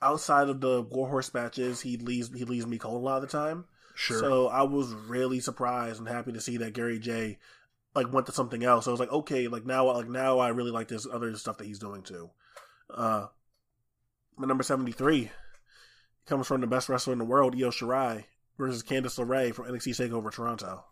outside 0.00 0.48
of 0.48 0.60
the 0.60 0.82
Warhorse 0.82 1.32
matches, 1.34 1.80
he 1.80 1.96
leaves 1.96 2.30
he 2.36 2.44
leaves 2.44 2.66
me 2.66 2.78
cold 2.78 3.02
a 3.02 3.04
lot 3.04 3.22
of 3.22 3.22
the 3.22 3.36
time. 3.36 3.64
Sure. 3.94 4.18
So 4.18 4.48
I 4.48 4.62
was 4.62 4.92
really 4.92 5.40
surprised 5.40 5.98
and 5.98 6.08
happy 6.08 6.32
to 6.32 6.40
see 6.40 6.58
that 6.58 6.74
Gary 6.74 6.98
Jay 6.98 7.38
like 7.94 8.12
went 8.12 8.26
to 8.26 8.32
something 8.32 8.64
else. 8.64 8.86
I 8.86 8.90
was 8.90 9.00
like, 9.00 9.12
okay, 9.12 9.48
like 9.48 9.64
now 9.64 9.92
like 9.92 10.08
now 10.08 10.38
I 10.38 10.48
really 10.48 10.72
like 10.72 10.88
this 10.88 11.06
other 11.10 11.34
stuff 11.36 11.58
that 11.58 11.66
he's 11.66 11.78
doing 11.78 12.02
too. 12.02 12.30
Uh 12.90 13.26
my 14.36 14.46
number 14.46 14.64
seventy 14.64 14.92
three 14.92 15.30
comes 16.26 16.46
from 16.46 16.60
the 16.60 16.66
best 16.66 16.88
wrestler 16.88 17.12
in 17.12 17.18
the 17.18 17.24
world, 17.24 17.54
Io 17.54 17.70
Shirai, 17.70 18.24
versus 18.58 18.82
Candice 18.82 19.18
LeRae 19.18 19.54
from 19.54 19.66
NXT 19.66 20.10
Takeover 20.10 20.32
Toronto. 20.32 20.84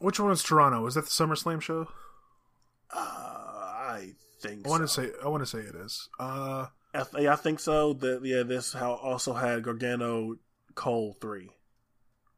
Which 0.00 0.18
one 0.18 0.32
is 0.32 0.42
Toronto? 0.42 0.84
Is 0.86 0.94
that 0.94 1.04
the 1.04 1.10
SummerSlam 1.10 1.60
show? 1.60 1.88
Uh, 2.92 2.98
I 2.98 4.12
think 4.40 4.66
I 4.66 4.70
want 4.70 4.82
to 4.82 4.88
so. 4.88 5.02
say 5.02 5.10
I 5.24 5.28
want 5.28 5.42
to 5.42 5.46
say 5.46 5.58
it 5.58 5.74
is. 5.74 6.08
Uh, 6.18 6.66
I, 6.94 7.04
th- 7.04 7.24
yeah, 7.24 7.32
I 7.32 7.36
think 7.36 7.60
so. 7.60 7.92
That 7.94 8.20
yeah, 8.24 8.42
this 8.42 8.72
how 8.72 8.94
also 8.94 9.32
had 9.32 9.62
Gargano 9.62 10.36
Cole 10.74 11.16
three. 11.20 11.50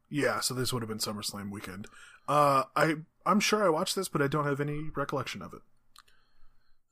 yeah, 0.09 0.39
so 0.39 0.53
this 0.53 0.71
would 0.71 0.81
have 0.81 0.89
been 0.89 0.99
SummerSlam 0.99 1.51
weekend. 1.51 1.87
Uh, 2.27 2.63
I 2.75 2.95
I'm 3.25 3.39
sure 3.39 3.63
I 3.65 3.69
watched 3.69 3.95
this, 3.95 4.07
but 4.09 4.21
I 4.21 4.27
don't 4.27 4.45
have 4.45 4.61
any 4.61 4.89
recollection 4.95 5.41
of 5.41 5.53
it. 5.53 5.61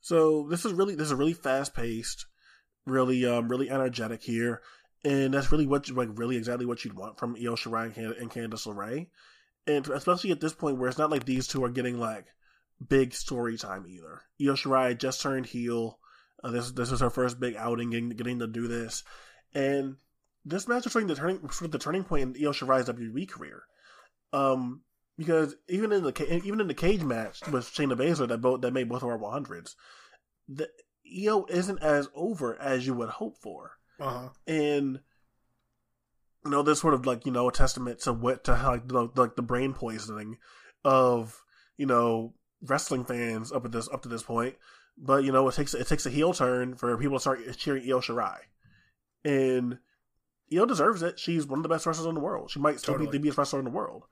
So 0.00 0.46
this 0.50 0.64
is 0.64 0.72
really 0.72 0.94
this 0.96 1.06
is 1.08 1.14
really 1.14 1.32
fast 1.34 1.74
paced, 1.74 2.26
really 2.86 3.24
um 3.26 3.48
really 3.48 3.70
energetic 3.70 4.22
here, 4.22 4.62
and 5.04 5.34
that's 5.34 5.52
really 5.52 5.66
what 5.66 5.88
like 5.90 6.08
really 6.12 6.36
exactly 6.36 6.66
what 6.66 6.84
you'd 6.84 6.96
want 6.96 7.18
from 7.18 7.36
Io 7.36 7.54
Shirai 7.54 7.86
and, 7.86 7.94
Can- 7.94 8.14
and 8.20 8.30
Candice 8.30 8.66
LeRae, 8.66 9.08
and 9.66 9.86
especially 9.88 10.30
at 10.30 10.40
this 10.40 10.54
point 10.54 10.78
where 10.78 10.88
it's 10.88 10.98
not 10.98 11.10
like 11.10 11.24
these 11.24 11.46
two 11.46 11.64
are 11.64 11.70
getting 11.70 11.98
like 11.98 12.26
big 12.86 13.14
story 13.14 13.56
time 13.56 13.86
either. 13.86 14.22
Io 14.40 14.54
Shirai 14.54 14.98
just 14.98 15.20
turned 15.20 15.46
heel. 15.46 15.98
Uh, 16.42 16.50
this 16.50 16.70
this 16.72 16.92
is 16.92 17.00
her 17.00 17.10
first 17.10 17.40
big 17.40 17.56
outing, 17.56 17.90
getting, 17.90 18.10
getting 18.10 18.38
to 18.40 18.46
do 18.46 18.68
this, 18.68 19.02
and 19.54 19.96
this 20.44 20.68
match 20.68 20.86
is 20.86 20.94
of 20.94 21.08
the 21.08 21.14
turning 21.14 21.38
sort 21.50 21.62
of 21.62 21.70
the 21.72 21.78
turning 21.78 22.04
point 22.04 22.36
in 22.36 22.44
Io 22.44 22.52
Shirai's 22.52 22.88
WWE 22.88 23.28
career. 23.28 23.62
Um, 24.32 24.82
because 25.16 25.54
even 25.68 25.92
in 25.92 26.02
the 26.02 26.42
even 26.44 26.60
in 26.60 26.68
the 26.68 26.74
cage 26.74 27.02
match 27.02 27.40
with 27.50 27.66
Shayna 27.66 27.96
Baszler 27.96 28.28
that 28.28 28.40
both 28.40 28.60
that 28.62 28.72
made 28.72 28.88
both 28.88 29.02
of 29.02 29.08
our 29.08 29.18
100s, 29.18 29.74
the 30.48 30.68
Io 31.06 31.44
isn't 31.48 31.82
as 31.82 32.08
over 32.14 32.56
as 32.60 32.86
you 32.86 32.94
would 32.94 33.08
hope 33.10 33.36
for, 33.38 33.72
Uh 34.00 34.10
huh. 34.10 34.28
and 34.46 35.00
you 36.44 36.50
know 36.50 36.62
this 36.62 36.80
sort 36.80 36.94
of 36.94 37.06
like 37.06 37.26
you 37.26 37.32
know 37.32 37.48
a 37.48 37.52
testament 37.52 38.00
to 38.00 38.12
what 38.12 38.44
to 38.44 38.52
like 38.52 38.88
the, 38.88 39.08
like 39.16 39.36
the 39.36 39.42
brain 39.42 39.72
poisoning 39.74 40.38
of 40.84 41.42
you 41.76 41.86
know 41.86 42.34
wrestling 42.62 43.04
fans 43.04 43.52
up 43.52 43.64
at 43.64 43.72
this 43.72 43.88
up 43.92 44.02
to 44.02 44.08
this 44.08 44.22
point. 44.22 44.56
But 44.96 45.24
you 45.24 45.32
know 45.32 45.48
it 45.48 45.54
takes 45.54 45.74
it 45.74 45.86
takes 45.88 46.06
a 46.06 46.10
heel 46.10 46.32
turn 46.32 46.74
for 46.76 46.96
people 46.96 47.16
to 47.16 47.20
start 47.20 47.40
cheering 47.56 47.82
Io 47.90 48.00
Shirai, 48.00 48.38
and 49.24 49.78
Io 50.52 50.66
deserves 50.66 51.02
it. 51.02 51.18
She's 51.18 51.46
one 51.46 51.58
of 51.58 51.62
the 51.64 51.68
best 51.68 51.84
wrestlers 51.86 52.06
in 52.06 52.14
the 52.14 52.20
world. 52.20 52.50
She 52.50 52.60
might 52.60 52.78
still 52.78 52.94
Totally. 52.94 53.10
be 53.10 53.18
the 53.18 53.28
best 53.30 53.38
wrestler 53.38 53.58
in 53.58 53.64
the 53.64 53.70
world. 53.70 54.04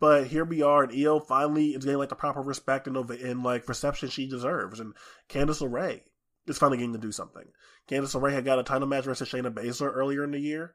But 0.00 0.28
here 0.28 0.44
we 0.44 0.62
are, 0.62 0.84
and 0.84 0.92
Io 0.92 1.18
finally 1.18 1.70
is 1.70 1.84
getting 1.84 1.98
like 1.98 2.08
the 2.08 2.14
proper 2.14 2.40
respect 2.40 2.86
and, 2.86 2.96
ov- 2.96 3.10
and 3.10 3.42
like 3.42 3.68
reception 3.68 4.08
she 4.08 4.28
deserves. 4.28 4.78
And 4.78 4.94
Candice 5.28 5.60
LeRae 5.60 6.02
is 6.48 6.58
finally 6.58 6.78
getting 6.78 6.92
to 6.92 6.98
do 6.98 7.12
something. 7.12 7.44
Candice 7.88 8.18
LeRae 8.18 8.32
had 8.32 8.44
got 8.44 8.58
a 8.58 8.62
title 8.62 8.88
match 8.88 9.04
versus 9.04 9.28
Shayna 9.28 9.52
Baszler 9.52 9.92
earlier 9.94 10.24
in 10.24 10.30
the 10.30 10.38
year, 10.38 10.74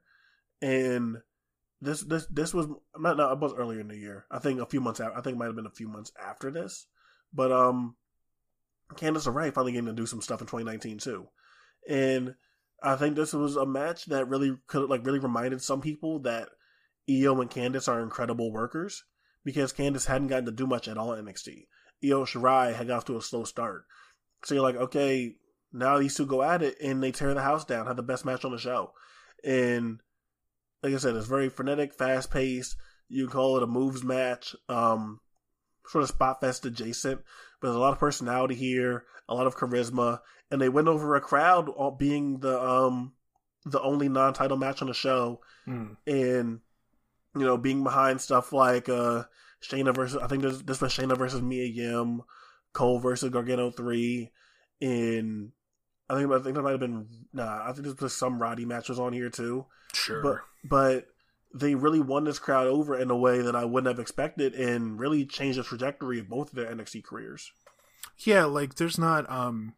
and 0.62 1.18
this 1.82 2.02
this 2.02 2.26
this 2.28 2.54
was 2.54 2.68
not 2.98 3.18
no, 3.18 3.32
it 3.32 3.40
was 3.40 3.54
earlier 3.54 3.80
in 3.80 3.88
the 3.88 3.98
year. 3.98 4.26
I 4.32 4.40
think 4.40 4.60
a 4.60 4.66
few 4.66 4.82
months 4.82 5.00
out. 5.00 5.12
I 5.16 5.22
think 5.22 5.36
it 5.36 5.38
might 5.40 5.48
have 5.48 5.56
been 5.56 5.66
a 5.66 5.72
few 5.72 5.88
months 5.88 6.12
after 6.22 6.50
this. 6.50 6.88
But 7.34 7.52
um, 7.52 7.96
Candice 8.94 9.28
LeRae 9.28 9.54
finally 9.54 9.74
getting 9.74 9.88
to 9.88 9.94
do 9.94 10.06
some 10.06 10.22
stuff 10.22 10.42
in 10.42 10.48
2019 10.48 11.00
too, 11.00 11.28
and 11.90 12.36
I 12.82 12.96
think 12.96 13.16
this 13.16 13.34
was 13.34 13.56
a 13.56 13.66
match 13.66 14.06
that 14.06 14.28
really 14.28 14.58
could 14.68 14.90
like 14.90 15.06
really 15.06 15.20
reminded 15.20 15.62
some 15.62 15.82
people 15.82 16.20
that 16.20 16.50
Io 17.10 17.40
and 17.42 17.50
Candice 17.50 17.88
are 17.88 18.02
incredible 18.02 18.52
workers 18.52 19.04
because 19.44 19.74
Candice 19.74 20.08
hadn't 20.08 20.28
gotten 20.28 20.46
to 20.46 20.52
do 20.52 20.68
much 20.68 20.88
at 20.88 20.98
all 20.98 21.14
in 21.14 21.26
NXT. 21.26 21.68
Io 22.06 22.26
Shirai 22.26 22.74
had 22.74 22.88
got 22.88 22.98
off 22.98 23.06
to 23.06 23.18
a 23.18 23.22
slow 23.22 23.44
start, 23.44 23.86
so 24.44 24.54
you're 24.54 24.64
like, 24.64 24.76
okay, 24.76 25.36
now 25.74 25.98
these 25.98 26.16
two 26.16 26.26
go 26.26 26.42
at 26.44 26.62
it 26.62 26.78
and 26.82 27.02
they 27.04 27.12
tear 27.12 27.34
the 27.34 27.42
house 27.42 27.66
down, 27.66 27.88
have 27.88 27.96
the 27.98 28.04
best 28.04 28.24
match 28.26 28.46
on 28.46 28.52
the 28.52 28.58
show, 28.58 28.94
and 29.44 30.00
like 30.82 30.94
I 30.94 30.98
said, 30.98 31.16
it's 31.16 31.28
very 31.28 31.50
frenetic, 31.50 31.94
fast 31.94 32.30
paced. 32.32 32.76
You 33.10 33.26
can 33.26 33.34
call 33.34 33.58
it 33.58 33.64
a 33.64 33.68
moves 33.68 34.04
match, 34.04 34.56
um, 34.70 35.20
sort 35.88 36.04
of 36.04 36.10
spot 36.10 36.42
fest 36.42 36.66
adjacent, 36.66 37.22
but 37.62 37.68
there's 37.68 37.76
a 37.76 37.80
lot 37.80 37.94
of 37.94 38.00
personality 38.00 38.56
here, 38.56 39.06
a 39.28 39.34
lot 39.34 39.48
of 39.48 39.56
charisma, 39.58 40.20
and 40.52 40.62
they 40.62 40.70
went 40.70 40.88
over 40.88 41.16
a 41.16 41.22
crowd 41.22 41.70
all 41.70 41.92
being 41.92 42.40
the 42.40 42.62
um 42.62 43.14
the 43.66 43.82
only 43.82 44.10
non 44.10 44.34
title 44.34 44.58
match 44.58 44.82
on 44.82 44.88
the 44.88 44.94
show, 44.94 45.42
Mm. 45.68 45.96
and 46.06 46.60
you 47.36 47.42
know 47.46 47.58
being 47.58 47.84
behind 47.84 48.20
stuff 48.20 48.52
like 48.52 48.90
uh 48.90 49.24
Shayna 49.62 49.96
versus 49.96 50.22
I 50.22 50.28
think 50.28 50.44
this 50.44 50.62
this 50.62 50.82
was 50.82 50.94
Shayna 50.94 51.18
versus 51.18 51.42
Mia 51.42 51.66
Yim, 51.66 52.22
Cole 52.74 53.00
versus 53.00 53.30
Gargano 53.30 53.72
three, 53.72 54.32
and 54.82 55.52
I 56.14 56.20
think 56.20 56.32
I 56.32 56.40
think 56.40 56.54
there 56.56 56.64
might 56.64 56.72
have 56.72 56.80
been 56.80 57.08
nah 57.34 57.64
I 57.68 57.74
think 57.74 57.86
there 57.86 57.96
was 58.00 58.16
some 58.16 58.42
Roddy 58.42 58.66
matches 58.66 59.00
on 59.00 59.14
here 59.14 59.30
too, 59.30 59.66
Sure. 59.94 60.22
but 60.22 60.42
but 60.64 61.08
they 61.54 61.76
really 61.76 62.00
won 62.00 62.24
this 62.24 62.40
crowd 62.40 62.68
over 62.68 62.98
in 62.98 63.12
a 63.12 63.16
way 63.18 63.42
that 63.42 63.56
I 63.56 63.66
wouldn't 63.66 63.88
have 63.88 64.00
expected 64.02 64.56
and 64.56 65.00
really 65.00 65.26
changed 65.26 65.60
the 65.60 65.64
trajectory 65.64 66.20
of 66.20 66.28
both 66.30 66.50
of 66.50 66.56
their 66.56 66.74
NXT 66.74 67.04
careers. 67.04 67.52
yeah, 68.20 68.46
like 68.46 68.76
there's 68.76 68.98
not 68.98 69.30
um 69.30 69.74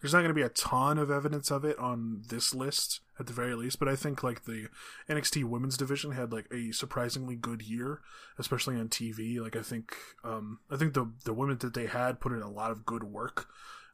there's 0.00 0.12
not 0.12 0.18
going 0.20 0.28
to 0.28 0.34
be 0.34 0.42
a 0.42 0.50
ton 0.50 0.98
of 0.98 1.10
evidence 1.10 1.50
of 1.50 1.64
it 1.64 1.78
on 1.78 2.22
this 2.28 2.54
list 2.54 3.00
at 3.18 3.26
the 3.26 3.32
very 3.32 3.54
least, 3.54 3.78
but 3.78 3.88
I 3.88 3.96
think 3.96 4.22
like 4.22 4.44
the 4.44 4.68
NXT 5.08 5.44
women's 5.44 5.78
division 5.78 6.10
had 6.12 6.30
like 6.32 6.46
a 6.52 6.72
surprisingly 6.72 7.36
good 7.36 7.62
year, 7.62 8.00
especially 8.38 8.76
on 8.76 8.88
TV. 8.90 9.40
Like 9.40 9.56
I 9.56 9.62
think 9.62 9.96
um 10.24 10.58
I 10.70 10.76
think 10.76 10.94
the 10.94 11.10
the 11.24 11.32
women 11.32 11.56
that 11.58 11.74
they 11.74 11.86
had 11.86 12.20
put 12.20 12.32
in 12.32 12.42
a 12.42 12.50
lot 12.50 12.70
of 12.70 12.84
good 12.84 13.04
work 13.04 13.46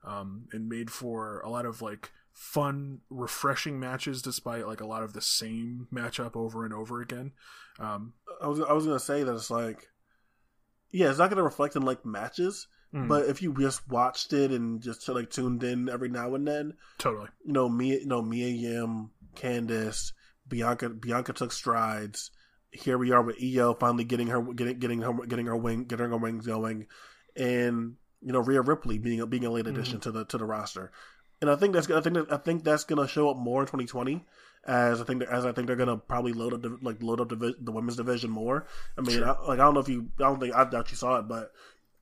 um 0.04 0.46
and 0.52 0.68
made 0.68 0.90
for 0.90 1.40
a 1.40 1.50
lot 1.50 1.66
of 1.66 1.82
like 1.82 2.10
fun 2.32 3.00
refreshing 3.10 3.78
matches 3.78 4.22
despite 4.22 4.66
like 4.66 4.80
a 4.80 4.86
lot 4.86 5.02
of 5.02 5.12
the 5.12 5.20
same 5.20 5.86
matchup 5.92 6.36
over 6.36 6.64
and 6.64 6.72
over 6.72 7.00
again. 7.00 7.32
Um 7.78 8.14
I 8.40 8.48
was 8.48 8.60
I 8.60 8.72
was 8.72 8.86
gonna 8.86 8.98
say 8.98 9.22
that 9.22 9.34
it's 9.34 9.50
like, 9.50 9.88
yeah, 10.90 11.10
it's 11.10 11.18
not 11.18 11.30
gonna 11.30 11.42
reflect 11.42 11.76
in 11.76 11.82
like 11.82 12.04
matches, 12.06 12.66
mm, 12.94 13.08
but 13.08 13.26
if 13.26 13.42
you 13.42 13.54
just 13.54 13.86
watched 13.88 14.32
it 14.32 14.50
and 14.50 14.80
just 14.80 15.08
like 15.08 15.30
tuned 15.30 15.62
in 15.62 15.88
every 15.88 16.08
now 16.08 16.34
and 16.34 16.46
then, 16.46 16.74
totally. 16.98 17.28
you 17.44 17.52
know, 17.52 17.68
Mia, 17.68 17.98
you 17.98 18.06
know, 18.06 18.22
Mia 18.22 18.48
Yim, 18.48 19.10
Candice, 19.34 20.12
Bianca, 20.48 20.88
Bianca 20.90 21.32
took 21.32 21.52
strides. 21.52 22.30
Here 22.72 22.98
we 22.98 23.10
are 23.10 23.22
with 23.22 23.36
Io 23.42 23.74
finally 23.74 24.04
getting 24.04 24.28
her, 24.28 24.40
getting, 24.52 24.78
getting 24.78 25.00
her, 25.02 25.12
getting 25.26 25.46
her 25.46 25.56
wing, 25.56 25.84
getting 25.84 26.10
her 26.10 26.16
wings 26.16 26.46
going, 26.46 26.86
and 27.36 27.96
you 28.22 28.32
know, 28.32 28.40
Rhea 28.40 28.60
Ripley 28.60 28.98
being 28.98 29.20
a, 29.20 29.26
being 29.26 29.44
a 29.44 29.50
late 29.50 29.66
addition 29.66 30.00
to 30.00 30.12
the 30.12 30.24
to 30.26 30.38
the 30.38 30.44
roster. 30.44 30.92
And 31.40 31.50
I 31.50 31.56
think 31.56 31.74
that's 31.74 31.90
I 31.90 32.00
think 32.00 32.14
that, 32.14 32.32
I 32.32 32.36
think 32.36 32.64
that's 32.64 32.84
gonna 32.84 33.08
show 33.08 33.30
up 33.30 33.36
more 33.36 33.62
in 33.62 33.66
2020. 33.66 34.24
As 34.66 35.00
I 35.00 35.04
think 35.04 35.22
as 35.22 35.46
I 35.46 35.52
think 35.52 35.66
they're 35.66 35.76
gonna 35.76 35.96
probably 35.96 36.32
load 36.32 36.52
up 36.52 36.62
the, 36.62 36.78
like 36.82 37.02
load 37.02 37.20
up 37.20 37.30
the, 37.30 37.54
the 37.58 37.72
women's 37.72 37.96
division 37.96 38.30
more. 38.30 38.66
I 38.98 39.00
mean, 39.00 39.18
Sure. 39.18 39.26
I, 39.26 39.46
like 39.46 39.58
I 39.58 39.64
don't 39.64 39.74
know 39.74 39.80
if 39.80 39.88
you 39.88 40.10
I 40.18 40.24
don't 40.24 40.40
think 40.40 40.54
I 40.54 40.64
doubt 40.68 40.90
you 40.90 40.96
saw 40.96 41.18
it, 41.18 41.28
but 41.28 41.52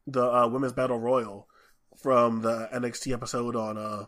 the 0.07 0.25
uh, 0.25 0.49
women's 0.49 0.73
battle 0.73 0.99
royal 0.99 1.47
from 1.97 2.43
the 2.43 2.69
NXT 2.73 3.13
episode 3.13 3.55
on 3.55 3.79
uh 3.79 4.07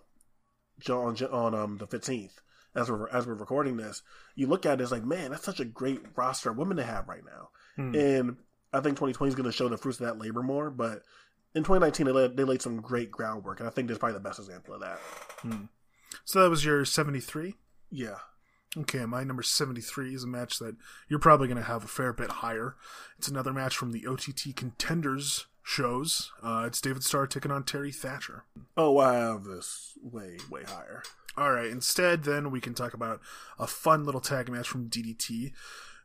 on 0.89 1.16
on 1.16 1.55
um 1.55 1.78
the 1.78 1.87
fifteenth 1.87 2.41
as 2.74 2.91
we're 2.91 3.09
as 3.11 3.27
we're 3.27 3.35
recording 3.35 3.77
this, 3.77 4.03
you 4.35 4.47
look 4.47 4.66
at 4.66 4.81
it 4.81 4.82
it's 4.82 4.93
like, 4.93 5.05
man, 5.05 5.31
that's 5.31 5.45
such 5.45 5.61
a 5.61 5.65
great 5.65 6.01
roster 6.16 6.51
of 6.51 6.57
women 6.57 6.77
to 6.77 6.85
have 6.85 7.09
right 7.09 7.24
now. 7.24 7.49
Hmm. 7.77 7.95
And 7.95 8.37
I 8.73 8.81
think 8.81 8.97
2020 8.97 9.28
is 9.28 9.35
going 9.35 9.51
to 9.51 9.53
show 9.53 9.69
the 9.69 9.77
fruits 9.77 10.01
of 10.01 10.07
that 10.07 10.19
labor 10.19 10.43
more. 10.43 10.70
But 10.70 11.03
in 11.55 11.63
2019, 11.63 12.07
they 12.07 12.13
laid, 12.13 12.37
they 12.37 12.45
laid 12.45 12.63
some 12.63 12.81
great 12.81 13.11
groundwork, 13.11 13.61
and 13.61 13.69
I 13.69 13.73
think 13.73 13.89
this 13.89 13.97
is 13.97 13.99
probably 13.99 14.15
the 14.15 14.21
best 14.21 14.39
example 14.39 14.75
of 14.75 14.81
that. 14.81 15.01
So 16.25 16.43
that 16.43 16.51
was 16.51 16.65
your 16.65 16.85
73? 16.85 17.55
Yeah. 17.91 18.17
Okay, 18.77 19.05
my 19.05 19.25
number 19.25 19.43
73 19.43 20.15
is 20.15 20.23
a 20.23 20.29
match 20.29 20.59
that 20.61 20.77
you're 21.09 21.19
probably 21.19 21.49
going 21.49 21.59
to 21.59 21.65
have 21.65 21.85
a 21.85 21.89
fair 21.89 22.13
bit 22.13 22.31
higher. 22.31 22.77
It's 23.19 23.27
another 23.27 23.53
match 23.53 23.77
from 23.77 23.91
the 23.91 24.07
OTT 24.07 24.55
Contenders 24.55 25.47
shows. 25.63 26.31
Uh, 26.43 26.65
it's 26.67 26.81
David 26.81 27.03
Starr 27.03 27.27
taking 27.27 27.51
on 27.51 27.65
Terry 27.65 27.91
Thatcher. 27.91 28.45
Oh, 28.77 28.99
I 28.99 29.15
have 29.15 29.45
this 29.45 29.99
way 30.03 30.39
way 30.49 30.63
higher. 30.65 31.03
All 31.37 31.53
right, 31.53 31.71
instead, 31.71 32.25
then 32.25 32.51
we 32.51 32.61
can 32.61 32.75
talk 32.75 32.95
about 32.95 33.21
a 33.59 33.67
fun 33.67 34.05
little 34.05 34.21
tag 34.21 34.49
match 34.49 34.69
from 34.69 34.89
DDT, 34.89 35.53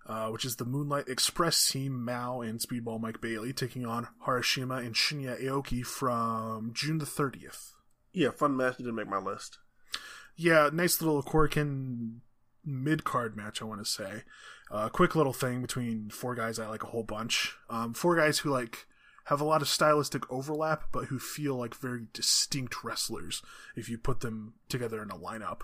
uh, 0.05 0.29
which 0.29 0.45
is 0.45 0.57
the 0.57 0.65
Moonlight 0.65 1.07
Express 1.07 1.69
team, 1.69 2.03
Mao 2.03 2.41
and 2.41 2.59
Speedball 2.59 2.99
Mike 2.99 3.21
Bailey, 3.21 3.53
taking 3.53 3.85
on 3.85 4.07
Harashima 4.25 4.85
and 4.85 4.93
Shinya 4.95 5.41
Aoki 5.41 5.85
from 5.85 6.71
June 6.73 6.99
the 6.99 7.05
30th. 7.05 7.71
Yeah, 8.13 8.31
fun 8.31 8.55
match. 8.55 8.77
Didn't 8.77 8.95
make 8.95 9.09
my 9.09 9.17
list. 9.17 9.57
Yeah, 10.35 10.69
nice 10.71 11.01
little 11.01 11.23
Korakuen 11.23 12.19
mid 12.63 13.03
card 13.03 13.35
match, 13.35 13.61
I 13.61 13.65
want 13.65 13.83
to 13.83 13.89
say. 13.89 14.23
A 14.71 14.75
uh, 14.75 14.89
quick 14.89 15.15
little 15.15 15.33
thing 15.33 15.61
between 15.61 16.09
four 16.09 16.33
guys 16.33 16.57
I 16.59 16.67
like 16.67 16.83
a 16.83 16.87
whole 16.87 17.03
bunch. 17.03 17.55
Um, 17.69 17.93
four 17.93 18.15
guys 18.15 18.39
who 18.39 18.49
like 18.49 18.87
have 19.25 19.41
a 19.41 19.45
lot 19.45 19.61
of 19.61 19.67
stylistic 19.67 20.29
overlap, 20.31 20.83
but 20.91 21.05
who 21.05 21.19
feel 21.19 21.55
like 21.55 21.75
very 21.75 22.07
distinct 22.13 22.83
wrestlers 22.83 23.41
if 23.75 23.89
you 23.89 23.97
put 23.97 24.21
them 24.21 24.53
together 24.69 25.01
in 25.01 25.09
a 25.09 25.17
lineup. 25.17 25.61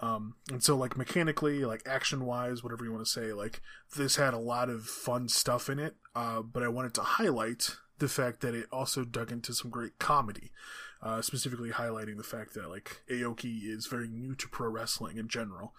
Um, 0.00 0.34
and 0.50 0.62
so, 0.62 0.76
like 0.76 0.96
mechanically, 0.96 1.64
like 1.64 1.82
action 1.86 2.24
wise, 2.24 2.62
whatever 2.62 2.84
you 2.84 2.92
want 2.92 3.04
to 3.04 3.10
say, 3.10 3.32
like 3.32 3.60
this 3.96 4.16
had 4.16 4.34
a 4.34 4.38
lot 4.38 4.68
of 4.68 4.84
fun 4.84 5.28
stuff 5.28 5.68
in 5.68 5.78
it. 5.78 5.96
Uh, 6.14 6.42
but 6.42 6.62
I 6.62 6.68
wanted 6.68 6.94
to 6.94 7.02
highlight 7.02 7.76
the 7.98 8.08
fact 8.08 8.40
that 8.40 8.54
it 8.54 8.66
also 8.70 9.04
dug 9.04 9.32
into 9.32 9.52
some 9.52 9.70
great 9.70 9.98
comedy. 9.98 10.52
Uh, 11.00 11.22
specifically 11.22 11.70
highlighting 11.70 12.16
the 12.16 12.24
fact 12.24 12.54
that 12.54 12.68
like 12.68 13.02
Aoki 13.08 13.72
is 13.72 13.86
very 13.86 14.08
new 14.08 14.34
to 14.34 14.48
pro 14.48 14.68
wrestling 14.68 15.16
in 15.16 15.28
general. 15.28 15.72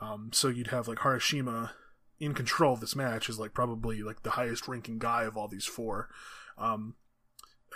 Um, 0.00 0.30
so 0.32 0.48
you'd 0.48 0.66
have 0.68 0.88
like 0.88 0.98
Harashima 0.98 1.70
in 2.18 2.34
control 2.34 2.74
of 2.74 2.80
this 2.80 2.96
match 2.96 3.28
is 3.28 3.38
like 3.38 3.54
probably 3.54 4.02
like 4.02 4.22
the 4.22 4.30
highest 4.30 4.66
ranking 4.66 4.98
guy 4.98 5.24
of 5.24 5.36
all 5.36 5.48
these 5.48 5.66
four. 5.66 6.08
Um, 6.58 6.94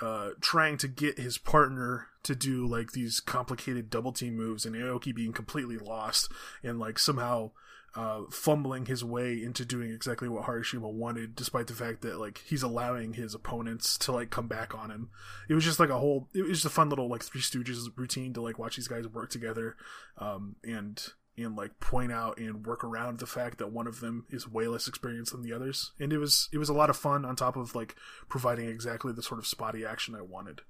uh, 0.00 0.30
trying 0.40 0.76
to 0.78 0.86
get 0.88 1.18
his 1.18 1.38
partner 1.38 2.06
to 2.22 2.34
do 2.34 2.66
like 2.66 2.92
these 2.92 3.20
complicated 3.20 3.90
double 3.90 4.12
team 4.12 4.36
moves 4.36 4.64
and 4.64 4.76
Aoki 4.76 5.14
being 5.14 5.32
completely 5.32 5.76
lost 5.76 6.30
and 6.62 6.78
like 6.78 6.98
somehow 6.98 7.50
uh, 7.94 8.22
fumbling 8.30 8.86
his 8.86 9.02
way 9.02 9.42
into 9.42 9.64
doing 9.64 9.90
exactly 9.90 10.28
what 10.28 10.44
Harashima 10.44 10.92
wanted, 10.92 11.34
despite 11.34 11.66
the 11.66 11.74
fact 11.74 12.02
that 12.02 12.20
like 12.20 12.42
he's 12.46 12.62
allowing 12.62 13.14
his 13.14 13.34
opponents 13.34 13.98
to 13.98 14.12
like 14.12 14.30
come 14.30 14.46
back 14.46 14.74
on 14.74 14.90
him. 14.90 15.10
It 15.48 15.54
was 15.54 15.64
just 15.64 15.80
like 15.80 15.90
a 15.90 15.98
whole. 15.98 16.28
It 16.34 16.42
was 16.42 16.58
just 16.58 16.66
a 16.66 16.70
fun 16.70 16.90
little 16.90 17.08
like 17.08 17.24
Three 17.24 17.40
Stooges 17.40 17.88
routine 17.96 18.34
to 18.34 18.40
like 18.40 18.58
watch 18.58 18.76
these 18.76 18.88
guys 18.88 19.08
work 19.08 19.30
together, 19.30 19.76
um, 20.18 20.56
and 20.62 21.04
and 21.38 21.56
like 21.56 21.80
point 21.80 22.12
out 22.12 22.38
and 22.38 22.66
work 22.66 22.84
around 22.84 23.18
the 23.18 23.26
fact 23.26 23.58
that 23.58 23.72
one 23.72 23.86
of 23.86 24.00
them 24.00 24.26
is 24.30 24.48
way 24.48 24.66
less 24.66 24.88
experienced 24.88 25.32
than 25.32 25.42
the 25.42 25.52
others. 25.52 25.92
And 25.98 26.12
it 26.12 26.18
was 26.18 26.48
it 26.52 26.58
was 26.58 26.68
a 26.68 26.74
lot 26.74 26.90
of 26.90 26.96
fun 26.96 27.24
on 27.24 27.36
top 27.36 27.56
of 27.56 27.74
like 27.74 27.94
providing 28.28 28.68
exactly 28.68 29.12
the 29.12 29.22
sort 29.22 29.38
of 29.38 29.46
spotty 29.46 29.84
action 29.84 30.14
I 30.14 30.22
wanted. 30.22 30.62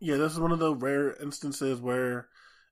Yeah, 0.00 0.16
this 0.16 0.32
is 0.32 0.40
one 0.40 0.52
of 0.52 0.58
the 0.58 0.74
rare 0.74 1.14
instances 1.20 1.80
where 1.80 2.28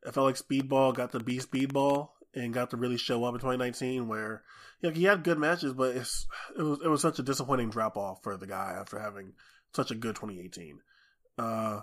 I 0.06 0.10
felt 0.10 0.26
like 0.26 0.36
Speedball 0.36 0.94
got 0.94 1.12
to 1.12 1.20
be 1.20 1.38
Speedball 1.38 2.10
and 2.34 2.54
got 2.54 2.70
to 2.70 2.76
really 2.76 2.98
show 2.98 3.24
up 3.24 3.34
in 3.34 3.40
2019. 3.40 4.08
Where 4.08 4.42
you 4.80 4.90
know, 4.90 4.94
he 4.94 5.04
had 5.04 5.24
good 5.24 5.38
matches, 5.38 5.72
but 5.72 5.96
it's 5.96 6.26
it 6.58 6.62
was 6.62 6.78
it 6.84 6.88
was 6.88 7.00
such 7.00 7.18
a 7.18 7.22
disappointing 7.22 7.70
drop 7.70 7.96
off 7.96 8.22
for 8.22 8.36
the 8.36 8.46
guy 8.46 8.74
after 8.78 8.98
having 8.98 9.32
such 9.74 9.90
a 9.90 9.94
good 9.94 10.16
2018. 10.16 10.80
Uh, 11.38 11.80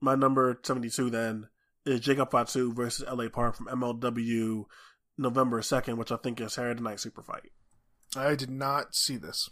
my 0.00 0.14
number 0.14 0.58
72 0.62 1.10
then 1.10 1.48
is 1.86 2.00
Jacob 2.00 2.30
Fatu 2.30 2.72
versus 2.72 3.06
LA 3.08 3.28
Park 3.28 3.56
from 3.56 3.66
MLW 3.66 4.64
November 5.18 5.60
2nd, 5.60 5.96
which 5.96 6.12
I 6.12 6.16
think 6.16 6.40
is 6.40 6.54
Saturday 6.54 6.82
Night 6.82 7.00
Super 7.00 7.22
Fight. 7.22 7.50
I 8.16 8.34
did 8.34 8.50
not 8.50 8.94
see 8.94 9.16
this. 9.16 9.48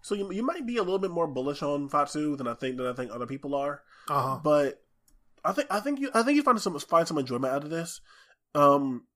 So 0.00 0.14
you, 0.14 0.32
you 0.32 0.42
might 0.42 0.66
be 0.66 0.76
a 0.76 0.82
little 0.82 0.98
bit 0.98 1.10
more 1.10 1.26
bullish 1.26 1.62
on 1.62 1.88
Fatu 1.88 2.36
than 2.36 2.46
I 2.46 2.54
think 2.54 2.76
than 2.76 2.86
I 2.86 2.92
think 2.92 3.10
other 3.10 3.26
people 3.26 3.54
are. 3.54 3.82
Uh 4.08 4.22
huh. 4.22 4.40
But 4.42 4.82
I 5.44 5.52
think 5.52 5.68
I 5.70 5.80
think 5.80 6.00
you 6.00 6.10
I 6.14 6.22
think 6.22 6.36
you 6.36 6.42
find 6.42 6.60
some 6.60 6.78
find 6.78 7.08
some 7.08 7.18
enjoyment 7.18 7.52
out 7.52 7.64
of 7.64 7.70
this. 7.70 8.00
Um, 8.54 9.06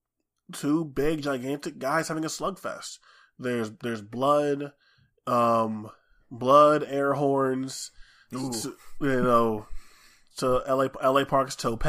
two 0.52 0.84
big 0.84 1.22
gigantic 1.22 1.78
guys 1.78 2.08
having 2.08 2.24
a 2.24 2.28
slugfest. 2.28 2.98
There's 3.38 3.70
there's 3.82 4.02
blood, 4.02 4.72
um, 5.26 5.90
blood, 6.30 6.84
air 6.88 7.14
horns, 7.14 7.90
Ooh. 8.34 8.52
you 9.00 9.22
know, 9.22 9.66
to 10.38 10.62
LA 10.68 10.88
LA 11.02 11.24
Park's 11.24 11.54
tope, 11.56 11.84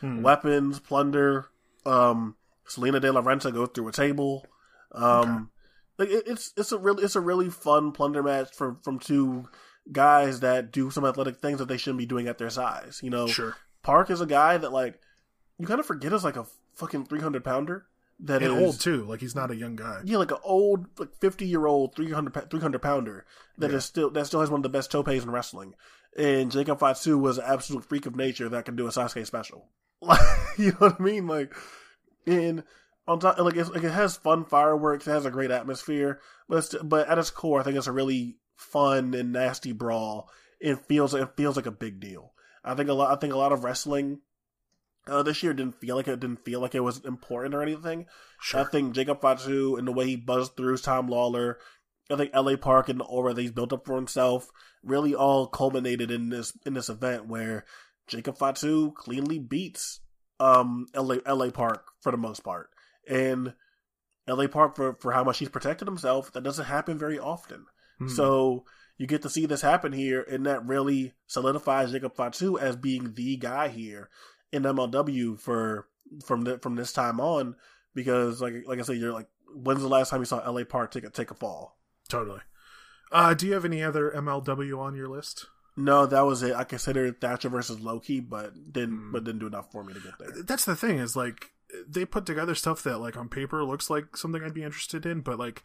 Hmm. 0.00 0.22
weapons, 0.22 0.80
plunder. 0.80 1.46
Um, 1.86 2.36
Salina 2.66 2.98
De 3.00 3.12
La 3.12 3.22
Renta 3.22 3.52
goes 3.52 3.68
through 3.74 3.88
a 3.88 3.92
table. 3.92 4.46
Um, 4.92 5.50
like 5.98 6.08
it, 6.08 6.24
it's 6.26 6.52
it's 6.56 6.72
a 6.72 6.78
really 6.78 7.04
it's 7.04 7.16
a 7.16 7.20
really 7.20 7.50
fun 7.50 7.92
plunder 7.92 8.22
match 8.22 8.54
from 8.54 8.78
from 8.82 8.98
two 8.98 9.48
guys 9.92 10.40
that 10.40 10.72
do 10.72 10.90
some 10.90 11.04
athletic 11.04 11.36
things 11.36 11.58
that 11.58 11.68
they 11.68 11.76
shouldn't 11.76 11.98
be 11.98 12.06
doing 12.06 12.26
at 12.26 12.38
their 12.38 12.50
size. 12.50 13.00
You 13.02 13.10
know, 13.10 13.26
Sure. 13.26 13.56
Park 13.82 14.10
is 14.10 14.20
a 14.20 14.26
guy 14.26 14.56
that 14.56 14.72
like 14.72 14.98
you 15.58 15.66
kind 15.66 15.80
of 15.80 15.86
forget 15.86 16.12
is 16.12 16.24
like 16.24 16.36
a 16.36 16.46
fucking 16.74 17.04
three 17.06 17.20
hundred 17.20 17.44
pounder 17.44 17.86
that 18.20 18.42
And 18.42 18.56
is- 18.56 18.62
old 18.62 18.80
too. 18.80 19.04
Like 19.04 19.20
he's 19.20 19.34
not 19.34 19.50
a 19.50 19.56
young 19.56 19.76
guy. 19.76 20.00
yeah, 20.04 20.16
like 20.18 20.30
an 20.30 20.38
old, 20.42 20.86
like 20.98 21.14
fifty 21.20 21.46
year 21.46 21.66
old 21.66 21.94
300, 21.94 22.50
300 22.50 22.80
pounder 22.80 23.26
that 23.58 23.68
is 23.70 23.74
Yeah. 23.74 23.78
still 23.80 24.10
that 24.10 24.26
still 24.26 24.40
has 24.40 24.50
one 24.50 24.60
of 24.60 24.62
the 24.62 24.68
best 24.68 24.90
topes 24.90 25.10
in 25.12 25.30
wrestling. 25.30 25.74
And 26.16 26.50
Jacob 26.50 26.78
Fatu 26.78 27.18
was 27.18 27.38
an 27.38 27.44
absolute 27.46 27.84
freak 27.84 28.06
of 28.06 28.14
nature 28.14 28.48
that 28.48 28.64
can 28.64 28.76
do 28.76 28.86
a 28.86 28.90
Sasuke 28.90 29.26
special. 29.26 29.68
Like, 30.02 30.20
you 30.58 30.72
know 30.72 30.88
what 30.88 31.00
I 31.00 31.02
mean? 31.02 31.26
Like, 31.26 31.54
and 32.26 32.62
on 33.08 33.20
top, 33.20 33.38
like, 33.38 33.56
it's, 33.56 33.70
like 33.70 33.84
it 33.84 33.90
has 33.90 34.18
fun 34.18 34.44
fireworks, 34.44 35.06
it 35.06 35.12
has 35.12 35.24
a 35.24 35.30
great 35.30 35.50
atmosphere, 35.50 36.20
but 36.46 36.58
it's, 36.58 36.74
but 36.82 37.08
at 37.08 37.16
its 37.16 37.30
core, 37.30 37.58
I 37.58 37.62
think 37.62 37.78
it's 37.78 37.86
a 37.86 37.92
really 37.92 38.36
fun 38.54 39.14
and 39.14 39.32
nasty 39.32 39.72
brawl. 39.72 40.28
It 40.60 40.86
feels 40.86 41.14
it 41.14 41.36
feels 41.36 41.56
like 41.56 41.64
a 41.66 41.70
big 41.70 42.00
deal. 42.00 42.34
I 42.62 42.74
think 42.74 42.90
a 42.90 42.92
lot. 42.92 43.16
I 43.16 43.18
think 43.18 43.32
a 43.32 43.38
lot 43.38 43.52
of 43.52 43.64
wrestling 43.64 44.20
uh, 45.06 45.22
this 45.22 45.42
year 45.42 45.52
didn't 45.52 45.80
feel 45.80 45.96
like 45.96 46.08
it 46.08 46.20
didn't 46.20 46.44
feel 46.44 46.60
like 46.60 46.74
it 46.74 46.80
was 46.80 47.04
important 47.04 47.54
or 47.54 47.62
anything. 47.62 48.06
Sure. 48.40 48.60
I 48.60 48.64
think 48.64 48.94
Jacob 48.94 49.20
Fatu 49.20 49.76
and 49.76 49.86
the 49.86 49.92
way 49.92 50.06
he 50.06 50.16
buzzed 50.16 50.56
through 50.56 50.78
Tom 50.78 51.08
Lawlor, 51.08 51.56
I 52.10 52.16
think 52.16 52.34
LA 52.34 52.56
Park 52.56 52.88
and 52.88 53.00
the 53.00 53.04
aura 53.04 53.32
that 53.32 53.40
he's 53.40 53.50
built 53.50 53.72
up 53.72 53.86
for 53.86 53.96
himself 53.96 54.48
really 54.82 55.14
all 55.14 55.46
culminated 55.46 56.10
in 56.10 56.28
this 56.28 56.56
in 56.66 56.74
this 56.74 56.88
event 56.88 57.26
where 57.26 57.64
Jacob 58.06 58.36
Fatu 58.36 58.92
cleanly 58.92 59.38
beats 59.38 60.00
um 60.40 60.86
LA 60.94 61.16
LA 61.26 61.50
Park 61.50 61.86
for 62.02 62.12
the 62.12 62.18
most 62.18 62.44
part. 62.44 62.70
And 63.08 63.54
LA 64.26 64.46
Park 64.46 64.76
for, 64.76 64.96
for 65.00 65.12
how 65.12 65.24
much 65.24 65.38
he's 65.38 65.48
protected 65.48 65.88
himself, 65.88 66.32
that 66.32 66.42
doesn't 66.42 66.66
happen 66.66 66.98
very 66.98 67.18
often. 67.18 67.66
Hmm. 67.98 68.08
So 68.08 68.64
you 68.98 69.06
get 69.06 69.22
to 69.22 69.30
see 69.30 69.46
this 69.46 69.60
happen 69.60 69.92
here, 69.92 70.22
and 70.22 70.46
that 70.46 70.64
really 70.66 71.14
solidifies 71.26 71.92
Jacob 71.92 72.14
Fatu 72.14 72.58
as 72.58 72.76
being 72.76 73.14
the 73.14 73.36
guy 73.36 73.68
here 73.68 74.08
in 74.52 74.62
MLW 74.62 75.38
for 75.40 75.88
from 76.24 76.42
the, 76.42 76.58
from 76.58 76.76
this 76.76 76.92
time 76.92 77.20
on. 77.20 77.56
Because 77.94 78.40
like 78.40 78.54
like 78.66 78.78
I 78.78 78.82
said, 78.82 78.96
you're 78.96 79.12
like, 79.12 79.28
when's 79.54 79.82
the 79.82 79.88
last 79.88 80.10
time 80.10 80.20
you 80.20 80.26
saw 80.26 80.48
LA 80.48 80.64
Park 80.64 80.90
take 80.90 81.04
a 81.04 81.10
take 81.10 81.30
a 81.30 81.34
fall? 81.34 81.76
Totally. 82.14 82.40
Uh, 83.12 83.34
do 83.34 83.46
you 83.46 83.52
have 83.54 83.64
any 83.64 83.82
other 83.82 84.10
MLW 84.10 84.78
on 84.78 84.94
your 84.94 85.08
list? 85.08 85.46
No, 85.76 86.06
that 86.06 86.22
was 86.22 86.42
it. 86.42 86.54
I 86.54 86.64
considered 86.64 87.20
Thatcher 87.20 87.48
versus 87.48 87.80
Low 87.80 87.98
Ki, 88.00 88.20
but 88.20 88.72
didn't 88.72 88.96
Hmm. 88.98 89.12
but 89.12 89.24
didn't 89.24 89.40
do 89.40 89.46
enough 89.46 89.70
for 89.72 89.82
me 89.84 89.92
to 89.92 90.00
get 90.00 90.18
there. 90.18 90.42
That's 90.42 90.64
the 90.64 90.76
thing 90.76 90.98
is 90.98 91.16
like 91.16 91.52
they 91.88 92.04
put 92.04 92.24
together 92.26 92.54
stuff 92.54 92.82
that 92.84 92.98
like 92.98 93.16
on 93.16 93.28
paper 93.28 93.64
looks 93.64 93.90
like 93.90 94.16
something 94.16 94.42
I'd 94.42 94.54
be 94.54 94.62
interested 94.62 95.04
in, 95.04 95.20
but 95.20 95.38
like 95.38 95.62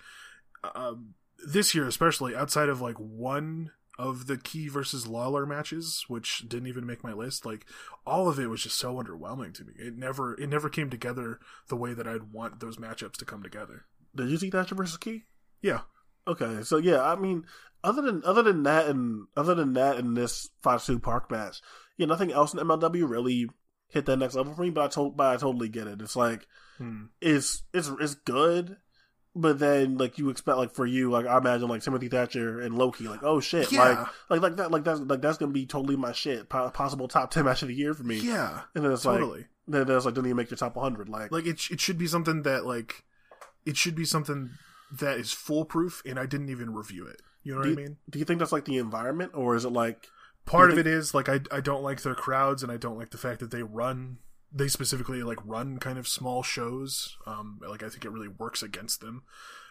um, 0.76 1.14
this 1.48 1.74
year 1.76 1.88
especially 1.88 2.36
outside 2.36 2.70
of 2.70 2.82
like 2.82 2.96
one 2.98 3.72
of 4.00 4.28
the 4.28 4.38
key 4.38 4.68
versus 4.70 5.06
Lawlor 5.08 5.46
matches, 5.46 6.06
which 6.08 6.48
didn't 6.48 6.68
even 6.70 6.86
make 6.86 7.04
my 7.04 7.14
list, 7.14 7.46
like 7.46 7.66
all 8.06 8.28
of 8.30 8.40
it 8.40 8.48
was 8.50 8.64
just 8.64 8.78
so 8.78 8.96
underwhelming 8.96 9.54
to 9.56 9.64
me. 9.64 9.74
It 9.78 9.96
never 9.98 10.34
it 10.42 10.48
never 10.50 10.70
came 10.70 10.90
together 10.90 11.40
the 11.68 11.76
way 11.76 11.94
that 11.94 12.08
I'd 12.08 12.32
want 12.34 12.60
those 12.60 12.78
matchups 12.78 13.18
to 13.18 13.26
come 13.26 13.44
together. 13.44 13.86
Did 14.16 14.30
you 14.30 14.38
see 14.38 14.50
Thatcher 14.50 14.74
versus 14.76 14.98
Key? 14.98 15.26
Yeah. 15.62 15.82
Okay, 16.30 16.64
so 16.64 16.78
yeah, 16.78 17.02
I 17.02 17.16
mean, 17.16 17.44
other 17.84 18.02
than 18.02 18.22
other 18.24 18.44
than 18.44 18.64
that, 18.64 18.88
and 18.88 19.26
other 19.36 19.56
than 19.56 19.74
that, 19.74 19.98
in 19.98 20.14
this 20.14 20.50
Fatu 20.64 21.00
Park 21.00 21.32
match, 21.32 21.62
yeah, 21.98 22.06
nothing 22.06 22.32
else 22.32 22.54
in 22.54 22.60
MLW 22.60 23.10
really 23.10 23.50
hit 23.90 24.06
that 24.06 24.18
next 24.18 24.36
level 24.36 24.54
for 24.54 24.62
me. 24.62 24.70
But 24.70 24.84
I 24.86 24.88
told, 24.90 25.18
but 25.18 25.28
I 25.34 25.38
totally 25.38 25.70
get 25.70 25.88
it. 25.88 26.02
It's 26.02 26.16
like 26.16 26.48
Hmm. 26.78 27.06
it's 27.20 27.64
it's 27.74 27.90
it's 28.00 28.16
good, 28.16 28.78
but 29.36 29.60
then 29.60 29.98
like 29.98 30.18
you 30.18 30.30
expect 30.30 30.58
like 30.60 30.72
for 30.72 30.86
you, 30.86 31.10
like 31.12 31.26
I 31.26 31.38
imagine 31.38 31.68
like 31.68 31.82
Timothy 31.82 32.08
Thatcher 32.10 32.62
and 32.62 32.78
Low 32.78 32.92
Ki, 32.92 33.08
like 33.08 33.24
oh 33.24 33.40
shit, 33.40 33.72
Yeah. 33.72 33.84
like 33.84 34.08
like 34.30 34.42
like 34.42 34.56
that, 34.58 34.72
like 34.72 34.84
that's 34.86 35.00
like 35.02 35.22
that's 35.22 35.38
gonna 35.40 35.52
be 35.52 35.66
totally 35.66 35.96
my 35.98 36.12
shit, 36.14 36.48
po- 36.48 36.70
possible 36.70 37.08
top 37.10 37.32
ten 37.32 37.44
match 37.46 37.64
of 37.64 37.68
the 37.70 37.74
year 37.76 37.94
for 37.94 38.04
me. 38.04 38.20
Yeah. 38.20 38.62
And 38.76 38.86
then 38.86 38.92
it's 38.94 39.04
like, 39.04 39.20
Totally. 39.20 39.48
then 39.68 39.88
there's 39.88 40.06
like, 40.06 40.14
didn't 40.14 40.28
even 40.28 40.38
make 40.38 40.52
your 40.52 40.58
top 40.58 40.76
100. 40.78 41.10
Like, 41.10 41.32
Like 41.32 41.46
it, 41.48 41.60
it 41.72 41.82
should 41.82 41.98
be 41.98 42.08
something 42.08 42.44
that 42.44 42.66
like, 42.66 43.04
it 43.66 43.76
should 43.76 43.96
be 43.96 44.06
something 44.06 44.52
that 44.92 45.18
is 45.18 45.32
foolproof, 45.32 46.02
and 46.06 46.20
I 46.20 46.26
didn't 46.26 46.50
even 46.50 46.74
review 46.74 47.06
it. 47.08 47.22
You 47.44 47.54
know 47.54 47.60
what 47.60 47.70
I 47.70 47.74
mean? 47.74 47.98
do 48.10 48.20
you 48.20 48.26
think 48.26 48.40
that's 48.40 48.52
like 48.52 48.66
the 48.66 48.78
environment, 48.78 49.32
or 49.34 49.56
is 49.56 49.66
it 49.66 49.72
like, 49.72 50.08
Part 50.46 50.72
of 50.72 50.78
you 50.78 50.82
it 50.82 50.88
is 50.88 51.14
like 51.14 51.30
I 51.30 51.42
I 51.52 51.62
don't 51.62 51.84
like 51.84 52.02
their 52.02 52.16
crowds, 52.16 52.64
and 52.64 52.72
I 52.72 52.78
don't 52.78 52.98
like 52.98 53.12
the 53.12 53.18
fact 53.18 53.40
that 53.40 53.52
they 53.52 53.64
run. 53.64 54.18
They 54.52 54.68
specifically 54.68 55.22
like 55.22 55.38
run 55.46 55.78
kind 55.78 56.00
of 56.00 56.08
small 56.08 56.42
shows. 56.42 57.18
Um, 57.28 57.60
like 57.68 57.84
I 57.84 57.90
think 57.90 58.04
it 58.04 58.10
really 58.12 58.28
works 58.28 58.64
against 58.64 59.00
them. 59.00 59.24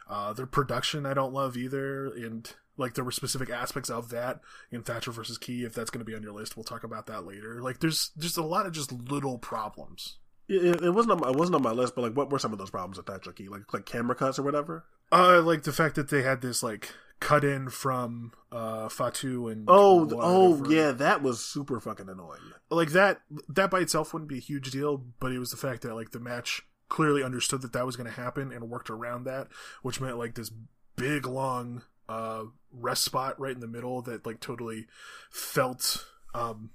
Uh, 0.09 0.33
their 0.33 0.47
production 0.47 1.05
I 1.05 1.15
don't 1.15 1.33
love 1.35 1.57
either, 1.57 2.07
and 2.07 2.51
like 2.77 2.95
there 2.95 3.05
were 3.05 3.11
specific 3.11 3.51
aspects 3.51 3.91
of 3.91 4.11
that 4.11 4.41
in 4.71 4.83
Thatcher 4.83 5.11
versus 5.11 5.37
Key. 5.37 5.65
If 5.65 5.75
that's 5.75 5.91
going 5.91 5.99
to 5.99 6.11
be 6.11 6.15
on 6.15 6.23
your 6.23 6.33
list, 6.33 6.57
we'll 6.57 6.65
talk 6.65 6.85
about 6.85 7.07
that 7.07 7.27
later. 7.27 7.61
Like 7.61 7.81
there's 7.81 8.13
just 8.17 8.39
a 8.39 8.45
lot 8.45 8.65
of 8.67 8.73
just 8.73 8.93
little 8.93 9.37
problems. 9.37 10.19
it, 10.49 10.81
it 10.81 10.91
wasn't 10.91 11.13
on 11.13 11.21
my, 11.21 11.31
it 11.31 11.37
wasn't 11.37 11.57
on 11.57 11.63
my 11.63 11.73
list, 11.73 11.95
but 11.97 12.03
like, 12.03 12.17
what 12.17 12.31
were 12.31 12.39
some 12.39 12.53
of 12.53 12.59
those 12.59 12.71
problems 12.71 12.97
with 12.97 13.07
Thatcher 13.07 13.33
Key? 13.33 13.49
Like, 13.49 13.73
like 13.75 13.85
camera 13.85 14.15
cuts 14.15 14.39
or 14.39 14.45
whatever? 14.45 14.85
Uh, 15.11 15.41
like 15.43 15.63
the 15.63 15.73
fact 15.73 15.95
that 15.95 16.11
they 16.11 16.23
had 16.23 16.41
this 16.43 16.63
like 16.63 16.93
cut 17.21 17.43
in 17.45 17.69
from 17.69 18.33
uh 18.53 18.89
Fatu 18.89 19.49
and 19.49 19.65
Oh, 19.69 20.09
oh 20.21 20.65
yeah, 20.71 20.93
that 20.93 21.23
was 21.23 21.45
super 21.45 21.81
fucking 21.81 22.09
annoying. 22.09 22.41
like 22.71 22.91
that 22.91 23.23
that 23.49 23.71
by 23.71 23.81
itself 23.81 24.13
wouldn't 24.13 24.29
be 24.29 24.39
a 24.39 24.41
huge 24.41 24.71
deal, 24.71 25.05
but 25.21 25.33
it 25.33 25.39
was 25.39 25.51
the 25.51 25.57
fact 25.57 25.83
that 25.83 25.95
like 25.95 26.11
the 26.11 26.21
match 26.21 26.63
clearly 26.89 27.23
understood 27.23 27.61
that 27.63 27.73
that 27.73 27.85
was 27.85 27.97
going 27.97 28.09
to 28.09 28.13
happen 28.21 28.51
and 28.53 28.71
worked 28.71 28.89
around 28.91 29.25
that, 29.25 29.49
which 29.83 30.01
meant 30.01 30.17
like 30.19 30.35
this 30.35 30.51
big 30.97 31.27
long 31.27 31.83
uh 32.09 32.45
rest 32.73 33.05
spot 33.05 33.39
right 33.39 33.55
in 33.55 33.61
the 33.61 33.67
middle 33.67 34.01
that 34.03 34.25
like 34.27 34.41
totally 34.41 34.87
felt 35.31 36.07
um 36.35 36.71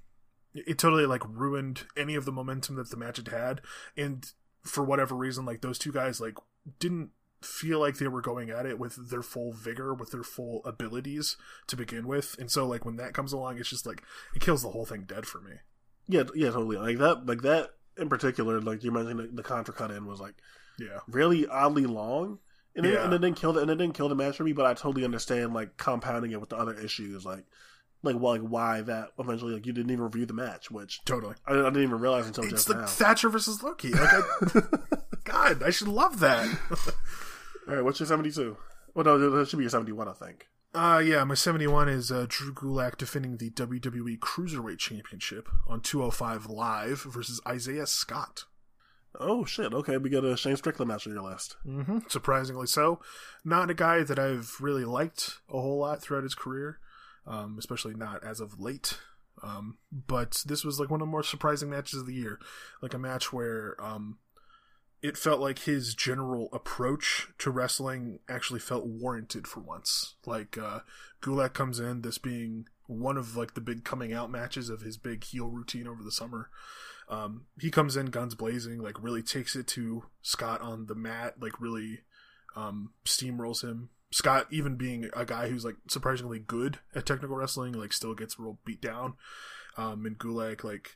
it 0.54 0.78
totally 0.78 1.06
like 1.08 1.24
ruined 1.28 1.84
any 1.98 2.14
of 2.16 2.26
the 2.26 2.32
momentum 2.32 2.76
that 2.76 2.90
the 2.92 2.98
match 2.98 3.18
had 3.18 3.30
had 3.30 3.62
and 3.98 4.34
for 4.64 4.84
whatever 4.84 5.16
reason 5.16 5.46
like 5.46 5.62
those 5.62 5.80
two 5.80 5.92
guys 5.92 6.22
like 6.22 6.36
didn't 6.80 7.10
feel 7.46 7.80
like 7.80 7.98
they 7.98 8.08
were 8.08 8.22
going 8.22 8.50
at 8.50 8.66
it 8.66 8.80
with 8.80 9.10
their 9.10 9.22
full 9.24 9.52
vigor 9.54 9.94
with 9.94 10.12
their 10.12 10.24
full 10.24 10.62
abilities 10.66 11.38
to 11.68 11.76
begin 11.76 12.08
with 12.08 12.36
and 12.40 12.50
so 12.52 12.66
like 12.68 12.86
when 12.86 12.96
that 12.98 13.14
comes 13.14 13.34
along 13.34 13.58
it's 13.58 13.70
just 13.70 13.86
like 13.86 14.02
it 14.36 14.42
kills 14.42 14.62
the 14.64 14.70
whole 14.70 14.86
thing 14.86 15.04
dead 15.08 15.26
for 15.26 15.40
me 15.42 15.54
Yeah, 16.08 16.24
yeah, 16.36 16.50
totally. 16.52 16.78
Like 16.78 16.98
that, 16.98 17.26
like 17.26 17.42
that 17.44 17.70
in 17.98 18.10
particular. 18.10 18.60
Like 18.60 18.84
you 18.84 18.92
mentioned, 18.92 19.20
the, 19.20 19.28
the 19.36 19.44
contra 19.44 19.74
cut 19.74 19.92
in 19.92 20.06
was 20.06 20.20
like 20.20 20.36
yeah 20.80 21.00
really 21.08 21.46
oddly 21.48 21.86
long, 21.86 22.40
and, 22.76 22.86
it, 22.86 22.94
Yeah. 22.94 23.06
and 23.06 23.14
it 23.14 23.20
didn't 23.22 23.38
kill 23.38 23.54
the 23.54 23.62
and 23.62 23.72
it 23.72 23.76
didn't 23.76 23.94
kill 23.96 24.10
the 24.10 24.16
match 24.16 24.36
for 24.38 24.44
me. 24.44 24.52
But 24.54 24.66
I 24.66 24.74
totally 24.74 25.06
understand 25.06 25.54
like 25.54 25.78
compounding 25.78 26.32
it 26.32 26.42
with 26.42 26.50
the 26.50 26.58
other 26.58 26.74
issues, 26.74 27.24
like 27.26 27.46
like 28.02 28.16
well, 28.20 28.34
like 28.34 28.42
why 28.42 28.82
that 28.82 29.10
eventually 29.18 29.54
like 29.54 29.66
you 29.66 29.72
didn't 29.72 29.92
even 29.92 30.04
review 30.04 30.26
the 30.26 30.34
match, 30.34 30.70
which 30.70 31.00
totally 31.06 31.36
I, 31.48 31.54
I 31.54 31.70
didn't 31.70 31.84
even 31.84 32.00
realize 32.00 32.28
until 32.28 32.44
it's 32.44 32.52
just 32.54 32.70
like 32.70 32.80
now. 32.80 32.86
thatcher 32.88 33.30
versus 33.30 33.64
Low 33.64 33.76
Ki 33.76 33.92
like 33.94 34.10
I, 34.12 34.62
god 35.24 35.64
i 35.64 35.70
should 35.70 35.88
love 35.88 36.20
that 36.20 36.46
All 37.68 37.76
right, 37.76 37.84
what's 37.84 38.00
your 38.00 38.08
seventy-two? 38.08 38.58
Well, 38.94 39.06
no, 39.06 39.30
that 39.30 39.48
should 39.48 39.58
be 39.58 39.64
your 39.64 39.70
seventy-one, 39.70 40.08
I 40.08 40.14
think. 40.14 40.48
Uh, 40.76 41.02
yeah, 41.06 41.24
my 41.24 41.36
71 41.36 41.88
is 41.88 42.12
uh, 42.12 42.26
Drew 42.28 42.52
Gulak 42.52 42.98
defending 42.98 43.38
the 43.38 43.52
WWE 43.52 44.18
Cruiserweight 44.18 44.80
Championship 44.80 45.48
on 45.68 45.82
205 45.82 46.48
Live 46.48 47.04
versus 47.04 47.40
Isaiah 47.48 47.86
Scott. 47.86 48.46
Oh 49.20 49.46
shit! 49.46 49.72
Okay, 49.72 49.98
we 49.98 50.10
got 50.10 50.26
a 50.26 50.36
Shane 50.36 50.58
Strickland 50.58 50.90
match 50.90 51.06
on 51.06 51.14
your 51.14 51.22
list. 51.22 51.58
Mm-hmm. 51.64 52.00
Surprisingly 52.08 52.66
so. 52.66 53.00
Not 53.46 53.70
a 53.70 53.76
guy 53.76 54.02
that 54.02 54.18
I've 54.18 54.56
really 54.60 54.86
liked 54.86 55.38
a 55.48 55.62
whole 55.62 55.78
lot 55.78 56.02
throughout 56.02 56.24
his 56.24 56.34
career, 56.34 56.80
um, 57.28 57.58
especially 57.60 57.94
not 57.94 58.24
as 58.24 58.40
of 58.40 58.60
late. 58.60 58.98
Um, 59.44 59.78
but 59.92 60.44
this 60.48 60.64
was 60.64 60.80
like 60.80 60.90
one 60.90 61.02
of 61.02 61.08
the 61.08 61.12
more 61.12 61.22
surprising 61.22 61.70
matches 61.70 62.00
of 62.00 62.08
the 62.08 62.16
year. 62.16 62.40
Like 62.82 62.96
a 62.96 63.00
match 63.00 63.32
where 63.32 63.76
um, 63.80 64.18
it 65.04 65.18
felt 65.18 65.42
like 65.42 65.60
his 65.60 65.94
general 65.94 66.48
approach 66.54 67.28
to 67.38 67.52
wrestling 67.52 68.20
actually 68.30 68.62
felt 68.62 68.88
warranted 68.88 69.46
for 69.46 69.60
once. 69.60 70.16
Like 70.26 70.58
uh, 70.58 70.80
Gulak 71.22 71.54
comes 71.54 71.78
in, 71.78 72.02
this 72.02 72.18
being 72.18 72.68
one 72.88 73.18
of 73.18 73.36
like 73.36 73.54
the 73.54 73.62
big 73.62 73.84
coming 73.84 74.14
out 74.14 74.32
matches 74.32 74.70
of 74.70 74.82
his 74.82 74.96
big 74.98 75.26
heel 75.26 75.50
routine 75.50 75.88
over 75.88 76.02
the 76.02 76.12
summer. 76.12 76.50
Um, 77.10 77.48
he 77.60 77.70
comes 77.70 77.98
in 77.98 78.08
guns 78.08 78.34
blazing, 78.34 78.82
like 78.82 79.04
really 79.04 79.22
takes 79.22 79.58
it 79.58 79.68
to 79.68 80.06
Scott 80.22 80.62
on 80.62 80.86
the 80.86 80.96
mat, 80.96 81.36
like 81.42 81.60
really 81.60 82.00
um, 82.56 82.94
steamrolls 83.06 83.62
him. 83.62 83.90
Scott, 84.14 84.48
even 84.52 84.78
being 84.78 85.10
a 85.14 85.26
guy 85.26 85.50
who's 85.50 85.66
like 85.66 85.76
surprisingly 85.90 86.40
good 86.40 86.80
at 86.96 87.06
technical 87.06 87.36
wrestling, 87.36 87.74
like 87.74 87.92
still 87.92 88.16
gets 88.16 88.40
real 88.40 88.58
beat 88.64 88.82
down. 88.82 89.16
Um, 89.76 90.06
and 90.06 90.18
Gulak 90.18 90.64
like 90.64 90.96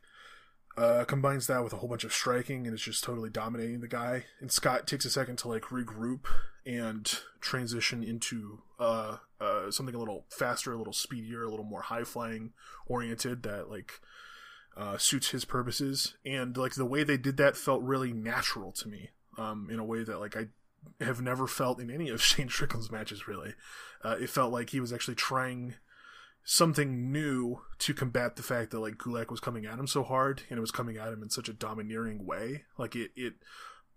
uh, 0.78 1.04
combines 1.06 1.48
that 1.48 1.64
with 1.64 1.74
a 1.74 1.78
whole 1.78 1.90
bunch 1.90 2.04
of 2.04 2.14
striking 2.14 2.68
and 2.68 2.74
it's 2.74 2.84
just 2.84 3.04
totally 3.04 3.30
dominating 3.30 3.82
the 3.82 3.88
guy. 3.88 4.26
And 4.40 4.52
Scott 4.52 4.86
takes 4.86 5.06
a 5.06 5.10
second 5.10 5.38
to 5.40 5.48
like 5.48 5.64
regroup 5.64 6.26
and 6.66 7.20
transition 7.42 8.04
into 8.04 8.62
uh, 8.80 9.18
uh, 9.42 9.72
something 9.72 9.96
a 9.96 10.00
little 10.00 10.26
faster, 10.30 10.72
a 10.72 10.78
little 10.78 10.94
speedier, 10.94 11.44
a 11.44 11.50
little 11.50 11.66
more 11.66 11.82
high 11.82 12.04
flying 12.04 12.52
oriented 12.86 13.42
that 13.44 13.72
like 13.72 14.00
uh, 14.76 14.98
suits 14.98 15.32
his 15.32 15.46
purposes. 15.46 16.14
And 16.24 16.56
like 16.56 16.76
the 16.76 16.86
way 16.86 17.04
they 17.04 17.18
did 17.18 17.38
that 17.38 17.58
felt 17.58 17.82
really 17.82 18.14
natural 18.14 18.72
to 18.74 18.88
me. 18.88 19.10
Um, 19.40 19.70
in 19.72 19.78
a 19.78 19.86
way 19.86 20.04
that 20.04 20.20
like 20.20 20.36
I 20.36 20.48
have 21.00 21.22
never 21.22 21.46
felt 21.48 21.80
in 21.80 21.92
any 21.92 22.10
of 22.10 22.22
Shane 22.24 22.50
Strickland's 22.50 22.92
matches. 22.92 23.28
Really, 23.28 23.54
uh, 24.04 24.18
it 24.20 24.30
felt 24.30 24.52
like 24.52 24.72
he 24.72 24.80
was 24.80 24.94
actually 24.94 25.16
trying 25.16 25.76
something 26.50 27.12
new 27.12 27.60
to 27.78 27.94
combat 27.94 28.38
the 28.38 28.42
fact 28.42 28.72
that 28.72 28.80
like 28.80 28.96
Gulak 28.96 29.30
was 29.30 29.42
coming 29.42 29.66
at 29.66 29.78
him 29.78 29.86
so 29.86 30.02
hard 30.02 30.44
and 30.50 30.58
it 30.58 30.62
was 30.62 30.72
coming 30.72 30.96
at 30.96 31.12
him 31.12 31.22
in 31.22 31.30
such 31.30 31.50
a 31.50 31.54
domineering 31.54 32.26
way. 32.26 32.64
Like 32.78 32.96
it, 32.96 33.12
it, 33.18 33.34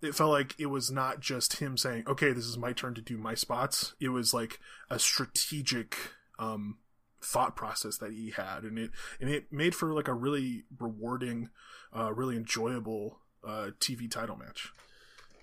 it 0.03 0.17
felt 0.17 0.33
like 0.33 0.57
it 0.59 0.67
was 0.67 0.91
not 0.91 1.21
just 1.21 1.59
him 1.59 1.77
saying, 1.77 2.05
"Okay, 2.09 2.33
this 2.33 2.47
is 2.47 2.59
my 2.59 2.73
turn 2.73 2.95
to 2.95 3.01
do 3.01 3.17
my 3.17 3.35
spots." 3.35 3.95
It 4.01 4.09
was 4.09 4.35
like 4.35 4.59
a 4.91 4.99
strategic 4.99 5.97
um, 6.41 6.79
thought 7.23 7.55
process 7.55 7.99
that 7.99 8.13
he 8.13 8.31
had, 8.31 8.65
and 8.65 8.79
it 8.79 8.91
and 9.21 9.31
it 9.31 9.53
made 9.53 9.75
for 9.75 9.93
like 9.93 10.09
a 10.09 10.15
really 10.15 10.65
rewarding, 10.79 11.51
uh, 11.95 12.13
really 12.13 12.37
enjoyable 12.37 13.21
uh, 13.47 13.71
TV 13.79 14.11
title 14.11 14.37
match. 14.37 14.73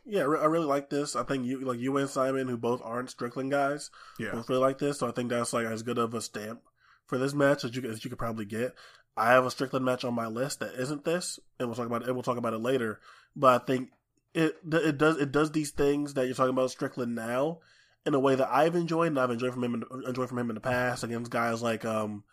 Yeah, 0.06 0.22
I 0.22 0.46
really 0.46 0.66
like 0.66 0.90
this. 0.90 1.16
I 1.16 1.24
think 1.24 1.46
you 1.46 1.60
like 1.62 1.80
you 1.80 1.96
and 1.96 2.10
Simon, 2.10 2.48
who 2.48 2.58
both 2.58 2.82
aren't 2.84 3.12
Strickland 3.12 3.52
guys, 3.52 3.92
Yeah, 4.20 4.32
both 4.32 4.50
really 4.50 4.62
like 4.62 4.80
this. 4.80 5.00
So 5.00 5.08
I 5.08 5.12
think 5.12 5.30
that's 5.30 5.54
like 5.54 5.68
as 5.68 5.84
good 5.84 6.00
of 6.00 6.14
a 6.14 6.22
stamp 6.22 6.62
for 7.08 7.18
this 7.18 7.34
match 7.34 7.64
as 7.64 7.76
you 7.76 7.84
as 7.90 8.04
you 8.04 8.10
could 8.10 8.20
probably 8.20 8.46
get. 8.46 8.76
I 9.16 9.32
have 9.32 9.46
a 9.46 9.52
Strickland 9.52 9.84
match 9.84 10.04
on 10.06 10.14
my 10.14 10.28
list 10.28 10.60
that 10.60 10.76
isn't 10.76 11.04
this, 11.04 11.40
and 11.60 11.68
we'll 11.68 11.76
talk 11.76 11.88
about 11.88 12.04
it. 12.04 12.08
And 12.08 12.16
we'll 12.16 12.24
talk 12.24 12.38
about 12.38 12.54
it 12.54 12.60
later. 12.60 13.00
But 13.36 13.62
I 13.62 13.66
think 13.66 13.90
it 14.34 14.58
it 14.72 14.98
does 14.98 15.18
it 15.18 15.32
does 15.32 15.52
these 15.52 15.72
things 15.72 16.14
that 16.14 16.26
you're 16.28 16.36
talking 16.36 16.54
about 16.54 16.70
Strickland 16.72 17.16
now 17.16 17.60
in 18.06 18.14
a 18.14 18.20
way 18.20 18.36
that 18.36 18.50
I've 18.52 18.76
enjoyed 18.76 19.08
and 19.08 19.20
I've 19.20 19.32
enjoyed 19.32 19.54
from 19.54 19.64
him 19.64 19.74
in, 19.74 19.84
enjoyed 20.08 20.30
from 20.30 20.38
him 20.40 20.50
in 20.50 20.56
the 20.56 20.62
past 20.62 21.04
against 21.04 21.32
guys 21.32 21.62
like 21.64 21.84
um 21.84 22.24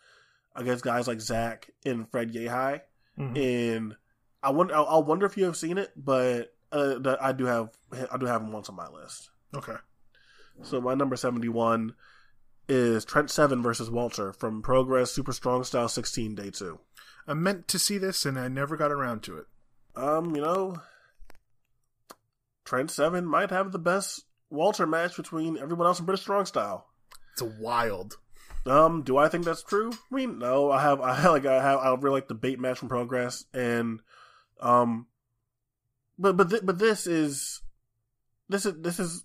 against 0.55 0.85
guys 0.85 1.09
like 1.09 1.21
Zach 1.21 1.71
and 1.87 2.09
Fred 2.11 2.33
Yehi. 2.33 2.81
Mhm. 3.19 3.37
And 3.77 3.97
I 4.43 4.51
wonder 4.51 4.75
I'll, 4.77 4.87
I'll 4.87 5.05
wonder 5.05 5.25
if 5.25 5.37
you 5.37 5.45
have 5.47 5.57
seen 5.57 5.79
it, 5.79 5.91
but 5.97 6.55
uh, 6.71 7.17
I 7.21 7.33
do 7.33 7.47
have 7.47 7.71
I 8.13 8.19
do 8.19 8.27
have 8.27 8.43
him 8.43 8.53
once 8.53 8.69
on 8.69 8.77
my 8.77 8.89
list. 8.89 9.31
okay. 9.55 9.77
So 10.63 10.81
my 10.81 10.95
number 10.95 11.17
seventy 11.17 11.49
one 11.49 11.95
is 12.69 13.05
Trent 13.05 13.31
Seven 13.31 13.63
versus 13.63 13.91
Walter 13.91 14.33
from 14.33 14.63
Progress 14.63 15.13
Super 15.13 15.33
Strong 15.33 15.65
Style 15.65 15.89
sixteen 15.89 16.35
Day 16.35 16.51
Two. 16.51 16.81
I 17.27 17.35
meant 17.35 17.69
to 17.69 17.79
see 17.79 17.99
this 17.99 18.27
and 18.27 18.39
I 18.39 18.49
never 18.49 18.77
got 18.77 18.93
around 18.93 19.23
to 19.25 19.39
it. 19.39 19.47
Um, 19.97 20.35
you 20.35 20.43
know, 20.43 20.77
Trent 22.65 22.91
Seven 22.91 23.27
might 23.27 23.51
have 23.51 23.73
the 23.73 23.79
best 23.79 24.25
Walter 24.51 24.87
match 24.87 25.17
between 25.17 25.59
everyone 25.59 25.87
else 25.87 25.99
in 25.99 26.07
British 26.07 26.23
Strong 26.23 26.47
Style. 26.47 26.87
It's 27.33 27.43
a 27.43 27.53
wild. 27.61 28.19
Um, 28.67 29.03
do 29.03 29.19
I 29.19 29.29
think 29.29 29.45
that's 29.45 29.63
true? 29.63 29.93
I 29.93 30.15
mean, 30.15 30.39
no. 30.39 30.71
I 30.71 30.81
have, 30.81 31.01
I 31.01 31.29
like, 31.29 31.45
I 31.45 31.63
have, 31.63 31.81
I 31.81 31.95
really 31.95 32.15
like 32.15 32.29
the 32.29 32.35
Bate 32.35 32.59
match 32.59 32.79
from 32.79 32.89
Progress, 32.89 33.45
and 33.53 34.01
um, 34.61 35.07
but 36.19 36.37
but 36.37 36.49
th- 36.49 36.65
but 36.65 36.79
this 36.79 37.07
is, 37.07 37.61
this 38.49 38.65
is 38.65 38.75
this 38.81 38.99
is 38.99 39.25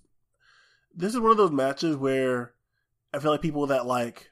this 0.94 1.14
is 1.14 1.20
one 1.20 1.30
of 1.30 1.38
those 1.38 1.52
matches 1.52 1.96
where 1.96 2.52
I 3.12 3.18
feel 3.18 3.30
like 3.30 3.42
people 3.42 3.66
that 3.68 3.86
like 3.86 4.30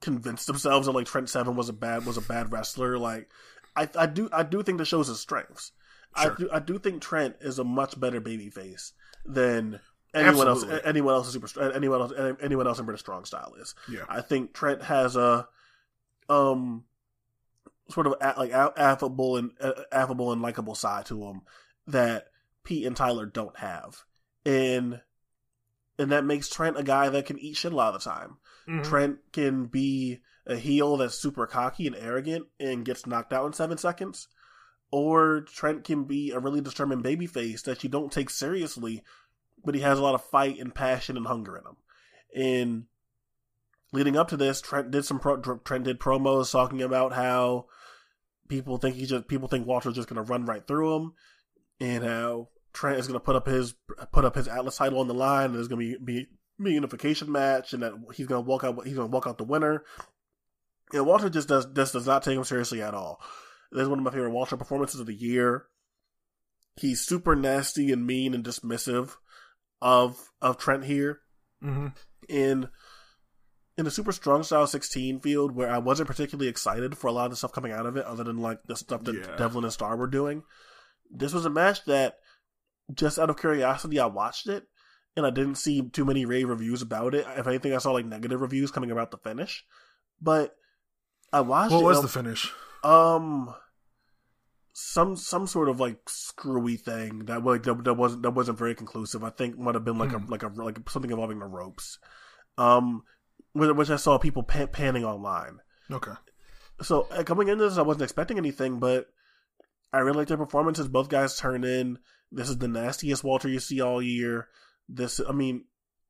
convinced 0.00 0.46
themselves 0.46 0.86
that 0.86 0.92
like 0.92 1.06
Trent 1.06 1.28
Seven 1.28 1.56
was 1.56 1.68
a 1.68 1.72
bad 1.72 2.06
was 2.06 2.16
a 2.16 2.22
bad 2.22 2.52
wrestler. 2.52 2.98
Like, 2.98 3.28
I 3.74 3.88
I 3.96 4.06
do 4.06 4.28
I 4.32 4.42
do 4.42 4.62
think 4.62 4.78
the 4.78 4.84
shows 4.84 5.08
his 5.08 5.20
strengths. 5.20 5.72
Sure. 6.20 6.32
I 6.32 6.34
do 6.36 6.48
I 6.52 6.58
do 6.60 6.78
think 6.78 7.02
Trent 7.02 7.36
is 7.40 7.58
a 7.58 7.64
much 7.64 7.98
better 7.98 8.20
babyface 8.20 8.92
than 9.24 9.80
anyone 10.14 10.48
Absolutely. 10.48 10.74
else 10.74 10.82
anyone 10.84 11.14
else 11.14 11.34
in 11.34 11.40
super 11.46 11.72
anyone 11.72 12.00
else 12.00 12.36
anyone 12.40 12.66
else 12.66 12.78
in 12.78 12.84
British 12.84 13.00
strong 13.00 13.24
style 13.24 13.54
is. 13.60 13.74
Yeah. 13.90 14.04
I 14.08 14.20
think 14.20 14.54
Trent 14.54 14.82
has 14.82 15.16
a 15.16 15.48
um 16.28 16.84
sort 17.90 18.06
of 18.06 18.14
a, 18.20 18.34
like 18.38 18.52
affable 18.52 19.36
and 19.36 19.50
uh, 19.60 19.72
affable 19.92 20.32
and 20.32 20.42
likable 20.42 20.74
side 20.74 21.06
to 21.06 21.24
him 21.24 21.42
that 21.86 22.26
Pete 22.64 22.86
and 22.86 22.96
Tyler 22.96 23.26
don't 23.26 23.56
have, 23.58 24.02
and 24.44 25.00
and 25.98 26.10
that 26.12 26.24
makes 26.24 26.48
Trent 26.48 26.78
a 26.78 26.82
guy 26.82 27.08
that 27.08 27.26
can 27.26 27.38
eat 27.38 27.56
shit 27.56 27.72
a 27.72 27.76
lot 27.76 27.94
of 27.94 28.02
the 28.02 28.10
time. 28.10 28.36
Mhm. 28.68 28.84
Trent 28.84 29.18
can 29.32 29.66
be 29.66 30.20
a 30.46 30.56
heel 30.56 30.96
that's 30.96 31.14
super 31.18 31.46
cocky 31.46 31.86
and 31.86 31.96
arrogant 31.96 32.46
and 32.60 32.84
gets 32.84 33.06
knocked 33.06 33.32
out 33.32 33.46
in 33.46 33.52
seven 33.52 33.78
seconds, 33.78 34.28
or 34.90 35.40
Trent 35.42 35.84
can 35.84 36.04
be 36.04 36.30
a 36.30 36.38
really 36.38 36.60
determined 36.60 37.04
babyface 37.04 37.62
that 37.64 37.82
you 37.82 37.90
don't 37.90 38.12
take 38.12 38.30
seriously, 38.30 39.02
but 39.64 39.74
he 39.74 39.80
has 39.80 39.98
a 39.98 40.02
lot 40.02 40.14
of 40.14 40.24
fight 40.24 40.58
and 40.58 40.74
passion 40.74 41.16
and 41.16 41.26
hunger 41.26 41.56
in 41.56 41.64
him. 41.64 41.76
And 42.34 42.86
leading 43.92 44.16
up 44.16 44.28
to 44.28 44.36
this, 44.36 44.60
Trent 44.60 44.90
did 44.90 45.04
some 45.04 45.18
pro- 45.18 45.40
Trent 45.40 45.84
did 45.84 45.98
promos 45.98 46.52
talking 46.52 46.82
about 46.82 47.12
how 47.12 47.66
people 48.48 48.78
think 48.78 48.94
he 48.94 49.06
just 49.06 49.26
people 49.26 49.48
think 49.48 49.66
Walter's 49.66 49.94
just 49.94 50.08
going 50.08 50.22
to 50.24 50.30
run 50.30 50.44
right 50.46 50.64
through 50.66 50.94
him, 50.96 51.12
and 51.80 52.04
how 52.04 52.48
Trent 52.76 52.98
is 52.98 53.06
going 53.06 53.18
to 53.18 53.24
put 53.24 53.36
up 53.36 53.46
his 53.46 53.74
put 54.12 54.26
up 54.26 54.34
his 54.34 54.48
Atlas 54.48 54.76
title 54.76 55.00
on 55.00 55.08
the 55.08 55.14
line, 55.14 55.46
and 55.46 55.54
there's 55.54 55.68
going 55.68 55.92
to 55.92 55.98
be 55.98 56.26
be, 56.58 56.70
unification 56.70 57.32
match, 57.32 57.72
and 57.72 57.82
that 57.82 57.94
he's 58.14 58.26
going 58.26 58.44
to 58.44 58.46
walk 58.46 58.64
out 58.64 58.84
he's 58.84 58.94
going 58.94 59.08
to 59.08 59.12
walk 59.12 59.26
out 59.26 59.38
the 59.38 59.44
winner. 59.44 59.82
And 60.92 61.06
Walter 61.06 61.30
just 61.30 61.48
does 61.48 61.64
just 61.72 61.94
does 61.94 62.06
not 62.06 62.22
take 62.22 62.36
him 62.36 62.44
seriously 62.44 62.82
at 62.82 62.92
all. 62.92 63.18
This 63.72 63.82
is 63.82 63.88
one 63.88 63.98
of 63.98 64.04
my 64.04 64.10
favorite 64.10 64.30
Walter 64.30 64.58
performances 64.58 65.00
of 65.00 65.06
the 65.06 65.14
year. 65.14 65.64
He's 66.76 67.00
super 67.00 67.34
nasty 67.34 67.90
and 67.90 68.06
mean 68.06 68.34
and 68.34 68.44
dismissive 68.44 69.14
of 69.80 70.30
of 70.42 70.58
Trent 70.58 70.84
here. 70.84 71.20
Mm-hmm. 71.64 71.88
In 72.28 72.68
in 73.78 73.84
the 73.86 73.90
super 73.90 74.12
strong 74.12 74.42
style 74.42 74.66
16 74.66 75.20
field 75.20 75.56
where 75.56 75.70
I 75.70 75.78
wasn't 75.78 76.08
particularly 76.08 76.48
excited 76.48 76.98
for 76.98 77.06
a 77.06 77.12
lot 77.12 77.24
of 77.24 77.30
the 77.30 77.36
stuff 77.36 77.52
coming 77.52 77.72
out 77.72 77.86
of 77.86 77.96
it 77.96 78.04
other 78.04 78.24
than 78.24 78.36
like 78.38 78.58
the 78.66 78.76
stuff 78.76 79.02
that 79.04 79.14
Yeah. 79.14 79.36
Devlin 79.36 79.64
and 79.64 79.72
Starr 79.72 79.96
were 79.96 80.06
doing. 80.06 80.42
This 81.10 81.32
was 81.32 81.46
a 81.46 81.50
match 81.50 81.84
that 81.86 82.18
just 82.94 83.18
out 83.18 83.30
of 83.30 83.38
curiosity 83.38 83.98
I 83.98 84.06
watched 84.06 84.48
it 84.48 84.64
and 85.16 85.26
I 85.26 85.30
didn't 85.30 85.56
see 85.56 85.88
too 85.88 86.04
many 86.04 86.24
rave 86.24 86.48
reviews 86.48 86.82
about 86.82 87.14
it. 87.14 87.26
If 87.36 87.46
anything 87.46 87.74
I 87.74 87.78
saw 87.78 87.92
like 87.92 88.06
negative 88.06 88.40
reviews 88.40 88.70
coming 88.70 88.90
about 88.90 89.10
the 89.10 89.18
finish. 89.18 89.64
But 90.20 90.54
I 91.32 91.40
watched 91.40 91.72
What 91.72 91.80
it 91.80 91.84
was 91.84 92.02
the 92.02 92.08
finish? 92.08 92.52
um 92.84 93.54
some 94.72 95.16
some 95.16 95.46
sort 95.46 95.68
of 95.70 95.80
like 95.80 95.98
screwy 96.08 96.76
thing 96.76 97.20
that 97.26 97.42
like 97.44 97.62
that, 97.62 97.82
that 97.84 97.94
wasn't 97.94 98.22
that 98.22 98.30
wasn't 98.32 98.58
very 98.58 98.74
conclusive. 98.74 99.24
I 99.24 99.30
think 99.30 99.58
might 99.58 99.74
have 99.74 99.84
been 99.84 99.98
like 99.98 100.10
Hmm. 100.10 100.24
a 100.24 100.30
like 100.30 100.42
a 100.42 100.48
like 100.48 100.88
something 100.90 101.10
involving 101.10 101.38
the 101.38 101.46
ropes. 101.46 101.98
Um 102.58 103.02
which 103.52 103.74
which 103.74 103.90
I 103.90 103.96
saw 103.96 104.18
people 104.18 104.42
pan- 104.42 104.68
panning 104.68 105.04
online. 105.04 105.58
Okay. 105.90 106.12
So 106.82 107.02
uh, 107.10 107.22
coming 107.24 107.48
into 107.48 107.64
this 107.64 107.78
I 107.78 107.82
wasn't 107.82 108.02
expecting 108.02 108.36
anything 108.38 108.78
but 108.78 109.06
I 109.92 109.98
really 110.00 110.18
liked 110.18 110.28
their 110.28 110.36
performances. 110.36 110.88
Both 110.88 111.08
guys 111.08 111.36
turn 111.38 111.64
in. 111.64 111.98
This 112.32 112.48
is 112.48 112.58
the 112.58 112.68
nastiest 112.68 113.24
Walter 113.24 113.48
you 113.48 113.60
see 113.60 113.80
all 113.80 114.02
year. 114.02 114.48
This 114.88 115.20
I 115.26 115.32
mean 115.32 115.64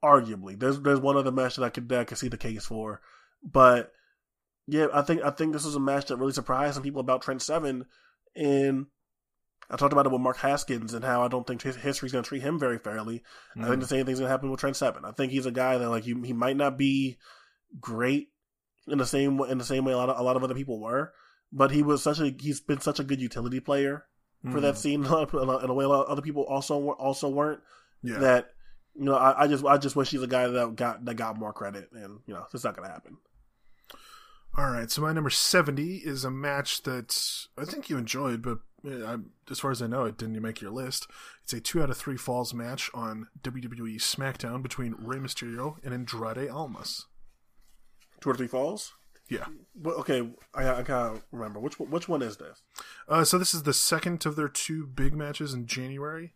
arguably 0.05 0.59
there's 0.59 0.81
there's 0.81 1.01
one 1.01 1.17
other 1.17 1.33
match 1.33 1.57
that 1.57 1.65
I 1.65 1.71
could 1.71 1.89
that 1.89 2.01
I 2.01 2.05
could 2.05 2.19
see 2.19 2.29
the 2.29 2.37
case 2.37 2.67
for. 2.67 3.01
But 3.43 3.93
yeah, 4.67 4.87
I 4.93 5.03
think 5.03 5.23
I 5.23 5.31
think 5.31 5.53
this 5.53 5.65
was 5.65 5.75
a 5.75 5.81
match 5.81 6.07
that 6.07 6.17
really 6.17 6.33
surprised 6.33 6.75
some 6.75 6.83
people 6.83 7.01
about 7.01 7.23
Trent 7.23 7.43
Seven, 7.43 7.87
and 8.35 8.87
I 9.71 9.77
talked 9.77 9.93
about 9.93 10.07
it 10.07 10.13
with 10.13 10.21
Mark 10.21 10.39
Haskins 10.39 10.95
and 10.95 11.05
how 11.05 11.23
I 11.23 11.29
don't 11.29 11.47
think 11.47 11.63
his 11.63 11.77
history's 11.77 12.13
going 12.13 12.25
to 12.25 12.29
treat 12.29 12.43
him 12.43 12.59
very 12.59 12.79
fairly. 12.79 13.23
I 13.57 13.69
think 13.69 13.81
the 13.81 13.87
mm. 13.87 13.89
same 13.89 14.07
thing's 14.07 14.19
going 14.19 14.29
to 14.29 14.33
happen 14.33 14.51
with 14.51 14.61
Trent 14.61 14.77
Seven. 14.77 15.05
I 15.05 15.13
think 15.13 15.33
he's 15.33 15.47
a 15.47 15.53
guy 15.53 15.79
that 15.79 15.91
like 15.91 16.05
he, 16.05 16.15
he 16.25 16.33
might 16.33 16.57
not 16.57 16.79
be 16.79 17.19
great 17.81 18.29
in 18.89 18.99
the 18.99 19.07
same 19.07 19.41
in 19.41 19.59
the 19.59 19.65
same 19.65 19.85
way 19.85 19.93
a 19.93 19.97
lot 19.97 20.09
of 20.09 20.19
a 20.19 20.23
lot 20.23 20.37
of 20.37 20.45
other 20.45 20.55
people 20.55 20.81
were, 20.81 21.13
but 21.53 21.71
he 21.71 21.83
was 21.83 22.03
such 22.03 22.21
a 22.21 22.35
he's 22.39 22.61
been 22.61 22.81
such 22.81 23.01
a 23.01 23.05
good 23.05 23.21
utility 23.21 23.61
player 23.61 24.07
for 24.53 24.59
Mhm. 24.59 24.63
that 24.63 24.79
scene 24.79 25.05
in 25.05 25.11
a 25.71 25.75
way 25.75 25.85
a 25.85 25.89
lot 25.89 26.05
of 26.07 26.09
other 26.11 26.23
people 26.23 26.43
also 26.45 26.79
were- 26.79 26.95
also 26.95 27.29
weren't. 27.29 27.61
Yeah. 28.03 28.19
That 28.19 28.51
you 28.95 29.05
know 29.05 29.15
I, 29.17 29.45
I 29.45 29.47
just 29.47 29.65
I 29.65 29.77
just 29.79 29.97
wish 29.97 30.11
he's 30.11 30.23
a 30.23 30.27
guy 30.27 30.47
that 30.49 30.77
got 30.77 31.05
that 31.05 31.15
got 31.17 31.39
more 31.39 31.53
credit, 31.53 31.91
and 31.93 32.21
you 32.27 32.35
know 32.35 32.45
it's 32.53 32.65
not 32.65 32.77
going 32.77 32.89
to 32.89 32.93
happen. 32.93 33.17
All 34.59 34.71
right, 34.71 34.91
so 34.91 35.03
my 35.03 35.13
number 35.13 35.29
70 35.29 35.97
is 35.99 36.25
a 36.25 36.31
match 36.31 36.83
that 36.85 37.15
I 37.59 37.67
think 37.67 37.91
you 37.91 37.99
enjoyed, 37.99 38.41
but 38.41 38.61
I'm, 38.87 39.33
as 39.51 39.61
far 39.61 39.71
as 39.71 39.83
I 39.83 39.87
know, 39.87 40.05
it 40.07 40.17
didn't 40.17 40.41
make 40.41 40.63
your 40.63 40.71
list. 40.71 41.07
It's 41.45 41.53
a 41.53 41.61
two 41.61 41.83
out 41.83 41.91
of 41.91 41.99
three 41.99 42.17
falls 42.17 42.55
match 42.55 42.91
on 42.95 43.29
WWE 43.43 43.97
SmackDown 44.01 44.63
between 44.63 44.95
Rey 44.99 45.19
Mysterio 45.19 45.77
and 45.85 45.93
Andrade 45.93 46.49
Almas. 46.49 47.05
Two 48.23 48.31
or 48.31 48.35
three 48.35 48.47
falls. 48.47 48.95
Yeah. 49.29 49.47
Well, 49.75 49.97
okay, 49.97 50.31
I, 50.55 50.69
I 50.77 50.83
gotta 50.83 51.21
remember 51.33 51.59
which 51.61 51.79
one- 51.81 51.91
which 51.91 52.09
one 52.09 52.23
is 52.23 52.37
this? 52.37 52.63
Uh, 53.09 53.25
so 53.25 53.39
this 53.39 53.55
is 53.55 53.65
the 53.65 53.73
second 53.75 54.25
of 54.27 54.37
their 54.37 54.49
two 54.49 54.87
big 54.87 55.15
matches 55.15 55.53
in 55.53 55.67
January. 55.67 56.35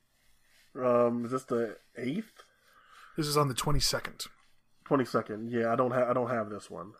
Um, 0.75 1.25
is 1.25 1.31
this 1.33 1.45
the 1.45 1.77
eighth, 1.97 2.43
This 3.17 3.27
is 3.27 3.37
on 3.37 3.49
the 3.49 3.55
22nd. 3.55 4.27
twenty 4.85 5.05
second? 5.05 5.51
Yeah, 5.53 5.73
I 5.73 5.77
don't 5.77 5.93
have 5.93 6.09
I 6.09 6.13
don't 6.13 6.31
have 6.31 6.51
this 6.51 6.69
one. 6.71 6.93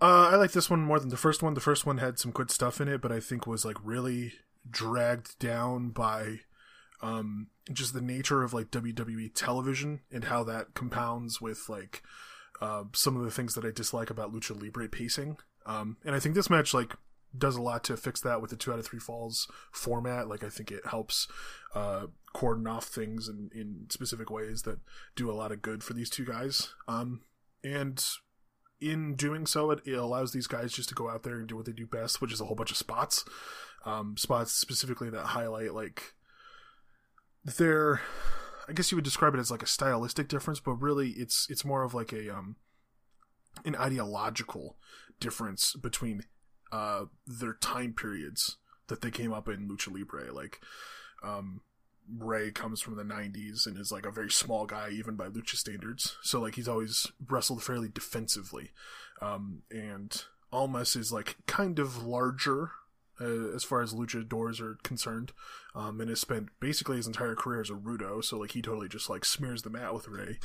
Uh, 0.00 0.28
I 0.32 0.36
like 0.36 0.52
this 0.52 0.68
one 0.68 0.80
more 0.80 0.98
than 0.98 1.08
the 1.10 1.16
first 1.16 1.42
one. 1.42 1.54
The 1.54 1.60
first 1.60 1.86
one 1.86 1.98
had 1.98 2.18
some 2.18 2.30
good 2.32 2.50
stuff 2.50 2.80
in 2.80 2.88
it, 2.88 3.00
but 3.00 3.12
I 3.12 3.20
think 3.20 3.46
was 3.46 3.64
like 3.64 3.76
really 3.82 4.32
dragged 4.68 5.38
down 5.38 5.90
by 5.90 6.40
um, 7.02 7.48
just 7.72 7.92
the 7.94 8.00
nature 8.00 8.42
of 8.42 8.52
like 8.54 8.70
WWE 8.70 9.30
television 9.34 10.00
and 10.10 10.24
how 10.24 10.42
that 10.44 10.74
compounds 10.74 11.40
with 11.40 11.68
like 11.68 12.02
uh, 12.60 12.84
some 12.92 13.16
of 13.16 13.24
the 13.24 13.30
things 13.30 13.54
that 13.54 13.64
I 13.64 13.70
dislike 13.70 14.10
about 14.10 14.32
Lucha 14.32 14.60
Libre 14.60 14.88
pacing. 14.88 15.38
Um, 15.66 15.96
and 16.04 16.14
I 16.14 16.20
think 16.20 16.34
this 16.34 16.50
match 16.50 16.74
like 16.74 16.94
does 17.36 17.56
a 17.56 17.62
lot 17.62 17.82
to 17.84 17.96
fix 17.96 18.20
that 18.20 18.40
with 18.40 18.50
the 18.50 18.56
two 18.56 18.72
out 18.72 18.78
of 18.78 18.86
three 18.86 18.98
falls 18.98 19.48
format. 19.72 20.28
Like 20.28 20.44
I 20.44 20.48
think 20.48 20.70
it 20.70 20.86
helps 20.86 21.26
uh, 21.74 22.06
cordon 22.32 22.66
off 22.66 22.84
things 22.86 23.28
in, 23.28 23.50
in 23.54 23.86
specific 23.90 24.30
ways 24.30 24.62
that 24.62 24.78
do 25.16 25.30
a 25.30 25.34
lot 25.34 25.52
of 25.52 25.62
good 25.62 25.82
for 25.82 25.94
these 25.94 26.10
two 26.10 26.24
guys. 26.24 26.74
Um, 26.86 27.22
and 27.62 28.04
in 28.80 29.14
doing 29.14 29.46
so, 29.46 29.70
it, 29.70 29.80
it 29.84 29.94
allows 29.94 30.32
these 30.32 30.46
guys 30.46 30.72
just 30.72 30.88
to 30.90 30.94
go 30.94 31.08
out 31.08 31.22
there 31.22 31.36
and 31.38 31.48
do 31.48 31.56
what 31.56 31.66
they 31.66 31.72
do 31.72 31.86
best, 31.86 32.20
which 32.20 32.32
is 32.32 32.40
a 32.40 32.44
whole 32.44 32.56
bunch 32.56 32.70
of 32.70 32.76
spots. 32.76 33.24
Um, 33.84 34.16
spots 34.16 34.52
specifically 34.52 35.10
that 35.10 35.26
highlight 35.26 35.74
like 35.74 36.14
their, 37.44 38.00
I 38.68 38.72
guess 38.72 38.90
you 38.90 38.96
would 38.96 39.04
describe 39.04 39.34
it 39.34 39.40
as 39.40 39.50
like 39.50 39.62
a 39.62 39.66
stylistic 39.66 40.28
difference, 40.28 40.60
but 40.60 40.74
really 40.74 41.10
it's 41.10 41.46
it's 41.50 41.64
more 41.64 41.82
of 41.82 41.94
like 41.94 42.12
a 42.12 42.34
um 42.34 42.56
an 43.64 43.76
ideological 43.76 44.76
difference 45.20 45.74
between 45.74 46.22
uh 46.72 47.04
their 47.26 47.54
time 47.54 47.92
periods 47.92 48.56
that 48.88 49.00
they 49.00 49.10
came 49.10 49.32
up 49.32 49.48
in 49.48 49.68
lucha 49.68 49.92
libre. 49.92 50.32
Like 50.32 50.60
um 51.22 51.60
Rey 52.18 52.50
comes 52.50 52.82
from 52.82 52.96
the 52.96 53.02
90s 53.02 53.66
and 53.66 53.78
is 53.78 53.90
like 53.90 54.04
a 54.04 54.10
very 54.10 54.30
small 54.30 54.66
guy 54.66 54.90
even 54.90 55.16
by 55.16 55.28
lucha 55.28 55.56
standards. 55.56 56.16
So 56.22 56.40
like 56.40 56.56
he's 56.56 56.68
always 56.68 57.10
wrestled 57.28 57.62
fairly 57.62 57.88
defensively. 57.88 58.70
Um 59.20 59.62
and 59.70 60.24
almas 60.52 60.96
is 60.96 61.12
like 61.12 61.36
kind 61.46 61.78
of 61.78 62.04
larger 62.04 62.70
uh, 63.20 63.54
as 63.54 63.64
far 63.64 63.82
as 63.82 63.94
luchadors 63.94 64.60
are 64.60 64.78
concerned 64.82 65.32
um, 65.74 66.00
and 66.00 66.10
has 66.10 66.20
spent 66.20 66.48
basically 66.60 66.96
his 66.96 67.06
entire 67.06 67.34
career 67.34 67.60
as 67.60 67.70
a 67.70 67.74
rudo 67.74 68.22
so 68.22 68.38
like 68.38 68.52
he 68.52 68.62
totally 68.62 68.88
just 68.88 69.08
like 69.10 69.24
smears 69.24 69.62
the 69.62 69.70
mat 69.70 69.94
with 69.94 70.08
Rey 70.08 70.38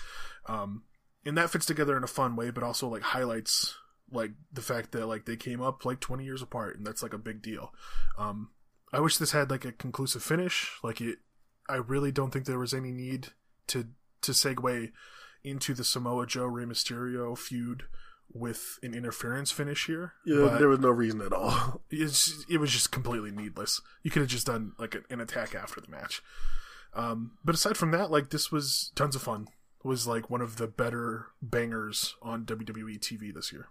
um, 0.48 0.84
and 1.26 1.38
that 1.38 1.50
fits 1.50 1.66
together 1.66 1.98
in 1.98 2.04
a 2.04 2.08
fun 2.08 2.36
way 2.36 2.50
but 2.52 2.64
also 2.64 2.88
like 2.88 3.02
highlights 3.02 3.76
like 4.12 4.32
the 4.52 4.62
fact 4.62 4.92
that 4.92 5.08
like 5.08 5.26
they 5.26 5.36
came 5.36 5.62
up 5.62 5.86
like 5.86 6.00
20 6.00 6.24
years 6.24 6.42
apart 6.42 6.78
and 6.78 6.86
that's 6.86 7.04
like 7.04 7.14
a 7.14 7.18
big 7.18 7.42
deal. 7.42 7.74
Um, 8.18 8.50
i 8.92 9.00
wish 9.00 9.18
this 9.18 9.32
had 9.32 9.52
like 9.52 9.66
a 9.66 9.72
conclusive 9.72 10.24
finish. 10.24 10.72
Like 10.84 11.02
it 11.02 11.20
i 11.68 11.76
really 11.76 12.12
don't 12.12 12.32
think 12.32 12.46
there 12.46 12.60
was 12.60 12.74
any 12.74 12.92
need 12.92 13.28
to 13.68 13.88
to 14.22 14.32
segue 14.32 14.92
into 15.44 15.74
the 15.74 15.84
samoa 15.84 16.26
joe 16.26 16.46
Rey 16.46 16.66
mysterio 16.66 17.38
feud 17.38 17.84
with 18.34 18.78
an 18.84 18.94
interference 18.94 19.52
finish 19.52 19.88
here 19.88 20.14
Yeah, 20.26 20.58
there 20.60 20.68
was 20.68 20.80
no 20.80 20.90
reason 20.90 21.22
at 21.22 21.34
all. 21.34 21.82
it's, 21.90 22.46
it 22.50 22.58
was 22.58 22.72
just 22.72 22.92
completely 22.92 23.32
needless. 23.32 23.82
You 24.04 24.12
could 24.12 24.22
have 24.22 24.30
just 24.30 24.46
done 24.48 24.74
like 24.78 24.96
an, 25.10 25.20
attack 25.20 25.56
after 25.56 25.82
the 25.82 25.90
match. 25.90 26.22
Um, 26.94 27.32
but 27.44 27.56
aside 27.56 27.78
from 27.78 27.92
that, 27.92 28.12
like 28.12 28.30
this 28.30 28.52
was 28.52 28.92
tons 28.96 29.16
of 29.16 29.22
fun. 29.24 29.48
It 29.84 29.88
was 29.88 30.06
like 30.08 30.30
one 30.30 30.42
of 30.42 30.58
the 30.58 30.68
better 30.68 31.28
bangers 31.42 32.16
on 32.22 32.46
WWE 32.46 33.00
TV 33.00 33.34
this 33.34 33.52
year. 33.52 33.68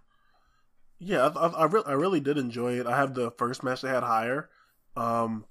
Yeah, 0.99 1.27
I, 1.27 1.47
I, 1.47 1.47
I, 1.47 1.65
re- 1.65 1.83
I 1.85 1.93
really 1.93 2.19
did 2.19 2.37
enjoy 2.37 2.79
it. 2.79 2.85
I 2.87 2.97
have 2.97 3.13
the 3.13 3.31
first 3.31 3.63
match 3.63 3.81
they 3.81 3.89
had 3.89 4.03
higher, 4.03 4.49
um, 4.97 5.45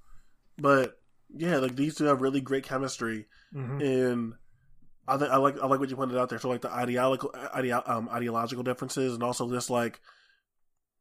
but 0.59 1.01
yeah, 1.35 1.57
like 1.59 1.77
these 1.77 1.95
two 1.95 2.05
have 2.05 2.21
really 2.21 2.41
great 2.41 2.65
chemistry, 2.65 3.27
Mm-hmm. 3.55 3.81
and 3.81 4.35
I 5.09 5.19
think 5.19 5.31
I 5.31 5.37
like 5.37 5.59
I 5.61 5.67
like 5.67 5.81
what 5.81 5.91
you 5.91 5.97
pointed 5.97 6.19
out 6.19 6.29
there. 6.29 6.39
So 6.39 6.49
like 6.49 6.61
the 6.61 6.71
ideological 6.71 7.31
ideo- 7.31 7.89
um, 7.89 8.09
ideological 8.11 8.63
differences, 8.63 9.15
and 9.15 9.23
also 9.23 9.51
just 9.51 9.71
like 9.71 10.01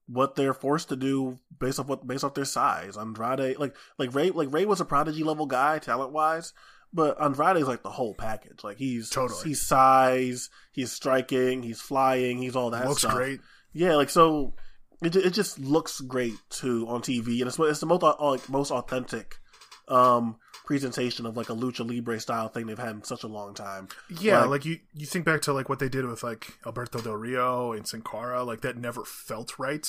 what 0.08 0.36
they're 0.36 0.54
forced 0.54 0.90
to 0.90 0.96
do 0.96 1.38
based 1.60 1.80
off 1.80 1.88
what 1.88 2.08
based 2.08 2.24
off 2.24 2.34
their 2.34 2.46
size. 2.46 2.98
Andrade, 2.98 3.58
like 3.58 3.76
like 3.98 4.16
Rey, 4.16 4.30
like 4.32 4.52
Rey 4.52 4.66
was 4.66 4.82
a 4.82 4.86
prodigy 4.86 5.24
level 5.24 5.46
guy 5.46 5.80
talent 5.80 6.12
wise. 6.12 6.54
But 6.94 7.22
Andrade 7.22 7.58
is 7.58 7.68
like 7.68 7.84
the 7.84 7.90
whole 7.90 8.14
package. 8.14 8.64
Like 8.64 8.78
he's 8.78 9.10
Totally. 9.10 9.44
he's 9.44 9.62
size, 9.62 10.50
he's 10.72 10.92
striking, 10.92 11.62
he's 11.62 11.82
flying, 11.82 12.38
he's 12.38 12.56
all 12.56 12.70
that. 12.72 12.88
Looks 12.88 13.02
stuff. 13.02 13.14
great. 13.14 13.42
Yeah, 13.74 13.96
like 13.96 14.10
so, 14.10 14.54
it 15.04 15.16
it 15.16 15.34
just 15.34 15.60
looks 15.60 16.00
great 16.00 16.36
too 16.50 16.88
on 16.88 17.02
TV, 17.02 17.40
and 17.42 17.48
it's 17.50 17.60
it's 17.60 17.82
the 17.82 17.86
most 17.86 18.04
like 18.04 18.50
most 18.50 18.72
authentic 18.72 19.38
um 19.90 20.38
presentation 20.68 21.26
of 21.26 21.35
like 21.35 21.49
a 21.49 21.53
lucha 21.56 21.89
libre 21.89 22.19
style 22.19 22.49
thing 22.49 22.68
they've 22.68 22.77
had 22.77 22.91
in 22.95 23.03
such 23.03 23.23
a 23.23 23.27
long 23.27 23.53
time. 23.56 23.88
Yeah, 24.10 24.41
Like- 24.41 24.49
like, 24.49 24.65
you 24.65 24.80
you 24.94 25.06
think 25.07 25.26
back 25.26 25.41
to 25.44 25.53
like 25.53 25.69
what 25.69 25.80
they 25.80 25.89
did 25.89 26.06
with 26.06 26.22
like 26.22 26.57
Alberto 26.65 26.99
Del 27.02 27.14
Rio 27.15 27.72
and 27.72 27.88
Sin 27.88 28.02
Cara, 28.03 28.44
like 28.44 28.61
that 28.61 28.77
never 28.77 29.03
felt 29.06 29.57
right. 29.57 29.88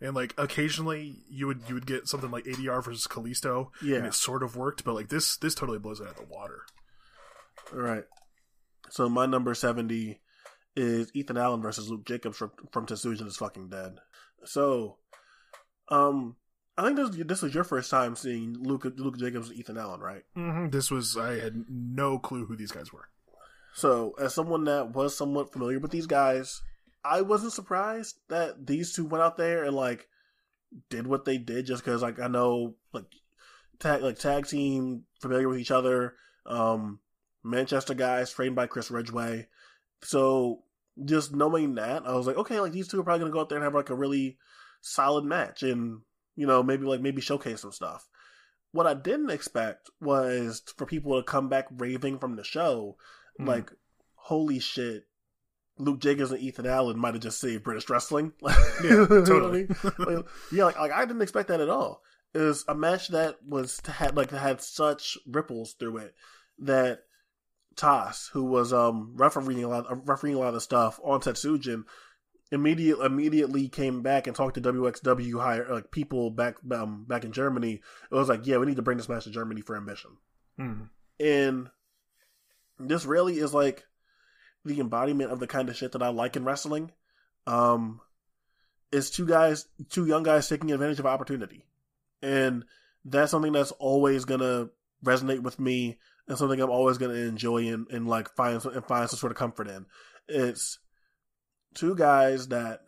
and 0.00 0.14
like 0.14 0.34
occasionally 0.36 1.22
you 1.30 1.46
would 1.46 1.62
you 1.68 1.74
would 1.74 1.86
get 1.86 2.06
something 2.06 2.30
like 2.30 2.44
ADR 2.44 2.84
versus 2.84 3.06
Kalisto, 3.06 3.70
Yeah. 3.80 3.96
and 3.96 4.06
it 4.06 4.12
sort 4.14 4.42
of 4.42 4.54
worked, 4.56 4.84
but 4.84 4.94
like 4.94 5.08
this 5.08 5.36
this 5.38 5.54
totally 5.54 5.78
blows 5.78 6.00
it 6.00 6.08
out 6.08 6.18
of 6.20 6.28
the 6.28 6.34
water. 6.34 6.66
All 7.72 7.78
right. 7.78 8.04
So 8.90 9.08
my 9.08 9.24
number 9.26 9.54
seventy 9.54 10.20
is 10.76 11.10
Ethan 11.14 11.38
Allen 11.38 11.62
versus 11.62 11.88
Luke 11.88 12.04
Jacobs 12.04 12.36
from, 12.36 12.50
from 12.72 12.84
Tetsujin 12.86 13.26
is 13.26 13.38
fucking 13.38 13.70
dead. 13.70 13.96
So, 14.44 14.98
um, 15.88 16.36
I 16.78 16.84
think 16.84 16.96
this 16.96 17.26
this 17.26 17.42
was 17.42 17.54
your 17.54 17.64
first 17.64 17.90
time 17.90 18.16
seeing 18.16 18.54
Luke 18.62 18.84
Luke 18.96 19.18
Jacobs 19.18 19.48
and 19.48 19.58
Ethan 19.58 19.78
Allen, 19.78 20.00
right? 20.00 20.24
Mm-hmm. 20.36 20.70
This 20.70 20.90
was 20.90 21.16
I 21.16 21.38
had 21.40 21.64
no 21.70 22.18
clue 22.18 22.44
who 22.44 22.56
these 22.56 22.72
guys 22.72 22.92
were. 22.92 23.08
So, 23.74 24.14
as 24.18 24.34
someone 24.34 24.64
that 24.64 24.94
was 24.94 25.16
somewhat 25.16 25.52
familiar 25.52 25.78
with 25.78 25.90
these 25.90 26.06
guys, 26.06 26.62
I 27.04 27.22
wasn't 27.22 27.52
surprised 27.52 28.16
that 28.28 28.66
these 28.66 28.92
two 28.92 29.04
went 29.04 29.22
out 29.22 29.36
there 29.36 29.64
and 29.64 29.74
like 29.74 30.08
did 30.90 31.06
what 31.06 31.24
they 31.24 31.38
did 31.38 31.66
just 31.66 31.84
because 31.84 32.02
like 32.02 32.18
I 32.18 32.28
know 32.28 32.74
like 32.92 33.04
tag 33.78 34.02
like 34.02 34.18
tag 34.18 34.46
team 34.46 35.04
familiar 35.20 35.48
with 35.48 35.58
each 35.58 35.70
other. 35.70 36.14
Um, 36.44 37.00
Manchester 37.42 37.94
guys 37.94 38.32
trained 38.32 38.56
by 38.56 38.66
Chris 38.66 38.90
Ridgway, 38.90 39.46
so 40.02 40.62
just 41.04 41.34
knowing 41.34 41.74
that, 41.74 42.06
I 42.06 42.12
was 42.14 42.26
like, 42.26 42.36
okay, 42.36 42.60
like 42.60 42.72
these 42.72 42.88
two 42.88 43.00
are 43.00 43.04
probably 43.04 43.20
gonna 43.20 43.32
go 43.32 43.40
out 43.40 43.48
there 43.48 43.58
and 43.58 43.64
have 43.64 43.74
like 43.74 43.90
a 43.90 43.94
really 43.94 44.38
solid 44.80 45.24
match, 45.24 45.62
and 45.62 46.00
you 46.36 46.46
know 46.46 46.62
maybe 46.62 46.84
like 46.84 47.00
maybe 47.00 47.20
showcase 47.20 47.62
some 47.62 47.72
stuff. 47.72 48.08
What 48.72 48.86
I 48.86 48.94
didn't 48.94 49.30
expect 49.30 49.90
was 50.00 50.62
for 50.76 50.86
people 50.86 51.16
to 51.16 51.24
come 51.24 51.48
back 51.48 51.66
raving 51.76 52.18
from 52.18 52.36
the 52.36 52.44
show, 52.44 52.96
Hmm. 53.38 53.46
like 53.48 53.72
holy 54.14 54.58
shit. 54.60 55.06
Luke 55.78 55.98
Jacobs 56.00 56.30
and 56.32 56.40
Ethan 56.40 56.66
Allen 56.66 56.98
might 56.98 57.12
have 57.14 57.22
just 57.22 57.38
saved 57.38 57.62
British 57.64 57.88
wrestling. 57.90 58.32
Yeah, 58.42 58.56
You 58.82 58.90
know 58.90 59.00
what 59.06 59.12
I 59.12 59.24
totally. 59.24 59.66
Like, 59.98 60.26
yeah, 60.50 60.64
like, 60.64 60.78
like 60.78 60.92
I 60.92 61.04
didn't 61.04 61.20
expect 61.22 61.48
that 61.48 61.60
at 61.60 61.68
all. 61.68 62.02
It 62.32 62.38
was 62.38 62.64
a 62.68 62.74
match 62.74 63.08
that 63.08 63.36
was 63.46 63.80
had 63.86 64.16
like 64.16 64.30
had 64.30 64.60
such 64.62 65.18
ripples 65.26 65.74
through 65.74 65.98
it 65.98 66.14
that 66.60 67.00
Toss, 67.76 68.28
who 68.32 68.44
was 68.44 68.72
um 68.72 69.12
refereeing 69.16 69.64
a 69.64 69.68
lot, 69.68 70.06
refereeing 70.08 70.36
a 70.36 70.40
lot 70.40 70.54
of 70.54 70.62
stuff 70.62 70.98
on 71.04 71.20
Tetsujin, 71.20 71.84
immediate 72.52 72.98
immediately 73.00 73.68
came 73.68 74.02
back 74.02 74.26
and 74.26 74.36
talked 74.36 74.54
to 74.54 74.60
WXW 74.60 75.40
hire 75.40 75.66
like 75.68 75.90
people 75.90 76.30
back 76.30 76.56
um 76.72 77.04
back 77.06 77.24
in 77.24 77.32
Germany. 77.32 77.80
It 78.10 78.14
was 78.14 78.28
like, 78.28 78.46
yeah, 78.46 78.58
we 78.58 78.66
need 78.66 78.76
to 78.76 78.82
bring 78.82 78.96
this 78.98 79.08
match 79.08 79.24
to 79.24 79.30
Germany 79.30 79.60
for 79.62 79.76
ambition, 79.76 80.10
Mm. 80.58 80.88
and 81.20 81.70
this 82.78 83.04
really 83.04 83.38
is 83.38 83.52
like 83.54 83.84
the 84.64 84.80
embodiment 84.80 85.30
of 85.32 85.40
the 85.40 85.46
kind 85.46 85.68
of 85.68 85.76
shit 85.76 85.92
that 85.92 86.02
I 86.02 86.08
like 86.08 86.36
in 86.36 86.44
wrestling. 86.44 86.92
Um, 87.46 88.00
it's 88.92 89.10
two 89.10 89.26
guys, 89.26 89.66
two 89.90 90.06
young 90.06 90.22
guys 90.22 90.48
taking 90.48 90.72
advantage 90.72 90.98
of 90.98 91.06
opportunity, 91.06 91.64
and 92.22 92.64
that's 93.04 93.30
something 93.30 93.52
that's 93.52 93.72
always 93.72 94.24
gonna 94.24 94.68
resonate 95.04 95.40
with 95.42 95.58
me, 95.60 95.98
and 96.28 96.36
something 96.38 96.60
I'm 96.60 96.70
always 96.70 96.98
gonna 96.98 97.14
enjoy 97.14 97.66
and, 97.68 97.86
and 97.90 98.08
like 98.08 98.34
find 98.34 98.60
some, 98.62 98.72
and 98.74 98.84
find 98.84 99.08
some 99.08 99.18
sort 99.18 99.32
of 99.32 99.38
comfort 99.38 99.68
in. 99.68 99.86
It's 100.28 100.78
two 101.76 101.94
guys 101.94 102.48
that, 102.48 102.80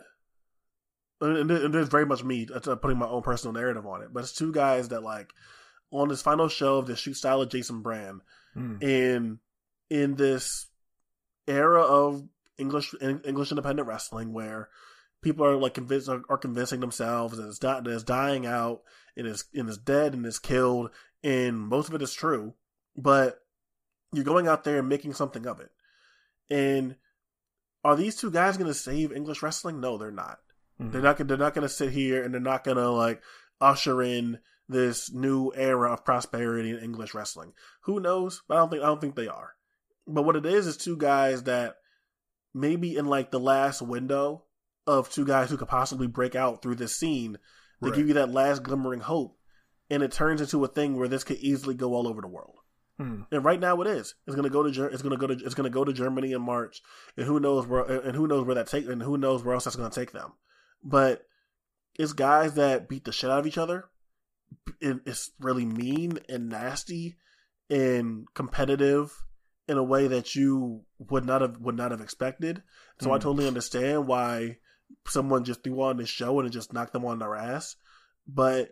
and, 1.20 1.48
there's 1.48 1.88
very 1.88 2.06
much 2.06 2.24
me 2.24 2.48
uh, 2.52 2.76
putting 2.76 2.98
my 2.98 3.06
own 3.06 3.22
personal 3.22 3.52
narrative 3.52 3.86
on 3.86 4.02
it, 4.02 4.08
but 4.12 4.22
it's 4.24 4.32
two 4.32 4.52
guys 4.52 4.88
that 4.88 5.02
like 5.02 5.30
on 5.90 6.08
this 6.08 6.22
final 6.22 6.48
show 6.48 6.78
of 6.78 6.86
the 6.86 6.96
shoot 6.96 7.14
style 7.14 7.40
of 7.42 7.50
Jason 7.50 7.82
Brand, 7.82 8.20
Mm. 8.56 8.82
in 8.82 9.38
in 9.90 10.14
this 10.16 10.66
era 11.46 11.82
of 11.82 12.26
English 12.56 12.94
English 13.00 13.52
independent 13.52 13.86
wrestling 13.86 14.32
where 14.32 14.70
people 15.22 15.44
are 15.44 15.54
like 15.56 15.74
convinced 15.74 16.08
are, 16.08 16.22
are 16.30 16.38
convincing 16.38 16.80
themselves 16.80 17.36
that 17.36 17.46
it's, 17.46 17.58
di- 17.58 17.80
that 17.80 17.86
it's 17.92 18.02
dying 18.04 18.46
out 18.46 18.80
and 19.18 19.26
is 19.26 19.44
and 19.54 19.68
is 19.68 19.76
dead 19.78 20.14
and 20.14 20.24
is 20.24 20.38
killed 20.38 20.90
and 21.22 21.58
most 21.58 21.88
of 21.88 21.94
it 21.94 22.02
is 22.02 22.14
true 22.14 22.54
but 22.96 23.38
you're 24.12 24.24
going 24.24 24.48
out 24.48 24.64
there 24.64 24.78
and 24.78 24.88
making 24.88 25.12
something 25.12 25.46
of 25.46 25.60
it 25.60 25.70
and 26.50 26.96
are 27.88 27.96
these 27.96 28.16
two 28.16 28.30
guys 28.30 28.56
going 28.56 28.68
to 28.68 28.74
save 28.74 29.12
English 29.12 29.42
wrestling 29.42 29.80
no 29.80 29.96
they're 29.98 30.10
not 30.10 30.38
Mhm. 30.80 30.92
they're 30.92 31.02
not 31.02 31.18
they're 31.28 31.36
not 31.36 31.54
going 31.54 31.66
to 31.66 31.74
sit 31.80 31.90
here 31.92 32.22
and 32.22 32.32
they're 32.32 32.40
not 32.40 32.62
going 32.64 32.76
to 32.76 32.90
like 32.90 33.22
usher 33.60 34.02
in 34.02 34.38
this 34.68 35.10
new 35.12 35.50
era 35.56 35.92
of 35.92 36.04
prosperity 36.04 36.70
in 36.70 36.78
English 36.78 37.14
wrestling. 37.14 37.52
Who 37.82 38.00
knows? 38.00 38.42
But 38.46 38.56
I 38.56 38.60
don't 38.60 38.70
think 38.70 38.82
I 38.82 38.86
don't 38.86 39.00
think 39.00 39.16
they 39.16 39.26
are. 39.28 39.54
But 40.06 40.22
what 40.22 40.36
it 40.36 40.46
is 40.46 40.66
is 40.66 40.76
two 40.76 40.96
guys 40.96 41.44
that 41.44 41.76
maybe 42.54 42.96
in 42.96 43.06
like 43.06 43.30
the 43.30 43.40
last 43.40 43.82
window 43.82 44.44
of 44.86 45.10
two 45.10 45.24
guys 45.26 45.50
who 45.50 45.56
could 45.56 45.68
possibly 45.68 46.06
break 46.06 46.34
out 46.34 46.62
through 46.62 46.76
this 46.76 46.96
scene, 46.96 47.38
they 47.80 47.88
Right. 47.90 47.96
give 47.96 48.08
you 48.08 48.14
that 48.14 48.30
last 48.30 48.62
glimmering 48.62 49.00
hope, 49.00 49.38
and 49.90 50.02
it 50.02 50.12
turns 50.12 50.40
into 50.40 50.64
a 50.64 50.68
thing 50.68 50.96
where 50.96 51.08
this 51.08 51.24
could 51.24 51.38
easily 51.38 51.74
go 51.74 51.94
all 51.94 52.06
over 52.08 52.20
the 52.20 52.28
world. 52.28 52.57
Mm. 53.00 53.26
And 53.30 53.44
right 53.44 53.60
now 53.60 53.80
it 53.80 53.86
is. 53.86 54.14
It's 54.26 54.34
gonna 54.34 54.50
go 54.50 54.62
to 54.64 54.70
Ger- 54.70 54.88
it's 54.88 55.02
gonna 55.02 55.16
go 55.16 55.28
to 55.28 55.34
it's 55.34 55.54
gonna 55.54 55.70
go 55.70 55.84
to 55.84 55.92
Germany 55.92 56.32
in 56.32 56.42
March, 56.42 56.82
and 57.16 57.26
who 57.26 57.38
knows 57.38 57.66
where 57.66 57.84
and 57.84 58.16
who 58.16 58.26
knows 58.26 58.44
where 58.44 58.56
that 58.56 58.66
take 58.66 58.86
and 58.88 59.02
who 59.02 59.16
knows 59.16 59.44
where 59.44 59.54
else 59.54 59.64
that's 59.64 59.76
gonna 59.76 59.90
take 59.90 60.12
them. 60.12 60.32
But 60.82 61.24
it's 61.96 62.12
guys 62.12 62.54
that 62.54 62.88
beat 62.88 63.04
the 63.04 63.12
shit 63.12 63.30
out 63.30 63.38
of 63.38 63.46
each 63.46 63.58
other. 63.58 63.84
It's 64.80 65.30
really 65.40 65.64
mean 65.64 66.18
and 66.28 66.48
nasty 66.48 67.16
and 67.70 68.26
competitive 68.34 69.12
in 69.68 69.76
a 69.76 69.82
way 69.84 70.08
that 70.08 70.34
you 70.34 70.84
would 70.98 71.24
not 71.24 71.40
have 71.42 71.58
would 71.58 71.76
not 71.76 71.90
have 71.92 72.00
expected. 72.00 72.62
So 73.00 73.12
I 73.12 73.18
Mhm. 73.18 73.20
totally 73.20 73.46
understand 73.46 74.06
why 74.08 74.58
someone 75.06 75.44
just 75.44 75.62
threw 75.62 75.82
on 75.82 75.98
this 75.98 76.08
show 76.08 76.38
and 76.40 76.48
it 76.48 76.50
just 76.50 76.72
knocked 76.72 76.94
them 76.94 77.04
on 77.04 77.18
their 77.18 77.34
ass. 77.36 77.76
But 78.26 78.70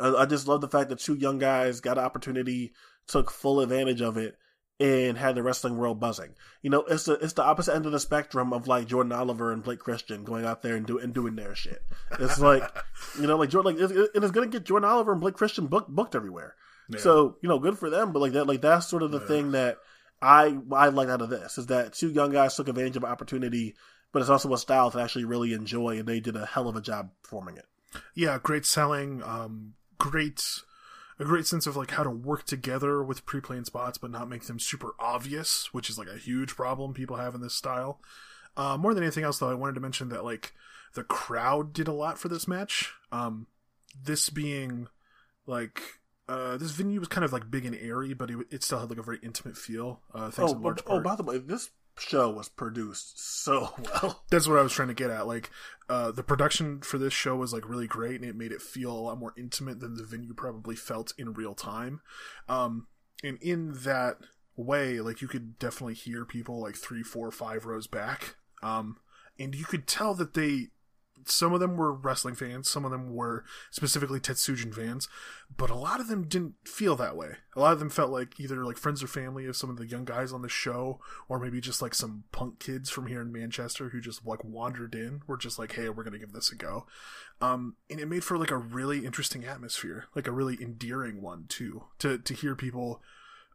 I, 0.00 0.08
I 0.14 0.26
just 0.26 0.48
love 0.48 0.60
the 0.62 0.68
fact 0.68 0.88
that 0.88 0.98
two 1.00 1.14
young 1.14 1.38
guys 1.38 1.80
got 1.80 1.98
an 1.98 2.04
opportunity, 2.04 2.72
took 3.10 3.30
full 3.30 3.60
advantage 3.60 4.00
of 4.00 4.16
it, 4.16 4.36
and 4.78 5.18
had 5.18 5.34
the 5.34 5.42
wrestling 5.42 5.76
world 5.76 6.00
buzzing. 6.00 6.30
You 6.62 6.70
know, 6.70 6.80
it's 6.82 7.04
the 7.04 7.14
it's 7.14 7.34
the 7.34 7.42
opposite 7.44 7.74
end 7.74 7.84
of 7.86 7.92
the 7.92 8.00
spectrum 8.00 8.52
of 8.52 8.66
like 8.66 8.86
Jordan 8.86 9.12
Oliver 9.12 9.52
and 9.52 9.62
Blake 9.62 9.80
Christian 9.80 10.24
going 10.24 10.46
out 10.46 10.62
there 10.62 10.76
and 10.76 10.86
do 10.86 10.98
and 10.98 11.12
doing 11.12 11.36
their 11.36 11.54
shit. 11.54 11.82
It's 12.18 12.38
like 12.40 12.62
you 13.20 13.26
know, 13.26 13.36
like 13.36 13.50
Jordan, 13.50 13.76
like 13.78 13.90
it, 13.90 14.10
it 14.14 14.24
is 14.24 14.30
going 14.30 14.50
to 14.50 14.58
get 14.58 14.66
Jordan 14.66 14.88
Oliver 14.88 15.12
and 15.12 15.20
Blake 15.20 15.34
Christian 15.34 15.66
booked 15.66 15.90
booked 15.90 16.14
everywhere. 16.14 16.54
Yeah. 16.88 16.98
So 17.00 17.36
you 17.42 17.48
know, 17.48 17.58
good 17.58 17.78
for 17.78 17.90
them. 17.90 18.12
But 18.12 18.20
like 18.20 18.32
that, 18.32 18.46
like 18.46 18.62
that's 18.62 18.88
sort 18.88 19.02
of 19.02 19.10
the 19.10 19.20
Yeah. 19.20 19.26
thing 19.26 19.50
that 19.52 19.78
I 20.22 20.58
I 20.72 20.88
like 20.88 21.08
out 21.08 21.22
of 21.22 21.28
this 21.30 21.58
is 21.58 21.66
that 21.66 21.92
two 21.92 22.08
young 22.10 22.30
guys 22.32 22.56
took 22.56 22.68
advantage 22.68 22.96
of 22.96 23.04
an 23.04 23.10
opportunity, 23.10 23.74
but 24.12 24.20
it's 24.22 24.30
also 24.30 24.52
a 24.54 24.58
style 24.58 24.90
to 24.90 25.00
actually 25.00 25.24
really 25.24 25.52
enjoy, 25.52 25.98
and 25.98 26.06
they 26.08 26.20
did 26.20 26.36
a 26.36 26.46
hell 26.46 26.68
of 26.68 26.76
a 26.76 26.80
job 26.80 27.10
performing 27.22 27.56
it. 27.58 27.66
yeah, 28.14 28.38
great 28.42 28.64
selling, 28.66 29.22
um, 29.22 29.74
great, 29.98 30.42
a 31.20 31.24
great 31.24 31.46
sense 31.46 31.66
of 31.68 31.76
like 31.76 31.92
how 31.92 32.02
to 32.02 32.10
work 32.10 32.44
together 32.44 33.02
with 33.04 33.24
pre-planned 33.26 33.66
spots, 33.66 33.98
but 33.98 34.10
not 34.10 34.28
make 34.28 34.44
them 34.44 34.58
super 34.58 34.94
obvious, 34.98 35.72
which 35.72 35.88
is 35.88 35.98
like 35.98 36.08
a 36.08 36.16
huge 36.18 36.56
problem 36.56 36.92
people 36.94 37.16
have 37.16 37.34
in 37.36 37.40
this 37.40 37.54
style. 37.54 38.00
Uh, 38.56 38.76
more 38.76 38.92
than 38.94 39.04
anything 39.04 39.22
else, 39.22 39.38
though, 39.38 39.50
I 39.50 39.54
wanted 39.54 39.74
to 39.74 39.80
mention 39.80 40.08
that 40.08 40.24
like 40.24 40.52
the 40.94 41.04
crowd 41.04 41.72
did 41.72 41.86
a 41.86 41.92
lot 41.92 42.18
for 42.18 42.28
this 42.28 42.48
match. 42.48 42.92
Um, 43.12 43.46
this 44.02 44.28
being 44.30 44.88
like. 45.46 45.80
Uh, 46.28 46.56
this 46.56 46.70
venue 46.70 47.00
was 47.00 47.08
kind 47.08 47.24
of 47.24 47.32
like 47.32 47.50
big 47.50 47.66
and 47.66 47.74
airy, 47.74 48.14
but 48.14 48.30
it, 48.30 48.38
it 48.52 48.62
still 48.62 48.78
had 48.78 48.88
like 48.88 49.00
a 49.00 49.02
very 49.02 49.18
intimate 49.20 49.56
feel. 49.56 50.00
Uh, 50.14 50.30
thanks 50.30 50.52
Oh, 50.52 50.54
in 50.54 50.62
large 50.62 50.84
but- 50.84 50.86
oh, 50.94 51.00
by 51.00 51.16
the 51.16 51.24
way, 51.24 51.38
this 51.38 51.70
show 52.00 52.30
was 52.30 52.48
produced 52.48 53.20
so 53.20 53.74
well. 53.78 54.24
that's 54.30 54.48
what 54.48 54.58
I 54.58 54.62
was 54.62 54.72
trying 54.72 54.88
to 54.88 54.94
get 54.94 55.10
at. 55.10 55.26
Like, 55.26 55.50
uh, 55.88 56.10
the 56.10 56.22
production 56.22 56.80
for 56.80 56.98
this 56.98 57.12
show 57.12 57.36
was 57.36 57.52
like 57.52 57.68
really 57.68 57.86
great, 57.86 58.20
and 58.20 58.28
it 58.28 58.36
made 58.36 58.52
it 58.52 58.62
feel 58.62 58.92
a 58.92 58.98
lot 58.98 59.18
more 59.18 59.34
intimate 59.36 59.80
than 59.80 59.94
the 59.94 60.04
venue 60.04 60.34
probably 60.34 60.76
felt 60.76 61.12
in 61.18 61.32
real 61.32 61.54
time. 61.54 62.00
Um, 62.48 62.86
and 63.22 63.38
in 63.42 63.72
that 63.84 64.18
way, 64.56 65.00
like 65.00 65.20
you 65.20 65.28
could 65.28 65.58
definitely 65.58 65.94
hear 65.94 66.24
people 66.24 66.60
like 66.60 66.76
three, 66.76 67.02
four, 67.02 67.30
five 67.30 67.64
rows 67.64 67.86
back. 67.86 68.36
Um, 68.62 68.96
and 69.38 69.54
you 69.54 69.64
could 69.64 69.86
tell 69.86 70.14
that 70.14 70.34
they, 70.34 70.68
some 71.24 71.52
of 71.52 71.60
them 71.60 71.76
were 71.76 71.92
wrestling 71.92 72.34
fans, 72.34 72.68
some 72.68 72.84
of 72.84 72.90
them 72.90 73.14
were 73.14 73.44
specifically 73.70 74.20
Tetsujin 74.20 74.74
fans, 74.74 75.08
but 75.56 75.70
a 75.70 75.74
lot 75.74 76.00
of 76.00 76.08
them 76.08 76.26
didn't 76.26 76.54
feel 76.64 76.96
that 76.96 77.16
way. 77.16 77.36
A 77.56 77.60
lot 77.60 77.72
of 77.72 77.78
them 77.78 77.90
felt 77.90 78.10
like 78.10 78.38
either 78.38 78.64
like 78.64 78.76
friends 78.76 79.02
or 79.02 79.06
family 79.06 79.46
of 79.46 79.56
some 79.56 79.70
of 79.70 79.76
the 79.76 79.86
young 79.86 80.04
guys 80.04 80.32
on 80.32 80.42
the 80.42 80.48
show, 80.48 81.00
or 81.28 81.38
maybe 81.38 81.60
just 81.60 81.82
like 81.82 81.94
some 81.94 82.24
punk 82.32 82.58
kids 82.58 82.90
from 82.90 83.06
here 83.06 83.20
in 83.20 83.32
Manchester 83.32 83.90
who 83.90 84.00
just 84.00 84.26
like 84.26 84.44
wandered 84.44 84.94
in. 84.94 85.22
Were 85.26 85.36
just 85.36 85.58
like, 85.58 85.72
hey, 85.72 85.88
we're 85.88 86.04
gonna 86.04 86.18
give 86.18 86.32
this 86.32 86.52
a 86.52 86.56
go. 86.56 86.86
Um, 87.40 87.76
and 87.88 88.00
it 88.00 88.08
made 88.08 88.24
for 88.24 88.38
like 88.38 88.50
a 88.50 88.56
really 88.56 89.04
interesting 89.04 89.44
atmosphere, 89.44 90.06
like 90.14 90.26
a 90.26 90.32
really 90.32 90.58
endearing 90.60 91.22
one 91.22 91.46
too. 91.48 91.84
To 92.00 92.18
to 92.18 92.34
hear 92.34 92.54
people, 92.54 93.02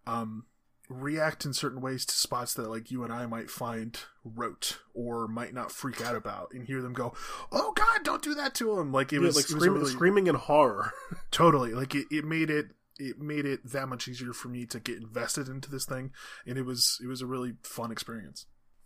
um, 0.07 0.45
react 0.89 1.45
in 1.45 1.53
certain 1.53 1.81
ways 1.81 2.05
to 2.05 2.13
spots 2.15 2.53
that 2.55 2.69
like 2.69 2.91
you 2.91 3.03
and 3.03 3.11
I 3.11 3.25
might 3.25 3.49
find 3.49 3.99
rote 4.23 4.79
or 4.93 5.27
might 5.27 5.53
not 5.53 5.71
freak 5.71 6.01
out 6.01 6.15
about, 6.15 6.51
and 6.53 6.65
hear 6.65 6.81
them 6.81 6.93
go, 6.93 7.13
"Oh 7.51 7.71
God, 7.73 8.03
don't 8.03 8.21
do 8.21 8.33
that 8.35 8.53
to 8.55 8.79
him!" 8.79 8.91
Like 8.91 9.11
it 9.13 9.17
Yeah, 9.17 9.27
was 9.27 9.35
like 9.35 9.49
it 9.49 9.53
was 9.53 9.63
screaming, 9.63 9.79
really- 9.81 9.91
screaming 9.93 10.27
in 10.27 10.35
horror. 10.35 10.91
totally 11.31 11.73
like 11.73 11.95
it, 11.95 12.05
it 12.11 12.25
made 12.25 12.49
it 12.49 12.67
it 12.97 13.19
made 13.19 13.45
it 13.45 13.59
that 13.71 13.89
much 13.89 14.07
easier 14.07 14.31
for 14.31 14.47
me 14.47 14.65
to 14.65 14.79
get 14.79 14.97
invested 14.97 15.49
into 15.49 15.69
this 15.69 15.83
thing 15.85 16.11
and 16.47 16.57
it 16.57 16.61
was 16.65 16.97
it 17.03 17.07
was 17.07 17.21
a 17.21 17.25
really 17.25 17.53
fun 17.61 17.91
experience 17.91 18.45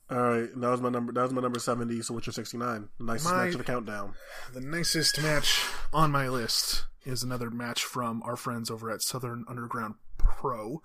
All 0.09 0.17
right, 0.17 0.49
that 0.55 0.69
was 0.71 0.81
my 0.81 0.89
number. 0.89 1.13
That 1.13 1.21
was 1.21 1.31
my 1.31 1.41
number 1.41 1.59
seventy. 1.59 2.01
So 2.01 2.15
what's 2.15 2.25
your 2.25 2.33
sixty 2.33 2.57
nine? 2.57 2.89
The 2.97 3.03
nicest 3.03 3.31
My- 3.31 3.45
match 3.45 3.53
of 3.53 3.59
the 3.59 3.63
countdown. 3.65 4.15
The 4.53 4.61
nicest 4.61 5.21
match 5.21 5.63
on 5.93 6.11
my 6.11 6.27
list 6.27 6.85
is 7.05 7.21
another 7.23 7.49
match 7.51 7.83
from 7.83 8.23
our 8.23 8.35
friends 8.35 8.71
over 8.71 8.89
at 8.89 9.01
Southern 9.03 9.45
Underground 9.47 9.95
Pro, 10.29 10.81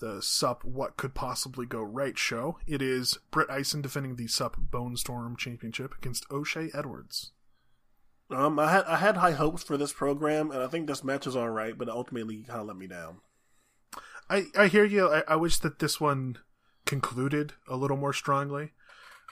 the 0.00 0.20
SUP 0.20 0.64
What 0.64 0.96
Could 0.96 1.14
Possibly 1.14 1.66
Go 1.66 1.82
Right 1.82 2.18
show. 2.18 2.58
It 2.66 2.80
is 2.80 3.18
Britt 3.30 3.50
Eisen 3.50 3.82
defending 3.82 4.16
the 4.16 4.26
SUP 4.26 4.56
Bone 4.58 4.96
Storm 4.96 5.36
Championship 5.36 5.94
against 5.98 6.26
O'Shay 6.30 6.70
Edwards. 6.74 7.32
Um, 8.30 8.58
I 8.58 8.72
had 8.72 8.84
I 8.86 8.96
had 8.96 9.18
high 9.18 9.32
hopes 9.32 9.62
for 9.62 9.76
this 9.76 9.92
program, 9.92 10.50
and 10.50 10.60
I 10.60 10.66
think 10.66 10.86
this 10.86 11.04
match 11.04 11.26
is 11.26 11.36
all 11.36 11.50
right, 11.50 11.78
but 11.78 11.88
ultimately 11.88 12.42
kind 12.42 12.60
of 12.60 12.66
let 12.66 12.76
me 12.76 12.88
down. 12.88 13.18
I, 14.28 14.46
I 14.58 14.66
hear 14.66 14.84
you. 14.84 15.08
I, 15.08 15.22
I 15.28 15.36
wish 15.36 15.58
that 15.58 15.78
this 15.78 16.00
one 16.00 16.38
concluded 16.84 17.52
a 17.68 17.76
little 17.76 17.96
more 17.96 18.12
strongly. 18.12 18.72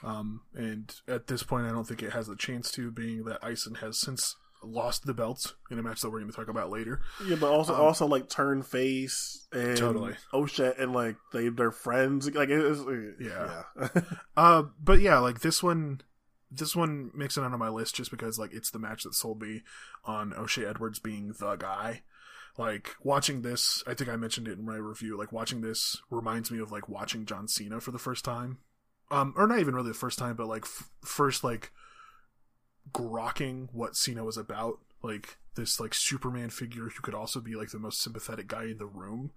Um, 0.03 0.41
and 0.53 0.93
at 1.07 1.27
this 1.27 1.43
point, 1.43 1.65
I 1.65 1.71
don't 1.71 1.85
think 1.85 2.03
it 2.03 2.13
has 2.13 2.29
a 2.29 2.35
chance 2.35 2.71
to, 2.73 2.91
being 2.91 3.23
that 3.25 3.43
Eisen 3.43 3.75
has 3.75 3.97
since 3.97 4.35
lost 4.67 5.05
the 5.05 5.13
belts 5.13 5.53
in 5.71 5.79
a 5.79 5.83
match 5.83 6.01
that 6.01 6.09
we're 6.09 6.19
going 6.19 6.31
to 6.31 6.35
talk 6.35 6.47
about 6.47 6.69
later. 6.69 7.01
Yeah, 7.25 7.35
but 7.39 7.51
also 7.51 7.73
Um, 7.75 7.81
also 7.81 8.05
like 8.07 8.29
turn 8.29 8.63
face 8.63 9.47
and 9.51 9.77
Totally. 9.77 10.15
O'Shay 10.33 10.73
and 10.77 10.93
like 10.93 11.15
they 11.33 11.49
they're 11.49 11.71
friends. 11.71 12.29
Like 12.33 12.49
it 12.49 12.59
is, 12.59 12.83
Yeah. 13.19 13.63
yeah. 13.79 13.87
Uh, 14.37 14.63
but 14.81 14.99
yeah, 14.99 15.19
like 15.19 15.41
this 15.41 15.61
one, 15.63 16.01
this 16.51 16.75
one 16.75 17.11
makes 17.13 17.37
it 17.37 17.43
onto 17.43 17.57
my 17.57 17.69
list 17.69 17.95
just 17.95 18.11
because 18.11 18.37
like 18.39 18.53
it's 18.53 18.71
the 18.71 18.79
match 18.79 19.03
that 19.03 19.13
sold 19.15 19.41
me 19.41 19.61
on 20.05 20.33
O'Shay 20.33 20.65
Edwards 20.65 20.99
being 20.99 21.33
the 21.39 21.55
guy. 21.55 22.03
Like 22.57 22.95
watching 23.03 23.41
this, 23.41 23.83
I 23.85 23.93
think 23.95 24.09
I 24.09 24.15
mentioned 24.15 24.47
it 24.47 24.57
in 24.57 24.65
my 24.65 24.77
review. 24.77 25.17
Like 25.17 25.33
watching 25.33 25.59
this 25.61 26.01
reminds 26.09 26.49
me 26.51 26.59
of 26.59 26.71
like 26.71 26.87
watching 26.87 27.25
John 27.25 27.47
Cena 27.49 27.81
for 27.81 27.91
the 27.91 27.99
first 27.99 28.23
time, 28.23 28.59
um, 29.11 29.33
or 29.35 29.45
not 29.45 29.59
even 29.59 29.75
really 29.75 29.89
the 29.89 29.93
first 29.93 30.17
time, 30.17 30.35
but 30.37 30.47
like 30.47 30.63
f- 30.63 30.89
first 31.03 31.43
like 31.43 31.71
grokking 32.91 33.69
what 33.71 33.95
Cena 33.95 34.23
was 34.23 34.37
about. 34.37 34.79
Like 35.01 35.37
this 35.55 35.79
like 35.79 35.93
Superman 35.93 36.49
figure 36.49 36.83
who 36.83 37.01
could 37.01 37.13
also 37.13 37.39
be 37.39 37.55
like 37.55 37.69
the 37.69 37.79
most 37.79 38.01
sympathetic 38.01 38.47
guy 38.47 38.63
in 38.63 38.77
the 38.77 38.85
room, 38.85 39.31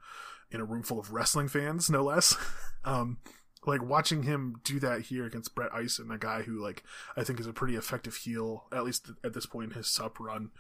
in 0.51 0.61
a 0.61 0.65
room 0.65 0.83
full 0.83 0.99
of 0.99 1.13
wrestling 1.13 1.49
fans, 1.49 1.91
no 1.91 2.05
less. 2.05 2.37
um, 2.85 3.19
like 3.67 3.83
watching 3.83 4.23
him 4.23 4.61
do 4.65 4.79
that 4.81 5.03
here 5.03 5.27
against 5.27 5.55
Brett 5.55 5.73
Eisen, 5.75 6.11
a 6.11 6.19
guy 6.19 6.43
who 6.43 6.63
like 6.63 6.83
I 7.17 7.25
think 7.25 7.41
is 7.41 7.47
a 7.47 7.53
pretty 7.53 7.77
effective 7.77 8.17
heel, 8.17 8.67
at 8.73 8.85
least 8.85 9.11
at 9.25 9.35
this 9.35 9.47
point 9.47 9.73
in 9.73 9.77
his 9.77 9.89
sup 9.89 10.19
run, 10.21 10.51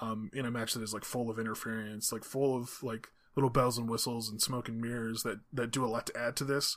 um, 0.00 0.30
in 0.32 0.46
a 0.46 0.50
match 0.50 0.74
that 0.74 0.82
is 0.82 0.94
like 0.94 1.04
full 1.04 1.30
of 1.30 1.38
interference, 1.38 2.12
like 2.12 2.24
full 2.24 2.56
of 2.56 2.82
like 2.82 3.08
little 3.34 3.50
bells 3.50 3.76
and 3.76 3.88
whistles 3.88 4.30
and 4.30 4.40
smoke 4.40 4.68
and 4.68 4.80
mirrors 4.80 5.22
that 5.22 5.40
that 5.52 5.70
do 5.70 5.84
a 5.84 5.88
lot 5.88 6.06
to 6.06 6.16
add 6.16 6.36
to 6.36 6.44
this. 6.44 6.76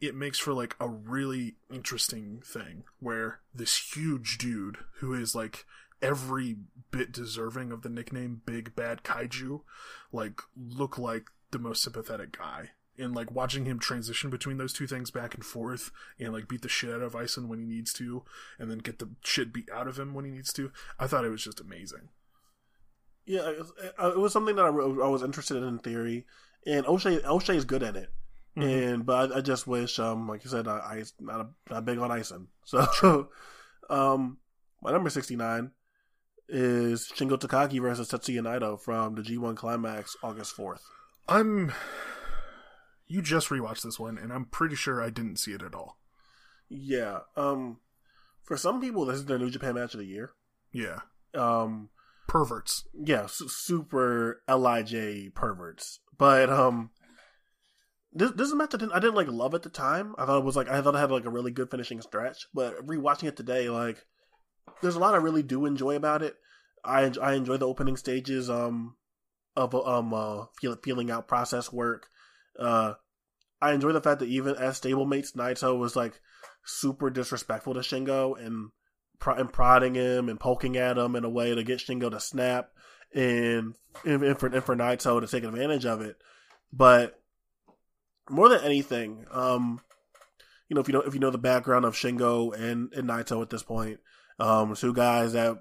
It 0.00 0.14
makes 0.14 0.38
for 0.38 0.52
like 0.52 0.76
a 0.78 0.88
really 0.88 1.56
interesting 1.72 2.40
thing 2.44 2.84
where 3.00 3.40
this 3.54 3.94
huge 3.96 4.38
dude 4.38 4.78
who 5.00 5.12
is 5.12 5.34
like 5.34 5.64
every 6.00 6.56
bit 6.90 7.12
deserving 7.12 7.72
of 7.72 7.82
the 7.82 7.88
nickname 7.88 8.42
Big 8.46 8.76
Bad 8.76 9.02
Kaiju, 9.02 9.62
like 10.12 10.40
look 10.56 10.98
like 10.98 11.24
the 11.50 11.58
most 11.58 11.82
sympathetic 11.82 12.36
guy 12.38 12.70
and 12.98 13.14
like 13.14 13.30
watching 13.30 13.64
him 13.64 13.78
transition 13.78 14.28
between 14.28 14.58
those 14.58 14.72
two 14.72 14.86
things 14.86 15.10
back 15.10 15.34
and 15.34 15.44
forth 15.44 15.90
and 16.18 16.32
like 16.32 16.48
beat 16.48 16.62
the 16.62 16.68
shit 16.68 16.90
out 16.90 17.00
of 17.00 17.14
Ison 17.14 17.48
when 17.48 17.58
he 17.58 17.64
needs 17.64 17.92
to 17.94 18.24
and 18.58 18.70
then 18.70 18.78
get 18.78 18.98
the 18.98 19.08
shit 19.22 19.52
beat 19.52 19.68
out 19.72 19.88
of 19.88 19.98
him 19.98 20.14
when 20.14 20.24
he 20.24 20.30
needs 20.30 20.52
to. 20.54 20.72
I 20.98 21.06
thought 21.06 21.24
it 21.24 21.30
was 21.30 21.44
just 21.44 21.60
amazing. 21.60 22.08
Yeah, 23.24 23.50
it 23.50 23.58
was, 23.58 23.72
uh, 23.98 24.28
something 24.28 24.56
that 24.56 24.64
I, 24.64 24.68
I 24.68 25.08
was 25.08 25.22
interested 25.22 25.58
in 25.58 25.64
in 25.64 25.78
theory, 25.78 26.24
and 26.66 26.86
O'Shay 26.86 27.20
O'Shay 27.24 27.56
is 27.56 27.66
good 27.66 27.82
at 27.82 27.94
it. 27.94 28.10
Mhm. 28.58 28.92
And 28.94 29.06
but 29.06 29.32
I, 29.32 29.38
I 29.38 29.40
just 29.40 29.66
wish, 29.66 29.98
um, 29.98 30.28
like 30.28 30.44
you 30.44 30.50
said, 30.50 30.66
I, 30.68 30.78
I 30.78 31.04
not 31.20 31.40
a, 31.40 31.48
not 31.72 31.84
big 31.84 31.98
on 31.98 32.10
icing. 32.10 32.48
So, 32.64 33.28
um, 33.88 34.38
my 34.82 34.90
number 34.92 35.10
sixty 35.10 35.36
nine 35.36 35.70
is 36.48 37.10
Shingo 37.14 37.38
Takagi 37.38 37.80
versus 37.80 38.10
Tetsuya 38.10 38.40
Naito 38.40 38.80
from 38.80 39.14
the 39.14 39.22
G 39.22 39.38
one 39.38 39.54
Climax 39.56 40.16
August 40.22 40.52
fourth. 40.52 40.82
I'm 41.28 41.72
you 43.06 43.22
just 43.22 43.48
rewatched 43.48 43.82
this 43.82 43.98
one 43.98 44.18
and 44.18 44.32
I'm 44.32 44.44
pretty 44.46 44.74
sure 44.76 45.02
I 45.02 45.10
didn't 45.10 45.36
see 45.38 45.52
it 45.52 45.62
at 45.62 45.74
all. 45.74 45.98
Yeah. 46.68 47.20
Um, 47.36 47.78
for 48.42 48.56
some 48.58 48.80
people, 48.80 49.06
this 49.06 49.16
is 49.16 49.24
their 49.26 49.38
New 49.38 49.50
Japan 49.50 49.74
match 49.76 49.94
of 49.94 50.00
the 50.00 50.06
year. 50.06 50.32
Yeah. 50.72 51.00
Um, 51.34 51.88
Perverts. 52.26 52.86
yeah, 52.94 53.24
su- 53.26 53.48
super 53.48 54.42
Lij 54.46 55.30
perverts. 55.34 56.00
But 56.18 56.50
um, 56.50 56.90
this 58.12 58.30
this 58.32 58.46
is 58.46 58.52
a 58.52 58.56
match 58.56 58.74
I 58.74 58.78
didn't 58.78 58.92
I 58.92 59.00
didn't 59.00 59.14
like 59.16 59.28
love 59.28 59.54
at 59.54 59.62
the 59.62 59.68
time. 59.68 60.14
I 60.18 60.26
thought 60.26 60.38
it 60.38 60.44
was 60.44 60.56
like 60.56 60.68
I 60.68 60.80
thought 60.80 60.94
it 60.94 60.98
had 60.98 61.10
like 61.10 61.24
a 61.24 61.30
really 61.30 61.50
good 61.50 61.70
finishing 61.70 62.00
stretch. 62.00 62.46
But 62.54 62.86
rewatching 62.86 63.28
it 63.28 63.36
today, 63.36 63.68
like 63.68 64.04
there's 64.80 64.96
a 64.96 64.98
lot 64.98 65.14
I 65.14 65.18
really 65.18 65.42
do 65.42 65.66
enjoy 65.66 65.96
about 65.96 66.22
it. 66.22 66.36
I 66.84 67.12
I 67.20 67.34
enjoy 67.34 67.56
the 67.58 67.68
opening 67.68 67.96
stages 67.96 68.48
um 68.48 68.96
of 69.56 69.74
um 69.74 70.14
uh 70.14 70.46
feel, 70.60 70.76
feeling 70.76 71.10
out 71.10 71.28
process 71.28 71.72
work. 71.72 72.06
Uh, 72.58 72.94
I 73.60 73.72
enjoy 73.72 73.92
the 73.92 74.00
fact 74.00 74.20
that 74.20 74.28
even 74.28 74.56
as 74.56 74.80
stablemates, 74.80 75.34
Naito 75.34 75.78
was 75.78 75.96
like 75.96 76.20
super 76.64 77.10
disrespectful 77.10 77.74
to 77.74 77.80
Shingo 77.80 78.38
and 78.38 78.70
and 79.26 79.52
prodding 79.52 79.94
him 79.94 80.28
and 80.28 80.38
poking 80.38 80.76
at 80.76 80.96
him 80.96 81.16
in 81.16 81.24
a 81.24 81.28
way 81.28 81.54
to 81.54 81.64
get 81.64 81.80
Shingo 81.80 82.10
to 82.10 82.20
snap 82.20 82.70
and 83.14 83.74
and, 84.04 84.22
and 84.22 84.38
for 84.38 84.46
and 84.46 84.64
for 84.64 84.76
Naito 84.76 85.20
to 85.20 85.26
take 85.26 85.44
advantage 85.44 85.86
of 85.86 86.00
it. 86.00 86.16
But 86.72 87.20
more 88.30 88.48
than 88.48 88.62
anything, 88.64 89.26
um, 89.30 89.80
you 90.68 90.74
know, 90.74 90.80
if 90.80 90.88
you 90.88 90.94
know 90.94 91.00
if 91.00 91.14
you 91.14 91.20
know 91.20 91.30
the 91.30 91.38
background 91.38 91.84
of 91.84 91.94
Shingo 91.94 92.52
and, 92.54 92.92
and 92.92 93.08
Naito 93.08 93.40
at 93.42 93.50
this 93.50 93.62
point, 93.62 94.00
um, 94.38 94.74
two 94.74 94.92
guys 94.92 95.32
that 95.32 95.58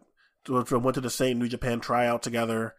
went 0.49 0.95
to 0.95 1.01
the 1.01 1.09
same 1.09 1.39
New 1.39 1.47
Japan 1.47 1.79
tryout 1.79 2.23
together, 2.23 2.75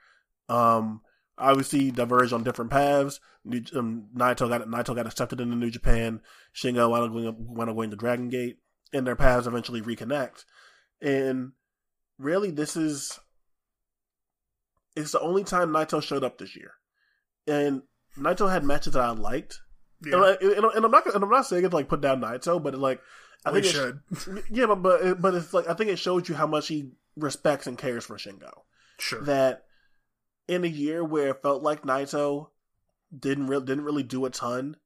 um, 0.49 1.01
obviously 1.39 1.91
diverged 1.91 2.33
on 2.33 2.45
different 2.45 2.71
paths. 2.71 3.21
New, 3.45 3.63
um, 3.75 4.09
Naito 4.15 4.49
got 4.49 4.63
Naito 4.69 4.95
got 4.95 5.07
accepted 5.07 5.41
into 5.41 5.57
New 5.57 5.71
Japan. 5.71 6.21
Shingo 6.55 6.91
wound 6.91 7.05
up 7.05 7.13
going, 7.13 7.55
wound 7.55 7.71
up 7.71 7.77
going 7.77 7.91
to 7.91 7.97
Dragon 7.97 8.29
Gate, 8.29 8.59
and 8.93 9.07
their 9.07 9.17
paths 9.17 9.47
eventually 9.47 9.81
reconnect. 9.81 10.45
And 11.01 11.53
really, 12.19 12.51
this 12.51 12.77
is 12.77 13.19
it's 14.97 15.13
the 15.13 15.21
only 15.21 15.45
time 15.45 15.71
Naito 15.71 16.03
showed 16.03 16.25
up 16.25 16.39
this 16.39 16.57
year, 16.57 16.73
and 17.47 17.83
Naito 18.19 18.51
had 18.51 18.65
matches 18.65 18.95
that 18.95 19.03
I 19.03 19.11
liked. 19.11 19.61
Yeah. 20.05 20.37
And, 20.41 20.53
and, 20.53 20.65
and 20.65 20.85
I'm 20.85 20.91
not 20.91 21.07
and 21.13 21.25
I'm 21.25 21.31
not 21.31 21.47
saying 21.47 21.65
it 21.65 21.73
like 21.73 21.89
put 21.89 22.01
down 22.01 22.21
Naito, 22.21 22.63
but 22.63 22.75
like 22.75 23.01
I 23.45 23.51
we 23.51 23.63
think 23.63 23.75
it, 23.75 23.77
should. 23.77 24.45
yeah, 24.51 24.67
but 24.67 24.83
but 24.83 25.21
but 25.21 25.35
it's 25.35 25.53
like 25.53 25.69
I 25.69 25.75
think 25.75 25.91
it 25.91 25.99
shows 25.99 26.29
you 26.29 26.35
how 26.35 26.47
much 26.47 26.69
he 26.69 26.91
respects 27.17 27.67
and 27.67 27.77
cares 27.77 28.05
for 28.05 28.17
Shingo. 28.17 28.51
Sure. 28.99 29.23
That 29.23 29.65
in 30.47 30.65
a 30.65 30.69
year 30.69 31.05
where 31.05 31.29
it 31.29 31.43
felt 31.43 31.63
like 31.63 31.83
Naito 31.83 32.49
didn't 33.17 33.47
really 33.47 33.65
didn't 33.65 33.85
really 33.85 34.03
do 34.03 34.25
a 34.25 34.31
ton, 34.31 34.77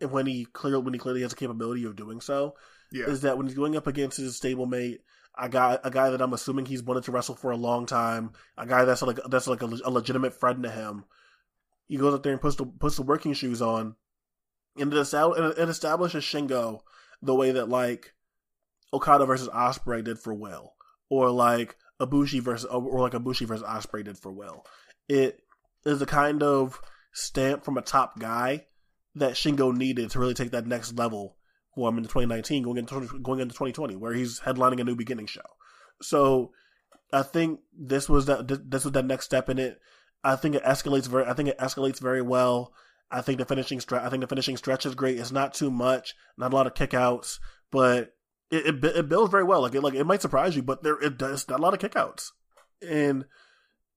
and 0.00 0.10
when 0.10 0.26
he 0.26 0.46
clearly 0.46 0.82
when 0.82 0.94
he 0.94 0.98
clearly 0.98 1.22
has 1.22 1.30
the 1.30 1.36
capability 1.36 1.84
of 1.84 1.96
doing 1.96 2.20
so, 2.20 2.54
yeah. 2.92 3.06
is 3.06 3.22
that 3.22 3.36
when 3.36 3.46
he's 3.46 3.56
going 3.56 3.76
up 3.76 3.86
against 3.86 4.18
his 4.18 4.38
stablemate, 4.38 4.98
a 5.38 5.48
guy 5.48 5.78
a 5.82 5.90
guy 5.90 6.10
that 6.10 6.22
I'm 6.22 6.32
assuming 6.32 6.66
he's 6.66 6.82
wanted 6.82 7.04
to 7.04 7.12
wrestle 7.12 7.34
for 7.34 7.50
a 7.50 7.56
long 7.56 7.86
time, 7.86 8.32
a 8.56 8.66
guy 8.66 8.84
that's 8.84 9.02
like 9.02 9.18
that's 9.28 9.46
like 9.46 9.62
a, 9.62 9.70
a 9.84 9.90
legitimate 9.90 10.38
friend 10.38 10.62
to 10.62 10.70
him. 10.70 11.04
He 11.86 11.96
goes 11.96 12.14
up 12.14 12.22
there 12.22 12.32
and 12.32 12.40
puts 12.40 12.56
the 12.56 12.66
puts 12.66 12.96
the 12.96 13.02
working 13.02 13.34
shoes 13.34 13.60
on, 13.60 13.94
and 14.76 14.92
it, 14.92 15.58
it 15.58 15.68
establishes 15.68 16.24
Shingo 16.24 16.80
the 17.22 17.34
way 17.34 17.52
that 17.52 17.68
like 17.68 18.14
Okada 18.92 19.26
versus 19.26 19.48
Ospreay 19.48 20.04
did 20.04 20.18
for 20.18 20.34
Will, 20.34 20.74
or 21.08 21.30
like 21.30 21.76
Ibushi 22.00 22.40
versus 22.40 22.68
or 22.70 23.00
like 23.00 23.12
Ibushi 23.12 23.46
versus 23.46 23.66
Ospreay 23.66 24.04
did 24.04 24.18
for 24.18 24.32
Will. 24.32 24.64
It 25.08 25.40
is 25.84 26.00
a 26.00 26.06
kind 26.06 26.42
of 26.42 26.80
stamp 27.12 27.64
from 27.64 27.78
a 27.78 27.82
top 27.82 28.18
guy 28.18 28.66
that 29.14 29.34
Shingo 29.34 29.74
needed 29.74 30.10
to 30.10 30.18
really 30.18 30.34
take 30.34 30.50
that 30.50 30.66
next 30.66 30.94
level 30.94 31.36
for 31.74 31.88
him 31.88 31.98
into 31.98 32.08
2019, 32.08 32.62
going 32.62 32.76
into 32.78 33.00
20, 33.00 33.22
going 33.22 33.40
into 33.40 33.54
2020, 33.54 33.96
where 33.96 34.12
he's 34.12 34.40
headlining 34.40 34.80
a 34.80 34.84
new 34.84 34.96
beginning 34.96 35.26
show. 35.26 35.42
So 36.02 36.52
I 37.12 37.22
think 37.22 37.60
this 37.76 38.08
was 38.08 38.26
that 38.26 38.48
this 38.48 38.84
was 38.84 38.92
that 38.92 39.04
next 39.04 39.24
step 39.24 39.48
in 39.48 39.58
it. 39.58 39.80
I 40.22 40.36
think 40.36 40.54
it 40.54 40.64
escalates 40.64 41.06
very. 41.06 41.26
I 41.26 41.34
think 41.34 41.48
it 41.48 41.58
escalates 41.58 42.00
very 42.00 42.22
well. 42.22 42.72
I 43.14 43.20
think 43.20 43.38
the 43.38 43.44
finishing 43.44 43.80
stretch. 43.80 44.02
I 44.02 44.10
think 44.10 44.22
the 44.22 44.26
finishing 44.26 44.56
stretch 44.56 44.84
is 44.84 44.94
great. 44.94 45.18
It's 45.18 45.32
not 45.32 45.54
too 45.54 45.70
much, 45.70 46.14
not 46.36 46.52
a 46.52 46.56
lot 46.56 46.66
of 46.66 46.74
kickouts, 46.74 47.38
but 47.70 48.14
it, 48.50 48.66
it 48.66 48.84
it 48.84 49.08
builds 49.08 49.30
very 49.30 49.44
well. 49.44 49.62
Like 49.62 49.74
it 49.74 49.82
like 49.82 49.94
it 49.94 50.04
might 50.04 50.22
surprise 50.22 50.56
you, 50.56 50.62
but 50.62 50.82
there 50.82 51.00
it 51.00 51.16
does 51.16 51.48
not 51.48 51.60
a 51.60 51.62
lot 51.62 51.74
of 51.74 51.80
kickouts. 51.80 52.30
And 52.86 53.24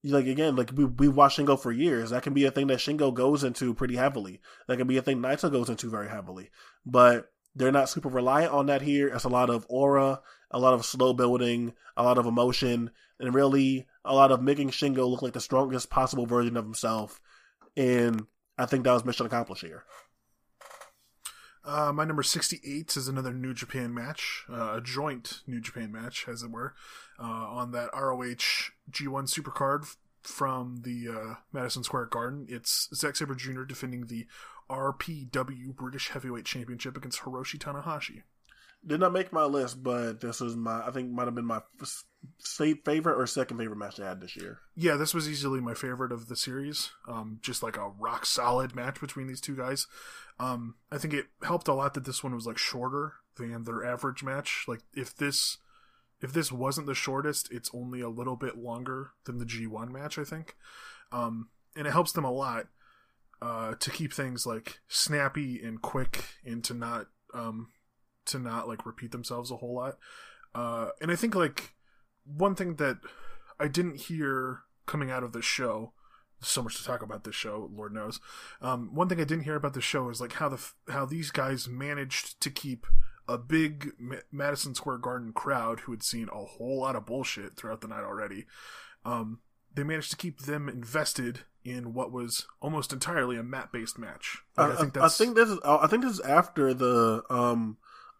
like 0.03 0.27
again, 0.27 0.55
like 0.55 0.71
we 0.75 0.85
we 0.85 1.07
watched 1.07 1.39
Shingo 1.39 1.59
for 1.59 1.71
years. 1.71 2.11
That 2.11 2.23
can 2.23 2.33
be 2.33 2.45
a 2.45 2.51
thing 2.51 2.67
that 2.67 2.77
Shingo 2.77 3.13
goes 3.13 3.43
into 3.43 3.73
pretty 3.73 3.95
heavily. 3.95 4.39
That 4.67 4.77
can 4.77 4.87
be 4.87 4.97
a 4.97 5.01
thing 5.01 5.17
Naito 5.19 5.51
goes 5.51 5.69
into 5.69 5.89
very 5.89 6.09
heavily. 6.09 6.51
But 6.85 7.31
they're 7.55 7.71
not 7.71 7.89
super 7.89 8.09
reliant 8.09 8.53
on 8.53 8.67
that 8.67 8.83
here. 8.83 9.07
It's 9.07 9.23
a 9.23 9.29
lot 9.29 9.49
of 9.49 9.65
aura, 9.67 10.21
a 10.51 10.59
lot 10.59 10.75
of 10.75 10.85
slow 10.85 11.13
building, 11.13 11.73
a 11.95 12.03
lot 12.03 12.19
of 12.19 12.27
emotion, 12.27 12.91
and 13.19 13.33
really 13.33 13.87
a 14.05 14.13
lot 14.13 14.31
of 14.31 14.43
making 14.43 14.69
Shingo 14.69 15.09
look 15.09 15.23
like 15.23 15.33
the 15.33 15.41
strongest 15.41 15.89
possible 15.89 16.27
version 16.27 16.55
of 16.55 16.65
himself. 16.65 17.19
And 17.75 18.27
I 18.57 18.65
think 18.65 18.83
that 18.83 18.93
was 18.93 19.05
mission 19.05 19.25
accomplished 19.25 19.63
here. 19.63 19.83
Uh, 21.63 21.91
my 21.91 22.05
number 22.05 22.23
68 22.23 22.95
is 22.95 23.07
another 23.09 23.33
New 23.33 23.53
Japan 23.53 23.93
match, 23.93 24.45
uh, 24.49 24.77
a 24.77 24.81
joint 24.81 25.41
New 25.45 25.59
Japan 25.59 25.91
match, 25.91 26.25
as 26.27 26.41
it 26.41 26.49
were, 26.49 26.73
uh, 27.19 27.23
on 27.23 27.71
that 27.71 27.89
ROH 27.93 28.71
G1 28.89 29.27
Supercard 29.27 29.97
from 30.21 30.81
the 30.83 31.07
uh, 31.09 31.33
Madison 31.51 31.83
Square 31.83 32.05
Garden. 32.05 32.45
It's 32.49 32.87
Zack 32.93 33.17
Sabre 33.17 33.35
Jr. 33.35 33.63
defending 33.63 34.07
the 34.07 34.27
RPW 34.69 35.75
British 35.75 36.09
Heavyweight 36.09 36.45
Championship 36.45 36.95
against 36.95 37.21
Hiroshi 37.21 37.57
Tanahashi. 37.57 38.23
Did 38.85 38.99
not 38.99 39.13
make 39.13 39.33
my 39.33 39.43
list, 39.43 39.81
but 39.83 40.21
this 40.21 40.39
was 40.39 40.55
my 40.55 40.85
I 40.85 40.91
think 40.91 41.11
might 41.11 41.25
have 41.25 41.35
been 41.35 41.45
my 41.45 41.61
f- 41.81 42.05
favorite 42.39 43.17
or 43.17 43.27
second 43.27 43.57
favorite 43.57 43.77
match 43.77 43.99
I 43.99 44.07
had 44.07 44.21
this 44.21 44.35
year. 44.35 44.59
Yeah, 44.75 44.95
this 44.95 45.13
was 45.13 45.29
easily 45.29 45.59
my 45.59 45.73
favorite 45.73 46.11
of 46.11 46.27
the 46.27 46.35
series. 46.35 46.91
Um, 47.07 47.39
just 47.41 47.63
like 47.63 47.77
a 47.77 47.89
rock 47.89 48.25
solid 48.25 48.75
match 48.75 49.01
between 49.01 49.27
these 49.27 49.41
two 49.41 49.55
guys. 49.55 49.87
Um, 50.39 50.75
I 50.91 50.97
think 50.97 51.13
it 51.13 51.25
helped 51.41 51.67
a 51.67 51.73
lot 51.73 51.95
that 51.95 52.05
this 52.05 52.23
one 52.23 52.35
was 52.35 52.45
like 52.45 52.57
shorter 52.57 53.15
than 53.37 53.63
their 53.63 53.83
average 53.83 54.23
match. 54.23 54.65
Like 54.67 54.81
if 54.93 55.15
this 55.15 55.57
if 56.21 56.33
this 56.33 56.51
wasn't 56.51 56.87
the 56.87 56.95
shortest, 56.95 57.51
it's 57.51 57.71
only 57.73 58.01
a 58.01 58.09
little 58.09 58.35
bit 58.35 58.57
longer 58.57 59.11
than 59.25 59.37
the 59.37 59.45
G1 59.45 59.89
match, 59.89 60.17
I 60.17 60.23
think. 60.23 60.55
Um, 61.11 61.49
and 61.75 61.85
it 61.85 61.91
helps 61.91 62.11
them 62.11 62.25
a 62.25 62.31
lot 62.31 62.67
uh, 63.41 63.75
to 63.75 63.91
keep 63.91 64.13
things 64.13 64.45
like 64.45 64.79
snappy 64.87 65.61
and 65.63 65.81
quick 65.81 66.25
and 66.43 66.63
to 66.63 66.73
not 66.73 67.07
um, 67.33 67.69
to 68.27 68.39
not 68.39 68.67
like 68.67 68.85
repeat 68.85 69.11
themselves 69.11 69.51
a 69.51 69.57
whole 69.57 69.75
lot. 69.75 69.97
Uh, 70.53 70.89
and 71.01 71.11
I 71.11 71.15
think 71.15 71.35
like 71.35 71.73
one 72.25 72.55
thing 72.55 72.75
that 72.75 72.97
I 73.59 73.67
didn't 73.67 74.01
hear 74.01 74.61
coming 74.85 75.11
out 75.11 75.23
of 75.23 75.33
this 75.33 75.45
show. 75.45 75.93
So 76.39 76.61
much 76.61 76.77
to 76.77 76.83
talk 76.83 77.01
about 77.01 77.23
this 77.23 77.33
show, 77.33 77.67
Lord 77.73 77.93
knows. 77.93 78.19
Um, 78.61 78.93
one 78.93 79.09
thing 79.09 79.19
I 79.19 79.23
didn't 79.23 79.45
hear 79.45 79.55
about 79.55 79.73
the 79.73 79.81
show 79.81 80.07
is 80.09 80.21
like 80.21 80.33
how 80.33 80.49
the 80.49 80.63
how 80.87 81.05
these 81.05 81.31
guys 81.31 81.67
managed 81.67 82.39
to 82.41 82.51
keep 82.51 82.85
a 83.27 83.39
big 83.39 83.93
Ma- 83.97 84.17
Madison 84.31 84.75
Square 84.75 84.99
Garden 84.99 85.33
crowd 85.33 85.81
who 85.81 85.91
had 85.91 86.03
seen 86.03 86.29
a 86.31 86.45
whole 86.45 86.81
lot 86.81 86.95
of 86.95 87.07
bullshit 87.07 87.55
throughout 87.55 87.81
the 87.81 87.87
night 87.87 88.03
already. 88.03 88.45
Um, 89.03 89.39
they 89.73 89.83
managed 89.83 90.11
to 90.11 90.17
keep 90.17 90.41
them 90.41 90.69
invested 90.69 91.41
in 91.65 91.93
what 91.93 92.11
was 92.11 92.47
almost 92.61 92.93
entirely 92.93 93.35
a 93.37 93.43
map 93.43 93.71
based 93.73 93.97
match. 93.97 94.43
Like, 94.55 94.79
I, 94.79 95.01
I, 95.01 95.05
I 95.05 95.09
think 95.09 95.35
this 95.35 95.49
is 95.49 95.59
I 95.65 95.87
think 95.87 96.03
this 96.03 96.13
is 96.13 96.19
after 96.21 96.73
the 96.73 97.23
um 97.29 97.77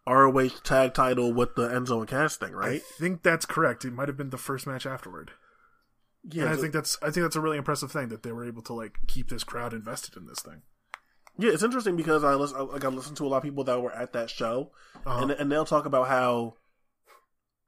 ROH 0.08 0.60
tag 0.64 0.94
title 0.94 1.32
with 1.32 1.54
the 1.54 1.68
Enzo 1.68 1.98
and 1.98 2.08
Cass 2.08 2.36
thing, 2.36 2.52
right? 2.52 2.80
I 2.82 2.98
think 2.98 3.22
that's 3.22 3.44
correct. 3.46 3.84
It 3.84 3.92
might 3.92 4.08
have 4.08 4.16
been 4.16 4.30
the 4.30 4.38
first 4.38 4.66
match 4.66 4.86
afterward. 4.86 5.32
Yeah, 6.30 6.44
and 6.44 6.52
I 6.52 6.56
think 6.56 6.72
that's 6.72 6.96
I 7.02 7.10
think 7.10 7.24
that's 7.24 7.36
a 7.36 7.40
really 7.40 7.58
impressive 7.58 7.92
thing 7.92 8.08
that 8.08 8.22
they 8.22 8.32
were 8.32 8.44
able 8.46 8.62
to 8.62 8.72
like 8.74 8.98
keep 9.06 9.28
this 9.28 9.44
crowd 9.44 9.72
invested 9.72 10.16
in 10.16 10.26
this 10.26 10.40
thing. 10.40 10.62
yeah. 11.38 11.52
It's 11.52 11.62
interesting 11.62 11.96
because 11.96 12.24
I 12.24 12.34
listen, 12.34 12.56
I- 12.58 12.62
like 12.62 12.84
I 12.84 12.88
listened 12.88 13.16
to 13.18 13.26
a 13.26 13.28
lot 13.28 13.36
of 13.38 13.42
people 13.44 13.64
that 13.64 13.80
were 13.80 13.92
at 13.92 14.12
that 14.14 14.28
show, 14.30 14.72
Uh-huh. 15.06 15.22
and 15.22 15.30
and 15.30 15.50
they'll 15.52 15.64
talk 15.64 15.86
about 15.86 16.08
how 16.08 16.54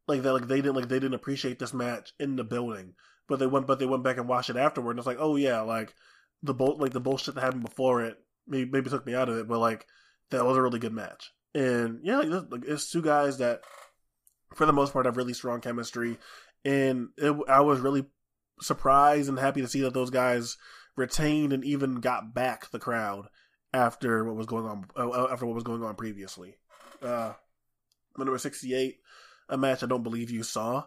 like 0.08 0.22
they 0.22 0.30
like 0.30 0.48
they 0.48 0.56
didn't 0.56 0.74
like 0.76 0.88
they 0.88 0.98
didn't 0.98 1.14
appreciate 1.14 1.58
this 1.58 1.72
match 1.72 2.12
in 2.18 2.36
the 2.36 2.44
building, 2.44 2.94
but 3.28 3.38
they 3.38 3.46
went 3.46 3.66
but 3.66 3.78
they 3.78 3.86
went 3.86 4.02
back 4.02 4.16
and 4.18 4.28
watched 4.28 4.50
it 4.50 4.56
afterward, 4.56 4.92
and 4.92 4.98
it's 4.98 5.06
like 5.06 5.18
oh 5.20 5.36
yeah, 5.36 5.60
like 5.60 5.94
the 6.42 6.54
bull 6.54 6.76
like 6.78 6.92
the 6.92 7.00
bullshit 7.00 7.34
that 7.36 7.42
happened 7.42 7.64
before 7.64 8.02
it 8.02 8.18
maybe 8.46 8.68
maybe 8.70 8.90
took 8.90 9.06
me 9.06 9.14
out 9.14 9.28
of 9.28 9.36
it, 9.36 9.46
but 9.48 9.58
like 9.58 9.86
that 10.30 10.44
was 10.44 10.56
a 10.56 10.62
really 10.62 10.78
good 10.80 10.92
match, 10.92 11.32
and 11.54 12.00
yeah, 12.02 12.18
like, 12.18 12.64
it's 12.66 12.90
two 12.90 13.02
guys 13.02 13.38
that 13.38 13.62
for 14.54 14.66
the 14.66 14.72
most 14.72 14.92
part 14.92 15.06
have 15.06 15.16
really 15.16 15.34
strong 15.34 15.60
chemistry, 15.60 16.18
and 16.64 17.08
it, 17.16 17.34
I 17.48 17.60
was 17.60 17.80
really 17.80 18.06
surprised 18.60 19.28
and 19.28 19.38
happy 19.38 19.60
to 19.60 19.68
see 19.68 19.80
that 19.82 19.94
those 19.94 20.10
guys 20.10 20.56
retained 20.96 21.52
and 21.52 21.64
even 21.64 21.96
got 21.96 22.34
back 22.34 22.70
the 22.70 22.78
crowd 22.78 23.28
after 23.72 24.24
what 24.24 24.36
was 24.36 24.46
going 24.46 24.66
on 24.66 24.84
uh, 24.96 25.28
after 25.30 25.46
what 25.46 25.54
was 25.54 25.64
going 25.64 25.82
on 25.82 25.94
previously. 25.94 26.56
Uh, 27.02 27.32
number 28.16 28.36
sixty 28.38 28.74
eight, 28.74 28.98
a 29.48 29.56
match 29.56 29.82
I 29.82 29.86
don't 29.86 30.02
believe 30.02 30.30
you 30.30 30.42
saw, 30.42 30.84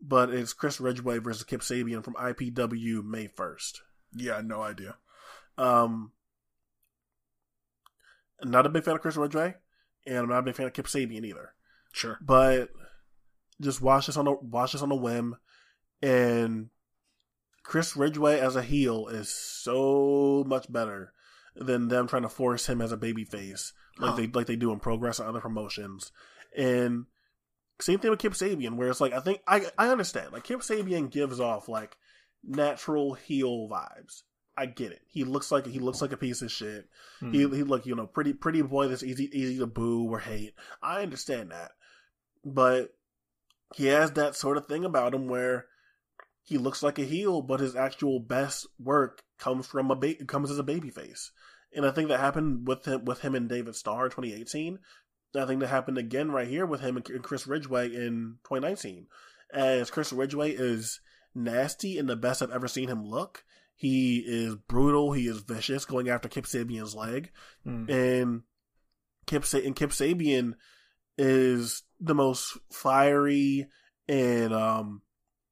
but 0.00 0.30
it's 0.30 0.52
Chris 0.52 0.80
Ridgway 0.80 1.18
versus 1.18 1.44
Kip 1.44 1.60
Sabian 1.60 2.04
from 2.04 2.14
IPW 2.14 3.04
May 3.04 3.26
first. 3.26 3.82
yeah, 4.14 4.40
no 4.44 4.62
idea. 4.62 4.96
Um, 5.58 6.12
not 8.42 8.66
a 8.66 8.70
big 8.70 8.84
fan 8.84 8.94
of 8.94 9.00
Chris 9.00 9.16
Ridgway, 9.16 9.54
and 10.06 10.18
I'm 10.18 10.28
not 10.28 10.38
a 10.38 10.42
big 10.42 10.54
fan 10.54 10.66
of 10.66 10.72
Kip 10.72 10.86
Sabian 10.86 11.24
either. 11.24 11.54
Sure. 11.92 12.18
But 12.20 12.70
just 13.60 13.80
watch 13.80 14.06
this 14.06 14.16
on 14.16 14.26
a 14.26 14.34
watch 14.34 14.72
this 14.72 14.82
on 14.82 14.90
a 14.90 14.96
whim, 14.96 15.36
and 16.00 16.70
Chris 17.62 17.96
Ridgway 17.96 18.40
as 18.40 18.56
a 18.56 18.62
heel 18.62 19.08
is 19.08 19.28
so 19.28 20.44
much 20.46 20.72
better 20.72 21.12
than 21.54 21.88
them 21.88 22.08
trying 22.08 22.22
to 22.22 22.28
force 22.28 22.68
him 22.68 22.80
as 22.80 22.92
a 22.92 22.96
babyface 22.96 23.72
like 23.98 24.10
Huh. 24.10 24.16
they 24.16 24.26
like 24.26 24.46
they 24.46 24.56
do 24.56 24.72
in 24.72 24.80
Progress 24.80 25.18
and 25.18 25.28
other 25.28 25.40
promotions. 25.40 26.12
And 26.56 27.06
same 27.80 27.98
thing 27.98 28.10
with 28.10 28.20
Kip 28.20 28.32
Sabian, 28.32 28.76
where 28.76 28.88
it's 28.88 29.00
like 29.00 29.12
I 29.12 29.20
think 29.20 29.40
I 29.46 29.66
I 29.78 29.88
understand 29.88 30.32
like 30.32 30.44
Kip 30.44 30.60
Sabian 30.60 31.10
gives 31.10 31.40
off 31.40 31.68
like 31.68 31.96
natural 32.42 33.14
heel 33.14 33.68
vibes. 33.70 34.22
I 34.56 34.66
get 34.66 34.92
it. 34.92 35.00
He 35.08 35.24
looks 35.24 35.50
like 35.50 35.66
he 35.66 35.78
looks 35.78 36.02
like 36.02 36.12
a 36.12 36.16
piece 36.16 36.42
of 36.42 36.52
shit. 36.52 36.88
Hmm. 37.20 37.32
He 37.32 37.40
he 37.40 37.62
look 37.62 37.86
you 37.86 37.94
know 37.94 38.06
pretty 38.06 38.32
pretty 38.32 38.62
boy 38.62 38.88
that's 38.88 39.02
easy 39.02 39.30
easy 39.32 39.58
to 39.58 39.66
boo 39.66 40.08
or 40.08 40.18
hate. 40.18 40.54
I 40.82 41.02
understand 41.02 41.50
that, 41.50 41.72
but 42.44 42.94
he 43.74 43.86
has 43.86 44.12
that 44.12 44.36
sort 44.36 44.56
of 44.56 44.66
thing 44.66 44.84
about 44.84 45.14
him 45.14 45.28
where 45.28 45.66
he 46.42 46.58
looks 46.58 46.82
like 46.82 46.98
a 46.98 47.04
heel, 47.04 47.40
but 47.40 47.60
his 47.60 47.76
actual 47.76 48.20
best 48.20 48.66
work 48.78 49.22
comes 49.38 49.66
from 49.66 49.90
a 49.90 49.96
ba- 49.96 50.24
comes 50.26 50.50
as 50.50 50.58
a 50.58 50.64
babyface. 50.64 51.30
And 51.74 51.86
I 51.86 51.90
think 51.90 52.08
that 52.08 52.20
happened 52.20 52.66
with 52.66 52.84
him 52.84 53.04
with 53.04 53.20
him 53.20 53.34
and 53.34 53.48
David 53.48 53.74
Starr 53.74 54.06
in 54.06 54.10
2018. 54.10 54.78
I 55.34 55.46
think 55.46 55.60
that 55.60 55.68
happened 55.68 55.96
again 55.96 56.30
right 56.30 56.48
here 56.48 56.66
with 56.66 56.80
him 56.80 56.96
and 56.96 57.22
Chris 57.22 57.46
Ridgway 57.46 57.86
in 57.86 58.36
2019. 58.44 59.06
As 59.54 59.90
Chris 59.90 60.12
Ridgway 60.12 60.50
is 60.50 61.00
nasty 61.34 61.98
and 61.98 62.08
the 62.08 62.16
best 62.16 62.42
I've 62.42 62.50
ever 62.50 62.68
seen 62.68 62.88
him 62.88 63.04
look. 63.04 63.44
He 63.82 64.18
is 64.24 64.54
brutal. 64.54 65.10
He 65.10 65.26
is 65.26 65.38
vicious, 65.40 65.84
going 65.84 66.08
after 66.08 66.28
Kip 66.28 66.44
Sabian's 66.44 66.94
leg, 66.94 67.32
Hmm. 67.64 67.90
and 67.90 68.42
Kip 69.26 69.44
Sa- 69.44 69.58
and 69.58 69.74
Kip 69.74 69.90
Sabian 69.90 70.54
is 71.18 71.82
the 71.98 72.14
most 72.14 72.56
fiery 72.70 73.66
and 74.08 74.54
um 74.54 75.02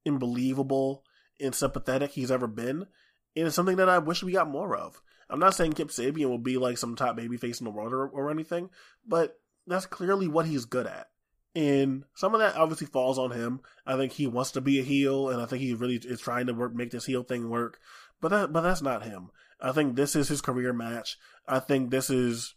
unbelievable 0.07 1.05
and 1.41 1.55
sympathetic 1.57 2.13
he's 2.13 2.31
ever 2.31 2.47
been, 2.47 2.87
and 3.35 3.47
it's 3.49 3.57
something 3.57 3.77
that 3.79 3.89
I 3.89 3.99
wish 3.99 4.23
we 4.23 4.31
got 4.31 4.49
more 4.49 4.77
of. 4.77 5.03
I'm 5.29 5.41
not 5.41 5.57
saying 5.57 5.73
Kip 5.73 5.89
Sabian 5.89 6.29
will 6.29 6.39
be 6.39 6.57
like 6.57 6.79
some 6.79 6.95
top 6.95 7.17
babyface 7.19 7.61
in 7.61 7.65
the 7.65 7.71
world 7.73 7.93
or, 7.93 8.07
or 8.09 8.31
anything, 8.31 8.71
but 9.05 9.41
that's 9.67 9.87
clearly 9.87 10.29
what 10.29 10.47
he's 10.47 10.67
good 10.67 10.87
at. 10.87 11.09
And 11.57 12.05
some 12.15 12.33
of 12.35 12.41
that 12.41 12.55
obviously 12.57 12.87
falls 12.87 13.19
on 13.19 13.33
him. 13.33 13.61
I 13.85 13.97
think 13.97 14.13
he 14.13 14.29
wants 14.29 14.53
to 14.53 14.61
be 14.61 14.79
a 14.79 14.85
heel, 14.85 15.31
and 15.31 15.43
I 15.43 15.47
think 15.47 15.63
he 15.63 15.75
really 15.75 15.97
is 15.97 16.21
trying 16.21 16.47
to 16.47 16.55
work, 16.55 16.73
make 16.77 16.93
this 16.93 17.07
heel 17.07 17.25
thing 17.25 17.49
work. 17.51 17.81
But 18.21 18.29
that, 18.29 18.53
but 18.53 18.61
that's 18.63 18.83
not 18.83 19.05
him. 19.05 19.31
I 19.61 19.73
think 19.73 19.97
this 19.97 20.17
is 20.17 20.29
his 20.29 20.41
career 20.41 20.73
match. 20.73 21.19
I 21.47 21.59
think 21.59 21.91
this 21.91 22.11
is 22.11 22.55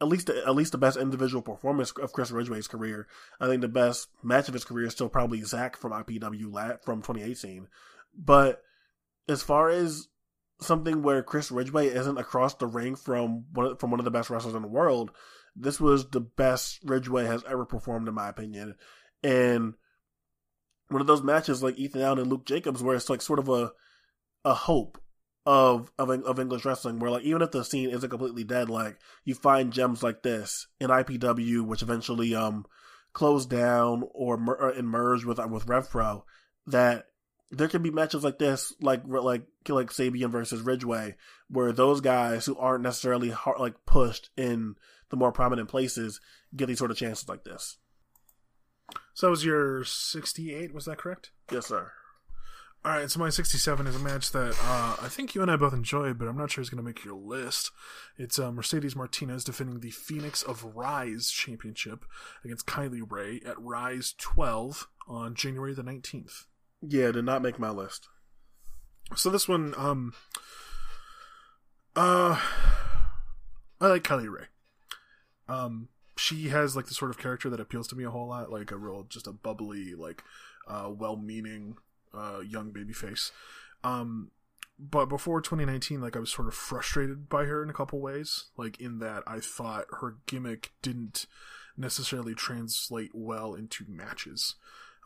at 0.00 0.08
least 0.08 0.30
at 0.30 0.54
least 0.54 0.72
the 0.72 0.78
best 0.78 0.96
individual 0.96 1.42
performance 1.42 1.92
of 1.92 2.12
Chris 2.12 2.30
Ridgway's 2.30 2.68
career. 2.68 3.06
I 3.40 3.46
think 3.46 3.60
the 3.60 3.68
best 3.68 4.08
match 4.22 4.48
of 4.48 4.54
his 4.54 4.64
career 4.64 4.86
is 4.86 4.92
still 4.92 5.08
probably 5.08 5.42
Zach 5.42 5.76
from 5.76 5.92
IPW 5.92 6.52
lat 6.52 6.84
from 6.84 7.02
2018. 7.02 7.68
But 8.16 8.62
as 9.28 9.42
far 9.42 9.68
as 9.68 10.08
something 10.60 11.02
where 11.02 11.22
Chris 11.22 11.50
Ridgway 11.50 11.88
isn't 11.88 12.18
across 12.18 12.54
the 12.54 12.66
ring 12.66 12.96
from 12.96 13.44
one 13.52 13.76
from 13.76 13.90
one 13.90 14.00
of 14.00 14.04
the 14.04 14.10
best 14.10 14.30
wrestlers 14.30 14.54
in 14.54 14.62
the 14.62 14.68
world, 14.68 15.10
this 15.54 15.80
was 15.80 16.08
the 16.08 16.20
best 16.20 16.80
Ridgway 16.84 17.26
has 17.26 17.44
ever 17.48 17.66
performed 17.66 18.08
in 18.08 18.14
my 18.14 18.28
opinion. 18.28 18.76
And 19.22 19.74
one 20.88 21.00
of 21.00 21.06
those 21.06 21.22
matches 21.22 21.62
like 21.62 21.78
Ethan 21.78 22.00
Allen 22.00 22.18
and 22.18 22.30
Luke 22.30 22.46
Jacobs 22.46 22.82
where 22.82 22.96
it's 22.96 23.10
like 23.10 23.22
sort 23.22 23.38
of 23.38 23.48
a 23.48 23.72
a 24.44 24.54
hope 24.54 25.00
of 25.46 25.90
of 25.98 26.10
of 26.10 26.38
English 26.38 26.64
wrestling 26.64 26.98
where 26.98 27.10
like 27.10 27.24
even 27.24 27.42
if 27.42 27.50
the 27.50 27.64
scene 27.64 27.90
isn't 27.90 28.10
completely 28.10 28.44
dead, 28.44 28.68
like 28.68 28.98
you 29.24 29.34
find 29.34 29.72
gems 29.72 30.02
like 30.02 30.22
this 30.22 30.66
in 30.80 30.90
IPW, 30.90 31.66
which 31.66 31.82
eventually 31.82 32.34
um 32.34 32.66
closed 33.12 33.50
down 33.50 34.04
or, 34.12 34.36
mer- 34.36 34.54
or 34.54 34.70
and 34.70 34.88
merged 34.88 35.24
with 35.24 35.38
with 35.38 35.66
RevPro, 35.66 36.22
that 36.66 37.06
there 37.50 37.68
can 37.68 37.82
be 37.82 37.90
matches 37.90 38.22
like 38.22 38.38
this, 38.38 38.72
like 38.80 39.02
like 39.06 39.42
like 39.68 39.90
Sabian 39.90 40.30
versus 40.30 40.62
Ridgway, 40.62 41.16
where 41.48 41.72
those 41.72 42.00
guys 42.00 42.46
who 42.46 42.56
aren't 42.56 42.84
necessarily 42.84 43.30
hard, 43.30 43.58
like 43.58 43.84
pushed 43.86 44.30
in 44.36 44.76
the 45.10 45.16
more 45.16 45.32
prominent 45.32 45.68
places 45.68 46.20
get 46.54 46.66
these 46.66 46.78
sort 46.78 46.90
of 46.90 46.96
chances 46.96 47.28
like 47.28 47.44
this. 47.44 47.78
So 49.14 49.26
that 49.26 49.30
was 49.30 49.44
your 49.44 49.84
68, 49.84 50.72
was 50.72 50.84
that 50.86 50.98
correct? 50.98 51.30
Yes, 51.50 51.66
sir. 51.66 51.92
All 52.82 52.92
right, 52.92 53.10
so 53.10 53.20
my 53.20 53.28
67 53.28 53.86
is 53.86 53.94
a 53.94 53.98
match 53.98 54.32
that 54.32 54.58
uh, 54.64 54.96
I 55.02 55.08
think 55.08 55.34
you 55.34 55.42
and 55.42 55.50
I 55.50 55.56
both 55.56 55.74
enjoyed, 55.74 56.18
but 56.18 56.28
I'm 56.28 56.38
not 56.38 56.50
sure 56.50 56.62
it's 56.62 56.70
going 56.70 56.82
to 56.82 56.88
make 56.88 57.04
your 57.04 57.14
list. 57.14 57.70
It's 58.16 58.38
uh, 58.38 58.50
Mercedes 58.50 58.96
Martinez 58.96 59.44
defending 59.44 59.80
the 59.80 59.90
Phoenix 59.90 60.42
of 60.42 60.64
Rise 60.64 61.28
Championship 61.30 62.06
against 62.42 62.66
Kylie 62.66 63.04
Rae 63.06 63.42
at 63.44 63.60
Rise 63.60 64.14
12 64.16 64.88
on 65.06 65.34
January 65.34 65.74
the 65.74 65.82
19th. 65.82 66.46
Yeah, 66.80 67.10
did 67.10 67.26
not 67.26 67.42
make 67.42 67.58
my 67.58 67.68
list. 67.68 68.08
So 69.14 69.28
this 69.28 69.46
one, 69.46 69.74
um, 69.76 70.14
uh, 71.94 72.40
I 73.78 73.86
like 73.88 74.04
Kylie 74.04 74.32
Rae. 74.32 74.46
Um, 75.50 75.88
she 76.16 76.48
has 76.48 76.76
like 76.76 76.86
the 76.86 76.94
sort 76.94 77.10
of 77.10 77.18
character 77.18 77.50
that 77.50 77.60
appeals 77.60 77.88
to 77.88 77.94
me 77.96 78.04
a 78.04 78.10
whole 78.10 78.28
lot, 78.28 78.50
like 78.50 78.70
a 78.70 78.78
real, 78.78 79.04
just 79.06 79.26
a 79.26 79.32
bubbly, 79.32 79.94
like, 79.94 80.22
uh, 80.66 80.88
well-meaning, 80.90 81.76
uh, 82.14 82.40
young 82.40 82.70
baby 82.70 82.92
face. 82.92 83.32
Um, 83.84 84.30
but 84.78 85.06
before 85.06 85.40
2019, 85.40 86.00
like 86.00 86.16
I 86.16 86.20
was 86.20 86.30
sort 86.30 86.48
of 86.48 86.54
frustrated 86.54 87.28
by 87.28 87.44
her 87.44 87.62
in 87.62 87.70
a 87.70 87.74
couple 87.74 88.00
ways, 88.00 88.46
like 88.56 88.80
in 88.80 88.98
that 89.00 89.22
I 89.26 89.40
thought 89.40 89.86
her 90.00 90.16
gimmick 90.26 90.72
didn't 90.80 91.26
necessarily 91.76 92.34
translate 92.34 93.10
well 93.14 93.54
into 93.54 93.84
matches. 93.88 94.54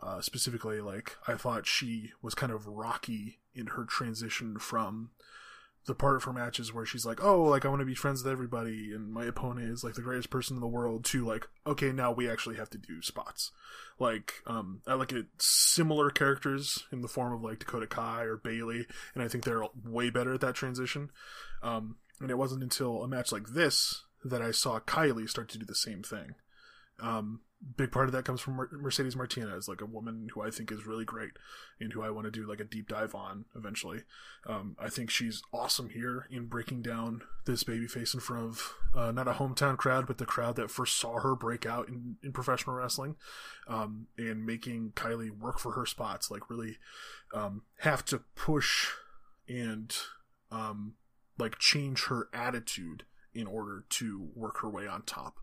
Uh, 0.02 0.20
specifically, 0.20 0.81
like 0.81 1.16
I 1.26 1.34
thought 1.34 1.66
she 1.66 2.12
was 2.20 2.34
kind 2.34 2.52
of 2.52 2.66
rocky 2.66 3.39
in 3.55 3.68
her 3.68 3.84
transition 3.84 4.58
from 4.58 5.10
the 5.87 5.95
part 5.95 6.17
of 6.17 6.25
her 6.25 6.33
matches 6.33 6.73
where 6.73 6.87
she's 6.87 7.05
like, 7.05 7.23
"Oh, 7.23 7.43
like 7.43 7.65
I 7.65 7.69
want 7.69 7.81
to 7.81 7.87
be 7.87 7.95
friends 7.95 8.23
with 8.23 8.33
everybody, 8.33 8.93
and 8.93 9.13
my 9.13 9.25
opponent 9.25 9.71
is 9.71 9.85
like 9.85 9.95
the 9.95 10.03
greatest 10.03 10.31
person 10.31 10.57
in 10.57 10.61
the 10.61 10.67
world," 10.67 11.05
to 11.07 11.25
like, 11.25 11.47
"Okay, 11.67 11.93
now 11.93 12.13
we 12.13 12.29
actually 12.29 12.57
have 12.57 12.71
to 12.71 12.79
do 12.79 13.03
spots." 13.03 13.51
Like, 13.99 14.35
um, 14.47 14.81
I 14.87 14.95
look 14.95 15.13
at 15.13 15.27
similar 15.39 16.11
characters 16.11 16.85
in 16.91 17.01
the 17.01 17.09
form 17.09 17.33
of 17.33 17.43
like 17.43 17.61
Dakota 17.61 17.87
Kai 17.87 18.23
or 18.23 18.37
Bayley, 18.37 18.87
and 19.15 19.23
I 19.23 19.29
think 19.29 19.45
they're 19.45 19.65
way 19.85 20.11
better 20.11 20.35
at 20.35 20.41
that 20.41 20.55
transition. 20.55 21.11
Um, 21.63 21.97
and 22.21 22.31
it 22.31 22.39
wasn't 22.39 22.63
until 22.63 23.03
a 23.03 23.09
match 23.09 23.33
like 23.33 23.49
this 23.49 24.05
that 24.25 24.43
I 24.43 24.51
saw 24.51 24.81
Kylie 24.81 25.29
start 25.29 25.49
to 25.51 25.59
do 25.59 25.67
the 25.67 25.75
same 25.75 26.03
thing. 26.03 26.35
Um, 27.01 27.41
big 27.76 27.91
part 27.91 28.07
of 28.07 28.12
that 28.12 28.25
comes 28.25 28.41
from 28.41 28.68
Mercedes 28.73 29.17
Martinez, 29.17 29.68
like 29.68 29.81
a 29.81 29.86
woman 29.86 30.28
who 30.33 30.43
I 30.43 30.51
think 30.51 30.70
is 30.70 30.86
really 30.86 31.05
great 31.05 31.33
and 31.81 31.93
who 31.93 32.02
I 32.02 32.10
want 32.10 32.26
to 32.26 32.31
do 32.31 32.49
like 32.49 32.60
a 32.60 32.65
deep 32.65 32.89
dive 32.89 33.15
on 33.15 33.47
eventually. 33.57 34.02
Um, 34.47 34.76
I 34.78 34.89
think 34.89 35.10
she's 35.10 35.43
awesome 35.52 35.89
here 35.89 36.26
in 36.31 36.47
breaking 36.47 36.83
down 36.83 37.23
this 37.47 37.65
baby 37.65 37.86
face 37.86 38.15
in 38.15 38.20
front 38.20 38.44
of 38.44 38.75
uh, 38.94 39.10
not 39.12 39.28
a 39.28 39.33
hometown 39.33 39.76
crowd, 39.76 40.07
but 40.07 40.18
the 40.18 40.26
crowd 40.26 40.57
that 40.57 40.70
first 40.70 40.99
saw 40.99 41.20
her 41.20 41.34
break 41.34 41.67
out 41.67 41.89
in, 41.89 42.17
in 42.23 42.33
professional 42.33 42.76
wrestling, 42.76 43.17
um, 43.67 44.07
and 44.18 44.44
making 44.44 44.93
Kylie 44.94 45.36
work 45.36 45.59
for 45.59 45.73
her 45.73 45.86
spots, 45.86 46.31
like 46.31 46.51
really 46.51 46.78
um, 47.33 47.62
have 47.81 48.05
to 48.07 48.20
push 48.34 48.89
and 49.49 49.94
um, 50.51 50.94
like 51.39 51.59
change 51.59 52.05
her 52.07 52.28
attitude 52.33 53.05
in 53.34 53.47
order 53.47 53.84
to 53.91 54.28
work 54.34 54.60
her 54.60 54.68
way 54.68 54.86
on 54.86 55.02
top 55.02 55.39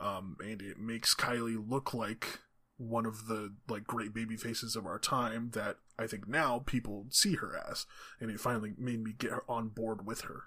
um, 0.00 0.36
and 0.40 0.62
it 0.62 0.78
makes 0.78 1.14
Kylie 1.14 1.62
look 1.68 1.94
like 1.94 2.40
one 2.78 3.04
of 3.04 3.26
the 3.26 3.52
like 3.68 3.84
great 3.84 4.14
baby 4.14 4.36
faces 4.36 4.74
of 4.74 4.86
our 4.86 4.98
time 4.98 5.50
that 5.52 5.76
I 5.98 6.06
think 6.06 6.26
now 6.26 6.62
people 6.64 7.06
see 7.10 7.34
her 7.34 7.60
as, 7.70 7.86
and 8.18 8.30
it 8.30 8.40
finally 8.40 8.72
made 8.78 9.04
me 9.04 9.12
get 9.16 9.32
on 9.48 9.68
board 9.68 10.06
with 10.06 10.22
her. 10.22 10.44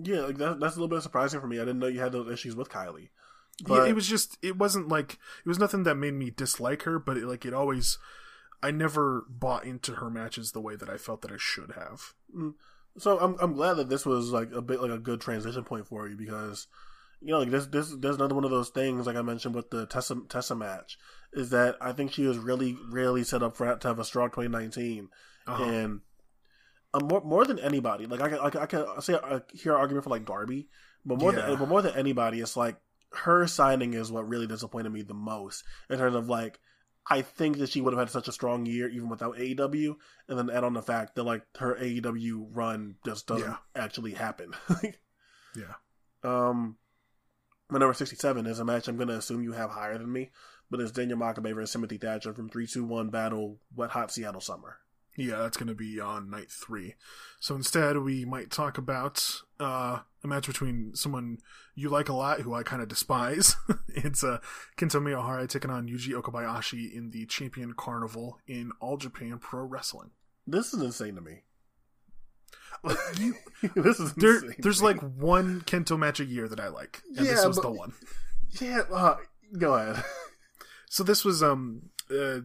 Yeah, 0.00 0.20
like 0.20 0.38
that, 0.38 0.60
that's 0.60 0.76
a 0.76 0.80
little 0.80 0.94
bit 0.94 1.02
surprising 1.02 1.40
for 1.40 1.48
me. 1.48 1.56
I 1.56 1.64
didn't 1.64 1.80
know 1.80 1.88
you 1.88 2.00
had 2.00 2.12
those 2.12 2.32
issues 2.32 2.54
with 2.54 2.70
Kylie. 2.70 3.08
But... 3.64 3.74
Yeah, 3.74 3.86
it 3.90 3.94
was 3.94 4.06
just 4.06 4.38
it 4.42 4.56
wasn't 4.56 4.88
like 4.88 5.14
it 5.44 5.48
was 5.48 5.58
nothing 5.58 5.82
that 5.82 5.96
made 5.96 6.14
me 6.14 6.30
dislike 6.30 6.82
her, 6.82 6.98
but 6.98 7.16
it, 7.16 7.24
like 7.24 7.44
it 7.44 7.52
always, 7.52 7.98
I 8.62 8.70
never 8.70 9.26
bought 9.28 9.64
into 9.64 9.96
her 9.96 10.08
matches 10.08 10.52
the 10.52 10.60
way 10.60 10.76
that 10.76 10.88
I 10.88 10.96
felt 10.96 11.22
that 11.22 11.32
I 11.32 11.36
should 11.38 11.72
have. 11.72 12.14
Mm. 12.34 12.54
So 12.96 13.18
I'm 13.18 13.36
I'm 13.40 13.54
glad 13.54 13.74
that 13.74 13.88
this 13.88 14.06
was 14.06 14.30
like 14.30 14.52
a 14.52 14.62
bit 14.62 14.80
like 14.80 14.90
a 14.90 14.98
good 14.98 15.20
transition 15.20 15.64
point 15.64 15.86
for 15.86 16.08
you 16.08 16.16
because 16.16 16.68
you 17.20 17.32
know, 17.32 17.40
like 17.40 17.50
this, 17.50 17.66
this, 17.66 17.94
there's 17.98 18.16
another 18.16 18.34
one 18.34 18.44
of 18.44 18.50
those 18.50 18.70
things, 18.70 19.06
like 19.06 19.16
I 19.16 19.22
mentioned 19.22 19.54
with 19.54 19.70
the 19.70 19.86
Tessa, 19.86 20.16
Tessa 20.28 20.54
match, 20.54 20.98
is 21.32 21.50
that 21.50 21.76
I 21.80 21.92
think 21.92 22.12
she 22.12 22.26
was 22.26 22.38
really, 22.38 22.76
really 22.88 23.24
set 23.24 23.42
up 23.42 23.56
for 23.56 23.74
to 23.74 23.88
have 23.88 23.98
a 23.98 24.04
strong 24.04 24.28
2019, 24.28 25.08
uh-huh. 25.46 25.62
and 25.64 26.00
um, 26.94 27.06
more, 27.06 27.22
more 27.22 27.44
than 27.44 27.58
anybody, 27.58 28.06
like 28.06 28.20
I 28.20 28.28
can, 28.30 28.38
I 28.38 28.50
can, 28.50 28.60
I 28.60 28.66
can 28.66 29.02
say 29.02 29.14
I 29.14 29.42
hear 29.52 29.74
an 29.74 29.80
argument 29.80 30.04
for 30.04 30.10
like 30.10 30.24
Darby, 30.24 30.68
but 31.04 31.18
more 31.18 31.34
yeah. 31.34 31.46
than, 31.46 31.58
but 31.58 31.68
more 31.68 31.82
than 31.82 31.94
anybody, 31.94 32.40
it's 32.40 32.56
like 32.56 32.76
her 33.12 33.46
signing 33.46 33.94
is 33.94 34.10
what 34.10 34.28
really 34.28 34.46
disappointed 34.46 34.90
me 34.90 35.02
the 35.02 35.14
most 35.14 35.64
in 35.88 35.98
terms 35.98 36.16
of 36.16 36.28
like. 36.28 36.58
I 37.12 37.22
think 37.22 37.58
that 37.58 37.70
she 37.70 37.80
would 37.80 37.94
have 37.94 37.98
had 37.98 38.10
such 38.10 38.28
a 38.28 38.32
strong 38.32 38.66
year 38.66 38.86
even 38.88 39.08
without 39.08 39.36
AEW, 39.36 39.96
and 40.28 40.38
then 40.38 40.50
add 40.50 40.64
on 40.64 40.74
the 40.74 40.82
fact 40.82 41.14
that 41.16 41.24
like 41.24 41.42
her 41.56 41.74
AEW 41.74 42.48
run 42.52 42.96
just 43.04 43.26
doesn't 43.26 43.48
yeah. 43.48 43.56
actually 43.74 44.12
happen. 44.12 44.52
yeah. 45.56 45.74
Um, 46.22 46.76
my 47.70 47.78
number 47.78 47.94
67 47.94 48.46
is 48.46 48.58
a 48.58 48.64
match 48.64 48.88
I'm 48.88 48.96
going 48.96 49.08
to 49.08 49.16
assume 49.16 49.42
you 49.42 49.52
have 49.52 49.70
higher 49.70 49.96
than 49.96 50.12
me, 50.12 50.30
but 50.70 50.80
it's 50.80 50.92
Daniel 50.92 51.18
Makabe 51.18 51.54
versus 51.54 51.72
Timothy 51.72 51.98
Thatcher 51.98 52.34
from 52.34 52.48
321 52.48 53.10
Battle 53.10 53.58
Wet 53.74 53.90
Hot 53.90 54.10
Seattle 54.10 54.40
Summer. 54.40 54.78
Yeah, 55.16 55.38
that's 55.38 55.56
going 55.56 55.68
to 55.68 55.74
be 55.74 56.00
on 56.00 56.30
night 56.30 56.50
three. 56.50 56.94
So 57.40 57.54
instead, 57.54 57.98
we 57.98 58.24
might 58.24 58.50
talk 58.50 58.78
about 58.78 59.42
uh, 59.58 60.00
a 60.22 60.26
match 60.26 60.46
between 60.46 60.94
someone 60.94 61.38
you 61.74 61.88
like 61.88 62.08
a 62.08 62.14
lot, 62.14 62.40
who 62.40 62.54
I 62.54 62.62
kind 62.62 62.80
of 62.80 62.88
despise. 62.88 63.56
it's 63.88 64.24
uh, 64.24 64.38
Kento 64.76 65.00
Miyahara 65.00 65.48
taking 65.48 65.70
on 65.70 65.88
Yuji 65.88 66.10
Okabayashi 66.20 66.92
in 66.94 67.10
the 67.10 67.26
Champion 67.26 67.74
Carnival 67.74 68.38
in 68.46 68.70
All 68.80 68.96
Japan 68.96 69.38
Pro 69.38 69.64
Wrestling. 69.64 70.10
This 70.46 70.72
is 70.72 70.82
insane 70.82 71.16
to 71.16 71.20
me. 71.20 71.42
This 73.74 74.00
is 74.00 74.14
there, 74.14 74.40
there's 74.58 74.82
like 74.82 75.00
one 75.00 75.60
Kento 75.62 75.98
match 75.98 76.18
a 76.18 76.24
year 76.24 76.48
that 76.48 76.60
I 76.60 76.68
like, 76.68 77.02
and 77.16 77.26
yeah, 77.26 77.34
this 77.34 77.46
was 77.46 77.56
but, 77.56 77.62
the 77.62 77.70
one. 77.70 77.92
Yeah, 78.60 78.82
uh, 78.90 79.16
go 79.56 79.74
ahead. 79.74 80.02
So 80.88 81.04
this 81.04 81.24
was 81.24 81.42
um, 81.42 81.90
uh, 82.10 82.40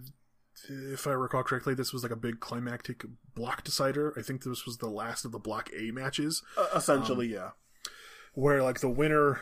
if 0.69 1.07
I 1.07 1.11
recall 1.11 1.43
correctly, 1.43 1.73
this 1.73 1.93
was 1.93 2.03
like 2.03 2.11
a 2.11 2.17
big 2.17 2.39
climactic 2.39 3.05
block 3.33 3.63
decider. 3.63 4.13
I 4.17 4.21
think 4.21 4.43
this 4.43 4.65
was 4.65 4.77
the 4.77 4.89
last 4.89 5.25
of 5.25 5.31
the 5.31 5.39
Block 5.39 5.69
A 5.77 5.91
matches. 5.91 6.43
Uh, 6.57 6.67
essentially, 6.75 7.35
um, 7.35 7.43
yeah. 7.43 7.49
Where 8.33 8.61
like 8.63 8.81
the 8.81 8.89
winner, 8.89 9.41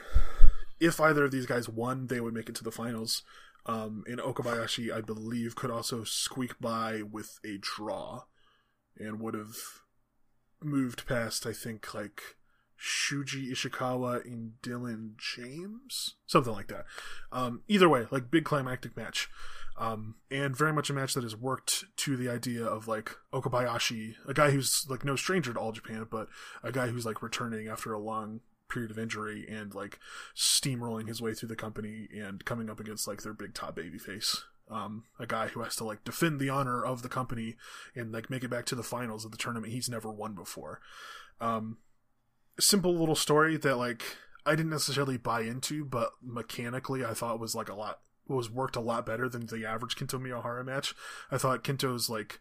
if 0.80 1.00
either 1.00 1.26
of 1.26 1.32
these 1.32 1.46
guys 1.46 1.68
won, 1.68 2.08
they 2.08 2.20
would 2.20 2.34
make 2.34 2.50
it 2.50 2.56
to 2.56 2.64
the 2.64 2.72
finals. 2.72 3.24
Um, 3.66 4.04
and 4.08 4.20
Okabayashi, 4.20 4.94
I 4.94 5.02
believe, 5.02 5.56
could 5.56 5.72
also 5.72 6.04
squeak 6.04 6.60
by 6.60 7.02
with 7.02 7.40
a 7.46 7.58
draw, 7.60 8.24
and 8.98 9.20
would 9.20 9.34
have 9.34 9.56
moved 10.66 11.06
past, 11.08 11.46
I 11.46 11.54
think, 11.54 11.94
like 11.94 12.22
Shuji 12.80 13.52
Ishikawa 13.52 14.26
and 14.26 14.54
Dylan 14.62 15.14
James, 15.18 16.16
something 16.28 16.54
like 16.54 16.68
that. 16.68 16.86
Um, 17.32 17.62
either 17.68 17.88
way, 17.88 18.08
like 18.12 18.30
big 18.30 18.44
climactic 18.44 18.98
match, 18.98 19.30
um, 19.78 20.16
and 20.30 20.56
very 20.56 20.74
much 20.74 20.90
a 20.90 20.94
match 20.94 21.14
that 21.14 21.24
has 21.24 21.36
worked 21.36 21.86
to 21.98 22.18
the 22.18 22.30
idea 22.30 22.66
of 22.66 22.88
like 22.88 23.16
Okabayashi, 23.32 24.16
a 24.28 24.34
guy 24.34 24.52
who's 24.52 24.86
like 24.90 25.06
no 25.06 25.16
stranger 25.16 25.54
to 25.54 25.60
all 25.60 25.72
Japan, 25.72 26.08
but 26.10 26.28
a 26.62 26.72
guy 26.72 26.88
who's 26.88 27.06
like 27.06 27.24
returning 27.24 27.68
after 27.68 27.94
a 27.94 28.00
long 28.00 28.42
period 28.70 28.92
of 28.92 29.00
injury 29.00 29.46
and 29.48 29.74
like 29.76 30.00
steamrolling 30.36 31.08
his 31.08 31.22
way 31.22 31.34
through 31.34 31.50
the 31.50 31.56
company 31.56 32.08
and 32.14 32.44
coming 32.44 32.70
up 32.70 32.80
against 32.80 33.08
like 33.08 33.22
their 33.22 33.34
big 33.34 33.54
top 33.54 33.76
baby 33.76 34.00
face 34.00 34.44
um, 34.70 35.04
a 35.20 35.28
guy 35.28 35.48
who 35.48 35.62
has 35.62 35.76
to 35.78 35.84
like 35.84 36.04
defend 36.04 36.40
the 36.40 36.50
honor 36.50 36.84
of 36.84 37.02
the 37.02 37.10
company 37.10 37.56
and 37.96 38.12
like 38.12 38.30
make 38.30 38.44
it 38.44 38.50
back 38.50 38.66
to 38.68 38.76
the 38.76 38.84
finals 38.84 39.26
of 39.26 39.32
the 39.32 39.38
tournament 39.38 39.74
he's 39.74 39.90
never 39.90 40.12
won 40.12 40.34
before. 40.34 40.80
Um, 41.42 41.78
simple 42.60 42.96
little 42.96 43.16
story 43.16 43.58
that 43.58 43.78
like 43.78 44.04
I 44.46 44.56
didn't 44.56 44.72
necessarily 44.72 45.18
buy 45.18 45.42
into, 45.42 45.86
but 45.86 46.12
mechanically 46.22 47.04
I 47.04 47.14
thought 47.14 47.40
was 47.40 47.56
like 47.56 47.70
a 47.70 47.76
lot 47.76 48.00
was 48.28 48.50
worked 48.50 48.76
a 48.76 48.82
lot 48.82 49.06
better 49.06 49.28
than 49.28 49.48
the 49.48 49.66
average 49.66 49.96
Kento 49.96 50.20
Miyahara 50.20 50.66
match. 50.66 50.96
I 51.30 51.38
thought 51.38 51.64
Kento's 51.64 52.10
like 52.10 52.40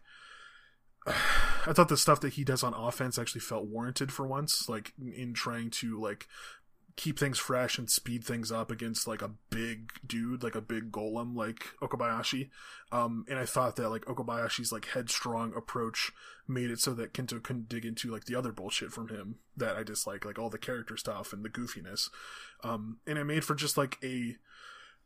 I 1.07 1.73
thought 1.73 1.89
the 1.89 1.97
stuff 1.97 2.21
that 2.21 2.33
he 2.33 2.43
does 2.43 2.63
on 2.63 2.73
offense 2.73 3.17
actually 3.17 3.41
felt 3.41 3.67
warranted 3.67 4.11
for 4.11 4.27
once, 4.27 4.67
like 4.67 4.93
in 4.99 5.33
trying 5.33 5.69
to 5.71 5.99
like 5.99 6.27
keep 6.95 7.17
things 7.17 7.39
fresh 7.39 7.77
and 7.77 7.89
speed 7.89 8.23
things 8.23 8.51
up 8.51 8.69
against 8.69 9.07
like 9.07 9.21
a 9.21 9.31
big 9.49 9.91
dude, 10.05 10.43
like 10.43 10.55
a 10.55 10.61
big 10.61 10.91
golem 10.91 11.35
like 11.35 11.69
Okabayashi. 11.81 12.49
Um, 12.91 13.25
and 13.29 13.39
I 13.39 13.45
thought 13.45 13.75
that 13.77 13.89
like 13.89 14.05
Okabayashi's 14.05 14.71
like 14.71 14.85
headstrong 14.85 15.53
approach 15.55 16.11
made 16.47 16.69
it 16.69 16.79
so 16.79 16.93
that 16.93 17.13
Kento 17.13 17.41
couldn't 17.41 17.69
dig 17.69 17.85
into 17.85 18.11
like 18.11 18.25
the 18.25 18.35
other 18.35 18.51
bullshit 18.51 18.91
from 18.91 19.09
him 19.09 19.39
that 19.57 19.75
I 19.75 19.83
dislike, 19.83 20.25
like 20.25 20.37
all 20.37 20.49
the 20.49 20.57
character 20.57 20.95
stuff 20.97 21.33
and 21.33 21.43
the 21.43 21.49
goofiness. 21.49 22.09
Um, 22.63 22.99
and 23.07 23.17
it 23.17 23.25
made 23.25 23.43
for 23.43 23.55
just 23.55 23.77
like 23.77 23.97
a 24.03 24.37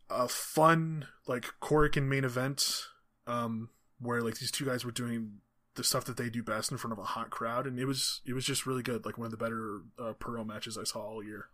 a 0.10 0.28
fun 0.28 1.06
like 1.26 1.46
Korakuen 1.62 2.08
main 2.08 2.24
event, 2.24 2.84
um, 3.28 3.70
where 4.00 4.22
like 4.22 4.40
these 4.40 4.52
two 4.52 4.66
guys 4.66 4.84
were 4.84 4.92
doing 4.92 5.40
the 5.76 5.84
stuff 5.84 6.06
that 6.06 6.18
they 6.18 6.30
do 6.30 6.42
best 6.42 6.72
in 6.72 6.78
front 6.78 6.94
of 6.94 7.00
a 7.00 7.04
hot 7.04 7.30
crowd, 7.30 7.66
and 7.66 7.80
it 7.80 7.86
was 7.86 8.22
it 8.26 8.34
was 8.34 8.46
just 8.46 8.66
really 8.66 8.84
good. 8.84 9.06
Like 9.06 9.18
one 9.18 9.26
of 9.26 9.32
the 9.32 9.38
better 9.38 9.82
uh, 9.98 10.44
matches 10.44 10.78
I 10.78 10.84
saw 10.84 11.00
all 11.00 11.24
year 11.24 11.48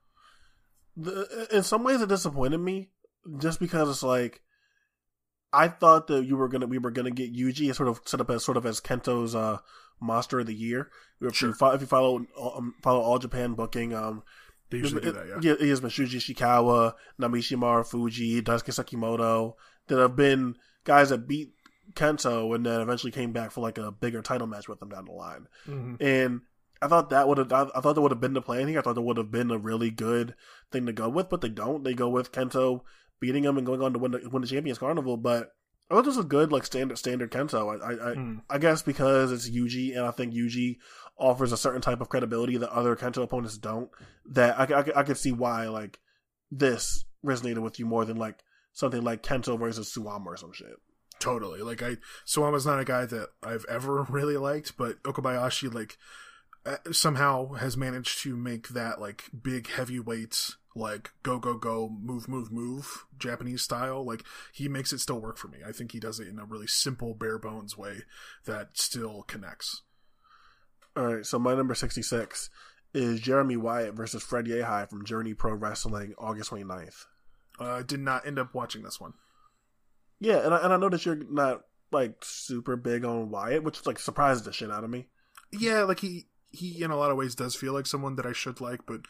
the, 0.96 1.48
in 1.52 1.64
some 1.64 1.84
ways 1.84 2.02
it 2.02 2.10
disappointed 2.10 2.60
me 2.60 2.90
just 3.40 3.60
because 3.60 3.90
it's 3.90 4.04
like 4.04 4.42
I 5.52 5.68
thought 5.68 6.08
that 6.08 6.26
you 6.26 6.36
were 6.36 6.48
gonna 6.48 6.68
we 6.68 6.78
were 6.78 6.92
gonna 6.92 7.12
get 7.12 7.34
Yuji 7.34 7.74
sort 7.76 7.90
of 7.90 8.02
set 8.06 8.22
up 8.22 8.30
as 8.30 8.44
sort 8.44 8.58
of 8.58 8.66
as 8.66 8.80
Kento's 8.80 9.36
uh 9.36 9.60
monster 10.02 10.40
of 10.40 10.48
the 10.48 10.54
year. 10.54 10.90
If, 11.22 11.36
sure. 11.36 11.50
you, 11.50 11.56
follow, 11.56 11.76
if 11.76 11.82
you 11.82 11.88
follow 11.88 12.26
um, 12.40 12.76
follow 12.82 13.02
all 13.02 13.20
Japan 13.20 13.54
booking, 13.54 13.94
um, 13.94 14.24
they 14.70 14.78
usually 14.80 15.02
it, 15.02 15.06
do 15.06 15.12
that. 15.14 15.28
Yeah, 15.28 15.38
yeah, 15.42 15.54
it 15.54 15.70
has 15.70 15.80
been 15.80 15.90
Shuji 15.90 16.16
Ishikawa, 16.18 16.94
Naomichi 17.20 17.58
Marufuji, 17.58 18.42
Daisuke 18.42 18.74
Sekimoto 18.74 19.54
that 19.88 20.00
have 20.00 20.16
been 20.16 20.56
guys 20.84 21.10
that 21.10 21.28
beat 21.28 21.54
Kento 21.94 22.56
and 22.56 22.66
then 22.66 22.82
eventually 22.82 23.12
came 23.12 23.32
back 23.32 23.52
for 23.52 23.62
like 23.62 23.78
a 23.78 23.92
bigger 23.92 24.22
title 24.22 24.48
match 24.48 24.68
with 24.68 24.80
them 24.80 24.90
down 24.90 25.06
the 25.06 25.12
line. 25.12 25.48
Mm-hmm. 25.68 26.04
And 26.04 26.42
I 26.84 26.88
thought 26.88 27.10
that 27.10 27.28
would 27.28 27.38
have. 27.38 27.52
I 27.54 27.80
thought 27.80 27.94
that 27.94 28.02
would 28.02 28.12
have 28.12 28.22
been 28.22 28.34
the 28.34 28.42
plan 28.42 28.68
here. 28.68 28.80
I 28.80 28.82
thought 28.82 28.96
that 28.96 29.02
would 29.02 29.18
have 29.18 29.32
been 29.32 29.52
a 29.52 29.58
really 29.58 29.90
good 29.90 30.36
thing 30.72 30.86
to 30.86 30.94
go 30.94 31.10
with, 31.10 31.30
but 31.30 31.42
they 31.42 31.50
don't. 31.50 31.84
They 31.84 31.94
go 31.94 32.10
with 32.10 32.32
Kento 32.32 32.82
beating 33.20 33.44
him 33.44 33.58
and 33.58 33.66
going 33.66 33.82
on 33.82 33.94
to 33.94 34.00
win 34.00 34.12
the, 34.12 34.30
win 34.30 34.42
the 34.42 34.48
Champions 34.48 34.78
Carnival. 34.78 35.18
But 35.18 35.52
I 35.90 35.96
thought 35.96 36.06
this 36.06 36.16
was 36.18 36.26
a 36.26 36.28
good, 36.28 36.52
like 36.52 36.66
standard 36.66 36.98
standard 36.98 37.32
Kento. 37.32 37.80
I 37.82 38.10
I, 38.10 38.14
Hmm. 38.14 38.38
I, 38.50 38.56
I 38.56 38.58
guess 38.58 38.82
because 38.82 39.32
it's 39.32 39.50
Yuji, 39.50 39.96
and 39.96 40.06
I 40.06 40.12
think 40.12 40.34
Yuji 40.34 40.78
offers 41.18 41.52
a 41.52 41.58
certain 41.58 41.82
type 41.82 42.02
of 42.02 42.10
credibility 42.10 42.58
that 42.58 42.72
other 42.72 42.96
Kento 42.96 43.24
opponents 43.24 43.58
don't. 43.58 43.90
That 44.32 44.60
I, 44.60 44.82
I, 44.82 45.00
I 45.00 45.04
could 45.04 45.18
see 45.18 45.32
why 45.32 45.68
like 45.68 46.00
this 46.52 47.06
resonated 47.26 47.60
with 47.60 47.80
you 47.80 47.86
more 47.86 48.06
than 48.06 48.18
like 48.18 48.44
something 48.74 49.04
like 49.04 49.24
Kento 49.24 49.58
versus 49.58 49.94
Suwama 49.96 50.26
or 50.26 50.38
some 50.38 50.52
shit. 50.54 50.76
Totally. 51.20 51.62
Like 51.62 51.82
I, 51.82 51.98
Suwama's 52.28 52.66
not 52.66 52.80
a 52.80 52.86
guy 52.86 53.06
that 53.06 53.30
I've 53.42 53.66
ever 53.70 54.04
really 54.10 54.36
liked, 54.36 54.76
but 54.78 55.02
Okabayashi 55.04 55.74
like 55.74 55.98
somehow 56.92 57.54
has 57.54 57.76
managed 57.76 58.22
to 58.24 58.36
make 58.36 58.70
that 58.70 59.02
like 59.02 59.26
big 59.42 59.70
heavyweight 59.70 60.56
like 60.76 61.12
go 61.22 61.38
go 61.38 61.56
go 61.56 61.90
move 62.02 62.28
move 62.28 62.52
move 62.52 63.06
Japanese 63.18 63.62
style. 63.62 64.06
Like 64.06 64.24
he 64.54 64.68
makes 64.68 64.92
it 64.92 65.00
still 65.00 65.20
work 65.20 65.38
for 65.38 65.48
me. 65.48 65.60
I 65.68 65.72
think 65.72 65.92
he 65.92 66.00
does 66.00 66.20
it 66.20 66.28
in 66.28 66.40
a 66.40 66.46
really 66.46 66.68
simple 66.68 67.14
bare 67.14 67.38
bones 67.38 67.78
way 67.78 68.04
that 68.46 68.78
still 68.78 69.24
connects. 69.24 69.84
All 70.96 71.16
right, 71.16 71.26
so 71.26 71.40
my 71.40 71.56
number 71.56 71.74
66 71.74 72.50
is 72.94 73.20
Jeremy 73.20 73.58
Wyatt 73.58 73.96
versus 73.96 74.22
Fred 74.22 74.46
Yehi 74.46 74.88
from 74.88 75.06
Journey 75.06 75.34
Pro 75.34 75.54
Wrestling, 75.54 76.14
August 76.20 76.52
29th. 76.52 77.06
Uh, 77.60 77.72
I 77.72 77.82
did 77.82 78.00
not 78.00 78.28
end 78.28 78.38
up 78.38 78.54
watching 78.54 78.84
this 78.84 79.02
one. 79.02 79.14
Yeah, 80.20 80.46
and 80.46 80.54
I, 80.54 80.58
and 80.64 80.72
I 80.72 80.90
that 80.90 81.06
you're 81.06 81.16
not 81.16 81.64
like 81.92 82.18
super 82.22 82.76
big 82.76 83.06
on 83.06 83.32
Wyatt, 83.32 83.64
which 83.64 83.86
like 83.88 83.98
surprised 83.98 84.46
the 84.46 84.54
shit 84.54 84.72
out 84.72 84.84
of 84.84 84.90
me. 84.90 85.08
Yeah, 85.52 85.84
like 85.84 86.00
he 86.00 86.28
he 86.54 86.84
in 86.84 86.92
a 86.92 86.96
lot 86.96 87.12
of 87.12 87.18
ways 87.18 87.36
does 87.36 87.56
feel 87.56 87.74
like 87.74 87.88
someone 87.88 88.16
that 88.16 88.26
I 88.26 88.32
should 88.32 88.62
like, 88.62 88.86
but 88.86 89.02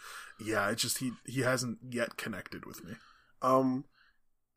yeah, 0.44 0.70
it's 0.70 0.82
just 0.82 1.00
he 1.00 1.12
he 1.26 1.42
hasn't 1.42 1.78
yet 1.92 2.18
connected 2.18 2.66
with 2.66 2.84
me. 2.84 2.94
Um, 3.42 3.86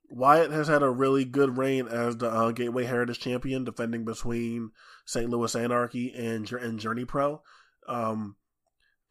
Wyatt 0.09 0.53
has 0.53 0.69
had 0.69 0.83
a 0.83 0.91
really 0.91 1.25
good 1.25 1.59
reign 1.59 1.89
as 1.89 2.17
the 2.17 2.31
uh, 2.31 2.53
Gateway 2.53 2.85
Heritage 2.85 3.19
Champion, 3.19 3.65
defending 3.65 4.05
between 4.05 4.71
St. 5.05 5.29
Louis 5.29 5.55
Anarchy 5.55 6.15
and 6.15 6.51
and 6.53 6.79
Journey 6.79 7.05
Pro. 7.05 7.43
Um, 7.89 8.37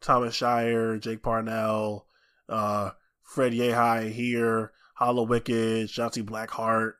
Thomas 0.00 0.34
Shire, 0.34 0.98
Jake 0.98 1.22
Parnell, 1.22 2.06
uh, 2.48 2.90
Fred 3.22 3.52
Yehi 3.52 4.10
here, 4.10 4.72
Hallowicked, 5.00 5.88
Shotzi 5.88 6.22
Blackheart, 6.22 6.92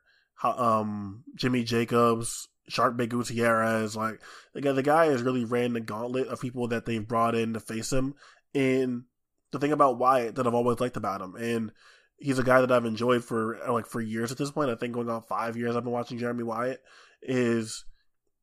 um, 0.43 1.23
Jimmy 1.35 1.63
Jacobs, 1.63 2.49
Shark 2.67 2.97
Big 2.97 3.09
Gutierrez. 3.09 3.95
Like 3.95 4.21
the 4.53 4.61
guy, 4.61 4.71
the 4.71 4.83
guy 4.83 5.05
has 5.07 5.21
really 5.21 5.45
ran 5.45 5.73
the 5.73 5.79
gauntlet 5.79 6.27
of 6.27 6.41
people 6.41 6.67
that 6.69 6.85
they've 6.85 7.07
brought 7.07 7.35
in 7.35 7.53
to 7.53 7.59
face 7.59 7.91
him. 7.91 8.15
And 8.53 9.03
the 9.51 9.59
thing 9.59 9.71
about 9.71 9.97
Wyatt 9.97 10.35
that 10.35 10.47
I've 10.47 10.53
always 10.53 10.79
liked 10.79 10.97
about 10.97 11.21
him, 11.21 11.35
and 11.35 11.71
he's 12.17 12.39
a 12.39 12.43
guy 12.43 12.61
that 12.61 12.71
I've 12.71 12.85
enjoyed 12.85 13.23
for 13.23 13.59
like 13.69 13.85
for 13.85 14.01
years 14.01 14.31
at 14.31 14.37
this 14.37 14.51
point. 14.51 14.69
I 14.69 14.75
think 14.75 14.93
going 14.93 15.09
on 15.09 15.21
five 15.21 15.57
years 15.57 15.75
I've 15.75 15.83
been 15.83 15.93
watching 15.93 16.17
Jeremy 16.17 16.43
Wyatt 16.43 16.81
is 17.21 17.85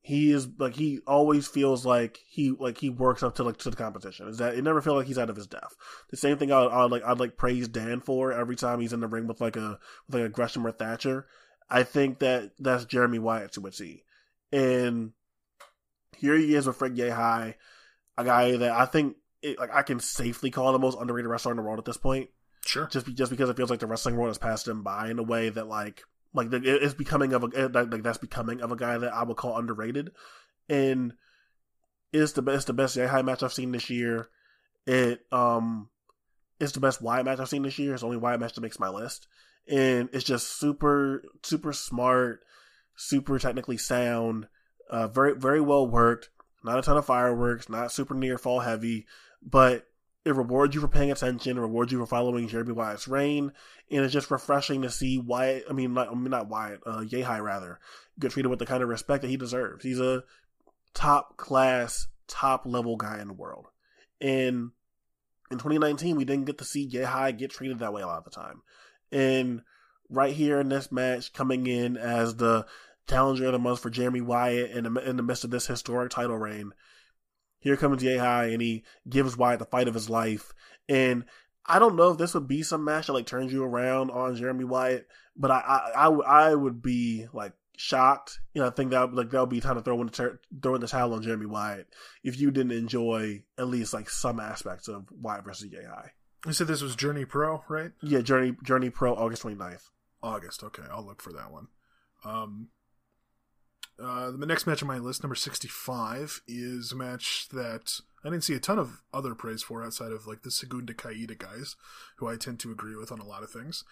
he 0.00 0.32
is 0.32 0.46
like 0.58 0.74
he 0.74 1.00
always 1.06 1.46
feels 1.46 1.86
like 1.86 2.18
he 2.28 2.50
like 2.50 2.78
he 2.78 2.90
works 2.90 3.22
up 3.22 3.36
to 3.36 3.42
like 3.42 3.56
to 3.58 3.70
the 3.70 3.76
competition. 3.76 4.28
Is 4.28 4.38
that 4.38 4.54
it 4.54 4.62
never 4.62 4.82
feels 4.82 4.96
like 4.96 5.06
he's 5.06 5.18
out 5.18 5.30
of 5.30 5.36
his 5.36 5.46
depth. 5.46 5.76
The 6.10 6.16
same 6.16 6.36
thing 6.38 6.52
I 6.52 6.60
I 6.60 6.84
like 6.84 7.02
I'd 7.02 7.20
like 7.20 7.36
praise 7.36 7.68
Dan 7.68 8.00
for 8.00 8.32
every 8.32 8.54
time 8.54 8.80
he's 8.80 8.92
in 8.92 9.00
the 9.00 9.06
ring 9.06 9.26
with 9.26 9.40
like 9.40 9.56
a 9.56 9.78
with 10.06 10.14
like 10.14 10.24
a 10.24 10.28
Gresham 10.28 10.66
or 10.66 10.72
Thatcher. 10.72 11.26
I 11.70 11.82
think 11.82 12.18
that 12.18 12.52
that's 12.58 12.84
Jeremy 12.84 13.18
Wyatt 13.18 13.52
to 13.52 13.66
a 13.66 13.70
T. 13.70 14.03
And 14.54 15.12
here 16.16 16.36
he 16.36 16.54
is 16.54 16.66
with 16.66 16.76
Fred 16.76 16.96
Yehi, 16.96 17.54
a 18.16 18.24
guy 18.24 18.56
that 18.56 18.70
I 18.70 18.86
think 18.86 19.16
it, 19.42 19.58
like 19.58 19.74
I 19.74 19.82
can 19.82 19.98
safely 20.00 20.50
call 20.50 20.72
the 20.72 20.78
most 20.78 20.98
underrated 20.98 21.28
wrestler 21.28 21.52
in 21.52 21.56
the 21.56 21.62
world 21.62 21.78
at 21.78 21.84
this 21.84 21.96
point 21.96 22.30
Sure. 22.64 22.86
just 22.86 23.04
be, 23.04 23.12
just 23.12 23.30
because 23.30 23.50
it 23.50 23.56
feels 23.56 23.70
like 23.70 23.80
the 23.80 23.86
wrestling 23.86 24.16
world 24.16 24.28
has 24.28 24.38
passed 24.38 24.66
him 24.68 24.82
by 24.82 25.10
in 25.10 25.18
a 25.18 25.22
way 25.22 25.48
that 25.48 25.66
like 25.66 26.02
like 26.32 26.48
it's 26.52 26.94
becoming 26.94 27.32
of 27.32 27.42
a 27.42 27.68
like 27.68 28.02
that's 28.02 28.18
becoming 28.18 28.60
of 28.60 28.72
a 28.72 28.76
guy 28.76 28.96
that 28.96 29.12
I 29.12 29.22
would 29.22 29.36
call 29.36 29.58
underrated, 29.58 30.12
and 30.68 31.14
it's 32.12 32.32
the 32.32 32.42
best 32.42 32.68
the 32.68 32.72
best 32.72 32.96
Yehi 32.96 33.24
match 33.24 33.42
I've 33.42 33.52
seen 33.52 33.72
this 33.72 33.90
year. 33.90 34.28
It 34.86 35.20
um 35.30 35.90
it's 36.58 36.72
the 36.72 36.80
best 36.80 37.02
Wyatt 37.02 37.24
match 37.24 37.38
I've 37.38 37.48
seen 37.48 37.62
this 37.62 37.78
year. 37.78 37.92
It's 37.92 38.00
the 38.00 38.06
only 38.06 38.18
Wyatt 38.18 38.40
match 38.40 38.54
that 38.54 38.62
makes 38.62 38.80
my 38.80 38.88
list, 38.88 39.28
and 39.68 40.08
it's 40.12 40.24
just 40.24 40.58
super 40.58 41.22
super 41.42 41.72
smart, 41.72 42.44
super 42.96 43.38
technically 43.38 43.78
sound, 43.78 44.48
uh, 44.90 45.08
very 45.08 45.34
very 45.34 45.60
well 45.60 45.86
worked. 45.86 46.30
Not 46.62 46.78
a 46.78 46.82
ton 46.82 46.96
of 46.96 47.04
fireworks, 47.04 47.68
not 47.68 47.92
super 47.92 48.14
near 48.14 48.38
fall 48.38 48.60
heavy, 48.60 49.06
but 49.42 49.86
it 50.24 50.34
rewards 50.34 50.74
you 50.74 50.80
for 50.80 50.88
paying 50.88 51.12
attention, 51.12 51.58
rewards 51.58 51.92
you 51.92 51.98
for 51.98 52.06
following 52.06 52.48
Jeremy 52.48 52.72
Wyatt's 52.72 53.06
reign, 53.06 53.52
and 53.90 54.04
it's 54.04 54.12
just 54.12 54.30
refreshing 54.30 54.82
to 54.82 54.90
see 54.90 55.18
Wyatt, 55.18 55.64
I 55.68 55.74
mean, 55.74 55.92
not, 55.92 56.08
I 56.08 56.14
mean, 56.14 56.30
not 56.30 56.48
Wyatt, 56.48 56.80
uh, 56.86 57.00
Yehi 57.00 57.42
rather, 57.42 57.78
get 58.18 58.32
treated 58.32 58.48
with 58.48 58.58
the 58.58 58.66
kind 58.66 58.82
of 58.82 58.88
respect 58.88 59.22
that 59.22 59.28
he 59.28 59.36
deserves. 59.36 59.84
He's 59.84 60.00
a 60.00 60.24
top 60.94 61.36
class, 61.36 62.06
top 62.26 62.64
level 62.64 62.96
guy 62.96 63.20
in 63.20 63.28
the 63.28 63.34
world. 63.34 63.66
And 64.20 64.70
in 65.50 65.58
2019, 65.58 66.16
we 66.16 66.24
didn't 66.24 66.46
get 66.46 66.58
to 66.58 66.64
see 66.64 66.88
Yehi 66.88 67.36
get 67.36 67.50
treated 67.50 67.80
that 67.80 67.92
way 67.92 68.00
a 68.00 68.06
lot 68.06 68.18
of 68.18 68.24
the 68.24 68.30
time. 68.30 68.62
And 69.12 69.62
right 70.08 70.34
here 70.34 70.60
in 70.60 70.68
this 70.68 70.90
match, 70.92 71.32
coming 71.32 71.66
in 71.66 71.96
as 71.96 72.36
the 72.36 72.66
challenger 73.08 73.46
of 73.46 73.52
the 73.52 73.58
month 73.58 73.80
for 73.80 73.90
Jeremy 73.90 74.20
Wyatt 74.20 74.70
in 74.70 74.84
the, 74.94 75.08
in 75.08 75.16
the 75.16 75.22
midst 75.22 75.44
of 75.44 75.50
this 75.50 75.66
historic 75.66 76.10
title 76.10 76.36
reign, 76.38 76.72
here 77.60 77.76
comes 77.76 78.02
Yehi 78.02 78.52
and 78.52 78.60
he 78.62 78.84
gives 79.08 79.36
Wyatt 79.36 79.58
the 79.58 79.64
fight 79.64 79.88
of 79.88 79.94
his 79.94 80.10
life. 80.10 80.52
And 80.88 81.24
I 81.66 81.78
don't 81.78 81.96
know 81.96 82.10
if 82.10 82.18
this 82.18 82.34
would 82.34 82.46
be 82.48 82.62
some 82.62 82.84
match 82.84 83.06
that 83.06 83.14
like 83.14 83.26
turns 83.26 83.52
you 83.52 83.64
around 83.64 84.10
on 84.10 84.36
Jeremy 84.36 84.64
Wyatt, 84.64 85.06
but 85.36 85.50
I 85.50 85.58
I, 85.58 85.90
I, 86.04 86.08
would- 86.08 86.26
I 86.26 86.54
would 86.54 86.82
be 86.82 87.26
like 87.32 87.52
shocked. 87.76 88.38
You 88.52 88.60
know, 88.60 88.68
I 88.68 88.70
think 88.70 88.90
that 88.90 89.14
like 89.14 89.30
that 89.30 89.40
would 89.40 89.48
be 89.48 89.60
time 89.60 89.76
to 89.76 89.82
throw 89.82 89.98
in 90.00 90.06
the 90.06 90.12
ter- 90.12 90.40
throw 90.62 90.74
in 90.74 90.80
the 90.82 90.86
towel 90.86 91.14
on 91.14 91.22
Jeremy 91.22 91.46
Wyatt 91.46 91.88
if 92.22 92.38
you 92.38 92.50
didn't 92.50 92.72
enjoy 92.72 93.44
at 93.58 93.66
least 93.68 93.94
like 93.94 94.10
some 94.10 94.40
aspects 94.40 94.88
of 94.88 95.06
Wyatt 95.10 95.44
versus 95.44 95.70
Yehi. 95.70 96.08
You 96.46 96.52
said 96.52 96.66
this 96.66 96.82
was 96.82 96.94
Journey 96.94 97.24
Pro, 97.24 97.64
right? 97.70 97.92
Yeah, 98.02 98.20
Journey 98.20 98.54
Journey 98.62 98.90
Pro 98.90 99.14
August 99.14 99.42
29th. 99.44 99.88
August. 100.24 100.64
Okay, 100.64 100.82
I'll 100.90 101.06
look 101.06 101.22
for 101.22 101.32
that 101.32 101.52
one. 101.52 101.68
Um, 102.24 102.68
uh, 104.02 104.32
the 104.32 104.46
next 104.46 104.66
match 104.66 104.82
on 104.82 104.88
my 104.88 104.98
list, 104.98 105.22
number 105.22 105.36
sixty-five, 105.36 106.40
is 106.48 106.92
a 106.92 106.96
match 106.96 107.48
that 107.52 108.00
I 108.24 108.30
didn't 108.30 108.44
see 108.44 108.54
a 108.54 108.58
ton 108.58 108.78
of 108.78 109.02
other 109.12 109.34
praise 109.34 109.62
for 109.62 109.84
outside 109.84 110.10
of 110.10 110.26
like 110.26 110.42
the 110.42 110.50
Segunda 110.50 110.94
Caida 110.94 111.36
guys, 111.38 111.76
who 112.16 112.26
I 112.26 112.36
tend 112.36 112.58
to 112.60 112.72
agree 112.72 112.96
with 112.96 113.12
on 113.12 113.20
a 113.20 113.26
lot 113.26 113.44
of 113.44 113.50
things. 113.50 113.84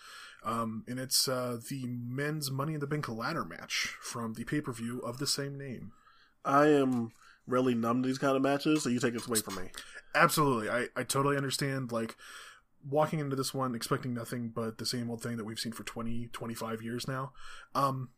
Um, 0.45 0.85
and 0.89 0.99
it's 0.99 1.29
uh, 1.29 1.59
the 1.71 1.85
men's 1.87 2.51
Money 2.51 2.75
in 2.75 2.81
the 2.81 2.87
Bank 2.87 3.09
ladder 3.09 3.45
match 3.45 3.95
from 4.01 4.35
the 4.35 4.45
pay-per-view 4.45 5.01
of 5.01 5.19
the 5.19 5.27
same 5.27 5.57
name. 5.57 5.93
I 6.45 6.67
am 6.67 7.13
really 7.47 7.75
numb 7.75 8.03
to 8.03 8.09
these 8.09 8.19
kind 8.19 8.35
of 8.35 8.43
matches, 8.43 8.83
so 8.83 8.89
you 8.89 8.99
take 8.99 9.15
this 9.15 9.29
away 9.29 9.39
from 9.39 9.55
me. 9.57 9.71
Absolutely. 10.15 10.69
I, 10.69 10.89
I 10.97 11.05
totally 11.05 11.37
understand, 11.37 11.93
like, 11.93 12.17
walking 12.89 13.19
into 13.19 13.37
this 13.37 13.55
one 13.55 13.75
expecting 13.75 14.15
nothing 14.15 14.49
but 14.55 14.79
the 14.79 14.87
same 14.87 15.11
old 15.11 15.23
thing 15.23 15.37
that 15.37 15.45
we've 15.45 15.59
seen 15.59 15.73
for 15.73 15.85
20, 15.85 16.29
25 16.33 16.83
years 16.83 17.07
now. 17.07 17.33
Um, 17.75 18.11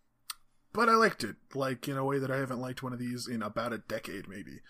but 0.72 0.88
I 0.88 0.94
liked 0.94 1.22
it, 1.22 1.36
like, 1.54 1.86
in 1.86 1.96
a 1.96 2.04
way 2.04 2.18
that 2.18 2.30
I 2.30 2.38
haven't 2.38 2.60
liked 2.60 2.82
one 2.82 2.92
of 2.92 2.98
these 2.98 3.28
in 3.28 3.42
about 3.42 3.72
a 3.72 3.78
decade, 3.78 4.28
maybe. 4.28 4.60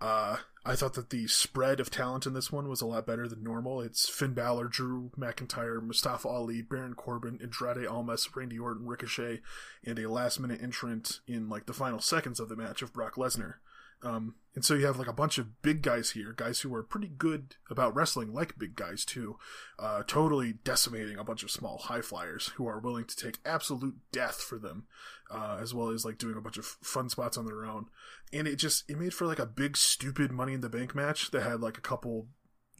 Uh, 0.00 0.38
I 0.66 0.74
thought 0.74 0.94
that 0.94 1.10
the 1.10 1.28
spread 1.28 1.78
of 1.78 1.90
talent 1.90 2.26
in 2.26 2.34
this 2.34 2.50
one 2.50 2.68
was 2.68 2.80
a 2.80 2.86
lot 2.86 3.06
better 3.06 3.28
than 3.28 3.44
normal. 3.44 3.80
It's 3.80 4.08
Finn 4.08 4.34
Balor, 4.34 4.68
Drew 4.68 5.12
McIntyre, 5.16 5.82
Mustafa 5.82 6.28
Ali, 6.28 6.62
Baron 6.62 6.94
Corbin, 6.94 7.38
Andrade 7.40 7.86
Almas, 7.86 8.28
Randy 8.34 8.58
Orton, 8.58 8.86
Ricochet, 8.86 9.40
and 9.84 9.98
a 9.98 10.10
last 10.10 10.40
minute 10.40 10.60
entrant 10.62 11.20
in 11.26 11.48
like 11.48 11.66
the 11.66 11.72
final 11.72 12.00
seconds 12.00 12.40
of 12.40 12.48
the 12.48 12.56
match 12.56 12.82
of 12.82 12.92
Brock 12.92 13.14
Lesnar. 13.14 13.54
Um, 14.04 14.34
and 14.54 14.64
so 14.64 14.74
you 14.74 14.86
have 14.86 14.98
like 14.98 15.08
a 15.08 15.12
bunch 15.12 15.38
of 15.38 15.62
big 15.62 15.82
guys 15.82 16.10
here, 16.10 16.32
guys 16.36 16.60
who 16.60 16.72
are 16.74 16.82
pretty 16.82 17.08
good 17.08 17.56
about 17.70 17.94
wrestling, 17.94 18.32
like 18.32 18.58
big 18.58 18.76
guys 18.76 19.04
too, 19.04 19.36
uh, 19.78 20.02
totally 20.06 20.54
decimating 20.62 21.18
a 21.18 21.24
bunch 21.24 21.42
of 21.42 21.50
small 21.50 21.78
high 21.78 22.02
flyers 22.02 22.48
who 22.56 22.68
are 22.68 22.78
willing 22.78 23.04
to 23.06 23.16
take 23.16 23.38
absolute 23.44 23.96
death 24.12 24.36
for 24.36 24.58
them, 24.58 24.84
uh, 25.30 25.58
as 25.60 25.74
well 25.74 25.88
as 25.88 26.04
like 26.04 26.18
doing 26.18 26.36
a 26.36 26.40
bunch 26.40 26.56
of 26.58 26.66
fun 26.66 27.08
spots 27.08 27.36
on 27.36 27.46
their 27.46 27.64
own. 27.64 27.86
And 28.32 28.46
it 28.46 28.56
just 28.56 28.88
it 28.88 28.98
made 28.98 29.14
for 29.14 29.26
like 29.26 29.40
a 29.40 29.46
big 29.46 29.76
stupid 29.76 30.30
Money 30.30 30.52
in 30.52 30.60
the 30.60 30.68
Bank 30.68 30.94
match 30.94 31.30
that 31.32 31.42
had 31.42 31.60
like 31.60 31.78
a 31.78 31.82
couple 31.82 32.28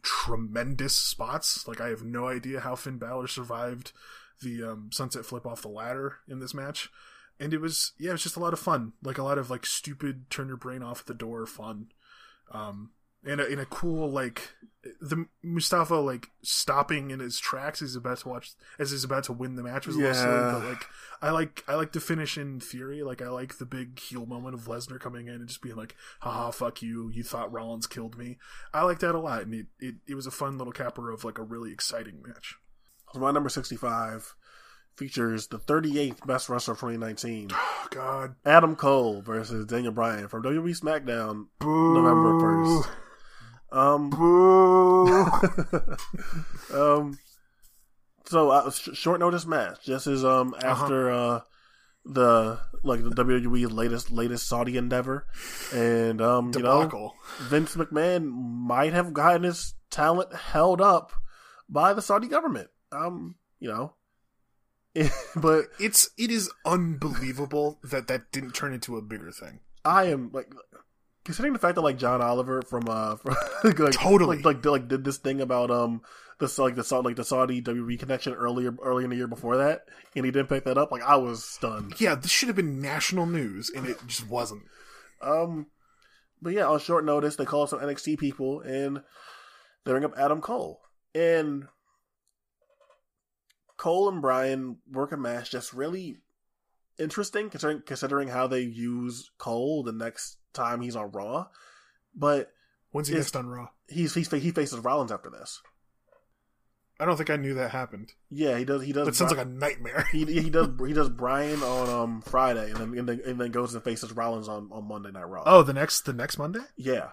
tremendous 0.01 0.95
spots. 0.95 1.67
Like 1.67 1.81
I 1.81 1.89
have 1.89 2.03
no 2.03 2.27
idea 2.27 2.61
how 2.61 2.75
Finn 2.75 2.99
Balor 2.99 3.27
survived 3.27 3.91
the 4.41 4.63
um, 4.63 4.89
sunset 4.93 5.25
flip 5.25 5.45
off 5.45 5.61
the 5.61 5.69
ladder 5.69 6.17
in 6.27 6.39
this 6.39 6.53
match 6.53 6.89
and 7.39 7.53
it 7.53 7.59
was 7.59 7.93
yeah 7.97 8.09
it 8.09 8.13
was 8.13 8.23
just 8.23 8.37
a 8.37 8.39
lot 8.39 8.53
of 8.53 8.59
fun 8.59 8.93
like 9.03 9.17
a 9.17 9.23
lot 9.23 9.37
of 9.37 9.49
like 9.49 9.65
stupid 9.65 10.29
turn 10.29 10.47
your 10.47 10.57
brain 10.57 10.81
off 10.81 11.01
at 11.01 11.05
the 11.07 11.13
door 11.13 11.45
fun 11.45 11.87
um 12.51 12.91
and 13.25 13.41
a, 13.41 13.47
in 13.47 13.59
a 13.59 13.65
cool 13.65 14.09
like 14.09 14.53
the 15.01 15.25
Mustafa 15.41 15.95
like 15.95 16.29
stopping 16.43 17.09
in 17.09 17.19
his 17.19 17.39
tracks 17.39 17.81
as 17.81 17.89
he's 17.89 17.95
about 17.95 18.19
to 18.19 18.29
watch 18.29 18.51
as 18.77 18.91
he's 18.91 19.03
about 19.03 19.23
to 19.23 19.33
win 19.33 19.55
the 19.55 19.63
match 19.63 19.87
was 19.87 19.95
a 19.95 19.99
little 19.99 20.13
silly, 20.13 20.51
but 20.61 20.63
like 20.63 20.85
I 21.21 21.31
like 21.31 21.63
I 21.67 21.73
like 21.73 21.91
to 21.93 21.99
finish 21.99 22.37
in 22.37 22.59
theory. 22.59 23.01
Like 23.01 23.21
I 23.21 23.29
like 23.29 23.57
the 23.57 23.65
big 23.65 23.99
heel 23.99 24.27
moment 24.27 24.53
of 24.53 24.65
Lesnar 24.65 24.99
coming 24.99 25.27
in 25.27 25.35
and 25.35 25.47
just 25.47 25.61
being 25.61 25.75
like, 25.75 25.95
haha, 26.19 26.51
fuck 26.51 26.83
you, 26.83 27.09
you 27.09 27.23
thought 27.23 27.51
Rollins 27.51 27.87
killed 27.87 28.15
me. 28.17 28.37
I 28.73 28.83
like 28.83 28.99
that 28.99 29.15
a 29.15 29.19
lot 29.19 29.41
and 29.41 29.53
it, 29.55 29.65
it, 29.79 29.95
it 30.07 30.15
was 30.15 30.27
a 30.27 30.31
fun 30.31 30.59
little 30.59 30.73
capper 30.73 31.09
of 31.09 31.23
like 31.23 31.39
a 31.39 31.43
really 31.43 31.71
exciting 31.71 32.21
match. 32.25 32.55
So 33.11 33.19
my 33.19 33.31
number 33.31 33.49
65 33.49 34.35
features 34.95 35.47
the 35.47 35.59
38th 35.59 36.25
best 36.25 36.49
wrestler 36.49 36.73
of 36.73 36.79
2019, 36.79 37.49
Oh 37.53 37.87
god. 37.91 38.35
Adam 38.45 38.75
Cole 38.75 39.21
versus 39.21 39.65
Daniel 39.65 39.93
Bryan 39.93 40.27
from 40.27 40.43
WWE 40.43 40.79
SmackDown 40.79 41.47
November 41.61 42.33
1st. 42.41 42.87
Um, 43.71 44.13
um, 46.73 47.17
so 48.25 48.49
uh, 48.49 48.71
sh- 48.71 48.89
short 48.93 49.19
notice 49.19 49.45
match. 49.45 49.85
This 49.85 50.07
is 50.07 50.23
um 50.23 50.55
after 50.63 51.11
uh 51.11 51.41
the 52.05 52.59
like 52.83 53.03
the 53.03 53.09
WWE 53.09 53.71
latest 53.71 54.11
latest 54.11 54.47
Saudi 54.47 54.77
endeavor, 54.77 55.27
and 55.73 56.21
um 56.21 56.51
you 56.55 56.63
know 56.63 57.13
Vince 57.41 57.75
McMahon 57.75 58.31
might 58.31 58.93
have 58.93 59.13
gotten 59.13 59.43
his 59.43 59.73
talent 59.89 60.33
held 60.33 60.81
up 60.81 61.11
by 61.69 61.93
the 61.93 62.01
Saudi 62.01 62.27
government. 62.27 62.69
Um, 62.91 63.35
you 63.59 63.69
know, 63.69 63.93
but 65.35 65.65
It's 65.79 66.09
it 66.17 66.31
is 66.31 66.49
unbelievable 66.65 67.79
that 67.83 68.07
that 68.07 68.31
didn't 68.31 68.53
turn 68.53 68.73
into 68.73 68.97
a 68.97 69.01
bigger 69.01 69.31
thing. 69.31 69.59
I 69.83 70.05
am 70.05 70.31
like 70.33 70.51
considering 71.23 71.53
the 71.53 71.59
fact 71.59 71.75
that 71.75 71.81
like 71.81 71.97
John 71.97 72.21
Oliver 72.21 72.61
from 72.61 72.87
uh 72.87 73.15
from, 73.15 73.35
like, 73.63 73.93
Totally. 73.93 74.37
like, 74.37 74.45
like 74.45 74.61
did, 74.61 74.69
like 74.69 74.87
did 74.87 75.03
this 75.03 75.17
thing 75.17 75.41
about 75.41 75.71
um 75.71 76.01
the 76.39 76.53
like 76.57 76.75
the 76.75 77.01
like 77.01 77.15
the 77.15 77.23
Saudi 77.23 77.61
WWE 77.61 77.99
connection 77.99 78.33
earlier 78.33 78.75
earlier 78.83 79.05
in 79.05 79.09
the 79.09 79.15
year 79.15 79.27
before 79.27 79.57
that, 79.57 79.85
and 80.15 80.25
he 80.25 80.31
didn't 80.31 80.49
pick 80.49 80.65
that 80.65 80.77
up. 80.77 80.91
Like 80.91 81.03
I 81.03 81.15
was 81.15 81.43
stunned. 81.43 81.95
Yeah, 81.99 82.15
this 82.15 82.31
should 82.31 82.49
have 82.49 82.55
been 82.57 82.81
national 82.81 83.25
news, 83.25 83.69
and 83.73 83.87
it 83.87 83.97
just 84.05 84.27
wasn't. 84.27 84.63
Um, 85.21 85.67
but 86.41 86.53
yeah, 86.53 86.67
on 86.67 86.79
short 86.79 87.05
notice, 87.05 87.35
they 87.35 87.45
call 87.45 87.67
some 87.67 87.79
NXT 87.79 88.19
people 88.19 88.61
and 88.61 88.97
they 89.83 89.91
bring 89.91 90.03
up 90.03 90.13
Adam 90.17 90.41
Cole. 90.41 90.81
And 91.13 91.67
Cole 93.77 94.09
and 94.09 94.21
Bryan 94.21 94.77
work 94.91 95.11
a 95.11 95.17
match 95.17 95.51
that's 95.51 95.73
really 95.73 96.17
interesting 96.97 97.49
considering 97.49 97.81
considering 97.85 98.27
how 98.29 98.47
they 98.47 98.61
use 98.61 99.29
Cole 99.37 99.83
the 99.83 99.91
next 99.91 100.37
time 100.53 100.81
he's 100.81 100.95
on 100.95 101.11
Raw. 101.11 101.47
But 102.15 102.51
When's 102.91 103.07
he 103.09 103.15
next 103.15 103.35
on 103.35 103.47
Raw? 103.47 103.67
he's, 103.89 104.13
he's 104.13 104.31
he 104.31 104.51
faces 104.51 104.79
Rollins 104.79 105.11
after 105.11 105.29
this. 105.29 105.61
I 106.97 107.03
don't 107.03 107.17
think 107.17 107.29
I 107.29 107.35
knew 107.35 107.55
that 107.55 107.71
happened. 107.71 108.13
Yeah, 108.31 108.57
he 108.57 108.63
does. 108.63 108.81
He 108.83 108.93
does. 108.93 109.05
That 109.05 109.15
sounds 109.15 109.31
like 109.33 109.45
a 109.45 109.49
nightmare. 109.49 110.05
he 110.13 110.23
he 110.25 110.49
does 110.49 110.69
he 110.87 110.93
does 110.93 111.09
Bryan 111.09 111.61
on 111.61 111.89
um 111.89 112.21
Friday 112.21 112.71
and 112.71 112.77
then 112.77 112.97
and 112.97 113.09
then, 113.09 113.21
and 113.25 113.41
then 113.41 113.51
goes 113.51 113.73
and 113.73 113.83
faces 113.83 114.13
Rollins 114.13 114.47
on, 114.47 114.69
on 114.71 114.87
Monday 114.87 115.11
Night 115.11 115.27
Raw. 115.27 115.43
Oh, 115.45 115.61
the 115.63 115.73
next 115.73 116.05
the 116.05 116.13
next 116.13 116.37
Monday? 116.37 116.61
yeah, 116.77 117.09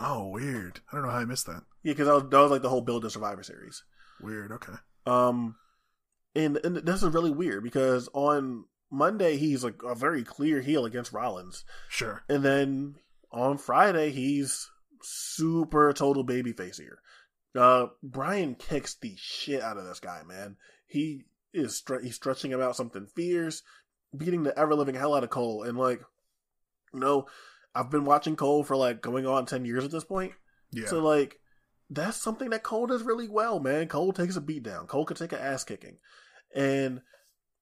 Oh, 0.00 0.28
weird. 0.30 0.80
I 0.90 0.96
don't 0.96 1.04
know 1.04 1.10
how 1.12 1.18
I 1.18 1.24
missed 1.26 1.46
that. 1.46 1.62
yeah, 1.84 1.92
because 1.92 2.06
that 2.08 2.14
was, 2.14 2.22
that 2.24 2.38
was 2.40 2.50
like 2.50 2.62
the 2.62 2.68
whole 2.70 2.80
build 2.80 3.02
to 3.02 3.10
Survivor 3.10 3.44
Series. 3.44 3.84
Weird. 4.20 4.50
Okay. 4.50 4.72
Um, 5.06 5.54
and, 6.34 6.58
and 6.64 6.76
this 6.76 7.02
is 7.02 7.12
really 7.14 7.30
weird 7.30 7.62
because 7.64 8.08
on 8.12 8.64
Monday 8.90 9.36
he's 9.36 9.62
like 9.64 9.82
a 9.86 9.94
very 9.94 10.22
clear 10.24 10.60
heel 10.60 10.84
against 10.84 11.12
Rollins, 11.12 11.64
Sure. 11.88 12.22
and 12.28 12.42
then 12.42 12.96
on 13.32 13.58
Friday 13.58 14.10
he's 14.10 14.68
super 15.02 15.92
total 15.92 16.24
babyface 16.24 16.76
here. 16.78 16.98
Uh, 17.56 17.86
Bryan 18.02 18.54
kicks 18.54 18.94
the 18.94 19.14
shit 19.16 19.62
out 19.62 19.76
of 19.76 19.84
this 19.84 20.00
guy, 20.00 20.22
man. 20.26 20.56
He 20.86 21.24
is 21.52 21.82
stre- 21.82 22.04
he's 22.04 22.14
stretching 22.14 22.52
him 22.52 22.60
out 22.60 22.76
something 22.76 23.06
fierce, 23.06 23.62
beating 24.16 24.44
the 24.44 24.56
ever 24.56 24.74
living 24.74 24.94
hell 24.94 25.14
out 25.14 25.24
of 25.24 25.30
Cole, 25.30 25.64
and 25.64 25.76
like, 25.76 26.00
you 26.94 27.00
know, 27.00 27.26
I've 27.74 27.90
been 27.90 28.04
watching 28.04 28.36
Cole 28.36 28.62
for 28.62 28.76
like 28.76 29.00
going 29.00 29.26
on 29.26 29.46
ten 29.46 29.64
years 29.64 29.84
at 29.84 29.90
this 29.90 30.04
point. 30.04 30.32
Yeah. 30.70 30.86
So 30.86 31.00
like 31.02 31.39
that's 31.90 32.16
something 32.16 32.50
that 32.50 32.62
Cole 32.62 32.86
does 32.86 33.02
really 33.02 33.28
well, 33.28 33.58
man. 33.58 33.88
Cole 33.88 34.12
takes 34.12 34.36
a 34.36 34.40
beat 34.40 34.62
down. 34.62 34.86
Cole 34.86 35.04
can 35.04 35.16
take 35.16 35.32
an 35.32 35.40
ass 35.40 35.64
kicking. 35.64 35.98
And 36.54 37.02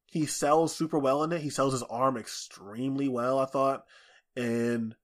he 0.06 0.26
sells 0.26 0.76
super 0.76 0.98
well 0.98 1.24
in 1.24 1.32
it. 1.32 1.40
He 1.40 1.50
sells 1.50 1.72
his 1.72 1.82
arm 1.84 2.16
extremely 2.16 3.08
well, 3.08 3.38
I 3.38 3.46
thought. 3.46 3.84
And 4.36 4.94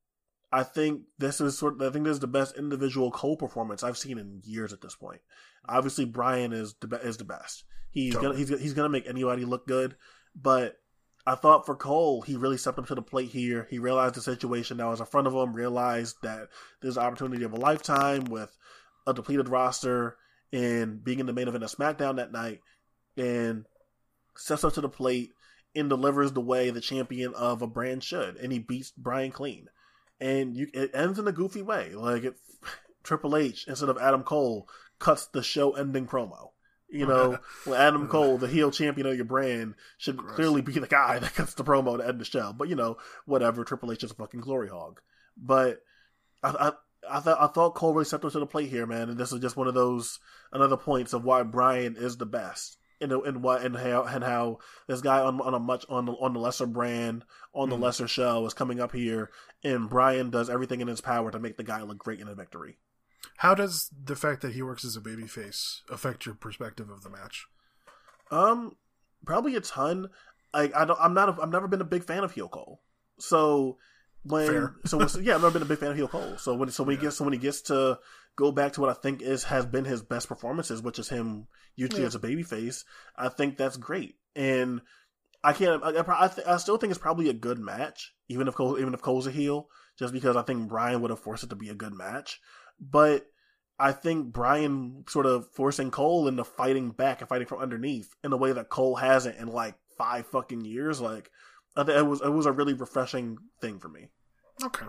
I 0.53 0.63
think 0.63 1.03
this 1.19 1.41
is 1.41 1.59
sort 1.59 1.75
of, 1.75 1.83
I 1.83 1.91
think 1.91 2.05
this 2.05 2.15
is 2.15 2.21
the 2.21 2.27
best 2.27 2.57
individual 2.57 3.11
Cole 3.11 3.37
performance 3.37 3.83
I've 3.83 3.99
seen 3.99 4.19
in 4.19 4.43
years 4.45 4.73
at 4.73 4.81
this 4.81 4.95
point. 4.95 5.21
Obviously 5.69 6.05
Bryan 6.05 6.53
is 6.53 6.75
the 6.81 6.87
be- 6.87 6.97
is 6.97 7.17
the 7.17 7.25
best. 7.25 7.65
He's 7.91 8.15
Totally. 8.15 8.37
gonna 8.37 8.39
he's 8.39 8.61
he's 8.61 8.75
gonna 8.75 8.89
make 8.89 9.09
anybody 9.09 9.45
look 9.45 9.67
good, 9.67 9.97
but 10.35 10.77
I 11.27 11.37
thought 11.37 11.65
for 11.65 11.75
Cole, 11.75 12.21
he 12.21 12.37
really 12.37 12.59
stepped 12.59 12.79
up 12.79 12.87
to 12.89 12.95
the 12.95 13.03
plate 13.03 13.31
here. 13.31 13.67
He 13.71 13.79
realized 13.79 14.15
the 14.15 14.21
situation 14.21 14.77
that 14.77 14.87
was 14.87 15.01
in 15.01 15.07
front 15.07 15.27
of 15.27 15.33
him, 15.33 15.55
realized 15.55 16.17
that 16.23 16.49
there's 16.83 16.99
an 16.99 17.05
opportunity 17.05 17.45
of 17.45 17.55
a 17.55 17.57
lifetime 17.57 18.25
with 18.25 18.55
a 19.07 19.15
depleted 19.15 19.49
roster 19.49 20.17
and 20.53 21.03
being 21.03 21.19
in 21.19 21.27
the 21.27 21.33
main 21.33 21.49
event 21.49 21.65
of 21.65 21.75
SmackDown 21.75 22.17
that 22.17 22.33
night, 22.33 22.61
and 23.17 23.65
steps 24.37 24.65
up 24.65 24.75
to 24.75 24.81
the 24.81 24.89
plate 24.89 25.31
and 25.75 25.89
delivers 25.89 26.33
the 26.33 26.41
way 26.41 26.71
the 26.71 26.81
champion 26.81 27.35
of 27.35 27.63
a 27.63 27.67
brand 27.67 28.03
should, 28.03 28.37
and 28.37 28.53
he 28.53 28.59
beats 28.59 28.93
Bryan 28.93 29.33
clean. 29.33 29.67
And 30.21 30.57
you, 30.57 30.69
it 30.73 30.93
ends 30.95 31.19
in 31.19 31.27
a 31.27 31.33
goofy 31.33 31.63
way, 31.63 31.95
like 31.95 32.25
it, 32.25 32.35
Triple 33.03 33.37
H 33.37 33.67
instead 33.67 33.89
of 33.89 33.99
Adam 33.99 34.23
Cole 34.23 34.69
cuts 34.99 35.27
the 35.27 35.43
show-ending 35.43 36.07
promo. 36.07 36.51
You 36.89 37.07
know, 37.07 37.39
well, 37.67 37.75
Adam 37.75 38.07
Cole, 38.07 38.39
the 38.39 38.47
heel 38.47 38.71
champion 38.71 39.09
of 39.09 39.17
your 39.17 39.25
brand, 39.25 39.75
should 39.99 40.17
Gross. 40.17 40.37
clearly 40.37 40.63
be 40.63 40.73
the 40.73 40.87
guy 40.87 41.19
that 41.21 41.35
cuts 41.35 41.55
the 41.55 41.65
promo 41.65 41.99
to 41.99 42.07
end 42.07 42.21
the 42.21 42.25
show. 42.25 42.53
But 42.57 42.69
you 42.69 42.77
know, 42.77 42.99
whatever. 43.27 43.65
Triple 43.65 43.91
H 43.91 44.05
is 44.05 44.13
a 44.13 44.15
fucking 44.15 44.41
glory 44.41 44.69
hog. 44.69 45.01
But 45.37 45.81
I, 46.43 46.51
I, 46.51 46.73
I 47.11 47.21
thought 47.21 47.41
I 47.41 47.47
thought 47.49 47.75
Cole 47.75 47.93
really 47.93 48.05
stepped 48.05 48.25
up 48.25 48.33
to 48.33 48.39
the 48.39 48.47
plate 48.47 48.71
here, 48.71 48.87
man. 48.87 49.11
And 49.11 49.19
this 49.19 49.33
is 49.33 49.41
just 49.41 49.57
one 49.57 49.69
of 49.69 49.75
those 49.75 50.19
another 50.53 50.77
points 50.77 51.13
of 51.13 51.25
why 51.25 51.43
Bryan 51.43 51.97
is 51.97 52.17
the 52.17 52.27
best. 52.27 52.79
And, 53.01 53.13
and 53.13 53.43
what 53.43 53.63
and 53.63 53.77
how 53.77 54.05
and 54.05 54.23
how 54.25 54.59
this 54.87 55.01
guy 55.03 55.21
on 55.21 55.41
on 55.41 55.53
a 55.53 55.59
much 55.59 55.85
on 55.91 56.07
the, 56.07 56.13
on 56.13 56.33
the 56.33 56.39
lesser 56.41 56.65
brand 56.67 57.25
on 57.53 57.69
the 57.69 57.77
Mhm. 57.77 57.81
lesser 57.83 58.09
show 58.09 58.47
is 58.47 58.55
coming 58.55 58.81
up 58.81 58.93
here, 58.93 59.31
and 59.63 59.91
Bryan 59.91 60.31
does 60.31 60.49
everything 60.49 60.81
in 60.81 60.89
his 60.89 61.01
power 61.01 61.31
to 61.31 61.39
make 61.39 61.57
the 61.57 61.65
guy 61.65 61.83
look 61.83 61.99
great 61.99 62.21
in 62.21 62.29
a 62.29 62.35
victory. 62.35 62.79
How 63.39 63.55
does 63.55 63.91
the 63.93 64.17
fact 64.17 64.41
that 64.43 64.55
he 64.55 64.63
works 64.63 64.85
as 64.85 64.97
a 64.97 65.01
babyface 65.01 65.81
affect 65.91 66.25
your 66.25 66.35
perspective 66.37 66.89
of 66.89 67.03
the 67.03 67.11
match? 67.11 67.47
Um, 68.31 68.77
probably 69.27 69.57
a 69.57 69.61
ton. 69.61 70.09
Like 70.55 70.75
I 70.75 70.85
don't, 70.85 71.01
I'm 71.01 71.15
not. 71.15 71.29
A, 71.37 71.43
I've 71.43 71.51
never 71.51 71.69
been 71.69 71.81
a 71.81 71.85
big 71.85 72.05
fan 72.05 72.25
of 72.25 72.33
heel 72.33 72.49
Cole. 72.49 72.81
So 73.19 73.77
when 74.25 74.47
Fair. 74.47 74.75
so 74.85 74.99
yeah, 75.21 75.35
I've 75.35 75.43
never 75.43 75.53
been 75.53 75.63
a 75.63 75.67
big 75.67 75.79
fan 75.79 75.91
of 75.91 75.97
heel 75.97 76.09
Cole. 76.09 76.37
So 76.39 76.55
when 76.55 76.71
so 76.71 76.83
when 76.85 76.97
he 76.97 77.01
gets 77.03 77.17
so 77.17 77.25
when 77.25 77.33
he 77.33 77.39
ggets 77.39 77.65
to 77.67 77.99
go 78.37 78.51
back 78.53 78.73
to 78.73 78.81
what 78.81 78.91
I 78.91 78.95
think 78.95 79.23
is 79.23 79.45
has 79.45 79.65
been 79.67 79.85
his 79.85 80.03
best 80.03 80.29
performances, 80.29 80.83
which 80.83 80.99
is 80.99 81.09
him 81.09 81.47
usually 81.77 82.03
Yeah. 82.03 82.09
as 82.09 82.15
a 82.15 82.21
babyface, 82.21 82.85
I 83.17 83.29
think 83.29 83.57
that's 83.57 83.77
great. 83.77 84.17
And 84.35 84.81
I 85.43 85.53
can't. 85.53 85.83
I, 85.85 85.91
I, 85.91 86.25
I, 86.25 86.29
th- 86.29 86.47
I 86.47 86.57
still 86.57 86.79
think 86.79 86.91
it's 86.91 86.99
probably 86.99 87.29
a 87.29 87.35
good 87.35 87.59
match, 87.59 88.15
even 88.29 88.49
if 88.49 88.55
Cole, 88.55 88.79
even 88.79 88.95
if 88.95 89.03
Cole's 89.03 89.27
a 89.27 89.31
heel, 89.31 89.69
just 89.99 90.13
because 90.13 90.37
I 90.37 90.43
think 90.43 90.69
Bryan 90.69 91.03
would 91.03 91.11
have 91.11 91.21
forced 91.21 91.45
it 91.45 91.51
to 91.51 91.57
be 91.57 91.69
a 91.69 91.75
good 91.75 91.93
match. 91.93 92.41
But 92.81 93.27
I 93.79 93.93
think 93.93 94.33
Bryan 94.33 95.05
sort 95.09 95.27
of 95.27 95.49
forcing 95.51 95.91
Cole 95.91 96.29
into 96.29 96.45
fighting 96.45 96.91
back 96.93 97.21
and 97.21 97.29
fighting 97.29 97.47
from 97.47 97.59
underneath 97.61 98.09
in 98.25 98.33
a 98.33 98.37
way 98.37 98.53
that 98.53 98.71
Cole 98.71 98.97
hasn't 98.97 99.37
in 99.37 99.49
like 99.49 99.75
five 99.99 100.27
fucking 100.29 100.65
years. 100.65 101.01
Like, 101.01 101.31
it 101.77 102.07
was 102.07 102.21
it 102.21 102.33
was 102.33 102.47
a 102.47 102.53
really 102.53 102.75
refreshing 102.75 103.39
thing 103.61 103.79
for 103.79 103.89
me. 103.89 104.09
Okay. 104.63 104.87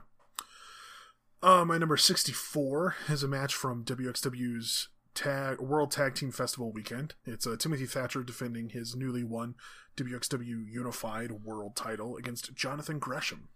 Uh, 1.42 1.66
my 1.66 1.78
number 1.78 1.98
64 1.98 2.96
is 3.10 3.22
a 3.22 3.28
match 3.28 3.54
from 3.54 3.84
WXW's 3.84 4.90
tag 5.14 5.60
World 5.60 5.92
Tag 5.92 6.16
Team 6.16 6.32
Festival 6.32 6.72
weekend. 6.72 7.14
It's 7.26 7.46
uh, 7.46 7.56
Timothy 7.58 7.86
Thatcher 7.86 8.24
defending 8.24 8.70
his 8.70 8.96
newly 8.96 9.24
won 9.24 9.56
WXW 9.98 10.72
Unified 10.72 11.44
World 11.44 11.76
title 11.76 12.18
against 12.18 12.54
Jonathan 12.56 13.00
Gresham. 13.00 13.50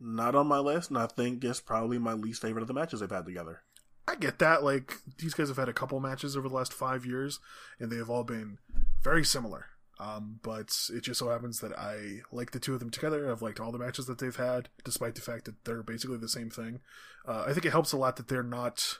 Not 0.00 0.34
on 0.34 0.46
my 0.46 0.58
list, 0.58 0.90
and 0.90 0.98
I 0.98 1.06
think 1.06 1.42
it's 1.42 1.60
probably 1.60 1.98
my 1.98 2.12
least 2.12 2.42
favorite 2.42 2.62
of 2.62 2.68
the 2.68 2.74
matches 2.74 3.00
they've 3.00 3.10
had 3.10 3.26
together. 3.26 3.62
I 4.06 4.14
get 4.14 4.38
that. 4.38 4.62
Like, 4.62 4.94
these 5.18 5.34
guys 5.34 5.48
have 5.48 5.56
had 5.56 5.68
a 5.68 5.72
couple 5.72 5.98
matches 6.00 6.36
over 6.36 6.48
the 6.48 6.54
last 6.54 6.72
five 6.72 7.04
years, 7.04 7.40
and 7.80 7.90
they 7.90 7.96
have 7.96 8.08
all 8.08 8.24
been 8.24 8.58
very 9.02 9.24
similar. 9.24 9.66
Um, 10.00 10.38
but 10.42 10.72
it 10.90 11.02
just 11.02 11.18
so 11.18 11.28
happens 11.28 11.58
that 11.60 11.76
I 11.76 12.20
like 12.30 12.52
the 12.52 12.60
two 12.60 12.72
of 12.72 12.80
them 12.80 12.90
together. 12.90 13.30
I've 13.30 13.42
liked 13.42 13.58
all 13.58 13.72
the 13.72 13.78
matches 13.78 14.06
that 14.06 14.18
they've 14.18 14.34
had, 14.34 14.68
despite 14.84 15.16
the 15.16 15.20
fact 15.20 15.44
that 15.46 15.64
they're 15.64 15.82
basically 15.82 16.18
the 16.18 16.28
same 16.28 16.50
thing. 16.50 16.80
Uh, 17.26 17.44
I 17.46 17.52
think 17.52 17.66
it 17.66 17.72
helps 17.72 17.92
a 17.92 17.96
lot 17.96 18.16
that 18.16 18.28
they're 18.28 18.42
not, 18.44 18.98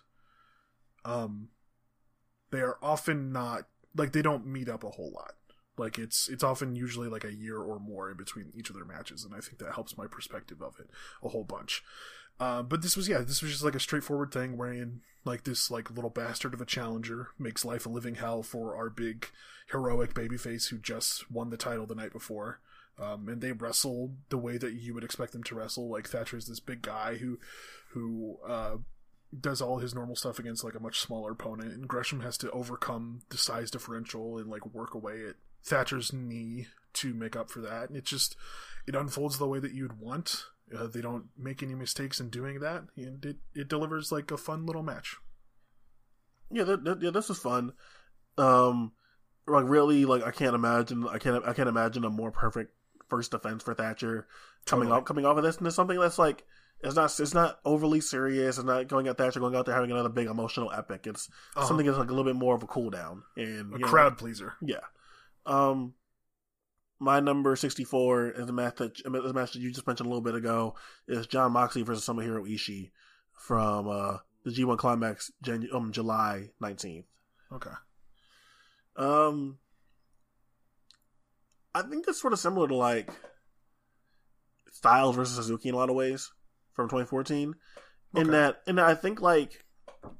um, 1.05 1.51
they 2.51 2.61
are 2.61 2.79
often 2.83 3.33
not 3.33 3.69
like 3.97 4.13
they 4.13 4.23
don't 4.23 4.47
meet 4.47 4.69
up 4.69 4.83
a 4.83 4.91
whole 4.91 5.13
lot. 5.15 5.35
Like 5.77 5.99
it's 5.99 6.29
it's 6.29 6.43
often 6.43 6.75
usually 6.75 7.09
like 7.09 7.25
a 7.25 7.33
year 7.35 7.59
or 7.59 7.79
more 7.79 8.11
in 8.11 8.17
between 8.17 8.53
each 8.57 8.69
of 8.69 8.75
their 8.75 8.85
matches, 8.85 9.25
and 9.25 9.33
I 9.33 9.39
think 9.39 9.59
that 9.59 9.75
helps 9.75 9.97
my 9.97 10.07
perspective 10.09 10.61
of 10.61 10.75
it 10.81 10.91
a 11.23 11.29
whole 11.29 11.45
bunch. 11.45 11.85
Uh, 12.41 12.63
but 12.63 12.83
this 12.83 12.97
was 12.97 13.09
yeah, 13.09 13.19
this 13.19 13.43
was 13.43 13.51
just 13.51 13.65
like 13.65 13.75
a 13.75 13.81
straightforward 13.81 14.33
thing 14.33 14.57
wherein 14.57 15.01
like 15.25 15.45
this 15.45 15.71
like 15.71 15.91
little 15.91 16.11
bastard 16.11 16.55
of 16.55 16.61
a 16.61 16.67
challenger 16.67 17.29
makes 17.39 17.65
life 17.65 17.85
a 17.85 17.89
living 17.89 18.15
hell 18.17 18.43
for 18.43 18.77
our 18.77 18.89
big 18.89 19.27
heroic 19.71 20.15
babyface 20.15 20.69
who 20.69 20.79
just 20.79 21.31
won 21.31 21.51
the 21.51 21.57
title 21.57 21.87
the 21.87 21.95
night 21.95 22.13
before. 22.13 22.61
Um, 23.01 23.29
and 23.29 23.41
they 23.41 23.53
wrestle 23.53 24.15
the 24.29 24.39
way 24.39 24.59
that 24.59 24.73
you 24.73 24.93
would 24.95 25.05
expect 25.05 25.33
them 25.33 25.45
to 25.45 25.55
wrestle. 25.55 25.89
Like 25.89 26.09
Thatcher's 26.09 26.47
this 26.47 26.61
big 26.61 26.83
guy 26.83 27.17
who, 27.17 27.39
who 27.91 28.39
uh, 28.47 28.79
does 29.39 29.61
all 29.61 29.79
his 29.79 29.95
normal 29.95 30.17
stuff 30.17 30.39
against 30.39 30.65
like 30.65 30.75
a 30.75 30.81
much 30.81 30.99
smaller 30.99 31.33
opponent, 31.33 31.73
and 31.73 31.87
Gresham 31.87 32.21
has 32.21 32.37
to 32.39 32.51
overcome 32.51 33.23
the 33.29 33.39
size 33.39 33.71
differential 33.71 34.39
and 34.39 34.49
like 34.49 34.67
work 34.67 34.95
away 34.95 35.25
at 35.29 35.37
Thatcher's 35.63 36.13
knee 36.13 36.67
to 36.95 37.15
make 37.15 37.37
up 37.37 37.51
for 37.51 37.61
that. 37.61 37.89
And 37.89 37.97
it 37.97 38.05
just 38.05 38.35
it 38.87 38.97
unfolds 38.97 39.39
the 39.39 39.47
way 39.47 39.61
that 39.61 39.75
you'd 39.75 40.01
want. 40.01 40.47
Uh, 40.77 40.87
they 40.87 41.01
don't 41.01 41.27
make 41.37 41.63
any 41.63 41.75
mistakes 41.75 42.21
in 42.21 42.29
doing 42.31 42.61
that, 42.61 42.85
and 42.97 43.25
it 43.25 43.37
it 43.55 43.69
delivers 43.69 44.13
like 44.13 44.31
a 44.31 44.37
fun 44.37 44.67
little 44.67 44.83
match. 44.83 45.17
Yeah, 46.51 46.65
that, 46.65 46.85
that, 46.85 47.03
yeah, 47.03 47.11
this 47.11 47.31
is 47.31 47.39
fun. 47.39 47.73
Um, 48.37 48.93
like 49.47 49.65
really, 49.67 50.05
like 50.05 50.23
I 50.25 50.31
can't 50.31 50.55
imagine, 50.55 51.07
I 51.09 51.19
can't, 51.19 51.45
I 51.47 51.53
can't 51.53 51.69
imagine 51.69 52.05
a 52.05 52.11
more 52.11 52.31
perfect 52.31 52.73
first 53.09 53.31
defense 53.31 53.63
for 53.63 53.75
Thatcher 53.75 54.27
coming 54.67 54.89
Totally. 54.89 55.01
off, 55.01 55.05
coming 55.07 55.27
off 55.27 55.37
of 55.37 55.43
this, 55.45 55.59
and 55.59 55.67
it's 55.67 55.77
something 55.77 55.99
that's 55.99 56.19
like 56.19 56.45
it's 56.81 56.95
not, 56.95 57.19
it's 57.19 57.35
not 57.35 57.59
overly 57.65 58.01
serious. 58.01 58.57
It's 58.59 58.65
not 58.67 58.87
going 58.89 59.09
at 59.09 59.19
Thatcher 59.19 59.41
going 59.41 59.57
out 59.57 59.67
there 59.67 59.75
having 59.75 59.91
another 59.91 60.09
big 60.09 60.27
emotional 60.29 60.71
epic. 60.73 61.07
It's 61.07 61.29
Uh-huh. 61.57 61.67
something 61.67 61.85
that's 61.87 61.99
like 61.99 62.09
a 62.09 62.13
little 62.13 62.31
bit 62.31 62.37
more 62.37 62.55
of 62.55 62.63
a 62.63 62.67
cool 62.67 62.91
down 62.91 63.25
and 63.37 63.73
a 63.75 63.79
you 63.79 63.79
know, 63.81 63.89
crowd 63.89 64.17
pleaser. 64.19 64.55
Yeah. 64.63 64.81
Um, 65.45 65.95
my 67.01 67.21
number 67.21 67.55
sixty 67.57 67.85
four 67.85 68.31
is 68.31 68.49
a 68.49 68.53
match 68.53 68.77
that 68.77 69.05
match 69.07 69.53
that 69.53 69.61
you 69.61 69.71
just 69.71 69.87
mentioned 69.87 70.07
a 70.07 70.11
little 70.11 70.23
bit 70.23 70.35
ago. 70.35 70.75
Is 71.07 71.27
Jon 71.27 71.53
Moxley 71.53 71.83
versus 71.83 72.07
Tomohiro 72.07 72.49
Ishii 72.49 72.91
from 73.33 73.89
uh, 73.89 74.19
the 74.45 74.51
G 74.51 74.65
one 74.65 74.77
Climax 74.77 75.31
Jan- 75.43 75.69
um, 75.73 75.93
July 75.93 76.51
nineteenth. 76.61 77.07
Okay. 77.53 77.71
Um, 78.97 79.59
I 81.75 81.83
think 81.83 82.07
it's 82.09 82.21
sort 82.21 82.33
of 82.33 82.41
similar 82.41 82.67
to 82.69 82.75
like 82.75 83.11
Styles 84.73 85.17
versus 85.17 85.37
Suzuki 85.37 85.69
in 85.69 85.75
a 85.75 85.79
lot 85.79 85.91
of 85.91 85.97
ways 85.97 86.33
from 86.73 86.87
2014. 86.87 87.55
In 88.15 88.31
that, 88.31 88.63
and 88.67 88.81
I 88.81 88.95
think 88.95 89.21
like 89.21 89.65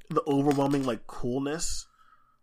the 0.09 0.21
overwhelming 0.27 0.85
like 0.85 1.07
coolness 1.07 1.87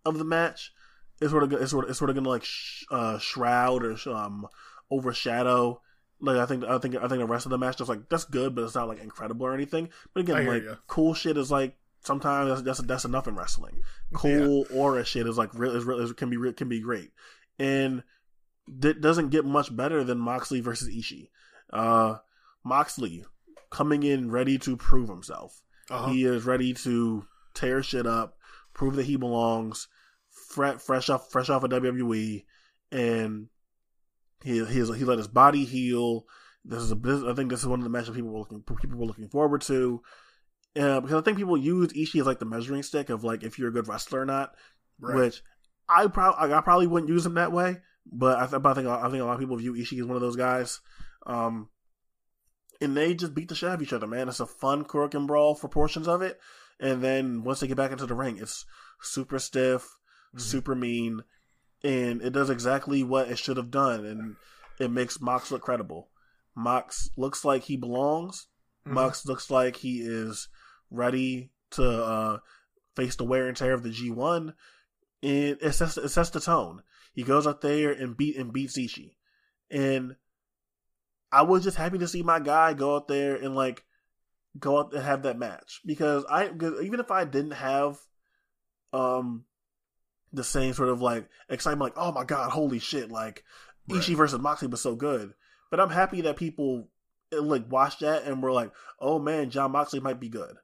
of 0.04 0.18
the 0.18 0.24
match 0.24 0.72
is 1.20 1.30
sort 1.30 1.42
of 1.42 1.52
is 1.52 1.70
sort 1.70 1.84
of 1.84 1.90
is 1.90 1.98
sort 1.98 2.10
of 2.10 2.16
gonna 2.16 2.28
like 2.28 2.44
sh- 2.44 2.84
uh, 2.90 3.18
shroud 3.18 3.84
or 3.84 3.96
sh- 3.96 4.08
um 4.08 4.46
overshadow. 4.90 5.80
Like 6.20 6.36
I 6.36 6.46
think 6.46 6.64
I 6.64 6.78
think 6.78 6.96
I 6.96 7.08
think 7.08 7.20
the 7.20 7.26
rest 7.26 7.46
of 7.46 7.50
the 7.50 7.58
match 7.58 7.78
just 7.78 7.88
like 7.88 8.08
that's 8.08 8.24
good, 8.24 8.54
but 8.54 8.64
it's 8.64 8.74
not 8.74 8.88
like 8.88 9.02
incredible 9.02 9.46
or 9.46 9.54
anything. 9.54 9.90
But 10.14 10.20
again, 10.20 10.46
like 10.46 10.64
ya. 10.64 10.74
cool 10.86 11.14
shit 11.14 11.36
is 11.36 11.50
like 11.50 11.76
sometimes 12.00 12.48
that's 12.48 12.62
that's, 12.62 12.80
that's 12.88 13.04
enough 13.04 13.28
in 13.28 13.36
wrestling. 13.36 13.80
Cool 14.14 14.66
aura 14.72 15.04
shit 15.04 15.26
is 15.26 15.36
like 15.36 15.50
real 15.54 15.76
is, 15.76 15.84
real 15.84 16.00
is 16.00 16.12
can 16.12 16.30
be 16.30 16.36
re- 16.36 16.52
can 16.52 16.68
be 16.68 16.80
great, 16.80 17.10
and 17.58 18.02
that 18.68 19.00
doesn't 19.00 19.30
get 19.30 19.44
much 19.44 19.74
better 19.74 20.04
than 20.04 20.18
Moxley 20.18 20.60
versus 20.60 20.88
Ishii. 20.88 21.28
Uh, 21.72 22.16
Moxley 22.64 23.24
coming 23.70 24.02
in 24.02 24.30
ready 24.30 24.58
to 24.58 24.76
prove 24.76 25.08
himself. 25.08 25.62
Uh-huh. 25.90 26.10
He 26.10 26.24
is 26.24 26.44
ready 26.44 26.74
to 26.74 27.26
tear 27.54 27.82
shit 27.82 28.06
up, 28.06 28.38
prove 28.72 28.96
that 28.96 29.06
he 29.06 29.16
belongs, 29.16 29.88
fresh 30.56 31.08
off 31.08 31.30
fresh 31.30 31.48
off 31.50 31.62
of 31.62 31.70
WWE, 31.70 32.44
and 32.92 33.48
he 34.42 34.64
he, 34.64 34.74
he 34.74 35.04
let 35.04 35.18
his 35.18 35.28
body 35.28 35.64
heal. 35.64 36.26
This 36.64 36.82
is 36.82 36.92
a 36.92 36.94
this, 36.96 37.22
I 37.22 37.34
think 37.34 37.50
this 37.50 37.60
is 37.60 37.66
one 37.66 37.80
of 37.80 37.84
the 37.84 37.90
matches 37.90 38.14
people 38.14 38.30
were 38.30 38.40
looking 38.40 38.62
people 38.62 38.98
were 38.98 39.06
looking 39.06 39.28
forward 39.28 39.62
to. 39.62 40.02
Uh, 40.78 41.00
because 41.00 41.16
I 41.16 41.22
think 41.22 41.38
people 41.38 41.56
use 41.56 41.92
Ishii 41.92 42.20
as 42.20 42.26
like 42.26 42.38
the 42.38 42.44
measuring 42.44 42.82
stick 42.82 43.08
of 43.08 43.24
like 43.24 43.42
if 43.42 43.58
you're 43.58 43.70
a 43.70 43.72
good 43.72 43.88
wrestler 43.88 44.20
or 44.20 44.26
not, 44.26 44.54
right. 45.00 45.16
which 45.16 45.42
I 45.88 46.06
probably 46.08 46.52
I 46.52 46.60
probably 46.60 46.86
wouldn't 46.86 47.10
use 47.10 47.24
him 47.24 47.34
that 47.34 47.52
way, 47.52 47.78
but 48.10 48.38
I, 48.38 48.46
th- 48.46 48.62
but 48.62 48.70
I 48.70 48.74
think 48.74 48.88
I 48.88 49.08
think 49.08 49.22
a 49.22 49.24
lot 49.24 49.34
of 49.34 49.40
people 49.40 49.56
view 49.56 49.72
Ishii 49.72 50.00
as 50.00 50.06
one 50.06 50.16
of 50.16 50.22
those 50.22 50.36
guys. 50.36 50.80
Um, 51.26 51.70
and 52.80 52.96
they 52.96 53.14
just 53.14 53.34
beat 53.34 53.48
the 53.48 53.54
shit 53.54 53.70
out 53.70 53.76
of 53.76 53.82
each 53.82 53.94
other, 53.94 54.06
man. 54.06 54.28
It's 54.28 54.40
a 54.40 54.46
fun 54.46 54.84
crook 54.84 55.14
and 55.14 55.26
brawl 55.26 55.54
for 55.54 55.68
portions 55.68 56.08
of 56.08 56.20
it, 56.20 56.38
and 56.78 57.02
then 57.02 57.42
once 57.42 57.60
they 57.60 57.66
get 57.66 57.76
back 57.76 57.92
into 57.92 58.06
the 58.06 58.14
ring, 58.14 58.38
it's 58.38 58.66
super 59.00 59.38
stiff, 59.38 59.96
Mhm. 60.34 60.40
super 60.40 60.74
mean, 60.74 61.22
and 61.82 62.20
it 62.22 62.32
does 62.32 62.50
exactly 62.50 63.02
what 63.02 63.28
it 63.30 63.38
should 63.38 63.56
have 63.56 63.70
done, 63.70 64.04
and 64.04 64.36
it 64.78 64.90
makes 64.90 65.20
Mox 65.20 65.50
look 65.50 65.62
credible. 65.62 66.10
Mox 66.54 67.10
looks 67.16 67.44
like 67.44 67.64
he 67.64 67.76
belongs. 67.76 68.48
Mhm. 68.86 68.92
Mox 68.92 69.26
looks 69.26 69.50
like 69.50 69.76
he 69.76 70.00
is 70.00 70.48
ready 70.90 71.50
to 71.70 71.84
uh, 72.04 72.38
face 72.94 73.16
the 73.16 73.24
wear 73.24 73.48
and 73.48 73.56
tear 73.56 73.74
of 73.74 73.82
the 73.82 73.90
G1, 73.90 74.54
and 75.22 75.58
it 75.60 75.72
sets, 75.74 75.96
it 75.96 76.08
sets 76.08 76.30
the 76.30 76.40
tone. 76.40 76.82
He 77.12 77.22
goes 77.22 77.46
out 77.46 77.60
there 77.60 77.92
and 77.92 78.16
beat 78.16 78.36
and 78.36 78.52
beats 78.52 78.78
Ishii, 78.78 79.16
and 79.70 80.16
I 81.32 81.42
was 81.42 81.64
just 81.64 81.76
happy 81.76 81.98
to 81.98 82.08
see 82.08 82.22
my 82.22 82.38
guy 82.40 82.72
go 82.74 82.96
out 82.96 83.08
there 83.08 83.36
and 83.36 83.54
like 83.54 83.84
go 84.58 84.78
out 84.78 84.94
and 84.94 85.02
have 85.02 85.22
that 85.24 85.38
match 85.38 85.80
because 85.84 86.24
I 86.30 86.48
'cause 86.48 86.80
even 86.82 87.00
if 87.00 87.10
I 87.10 87.24
didn't 87.24 87.50
have 87.52 87.98
um 88.92 89.44
the 90.36 90.44
same 90.44 90.72
sort 90.74 90.90
of 90.90 91.00
like 91.02 91.28
excitement, 91.48 91.96
like 91.96 92.04
oh 92.06 92.12
my 92.12 92.24
god, 92.24 92.50
holy 92.50 92.78
shit, 92.78 93.10
like 93.10 93.42
Right. 93.88 94.00
Ishii 94.02 94.16
versus 94.16 94.38
Moxley 94.40 94.68
was 94.68 94.80
so 94.80 94.94
good. 94.96 95.32
But 95.70 95.80
I'm 95.80 95.90
happy 95.90 96.20
that 96.22 96.36
people 96.36 96.88
uh, 97.32 97.40
like 97.42 97.70
watched 97.70 98.00
that 98.00 98.24
and 98.24 98.42
were 98.42 98.52
like, 98.52 98.70
"Oh 99.00 99.18
man, 99.18 99.50
Jon 99.50 99.72
Moxley 99.72 100.00
might 100.00 100.20
be 100.20 100.28
good," 100.28 100.54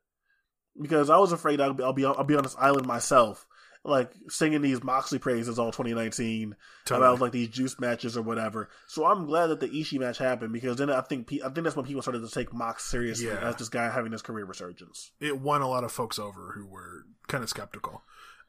because 0.81 1.10
I 1.10 1.18
was 1.18 1.33
afraid 1.33 1.60
I'll 1.60 1.73
be 1.75 1.83
I'll 1.84 1.92
be, 1.92 2.05
I'll 2.05 2.25
be 2.25 2.36
on 2.36 2.42
this 2.42 2.57
island 2.59 2.86
myself, 2.86 3.47
like 3.84 4.12
singing 4.28 4.62
these 4.62 4.83
Moxley 4.83 5.18
praises 5.18 5.59
all 5.59 5.70
2019 5.73 6.57
Totally. 6.84 7.07
about 7.07 7.20
like 7.20 7.33
these 7.33 7.49
juice 7.49 7.78
matches 7.81 8.17
or 8.17 8.23
whatever. 8.23 8.68
So 8.89 9.05
I'm 9.07 9.26
glad 9.26 9.49
that 9.49 9.60
the 9.60 9.68
Ishii 9.68 9.99
match 10.01 10.18
happened 10.18 10.52
because 10.52 10.76
then 10.78 10.91
I 10.91 11.01
think 11.02 11.31
I 11.44 11.49
think 11.49 11.65
that's 11.65 11.76
when 11.76 11.86
people 11.86 12.02
started 12.02 12.20
to 12.26 12.31
take 12.31 12.52
Mox 12.52 12.84
seriously 12.84 13.26
Yeah. 13.28 13.39
as 13.49 13.57
this 13.57 13.68
guy 13.68 13.89
having 13.91 14.10
this 14.12 14.23
career 14.23 14.44
resurgence. 14.44 15.10
it 15.20 15.39
won 15.39 15.62
a 15.62 15.68
lot 15.68 15.84
of 15.84 15.92
folks 15.92 16.18
over 16.18 16.52
who 16.57 16.67
were 16.67 17.05
kind 17.28 17.44
of 17.44 17.51
skeptical. 17.51 18.02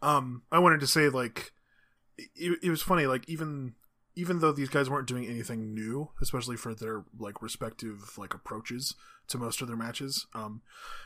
Um, 0.03 0.43
I 0.51 0.59
wanted 0.59 0.81
to 0.81 0.87
say 0.87 1.09
like 1.09 1.53
it, 2.17 2.59
it 2.61 2.69
was 2.69 2.81
funny 2.81 3.05
like 3.05 3.27
even 3.27 3.73
even 4.15 4.39
though 4.39 4.51
these 4.51 4.69
guys 4.69 4.89
weren't 4.89 5.07
doing 5.07 5.25
anything 5.25 5.73
new, 5.73 6.09
especially 6.21 6.55
for 6.57 6.75
their 6.75 7.03
like 7.17 7.41
respective 7.41 8.17
like 8.17 8.33
approaches 8.33 8.95
to 9.29 9.37
most 9.37 9.61
of 9.61 9.67
their 9.67 9.77
matches, 9.77 10.27
um, 10.35 10.61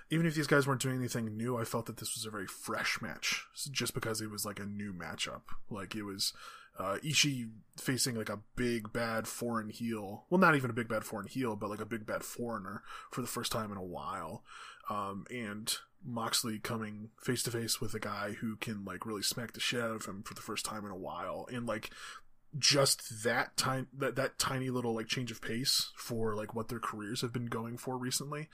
even 0.09 0.26
if 0.26 0.35
these 0.35 0.48
guys 0.48 0.67
weren't 0.67 0.82
doing 0.82 0.98
anything 0.98 1.38
new, 1.38 1.56
I 1.58 1.64
felt 1.64 1.85
that 1.85 1.98
this 1.98 2.16
was 2.16 2.26
a 2.26 2.32
very 2.32 2.48
fresh 2.48 3.00
match 3.01 3.45
just 3.72 3.93
because 3.93 4.19
it 4.19 4.30
was 4.30 4.45
like 4.45 4.59
a 4.59 4.66
new 4.66 4.93
matchup. 4.93 5.43
Like 5.69 5.95
it 5.95 6.03
was 6.03 6.34
uh, 6.77 6.98
Ishii 7.03 7.50
facing 7.77 8.16
like 8.16 8.30
a 8.30 8.40
big 8.56 8.92
bad 8.92 9.27
foreign 9.27 9.69
heel. 9.69 10.26
Well, 10.30 10.40
not 10.40 10.56
even 10.56 10.69
a 10.69 10.74
big 10.74 10.90
bad 10.90 11.03
foreign 11.03 11.27
heel, 11.27 11.56
but 11.56 11.69
like 11.69 11.82
a 11.82 11.85
big 11.85 12.06
bad 12.06 12.24
foreigner 12.24 12.84
for 13.11 13.22
the 13.22 13.27
first 13.27 13.51
time 13.51 13.72
in 13.72 13.77
a 13.77 13.84
while. 13.84 14.43
Um, 14.90 15.26
and 15.32 15.76
Moxley 16.03 16.59
coming 16.59 17.09
face 17.22 17.43
to 17.43 17.51
face 17.51 17.82
with 17.82 17.93
a 17.93 18.00
guy 18.00 18.34
who 18.40 18.56
can 18.56 18.85
like 18.85 19.06
really 19.06 19.22
smack 19.22 19.53
the 19.53 19.59
shit 19.59 19.82
out 19.82 19.92
of 19.92 20.06
him 20.06 20.24
for 20.24 20.34
the 20.34 20.42
first 20.42 20.66
time 20.66 20.85
in 20.85 20.92
a 20.92 20.98
while, 20.98 21.48
and 21.51 21.66
like 21.66 21.90
just 22.58 23.24
that 23.24 23.56
time 23.58 23.88
that 23.98 24.16
that 24.16 24.40
tiny 24.40 24.69
little 24.69 24.95
like 24.95 25.08
change 25.08 25.32
of 25.32 25.42
pace 25.42 25.92
for 25.98 26.35
like 26.35 26.56
what 26.56 26.69
their 26.69 26.80
careers 26.80 27.22
have 27.22 27.34
been 27.34 27.48
going 27.48 27.77
for 27.77 27.98
recently. 27.98 28.48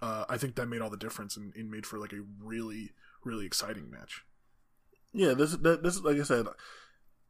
Uh, 0.00 0.24
I 0.28 0.38
think 0.38 0.54
that 0.54 0.66
made 0.66 0.80
all 0.80 0.88
the 0.90 0.96
difference 0.96 1.36
and, 1.36 1.52
and 1.56 1.70
made 1.70 1.84
for 1.84 1.98
like 1.98 2.12
a 2.12 2.22
really 2.42 2.90
really 3.24 3.44
exciting 3.46 3.90
match. 3.90 4.24
Yeah, 5.12 5.34
this 5.34 5.56
this 5.56 6.00
like 6.00 6.18
I 6.18 6.22
said, 6.22 6.46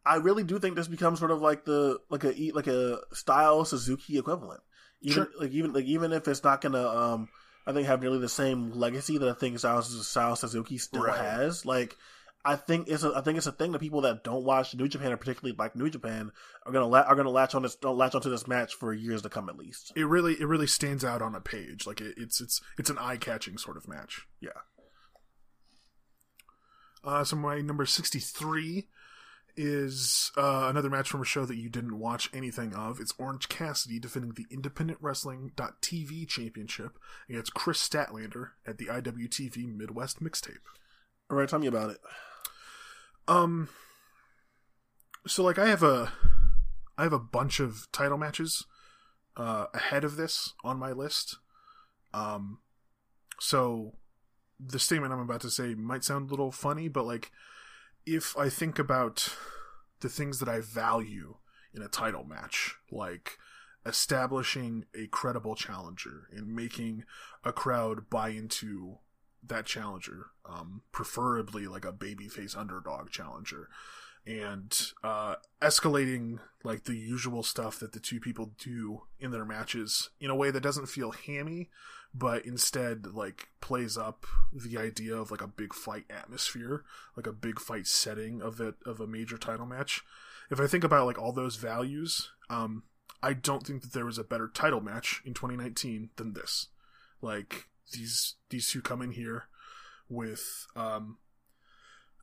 I 0.04 0.16
really 0.16 0.44
do 0.44 0.58
think 0.58 0.76
this 0.76 0.88
becomes 0.88 1.18
sort 1.18 1.30
of 1.30 1.40
like 1.40 1.64
the 1.64 1.98
like 2.10 2.24
a 2.24 2.50
like 2.52 2.66
a 2.66 3.00
style 3.12 3.64
Suzuki 3.64 4.18
equivalent. 4.18 4.60
Even 5.00 5.14
Sure. 5.14 5.28
like 5.40 5.52
even 5.52 5.72
like 5.72 5.86
even 5.86 6.12
if 6.12 6.28
it's 6.28 6.44
not 6.44 6.60
gonna 6.60 6.86
um 6.86 7.28
I 7.66 7.72
think 7.72 7.86
have 7.86 8.00
nearly 8.00 8.18
the 8.18 8.28
same 8.28 8.72
legacy 8.72 9.18
that 9.18 9.28
I 9.28 9.34
think 9.34 9.58
Style, 9.58 9.82
Style 9.82 10.36
Suzuki 10.36 10.78
still 10.78 11.02
Right. 11.04 11.18
has. 11.18 11.64
Like 11.66 11.96
I 12.44 12.56
think 12.56 12.88
it's 12.88 13.02
a, 13.04 13.12
I 13.14 13.20
think 13.20 13.36
it's 13.36 13.46
a 13.46 13.52
thing 13.52 13.72
that 13.72 13.80
people 13.80 14.00
that 14.00 14.24
don't 14.24 14.44
watch 14.44 14.74
New 14.74 14.88
Japan 14.88 15.12
or 15.12 15.18
particularly 15.18 15.54
like 15.58 15.76
New 15.76 15.90
Japan 15.90 16.32
are 16.64 16.72
gonna 16.72 16.86
la- 16.88 17.02
are 17.02 17.14
gonna 17.14 17.28
latch 17.30 17.54
on 17.54 17.62
this 17.62 17.76
latch 17.84 18.14
onto 18.14 18.30
this 18.30 18.46
match 18.48 18.74
for 18.74 18.94
years 18.94 19.20
to 19.22 19.28
come 19.28 19.50
at 19.50 19.58
least. 19.58 19.92
It 19.94 20.06
really 20.06 20.40
it 20.40 20.46
really 20.46 20.66
stands 20.66 21.04
out 21.04 21.20
on 21.20 21.34
a 21.34 21.40
page. 21.40 21.86
Like 21.86 22.00
it, 22.00 22.14
it's 22.16 22.40
it's 22.40 22.62
it's 22.78 22.88
an 22.88 22.96
eye 22.98 23.18
catching 23.18 23.58
sort 23.58 23.76
of 23.76 23.86
match. 23.86 24.26
Yeah. 24.40 24.50
Uh, 27.02 27.24
so 27.24 27.36
my 27.36 27.60
number 27.60 27.86
sixty 27.86 28.18
three 28.18 28.88
is 29.62 30.32
uh, 30.38 30.68
another 30.70 30.88
match 30.88 31.10
from 31.10 31.20
a 31.20 31.26
show 31.26 31.44
that 31.44 31.58
you 31.58 31.68
didn't 31.68 31.98
watch 31.98 32.30
anything 32.32 32.74
of. 32.74 32.98
It's 32.98 33.12
Orange 33.18 33.50
Cassidy 33.50 33.98
defending 33.98 34.32
the 34.32 34.46
Independent 34.50 34.98
Wrestling.tv 35.02 36.26
Championship 36.26 36.98
against 37.28 37.52
Kris 37.52 37.86
Statlander 37.86 38.52
at 38.66 38.78
the 38.78 38.86
IWTV 38.86 39.76
Midwest 39.76 40.22
Mixtape. 40.22 40.64
All 41.30 41.36
right, 41.36 41.46
tell 41.46 41.58
me 41.58 41.66
about 41.66 41.90
it. 41.90 41.98
Um, 43.28 43.68
so 45.26 45.42
like 45.42 45.58
I 45.58 45.68
have 45.68 45.82
a, 45.82 46.10
I 46.96 47.02
have 47.02 47.12
a 47.12 47.18
bunch 47.18 47.60
of 47.60 47.86
title 47.92 48.16
matches, 48.16 48.64
uh, 49.36 49.66
ahead 49.74 50.04
of 50.04 50.16
this 50.16 50.54
on 50.64 50.78
my 50.78 50.92
list. 50.92 51.36
Um, 52.14 52.60
so 53.38 53.92
the 54.58 54.78
statement 54.78 55.12
I'm 55.12 55.20
about 55.20 55.42
to 55.42 55.50
say 55.50 55.74
might 55.74 56.02
sound 56.02 56.28
a 56.28 56.32
little 56.32 56.50
funny, 56.50 56.88
but 56.88 57.04
like 57.04 57.30
if 58.06 58.36
I 58.36 58.48
think 58.48 58.78
about 58.78 59.36
the 60.00 60.08
things 60.08 60.38
that 60.38 60.48
I 60.48 60.60
value 60.60 61.36
in 61.74 61.82
a 61.82 61.88
title 61.88 62.24
match, 62.24 62.76
like 62.90 63.38
establishing 63.86 64.84
a 64.94 65.06
credible 65.06 65.54
challenger 65.54 66.28
and 66.32 66.54
making 66.54 67.04
a 67.44 67.52
crowd 67.52 68.10
buy 68.10 68.30
into 68.30 68.98
that 69.42 69.66
challenger, 69.66 70.26
um, 70.44 70.82
preferably 70.92 71.66
like 71.66 71.84
a 71.84 71.92
babyface 71.92 72.56
underdog 72.56 73.10
challenger, 73.10 73.68
and 74.26 74.78
uh, 75.02 75.36
escalating 75.62 76.38
like 76.62 76.84
the 76.84 76.94
usual 76.94 77.42
stuff 77.42 77.78
that 77.80 77.92
the 77.92 78.00
two 78.00 78.20
people 78.20 78.52
do 78.58 79.02
in 79.18 79.30
their 79.30 79.44
matches 79.44 80.10
in 80.20 80.30
a 80.30 80.36
way 80.36 80.50
that 80.50 80.62
doesn't 80.62 80.88
feel 80.88 81.12
hammy, 81.12 81.70
but 82.14 82.44
instead 82.44 83.06
like 83.06 83.48
plays 83.60 83.96
up 83.96 84.26
the 84.52 84.76
idea 84.76 85.14
of 85.14 85.30
like 85.30 85.40
a 85.40 85.48
big 85.48 85.72
fight 85.72 86.04
atmosphere, 86.10 86.84
like 87.16 87.26
a 87.26 87.32
big 87.32 87.58
fight 87.58 87.86
setting 87.86 88.42
of 88.42 88.60
it 88.60 88.74
of 88.84 89.00
a 89.00 89.06
major 89.06 89.38
title 89.38 89.66
match. 89.66 90.02
If 90.50 90.60
I 90.60 90.66
think 90.66 90.84
about 90.84 91.06
like 91.06 91.18
all 91.18 91.32
those 91.32 91.56
values, 91.56 92.30
um, 92.50 92.82
I 93.22 93.32
don't 93.32 93.66
think 93.66 93.82
that 93.82 93.92
there 93.92 94.06
was 94.06 94.18
a 94.18 94.24
better 94.24 94.48
title 94.48 94.80
match 94.80 95.22
in 95.24 95.34
2019 95.34 96.10
than 96.16 96.34
this. 96.34 96.68
Like 97.22 97.68
these 97.92 98.36
these 98.50 98.70
two 98.70 98.82
come 98.82 99.02
in 99.02 99.12
here 99.12 99.44
with 100.08 100.66
um, 100.74 101.18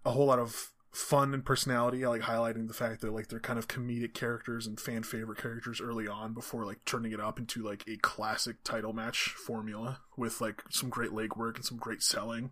a 0.06 0.12
whole 0.12 0.26
lot 0.26 0.40
of 0.40 0.72
fun 0.98 1.32
and 1.34 1.46
personality. 1.46 2.06
Like 2.06 2.22
highlighting 2.22 2.68
the 2.68 2.74
fact 2.74 3.02
that 3.02 3.14
like 3.14 3.28
they're 3.28 3.40
kind 3.40 3.60
of 3.60 3.68
comedic 3.68 4.16
characters 4.16 4.66
and 4.66 4.80
fan 4.80 5.04
favorite 5.04 5.38
characters 5.38 5.80
early 5.80 6.08
on 6.08 6.34
before 6.34 6.66
like 6.66 6.84
turning 6.86 7.12
it 7.12 7.20
up 7.20 7.38
into 7.38 7.62
like 7.62 7.84
a 7.88 7.98
classic 7.98 8.64
title 8.64 8.94
match 8.94 9.30
formula 9.30 10.00
with 10.18 10.42
like 10.42 10.64
some 10.72 10.90
great 10.90 11.12
legwork 11.12 11.56
and 11.56 11.66
some 11.66 11.78
great 11.78 12.02
selling. 12.02 12.52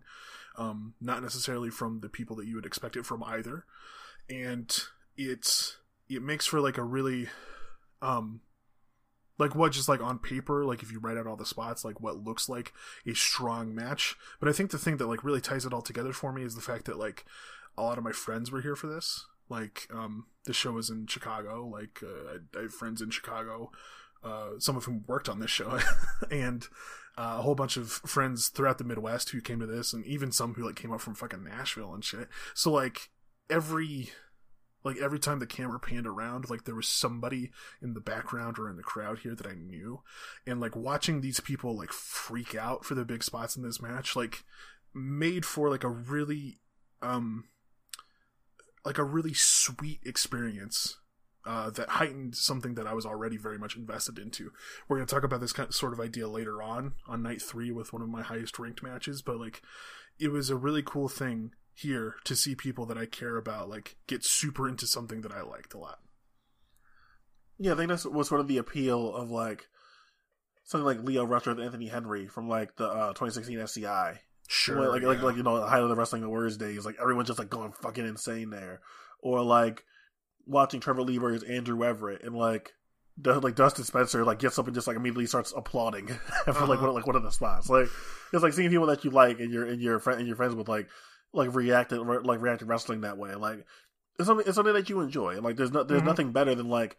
Um, 0.56 0.94
not 1.00 1.22
necessarily 1.22 1.70
from 1.70 2.00
the 2.00 2.08
people 2.08 2.36
that 2.36 2.46
you 2.46 2.54
would 2.54 2.66
expect 2.66 2.96
it 2.96 3.04
from 3.04 3.22
either. 3.24 3.64
And 4.30 4.72
it's 5.16 5.78
it 6.08 6.22
makes 6.22 6.46
for 6.46 6.60
like 6.60 6.78
a 6.78 6.84
really 6.84 7.28
um 8.00 8.40
like 9.38 9.54
what 9.54 9.72
just 9.72 9.88
like 9.88 10.00
on 10.00 10.18
paper 10.18 10.64
like 10.64 10.82
if 10.82 10.92
you 10.92 10.98
write 10.98 11.16
out 11.16 11.26
all 11.26 11.36
the 11.36 11.44
spots 11.44 11.84
like 11.84 12.00
what 12.00 12.22
looks 12.24 12.48
like 12.48 12.72
a 13.06 13.14
strong 13.14 13.74
match 13.74 14.14
but 14.40 14.48
i 14.48 14.52
think 14.52 14.70
the 14.70 14.78
thing 14.78 14.96
that 14.98 15.06
like 15.06 15.24
really 15.24 15.40
ties 15.40 15.64
it 15.64 15.72
all 15.72 15.82
together 15.82 16.12
for 16.12 16.32
me 16.32 16.42
is 16.42 16.54
the 16.54 16.60
fact 16.60 16.84
that 16.84 16.98
like 16.98 17.24
a 17.76 17.82
lot 17.82 17.98
of 17.98 18.04
my 18.04 18.12
friends 18.12 18.50
were 18.50 18.60
here 18.60 18.76
for 18.76 18.86
this. 18.86 19.26
Like 19.48 19.88
um 19.92 20.26
the 20.44 20.52
show 20.52 20.72
was 20.72 20.90
in 20.90 21.06
chicago. 21.06 21.66
Like 21.66 22.02
uh, 22.02 22.34
I, 22.34 22.58
I 22.58 22.62
have 22.62 22.74
friends 22.74 23.00
in 23.00 23.10
chicago 23.10 23.70
uh 24.24 24.58
some 24.58 24.76
of 24.76 24.84
whom 24.84 25.04
worked 25.06 25.28
on 25.28 25.40
this 25.40 25.50
show. 25.50 25.78
And 26.30 26.66
uh, 27.18 27.36
a 27.38 27.42
whole 27.42 27.54
bunch 27.54 27.76
of 27.76 27.90
friends 27.90 28.48
throughout 28.48 28.78
the 28.78 28.84
midwest 28.84 29.30
who 29.30 29.40
came 29.40 29.60
to 29.60 29.66
this 29.66 29.92
and 29.92 30.04
even 30.04 30.32
some 30.32 30.54
who 30.54 30.64
like 30.64 30.76
came 30.76 30.92
up 30.92 31.00
from 31.00 31.14
fucking 31.14 31.44
nashville 31.44 31.94
and 31.94 32.04
shit. 32.04 32.28
So 32.54 32.70
like 32.70 33.10
every 33.48 34.10
like 34.84 34.98
every 34.98 35.18
time 35.18 35.38
the 35.38 35.46
camera 35.46 35.80
panned 35.80 36.06
around 36.06 36.48
like 36.48 36.64
there 36.64 36.74
was 36.74 36.86
somebody 36.86 37.50
in 37.82 37.94
the 37.94 38.00
background 38.00 38.58
or 38.58 38.68
in 38.68 38.76
the 38.76 38.82
crowd 38.82 39.20
here 39.20 39.34
that 39.34 39.46
i 39.46 39.54
knew. 39.54 40.02
And 40.46 40.60
like 40.60 40.76
watching 40.76 41.20
these 41.20 41.40
people 41.40 41.76
like 41.76 41.92
freak 41.92 42.54
out 42.54 42.84
for 42.84 42.94
the 42.94 43.04
big 43.04 43.22
spots 43.22 43.56
in 43.56 43.62
this 43.62 43.80
match 43.80 44.14
like 44.14 44.44
made 44.94 45.44
for 45.46 45.70
like 45.70 45.84
a 45.84 45.88
really 45.88 46.60
um 47.02 47.44
like 48.86 48.98
a 48.98 49.04
really 49.04 49.34
sweet 49.34 49.98
experience 50.06 50.98
uh, 51.44 51.70
that 51.70 51.88
heightened 51.88 52.36
something 52.36 52.76
that 52.76 52.86
I 52.86 52.94
was 52.94 53.04
already 53.04 53.36
very 53.36 53.58
much 53.58 53.76
invested 53.76 54.16
into. 54.16 54.52
We're 54.88 54.98
going 54.98 55.06
to 55.06 55.12
talk 55.12 55.24
about 55.24 55.40
this 55.40 55.52
kind 55.52 55.68
of, 55.68 55.74
sort 55.74 55.92
of 55.92 55.98
idea 55.98 56.28
later 56.28 56.62
on 56.62 56.94
on 57.08 57.20
night 57.20 57.42
three 57.42 57.72
with 57.72 57.92
one 57.92 58.00
of 58.00 58.08
my 58.08 58.22
highest 58.22 58.60
ranked 58.60 58.84
matches, 58.84 59.22
but 59.22 59.40
like 59.40 59.60
it 60.20 60.30
was 60.30 60.50
a 60.50 60.56
really 60.56 60.84
cool 60.84 61.08
thing 61.08 61.50
here 61.74 62.14
to 62.24 62.36
see 62.36 62.54
people 62.54 62.86
that 62.86 62.96
I 62.96 63.06
care 63.06 63.36
about 63.36 63.68
like 63.68 63.96
get 64.06 64.24
super 64.24 64.68
into 64.68 64.86
something 64.86 65.22
that 65.22 65.32
I 65.32 65.42
liked 65.42 65.74
a 65.74 65.78
lot. 65.78 65.98
Yeah, 67.58 67.72
I 67.72 67.76
think 67.76 67.88
that's 67.88 68.06
was 68.06 68.28
sort 68.28 68.40
of 68.40 68.46
the 68.46 68.58
appeal 68.58 69.12
of 69.16 69.32
like 69.32 69.66
something 70.62 70.86
like 70.86 71.02
Lio 71.02 71.24
Rush 71.24 71.46
with 71.46 71.58
Anthony 71.58 71.88
Henry 71.88 72.28
from 72.28 72.48
like 72.48 72.76
the 72.76 72.86
uh, 72.86 73.08
2016 73.08 73.58
SCI. 73.58 74.20
Sure, 74.48 74.88
like 74.88 75.02
yeah. 75.02 75.08
like 75.08 75.22
like 75.22 75.36
you 75.36 75.42
know 75.42 75.60
the 75.60 75.66
height 75.66 75.82
of 75.82 75.88
the 75.88 75.96
wrestling 75.96 76.22
awards 76.22 76.56
days, 76.56 76.84
like 76.86 76.96
everyone's 77.00 77.28
just 77.28 77.38
like 77.38 77.50
going 77.50 77.72
fucking 77.72 78.06
insane 78.06 78.50
there, 78.50 78.80
or 79.20 79.42
like 79.42 79.84
watching 80.46 80.80
Trevor 80.80 81.02
Lee 81.02 81.18
versus 81.18 81.42
Andrew 81.48 81.82
Everett 81.84 82.22
and 82.22 82.34
like. 82.34 82.72
Like 83.24 83.54
Dustin 83.54 83.82
Spencer, 83.84 84.26
like 84.26 84.40
gets 84.40 84.58
up 84.58 84.66
and 84.66 84.74
just 84.74 84.86
like 84.86 84.94
immediately 84.94 85.24
starts 85.24 85.50
applauding 85.56 86.06
for 86.44 86.52
like 86.52 86.58
Uh-huh. 86.58 86.66
one, 86.88 86.94
like 86.94 87.06
one 87.06 87.16
of 87.16 87.22
the 87.22 87.30
spots. 87.32 87.70
Like 87.70 87.88
it's 88.30 88.42
like 88.42 88.52
seeing 88.52 88.68
people 88.68 88.84
that 88.88 89.04
you 89.06 89.10
like 89.10 89.40
and 89.40 89.50
you're 89.50 89.64
and 89.64 89.80
your 89.80 89.98
friend 90.00 90.18
and 90.18 90.26
your 90.28 90.36
friends 90.36 90.54
with 90.54 90.68
like 90.68 90.86
like 91.32 91.54
reacting 91.54 92.06
like 92.06 92.42
react 92.42 92.60
to 92.60 92.66
wrestling 92.66 93.00
that 93.00 93.16
way. 93.16 93.34
Like 93.34 93.64
it's 94.18 94.26
something 94.26 94.46
it's 94.46 94.54
something 94.56 94.74
that 94.74 94.90
you 94.90 95.00
enjoy. 95.00 95.30
And 95.30 95.42
like 95.42 95.56
there's 95.56 95.72
no 95.72 95.82
there's 95.82 96.02
Mhm. 96.02 96.04
nothing 96.04 96.32
better 96.32 96.54
than 96.54 96.68
like 96.68 96.98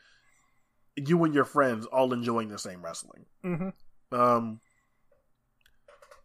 you 0.96 1.24
and 1.24 1.36
your 1.36 1.46
friends 1.46 1.86
all 1.86 2.12
enjoying 2.12 2.48
the 2.48 2.58
same 2.58 2.84
wrestling. 2.84 3.26
mm-hmm. 3.46 4.20
Um, 4.20 4.60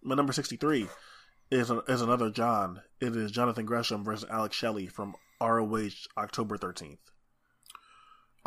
my 0.03 0.15
number 0.15 0.33
sixty 0.33 0.57
three 0.57 0.89
is 1.53 1.71
a, 1.71 1.79
is 1.89 2.01
another 2.01 2.31
John. 2.31 2.83
It 3.01 3.15
is 3.17 3.31
Jonathan 3.31 3.67
Gresham 3.67 4.05
versus 4.05 4.29
Alex 4.31 4.57
Shelley 4.57 4.87
from 4.87 5.15
ROH 5.41 5.89
October 6.17 6.57
thirteenth. 6.57 7.01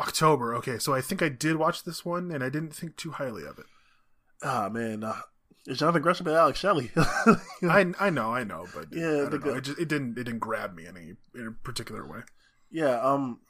October. 0.00 0.54
Okay, 0.56 0.78
so 0.78 0.94
I 0.94 1.00
think 1.00 1.22
I 1.22 1.28
did 1.28 1.56
watch 1.56 1.84
this 1.84 2.04
one, 2.04 2.30
and 2.30 2.42
I 2.44 2.48
didn't 2.48 2.74
think 2.74 2.96
too 2.96 3.12
highly 3.12 3.44
of 3.46 3.58
it. 3.58 3.66
Ah 4.42 4.68
man, 4.70 5.04
uh, 5.04 5.20
it's 5.66 5.78
Jonathan 5.78 6.02
Gresham 6.02 6.26
and 6.26 6.36
Alex 6.36 6.58
Shelley. 6.58 6.90
I 6.96 7.92
I 7.98 8.10
know, 8.10 8.34
I 8.34 8.44
know, 8.44 8.66
but 8.74 8.88
Yeah, 8.92 9.26
I 9.26 9.30
don't 9.30 9.44
know. 9.44 9.54
It, 9.54 9.64
just, 9.64 9.78
it 9.78 9.88
didn't 9.88 10.18
it 10.18 10.24
didn't 10.24 10.40
grab 10.40 10.74
me 10.74 10.86
any 10.86 11.14
in 11.34 11.46
a 11.48 11.64
particular 11.64 12.06
way. 12.06 12.20
yeah. 12.70 13.00
Um, 13.00 13.40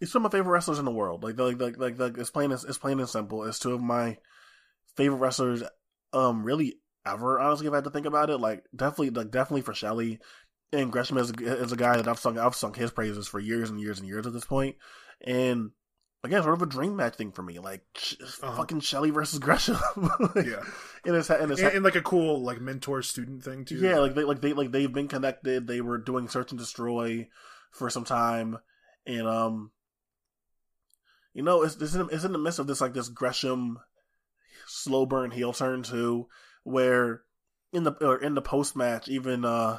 it's 0.00 0.10
some 0.12 0.24
of 0.24 0.32
my 0.32 0.36
favorite 0.38 0.52
wrestlers 0.52 0.78
in 0.78 0.84
the 0.84 0.90
world. 0.90 1.22
Like 1.22 1.38
like 1.38 1.60
like 1.60 1.78
like, 1.78 1.98
like 1.98 2.18
it's 2.18 2.30
plain 2.30 2.52
as 2.52 2.64
it's 2.64 2.78
plain 2.78 3.00
and 3.00 3.08
simple. 3.08 3.44
It's 3.44 3.58
two 3.58 3.72
of 3.74 3.80
my 3.80 4.18
favorite 4.96 5.18
wrestlers. 5.18 5.62
Um, 6.12 6.44
really 6.44 6.76
ever. 7.06 7.40
Honestly, 7.40 7.66
if 7.66 7.72
I 7.72 7.76
had 7.76 7.84
to 7.84 7.90
think 7.90 8.06
about 8.06 8.30
it, 8.30 8.38
like 8.38 8.64
definitely 8.74 9.10
like 9.10 9.30
definitely 9.30 9.62
for 9.62 9.74
Shelley. 9.74 10.18
And 10.74 10.90
Gresham 10.90 11.18
is, 11.18 11.30
is 11.38 11.72
a 11.72 11.76
guy 11.76 11.96
that 11.96 12.08
I've 12.08 12.18
sung 12.18 12.38
I've 12.38 12.54
sung 12.56 12.72
his 12.74 12.90
praises 12.90 13.28
for 13.28 13.38
years 13.38 13.68
and 13.70 13.78
years 13.80 13.98
and 13.98 14.08
years 14.08 14.26
at 14.26 14.32
this 14.32 14.44
point. 14.46 14.76
And 15.20 15.72
again, 16.24 16.42
sort 16.42 16.54
of 16.54 16.62
a 16.62 16.66
dream 16.66 16.96
match 16.96 17.16
thing 17.16 17.30
for 17.32 17.42
me, 17.42 17.58
like 17.58 17.84
Uh-huh. 18.42 18.56
fucking 18.56 18.80
Shelley 18.80 19.10
versus 19.10 19.38
Gresham. 19.38 19.76
Yeah, 20.36 20.62
and 21.04 21.16
it's 21.16 21.28
and 21.28 21.52
it's 21.52 21.60
and, 21.60 21.74
and 21.74 21.84
like 21.84 21.96
a 21.96 22.00
cool 22.02 22.42
like 22.42 22.60
mentor 22.60 23.02
student 23.02 23.42
thing 23.44 23.64
too. 23.66 23.76
yeah, 23.76 23.98
like 23.98 24.14
they 24.14 24.24
like 24.24 24.40
they 24.40 24.52
like 24.54 24.72
they've 24.72 24.92
been 24.92 25.08
connected. 25.08 25.66
They 25.66 25.80
were 25.82 25.98
doing 25.98 26.28
search 26.28 26.52
and 26.52 26.58
destroy 26.58 27.28
for 27.70 27.90
some 27.90 28.04
time, 28.04 28.56
and 29.06 29.26
um, 29.26 29.72
you 31.34 31.42
know, 31.42 31.62
it's 31.62 31.76
it's 31.76 31.94
in, 31.94 32.08
it's 32.10 32.24
in 32.24 32.32
the 32.32 32.38
midst 32.38 32.58
of 32.58 32.66
this 32.66 32.80
like 32.80 32.94
this 32.94 33.08
Gresham 33.08 33.78
slow 34.66 35.06
burn 35.06 35.30
heel 35.30 35.52
turn 35.52 35.82
too, 35.82 36.28
where 36.64 37.22
in 37.72 37.84
the 37.84 37.92
or 38.04 38.20
in 38.20 38.34
the 38.34 38.42
post 38.42 38.76
match, 38.76 39.08
even 39.08 39.44
uh, 39.44 39.78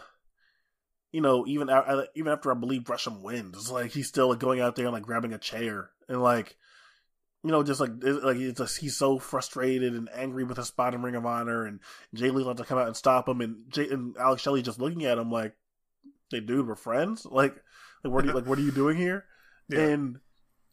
you 1.12 1.22
know, 1.22 1.46
even 1.48 1.70
even 2.16 2.32
after 2.32 2.52
I 2.52 2.56
believe 2.56 2.84
Gresham 2.84 3.22
wins, 3.22 3.56
it's 3.56 3.72
like 3.72 3.92
he's 3.92 4.08
still 4.08 4.30
like 4.30 4.40
going 4.40 4.60
out 4.60 4.76
there 4.76 4.86
and 4.86 4.94
like 4.94 5.04
grabbing 5.04 5.34
a 5.34 5.38
chair 5.38 5.92
and 6.08 6.22
like. 6.22 6.58
You 7.46 7.52
know, 7.52 7.62
just 7.62 7.82
like 7.82 7.92
like 8.02 8.38
it's 8.38 8.58
just, 8.58 8.78
he's 8.78 8.96
so 8.96 9.20
frustrated 9.20 9.96
and 9.96 10.08
angry 10.16 10.46
with 10.46 10.56
his 10.56 10.68
spot 10.68 10.94
in 10.94 11.02
Ring 11.02 11.16
of 11.16 11.26
Honor, 11.26 11.66
and 11.66 11.82
Jay 12.14 12.30
Lee 12.30 12.46
had 12.46 12.56
to 12.56 12.64
come 12.64 12.78
out 12.78 12.88
and 12.88 12.96
stop 12.96 13.28
him, 13.28 13.42
and 13.42 13.70
Jay 13.70 13.90
and 13.90 14.16
Alex 14.16 14.42
Shelley 14.42 14.62
just 14.62 14.80
looking 14.80 15.04
at 15.04 15.18
him 15.18 15.30
like, 15.30 15.54
"Hey, 16.30 16.40
dude, 16.40 16.66
we're 16.66 16.76
friends. 16.76 17.26
Like, 17.30 17.54
like 18.02 18.14
what 18.14 18.24
are 18.24 18.28
you 18.28 18.34
like? 18.34 18.46
What 18.46 18.58
are 18.60 18.62
you 18.62 18.72
doing 18.72 18.96
here?" 18.96 19.26
Yeah. 19.68 19.80
And 19.80 20.20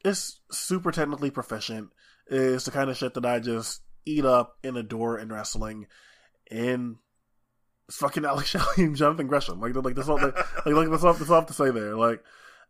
it's 0.04 0.40
super 0.52 0.92
technically 0.92 1.32
proficient. 1.32 1.90
It's 2.28 2.66
the 2.66 2.70
kind 2.70 2.88
of 2.88 2.96
shit 2.96 3.14
that 3.14 3.26
I 3.26 3.40
just 3.40 3.82
eat 4.04 4.24
up 4.24 4.56
and 4.64 4.76
adore 4.76 5.18
in 5.18 5.32
wrestling, 5.32 5.86
and 6.50 6.96
it's 7.88 7.96
fucking 7.98 8.24
Alex 8.26 8.48
Shelley 8.48 8.84
and 8.84 8.96
Jonathan 8.96 9.26
Gresham. 9.26 9.60
Like, 9.60 9.74
like 9.74 9.94
that's 9.94 10.08
all. 10.08 10.20
Like, 10.20 10.36
like, 10.66 10.90
that's 10.90 11.04
all. 11.04 11.14
That's 11.14 11.30
all 11.30 11.36
I 11.36 11.40
have 11.40 11.48
to 11.48 11.54
say 11.54 11.70
there. 11.70 11.96
Like, 11.96 12.22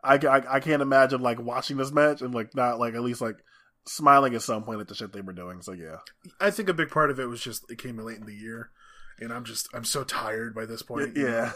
I, 0.03 0.15
I, 0.15 0.57
I 0.57 0.61
can't 0.61 0.83
imagine 0.83 1.21
like 1.21 1.41
watching 1.41 1.77
this 1.77 1.93
match 1.93 2.23
and 2.23 2.35
like 2.35 2.55
not 2.55 2.79
like 2.79 2.95
at 2.95 3.03
least 3.03 3.21
like 3.21 3.39
smiling 3.87 4.35
at 4.35 4.43
some 4.43 4.63
point 4.63 4.81
at 4.81 4.89
the 4.89 4.95
shit 4.95 5.13
they 5.13 5.21
were 5.21 5.33
doing. 5.33 5.63
So 5.63 5.73
yeah, 5.73 5.99
I 6.41 6.51
think 6.51 6.69
a 6.69 6.75
big 6.75 6.91
part 6.91 7.11
of 7.11 7.19
it 7.19 7.27
was 7.27 7.41
just 7.41 7.71
it 7.71 7.79
came 7.79 7.99
late 7.99 8.19
in 8.19 8.27
the 8.27 8.35
year, 8.35 8.71
and 9.19 9.33
I'm 9.33 9.45
just 9.45 9.69
I'm 9.75 9.85
so 9.85 10.05
tired 10.05 10.55
by 10.55 10.67
this 10.67 10.83
point. 10.83 11.17
yeah. 11.17 11.53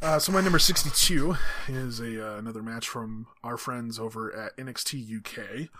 Uh, 0.00 0.16
so 0.16 0.30
my 0.30 0.40
number 0.40 0.60
62 0.60 1.34
is 1.66 1.98
a 1.98 2.24
uh, 2.24 2.38
another 2.38 2.62
match 2.62 2.88
from 2.88 3.26
our 3.42 3.56
friends 3.56 3.98
over 3.98 4.32
at 4.32 4.56
NXT 4.56 5.18
UK. 5.18 5.70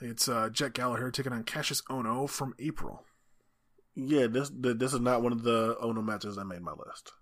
It's 0.00 0.28
uh, 0.28 0.48
Jack 0.50 0.74
Gallagher 0.74 1.10
taking 1.10 1.32
on 1.32 1.44
Kassius 1.44 1.82
Ohno 1.84 2.28
from 2.28 2.54
April. 2.58 3.04
Yeah, 3.94 4.26
this 4.26 4.50
this 4.52 4.92
is 4.92 5.00
not 5.00 5.22
one 5.22 5.32
of 5.32 5.42
the 5.42 5.76
Ohno 5.82 6.04
matches 6.04 6.36
that 6.36 6.44
made 6.46 6.62
my 6.62 6.72
list. 6.72 7.12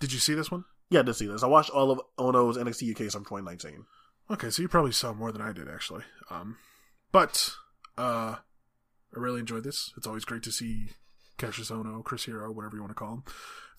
Did 0.00 0.12
you 0.12 0.18
see 0.18 0.34
this 0.34 0.50
one? 0.50 0.64
Yeah, 0.88 1.00
I 1.00 1.02
did 1.02 1.14
see 1.14 1.26
this. 1.26 1.42
I 1.42 1.48
watched 1.48 1.70
all 1.70 1.90
of 1.90 2.00
Ohno's 2.18 2.56
NXT 2.56 2.92
UK 2.92 3.12
from 3.12 3.24
2019. 3.24 3.84
Okay, 4.30 4.50
so 4.50 4.62
you 4.62 4.68
probably 4.68 4.92
saw 4.92 5.12
more 5.12 5.32
than 5.32 5.42
I 5.42 5.52
did 5.52 5.68
actually. 5.68 6.04
Um, 6.30 6.56
but 7.10 7.52
uh, 7.98 8.36
I 8.36 9.18
really 9.18 9.40
enjoyed 9.40 9.64
this. 9.64 9.92
It's 9.96 10.06
always 10.06 10.24
great 10.24 10.44
to 10.44 10.52
see 10.52 10.90
Kassius 11.38 11.72
Ohno, 11.72 12.04
Chris 12.04 12.24
Hero, 12.24 12.52
whatever 12.52 12.76
you 12.76 12.82
want 12.82 12.90
to 12.90 12.94
call 12.94 13.14
him. 13.14 13.24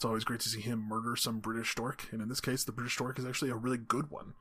It's 0.02 0.06
always 0.08 0.24
great 0.24 0.40
to 0.40 0.50
see 0.50 0.62
him 0.62 0.80
murder 0.90 1.16
some 1.16 1.42
British 1.42 1.76
dork, 1.76 2.08
and 2.12 2.24
in 2.24 2.28
this 2.28 2.42
case, 2.42 2.64
the 2.64 2.72
British 2.72 2.98
dork 2.98 3.20
is 3.20 3.26
actually 3.28 3.52
a 3.52 3.56
really 3.56 3.78
good 3.78 4.10
one, 4.10 4.34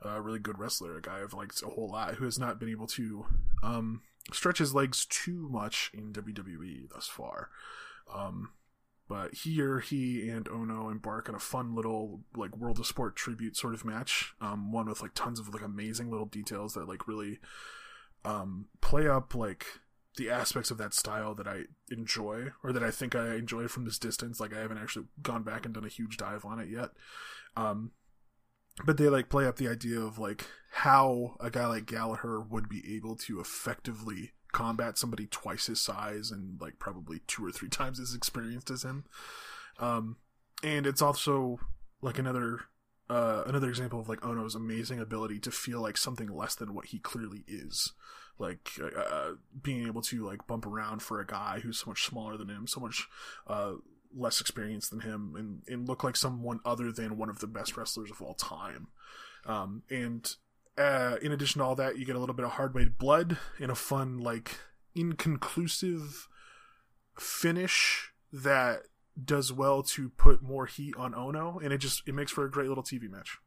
a 0.00 0.20
really 0.20 0.38
good 0.38 0.60
wrestler, 0.60 0.96
a 0.96 1.02
guy 1.02 1.20
I've 1.20 1.34
liked 1.34 1.60
a 1.60 1.70
whole 1.70 1.90
lot, 1.90 2.14
who 2.14 2.24
has 2.24 2.38
not 2.38 2.60
been 2.60 2.68
able 2.68 2.86
to 2.86 3.26
um, 3.64 4.02
stretch 4.32 4.58
his 4.58 4.76
legs 4.76 5.04
too 5.06 5.48
much 5.50 5.90
in 5.92 6.12
WWE 6.12 6.88
thus 6.88 7.08
far. 7.08 7.50
Um, 8.14 8.52
but 9.08 9.34
here, 9.34 9.80
he 9.80 10.28
and 10.28 10.44
Ohno 10.44 10.88
embark 10.88 11.28
on 11.28 11.34
a 11.34 11.40
fun 11.40 11.74
little 11.74 12.20
like 12.36 12.56
World 12.56 12.78
of 12.78 12.86
Sport 12.86 13.16
tribute 13.16 13.56
sort 13.56 13.74
of 13.74 13.84
match. 13.84 14.34
Um, 14.40 14.70
one 14.70 14.86
with 14.86 15.02
like 15.02 15.14
tons 15.14 15.40
of 15.40 15.52
like 15.52 15.64
amazing 15.64 16.12
little 16.12 16.26
details 16.26 16.74
that 16.74 16.86
like 16.86 17.08
really 17.08 17.40
um, 18.24 18.66
play 18.80 19.08
up 19.08 19.34
like 19.34 19.66
the 20.18 20.30
aspects 20.30 20.70
of 20.70 20.78
that 20.78 20.92
style 20.92 21.34
that 21.34 21.48
I 21.48 21.62
enjoy 21.90 22.48
or 22.62 22.72
that 22.72 22.82
I 22.82 22.90
think 22.90 23.14
I 23.14 23.36
enjoy 23.36 23.68
from 23.68 23.84
this 23.84 23.98
distance. 23.98 24.38
Like 24.38 24.54
I 24.54 24.60
haven't 24.60 24.78
actually 24.78 25.06
gone 25.22 25.42
back 25.42 25.64
and 25.64 25.74
done 25.74 25.84
a 25.84 25.88
huge 25.88 26.18
dive 26.18 26.44
on 26.44 26.60
it 26.60 26.68
yet. 26.68 26.90
Um, 27.56 27.92
but 28.84 28.96
they 28.96 29.08
like 29.08 29.28
play 29.28 29.46
up 29.46 29.56
the 29.56 29.68
idea 29.68 29.98
of 29.98 30.18
like 30.18 30.46
how 30.72 31.36
a 31.40 31.50
guy 31.50 31.66
like 31.66 31.86
Gallagher 31.86 32.40
would 32.40 32.68
be 32.68 32.96
able 32.96 33.16
to 33.16 33.40
effectively 33.40 34.32
combat 34.52 34.98
somebody 34.98 35.26
twice 35.26 35.66
his 35.66 35.80
size 35.80 36.30
and 36.30 36.60
like 36.60 36.78
probably 36.78 37.20
two 37.26 37.44
or 37.44 37.50
three 37.50 37.68
times 37.70 37.98
as 37.98 38.14
experienced 38.14 38.70
as 38.70 38.82
him. 38.82 39.04
Um, 39.78 40.16
and 40.62 40.86
it's 40.86 41.02
also 41.02 41.60
like 42.02 42.18
another 42.18 42.60
uh, 43.10 43.44
another 43.46 43.70
example 43.70 44.00
of 44.00 44.08
like 44.08 44.20
Ohno's 44.20 44.54
amazing 44.54 45.00
ability 45.00 45.40
to 45.40 45.50
feel 45.50 45.80
like 45.80 45.96
something 45.96 46.28
less 46.28 46.54
than 46.54 46.74
what 46.74 46.86
he 46.86 46.98
clearly 46.98 47.44
is. 47.48 47.92
Like 48.38 48.70
uh, 48.80 48.98
uh, 48.98 49.32
being 49.62 49.86
able 49.86 50.02
to 50.02 50.24
like 50.24 50.46
bump 50.46 50.66
around 50.66 51.02
for 51.02 51.20
a 51.20 51.26
guy 51.26 51.60
who's 51.62 51.80
so 51.80 51.90
much 51.90 52.04
smaller 52.04 52.36
than 52.36 52.48
him, 52.48 52.66
so 52.66 52.80
much 52.80 53.08
uh, 53.46 53.72
less 54.14 54.40
experienced 54.40 54.90
than 54.90 55.00
him, 55.00 55.34
and, 55.36 55.62
and 55.66 55.88
look 55.88 56.04
like 56.04 56.16
someone 56.16 56.60
other 56.64 56.92
than 56.92 57.18
one 57.18 57.28
of 57.28 57.40
the 57.40 57.46
best 57.46 57.76
wrestlers 57.76 58.10
of 58.10 58.22
all 58.22 58.34
time. 58.34 58.88
Um, 59.44 59.82
and 59.90 60.34
uh, 60.76 61.16
in 61.20 61.32
addition 61.32 61.58
to 61.58 61.64
all 61.64 61.74
that, 61.76 61.98
you 61.98 62.04
get 62.04 62.16
a 62.16 62.20
little 62.20 62.34
bit 62.34 62.44
of 62.44 62.52
hard 62.52 62.98
blood 62.98 63.38
in 63.58 63.70
a 63.70 63.74
fun, 63.74 64.18
like 64.18 64.58
inconclusive 64.94 66.28
finish 67.18 68.12
that 68.32 68.82
does 69.22 69.52
well 69.52 69.82
to 69.82 70.10
put 70.10 70.42
more 70.42 70.66
heat 70.66 70.94
on 70.96 71.12
Ohno, 71.12 71.62
and 71.62 71.72
it 71.72 71.78
just 71.78 72.06
it 72.06 72.14
makes 72.14 72.30
for 72.30 72.44
a 72.44 72.50
great 72.50 72.68
little 72.68 72.84
TV 72.84 73.10
match. 73.10 73.38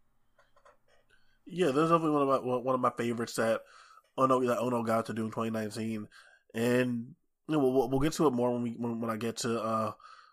Yeah, 1.45 1.67
that's 1.67 1.89
definitely 1.89 2.11
one 2.11 2.21
of 2.23 2.43
my 2.43 2.57
one 2.57 2.75
of 2.75 2.81
my 2.81 2.91
favorites 2.91 3.35
that 3.35 3.61
Ohno 4.17 4.45
that 4.47 4.59
Ohno 4.59 4.85
got 4.85 5.07
to 5.07 5.13
do 5.13 5.25
in 5.25 5.31
2019, 5.31 6.07
and 6.53 7.15
you 7.47 7.55
know, 7.55 7.59
we'll, 7.59 7.89
we'll 7.89 7.99
get 7.99 8.13
to 8.13 8.27
it 8.27 8.33
more 8.33 8.51
when 8.51 8.63
we 8.63 8.71
when, 8.71 9.01
when 9.01 9.09
I 9.09 9.17
get 9.17 9.37
to 9.37 9.61
uh 9.61 9.91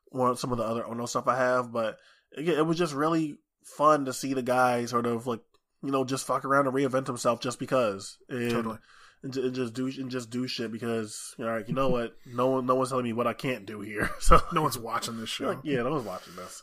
one 0.08 0.36
some 0.36 0.52
of 0.52 0.58
the 0.58 0.64
other 0.64 0.82
Ohno 0.82 1.08
stuff 1.08 1.28
I 1.28 1.36
have. 1.36 1.72
But 1.72 1.98
again, 2.36 2.58
it 2.58 2.66
was 2.66 2.78
just 2.78 2.94
really 2.94 3.38
fun 3.64 4.04
to 4.06 4.12
see 4.12 4.34
the 4.34 4.42
guy 4.42 4.86
sort 4.86 5.06
of 5.06 5.26
like 5.26 5.40
you 5.82 5.90
know 5.90 6.04
just 6.04 6.26
fuck 6.26 6.44
around 6.44 6.66
and 6.66 6.74
reinvent 6.74 7.06
himself 7.06 7.40
just 7.40 7.58
because. 7.58 8.18
And, 8.28 8.50
Totally. 8.50 8.78
And, 9.22 9.36
and 9.36 9.54
just 9.54 9.74
do 9.74 9.86
and 9.86 10.10
just 10.10 10.30
do 10.30 10.46
shit 10.46 10.70
because 10.70 11.34
all 11.40 11.46
right, 11.46 11.68
you 11.68 11.74
know 11.74 11.88
what? 11.88 12.16
No 12.24 12.48
one, 12.48 12.66
no 12.66 12.76
one's 12.76 12.90
telling 12.90 13.04
me 13.04 13.12
what 13.12 13.26
I 13.26 13.32
can't 13.32 13.66
do 13.66 13.80
here. 13.80 14.10
So 14.20 14.40
No 14.52 14.62
one's 14.62 14.78
watching 14.78 15.18
this 15.18 15.28
show. 15.28 15.48
like, 15.48 15.58
yeah, 15.64 15.82
no 15.82 15.90
one's 15.90 16.06
watching 16.06 16.36
this. 16.36 16.62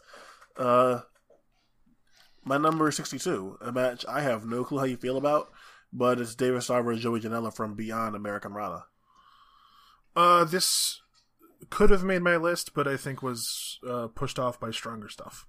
Uh, 0.55 1.01
my 2.45 2.57
number 2.57 2.87
is 2.87 2.95
62, 2.95 3.57
a 3.59 3.71
match 3.71 4.05
I 4.07 4.21
have 4.21 4.45
no 4.45 4.63
clue 4.63 4.77
how 4.79 4.85
you 4.85 4.95
feel 4.97 5.17
about, 5.17 5.49
but 5.93 6.19
it's 6.19 6.35
David 6.35 6.63
Starr 6.63 6.83
versus 6.83 7.03
Joey 7.03 7.19
Janela 7.21 7.53
from 7.55 7.75
Beyond 7.75 8.15
Americanrana. 8.15 8.83
Uh, 10.15 10.45
this 10.45 11.01
could 11.69 11.89
have 11.89 12.03
made 12.03 12.21
my 12.21 12.37
list, 12.37 12.73
but 12.73 12.87
I 12.87 12.97
think 12.97 13.21
was 13.21 13.79
uh, 13.87 14.07
pushed 14.07 14.39
off 14.39 14.59
by 14.59 14.71
stronger 14.71 15.09
stuff. 15.09 15.47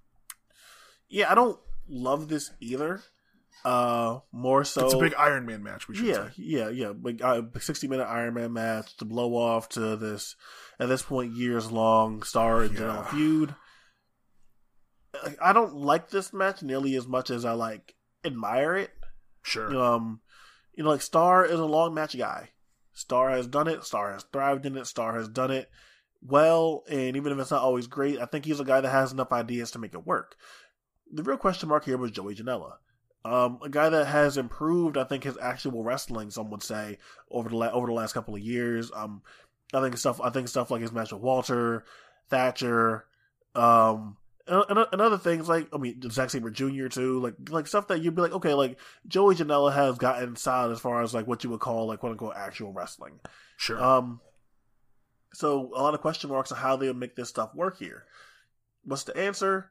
Yeah, 1.09 1.31
I 1.31 1.35
don't 1.35 1.59
love 1.89 2.29
this 2.29 2.51
either. 2.61 3.03
Uh, 3.65 4.21
more 4.33 4.65
so, 4.65 4.85
it's 4.85 4.95
a 4.95 4.99
big 4.99 5.15
Iron 5.19 5.45
Man 5.47 5.63
match. 5.63 5.89
We 5.89 5.97
should 5.97 6.07
yeah, 6.07 6.27
say. 6.29 6.33
yeah, 6.37 6.69
yeah. 6.69 6.93
Big, 6.93 7.21
uh, 7.23 7.43
60 7.59 7.89
minute 7.89 8.05
Iron 8.05 8.35
Man 8.35 8.53
match 8.53 8.97
to 8.99 9.05
blow 9.05 9.35
off 9.37 9.69
to 9.71 9.97
this, 9.97 10.37
at 10.79 10.89
this 10.89 11.03
point, 11.03 11.33
years 11.35 11.71
long 11.73 12.23
Starr 12.23 12.63
and 12.63 12.79
Yeah. 12.79 13.03
feud. 13.05 13.55
I- 15.15 15.37
I 15.41 15.53
don't 15.53 15.75
like 15.75 16.11
this 16.11 16.33
match 16.33 16.63
nearly 16.63 16.95
as 16.97 17.07
much 17.09 17.31
as 17.31 17.45
I 17.45 17.53
like 17.53 17.95
admire 18.25 18.77
it. 18.77 18.93
Sure. 19.43 19.75
Um, 19.77 20.21
you 20.77 20.85
know, 20.85 20.91
like 20.91 21.03
Starr 21.03 21.45
is 21.45 21.59
a 21.59 21.65
long 21.65 21.95
match 21.95 22.17
guy. 22.17 22.51
Starr 22.93 23.31
has 23.31 23.47
done 23.47 23.69
it. 23.69 23.85
Starr 23.85 24.13
has 24.13 24.25
thrived 24.33 24.65
in 24.65 24.77
it. 24.77 24.87
Starr 24.87 25.17
has 25.17 25.29
done 25.29 25.51
it 25.51 25.69
well, 26.23 26.85
and 26.89 27.17
even 27.17 27.33
if 27.33 27.39
it's 27.39 27.51
not 27.51 27.63
always 27.63 27.87
great, 27.87 28.19
I 28.21 28.27
think 28.27 28.45
he's 28.45 28.61
a 28.61 28.65
guy 28.65 28.81
that 28.81 28.89
has 28.89 29.13
enough 29.13 29.33
ideas 29.33 29.71
to 29.73 29.79
make 29.79 29.95
it 29.95 30.07
work. 30.07 30.37
The 31.13 31.23
real 31.23 31.37
question 31.37 31.69
mark 31.69 31.85
here 31.85 31.97
was 31.97 32.11
Joey 32.11 32.35
Janela, 32.35 32.75
um, 33.25 33.59
a 33.63 33.69
guy 33.69 33.89
that 33.89 34.07
has 34.07 34.37
improved. 34.37 34.97
I 34.97 35.05
think 35.05 35.25
his 35.25 35.39
actual 35.41 35.85
wrestling, 35.85 36.31
some 36.31 36.51
would 36.51 36.63
say, 36.63 36.99
over 37.31 37.49
the 37.49 37.57
la- 37.57 37.71
over 37.71 37.87
the 37.87 37.93
last 37.93 38.13
couple 38.13 38.35
of 38.35 38.41
years. 38.41 38.91
Um, 38.95 39.23
I 39.73 39.81
think 39.81 39.97
stuff. 39.97 40.21
I 40.21 40.31
think 40.31 40.49
stuff 40.49 40.71
like 40.71 40.83
his 40.83 40.93
match 40.93 41.13
with 41.13 41.23
Walter, 41.23 41.85
Thatcher, 42.29 43.07
um, 43.55 44.17
and, 44.49 45.01
other 45.01 45.19
things 45.19 45.49
like 45.49 45.69
I 45.73 45.79
mean 45.79 46.01
Zack 46.11 46.31
Sabre 46.31 46.51
Jr. 46.51 46.87
too, 46.89 47.21
like 47.21 47.35
like 47.51 47.67
stuff 47.67 47.89
that 47.89 48.01
you'd 48.01 48.15
be 48.15 48.23
like, 48.23 48.33
okay, 48.33 48.55
like 48.55 48.79
Joey 49.07 49.35
Janela 49.35 49.73
has 49.73 49.99
gotten 49.99 50.37
solid 50.37 50.73
as 50.73 50.81
far 50.81 51.03
as 51.03 51.13
like 51.13 51.27
what 51.27 51.43
you 51.45 51.51
would 51.51 51.61
call 51.61 51.89
like 51.89 52.01
quote 52.01 52.13
unquote 52.13 52.37
actual 52.37 52.73
wrestling. 52.73 53.19
Sure. 53.57 53.83
Um, 53.83 54.21
so 55.33 55.71
a 55.75 55.83
lot 55.83 55.95
of 55.95 56.01
question 56.01 56.31
marks 56.31 56.53
on 56.53 56.59
how 56.59 56.77
they'll 56.77 56.95
make 56.95 57.17
this 57.17 57.29
stuff 57.29 57.55
work 57.55 57.79
here. 57.79 58.05
What's 58.85 59.05
the 59.05 59.17
answer? 59.17 59.71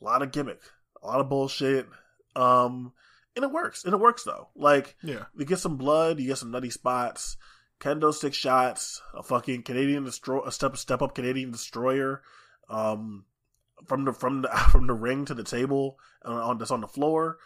A 0.00 0.04
lot 0.04 0.22
of 0.22 0.30
gimmick, 0.30 0.60
a 1.02 1.06
lot 1.06 1.20
of 1.20 1.28
bullshit. 1.28 1.86
Um, 2.34 2.92
and 3.34 3.44
it 3.44 3.50
works. 3.50 3.84
And 3.84 3.94
it 3.94 4.00
works 4.00 4.24
though. 4.24 4.48
Like 4.54 4.96
yeah. 5.02 5.24
you 5.36 5.44
get 5.44 5.58
some 5.58 5.76
blood, 5.76 6.20
you 6.20 6.26
get 6.26 6.38
some 6.38 6.50
nutty 6.50 6.70
spots, 6.70 7.36
kendo 7.80 8.12
stick 8.12 8.34
shots, 8.34 9.00
a 9.14 9.22
fucking 9.22 9.62
Canadian 9.62 10.04
destroy, 10.04 10.42
a 10.42 10.52
step 10.52 10.76
step 10.76 11.02
up 11.02 11.14
Canadian 11.14 11.50
destroyer, 11.50 12.22
um, 12.68 13.24
from 13.84 14.04
the 14.04 14.12
from 14.12 14.42
the 14.42 14.48
from 14.70 14.86
the 14.86 14.94
ring 14.94 15.24
to 15.26 15.34
the 15.34 15.44
table 15.44 15.98
on, 16.24 16.36
on 16.36 16.58
that's 16.58 16.70
on 16.70 16.80
the 16.80 16.88
floor. 16.88 17.38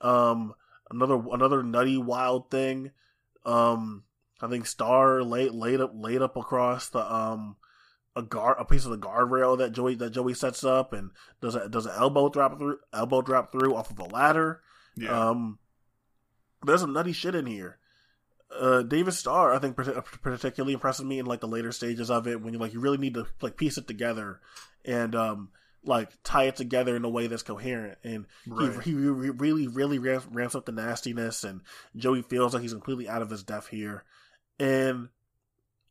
Um, 0.00 0.54
another 0.90 1.20
another 1.32 1.62
nutty 1.62 1.98
wild 1.98 2.50
thing. 2.50 2.92
Um, 3.44 4.04
I 4.40 4.48
think 4.48 4.66
Starr 4.66 5.22
laid 5.22 5.52
laid 5.52 5.80
up 5.80 5.92
laid 5.94 6.22
up 6.22 6.36
across 6.36 6.88
the 6.90 7.00
um 7.12 7.56
a 8.14 8.22
guard 8.22 8.56
a 8.58 8.64
piece 8.64 8.84
of 8.84 8.90
the 8.90 8.98
guardrail 8.98 9.58
that 9.58 9.72
Joey 9.72 9.94
that 9.96 10.10
Joey 10.10 10.34
sets 10.34 10.64
up 10.64 10.92
and 10.92 11.10
does 11.40 11.54
a 11.54 11.68
does 11.68 11.86
an 11.86 11.92
elbow 11.96 12.28
drop 12.28 12.58
through 12.58 12.78
elbow 12.92 13.22
drop 13.22 13.52
through 13.52 13.74
off 13.74 13.90
of 13.90 13.98
a 13.98 14.04
ladder. 14.04 14.60
Yeah. 14.96 15.30
Um, 15.30 15.58
there's 16.64 16.80
some 16.80 16.92
nutty 16.92 17.12
shit 17.12 17.34
in 17.34 17.46
here. 17.46 17.78
Uh, 18.50 18.82
David 18.82 19.12
Starr, 19.12 19.52
I 19.52 19.58
think, 19.58 19.76
particularly 19.76 20.72
impresses 20.72 21.04
me 21.04 21.18
in 21.18 21.26
like 21.26 21.40
the 21.40 21.46
later 21.46 21.70
stages 21.70 22.10
of 22.10 22.26
it 22.26 22.40
when 22.40 22.54
you 22.54 22.58
like 22.58 22.72
you 22.72 22.80
really 22.80 22.98
need 22.98 23.14
to 23.14 23.26
like 23.42 23.56
piece 23.56 23.76
it 23.76 23.86
together 23.86 24.40
and 24.84 25.14
um 25.14 25.50
like 25.84 26.10
tie 26.24 26.44
it 26.44 26.56
together 26.56 26.96
in 26.96 27.04
a 27.04 27.08
way 27.08 27.26
that's 27.26 27.42
coherent. 27.42 27.98
And 28.04 28.26
Right. 28.46 28.82
he, 28.82 28.90
he 28.90 28.96
re- 28.96 29.30
really 29.30 29.66
really 29.68 29.98
ramps, 29.98 30.26
ramps 30.30 30.54
up 30.54 30.66
the 30.66 30.72
nastiness, 30.72 31.44
and 31.44 31.62
Joey 31.96 32.22
feels 32.22 32.52
like 32.54 32.62
he's 32.62 32.72
completely 32.72 33.08
out 33.08 33.22
of 33.22 33.30
his 33.30 33.42
depth 33.42 33.68
here. 33.68 34.04
And 34.58 35.08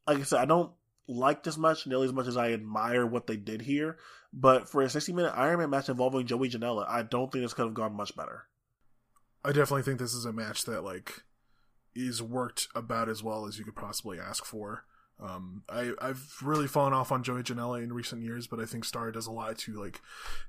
like 0.06 0.19
I 0.19 0.24
said, 0.24 0.40
I 0.40 0.45
don't 0.45 0.72
like 1.07 1.43
this 1.43 1.57
much 1.57 1.88
nearly 1.88 2.06
as 2.06 2.14
much 2.14 2.27
as 2.27 2.35
I 2.38 2.51
admire 2.51 3.06
what 3.06 3.27
they 3.27 3.38
did 3.38 3.61
here. 3.61 3.98
But 4.33 4.67
for 4.69 4.82
a 4.82 4.90
60 4.90 5.14
minute 5.14 5.33
Iron 5.35 5.59
Man 5.59 5.69
match 5.69 5.90
involving 5.90 6.27
Joey 6.27 6.49
Janela, 6.49 6.85
I 6.88 7.03
don't 7.03 7.32
think 7.32 7.43
this 7.43 7.53
could 7.53 7.66
have 7.66 7.74
gone 7.74 7.95
much 7.95 8.16
better. 8.16 8.43
I 9.43 9.49
definitely 9.53 9.83
think 9.83 9.99
this 9.99 10.14
is 10.14 10.25
a 10.25 10.33
match 10.33 10.66
that 10.66 10.83
like 10.83 11.22
is 11.95 12.22
worked 12.22 12.67
about 12.75 13.07
as 13.09 13.24
well 13.24 13.48
as 13.48 13.57
you 13.57 13.64
could 13.66 13.75
possibly 13.75 14.19
ask 14.19 14.43
for. 14.45 14.83
Um, 15.20 15.64
I 15.68 15.94
I've 16.00 16.36
really 16.44 16.68
fallen 16.68 16.94
off 16.94 17.12
on 17.12 17.24
Joey 17.24 17.42
Janela 17.42 17.82
in 17.82 17.92
recent 17.92 18.22
years, 18.22 18.46
but 18.46 18.60
I 18.60 18.66
think 18.66 18.86
Starr 18.86 19.12
does 19.12 19.28
a 19.28 19.32
lot 19.32 19.58
to 19.60 19.74
like 19.74 20.00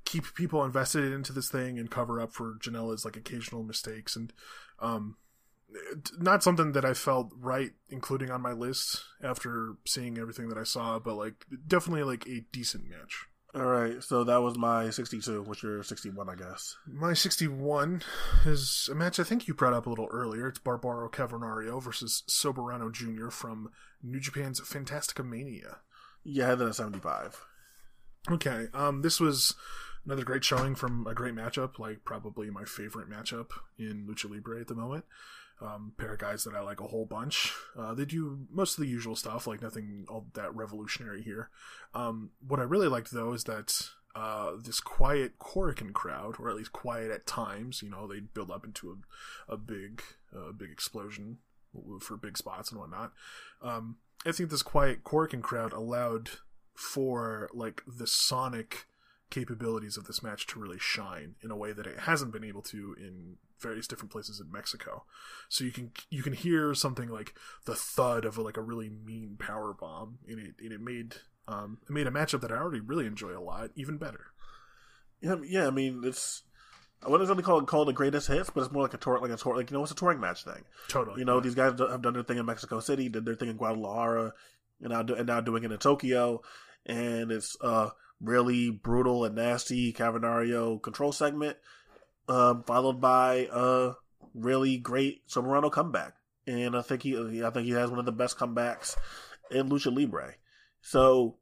keep 0.04 0.34
people 0.34 0.64
invested 0.64 1.12
into 1.12 1.32
this 1.32 1.50
thing 1.50 1.78
and 1.78 1.90
cover 1.90 2.20
up 2.20 2.32
for 2.32 2.54
Janela's 2.60 3.04
like 3.04 3.16
occasional 3.16 3.62
mistakes 3.62 4.14
and 4.14 4.32
um, 4.80 5.16
not 6.18 6.42
something 6.42 6.72
that 6.72 6.84
I 6.84 6.94
felt 6.94 7.32
right 7.38 7.70
including 7.88 8.30
on 8.30 8.42
my 8.42 8.52
list 8.52 9.04
after 9.22 9.74
seeing 9.86 10.18
everything 10.18 10.48
that 10.50 10.58
I 10.58 10.64
saw, 10.64 10.98
but 10.98 11.14
like 11.14 11.46
definitely 11.66 12.02
like 12.02 12.26
a 12.26 12.44
decent 12.52 12.88
match. 12.88 13.26
All 13.54 13.64
right, 13.64 14.02
so 14.02 14.24
that 14.24 14.42
was 14.42 14.58
my 14.58 14.90
62, 14.90 15.42
What's 15.42 15.62
your 15.62 15.82
61, 15.82 16.28
I 16.28 16.34
guess. 16.34 16.76
My 16.86 17.14
61 17.14 18.02
is 18.44 18.90
a 18.92 18.94
match 18.94 19.18
I 19.18 19.24
think 19.24 19.48
you 19.48 19.54
brought 19.54 19.72
up 19.72 19.86
a 19.86 19.88
little 19.88 20.08
earlier. 20.10 20.48
It's 20.48 20.58
Barbaro 20.58 21.08
Cavernario 21.08 21.82
versus 21.82 22.24
Soberano 22.28 22.92
Jr. 22.92 23.30
from 23.30 23.70
New 24.02 24.20
Japan's 24.20 24.60
Fantastica 24.60 25.24
Mania. 25.24 25.78
Yeah, 26.24 26.54
that 26.54 26.68
at 26.68 26.74
75. 26.74 27.44
Okay, 28.30 28.66
um, 28.74 29.02
this 29.02 29.20
was 29.20 29.54
Another 30.08 30.24
great 30.24 30.42
showing 30.42 30.74
from 30.74 31.06
a 31.06 31.12
great 31.12 31.34
matchup, 31.34 31.78
like 31.78 32.02
probably 32.02 32.48
my 32.48 32.64
favorite 32.64 33.10
matchup 33.10 33.50
in 33.78 34.06
Lucha 34.08 34.30
Libre 34.30 34.58
at 34.58 34.66
the 34.66 34.74
moment. 34.74 35.04
Um, 35.60 35.92
pair 35.98 36.14
of 36.14 36.18
guys 36.18 36.44
that 36.44 36.54
I 36.54 36.60
like 36.60 36.80
a 36.80 36.86
whole 36.86 37.04
bunch. 37.04 37.52
Uh, 37.78 37.92
they 37.92 38.06
do 38.06 38.46
most 38.50 38.78
of 38.78 38.82
the 38.82 38.88
usual 38.88 39.16
stuff, 39.16 39.46
like 39.46 39.60
nothing 39.60 40.06
all 40.08 40.26
that 40.32 40.54
revolutionary 40.54 41.20
here. 41.20 41.50
Um, 41.92 42.30
what 42.46 42.58
I 42.58 42.62
really 42.62 42.88
liked 42.88 43.10
though 43.10 43.34
is 43.34 43.44
that 43.44 43.74
uh, 44.14 44.52
this 44.58 44.80
quiet 44.80 45.38
Korakuen 45.38 45.92
crowd, 45.92 46.36
or 46.38 46.48
at 46.48 46.56
least 46.56 46.72
quiet 46.72 47.10
at 47.10 47.26
times, 47.26 47.82
you 47.82 47.90
know, 47.90 48.06
they 48.06 48.20
build 48.20 48.50
up 48.50 48.64
into 48.64 48.90
a, 49.48 49.52
a 49.52 49.56
big, 49.58 50.00
uh, 50.34 50.52
big 50.52 50.70
explosion 50.70 51.36
for 52.00 52.16
big 52.16 52.36
spots 52.36 52.70
and 52.70 52.80
whatnot. 52.80 53.12
Um, 53.62 53.96
I 54.26 54.32
think 54.32 54.50
this 54.50 54.62
quiet 54.62 55.04
Korakuen 55.04 55.42
crowd 55.42 55.72
allowed 55.72 56.30
for 56.74 57.48
like 57.52 57.82
the 57.86 58.06
sonic 58.06 58.86
capabilities 59.30 59.96
of 59.96 60.06
this 60.06 60.22
match 60.22 60.46
to 60.46 60.58
really 60.58 60.78
shine 60.78 61.34
in 61.42 61.50
a 61.50 61.56
way 61.56 61.72
that 61.72 61.86
it 61.86 62.00
hasn't 62.00 62.32
been 62.32 62.44
able 62.44 62.62
to 62.62 62.96
in 62.98 63.36
various 63.60 63.86
different 63.86 64.12
places 64.12 64.40
in 64.40 64.50
Mexico. 64.50 65.04
So 65.48 65.64
you 65.64 65.72
can 65.72 65.92
you 66.10 66.22
can 66.22 66.32
hear 66.32 66.74
something 66.74 67.08
like 67.08 67.34
the 67.66 67.74
thud 67.74 68.24
of 68.24 68.38
a, 68.38 68.42
like 68.42 68.56
a 68.56 68.62
really 68.62 68.88
mean 68.88 69.36
power 69.38 69.72
bomb, 69.72 70.18
and 70.28 70.38
it 70.38 70.54
and 70.60 70.72
it 70.72 70.80
made 70.80 71.16
um, 71.46 71.78
it 71.88 71.92
made 71.92 72.06
a 72.06 72.10
matchup 72.10 72.40
that 72.42 72.52
I 72.52 72.56
already 72.56 72.80
really 72.80 73.06
enjoy 73.06 73.36
a 73.36 73.40
lot 73.40 73.70
even 73.74 73.98
better. 73.98 74.26
Yeah, 75.20 75.36
yeah. 75.44 75.66
I 75.66 75.70
mean, 75.70 76.02
it's 76.04 76.44
I 77.04 77.08
wouldn't 77.08 77.28
really 77.28 77.42
call 77.42 77.60
it 77.60 77.66
called 77.66 77.88
the 77.88 77.92
greatest 77.92 78.26
hits, 78.26 78.50
but 78.50 78.62
it's 78.62 78.72
more 78.72 78.82
like 78.82 78.94
a 78.94 78.98
tour, 78.98 79.20
like 79.20 79.30
a 79.30 79.36
tour, 79.36 79.56
like 79.56 79.70
you 79.70 79.76
know, 79.76 79.82
it's 79.82 79.92
a 79.92 79.94
touring 79.94 80.20
match 80.20 80.44
thing. 80.44 80.64
Totally. 80.88 81.20
You 81.20 81.24
know, 81.24 81.36
yeah. 81.36 81.40
these 81.42 81.54
guys 81.54 81.78
have 81.78 82.02
done 82.02 82.14
their 82.14 82.24
thing 82.24 82.38
in 82.38 82.46
Mexico 82.46 82.80
City, 82.80 83.08
did 83.08 83.24
their 83.24 83.36
thing 83.36 83.48
in 83.48 83.56
Guadalajara, 83.56 84.32
and 84.80 84.90
now 84.90 85.02
do, 85.02 85.14
and 85.14 85.26
now 85.26 85.40
doing 85.40 85.64
it 85.64 85.70
in 85.70 85.78
Tokyo, 85.78 86.42
and 86.86 87.30
it's 87.30 87.56
uh 87.60 87.90
really 88.20 88.70
brutal 88.70 89.24
and 89.24 89.36
nasty 89.36 89.92
Cavernario 89.92 90.82
control 90.82 91.12
segment, 91.12 91.56
um, 92.28 92.64
followed 92.64 93.00
by 93.00 93.48
a 93.52 93.92
really 94.34 94.78
great 94.78 95.26
Soberano 95.28 95.70
comeback, 95.70 96.14
and 96.46 96.76
I 96.76 96.82
think 96.82 97.02
he, 97.02 97.16
I 97.44 97.50
think 97.50 97.66
he 97.66 97.72
has 97.72 97.90
one 97.90 97.98
of 97.98 98.06
the 98.06 98.12
best 98.12 98.38
comebacks 98.38 98.96
in 99.50 99.68
Lucha 99.68 99.94
Libre. 99.94 100.34
So, 100.80 101.36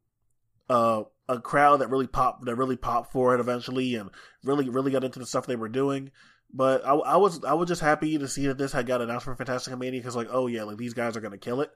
uh, 0.69 1.05
a 1.29 1.41
crowd 1.41 1.79
that 1.81 1.91
really 1.91 2.07
popped, 2.07 2.45
that 2.45 2.55
really 2.57 2.77
popped 2.77 3.13
for 3.13 3.35
it 3.35 3.41
eventually, 3.41 3.95
and 3.97 4.11
really, 4.45 4.69
really 4.69 4.93
got 4.93 5.05
into 5.05 5.19
the 5.19 5.27
stuff 5.27 5.47
they 5.47 5.57
were 5.57 5.69
doing. 5.69 6.11
But 6.53 6.87
I, 6.87 6.95
I 6.95 7.17
was, 7.17 7.45
I 7.45 7.55
was 7.55 7.69
just 7.69 7.81
happy 7.81 8.17
to 8.19 8.29
see 8.29 8.47
that 8.47 8.57
this 8.59 8.73
had 8.73 8.87
got 8.87 9.01
announced 9.03 9.25
for 9.25 9.35
Fantastic 9.35 9.77
Mania 9.77 10.01
because, 10.01 10.15
like, 10.17 10.29
oh 10.31 10.47
yeah, 10.47 10.63
like 10.63 10.77
these 10.77 10.95
guys 10.95 11.17
are 11.17 11.21
gonna 11.21 11.39
kill 11.39 11.61
it. 11.61 11.71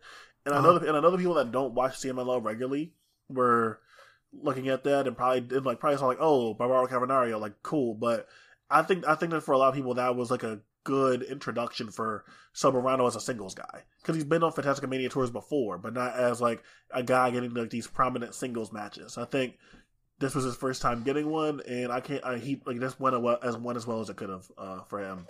And 0.47 0.55
I 0.55 0.62
know, 0.62 0.77
Uh-huh. 0.77 0.87
and 0.87 0.97
I 0.97 1.01
know 1.01 1.11
the 1.11 1.19
people 1.19 1.35
that 1.35 1.53
don't 1.53 1.75
watch 1.75 1.99
CMLL 1.99 2.43
regularly 2.45 2.95
were 3.29 3.81
looking 4.33 4.69
at 4.69 4.85
that 4.85 5.07
and 5.09 5.17
probably 5.17 5.41
did 5.41 5.67
like 5.67 5.81
probably 5.81 5.99
saw 5.99 6.07
like, 6.07 6.19
oh, 6.20 6.55
Barbaro 6.55 6.87
Cavernario, 6.87 7.41
like 7.41 7.62
cool. 7.62 7.95
But 7.95 8.29
I 8.70 8.83
think, 8.83 9.07
I 9.07 9.17
think 9.17 9.33
that 9.33 9.43
for 9.43 9.53
a 9.53 9.59
lot 9.59 9.69
of 9.70 9.75
people 9.75 9.95
that 9.95 10.15
was 10.15 10.31
like 10.31 10.45
a 10.45 10.61
good 10.84 11.23
introduction 11.23 11.91
for 11.91 12.25
Soberano 12.55 13.07
as 13.07 13.17
a 13.17 13.20
singles 13.20 13.55
guy 13.55 13.84
because 14.00 14.17
he's 14.17 14.25
been 14.25 14.42
on 14.42 14.52
Fantastic 14.52 14.89
Mania 14.89 15.09
tours 15.09 15.31
before, 15.31 15.78
but 15.78 15.94
not 15.94 16.15
as 16.15 16.41
like 16.41 16.62
a 16.91 17.02
guy 17.02 17.31
getting 17.31 17.55
like 17.55 17.70
these 17.70 17.86
prominent 17.86 18.34
singles 18.34 18.73
matches. 18.73 19.18
I 19.18 19.25
think 19.25 19.59
this 20.18 20.34
was 20.34 20.44
his 20.44 20.57
first 20.57 20.83
time 20.83 21.02
getting 21.02 21.28
one, 21.28 21.60
and 21.67 21.91
I 21.91 22.00
can't. 22.00 22.25
I, 22.25 22.39
he 22.39 22.60
like 22.67 22.78
this 22.78 22.99
went 23.00 23.17
as 23.42 23.57
went 23.57 23.76
as 23.76 23.86
well 23.86 24.00
as 24.00 24.10
it 24.10 24.17
could 24.17 24.31
have 24.31 24.50
uh, 24.57 24.83
for 24.83 25.00
him. 25.00 25.26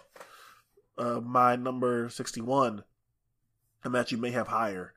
Uh, 0.99 1.20
my 1.20 1.57
number 1.57 2.09
sixty 2.11 2.41
one, 2.41 2.85
a 3.85 3.91
match 3.91 4.12
you 4.12 4.19
may 4.19 4.33
have 4.33 4.49
higher, 4.49 4.93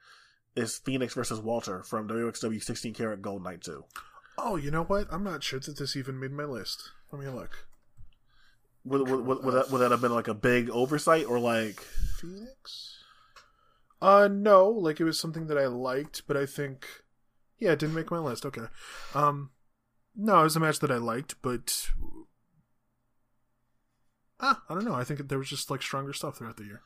is 0.55 0.77
Phoenix 0.77 1.13
versus 1.13 1.39
Walter 1.39 1.83
from 1.83 2.07
WXW 2.07 2.61
sixteen 2.61 2.93
karat 2.93 3.21
Gold 3.21 3.43
Night 3.43 3.61
two. 3.61 3.85
Oh, 4.37 4.55
you 4.55 4.71
know 4.71 4.83
what? 4.83 5.07
I'm 5.11 5.23
not 5.23 5.43
sure 5.43 5.59
that 5.59 5.77
this 5.77 5.95
even 5.95 6.19
made 6.19 6.31
my 6.31 6.45
list. 6.45 6.91
Let 7.11 7.21
me 7.21 7.29
look. 7.29 7.67
Would, 8.85 9.09
would, 9.09 9.25
would, 9.25 9.43
would, 9.45 9.53
that, 9.53 9.71
would 9.71 9.79
that 9.79 9.91
have 9.91 10.01
been 10.01 10.13
like 10.13 10.27
a 10.27 10.33
big 10.33 10.69
oversight 10.69 11.25
or 11.25 11.39
like? 11.39 11.79
Phoenix? 12.19 12.97
Uh, 14.01 14.27
no. 14.31 14.67
Like 14.69 14.99
it 14.99 15.05
was 15.05 15.19
something 15.19 15.47
that 15.47 15.57
I 15.57 15.67
liked, 15.67 16.23
but 16.27 16.35
I 16.35 16.45
think, 16.45 16.85
yeah, 17.59 17.71
it 17.71 17.79
didn't 17.79 17.95
make 17.95 18.11
my 18.11 18.19
list. 18.19 18.45
Okay. 18.45 18.65
Um, 19.15 19.51
no, 20.15 20.41
it 20.41 20.43
was 20.43 20.55
a 20.55 20.59
match 20.59 20.79
that 20.79 20.91
I 20.91 20.97
liked, 20.97 21.35
but 21.41 21.89
ah, 24.39 24.61
I 24.69 24.73
don't 24.73 24.85
know. 24.85 24.93
I 24.95 25.03
think 25.03 25.27
there 25.27 25.37
was 25.39 25.49
just 25.49 25.71
like 25.71 25.81
stronger 25.81 26.13
stuff 26.13 26.37
throughout 26.37 26.57
the 26.57 26.65
year. 26.65 26.81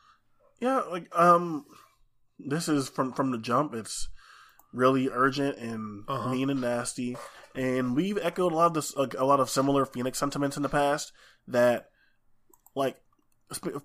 Yeah, 0.60 0.80
like 0.90 1.08
um, 1.18 1.66
this 2.38 2.68
is 2.68 2.88
from 2.88 3.12
from 3.12 3.30
the 3.30 3.38
jump. 3.38 3.74
It's 3.74 4.08
really 4.72 5.08
urgent 5.12 5.56
and 5.58 6.04
Uh-huh. 6.08 6.30
mean 6.30 6.50
and 6.50 6.60
nasty, 6.60 7.16
and 7.54 7.94
we've 7.96 8.18
echoed 8.18 8.52
a 8.52 8.56
lot 8.56 8.66
of 8.66 8.74
this, 8.74 8.94
a, 8.96 9.08
a 9.18 9.24
lot 9.24 9.40
of 9.40 9.50
similar 9.50 9.84
Phoenix 9.86 10.18
sentiments 10.18 10.56
in 10.56 10.62
the 10.62 10.68
past. 10.68 11.12
That 11.48 11.90
like 12.74 12.96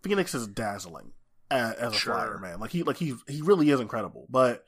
Phoenix 0.04 0.34
is 0.36 0.48
dazzling 0.48 1.12
as, 1.50 1.74
as 1.76 1.94
a 1.94 1.98
Sure. 1.98 2.14
flyer, 2.14 2.38
man. 2.38 2.60
Like 2.60 2.72
he 2.72 2.84
like 2.84 2.98
he 2.98 3.16
he 3.28 3.42
really 3.42 3.70
is 3.70 3.80
incredible, 3.80 4.28
but 4.30 4.64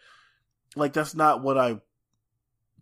like 0.75 0.93
that's 0.93 1.13
not 1.15 1.41
what 1.43 1.57
I 1.57 1.79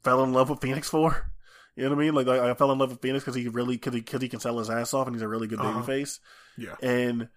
fell 0.04 0.24
in 0.24 0.34
love 0.34 0.50
with 0.50 0.62
Phoenix 0.62 0.90
for. 0.90 1.30
You 1.76 1.86
know 1.86 1.90
what 1.96 2.04
I 2.04 2.06
mean? 2.06 2.14
Like, 2.14 2.28
like 2.28 2.40
I 2.40 2.54
fell 2.54 2.72
in 2.72 2.78
love 2.78 2.92
with 2.92 3.02
Phoenix 3.02 3.24
because 3.26 3.34
he 3.34 3.48
really 3.48 3.78
because 3.78 3.96
he, 3.96 4.02
'cause 4.04 4.22
he 4.22 4.30
can 4.30 4.40
sell 4.40 4.60
his 4.60 4.70
ass 4.70 4.94
off 4.94 5.08
and 5.08 5.16
he's 5.16 5.24
a 5.24 5.28
really 5.28 5.48
good 5.48 5.60
Uh-huh. 5.60 5.82
babyface. 5.82 6.20
Yeah. 6.56 6.76
And 6.84 7.30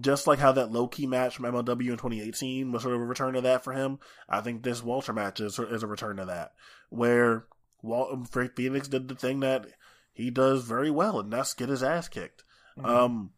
just 0.00 0.26
like 0.26 0.40
how 0.40 0.50
that 0.50 0.72
Low 0.72 0.88
Ki 0.88 1.06
match 1.06 1.36
from 1.36 1.44
MLW 1.44 1.92
in 1.92 1.96
2018 1.96 2.72
was 2.72 2.82
sort 2.82 2.96
of 2.96 3.00
a 3.00 3.04
return 3.04 3.34
to 3.34 3.40
that 3.42 3.62
for 3.62 3.72
him, 3.72 4.00
I 4.28 4.40
think 4.40 4.64
this 4.64 4.82
Walter 4.82 5.12
match 5.12 5.38
is, 5.38 5.60
is 5.60 5.84
a 5.84 5.86
return 5.86 6.16
to 6.16 6.24
that, 6.24 6.54
where 6.88 7.46
Wal- 7.82 8.24
Phoenix 8.56 8.88
did 8.88 9.06
the 9.06 9.14
thing 9.14 9.38
that 9.40 9.68
he 10.12 10.30
does 10.30 10.64
very 10.64 10.90
well, 10.90 11.20
and 11.20 11.32
that's 11.32 11.54
get 11.54 11.68
his 11.68 11.82
ass 11.82 12.08
kicked. 12.08 12.44
Mhm. 12.78 12.86
Um, 12.86 13.30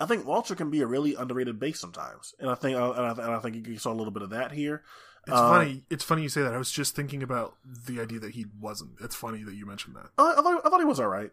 I 0.00 0.06
think 0.06 0.26
Walter 0.26 0.54
can 0.54 0.70
be 0.70 0.80
a 0.80 0.86
really 0.86 1.14
underrated 1.14 1.58
base 1.58 1.80
sometimes, 1.80 2.34
and 2.38 2.50
I 2.50 2.54
think 2.54 2.76
and 2.76 2.84
I, 2.84 3.10
and 3.10 3.20
I 3.34 3.38
think 3.40 3.66
you 3.66 3.78
saw 3.78 3.92
a 3.92 3.94
little 3.94 4.12
bit 4.12 4.22
of 4.22 4.30
that 4.30 4.52
here. 4.52 4.82
it's 5.26 5.36
uh, 5.36 5.50
funny. 5.50 5.84
It's 5.90 6.04
funny 6.04 6.22
you 6.22 6.28
say 6.28 6.42
that. 6.42 6.54
I 6.54 6.58
was 6.58 6.70
just 6.70 6.94
thinking 6.94 7.22
about 7.22 7.56
the 7.64 8.00
idea 8.00 8.20
that 8.20 8.32
he 8.32 8.46
wasn't. 8.60 8.92
It's 9.00 9.16
funny 9.16 9.42
that 9.42 9.54
you 9.54 9.66
mentioned 9.66 9.96
that. 9.96 10.10
I, 10.16 10.34
I 10.38 10.42
thought 10.42 10.62
I 10.64 10.70
thought 10.70 10.80
he 10.80 10.86
was 10.86 11.00
all 11.00 11.08
right. 11.08 11.30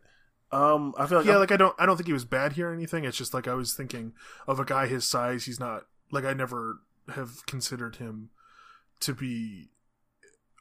Um, 0.51 0.93
I 0.97 1.05
feel 1.05 1.19
like 1.19 1.27
yeah, 1.27 1.37
like 1.37 1.51
I 1.51 1.57
don't 1.57 1.75
I 1.77 1.85
don't 1.85 1.95
think 1.97 2.07
he 2.07 2.13
was 2.13 2.25
bad 2.25 2.53
here 2.53 2.69
or 2.69 2.73
anything. 2.73 3.03
It's 3.03 3.17
just 3.17 3.33
like 3.33 3.47
I 3.47 3.53
was 3.53 3.73
thinking 3.73 4.13
of 4.47 4.59
a 4.59 4.65
guy 4.65 4.87
his 4.87 5.07
size, 5.07 5.45
he's 5.45 5.59
not 5.59 5.85
like 6.11 6.25
I 6.25 6.33
never 6.33 6.79
have 7.13 7.45
considered 7.45 7.97
him 7.97 8.29
to 9.01 9.13
be 9.13 9.69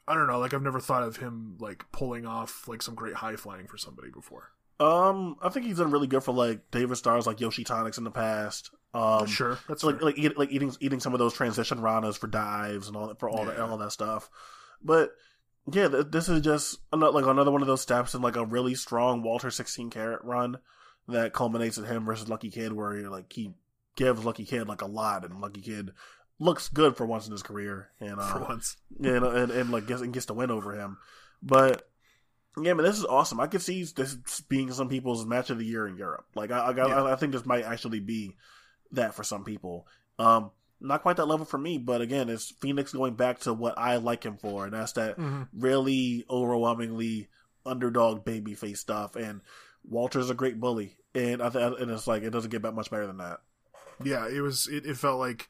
I 0.07 0.13
don't 0.13 0.27
know, 0.27 0.39
like 0.39 0.53
I've 0.53 0.61
never 0.61 0.79
thought 0.79 1.03
of 1.03 1.17
him 1.17 1.57
like 1.59 1.85
pulling 1.91 2.25
off 2.25 2.67
like 2.67 2.81
some 2.81 2.95
great 2.95 3.15
high 3.15 3.35
flying 3.35 3.67
for 3.67 3.77
somebody 3.77 4.09
before. 4.11 4.51
um, 4.79 5.37
I 5.41 5.49
think 5.49 5.65
he's 5.65 5.77
done 5.77 5.91
really 5.91 6.07
good 6.07 6.23
for 6.23 6.33
like 6.33 6.69
David 6.71 6.95
stars 6.97 7.25
like 7.25 7.39
Yoshi 7.39 7.63
Tonics 7.63 7.97
in 7.97 8.03
the 8.03 8.11
past. 8.11 8.71
Um, 8.93 9.25
sure, 9.25 9.57
that's 9.67 9.83
like 9.83 9.97
fair. 9.99 10.05
like 10.05 10.17
eat, 10.17 10.37
like 10.37 10.51
eating 10.51 10.75
eating 10.79 10.99
some 10.99 11.13
of 11.13 11.19
those 11.19 11.33
transition 11.33 11.79
ranas 11.79 12.17
for 12.17 12.27
dives 12.27 12.87
and 12.87 12.95
all 12.95 13.07
that 13.07 13.19
for 13.19 13.29
all 13.29 13.45
that 13.45 13.59
all 13.59 13.77
that 13.77 13.91
stuff. 13.91 14.29
But 14.81 15.11
yeah, 15.71 15.87
th- 15.87 16.07
this 16.11 16.29
is 16.29 16.41
just 16.41 16.77
another, 16.93 17.11
like 17.11 17.25
another 17.25 17.51
one 17.51 17.61
of 17.61 17.67
those 17.67 17.81
steps 17.81 18.13
in 18.13 18.21
like 18.21 18.35
a 18.35 18.45
really 18.45 18.75
strong 18.75 19.23
Walter 19.23 19.49
sixteen 19.49 19.89
carat 19.89 20.23
run 20.23 20.59
that 21.07 21.33
culminates 21.33 21.77
in 21.77 21.85
him 21.85 22.05
versus 22.05 22.29
Lucky 22.29 22.51
Kid, 22.51 22.73
where 22.73 23.09
like 23.09 23.33
he 23.33 23.53
gives 23.95 24.23
Lucky 24.23 24.45
Kid 24.45 24.67
like 24.67 24.81
a 24.81 24.87
lot, 24.87 25.25
and 25.25 25.41
Lucky 25.41 25.61
Kid 25.61 25.91
looks 26.39 26.67
good 26.69 26.97
for 26.97 27.05
once 27.05 27.25
in 27.25 27.31
his 27.31 27.43
career, 27.43 27.89
and 27.99 28.19
uh, 28.19 28.27
for 28.33 28.39
once. 28.43 28.77
know, 28.99 29.29
and, 29.29 29.51
and 29.51 29.69
like 29.71 29.87
gets 29.87 30.01
and 30.01 30.13
gets 30.13 30.25
to 30.27 30.33
win 30.33 30.51
over 30.51 30.73
him. 30.73 30.97
But 31.41 31.87
yeah, 32.61 32.73
man, 32.73 32.85
this 32.85 32.97
is 32.97 33.05
awesome. 33.05 33.39
I 33.39 33.47
could 33.47 33.61
see 33.61 33.83
this 33.83 34.15
being 34.47 34.71
some 34.71 34.89
people's 34.89 35.25
match 35.25 35.49
of 35.49 35.57
the 35.57 35.65
year 35.65 35.87
in 35.87 35.97
Europe. 35.97 36.25
Like 36.35 36.51
I, 36.51 36.59
I, 36.59 36.75
Yeah. 36.75 37.03
I, 37.03 37.13
I 37.13 37.15
think 37.15 37.33
this 37.33 37.45
might 37.45 37.63
actually 37.65 37.99
be 37.99 38.35
that 38.91 39.13
for 39.13 39.23
some 39.23 39.43
people. 39.43 39.87
Um, 40.19 40.51
not 40.81 41.01
quite 41.01 41.17
that 41.17 41.25
level 41.25 41.45
for 41.45 41.57
me, 41.57 41.77
but 41.77 42.01
again, 42.01 42.29
it's 42.29 42.51
Phoenix 42.61 42.91
going 42.93 43.15
back 43.15 43.39
to 43.39 43.53
what 43.53 43.77
I 43.77 43.95
like 43.97 44.23
him 44.25 44.37
for, 44.37 44.65
and 44.65 44.73
that's 44.73 44.93
that 44.93 45.17
Mhm. 45.17 45.47
really 45.53 46.25
overwhelmingly 46.29 47.29
underdog 47.65 48.25
babyface 48.25 48.77
stuff. 48.77 49.15
And 49.15 49.41
Walter's 49.83 50.29
a 50.29 50.33
great 50.35 50.59
bully, 50.59 50.97
and 51.13 51.41
I 51.41 51.49
th- 51.49 51.79
and 51.79 51.91
it's 51.91 52.07
like 52.07 52.23
it 52.23 52.29
doesn't 52.31 52.51
get 52.51 52.61
much 52.73 52.89
better 52.91 53.07
than 53.07 53.17
that. 53.17 53.39
Yeah, 54.03 54.27
it 54.27 54.41
was 54.41 54.67
it, 54.67 54.85
it 54.85 54.97
felt 54.97 55.19
like 55.19 55.47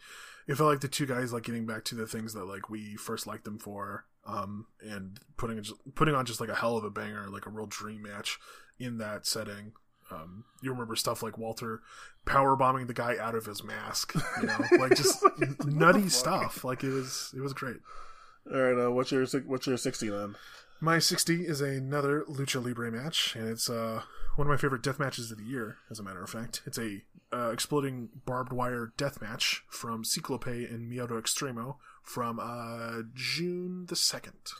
it 0.48 0.56
felt 0.56 0.70
like 0.70 0.82
the 0.82 0.88
two 0.88 1.06
guys 1.06 1.34
like 1.34 1.44
getting 1.44 1.66
back 1.66 1.84
to 1.86 1.96
the 1.96 2.08
things 2.08 2.34
that 2.34 2.46
like 2.46 2.70
we 2.70 2.96
first 2.96 3.28
liked 3.28 3.44
them 3.46 3.60
for 3.60 4.06
um 4.26 4.66
and 4.82 5.20
putting 5.38 5.64
putting 5.96 6.16
on 6.16 6.26
just 6.26 6.40
like 6.40 6.50
a 6.50 6.56
hell 6.56 6.78
of 6.78 6.84
a 6.84 6.90
banger 6.90 7.28
like 7.30 7.46
a 7.46 7.50
real 7.50 7.68
dream 7.68 8.02
match 8.02 8.38
in 8.80 8.98
that 8.98 9.26
setting. 9.26 9.74
Um 10.12 10.46
you 10.62 10.72
remember 10.72 10.96
stuff 10.96 11.24
like 11.24 11.38
Walter 11.38 11.82
power 12.26 12.56
bombing 12.56 12.88
the 12.88 12.94
guy 12.94 13.18
out 13.20 13.36
of 13.36 13.46
his 13.46 13.64
mask 13.64 14.14
you 14.42 14.48
know? 14.48 14.58
Like 14.80 14.96
just 14.96 15.24
nutty 15.66 16.10
stuff. 16.10 16.64
Like 16.64 16.84
it 16.84 16.92
was 16.92 17.34
it 17.36 17.42
was 17.42 17.54
great. 17.54 17.78
All 18.52 18.60
right, 18.62 18.86
uh, 18.86 18.92
what's 18.92 19.12
your 19.12 19.26
what's 19.46 19.68
your 19.68 19.78
sixty 19.78 20.10
then? 20.10 20.36
my 20.82 21.00
60 21.00 21.48
is 21.48 21.62
another 21.62 22.24
lucha 22.30 22.64
libre 22.64 22.92
match 22.92 23.36
and 23.36 23.48
it's 23.48 23.70
uh 23.70 24.02
one 24.36 24.48
of 24.48 24.52
my 24.52 24.58
favorite 24.58 24.84
death 24.84 25.00
matches 25.00 25.32
of 25.32 25.38
the 25.38 25.44
year 25.44 25.78
as 25.90 26.00
a 26.00 26.04
matter 26.04 26.24
of 26.24 26.30
fact 26.30 26.62
it's 26.66 26.78
a 26.78 27.02
uh, 27.34 27.50
exploding 27.50 28.10
barbed 28.26 28.54
wire 28.54 28.94
death 28.98 29.22
match 29.22 29.64
from 29.70 30.04
Ciclope 30.04 30.48
and 30.48 30.92
Miedo 30.92 31.12
Extremo 31.12 31.78
from 32.04 32.40
uh 32.40 33.02
June 33.14 33.86
the 33.88 33.96
2nd 33.96 34.54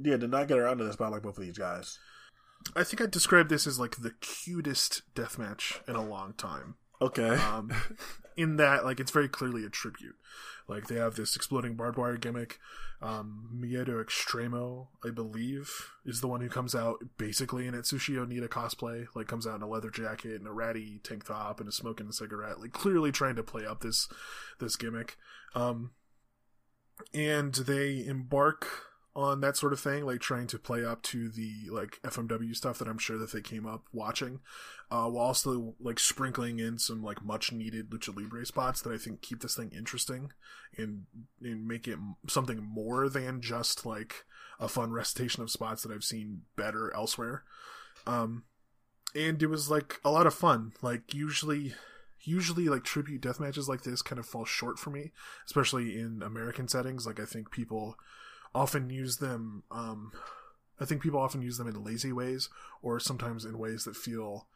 Yeah, 0.00 0.16
did 0.16 0.30
not 0.30 0.48
get 0.48 0.58
around 0.58 0.78
to 0.78 0.84
this, 0.84 0.96
but 0.96 1.06
I 1.06 1.08
like 1.08 1.22
both 1.22 1.36
of 1.36 1.44
these 1.44 1.58
guys. 1.58 1.98
I 2.76 2.84
think 2.84 3.00
I 3.00 3.06
described 3.06 3.50
this 3.50 3.66
as 3.66 3.78
like 3.78 3.96
the 3.96 4.14
cutest 4.20 5.02
death 5.14 5.38
match 5.38 5.80
in 5.88 5.96
a 5.96 6.04
long 6.04 6.32
time. 6.34 6.76
Okay. 7.02 7.38
Um, 7.52 7.72
in 8.34 8.56
that, 8.56 8.84
like, 8.84 8.98
it's 8.98 9.10
very 9.10 9.28
clearly 9.28 9.64
a 9.64 9.68
tribute. 9.68 10.16
Like, 10.66 10.86
they 10.86 10.94
have 10.94 11.16
this 11.16 11.36
exploding 11.36 11.74
barbed 11.74 11.98
wire 11.98 12.16
gimmick. 12.16 12.58
Um, 13.02 13.50
Miedo 13.54 14.02
Extremo, 14.02 14.86
I 15.04 15.10
believe, 15.10 15.90
is 16.06 16.22
the 16.22 16.28
one 16.28 16.40
who 16.40 16.48
comes 16.48 16.74
out 16.74 17.04
basically 17.18 17.66
in 17.66 17.74
Atsushi 17.74 18.14
Onita 18.14 18.48
cosplay. 18.48 19.06
Like, 19.14 19.26
comes 19.26 19.46
out 19.46 19.56
in 19.56 19.62
a 19.62 19.68
leather 19.68 19.90
jacket 19.90 20.36
and 20.36 20.46
a 20.46 20.52
ratty 20.52 21.00
tank 21.04 21.24
top 21.24 21.60
and 21.60 21.68
is 21.68 21.76
smoking 21.76 22.06
a 22.08 22.12
cigarette. 22.12 22.58
Like, 22.58 22.72
clearly 22.72 23.12
trying 23.12 23.36
to 23.36 23.42
play 23.42 23.66
up 23.66 23.80
this 23.80 24.08
this 24.60 24.76
gimmick. 24.76 25.18
Um, 25.54 25.90
and 27.12 27.54
they 27.54 28.06
embark 28.06 28.66
on 29.14 29.40
that 29.40 29.56
sort 29.56 29.72
of 29.72 29.80
thing, 29.80 30.06
like 30.06 30.20
trying 30.20 30.46
to 30.46 30.58
play 30.58 30.84
up 30.84 31.02
to 31.02 31.28
the 31.28 31.68
like 31.70 32.00
FMW 32.02 32.56
stuff 32.56 32.78
that 32.78 32.88
I'm 32.88 32.98
sure 32.98 33.18
that 33.18 33.32
they 33.32 33.42
came 33.42 33.66
up 33.66 33.84
watching, 33.92 34.40
uh, 34.92 35.08
while 35.08 35.24
also 35.24 35.74
like 35.80 35.98
sprinkling 35.98 36.58
in 36.58 36.78
some 36.78 37.02
like 37.02 37.24
much 37.24 37.50
needed 37.50 37.88
lucha 37.88 38.14
libre 38.14 38.44
spots 38.44 38.82
that 38.82 38.92
I 38.92 38.98
think 38.98 39.22
keep 39.22 39.40
this 39.40 39.56
thing 39.56 39.72
interesting 39.74 40.32
and 40.76 41.04
and 41.40 41.66
make 41.66 41.88
it 41.88 41.98
something 42.28 42.62
more 42.62 43.08
than 43.08 43.40
just 43.40 43.86
like 43.86 44.26
a 44.60 44.68
fun 44.68 44.92
recitation 44.92 45.42
of 45.42 45.50
spots 45.50 45.82
that 45.82 45.90
I've 45.90 46.04
seen 46.04 46.42
better 46.56 46.94
elsewhere. 46.94 47.42
Um, 48.06 48.44
and 49.14 49.42
it 49.42 49.46
was 49.46 49.70
like 49.70 49.98
a 50.04 50.10
lot 50.10 50.26
of 50.26 50.34
fun. 50.34 50.72
Like 50.82 51.14
usually 51.14 51.72
usually 52.20 52.68
like 52.68 52.84
tribute 52.84 53.22
death 53.22 53.40
matches 53.40 53.70
like 53.70 53.84
this 53.84 54.02
kind 54.02 54.18
of 54.18 54.26
fall 54.26 54.44
short 54.44 54.78
for 54.78 54.90
me, 54.90 55.12
especially 55.46 55.98
in 55.98 56.22
American 56.22 56.68
settings. 56.68 57.06
Like 57.06 57.18
I 57.18 57.24
think 57.24 57.50
people 57.50 57.96
often 58.54 58.90
use 58.90 59.16
them. 59.16 59.62
Um, 59.70 60.12
I 60.78 60.84
think 60.84 61.00
people 61.00 61.20
often 61.20 61.40
use 61.40 61.56
them 61.56 61.66
in 61.66 61.82
lazy 61.82 62.12
ways, 62.12 62.50
or 62.82 63.00
sometimes 63.00 63.46
in 63.46 63.56
ways 63.58 63.84
that 63.84 63.96
feel 63.96 64.48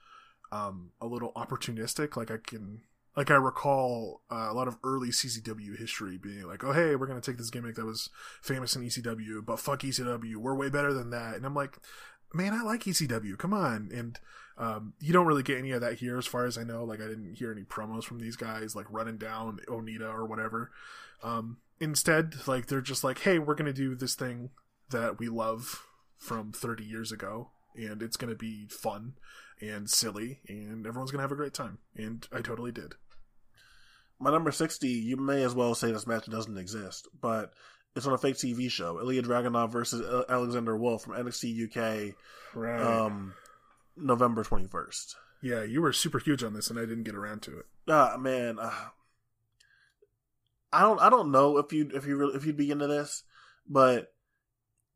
um, 0.53 0.91
a 1.01 1.07
little 1.07 1.33
opportunistic. 1.33 2.17
Like 2.17 2.31
I 2.31 2.39
can, 2.45 2.83
like 3.17 3.31
I 3.31 3.35
recall 3.35 4.23
uh, 4.31 4.49
a 4.51 4.55
lot 4.55 4.69
of 4.69 4.79
early 4.85 5.09
CZW 5.09 5.79
history 5.79 6.19
being 6.19 6.47
like, 6.47 6.65
"Oh, 6.65 6.73
hey, 6.73 6.97
we're 6.97 7.07
gonna 7.07 7.21
take 7.21 7.39
this 7.39 7.51
gimmick 7.51 7.75
that 7.77 7.87
was 7.87 8.11
famous 8.43 8.77
in 8.77 8.83
ECW, 8.83 9.45
but 9.45 9.61
fuck 9.61 9.81
ECW, 9.81 10.37
we're 10.37 10.55
way 10.55 10.69
better 10.69 10.93
than 10.93 11.11
that." 11.11 11.35
And 11.35 11.45
I'm 11.45 11.55
like, 11.55 11.79
man, 12.33 12.53
I 12.53 12.63
like 12.63 12.85
ECW. 12.85 13.37
Come 13.39 13.53
on, 13.53 13.91
and 13.93 14.19
um, 14.59 14.95
you 15.01 15.13
don't 15.13 15.27
really 15.27 15.43
get 15.43 15.59
any 15.59 15.73
of 15.73 15.81
that 15.81 15.99
here, 15.99 16.19
as 16.19 16.27
far 16.27 16.47
as 16.47 16.57
I 16.57 16.65
know. 16.65 16.85
Like 16.85 17.01
I 17.01 17.07
didn't 17.07 17.35
hear 17.35 17.53
any 17.53 17.63
promos 17.63 18.05
from 18.05 18.19
these 18.19 18.37
guys, 18.37 18.77
like 18.77 18.87
running 18.91 19.19
down 19.19 19.59
Onita 19.69 20.13
or 20.13 20.27
whatever. 20.27 20.71
Um, 21.23 21.59
instead, 21.81 22.47
like 22.47 22.67
they're 22.67 22.81
just 22.81 23.05
like, 23.05 23.21
hey, 23.21 23.39
we're 23.39 23.55
gonna 23.55 23.73
do 23.73 23.95
this 23.95 24.15
thing 24.15 24.51
that 24.91 25.19
we 25.19 25.29
love 25.29 25.85
from 26.17 26.53
30 26.53 26.85
years 26.85 27.13
ago, 27.13 27.51
and 27.75 28.03
it's 28.03 28.17
gonna 28.17 28.35
be 28.35 28.67
fun 28.69 29.15
and 29.61 29.89
silly, 29.91 30.41
and 30.49 30.87
everyone's 30.87 31.11
gonna 31.11 31.23
have 31.23 31.33
a 31.33 31.37
great 31.37 31.55
time. 31.55 31.79
And 31.97 32.27
I 32.33 32.41
totally 32.41 32.73
did. 32.73 32.95
My 34.19 34.31
number 34.31 34.51
60, 34.51 34.89
you 34.89 35.17
may 35.17 35.43
as 35.43 35.55
well 35.55 35.75
say 35.75 35.93
this 35.93 36.07
match 36.07 36.27
doesn't 36.27 36.57
exist, 36.57 37.07
but 37.21 37.53
it's 37.95 38.07
on 38.07 38.15
a 38.15 38.19
fake 38.19 38.37
TV 38.37 38.71
show. 38.71 38.99
Ilya 38.99 39.23
Dragunov 39.23 39.71
versus 39.73 40.25
Alexander 40.29 40.77
Wolf 40.77 41.03
from 41.03 41.15
NXT 41.15 41.67
UK, 41.67 42.15
Right. 42.55 42.81
um, 42.81 43.35
November 43.97 44.43
21st. 44.43 45.15
yeah, 45.43 45.63
you 45.63 45.83
were 45.83 45.93
super 45.93 46.19
huge 46.19 46.43
on 46.43 46.55
this, 46.55 46.71
and 46.71 46.79
I 46.79 46.83
didn't 46.87 47.05
get 47.05 47.15
around 47.15 47.43
to 47.43 47.59
it. 47.59 47.67
Ah, 47.89 48.17
man, 48.19 48.59
uh, 48.59 48.89
I 50.73 50.81
don't, 50.83 51.01
I 51.01 51.09
don't 51.11 51.31
know 51.31 51.59
if 51.59 51.73
you, 51.73 51.91
if 51.95 52.07
you, 52.07 52.17
really, 52.17 52.35
if 52.37 52.45
you'd 52.45 52.57
be 52.57 52.71
into 52.71 52.87
this, 52.87 53.23
but 53.69 54.13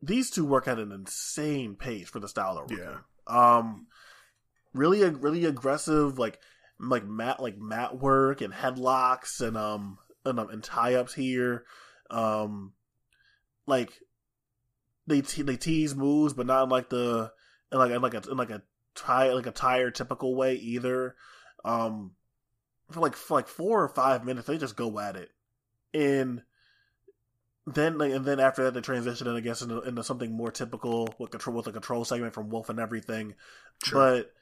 these 0.02 0.30
two 0.30 0.44
work 0.44 0.66
at 0.68 0.78
an 0.78 0.92
insane 0.92 1.76
pace 1.76 2.08
for 2.08 2.20
the 2.20 2.28
style 2.28 2.54
they're 2.54 2.62
working. 2.78 2.98
Yeah. 3.28 3.56
Um, 3.58 3.86
really, 4.72 5.08
really 5.08 5.44
aggressive, 5.44 6.18
like, 6.18 6.38
like 6.78 7.04
mat, 7.06 7.40
like 7.40 7.58
mat 7.58 7.98
work 7.98 8.40
and 8.40 8.54
headlocks 8.54 9.40
and 9.40 9.56
um 9.56 9.98
and, 10.24 10.38
um, 10.38 10.48
and 10.50 10.62
tie 10.62 10.94
ups 10.94 11.14
here. 11.14 11.64
Um, 12.10 12.72
like 13.66 13.92
they 15.06 15.20
te- 15.20 15.42
they 15.42 15.56
tease 15.56 15.94
moves, 15.94 16.32
but 16.32 16.46
not 16.46 16.64
in 16.64 16.68
like 16.68 16.88
the 16.88 17.32
in 17.72 17.78
like 17.78 17.90
in 17.90 18.02
like 18.02 18.14
a 18.14 18.22
in 18.30 18.36
like 18.36 18.50
a 18.50 18.62
tie 18.94 19.32
like 19.32 19.46
a 19.46 19.52
tire 19.52 19.90
typical 19.90 20.34
way 20.34 20.54
either. 20.54 21.16
Um, 21.64 22.12
for 22.90 23.00
like 23.00 23.14
for 23.14 23.34
like 23.34 23.48
four 23.48 23.82
or 23.82 23.88
five 23.88 24.24
minutes, 24.24 24.46
they 24.46 24.58
just 24.58 24.76
go 24.76 24.98
at 24.98 25.16
it, 25.16 25.30
and 25.94 26.42
then 27.66 27.98
like, 27.98 28.12
and 28.12 28.24
then 28.24 28.40
after 28.40 28.64
that, 28.64 28.74
they 28.74 28.80
transition 28.80 29.26
it, 29.26 29.36
I 29.36 29.40
guess, 29.40 29.62
into, 29.62 29.80
into 29.82 30.02
something 30.02 30.32
more 30.32 30.50
typical 30.50 31.14
with 31.18 31.30
control 31.30 31.56
with 31.56 31.66
a 31.66 31.72
control 31.72 32.04
segment 32.04 32.34
from 32.34 32.48
Wolf 32.48 32.68
and 32.68 32.80
everything. 32.80 33.34
But 33.92 34.32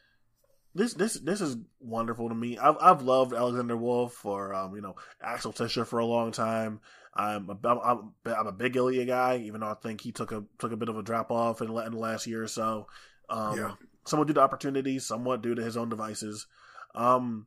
this 0.75 0.95
this 0.95 1.15
this 1.15 1.41
is 1.41 1.57
wonderful 1.81 2.29
to 2.29 2.35
me. 2.35 2.59
I've 2.59 2.77
I've 2.81 3.03
loved 3.03 3.33
Alexander 3.35 3.77
Wolf 3.77 4.25
or 4.25 4.55
um, 4.55 4.75
you 4.75 4.81
know 4.83 4.97
Axel 5.23 5.53
Tischer 5.53 5.85
for 5.85 5.99
a 5.99 6.07
long 6.07 6.33
time. 6.33 6.81
I'm 7.15 7.49
a, 7.51 7.69
I'm, 7.69 8.13
I'm 8.27 8.47
a 8.47 8.53
big 8.53 8.77
Ilya 8.77 9.05
guy, 9.07 9.39
even 9.39 9.61
though 9.63 9.69
I 9.71 9.75
think 9.75 10.01
he 10.01 10.13
took 10.13 10.31
a 10.31 10.45
took 10.59 10.71
a 10.73 10.77
bit 10.77 10.89
of 10.89 10.97
a 10.97 11.03
drop 11.03 11.31
off 11.31 11.61
in, 11.61 11.69
in 11.69 11.93
the 11.93 11.99
last 11.99 12.27
year 12.27 12.43
or 12.43 12.49
so. 12.49 12.87
Um, 13.29 13.57
Yeah. 13.57 13.73
somewhat 14.05 14.29
due 14.29 14.35
to 14.35 14.41
opportunities, 14.41 15.05
somewhat 15.07 15.43
due 15.43 15.55
to 15.55 15.63
his 15.63 15.77
own 15.77 15.89
devices. 15.89 16.47
Um, 16.95 17.47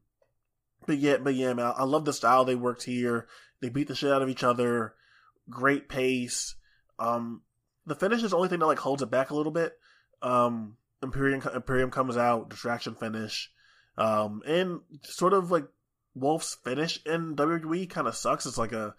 but 0.85 0.97
yeah, 0.97 1.17
but 1.17 1.35
yeah, 1.35 1.53
man, 1.53 1.73
I 1.77 1.83
love 1.85 2.05
the 2.05 2.13
style 2.13 2.43
they 2.43 2.55
worked 2.55 2.83
here. 2.83 3.27
They 3.61 3.69
beat 3.69 3.87
the 3.87 3.95
shit 3.95 4.11
out 4.11 4.21
of 4.21 4.29
each 4.29 4.43
other. 4.43 4.93
Great 5.49 5.87
pace. 5.87 6.55
Um, 6.99 7.41
the 7.85 7.95
finish 7.95 8.23
is 8.23 8.31
the 8.31 8.37
only 8.37 8.49
thing 8.49 8.59
that 8.59 8.65
like 8.65 8.79
holds 8.79 9.01
it 9.01 9.09
back 9.11 9.29
a 9.29 9.35
little 9.35 9.51
bit. 9.51 9.73
Um, 10.21 10.75
Imperium 11.03 11.41
Imperium 11.55 11.91
comes 11.91 12.17
out, 12.17 12.49
distraction 12.49 12.95
finish, 12.95 13.51
um, 13.97 14.41
and 14.45 14.81
sort 15.03 15.33
of 15.33 15.51
like 15.51 15.65
Wolf's 16.15 16.55
finish 16.63 16.99
in 17.05 17.35
WWE 17.35 17.89
kind 17.89 18.07
of 18.07 18.15
sucks. 18.15 18.45
It's 18.45 18.57
like 18.57 18.71
a 18.73 18.95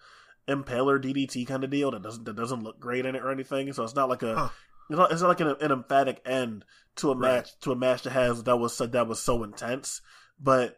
impaler 0.47 1.01
DDT 1.01 1.47
kind 1.47 1.63
of 1.63 1.69
deal 1.69 1.91
that 1.91 2.03
doesn't 2.03 2.25
that 2.25 2.35
doesn't 2.35 2.63
look 2.63 2.79
great 2.79 3.05
in 3.05 3.15
it 3.15 3.21
or 3.23 3.31
anything. 3.31 3.71
So 3.73 3.83
it's 3.83 3.95
not 3.95 4.09
like 4.09 4.23
a 4.23 4.35
Huh. 4.35 4.49
it's 4.89 4.97
not, 4.97 5.11
it's 5.11 5.21
not 5.21 5.27
like 5.29 5.39
an, 5.39 5.55
an 5.61 5.71
emphatic 5.71 6.21
end 6.25 6.65
to 6.97 7.11
a 7.11 7.15
Right. 7.15 7.35
match 7.37 7.59
to 7.61 7.71
a 7.71 7.75
match 7.75 8.03
that 8.03 8.11
has 8.11 8.43
that 8.43 8.57
was 8.57 8.77
that 8.77 9.07
was 9.07 9.21
so 9.21 9.43
intense. 9.43 10.01
But 10.39 10.77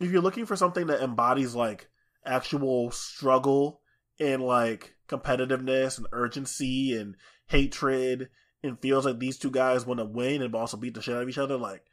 if 0.00 0.10
you're 0.10 0.22
looking 0.22 0.46
for 0.46 0.56
something 0.56 0.86
that 0.88 1.02
embodies 1.02 1.54
like 1.54 1.88
actual 2.24 2.90
struggle 2.90 3.80
and 4.18 4.42
like 4.42 4.96
competitiveness 5.08 5.98
and 5.98 6.06
urgency 6.12 6.96
and 6.96 7.16
hatred 7.46 8.28
and 8.62 8.80
feels 8.80 9.06
like 9.06 9.18
these 9.18 9.38
two 9.38 9.50
guys 9.50 9.86
want 9.86 10.00
to 10.00 10.04
win 10.04 10.42
and 10.42 10.54
also 10.54 10.76
beat 10.76 10.94
the 10.94 11.02
shit 11.02 11.14
out 11.14 11.22
of 11.22 11.28
each 11.28 11.38
other, 11.38 11.56
like 11.56 11.84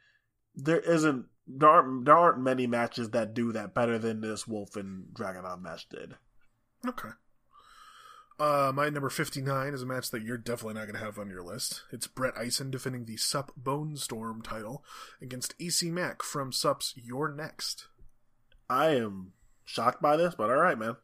there 0.54 0.80
isn't 0.80 1.26
there 1.46 1.68
aren't 1.68 2.04
there 2.04 2.16
aren't 2.16 2.40
many 2.40 2.66
matches 2.66 3.10
that 3.10 3.34
do 3.34 3.52
that 3.52 3.74
better 3.74 3.98
than 3.98 4.20
this 4.20 4.46
Wolf 4.46 4.76
and 4.76 5.06
Dragunov 5.12 5.60
match 5.60 5.88
did. 5.88 6.14
Okay. 6.86 7.10
Uh, 8.38 8.70
my 8.74 8.90
number 8.90 9.08
59 9.08 9.72
is 9.72 9.82
a 9.82 9.86
match 9.86 10.10
that 10.10 10.22
you're 10.22 10.36
definitely 10.36 10.74
not 10.74 10.86
going 10.86 10.98
to 10.98 11.04
have 11.04 11.18
on 11.18 11.30
your 11.30 11.42
list. 11.42 11.84
It's 11.90 12.06
Brett 12.06 12.36
Eisen 12.36 12.70
defending 12.70 13.06
the 13.06 13.16
Sup 13.16 13.50
Bone 13.56 13.96
Storm 13.96 14.42
title 14.42 14.84
against 15.22 15.54
AC 15.58 15.90
Mack 15.90 16.22
from 16.22 16.52
Sup's 16.52 16.92
Your 16.96 17.32
Next. 17.32 17.86
I 18.68 18.88
am 18.88 19.32
shocked 19.64 20.02
by 20.02 20.18
this, 20.18 20.34
but 20.34 20.50
all 20.50 20.56
right, 20.56 20.78
man. 20.78 20.96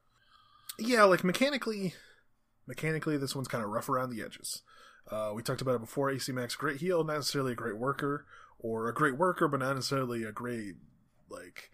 Yeah, 0.79 1.05
like 1.05 1.25
mechanically, 1.25 1.95
mechanically, 2.67 3.17
this 3.17 3.35
one's 3.35 3.49
kind 3.49 3.65
of 3.65 3.71
rough 3.71 3.89
around 3.89 4.11
the 4.11 4.23
edges. 4.23 4.61
Uh, 5.11 5.33
we 5.35 5.43
talked 5.43 5.61
about 5.61 5.75
it 5.75 5.81
before. 5.81 6.11
AC 6.11 6.33
Max, 6.33 6.55
great 6.55 6.79
heel, 6.79 7.05
not 7.05 7.17
necessarily 7.17 7.53
a 7.53 7.57
great 7.57 7.77
worker, 7.77 8.27
or 8.59 8.89
a 8.89 8.95
great 8.95 9.19
worker, 9.19 9.49
but 9.49 9.61
not 9.61 9.75
necessarily 9.75 10.25
a 10.25 10.33
great 10.33 10.75
like 11.29 11.71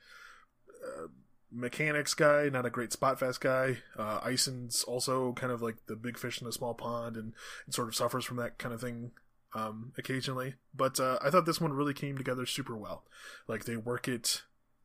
uh, 0.84 1.08
mechanics 1.50 2.15
guy, 2.15 2.48
not 2.48 2.66
a 2.66 2.70
great 2.70 2.92
spot 2.92 3.20
fast 3.20 3.40
guy. 3.40 3.78
Uh, 3.97 4.20
Ison's 4.28 4.82
also 4.84 5.32
kind 5.32 5.52
of 5.52 5.62
like 5.62 5.76
the 5.86 5.97
big 5.97 6.18
fish 6.18 6.40
in 6.40 6.48
a 6.48 6.52
small 6.52 6.74
pond, 6.74 7.16
and, 7.16 7.34
and 7.65 7.74
sort 7.74 7.89
of 7.89 7.94
suffers 7.94 8.24
from 8.24 8.36
that 8.39 8.58
kind 8.58 8.74
of 8.74 8.81
thing 8.81 9.12
um, 9.55 9.92
occasionally. 9.98 10.55
But 10.74 11.00
uh, 11.00 11.18
I 11.23 11.31
thought 11.31 11.47
this 11.47 11.60
one 11.60 11.73
really 11.73 11.94
came 11.94 12.16
together 12.16 12.47
super 12.47 12.76
well. 12.76 13.05
Like 13.47 13.65
they 13.65 13.76
work 13.76 14.08
it 14.08 14.42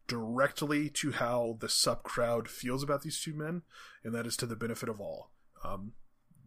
directly 0.07 0.89
to 0.89 1.13
how 1.13 1.57
the 1.59 1.69
sub 1.69 2.03
crowd 2.03 2.47
feels 2.49 2.83
about 2.83 3.01
these 3.01 3.21
two 3.21 3.33
men, 3.33 3.63
and 4.03 4.13
that 4.13 4.25
is 4.25 4.37
to 4.37 4.45
the 4.45 4.55
benefit 4.55 4.89
of 4.89 4.99
all. 4.99 5.31
Um, 5.63 5.93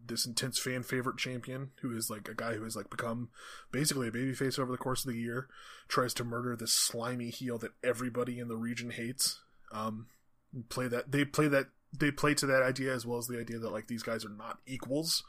this 0.07 0.25
intense 0.25 0.59
fan 0.59 0.83
favorite 0.83 1.17
champion, 1.17 1.71
who 1.81 1.95
is 1.95 2.09
like 2.09 2.27
a 2.27 2.33
guy 2.33 2.53
who 2.53 2.63
has 2.63 2.75
like 2.75 2.89
become 2.89 3.29
basically 3.71 4.07
a 4.07 4.11
babyface 4.11 4.59
over 4.59 4.71
the 4.71 4.77
course 4.77 5.05
of 5.05 5.11
the 5.11 5.19
year, 5.19 5.47
tries 5.87 6.13
to 6.15 6.23
murder 6.23 6.55
this 6.55 6.73
slimy 6.73 7.29
heel 7.29 7.57
that 7.59 7.73
everybody 7.83 8.39
in 8.39 8.47
the 8.47 8.57
region 8.57 8.91
hates. 8.91 9.41
Um, 9.71 10.07
play 10.69 10.87
that 10.87 11.11
they 11.11 11.25
play 11.25 11.47
that 11.47 11.67
they 11.97 12.11
play 12.11 12.33
to 12.35 12.45
that 12.45 12.63
idea 12.63 12.93
as 12.93 13.05
well 13.05 13.17
as 13.17 13.27
the 13.27 13.39
idea 13.39 13.59
that 13.59 13.71
like 13.71 13.87
these 13.87 14.03
guys 14.03 14.25
are 14.25 14.29
not 14.29 14.59
equals 14.65 15.23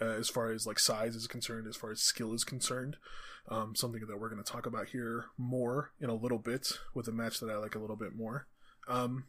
uh, 0.00 0.04
as 0.04 0.28
far 0.28 0.50
as 0.50 0.66
like 0.66 0.78
size 0.78 1.14
is 1.14 1.26
concerned, 1.26 1.66
as 1.66 1.76
far 1.76 1.90
as 1.90 2.00
skill 2.00 2.32
is 2.32 2.44
concerned. 2.44 2.96
Um, 3.50 3.74
something 3.74 4.02
that 4.06 4.20
we're 4.20 4.28
going 4.28 4.42
to 4.42 4.52
talk 4.52 4.66
about 4.66 4.90
here 4.90 5.26
more 5.38 5.92
in 6.00 6.10
a 6.10 6.14
little 6.14 6.38
bit 6.38 6.68
with 6.92 7.08
a 7.08 7.12
match 7.12 7.40
that 7.40 7.48
I 7.48 7.56
like 7.56 7.74
a 7.74 7.78
little 7.78 7.96
bit 7.96 8.14
more. 8.14 8.46
Um, 8.86 9.24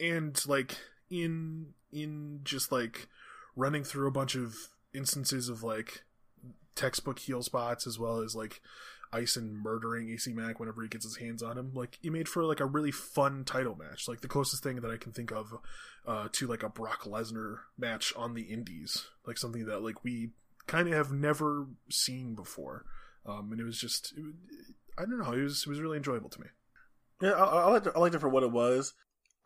and 0.00 0.40
like 0.46 0.76
in 1.10 1.74
in 1.92 2.40
just 2.42 2.72
like 2.72 3.06
running 3.56 3.84
through 3.84 4.08
a 4.08 4.12
bunch 4.12 4.34
of 4.34 4.54
instances 4.92 5.48
of 5.48 5.62
like 5.62 6.04
textbook 6.74 7.18
heel 7.18 7.42
spots 7.42 7.86
as 7.86 7.98
well 7.98 8.18
as 8.20 8.34
like 8.34 8.60
ice 9.12 9.36
and 9.36 9.62
murdering 9.62 10.10
AC 10.10 10.32
Mack 10.32 10.58
whenever 10.58 10.82
he 10.82 10.88
gets 10.88 11.04
his 11.04 11.16
hands 11.16 11.42
on 11.42 11.56
him. 11.56 11.70
Like 11.72 11.98
he 12.02 12.10
made 12.10 12.28
for 12.28 12.44
like 12.44 12.60
a 12.60 12.66
really 12.66 12.90
fun 12.90 13.44
title 13.44 13.76
match. 13.76 14.08
Like 14.08 14.20
the 14.20 14.28
closest 14.28 14.62
thing 14.62 14.80
that 14.80 14.90
I 14.90 14.96
can 14.96 15.12
think 15.12 15.30
of 15.30 15.54
uh, 16.06 16.28
to 16.32 16.46
like 16.46 16.62
a 16.62 16.68
Brock 16.68 17.04
Lesnar 17.04 17.60
match 17.78 18.12
on 18.16 18.34
the 18.34 18.42
Indies. 18.42 19.06
Like 19.26 19.38
something 19.38 19.66
that 19.66 19.82
like 19.82 20.02
we 20.02 20.30
kind 20.66 20.88
of 20.88 20.94
have 20.94 21.12
never 21.12 21.66
seen 21.88 22.34
before. 22.34 22.84
Um, 23.24 23.52
and 23.52 23.60
it 23.60 23.64
was 23.64 23.78
just, 23.78 24.12
it, 24.16 24.34
I 24.98 25.02
don't 25.02 25.18
know, 25.18 25.32
it 25.32 25.42
was 25.42 25.62
it 25.62 25.68
was 25.68 25.80
really 25.80 25.96
enjoyable 25.96 26.28
to 26.30 26.40
me. 26.40 26.46
Yeah, 27.22 27.32
I, 27.32 27.44
I 27.44 27.70
liked 27.70 27.86
it. 27.86 27.92
I 27.94 28.00
liked 28.00 28.14
it 28.14 28.20
for 28.20 28.28
what 28.28 28.42
it 28.42 28.52
was. 28.52 28.94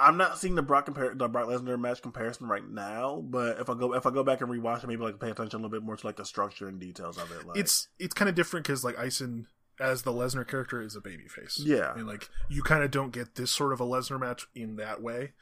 I'm 0.01 0.17
not 0.17 0.39
seeing 0.39 0.55
the 0.55 0.63
Brock 0.63 0.87
compar- 0.87 1.19
the 1.19 1.29
Brock 1.29 1.49
Lesnar 1.49 1.79
match 1.81 2.03
comparison 2.03 2.47
right 2.47 2.67
now, 2.69 3.21
but 3.29 3.59
if 3.61 3.69
I 3.69 3.75
go 3.75 3.95
if 3.95 4.07
I 4.07 4.11
go 4.11 4.23
back 4.23 4.41
and 4.41 4.51
rewatch 4.51 4.85
it, 4.85 4.87
maybe 4.87 5.03
like 5.03 5.19
pay 5.19 5.31
attention 5.31 5.59
a 5.59 5.63
little 5.63 5.77
bit 5.77 5.85
more 5.85 5.97
to 5.97 6.07
like 6.07 6.17
the 6.17 6.25
structure 6.25 6.69
and 6.69 6.79
details 6.79 7.19
of 7.19 7.31
it. 7.33 7.47
Like, 7.47 7.59
It's 7.59 7.89
it's 7.99 8.15
kind 8.15 8.29
of 8.29 8.35
different 8.35 8.65
because 8.67 8.85
like 8.85 8.97
Ison 8.99 9.47
as 9.81 10.03
the 10.03 10.13
Lesnar 10.13 10.47
character 10.47 10.81
is 10.83 10.95
a 10.97 11.01
babyface. 11.01 11.55
Yeah. 11.59 11.95
and 11.95 12.07
like 12.07 12.29
you 12.49 12.63
kind 12.63 12.83
of 12.85 12.91
don't 12.91 13.13
get 13.13 13.35
this 13.37 13.51
sort 13.51 13.73
of 13.73 13.81
a 13.81 13.85
Lesnar 13.85 14.21
match 14.21 14.47
in 14.55 14.77
that 14.77 15.03
way. 15.03 15.33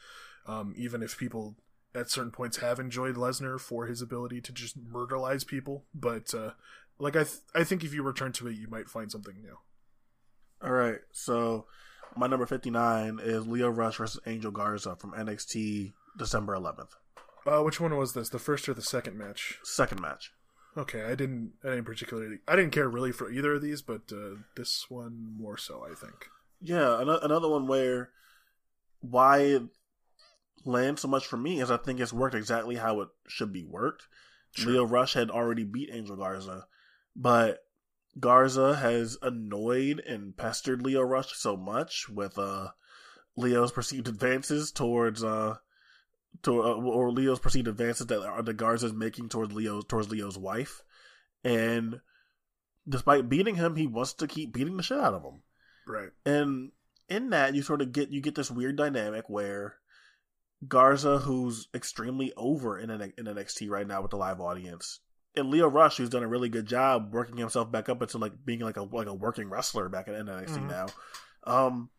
Um, 0.47 0.75
even 0.77 1.03
if 1.03 1.19
people 1.19 1.57
at 1.95 2.11
certain 2.11 2.31
points 2.31 2.59
have 2.59 2.79
enjoyed 2.79 3.17
Lesnar 3.17 3.59
for 3.59 3.87
his 3.87 4.01
ability 4.01 4.41
to 4.43 4.53
just 4.53 4.79
murderize 4.83 5.47
people, 5.47 5.85
but 5.95 6.33
uh, 6.35 6.51
like 6.99 7.17
I 7.17 7.25
th- 7.25 7.41
I 7.55 7.65
think 7.65 7.83
if 7.85 7.93
you 7.93 8.03
return 8.03 8.33
to 8.33 8.49
it, 8.49 8.57
you 8.57 8.69
might 8.69 8.89
find 8.89 9.11
something 9.11 9.35
new. 9.43 9.59
all 10.63 10.73
right. 10.73 11.01
So 11.13 11.67
my 12.17 12.27
number 12.27 12.47
59 12.47 13.21
is 13.23 13.47
Lio 13.47 13.69
Rush 13.69 13.97
versus 13.97 14.21
Angel 14.27 14.51
Garza 14.51 14.97
from 14.97 15.13
NXT 15.13 15.93
December 16.19 16.55
11th. 16.57 16.91
Uh, 17.47 17.63
which 17.63 17.81
one 17.81 17.97
was 17.97 18.15
this? 18.15 18.29
The 18.29 18.39
first 18.39 18.69
or 18.69 18.75
the 18.75 18.83
second 18.83 19.17
match? 19.17 19.59
Second 19.63 20.01
match. 20.01 20.33
Okay, 20.77 21.05
I 21.05 21.15
didn't. 21.15 21.53
I 21.65 21.71
didn't 21.71 21.85
particularly. 21.85 22.39
I 22.47 22.57
didn't 22.57 22.73
care 22.73 22.89
really 22.89 23.13
for 23.13 23.31
either 23.31 23.55
of 23.55 23.63
these, 23.63 23.81
but 23.81 24.03
uh, 24.13 24.37
this 24.57 24.87
one 24.91 25.35
more 25.39 25.57
so. 25.57 25.87
I 25.91 25.95
think. 25.95 26.27
Yeah, 26.61 26.99
ano- 26.99 27.21
another 27.23 27.49
one 27.49 27.67
where 27.67 28.11
why 29.01 29.39
it 29.39 29.63
lands 30.65 31.01
so 31.01 31.09
much 31.09 31.27
for 31.27 31.37
me 31.37 31.61
is 31.61 31.71
I 31.71 31.77
think 31.79 32.01
it's 32.01 32.13
worked 32.13 32.35
exactly 32.35 32.77
how 32.77 33.01
it 33.01 33.09
should 33.27 33.53
be 33.53 33.65
worked. 33.65 34.07
Sure. 34.53 34.73
Lio 34.73 34.85
Rush 34.85 35.15
had 35.15 35.31
already 35.31 35.65
beat 35.65 35.91
Angel 35.93 36.17
Garza, 36.17 36.67
but 37.15 37.61
Garza 38.19 38.77
has 38.77 39.19
annoyed 39.23 40.01
and 40.01 40.37
pestered 40.37 40.83
Lio 40.83 41.03
Rush 41.03 41.37
so 41.37 41.57
much 41.57 42.09
with 42.09 42.39
uh 42.39 42.69
Lio's 43.37 43.73
perceived 43.73 44.09
advances 44.09 44.73
towards 44.73 45.23
uh 45.23 45.57
to 46.43 46.63
uh, 46.63 46.75
or 46.75 47.11
Lio's 47.11 47.41
perceived 47.41 47.69
advances 47.69 48.07
that 48.07 48.23
are 48.23 48.43
the 48.43 48.55
Garza's 48.55 48.93
making 48.93 49.29
towards 49.29 49.53
Lio 49.53 49.81
towards 49.83 50.11
Lio's 50.11 50.39
wife, 50.39 50.83
and 51.45 52.01
despite 52.89 53.29
beating 53.29 53.57
him, 53.57 53.77
he 53.77 53.87
wants 53.87 54.15
to 54.15 54.27
keep 54.27 54.53
beating 54.53 54.77
the 54.77 54.83
shit 54.83 54.99
out 54.99 55.15
of 55.15 55.23
him. 55.23 55.43
Right. 55.87 56.11
And 56.25 56.73
in 57.09 57.31
that, 57.31 57.55
you 57.55 57.63
sort 57.63 57.83
of 57.83 57.93
get 57.93 58.11
you 58.11 58.21
get 58.21 58.35
this 58.35 58.51
weird 58.51 58.77
dynamic 58.77 59.29
where 59.29 59.77
Garza, 60.67 61.19
who's 61.19 61.69
extremely 61.75 62.33
over 62.37 62.79
in 62.79 62.91
an, 62.91 63.13
in 63.17 63.27
NXT 63.27 63.69
right 63.69 63.87
now 63.87 64.03
with 64.03 64.11
the 64.11 64.17
live 64.17 64.41
audience, 64.41 65.01
and 65.37 65.51
Lio 65.51 65.69
Rush, 65.69 65.97
who's 65.99 66.09
done 66.11 66.23
a 66.23 66.29
really 66.29 66.49
good 66.49 66.67
job 66.67 67.13
working 67.13 67.37
himself 67.37 67.71
back 67.71 67.89
up 67.89 68.01
into 68.03 68.19
like 68.19 68.33
being 68.45 68.61
like 68.61 68.77
a 68.77 68.83
like 68.83 69.07
a 69.07 69.15
working 69.15 69.49
wrestler 69.51 69.89
back 69.89 70.09
in 70.09 70.15
NXT 70.15 70.59
Mhm. 70.59 70.69
now. 70.69 70.87
Um, 71.45 71.91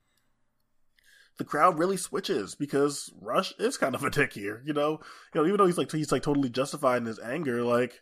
the 1.37 1.43
crowd 1.45 1.77
really 1.77 1.97
switches 1.97 2.55
because 2.55 3.13
Rush 3.21 3.53
is 3.59 3.77
kind 3.77 3.93
of 3.95 4.03
a 4.03 4.09
dick 4.09 4.33
here, 4.33 4.61
you 4.65 4.73
know. 4.73 4.99
You 5.33 5.41
know, 5.41 5.45
even 5.45 5.57
though 5.57 5.65
he's 5.67 5.77
like 5.77 5.91
he's 5.91 6.11
like 6.11 6.23
totally 6.23 6.49
justified 6.49 6.97
in 6.97 7.05
his 7.05 7.19
anger, 7.19 7.63
like 7.63 8.01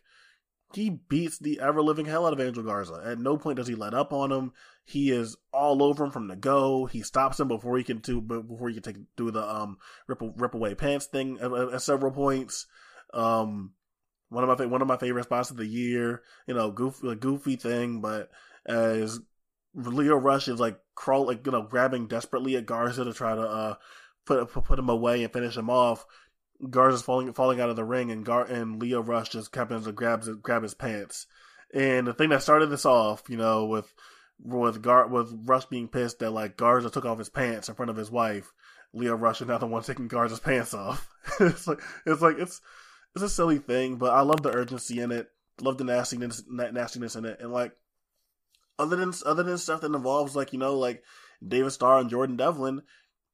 he 0.74 0.90
beats 0.90 1.38
the 1.38 1.60
ever 1.60 1.80
living 1.82 2.06
hell 2.06 2.26
out 2.26 2.32
of 2.32 2.40
Angel 2.40 2.62
Garza. 2.62 3.00
At 3.04 3.18
no 3.20 3.36
point 3.36 3.56
does 3.56 3.68
he 3.68 3.74
let 3.74 3.94
up 3.94 4.12
on 4.12 4.32
him. 4.32 4.52
He 4.84 5.10
is 5.10 5.36
all 5.52 5.82
over 5.82 6.04
him 6.04 6.10
from 6.10 6.28
the 6.28 6.36
go. 6.36 6.86
He 6.86 7.02
stops 7.02 7.38
him 7.38 7.48
before 7.48 7.76
he 7.78 7.84
can 7.84 7.98
do 7.98 8.20
before 8.20 8.68
he 8.68 8.74
can 8.74 8.82
take 8.82 8.96
do 9.16 9.30
the 9.30 9.42
um 9.48 9.78
rip 10.08 10.20
rip 10.36 10.54
away 10.54 10.74
pants 10.74 11.06
thing 11.06 11.38
at, 11.40 11.52
at 11.52 11.82
several 11.82 12.12
points. 12.12 12.66
Um, 13.14 13.72
one 14.28 14.48
of 14.48 14.58
my 14.58 14.66
one 14.66 14.82
of 14.82 14.88
my 14.88 14.96
favorite 14.96 15.24
spots 15.24 15.50
of 15.50 15.56
the 15.56 15.66
year. 15.66 16.22
You 16.46 16.54
know, 16.54 16.70
goofy 16.70 17.14
goofy 17.14 17.56
thing, 17.56 18.00
but 18.00 18.30
as 18.66 19.20
Lio 19.74 20.16
Rush 20.16 20.48
is 20.48 20.60
like 20.60 20.78
crawl 20.94 21.26
like 21.26 21.44
you 21.46 21.52
know 21.52 21.62
grabbing 21.62 22.06
desperately 22.06 22.56
at 22.56 22.66
Garza 22.66 23.04
to 23.04 23.12
try 23.12 23.34
to 23.34 23.42
uh 23.42 23.74
put 24.24 24.48
put 24.48 24.78
him 24.78 24.88
away 24.88 25.22
and 25.22 25.32
finish 25.32 25.56
him 25.56 25.70
off. 25.70 26.06
Garza's 26.70 27.02
falling 27.02 27.32
falling 27.32 27.60
out 27.60 27.70
of 27.70 27.76
the 27.76 27.84
ring, 27.84 28.10
and 28.10 28.24
Gar 28.24 28.44
and 28.44 28.80
Lio 28.80 29.00
Rush 29.02 29.28
just 29.30 29.54
happens 29.54 29.84
to 29.84 29.92
grabs 29.92 30.28
grab 30.28 30.62
his 30.62 30.74
pants. 30.74 31.26
And 31.74 32.06
the 32.06 32.14
thing 32.14 32.30
that 32.30 32.42
started 32.42 32.70
this 32.70 32.86
off, 32.86 33.24
you 33.28 33.36
know, 33.36 33.66
with 33.66 33.92
with 34.42 34.82
Gar 34.82 35.06
with 35.08 35.32
Rush 35.44 35.66
being 35.66 35.88
pissed 35.88 36.20
that 36.20 36.30
like 36.30 36.56
Garza 36.56 36.90
took 36.90 37.04
off 37.04 37.18
his 37.18 37.28
pants 37.28 37.68
in 37.68 37.74
front 37.74 37.90
of 37.90 37.96
his 37.96 38.10
wife, 38.10 38.52
Lio 38.92 39.14
Rush 39.14 39.40
is 39.42 39.48
now 39.48 39.58
the 39.58 39.66
one 39.66 39.82
taking 39.82 40.08
Garza's 40.08 40.40
pants 40.40 40.72
off. 40.72 41.08
it's 41.40 41.66
like 41.66 41.80
it's 42.06 42.22
like 42.22 42.38
it's 42.38 42.60
it's 43.16 43.24
a 43.24 43.28
silly 43.28 43.58
thing, 43.58 43.96
but 43.96 44.12
I 44.12 44.20
love 44.20 44.42
the 44.42 44.52
urgency 44.52 45.00
in 45.00 45.10
it. 45.10 45.28
Love 45.60 45.78
the 45.78 45.84
nastiness 45.84 46.44
nastiness 46.48 47.16
in 47.16 47.24
it, 47.24 47.40
and 47.40 47.50
like 47.50 47.72
other 48.78 48.96
than 48.96 49.12
other 49.24 49.42
than 49.42 49.56
stuff 49.56 49.80
that 49.80 49.94
involves 49.94 50.36
like 50.36 50.52
you 50.52 50.58
know 50.58 50.78
like 50.78 51.02
David 51.46 51.70
Starr 51.70 51.98
and 51.98 52.10
Jordan 52.10 52.36
Devlin, 52.36 52.82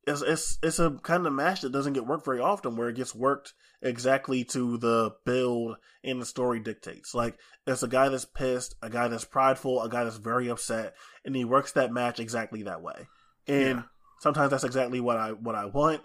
it's 0.07 0.23
it's 0.23 0.59
it's 0.63 0.79
a 0.79 0.93
kind 1.03 1.27
of 1.27 1.33
match 1.33 1.63
that 1.63 1.73
doesn't 1.73 1.95
get 1.95 2.07
worked 2.07 2.25
very 2.25 2.39
often, 2.39 2.77
where 2.77 2.89
it 2.89 2.95
gets 2.97 3.13
worked 3.13 3.55
exactly 3.83 4.45
to 4.45 4.79
the 4.79 5.11
build 5.27 5.77
and 6.05 6.23
the 6.23 6.27
story 6.27 6.61
dictates. 6.61 7.13
Like 7.13 7.37
it's 7.67 7.83
a 7.83 7.89
guy 7.89 8.09
that's 8.09 8.25
pissed, 8.25 8.77
a 8.83 8.89
guy 8.89 9.09
that's 9.09 9.25
prideful, 9.25 9.83
a 9.83 9.89
guy 9.89 10.05
that's 10.05 10.17
very 10.17 10.49
upset, 10.49 10.95
and 11.25 11.35
he 11.35 11.45
works 11.45 11.73
that 11.73 11.93
match 11.93 12.21
exactly 12.21 12.63
that 12.63 12.83
way. 12.83 13.09
And 13.49 13.79
Yeah. 13.79 13.83
sometimes 14.21 14.51
that's 14.53 14.63
exactly 14.63 15.01
what 15.01 15.17
I 15.17 15.33
what 15.33 15.57
I 15.57 15.65
want. 15.65 16.03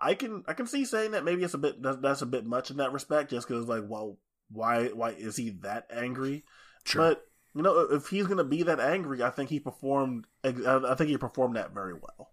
I 0.00 0.14
can 0.14 0.44
I 0.46 0.54
can 0.54 0.66
see 0.66 0.84
saying 0.84 1.12
that 1.12 1.24
maybe 1.24 1.44
it's 1.44 1.54
a 1.54 1.58
bit 1.58 1.82
that's, 1.82 1.98
that's 1.98 2.22
a 2.22 2.26
bit 2.26 2.46
much 2.46 2.70
in 2.70 2.78
that 2.78 2.92
respect, 2.92 3.30
just 3.30 3.46
because 3.46 3.66
like, 3.66 3.84
well, 3.86 4.18
why 4.50 4.88
why 4.88 5.10
is 5.10 5.36
he 5.36 5.50
that 5.60 5.86
angry? 5.92 6.44
Sure. 6.84 7.02
But 7.02 7.26
you 7.54 7.62
know, 7.62 7.80
if 7.80 8.08
he's 8.08 8.26
gonna 8.26 8.44
be 8.44 8.62
that 8.62 8.80
angry, 8.80 9.22
I 9.22 9.30
think 9.30 9.50
he 9.50 9.60
performed. 9.60 10.26
I 10.44 10.94
think 10.94 11.10
he 11.10 11.18
performed 11.18 11.56
that 11.56 11.74
very 11.74 11.94
well. 11.94 12.30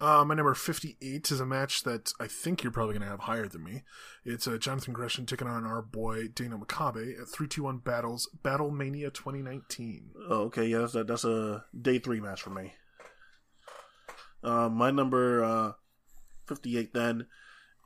Uh, 0.00 0.24
my 0.24 0.34
number 0.34 0.54
58 0.54 1.30
is 1.32 1.40
a 1.40 1.46
match 1.46 1.82
that 1.82 2.12
I 2.20 2.28
think 2.28 2.62
you're 2.62 2.72
probably 2.72 2.94
going 2.94 3.02
to 3.02 3.08
have 3.08 3.20
higher 3.20 3.48
than 3.48 3.64
me. 3.64 3.82
It's 4.24 4.46
uh, 4.46 4.56
Jonathan 4.56 4.92
Gresham 4.92 5.26
taking 5.26 5.48
on 5.48 5.66
our 5.66 5.82
boy 5.82 6.28
Daniel 6.28 6.60
Makabe 6.60 7.20
at 7.20 7.28
321 7.28 7.78
Battles, 7.78 8.28
Battle 8.44 8.70
Mania 8.70 9.10
2019. 9.10 10.10
Oh, 10.28 10.42
okay, 10.42 10.66
yeah, 10.66 10.78
that's 10.78 10.94
a, 10.94 11.02
that's 11.04 11.24
a 11.24 11.64
day 11.80 11.98
three 11.98 12.20
match 12.20 12.42
for 12.42 12.50
me. 12.50 12.74
Uh, 14.44 14.68
my 14.68 14.92
number 14.92 15.42
uh, 15.42 15.72
58 16.48 16.92
then 16.92 17.26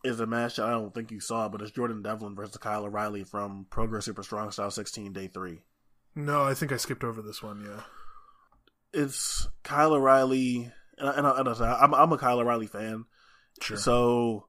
is 0.05 0.21
a 0.21 0.27
match 0.27 0.57
that 0.57 0.67
I 0.67 0.71
don't 0.71 0.95
think 0.95 1.11
you 1.11 1.21
saw, 1.21 1.49
but 1.49 1.61
it's 1.63 1.71
Jordan 1.71 2.03
Devlin 2.03 2.35
versus 2.35 2.57
Kyle 2.57 2.85
O'Reilly 2.85 3.25
from 3.25 3.67
Progress 3.71 4.05
Super 4.07 4.23
Strong 4.23 4.51
Style 4.53 4.71
16 4.71 5.13
Day 5.13 5.29
3. 5.29 5.61
No, 6.15 6.43
I 6.43 6.55
think 6.55 6.73
I 6.73 6.77
skipped 6.77 7.05
over 7.05 7.23
this 7.23 7.43
one, 7.43 7.65
yeah. 7.65 7.83
It's 8.93 9.49
Kyle 9.63 9.95
O'Reilly, 9.95 10.71
and, 10.99 11.09
I, 11.09 11.13
and, 11.19 11.27
I, 11.27 11.39
and 11.41 11.49
I, 11.49 11.79
I'm, 11.81 11.95
I'm 11.95 12.13
a 12.13 12.19
Kyle 12.19 12.41
O'Reilly 12.41 12.67
fan, 12.67 13.05
Sure. 13.61 13.77
so 13.77 14.47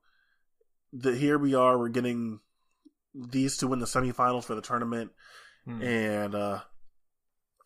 the, 0.91 1.15
here 1.15 1.37
we 1.37 1.55
are, 1.55 1.77
we're 1.77 1.89
getting 1.89 2.39
these 3.13 3.57
two 3.57 3.71
in 3.73 3.79
the 3.79 3.85
semifinals 3.85 4.43
for 4.45 4.55
the 4.55 4.61
tournament. 4.61 5.11
Hmm. 5.65 5.81
and 5.81 6.35
uh 6.35 6.59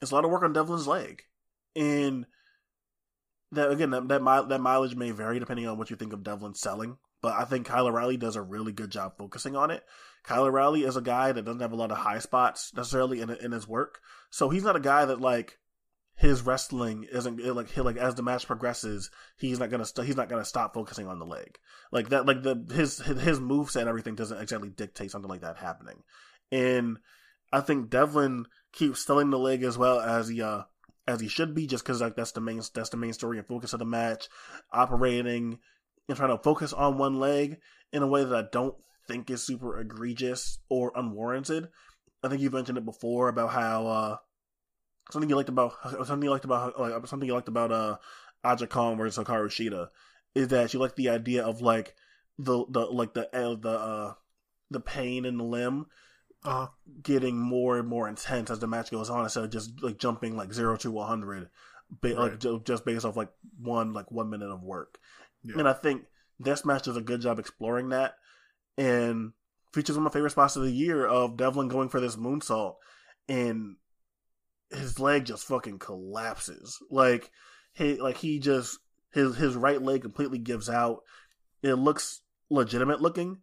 it's 0.04 0.12
a 0.12 0.14
lot 0.14 0.24
of 0.24 0.30
work 0.30 0.44
on 0.44 0.54
Devlin's 0.54 0.86
leg, 0.86 1.24
and 1.76 2.28
that 3.52 3.72
again 3.72 3.92
that 3.92 4.08
that, 4.08 4.22
mi- 4.22 4.50
that 4.50 4.62
mileage 4.62 4.96
may 4.96 5.12
vary 5.12 5.40
depending 5.40 5.68
on 5.68 5.78
what 5.78 5.90
you 5.90 5.96
think 5.96 6.14
of 6.14 6.24
Devlin 6.24 6.56
selling. 6.56 6.98
But 7.22 7.34
I 7.34 7.46
think 7.46 7.66
Kyle 7.66 7.88
O'Reilly 7.88 8.18
does 8.18 8.36
a 8.36 8.42
really 8.42 8.72
good 8.72 8.92
job 8.92 9.18
focusing 9.18 9.56
on 9.56 9.72
it. 9.72 9.84
Kyle 10.24 10.46
O'Reilly 10.46 10.84
is 10.84 10.98
a 10.98 11.02
guy 11.02 11.32
that 11.32 11.46
doesn't 11.46 11.62
have 11.62 11.72
a 11.72 11.76
lot 11.76 11.92
of 11.92 11.98
high 11.98 12.20
spots 12.20 12.72
necessarily 12.76 13.22
in 13.22 13.30
in 13.30 13.52
his 13.52 13.68
work, 13.68 14.00
so 14.30 14.50
he's 14.50 14.64
not 14.64 14.76
a 14.76 14.82
guy 14.82 15.06
that 15.06 15.22
like 15.22 15.58
his 16.18 16.42
wrestling 16.42 17.06
isn't 17.12 17.40
like 17.56 17.70
he 17.70 17.82
like 17.82 17.96
as 17.96 18.16
the 18.16 18.24
match 18.24 18.48
progresses, 18.48 19.12
he's 19.38 19.60
not 19.60 19.70
gonna 19.70 19.86
st- 19.86 20.08
he's 20.08 20.18
not 20.18 20.30
gonna 20.30 20.44
stop 20.44 20.74
focusing 20.74 21.08
on 21.08 21.20
the 21.20 21.26
leg 21.26 21.58
like 21.92 22.10
that. 22.10 22.26
Like 22.26 22.42
the 22.42 22.66
his 22.74 22.98
his, 22.98 23.40
moveset 23.40 23.82
and 23.82 23.90
everything 23.90 24.16
doesn't 24.16 24.42
exactly 24.42 24.70
dictate 24.70 25.12
something 25.12 25.30
like 25.30 25.42
that 25.42 25.58
happening, 25.58 26.04
and 26.52 26.98
I 27.54 27.62
think 27.62 27.92
Devlin 27.92 28.48
keeps 28.74 29.06
selling 29.06 29.30
the 29.30 29.40
leg 29.40 29.64
as 29.64 29.78
well 29.78 30.00
as 30.00 30.28
he 30.28 30.42
uh 30.42 30.64
as 31.08 31.22
he 31.22 31.28
should 31.28 31.56
be, 31.56 31.68
just 31.68 31.84
because 31.84 32.02
like 32.02 32.16
that's 32.16 32.34
the 32.34 32.42
main 32.42 32.62
that's 32.74 32.90
the 32.90 32.98
main 32.98 33.14
story 33.14 33.38
and 33.38 33.48
focus 33.48 33.74
of 33.74 33.80
the 33.80 33.86
match, 33.86 34.28
operating 34.72 35.60
and 36.08 36.18
trying 36.18 36.36
to 36.36 36.44
focus 36.44 36.74
on 36.74 36.98
one 36.98 37.20
leg 37.20 37.58
in 37.92 38.04
a 38.04 38.08
way 38.08 38.24
that 38.24 38.36
I 38.36 38.48
don't 38.52 38.76
think 39.08 39.30
is 39.30 39.44
super 39.44 39.80
egregious 39.80 40.60
or 40.70 40.92
unwarranted. 40.96 41.70
I 42.24 42.28
think 42.30 42.42
you 42.42 42.50
mentioned 42.50 42.78
it 42.78 42.86
before 42.86 43.30
about 43.30 43.52
how 43.52 43.88
uh 43.88 44.18
something 45.12 45.30
you 45.30 45.36
liked 45.36 45.50
about 45.50 45.74
something 46.06 46.24
you 46.24 46.32
liked 46.32 46.46
about 46.46 46.80
like 46.80 47.08
something 47.08 47.28
you 47.28 47.34
liked 47.34 47.48
about 47.48 47.72
uh 47.72 47.98
Aja 48.44 48.68
Kong 48.68 48.98
versus 48.98 49.24
Hikaru 49.24 49.48
Shida 49.48 49.88
is 50.36 50.50
that 50.50 50.74
you 50.74 50.80
like 50.80 50.96
the 50.96 51.10
idea 51.10 51.44
of 51.44 51.62
like 51.62 51.96
the 52.38 52.66
the 52.70 52.82
like 52.82 53.14
the 53.14 53.34
uh, 53.36 53.56
the 53.56 53.70
uh 53.70 54.14
the 54.70 54.80
pain 54.80 55.26
in 55.26 55.38
the 55.38 55.44
limb 55.44 55.86
Uh-huh. 56.48 56.68
getting 57.04 57.38
more 57.38 57.78
and 57.78 57.88
more 57.88 58.08
intense 58.08 58.50
as 58.50 58.60
the 58.60 58.68
match 58.68 58.90
goes 58.90 59.10
on 59.10 59.24
instead 59.24 59.44
of 59.44 59.52
just 59.52 59.72
like 59.84 59.98
jumping 59.98 60.38
like 60.38 60.54
zero 60.54 60.78
to 60.78 60.90
one 60.92 61.08
hundred, 61.08 61.50
ba- 62.02 62.10
like 62.10 62.32
Right. 62.32 62.40
ju- 62.40 62.62
just 62.64 62.86
based 62.86 63.04
off 63.06 63.18
like 63.18 63.30
one 63.62 63.92
like 63.94 64.10
one 64.12 64.30
minute 64.30 64.50
of 64.50 64.64
work. 64.64 64.98
Yeah. 65.44 65.60
And 65.60 65.68
I 65.68 65.74
think 65.74 66.06
this 66.40 66.64
match 66.66 66.84
does 66.84 66.96
a 66.98 67.02
good 67.02 67.22
job 67.22 67.38
exploring 67.40 67.90
that, 67.90 68.16
and 68.78 69.34
features 69.74 69.98
one 69.98 70.06
of 70.06 70.12
my 70.14 70.18
favorite 70.18 70.30
spots 70.32 70.56
of 70.56 70.64
the 70.64 70.72
year 70.72 71.06
of 71.06 71.36
Devlin 71.38 71.68
going 71.68 71.90
for 71.90 72.00
this 72.00 72.16
moonsault, 72.16 72.76
and 73.28 73.76
his 74.72 75.00
leg 75.00 75.26
just 75.26 75.46
fucking 75.48 75.80
collapses. 75.80 76.80
Like 76.90 77.30
he 77.74 77.96
like 78.00 78.18
he 78.18 78.40
just 78.40 78.80
his 79.12 79.36
his 79.36 79.56
right 79.56 79.82
leg 79.82 80.02
completely 80.02 80.38
gives 80.40 80.70
out. 80.70 81.02
It 81.62 81.74
looks 81.74 82.22
legitimate 82.50 83.02
looking, 83.02 83.40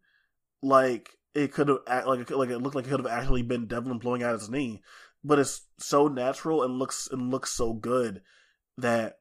like 0.62 1.10
it 1.34 1.52
could 1.52 1.68
have 1.68 2.06
like 2.06 2.30
it, 2.30 2.36
like 2.36 2.50
it 2.50 2.58
looked 2.58 2.76
like 2.76 2.86
it 2.86 2.90
could 2.90 3.00
have 3.00 3.10
actually 3.10 3.42
been 3.42 3.66
Devlin 3.66 3.98
blowing 3.98 4.22
out 4.22 4.38
his 4.38 4.50
knee, 4.50 4.82
but 5.22 5.38
it's 5.38 5.62
so 5.78 6.08
natural 6.08 6.62
and 6.62 6.78
looks 6.78 7.08
and 7.10 7.30
looks 7.30 7.50
so 7.50 7.72
good 7.72 8.22
that 8.78 9.18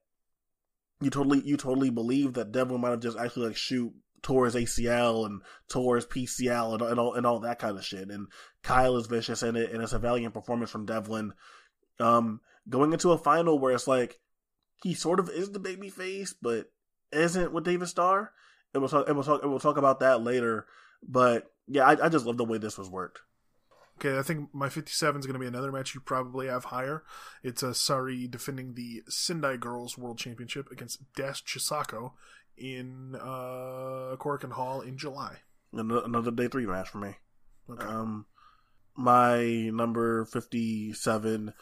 you 1.02 1.10
totally 1.10 1.42
you 1.44 1.58
totally 1.58 1.90
believe 1.90 2.34
that 2.34 2.52
Devlin 2.52 2.82
might 2.82 2.92
have 2.92 3.00
just 3.00 3.18
actually 3.18 3.48
like 3.48 3.58
shoot 3.58 3.94
towards 4.22 4.56
ACL 4.56 5.26
and 5.26 5.42
towards 5.68 6.06
PCL 6.06 6.74
and, 6.74 6.82
and 6.82 7.00
all 7.00 7.14
and 7.14 7.26
all 7.26 7.40
that 7.40 7.60
kind 7.60 7.78
of 7.78 7.84
shit. 7.84 8.10
And 8.10 8.28
Kyle 8.64 8.98
is 8.98 9.08
vicious 9.08 9.44
in 9.44 9.56
it, 9.56 9.72
and 9.72 9.84
it's 9.84 9.94
a 9.94 10.00
valiant 10.00 10.34
performance 10.34 10.72
from 10.72 10.86
Devlin. 10.86 11.34
Um, 12.00 12.42
going 12.70 12.94
into 12.94 13.12
a 13.12 13.18
final 13.18 13.60
where 13.60 13.74
it's 13.74 13.88
like 13.88 14.20
he 14.82 14.94
sort 14.94 15.20
of 15.20 15.30
is 15.30 15.52
the 15.52 15.60
baby 15.60 15.90
face, 15.90 16.34
but 16.34 16.72
isn't 17.12 17.54
with 17.54 17.66
David 17.66 17.88
Starr. 17.88 18.32
And 18.74 18.82
we'll 18.82 18.90
talk, 18.90 19.08
and 19.08 19.16
we'll 19.16 19.26
talk, 19.26 19.44
and 19.44 19.52
we'll 19.52 19.60
talk 19.60 19.78
about 19.78 20.00
that 20.00 20.24
later. 20.24 20.66
But 21.08 21.52
yeah, 21.68 21.86
I, 21.86 22.06
I 22.06 22.10
just 22.10 22.26
love 22.26 22.38
the 22.38 22.46
way 22.46 22.58
this 22.58 22.78
was 22.78 22.90
worked. 22.90 23.22
Okay, 23.98 24.18
I 24.18 24.24
think 24.24 24.50
my 24.54 24.70
57 24.70 25.20
is 25.20 25.26
going 25.26 25.34
to 25.34 25.40
be 25.40 25.48
another 25.48 25.72
match 25.72 25.94
you 25.94 26.02
probably 26.02 26.48
have 26.48 26.66
higher. 26.66 27.04
It's 27.44 27.62
uh, 27.62 27.68
Sareee 27.68 28.30
defending 28.30 28.74
the 28.74 29.04
Sendai 29.08 29.58
Girls 29.58 29.98
World 29.98 30.18
Championship 30.18 30.72
against 30.72 31.02
Dash 31.16 31.44
Chisako 31.44 32.14
in 32.58 33.16
uh, 33.16 34.16
Korakuen 34.18 34.54
Hall 34.54 34.82
in 34.82 34.98
July. 34.98 35.38
Another, 35.72 36.32
day 36.32 36.48
three 36.48 36.66
match 36.66 36.90
for 36.90 37.00
me. 37.00 37.16
Okay. 37.70 37.86
Um, 37.86 38.26
my 38.96 39.70
number 39.74 40.26
fifty-seven 40.26 41.54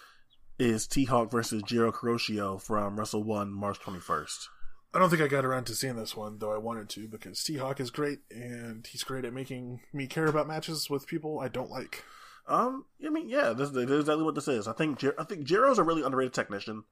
is 0.60 0.88
T 0.88 1.06
Hawk 1.06 1.32
versus 1.32 1.64
Jiro 1.64 1.92
Kuroshio 1.92 2.62
from 2.62 3.00
Wrestle 3.00 3.24
One, 3.24 3.54
March 3.54 3.80
twenty-first. 3.80 4.50
I 4.94 5.00
don't 5.00 5.10
think 5.10 5.22
I 5.22 5.28
got 5.28 5.46
around 5.46 5.66
to 5.66 5.76
seeing 5.76 5.96
this 5.96 6.18
one, 6.18 6.40
though 6.40 6.54
I 6.54 6.58
wanted 6.58 6.90
to, 6.90 7.08
because 7.08 7.44
T 7.44 7.58
Hawk 7.58 7.80
is 7.80 7.92
great, 7.92 8.20
and 8.30 8.86
he's 8.86 9.04
great 9.04 9.24
at 9.26 9.34
making 9.34 9.82
me 9.94 10.06
care 10.08 10.26
about 10.26 10.48
matches 10.48 10.90
with 10.90 11.08
people 11.08 11.40
I 11.40 11.48
don't 11.48 11.72
like. 11.72 12.04
Um, 12.48 12.86
I 13.06 13.10
mean, 13.10 13.30
yeah, 13.30 13.54
this, 13.54 13.70
this 13.70 13.90
is 13.90 14.00
exactly 14.02 14.24
what 14.26 14.36
this 14.36 14.48
is. 14.50 14.68
I 14.68 14.74
think 14.74 15.00
Jir- 15.00 15.16
I 15.18 15.24
think 15.24 15.48
Jiro's 15.48 15.78
a 15.80 15.84
really 15.84 16.04
underrated 16.04 16.34
technician. 16.34 16.84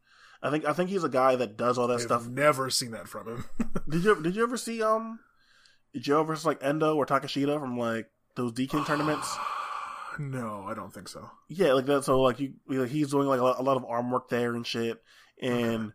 I 0.41 0.49
think 0.49 0.63
I 0.63 0.71
think 0.71 0.89
he's 0.89 1.03
a 1.03 1.09
guy 1.09 1.35
that 1.35 1.57
does 1.57 1.77
all 1.77 1.87
that 1.87 1.99
stuff. 1.99 2.19
I've 2.19 2.23
stuff. 2.23 2.33
never 2.33 2.69
seen 2.69 2.91
that 2.91 3.09
from 3.09 3.27
him. 3.27 3.45
Did 3.89 4.03
you 4.05 4.21
did 4.21 4.35
you 4.37 4.43
ever 4.43 4.55
see 4.55 4.81
um 4.81 5.19
Jiro 5.95 6.23
versus 6.23 6.45
like 6.45 6.63
Endo 6.63 6.95
or 6.95 7.05
Takeshita 7.05 7.59
from 7.59 7.77
like 7.77 8.09
those 8.37 8.53
D 8.53 8.65
King 8.67 8.85
tournaments? 8.87 9.35
no, 10.17 10.65
I 10.67 10.73
don't 10.73 10.93
think 10.93 11.09
so. 11.09 11.29
Yeah, 11.49 11.73
like 11.73 11.85
that. 11.87 12.05
So 12.05 12.21
like 12.21 12.39
you, 12.39 12.53
he's 12.83 13.11
doing 13.11 13.27
like 13.27 13.39
a 13.39 13.43
lot, 13.43 13.59
a 13.59 13.63
lot 13.63 13.75
of 13.77 13.83
arm 13.85 14.11
work 14.11 14.29
there 14.29 14.55
and 14.55 14.65
shit, 14.65 15.01
and 15.41 15.91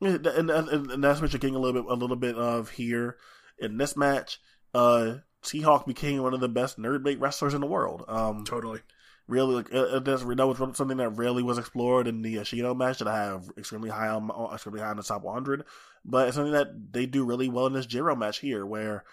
and, 0.00 0.26
and 0.26 0.50
and 0.50 1.04
that's 1.04 1.20
what 1.20 1.32
you're 1.32 1.40
getting 1.40 1.56
a 1.56 1.58
little 1.58 1.82
bit 1.82 1.90
a 1.90 1.94
little 1.94 2.16
bit 2.16 2.36
of 2.36 2.70
here 2.70 3.16
in 3.58 3.76
this 3.76 3.96
match. 3.96 4.40
Uh, 4.74 5.16
T 5.42 5.60
Hawk 5.60 5.86
became 5.86 6.22
one 6.22 6.34
of 6.34 6.40
the 6.40 6.48
best 6.48 6.78
nerd 6.78 7.02
bait 7.02 7.20
wrestlers 7.20 7.54
in 7.54 7.60
the 7.60 7.66
world. 7.66 8.04
Um, 8.08 8.44
Totally. 8.44 8.80
really, 9.26 9.56
like 9.56 9.72
uh, 9.72 9.78
uh, 9.78 9.98
that 10.00 10.46
was 10.46 10.76
something 10.76 10.96
that 10.98 11.10
really 11.10 11.42
was 11.42 11.58
explored 11.58 12.06
in 12.06 12.22
the 12.22 12.36
Ashino 12.36 12.76
match 12.76 12.98
that 12.98 13.08
I 13.08 13.16
have 13.16 13.50
extremely 13.56 13.90
high 13.90 14.08
on, 14.08 14.30
extremely 14.52 14.80
high 14.80 14.90
on 14.90 14.96
the 14.96 15.02
top 15.02 15.22
100. 15.22 15.64
But 16.04 16.28
it's 16.28 16.36
something 16.36 16.52
that 16.52 16.92
they 16.92 17.06
do 17.06 17.24
really 17.24 17.48
well 17.48 17.66
in 17.66 17.72
this 17.72 17.86
Jiro 17.86 18.16
match 18.16 18.38
here, 18.38 18.64
where 18.64 19.04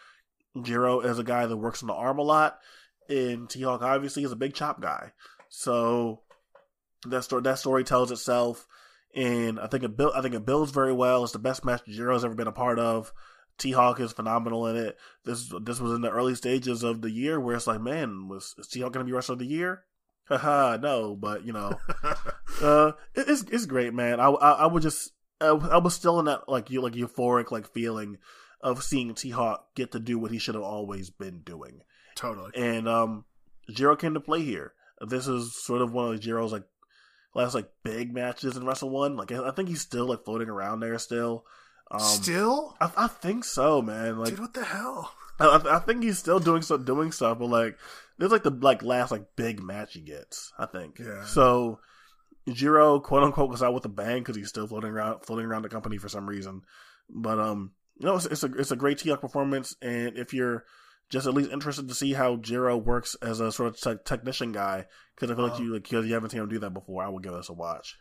Jiro 0.61 1.01
is 1.01 1.19
a 1.19 1.23
guy 1.23 1.45
that 1.45 1.57
works 1.57 1.83
on 1.83 1.87
the 1.87 1.93
arm 1.93 2.19
a 2.19 2.23
lot, 2.23 2.59
and 3.09 3.49
T 3.49 3.61
Hawk 3.61 3.81
obviously 3.81 4.23
is 4.23 4.31
a 4.31 4.37
big 4.37 4.53
chop 4.53 4.81
guy. 4.81 5.11
So 5.49 6.21
that 7.07 7.23
story 7.23 7.43
that 7.43 7.59
story 7.59 7.83
tells 7.83 8.11
itself, 8.11 8.67
and 9.15 9.59
I 9.59 9.67
think 9.67 9.83
it 9.83 9.95
built 9.97 10.13
I 10.15 10.21
think 10.21 10.35
it 10.35 10.45
builds 10.45 10.71
very 10.71 10.93
well. 10.93 11.23
It's 11.23 11.33
the 11.33 11.39
best 11.39 11.65
match 11.65 11.81
Jiro's 11.87 12.25
ever 12.25 12.35
been 12.35 12.47
a 12.47 12.51
part 12.51 12.79
of. 12.79 13.13
T 13.57 13.71
Hawk 13.71 13.99
is 14.01 14.11
phenomenal 14.11 14.67
in 14.67 14.75
it. 14.75 14.97
This 15.23 15.51
this 15.61 15.79
was 15.79 15.93
in 15.93 16.01
the 16.01 16.11
early 16.11 16.35
stages 16.35 16.83
of 16.83 17.01
the 17.01 17.09
year 17.09 17.39
where 17.39 17.55
it's 17.55 17.67
like, 17.67 17.79
man, 17.79 18.27
was 18.27 18.53
is 18.57 18.67
T 18.67 18.81
Hawk 18.81 18.91
gonna 18.91 19.05
be 19.05 19.13
wrestler 19.13 19.33
of 19.33 19.39
the 19.39 19.45
year? 19.45 19.83
Haha, 20.27 20.77
no, 20.81 21.15
but 21.15 21.45
you 21.45 21.53
know, 21.53 21.79
uh, 22.61 22.91
it, 23.13 23.29
it's 23.29 23.43
it's 23.43 23.65
great, 23.65 23.93
man. 23.93 24.19
I 24.19 24.27
I, 24.27 24.51
I 24.51 24.67
would 24.67 24.83
just 24.83 25.13
I, 25.39 25.47
I 25.47 25.77
was 25.77 25.93
still 25.93 26.19
in 26.19 26.25
that 26.25 26.49
like 26.49 26.69
you 26.69 26.81
like 26.81 26.93
euphoric 26.93 27.51
like 27.51 27.71
feeling 27.73 28.17
of 28.59 28.83
seeing 28.83 29.13
T 29.13 29.29
Hawk 29.29 29.73
get 29.75 29.93
to 29.93 29.99
do 29.99 30.19
what 30.19 30.31
he 30.31 30.39
should 30.39 30.55
have 30.55 30.63
always 30.63 31.09
been 31.09 31.39
doing, 31.39 31.81
totally. 32.15 32.51
and 32.55 32.89
um, 32.89 33.23
Jiro 33.69 33.95
came 33.95 34.15
to 34.15 34.19
play 34.19 34.41
here. 34.41 34.73
This 35.01 35.27
is 35.27 35.55
sort 35.55 35.81
of 35.81 35.93
one 35.93 36.13
of 36.13 36.19
Jiro's 36.19 36.51
like 36.51 36.63
last 37.35 37.53
like 37.53 37.69
big 37.83 38.11
matches 38.13 38.57
in 38.57 38.65
Wrestle 38.65 38.89
One. 38.89 39.15
Like 39.15 39.31
I 39.31 39.51
think 39.51 39.69
he's 39.69 39.81
still 39.81 40.07
like 40.07 40.25
floating 40.25 40.49
around 40.49 40.79
there 40.79 40.97
still. 40.97 41.45
Um, 41.91 41.99
Still? 41.99 42.75
I, 42.81 42.91
I 42.97 43.07
think 43.07 43.45
so, 43.45 43.79
man. 43.83 44.17
Like 44.17 44.31
Dude, 44.31 44.39
what 44.39 44.55
the 44.55 44.63
hell? 44.63 45.13
I, 45.39 45.45
I- 45.45 45.75
I 45.75 45.79
think 45.79 46.01
he's 46.03 46.17
still 46.17 46.39
doing 46.39 46.63
some 46.63 46.83
doing 46.83 47.11
stuff, 47.11 47.37
but 47.37 47.45
like 47.49 47.77
this 48.17 48.25
is 48.27 48.31
like 48.31 48.41
the 48.41 48.49
like 48.49 48.81
last 48.81 49.11
like 49.11 49.35
big 49.35 49.61
match 49.61 49.93
he 49.93 50.01
gets. 50.01 50.51
I 50.57 50.65
think. 50.65 50.97
Yeah. 50.97 51.23
So 51.25 51.79
Jiro 52.51 52.99
quote 52.99 53.23
unquote 53.23 53.49
was 53.49 53.61
out 53.61 53.73
with 53.75 53.85
a 53.85 53.89
bang 53.89 54.19
because 54.19 54.35
he's 54.35 54.49
still 54.49 54.65
floating 54.67 54.91
around 54.91 55.25
floating 55.25 55.45
around 55.45 55.61
the 55.61 55.69
company 55.69 55.97
for 55.97 56.09
some 56.09 56.27
reason. 56.27 56.63
But 57.09 57.39
um, 57.39 57.71
you 57.99 58.07
know, 58.07 58.15
it's, 58.15 58.25
it's 58.25 58.43
a 58.43 58.51
it's 58.53 58.71
a 58.71 58.75
great 58.75 58.97
T 58.97 59.09
Hawk 59.09 59.21
performance, 59.21 59.75
and 59.81 60.17
if 60.17 60.33
you're 60.33 60.65
just 61.09 61.27
at 61.27 61.33
least 61.33 61.51
interested 61.51 61.87
to 61.87 61.93
see 61.95 62.13
how 62.13 62.35
Jiro 62.37 62.77
works 62.77 63.15
as 63.21 63.39
a 63.39 63.51
sort 63.51 63.69
of 63.69 63.79
te- 63.79 64.03
technician 64.05 64.51
guy, 64.51 64.85
because 65.15 65.31
I 65.31 65.35
feel 65.35 65.43
like 65.43 65.53
Uh-huh. 65.53 65.63
you 65.63 65.73
like 65.73 65.83
because 65.83 66.05
you 66.07 66.13
haven't 66.13 66.31
seen 66.31 66.41
him 66.41 66.49
do 66.49 66.59
that 66.59 66.73
before, 66.73 67.03
I 67.03 67.09
will 67.09 67.19
give 67.19 67.33
this 67.33 67.49
a 67.49 67.53
watch. 67.53 67.97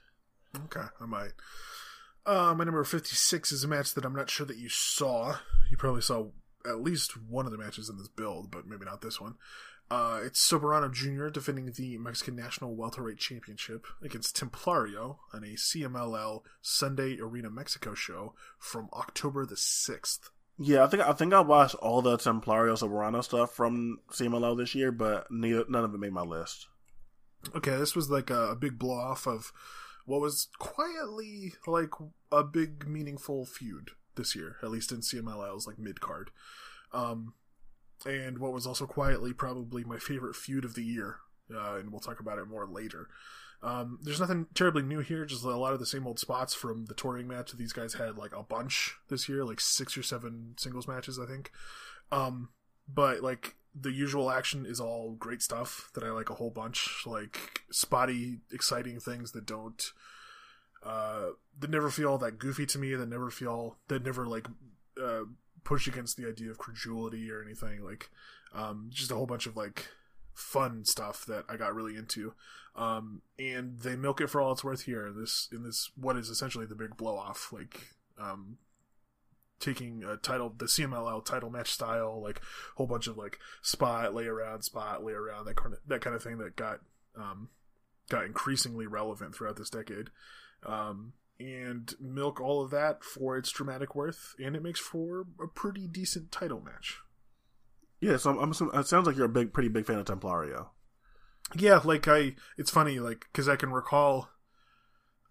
Okay, 0.66 0.84
I 1.00 1.06
might. 1.06 1.32
Uh, 2.26 2.54
my 2.56 2.64
number 2.64 2.82
56 2.84 3.52
is 3.52 3.64
a 3.64 3.68
match 3.68 3.92
that 3.94 4.04
I'm 4.04 4.14
not 4.14 4.30
sure 4.30 4.46
that 4.46 4.56
you 4.56 4.68
saw. 4.68 5.36
You 5.70 5.76
probably 5.76 6.00
saw 6.00 6.28
at 6.66 6.80
least 6.80 7.16
one 7.28 7.44
of 7.44 7.52
the 7.52 7.58
matches 7.58 7.90
in 7.90 7.98
this 7.98 8.08
build, 8.08 8.50
but 8.50 8.66
maybe 8.66 8.86
not 8.86 9.02
this 9.02 9.20
one. 9.20 9.34
Uh, 9.90 10.20
it's 10.24 10.40
Soberano 10.40 10.90
Jr. 10.90 11.28
defending 11.28 11.70
the 11.72 11.98
Mexican 11.98 12.34
National 12.34 12.74
Welterweight 12.74 13.18
Championship 13.18 13.86
against 14.02 14.34
Templario 14.34 15.18
on 15.34 15.44
a 15.44 15.48
CMLL 15.58 16.40
Sunday 16.62 17.18
Arena 17.20 17.50
Mexico 17.50 17.92
show 17.92 18.34
from 18.58 18.88
October 18.94 19.44
the 19.44 19.56
6th. 19.56 20.30
Yeah, 20.58 20.84
I 20.84 20.86
think 20.86 21.02
I 21.02 21.12
think 21.12 21.34
I 21.34 21.40
watched 21.40 21.74
all 21.76 22.00
the 22.00 22.16
Templario 22.16 22.78
Soberano 22.78 23.24
stuff 23.24 23.52
from 23.52 23.98
CMLL 24.12 24.56
this 24.56 24.74
year, 24.74 24.92
but 24.92 25.26
neither, 25.30 25.64
none 25.68 25.84
of 25.84 25.94
it 25.94 25.98
made 25.98 26.12
my 26.12 26.22
list. 26.22 26.68
Okay, 27.54 27.76
this 27.76 27.96
was 27.96 28.10
like 28.10 28.30
a, 28.30 28.50
a 28.50 28.56
big 28.56 28.78
blow 28.78 28.94
off 28.94 29.26
of 29.26 29.52
what 30.06 30.20
was 30.20 30.48
quietly 30.58 31.54
like 31.66 31.90
a 32.30 32.44
big 32.44 32.86
meaningful 32.86 33.44
feud 33.44 33.90
this 34.14 34.36
year, 34.36 34.56
at 34.62 34.70
least 34.70 34.92
in 34.92 34.98
CMLL's 34.98 35.66
like 35.66 35.78
mid 35.78 36.00
card. 36.00 36.30
Um, 36.92 37.34
and 38.06 38.38
what 38.38 38.52
was 38.52 38.66
also 38.66 38.86
quietly 38.86 39.32
probably 39.32 39.82
my 39.82 39.98
favorite 39.98 40.36
feud 40.36 40.64
of 40.64 40.74
the 40.74 40.84
year, 40.84 41.16
uh, 41.52 41.76
and 41.76 41.90
we'll 41.90 42.00
talk 42.00 42.20
about 42.20 42.38
it 42.38 42.46
more 42.46 42.66
later. 42.66 43.08
Um, 43.64 43.98
there's 44.02 44.20
nothing 44.20 44.46
terribly 44.52 44.82
new 44.82 45.00
here, 45.00 45.24
just 45.24 45.42
a 45.42 45.56
lot 45.56 45.72
of 45.72 45.80
the 45.80 45.86
same 45.86 46.06
old 46.06 46.18
spots 46.18 46.52
from 46.52 46.84
the 46.84 46.94
touring 46.94 47.26
match. 47.26 47.52
These 47.52 47.72
guys 47.72 47.94
had 47.94 48.18
like 48.18 48.36
a 48.36 48.42
bunch 48.42 48.94
this 49.08 49.26
year, 49.26 49.42
like 49.42 49.58
six 49.58 49.96
or 49.96 50.02
seven 50.02 50.54
singles 50.58 50.86
matches, 50.86 51.18
I 51.18 51.24
think. 51.24 51.50
Um, 52.12 52.50
but 52.86 53.22
like 53.22 53.56
the 53.74 53.90
usual 53.90 54.30
action 54.30 54.66
is 54.66 54.80
all 54.80 55.12
great 55.18 55.40
stuff 55.40 55.90
that 55.94 56.04
I 56.04 56.10
like 56.10 56.28
a 56.28 56.34
whole 56.34 56.50
bunch, 56.50 57.04
like 57.06 57.62
spotty, 57.70 58.40
exciting 58.52 59.00
things 59.00 59.32
that 59.32 59.46
don't, 59.46 59.82
uh, 60.84 61.30
that 61.58 61.70
never 61.70 61.88
feel 61.88 62.18
that 62.18 62.38
goofy 62.38 62.66
to 62.66 62.78
me. 62.78 62.94
That 62.94 63.08
never 63.08 63.30
feel 63.30 63.78
that 63.88 64.04
never 64.04 64.26
like 64.26 64.46
uh, 65.02 65.22
push 65.64 65.88
against 65.88 66.18
the 66.18 66.28
idea 66.28 66.50
of 66.50 66.58
credulity 66.58 67.30
or 67.30 67.42
anything. 67.42 67.82
Like, 67.82 68.10
um, 68.54 68.90
just 68.92 69.10
a 69.10 69.14
whole 69.14 69.26
bunch 69.26 69.46
of 69.46 69.56
like 69.56 69.88
fun 70.34 70.84
stuff 70.84 71.24
that 71.26 71.44
I 71.48 71.56
got 71.56 71.74
really 71.74 71.96
into. 71.96 72.34
Um, 72.76 73.22
and 73.38 73.78
they 73.80 73.96
milk 73.96 74.20
it 74.20 74.28
for 74.28 74.40
all 74.40 74.52
it's 74.52 74.64
worth 74.64 74.82
here. 74.82 75.12
This 75.16 75.48
in 75.52 75.62
this 75.62 75.90
what 75.96 76.16
is 76.16 76.28
essentially 76.28 76.66
the 76.66 76.74
big 76.74 76.96
blow 76.96 77.16
off, 77.16 77.52
like 77.52 77.88
um, 78.20 78.58
taking 79.60 80.02
a 80.02 80.16
title, 80.16 80.52
the 80.56 80.66
CMLL 80.66 81.24
title 81.24 81.50
match 81.50 81.70
style, 81.70 82.20
like 82.20 82.38
a 82.38 82.76
whole 82.76 82.86
bunch 82.86 83.06
of 83.06 83.16
like 83.16 83.38
spot 83.62 84.14
lay 84.14 84.26
around, 84.26 84.62
spot 84.62 85.04
lay 85.04 85.12
around, 85.12 85.44
that 85.46 85.56
kind 85.56 85.74
of 85.74 85.80
that 85.86 86.00
kind 86.00 86.16
of 86.16 86.22
thing 86.22 86.38
that 86.38 86.56
got 86.56 86.80
um, 87.16 87.48
got 88.08 88.24
increasingly 88.24 88.86
relevant 88.86 89.34
throughout 89.34 89.56
this 89.56 89.70
decade. 89.70 90.10
Um, 90.66 91.12
and 91.40 91.94
milk 92.00 92.40
all 92.40 92.62
of 92.62 92.70
that 92.70 93.02
for 93.02 93.36
its 93.36 93.50
dramatic 93.50 93.94
worth, 93.94 94.34
and 94.42 94.54
it 94.54 94.62
makes 94.62 94.80
for 94.80 95.26
a 95.42 95.48
pretty 95.48 95.86
decent 95.86 96.30
title 96.30 96.60
match. 96.60 96.98
Yeah, 98.04 98.18
so 98.18 98.30
I'm, 98.30 98.38
I'm 98.38 98.50
assuming, 98.50 98.78
it 98.78 98.86
sounds 98.86 99.06
like 99.06 99.16
you're 99.16 99.24
a 99.24 99.30
big, 99.30 99.54
pretty 99.54 99.70
big 99.70 99.86
fan 99.86 99.98
of 99.98 100.04
Templario. 100.04 100.68
Yeah, 101.56 101.80
like 101.82 102.06
I, 102.06 102.34
it's 102.58 102.70
funny, 102.70 102.98
like 102.98 103.26
because 103.32 103.48
I 103.48 103.56
can 103.56 103.72
recall, 103.72 104.28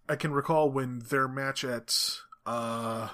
I 0.10 0.16
can 0.16 0.32
recall 0.32 0.72
when 0.72 1.03
their 1.08 1.27
match 1.27 1.64
at 1.64 1.93
uh, 2.48 3.10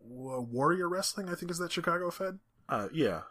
Warrior 0.00 0.88
Wrestling, 0.88 1.28
I 1.28 1.34
think 1.34 1.50
is 1.50 1.58
that 1.58 1.72
Chicago 1.72 2.12
Fed. 2.12 2.38
Uh, 2.68 2.86
yeah, 2.92 3.22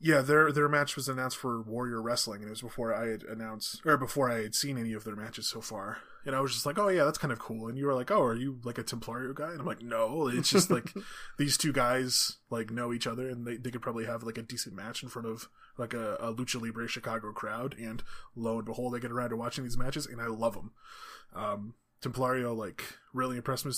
yeah, 0.00 0.20
their 0.20 0.52
their 0.52 0.68
match 0.68 0.96
was 0.96 1.08
announced 1.08 1.36
for 1.36 1.62
Warrior 1.62 2.02
Wrestling, 2.02 2.40
and 2.40 2.48
it 2.48 2.50
was 2.50 2.62
before 2.62 2.94
I 2.94 3.08
had 3.08 3.22
announced 3.22 3.80
or 3.84 3.96
before 3.96 4.30
I 4.30 4.42
had 4.42 4.54
seen 4.54 4.76
any 4.76 4.92
of 4.92 5.04
their 5.04 5.16
matches 5.16 5.48
so 5.48 5.60
far. 5.60 5.98
And 6.26 6.34
I 6.34 6.40
was 6.40 6.52
just 6.52 6.66
like, 6.66 6.78
"Oh 6.78 6.88
yeah, 6.88 7.04
that's 7.04 7.18
kind 7.18 7.32
of 7.32 7.38
cool." 7.38 7.68
And 7.68 7.78
you 7.78 7.86
were 7.86 7.94
like, 7.94 8.10
"Oh, 8.10 8.22
are 8.22 8.34
you 8.34 8.58
like 8.64 8.78
a 8.78 8.84
Templario 8.84 9.34
guy?" 9.34 9.50
And 9.50 9.60
I'm 9.60 9.66
like, 9.66 9.82
"No, 9.82 10.28
it's 10.28 10.50
just 10.50 10.70
like 10.70 10.92
these 11.38 11.56
two 11.56 11.72
guys 11.72 12.38
like 12.50 12.70
know 12.70 12.92
each 12.92 13.06
other, 13.06 13.28
and 13.28 13.46
they, 13.46 13.56
they 13.56 13.70
could 13.70 13.82
probably 13.82 14.06
have 14.06 14.22
like 14.22 14.38
a 14.38 14.42
decent 14.42 14.74
match 14.74 15.02
in 15.02 15.08
front 15.08 15.28
of 15.28 15.48
like 15.78 15.94
a, 15.94 16.16
a 16.16 16.34
Lucha 16.34 16.60
Libre 16.60 16.88
Chicago 16.88 17.32
crowd." 17.32 17.74
And 17.78 18.02
lo 18.34 18.56
and 18.56 18.64
behold, 18.64 18.94
I 18.94 18.98
get 18.98 19.12
around 19.12 19.30
to 19.30 19.36
watching 19.36 19.64
these 19.64 19.78
matches, 19.78 20.06
and 20.06 20.20
I 20.20 20.26
love 20.26 20.54
them. 20.54 20.72
Um, 21.34 21.74
Templario 22.02 22.56
like 22.56 22.84
really 23.12 23.36
impressed 23.36 23.64
me 23.64 23.72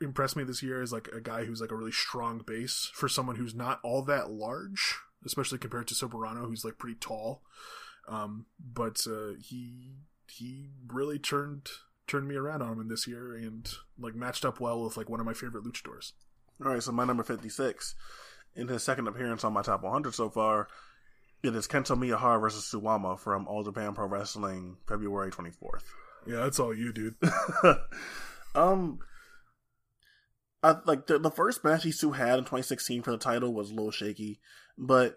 impressed 0.00 0.36
me 0.36 0.44
this 0.44 0.62
year 0.62 0.82
as 0.82 0.92
like 0.92 1.08
a 1.08 1.20
guy 1.20 1.44
who's 1.44 1.60
like 1.60 1.72
a 1.72 1.76
really 1.76 1.92
strong 1.92 2.42
base 2.46 2.90
for 2.94 3.08
someone 3.08 3.36
who's 3.36 3.54
not 3.54 3.80
all 3.82 4.02
that 4.02 4.30
large 4.30 4.96
especially 5.28 5.58
compared 5.58 5.86
to 5.88 5.94
Soberano, 5.94 6.46
who's 6.46 6.64
like 6.64 6.78
pretty 6.78 6.96
tall. 6.98 7.42
Um, 8.08 8.46
but 8.58 9.06
uh, 9.06 9.34
he 9.40 9.92
he 10.26 10.70
really 10.88 11.18
turned 11.18 11.68
turned 12.06 12.26
me 12.26 12.36
around 12.36 12.62
on 12.62 12.72
him 12.72 12.80
in 12.80 12.88
this 12.88 13.06
year 13.06 13.34
and 13.34 13.70
like 13.98 14.14
matched 14.14 14.44
up 14.44 14.58
well 14.58 14.82
with 14.82 14.96
like 14.96 15.08
one 15.08 15.20
of 15.20 15.26
my 15.26 15.34
favorite 15.34 15.64
luchadors. 15.64 16.12
All 16.64 16.72
right, 16.72 16.82
so 16.82 16.90
my 16.90 17.04
number 17.04 17.22
fifty 17.22 17.50
six, 17.50 17.94
in 18.56 18.66
his 18.68 18.82
second 18.82 19.06
appearance 19.06 19.44
on 19.44 19.52
my 19.52 19.62
top 19.62 19.82
one 19.82 19.92
hundred 19.92 20.14
so 20.14 20.30
far, 20.30 20.68
it 21.42 21.54
is 21.54 21.68
Kento 21.68 21.96
Miyahara 21.96 22.40
versus 22.40 22.68
Suwama 22.72 23.18
from 23.18 23.46
All 23.46 23.62
Japan 23.62 23.94
Pro 23.94 24.06
Wrestling, 24.06 24.78
February 24.88 25.30
twenty 25.30 25.50
fourth. 25.50 25.84
Yeah, 26.26 26.40
that's 26.40 26.58
all 26.58 26.74
you, 26.74 26.92
dude. 26.92 27.14
um, 28.54 28.98
I, 30.62 30.76
like 30.84 31.06
the, 31.06 31.18
the 31.18 31.30
first 31.30 31.62
match 31.62 31.84
these 31.84 32.00
two 32.00 32.12
had 32.12 32.38
in 32.38 32.44
2016 32.44 33.02
for 33.02 33.12
the 33.12 33.18
title 33.18 33.54
was 33.54 33.70
a 33.70 33.74
little 33.74 33.92
shaky, 33.92 34.40
but 34.78 35.16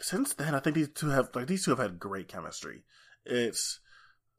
since 0.00 0.34
then 0.34 0.54
I 0.54 0.60
think 0.60 0.74
these 0.74 0.88
two 0.88 1.08
have 1.10 1.28
like 1.34 1.46
these 1.46 1.64
two 1.64 1.70
have 1.70 1.78
had 1.78 1.98
great 1.98 2.28
chemistry. 2.28 2.82
It's 3.24 3.80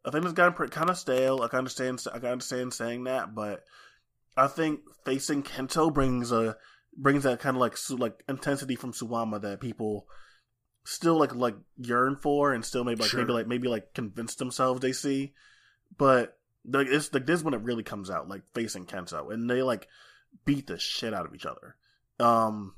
I 0.04 0.10
think 0.10 0.26
it's 0.26 0.34
gotten 0.34 0.68
kind 0.70 0.90
of 0.90 0.98
stale. 0.98 1.38
Like 1.38 1.50
I 1.50 1.52
can 1.52 1.60
understand 1.60 2.04
I 2.12 2.20
can 2.20 2.30
understand 2.30 2.74
saying 2.74 3.04
that, 3.04 3.36
but 3.36 3.64
I 4.36 4.48
think 4.48 4.82
facing 5.06 5.44
Kento 5.44 5.94
brings 5.94 6.32
a 6.32 6.58
brings 6.98 7.24
that 7.24 7.40
kind 7.40 7.56
of 7.56 7.62
like 7.62 7.78
like 7.92 8.24
intensity 8.28 8.76
from 8.76 8.94
Suwama 8.94 9.42
that 9.42 9.62
people 9.62 10.08
still 10.84 11.18
like 11.18 11.36
like 11.36 11.56
yearn 11.78 12.16
for 12.16 12.54
and 12.54 12.66
still 12.66 12.84
maybe 12.84 13.02
like 13.02 13.12
sure. 13.12 13.20
maybe 13.20 13.34
like 13.34 13.48
maybe 13.48 13.68
like 13.68 13.94
convince 13.94 14.36
themselves 14.36 14.82
they 14.82 14.94
see, 14.94 15.34
but 15.98 16.38
like 16.66 16.88
it's 16.88 17.14
like 17.14 17.26
this 17.26 17.40
is 17.40 17.44
when 17.44 17.54
it 17.54 17.62
really 17.62 17.84
comes 17.84 18.10
out 18.10 18.28
like 18.28 18.42
facing 18.54 18.86
Kento 18.86 19.32
and 19.32 19.50
they 19.50 19.62
like 19.62 19.88
beat 20.46 20.68
the 20.68 20.80
shit 20.80 21.14
out 21.14 21.26
of 21.26 21.36
each 21.36 21.46
other. 21.46 21.76
Um, 22.20 22.74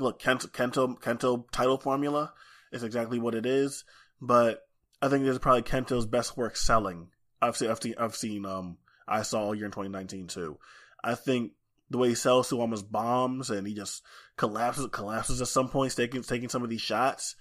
look, 0.00 0.20
Kento, 0.20 0.50
Kento, 0.50 1.00
Kento 1.00 1.44
title 1.50 1.78
formula 1.78 2.32
is 2.72 2.82
exactly 2.82 3.18
what 3.18 3.34
it 3.34 3.46
is, 3.46 3.84
but 4.20 4.62
I 5.02 5.08
think 5.08 5.24
this 5.24 5.32
is 5.32 5.38
probably 5.38 5.62
Kento's 5.62 6.06
best 6.06 6.36
work 6.36 6.56
selling. 6.56 7.08
I've 7.40 7.56
seen, 7.56 7.70
I've 7.70 7.82
seen, 7.82 7.94
I've 7.98 8.16
seen, 8.16 8.46
um, 8.46 8.78
I 9.08 9.22
saw 9.22 9.40
all 9.42 9.54
year 9.54 9.64
in 9.64 9.72
2019 9.72 10.26
too. 10.26 10.58
I 11.02 11.14
think 11.14 11.52
the 11.88 11.98
way 11.98 12.10
he 12.10 12.14
sells 12.14 12.50
Suwama's 12.50 12.82
bombs 12.82 13.50
and 13.50 13.66
he 13.66 13.74
just 13.74 14.02
collapses, 14.36 14.86
collapses 14.92 15.40
at 15.40 15.48
some 15.48 15.68
point, 15.68 15.96
taking, 15.96 16.22
taking 16.22 16.48
some 16.48 16.62
of 16.62 16.70
these 16.70 16.82
shots. 16.82 17.34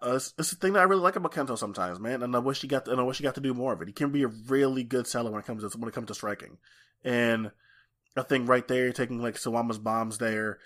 Uh, 0.00 0.14
it's, 0.16 0.34
it's 0.38 0.50
the 0.50 0.56
thing 0.56 0.74
that 0.74 0.80
I 0.80 0.84
really 0.84 1.00
like 1.00 1.16
about 1.16 1.32
Kento 1.32 1.56
sometimes, 1.56 1.98
man. 1.98 2.22
And 2.22 2.36
I 2.36 2.38
wish 2.38 2.60
he 2.60 2.68
got, 2.68 2.84
to, 2.84 2.92
and 2.92 3.00
I 3.00 3.04
wish 3.04 3.18
he 3.18 3.24
got 3.24 3.34
to 3.36 3.40
do 3.40 3.54
more 3.54 3.72
of 3.72 3.80
it. 3.80 3.88
He 3.88 3.94
can 3.94 4.12
be 4.12 4.22
a 4.22 4.28
really 4.28 4.84
good 4.84 5.06
seller 5.06 5.30
when 5.30 5.40
it 5.40 5.46
comes 5.46 5.68
to, 5.68 5.78
when 5.78 5.88
it 5.88 5.94
comes 5.94 6.08
to 6.08 6.14
striking. 6.14 6.58
And 7.02 7.50
I 8.16 8.22
think 8.22 8.48
right 8.48 8.66
there, 8.68 8.92
taking 8.92 9.20
like 9.20 9.36
Suwama's 9.36 9.78
bombs 9.78 10.18
there 10.18 10.58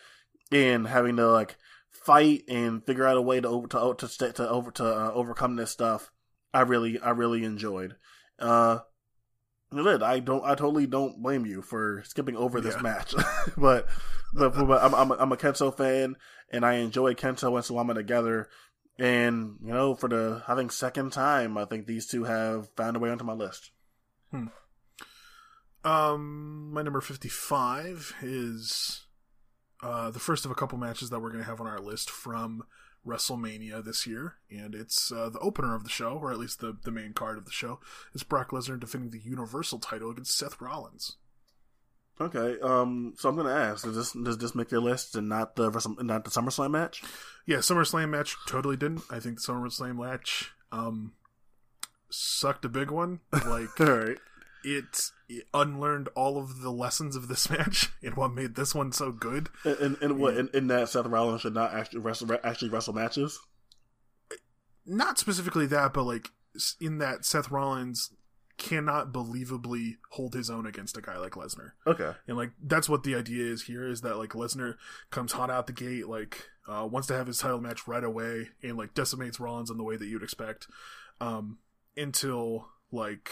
and 0.53 0.87
having 0.87 1.17
to 1.17 1.31
like 1.31 1.57
fight 1.91 2.45
and 2.49 2.85
figure 2.85 3.07
out 3.07 3.17
a 3.17 3.23
way 3.23 3.41
to 3.41 3.49
over 3.49 3.67
to 3.69 3.95
to 4.09 4.33
to 4.33 4.49
over 4.49 4.71
to 4.73 4.85
uh, 4.85 5.13
overcome 5.13 5.57
this 5.57 5.71
stuff. 5.71 6.11
I 6.53 6.63
really 6.63 6.99
I 6.99 7.11
really 7.11 7.45
enjoyed. 7.45 7.97
Uh, 8.39 8.81
I 9.73 10.21
don't 10.21 10.45
I 10.45 10.55
totally 10.55 10.87
don't 10.87 11.23
blame 11.23 11.47
you 11.47 11.63
for 11.63 12.03
skipping 12.05 12.37
over 12.37 12.61
this 12.61 12.75
yeah. 12.77 12.83
match, 12.83 13.15
but 13.57 13.87
but, 14.33 14.55
but 14.55 14.83
I'm 14.83 14.95
I'm 14.95 15.11
a, 15.11 15.15
I'm 15.17 15.33
a 15.33 15.37
Kento 15.37 15.77
fan 15.77 16.17
and 16.51 16.65
I 16.65 16.75
enjoy 16.75 17.15
Kento 17.15 17.55
and 17.55 17.65
Suwama 17.65 17.95
together. 17.95 18.49
And 18.99 19.57
you 19.63 19.73
know, 19.73 19.95
for 19.95 20.09
the 20.09 20.43
I 20.47 20.55
think 20.57 20.73
second 20.73 21.13
time, 21.13 21.57
I 21.57 21.65
think 21.65 21.87
these 21.87 22.07
two 22.07 22.25
have 22.25 22.69
found 22.77 22.97
a 22.97 22.99
way 22.99 23.11
onto 23.11 23.25
my 23.25 23.33
list. 23.33 23.71
Hmm. 24.31 24.47
Um, 25.83 26.73
my 26.73 26.83
number 26.83 27.01
fifty-five 27.01 28.15
is 28.23 29.07
uh, 29.83 30.11
the 30.11 30.19
first 30.19 30.45
of 30.45 30.51
a 30.51 30.55
couple 30.55 30.79
matches 30.79 31.11
that 31.11 31.21
we're 31.21 31.31
going 31.31 31.43
to 31.43 31.49
have 31.49 31.61
on 31.61 31.67
our 31.67 31.81
list 31.81 32.11
from 32.11 32.65
WrestleMania 33.07 33.83
this 33.85 34.07
year, 34.07 34.35
and 34.51 34.75
it's 34.75 35.11
uh, 35.11 35.31
the 35.31 35.39
opener 35.39 35.75
of 35.75 35.85
the 35.85 35.91
show, 35.91 36.19
or 36.21 36.31
at 36.31 36.39
least 36.39 36.61
the 36.61 36.77
the 36.85 36.91
main 36.91 37.13
card 37.13 37.39
of 37.39 37.47
the 37.47 37.51
show. 37.51 37.81
Is 38.15 38.23
Brock 38.23 38.51
Lesnar 38.51 38.79
defending 38.79 39.11
the 39.11 39.21
Universal 39.21 39.79
title 39.79 40.11
against 40.11 40.37
Seth 40.37 40.61
Rollins. 40.61 41.17
Okay, 42.21 42.61
um, 42.61 43.15
so 43.17 43.29
I'm 43.29 43.37
gonna 43.37 43.55
ask: 43.55 43.85
Does 43.85 43.97
this 43.97 44.13
does 44.13 44.39
this 44.39 44.55
make 44.55 44.71
your 44.71 44.83
list 44.83 45.17
and 45.17 45.29
not 45.29 45.57
the 45.57 45.71
not 46.01 46.25
the 46.25 46.31
SummerSlam 46.31 46.71
match? 46.71 47.03
Yeah, 47.47 47.59
SummerSlam 47.59 48.11
match 48.11 48.37
totally 48.47 48.77
didn't. 48.77 49.03
I 49.11 49.19
think 49.19 49.41
the 49.41 49.53
SummerSlam 49.53 49.97
match 49.97 50.53
um 50.71 51.15
sucked 52.11 52.67
a 52.67 52.69
big 52.69 52.91
one. 52.91 53.21
Like, 53.33 53.81
all 53.81 53.87
right 53.87 54.19
it, 54.65 55.11
it, 55.29 55.47
unlearned 55.53 56.09
all 56.15 56.39
of 56.39 56.61
the 56.61 56.71
lessons 56.71 57.17
of 57.17 57.29
this 57.29 57.49
match 57.51 57.91
and 58.03 58.17
what 58.17 58.33
made 58.33 58.55
this 58.55 58.75
one 58.75 58.93
so 58.93 59.13
good. 59.13 59.49
And, 59.65 59.97
and, 60.01 60.19
what 60.19 60.37
in, 60.37 60.49
in, 60.53 60.67
that 60.69 60.89
Seth 60.89 61.07
Rollins 61.07 61.43
should 61.43 61.55
not 61.55 61.75
actually 61.75 62.01
wrestle 62.01 62.31
actually 62.45 62.71
wrestle 62.71 62.95
matches. 62.95 63.39
Not 64.87 65.19
specifically 65.19 65.67
that, 65.67 65.93
but 65.93 66.05
like 66.05 66.31
in 66.81 66.99
that 66.99 67.25
Seth 67.25 67.51
Rollins 67.51 68.11
cannot 68.57 69.11
believably 69.11 69.97
hold 70.11 70.35
his 70.35 70.51
own 70.51 70.67
against 70.67 70.97
a 70.97 71.01
guy 71.01 71.17
like 71.17 71.33
Lesnar. 71.33 71.73
Okay, 71.87 72.13
and 72.27 72.37
like 72.37 72.51
that's 72.63 72.89
what 72.89 73.05
the 73.05 73.15
idea 73.15 73.45
is 73.45 73.63
here 73.63 73.89
is 73.89 74.03
that 74.03 74.19
like 74.19 74.31
Lesnar 74.31 74.77
comes 75.11 75.33
hot 75.33 75.51
out 75.51 75.67
the 75.67 75.73
gate, 75.73 76.09
like 76.09 76.49
uh, 76.69 76.87
wants 76.91 77.09
to 77.09 77.15
have 77.15 77.27
his 77.27 77.39
title 77.39 77.61
match 77.61 77.87
right 77.87 78.05
away, 78.05 78.49
and 78.63 78.77
like 78.77 78.95
decimates 78.95 79.41
Rollins 79.41 79.71
in 79.71 79.77
the 79.77 79.85
way 79.85 79.97
that 79.97 80.07
you'd 80.07 80.23
expect. 80.23 80.67
Um, 81.21 81.59
until 81.97 82.69
like 82.93 83.31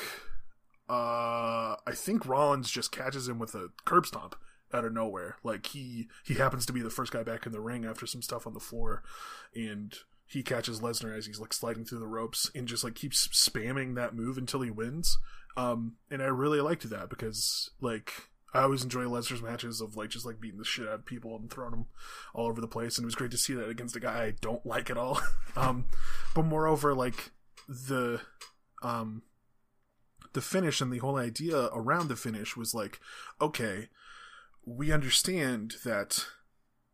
uh, 0.88 1.76
I 1.86 1.92
think 1.92 2.26
Rollins 2.26 2.70
just 2.70 2.92
catches 2.92 3.28
him 3.28 3.38
with 3.38 3.54
a 3.54 3.68
curb 3.84 4.06
stomp 4.06 4.36
out 4.72 4.84
of 4.84 4.92
nowhere. 4.92 5.36
Like 5.42 5.66
he 5.66 6.08
he 6.24 6.34
happens 6.34 6.66
to 6.66 6.72
be 6.72 6.80
the 6.80 6.90
first 6.90 7.12
guy 7.12 7.22
back 7.22 7.46
in 7.46 7.52
the 7.52 7.60
ring 7.60 7.84
after 7.84 8.06
some 8.06 8.22
stuff 8.22 8.46
on 8.46 8.54
the 8.54 8.60
floor, 8.60 9.02
and 9.54 9.94
he 10.26 10.42
catches 10.42 10.80
Lesnar 10.80 11.16
as 11.16 11.26
he's 11.26 11.40
like 11.40 11.52
sliding 11.52 11.84
through 11.84 12.00
the 12.00 12.06
ropes 12.06 12.50
and 12.54 12.68
just 12.68 12.84
like 12.84 12.94
keeps 12.94 13.28
spamming 13.28 13.94
that 13.94 14.14
move 14.14 14.36
until 14.36 14.60
he 14.60 14.70
wins. 14.70 15.18
Um, 15.56 15.96
and 16.10 16.22
I 16.22 16.26
really 16.26 16.60
liked 16.60 16.88
that 16.88 17.08
because 17.08 17.70
like 17.80 18.12
I 18.54 18.62
always 18.62 18.82
enjoy 18.82 19.04
Lesnar's 19.04 19.42
matches 19.42 19.80
of 19.80 19.96
like 19.96 20.10
just 20.10 20.24
like 20.24 20.40
beating 20.40 20.58
the 20.58 20.64
shit 20.64 20.88
out 20.88 20.94
of 20.94 21.06
people 21.06 21.36
and 21.36 21.50
throwing 21.50 21.72
them 21.72 21.86
all 22.34 22.46
over 22.46 22.60
the 22.60 22.68
place, 22.68 22.96
and 22.96 23.04
it 23.04 23.06
was 23.06 23.14
great 23.14 23.30
to 23.32 23.38
see 23.38 23.54
that 23.54 23.68
against 23.68 23.96
a 23.96 24.00
guy 24.00 24.24
I 24.24 24.34
don't 24.40 24.64
like 24.64 24.90
at 24.90 24.96
all. 24.96 25.20
um, 25.56 25.86
but 26.34 26.44
moreover, 26.44 26.94
like 26.94 27.30
the 27.68 28.20
um 28.82 29.22
the 30.32 30.40
finish 30.40 30.80
and 30.80 30.92
the 30.92 30.98
whole 30.98 31.16
idea 31.16 31.66
around 31.72 32.08
the 32.08 32.16
finish 32.16 32.56
was 32.56 32.74
like, 32.74 33.00
okay, 33.40 33.88
we 34.64 34.92
understand 34.92 35.76
that 35.84 36.26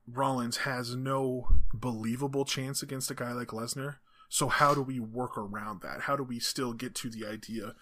Rollins 0.07 0.59
has 0.59 0.95
no 0.95 1.49
believable 1.73 2.45
chance 2.45 2.83
against 2.83 3.11
a 3.11 3.15
guy 3.15 3.33
like 3.33 3.49
Lesnar. 3.49 3.97
So 4.29 4.49
how 4.49 4.75
do 4.75 4.83
we 4.83 5.01
work 5.01 5.37
around 5.39 5.83
that? 5.83 6.03
How 6.03 6.17
do 6.17 6.23
we 6.23 6.39
still 6.41 6.73
get 6.73 6.95
to 6.97 7.11
the 7.11 7.27
idea, 7.27 7.75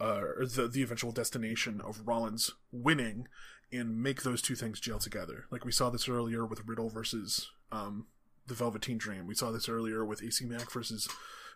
uh, 0.00 0.20
or 0.38 0.46
the 0.46 0.68
the 0.68 0.82
eventual 0.82 1.12
destination 1.12 1.80
of 1.80 2.06
Rollins 2.06 2.50
winning, 2.72 3.26
and 3.72 4.02
make 4.02 4.22
those 4.22 4.42
two 4.42 4.54
things 4.54 4.80
gel 4.80 4.98
together? 4.98 5.46
Like 5.50 5.64
we 5.64 5.72
saw 5.72 5.90
this 5.90 6.08
earlier 6.08 6.44
with 6.44 6.66
Riddle 6.66 6.90
versus 6.90 7.50
um, 7.72 8.06
the 8.46 8.54
Velveteen 8.54 8.98
Dream. 8.98 9.26
We 9.26 9.34
saw 9.34 9.50
this 9.50 9.68
earlier 9.68 10.04
with 10.04 10.22
AC 10.22 10.44
Mack 10.44 10.70
versus 10.70 11.08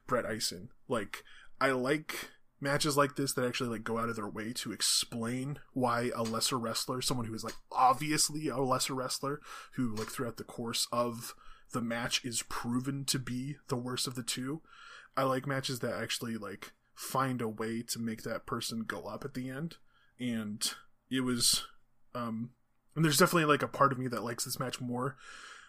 Brett 0.06 0.24
Ison. 0.24 0.70
Like 0.88 1.24
I 1.60 1.70
like 1.70 2.30
matches 2.60 2.96
like 2.96 3.16
this 3.16 3.32
that 3.34 3.46
actually 3.46 3.70
like 3.70 3.84
go 3.84 3.98
out 3.98 4.08
of 4.08 4.16
their 4.16 4.28
way 4.28 4.52
to 4.52 4.72
explain 4.72 5.58
why 5.72 6.10
a 6.14 6.22
lesser 6.22 6.58
wrestler, 6.58 7.00
someone 7.00 7.26
who 7.26 7.34
is 7.34 7.44
like 7.44 7.54
obviously 7.70 8.48
a 8.48 8.58
lesser 8.58 8.94
wrestler, 8.94 9.40
who 9.74 9.94
like 9.94 10.08
throughout 10.08 10.36
the 10.36 10.44
course 10.44 10.88
of 10.92 11.34
the 11.72 11.80
match 11.80 12.24
is 12.24 12.42
proven 12.48 13.04
to 13.04 13.18
be 13.18 13.56
the 13.68 13.76
worst 13.76 14.06
of 14.06 14.14
the 14.14 14.22
two. 14.22 14.62
I 15.16 15.22
like 15.22 15.46
matches 15.46 15.80
that 15.80 16.00
actually 16.00 16.36
like 16.36 16.72
find 16.94 17.40
a 17.40 17.48
way 17.48 17.82
to 17.82 17.98
make 17.98 18.22
that 18.22 18.46
person 18.46 18.84
go 18.86 19.02
up 19.02 19.24
at 19.24 19.34
the 19.34 19.50
end. 19.50 19.76
And 20.18 20.68
it 21.10 21.20
was 21.20 21.66
um 22.14 22.50
and 22.96 23.04
there's 23.04 23.18
definitely 23.18 23.44
like 23.44 23.62
a 23.62 23.68
part 23.68 23.92
of 23.92 23.98
me 23.98 24.08
that 24.08 24.24
likes 24.24 24.44
this 24.44 24.58
match 24.58 24.80
more 24.80 25.16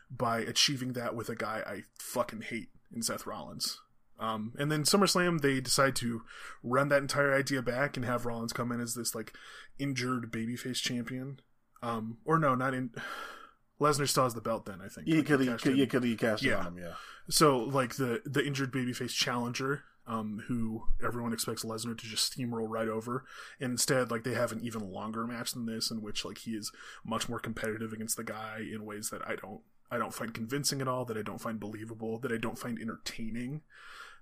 by 0.09 0.39
achieving 0.39 0.93
that 0.93 1.15
with 1.15 1.29
a 1.29 1.35
guy 1.35 1.61
I 1.65 1.83
fucking 1.99 2.41
hate 2.41 2.69
in 2.93 3.03
Seth 3.03 3.27
Rollins. 3.27 3.79
Um, 4.19 4.53
and 4.59 4.69
then 4.71 4.83
SummerSlam, 4.83 5.41
they 5.41 5.61
decide 5.61 5.95
to 5.97 6.23
run 6.61 6.89
that 6.89 7.01
entire 7.01 7.33
idea 7.33 7.61
back 7.61 7.95
and 7.95 8.05
have 8.05 8.25
Rollins 8.25 8.51
come 8.53 8.71
in 8.71 8.81
as 8.81 8.93
this 8.93 9.15
like 9.15 9.33
injured 9.77 10.29
babyface 10.31 10.81
champion. 10.81 11.39
Um, 11.81 12.17
or 12.25 12.37
no, 12.37 12.53
not 12.55 12.73
in. 12.73 12.91
Lesnar 13.79 14.09
still 14.09 14.23
has 14.25 14.33
the 14.33 14.41
belt 14.41 14.65
then, 14.65 14.81
I 14.83 14.89
think. 14.89 15.07
Yeah, 15.07 15.17
Like, 15.19 15.25
could 15.27 15.39
he, 15.39 15.47
cashed 15.47 15.63
could, 15.63 15.71
in. 15.71 15.77
yeah, 15.79 15.85
could 15.85 16.03
he 16.03 16.15
cash 16.17 16.43
it 16.43 16.49
Yeah. 16.49 16.57
on 16.59 16.65
him? 16.67 16.77
Yeah. 16.79 16.93
So 17.29 17.59
like 17.59 17.95
the 17.95 18.21
the 18.25 18.45
injured 18.45 18.73
babyface 18.73 19.11
challenger, 19.13 19.83
um, 20.05 20.43
who 20.47 20.83
everyone 21.01 21.31
expects 21.31 21.63
Lesnar 21.63 21.97
to 21.97 22.05
just 22.05 22.35
steamroll 22.37 22.65
right 22.67 22.89
over. 22.89 23.23
And 23.61 23.71
instead, 23.71 24.11
like 24.11 24.23
they 24.25 24.33
have 24.33 24.51
an 24.51 24.59
even 24.61 24.91
longer 24.91 25.25
match 25.25 25.53
than 25.53 25.65
this, 25.65 25.91
in 25.91 26.01
which 26.01 26.25
like 26.25 26.39
he 26.39 26.51
is 26.55 26.73
much 27.05 27.29
more 27.29 27.39
competitive 27.39 27.93
against 27.93 28.17
the 28.17 28.23
guy 28.25 28.67
in 28.69 28.83
ways 28.83 29.11
that 29.11 29.21
I 29.25 29.35
don't 29.37 29.61
I 29.89 29.97
don't 29.97 30.13
find 30.13 30.33
convincing 30.33 30.81
at 30.81 30.87
all, 30.89 31.05
that 31.05 31.17
I 31.17 31.21
don't 31.21 31.39
find 31.39 31.57
believable, 31.59 32.19
that 32.19 32.33
I 32.33 32.37
don't 32.37 32.59
find 32.59 32.77
entertaining. 32.77 33.61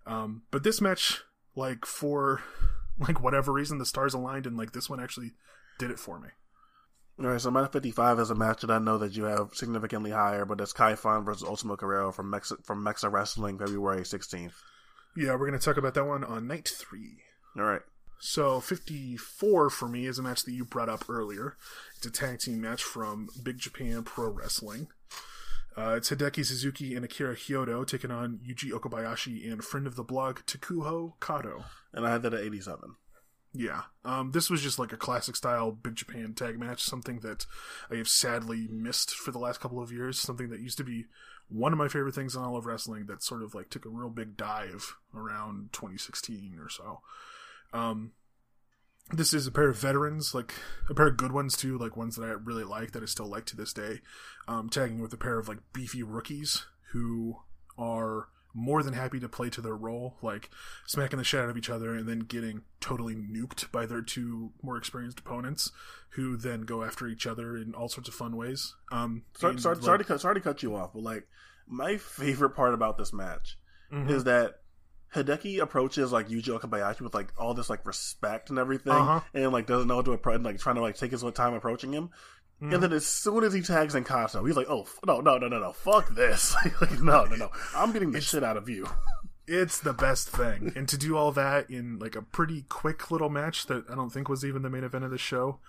Um, 0.08 0.44
but 0.52 0.64
this 0.64 0.82
match, 0.82 1.22
like 1.56 1.86
for 1.86 2.42
like 3.00 3.22
whatever 3.22 3.52
reason, 3.52 3.78
the 3.78 3.86
stars 3.86 4.14
aligned, 4.14 4.46
and 4.46 4.58
like 4.58 4.72
this 4.72 4.90
one 4.90 5.02
actually 5.02 5.32
did 5.78 5.92
it 5.92 6.00
for 6.00 6.20
me. 6.20 6.30
All 7.20 7.26
right, 7.26 7.42
so 7.42 7.50
my 7.50 7.68
55 7.68 8.20
is 8.20 8.30
a 8.30 8.36
match 8.36 8.62
that 8.62 8.70
I 8.70 8.78
know 8.78 9.00
that 9.00 9.18
you 9.18 9.24
have 9.24 9.50
significantly 9.54 10.12
higher, 10.12 10.46
but 10.46 10.62
it's 10.62 10.72
Kai 10.72 10.96
Fan 10.96 11.24
versus 11.24 11.48
Ultimo 11.48 11.76
Guerrero 11.76 12.12
from 12.12 12.30
Mex- 12.30 12.54
from 12.64 12.86
Mexa 12.86 13.12
Wrestling, 13.12 13.58
February 13.58 14.02
16th. 14.02 14.54
Yeah, 15.16 15.36
we're 15.36 15.48
gonna 15.48 15.58
talk 15.58 15.78
about 15.78 15.96
that 15.96 16.06
one 16.06 16.24
on 16.24 16.48
night 16.48 16.68
three. 16.68 17.24
All 17.58 17.64
right. 17.64 17.82
So 18.20 18.60
54 18.60 19.70
for 19.70 19.88
me 19.88 20.06
is 20.06 20.20
a 20.20 20.24
match 20.24 20.44
that 20.44 20.52
you 20.52 20.66
brought 20.66 20.90
up 20.90 21.06
earlier. 21.10 21.56
It's 21.98 22.06
a 22.06 22.12
tag 22.12 22.40
team 22.40 22.62
match 22.62 22.84
from 22.84 23.30
Big 23.44 23.58
Japan 23.60 24.04
Pro 24.04 24.30
Wrestling. 24.30 24.88
Uh, 25.78 25.94
it's 25.96 26.10
Hideki 26.10 26.44
Suzuki 26.44 26.96
and 26.96 27.06
Akira 27.06 27.36
Hyodo 27.36 27.86
taking 27.86 28.10
on 28.10 28.40
Yuji 28.40 28.72
Okabayashi 28.72 29.52
and 29.52 29.64
friend 29.64 29.86
of 29.86 29.96
the 29.96 30.04
blog 30.04 30.40
Takuho 30.48 31.14
Kato. 31.22 31.66
And 31.94 32.06
I 32.06 32.12
had 32.12 32.24
that 32.24 32.34
at 32.34 32.44
87. 32.44 32.96
Yeah, 33.54 33.84
um, 34.04 34.32
this 34.32 34.50
was 34.50 34.62
just 34.62 34.80
like 34.80 34.92
a 34.92 34.98
classic 34.98 35.36
style 35.36 35.72
Big 35.72 35.96
Japan 35.96 36.34
tag 36.34 36.60
match, 36.60 36.82
something 36.82 37.20
that 37.20 37.46
I 37.92 37.96
have 37.96 38.10
sadly 38.10 38.68
missed 38.70 39.12
for 39.12 39.32
the 39.32 39.40
last 39.40 39.60
couple 39.60 39.82
of 39.82 39.92
years. 39.92 40.20
Something 40.20 40.50
that 40.50 40.60
used 40.60 40.78
to 40.78 40.84
be 40.84 41.06
one 41.48 41.74
of 41.74 41.80
my 41.80 41.88
favorite 41.88 42.16
things 42.16 42.36
in 42.36 42.42
all 42.42 42.58
of 42.58 42.66
wrestling 42.66 43.06
that 43.06 43.24
sort 43.24 43.44
of 43.44 43.56
like 43.56 43.70
took 43.70 43.86
a 43.86 43.90
real 43.90 44.10
big 44.10 44.36
dive 44.36 44.96
around 45.16 45.74
2016 45.74 46.58
or 46.60 46.70
so. 46.70 47.02
Um, 47.72 48.12
this 49.12 49.34
is 49.34 49.48
a 49.48 49.52
pair 49.52 49.70
of 49.70 49.78
veterans, 49.78 50.34
like 50.34 50.54
a 50.90 50.94
pair 50.94 51.08
of 51.08 51.18
good 51.18 51.32
ones 51.32 51.56
too, 51.56 51.78
like 51.78 51.96
ones 51.96 52.16
that 52.16 52.24
I 52.26 52.30
really 52.32 52.64
like 52.64 52.92
that 52.92 53.04
I 53.04 53.06
still 53.06 53.28
like 53.28 53.46
to 53.48 53.56
this 53.56 53.74
day. 53.74 54.02
Um, 54.48 54.70
tagging 54.70 55.00
with 55.02 55.14
a 55.14 55.18
pair 55.18 55.38
of 55.40 55.48
like 55.48 55.60
beefy 55.74 56.04
rookies 56.04 56.66
who 56.92 57.38
are 57.78 58.28
more 58.54 58.82
than 58.82 58.94
happy 58.94 59.20
to 59.20 59.30
play 59.30 59.50
to 59.52 59.62
their 59.62 59.76
role, 59.76 60.18
like 60.22 60.50
smacking 60.88 61.18
the 61.20 61.24
shit 61.24 61.40
out 61.42 61.50
of 61.50 61.58
each 61.58 61.70
other 61.70 61.94
and 61.94 62.08
then 62.08 62.20
getting 62.20 62.62
totally 62.82 63.14
nuked 63.16 63.72
by 63.72 63.86
their 63.86 64.02
two 64.02 64.52
more 64.64 64.78
experienced 64.78 65.20
opponents, 65.20 65.72
who 66.12 66.36
then 66.36 66.62
go 66.62 66.84
after 66.84 67.08
each 67.08 67.28
other 67.28 67.56
in 67.56 67.74
all 67.76 67.88
sorts 67.88 68.10
of 68.10 68.16
fun 68.16 68.36
ways. 68.36 68.74
Um, 68.92 69.24
Sorry, 69.38 69.52
and, 69.52 69.62
sorry, 69.62 69.76
like- 69.76 69.84
sorry, 69.86 69.98
to 70.00 70.04
cut, 70.06 70.22
sorry 70.22 70.36
to 70.36 70.42
cut 70.42 70.64
you 70.64 70.76
off, 70.76 70.94
but 70.94 71.04
like 71.04 71.28
my 71.68 71.98
favorite 71.98 72.52
part 72.52 72.74
about 72.74 72.98
this 72.98 73.14
match 73.14 73.60
Mhm. 73.92 74.10
is 74.10 74.24
that 74.24 74.62
Hideki 75.16 75.60
approaches 75.60 76.12
like 76.12 76.28
Yuji 76.30 76.60
Okabayashi 76.60 77.02
with 77.02 77.14
like 77.14 77.34
all 77.38 77.54
this 77.54 77.70
like 77.70 77.86
respect 77.86 78.50
and 78.50 78.60
everything, 78.60 78.94
Uh-huh. 78.94 79.22
and 79.34 79.52
like 79.52 79.66
doesn't 79.68 79.88
know 79.88 79.98
what 79.98 80.06
to 80.06 80.14
approach, 80.14 80.42
like 80.42 80.60
trying 80.60 80.76
to 80.76 80.82
like 80.82 80.98
take 80.98 81.12
his 81.12 81.24
time 81.34 81.54
approaching 81.54 81.94
him. 81.94 82.10
Mhm. 82.62 82.74
And 82.74 82.84
then 82.84 82.92
as 82.94 83.06
soon 83.06 83.44
as 83.44 83.54
he 83.54 83.62
tags 83.62 83.94
in 83.96 84.04
Kato, 84.04 84.44
he's 84.44 84.58
like, 84.58 84.66
"Oh 84.70 84.82
f- 84.82 85.00
no, 85.06 85.22
no, 85.22 85.38
no, 85.38 85.48
no, 85.48 85.60
no, 85.60 85.72
fuck 85.74 86.10
this! 86.16 86.56
like, 86.82 87.00
no, 87.02 87.24
no, 87.26 87.36
no, 87.36 87.50
I'm 87.76 87.92
getting 87.94 88.12
the 88.12 88.22
shit 88.22 88.44
out 88.44 88.58
of 88.58 88.68
you." 88.70 88.88
It's 89.50 89.80
the 89.80 89.94
best 89.94 90.28
thing. 90.28 90.74
And 90.76 90.90
to 90.90 90.98
do 90.98 91.16
all 91.16 91.32
that 91.32 91.70
in 91.70 92.00
like 92.00 92.18
a 92.18 92.22
pretty 92.22 92.64
quick 92.68 93.10
little 93.12 93.30
match 93.30 93.68
that 93.68 93.90
I 93.90 93.96
don't 93.96 94.10
think 94.10 94.28
was 94.28 94.44
even 94.44 94.62
the 94.62 94.70
main 94.70 94.84
event 94.84 95.06
of 95.06 95.12
the 95.12 95.18
show, 95.18 95.60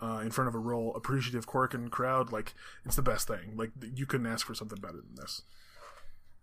uh, 0.00 0.18
in 0.22 0.30
front 0.30 0.46
of 0.46 0.54
a 0.54 0.58
real 0.58 0.92
appreciative 0.94 1.44
Korakuen 1.44 1.90
crowd, 1.90 2.30
like 2.30 2.54
it's 2.84 2.94
the 2.94 3.02
best 3.02 3.26
thing. 3.26 3.56
Like 3.56 3.72
you 3.92 4.06
couldn't 4.06 4.26
ask 4.28 4.46
for 4.46 4.54
something 4.54 4.80
better 4.80 4.98
than 4.98 5.16
this. 5.16 5.42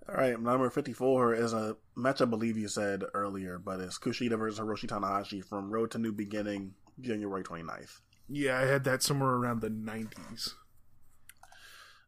All 0.09 0.15
right, 0.15 0.39
number 0.39 0.69
54 0.69 1.35
is 1.35 1.53
a 1.53 1.77
match 1.95 2.21
I 2.21 2.25
believe 2.25 2.57
you 2.57 2.67
said 2.67 3.03
earlier, 3.13 3.59
but 3.59 3.79
it's 3.79 3.99
Kushida 3.99 4.37
versus 4.37 4.59
Hiroshi 4.59 4.87
Tanahashi 4.87 5.43
from 5.45 5.71
Road 5.71 5.91
to 5.91 5.99
New 5.99 6.11
Beginning, 6.11 6.73
January 6.99 7.43
29th. 7.43 8.01
Yeah, 8.27 8.57
I 8.57 8.65
had 8.65 8.83
that 8.85 9.03
somewhere 9.03 9.31
around 9.31 9.61
the 9.61 9.69
nineties. 9.69 10.55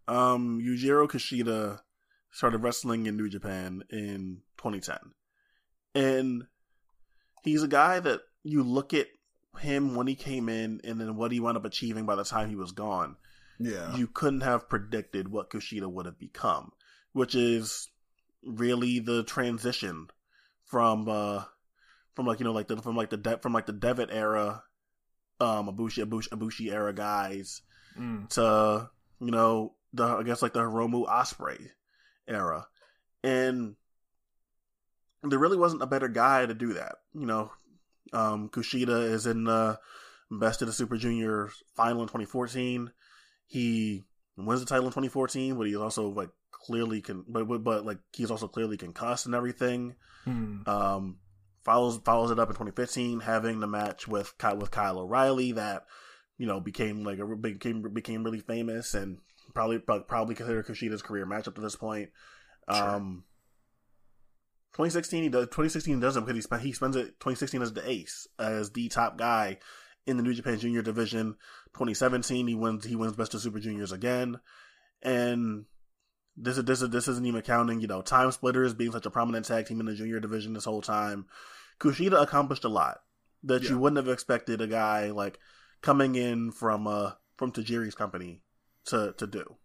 Um, 0.07 0.59
Yujiro 0.61 1.07
Kushida 1.07 1.81
started 2.31 2.59
wrestling 2.59 3.05
in 3.05 3.15
New 3.15 3.29
Japan 3.29 3.83
in 3.89 4.41
2010. 4.57 4.97
And 5.95 6.43
he's 7.43 7.63
a 7.63 7.67
guy 7.67 7.99
that 7.99 8.21
you 8.43 8.63
look 8.63 8.93
at 8.93 9.07
him 9.59 9.95
when 9.95 10.07
he 10.07 10.15
came 10.15 10.49
in 10.49 10.81
and 10.83 10.99
then 10.99 11.15
what 11.15 11.31
he 11.31 11.39
wound 11.39 11.57
up 11.57 11.65
achieving 11.65 12.05
by 12.05 12.15
the 12.15 12.23
time 12.23 12.49
he 12.49 12.55
was 12.55 12.71
gone. 12.71 13.17
Yeah. 13.59 13.95
You 13.95 14.07
couldn't 14.07 14.41
have 14.41 14.67
predicted 14.67 15.29
what 15.29 15.49
Kushida 15.49 15.87
would 15.87 16.05
have 16.07 16.17
become, 16.17 16.71
which 17.13 17.33
is 17.35 17.89
really 18.43 18.99
the 18.99 19.23
transition 19.23 20.07
from 20.65 21.07
uh 21.07 21.43
from 22.13 22.25
like 22.27 22.39
you 22.39 22.43
know 22.43 22.51
like 22.51 22.67
the 22.67 22.77
from 22.81 22.95
like 22.97 23.09
the 23.09 23.17
de- 23.17 23.37
from 23.39 23.53
like 23.53 23.65
the 23.65 23.73
Devitt 23.73 24.09
era 24.11 24.63
um 25.39 25.67
Ibushi 25.67 26.03
Ibushi, 26.05 26.29
Ibushi 26.29 26.71
era 26.71 26.93
guys 26.93 27.61
Mm. 27.97 28.27
to 28.29 28.89
you 29.19 29.29
know 29.31 29.75
the 29.93 30.03
I 30.03 30.23
guess 30.23 30.41
like 30.41 30.53
the 30.53 30.61
Hiromu 30.61 31.05
Ospreay 31.07 31.69
era, 32.27 32.65
and 33.23 33.75
there 35.21 35.37
really 35.37 35.57
wasn't 35.57 35.83
a 35.83 35.87
better 35.87 36.07
guy 36.07 36.45
to 36.45 36.55
do 36.55 36.73
that. 36.73 36.95
You 37.13 37.27
know, 37.27 37.51
um, 38.11 38.49
Kushida 38.49 39.11
is 39.11 39.27
in 39.27 39.43
the 39.43 39.79
Best 40.31 40.61
of 40.63 40.67
the 40.67 40.73
Super 40.73 40.97
Junior 40.97 41.49
final 41.75 42.01
in 42.01 42.07
2014. 42.07 42.91
He 43.45 44.03
wins 44.35 44.59
the 44.61 44.65
title 44.65 44.85
in 44.85 44.91
2014, 44.91 45.55
but 45.55 45.67
he's 45.67 45.75
also 45.77 46.07
like 46.09 46.29
clearly 46.63 47.01
can, 47.01 47.23
but, 47.27 47.47
but 47.47 47.63
but 47.63 47.85
like 47.85 47.99
he's 48.13 48.31
also 48.31 48.47
clearly 48.47 48.77
concussed 48.77 49.25
and 49.25 49.35
everything. 49.35 49.95
Mm. 50.27 50.67
Um, 50.67 51.17
follows 51.63 51.99
follows 52.03 52.31
it 52.31 52.39
up 52.39 52.49
in 52.49 52.55
2015, 52.55 53.21
having 53.21 53.59
the 53.59 53.67
match 53.67 54.07
with 54.07 54.33
with 54.57 54.71
Kyle 54.71 54.99
O'Reilly 54.99 55.53
that 55.53 55.85
you 56.37 56.47
know 56.47 56.59
became 56.59 57.03
like 57.03 57.19
a 57.19 57.25
became 57.25 57.81
became 57.93 58.23
really 58.23 58.39
famous 58.39 58.93
and 58.93 59.19
probably 59.53 59.79
probably 59.79 60.35
considered 60.35 60.65
Kushida's 60.65 61.01
career 61.01 61.25
match 61.25 61.47
up 61.47 61.55
to 61.55 61.61
this 61.61 61.75
point. 61.75 62.09
Sure. 62.71 62.89
Um, 62.89 63.23
2016 64.73 65.23
he 65.23 65.29
does 65.29 65.45
2016 65.45 65.99
doesn't 65.99 66.23
because 66.23 66.35
he 66.35 66.41
spent 66.41 66.61
he 66.63 66.71
spends 66.71 66.95
it 66.95 67.19
2016 67.19 67.61
as 67.61 67.73
the 67.73 67.87
ace 67.87 68.27
as 68.39 68.71
the 68.71 68.89
top 68.89 69.17
guy 69.17 69.59
in 70.07 70.17
the 70.17 70.23
New 70.23 70.33
Japan 70.33 70.57
Junior 70.57 70.81
division. 70.81 71.35
2017 71.73 72.47
he 72.47 72.55
wins 72.55 72.85
he 72.85 72.95
wins 72.95 73.15
Best 73.15 73.33
of 73.33 73.41
Super 73.41 73.59
Juniors 73.59 73.91
again, 73.91 74.39
and 75.01 75.65
this 76.35 76.57
is 76.57 76.63
this 76.65 76.81
is 76.81 76.89
this 76.89 77.07
isn't 77.07 77.25
even 77.25 77.41
counting 77.41 77.79
you 77.81 77.87
know 77.87 78.01
time 78.01 78.31
splitters 78.31 78.73
being 78.73 78.91
such 78.91 79.05
a 79.05 79.11
prominent 79.11 79.45
tag 79.45 79.65
team 79.67 79.79
in 79.79 79.85
the 79.85 79.95
junior 79.95 80.19
division 80.19 80.53
this 80.53 80.65
whole 80.65 80.81
time. 80.81 81.25
Kushida 81.79 82.21
accomplished 82.21 82.63
a 82.63 82.69
lot 82.69 83.01
that 83.43 83.63
Yeah. 83.63 83.71
you 83.71 83.79
wouldn't 83.79 83.97
have 84.05 84.11
expected 84.13 84.61
a 84.61 84.67
guy 84.67 85.11
like 85.11 85.39
coming 85.81 86.15
in 86.15 86.51
from 86.51 86.87
uh 86.87 87.11
from 87.37 87.51
Tajiri's 87.51 87.95
company 87.95 88.41
to 88.85 89.13
to 89.17 89.27
do. 89.27 89.57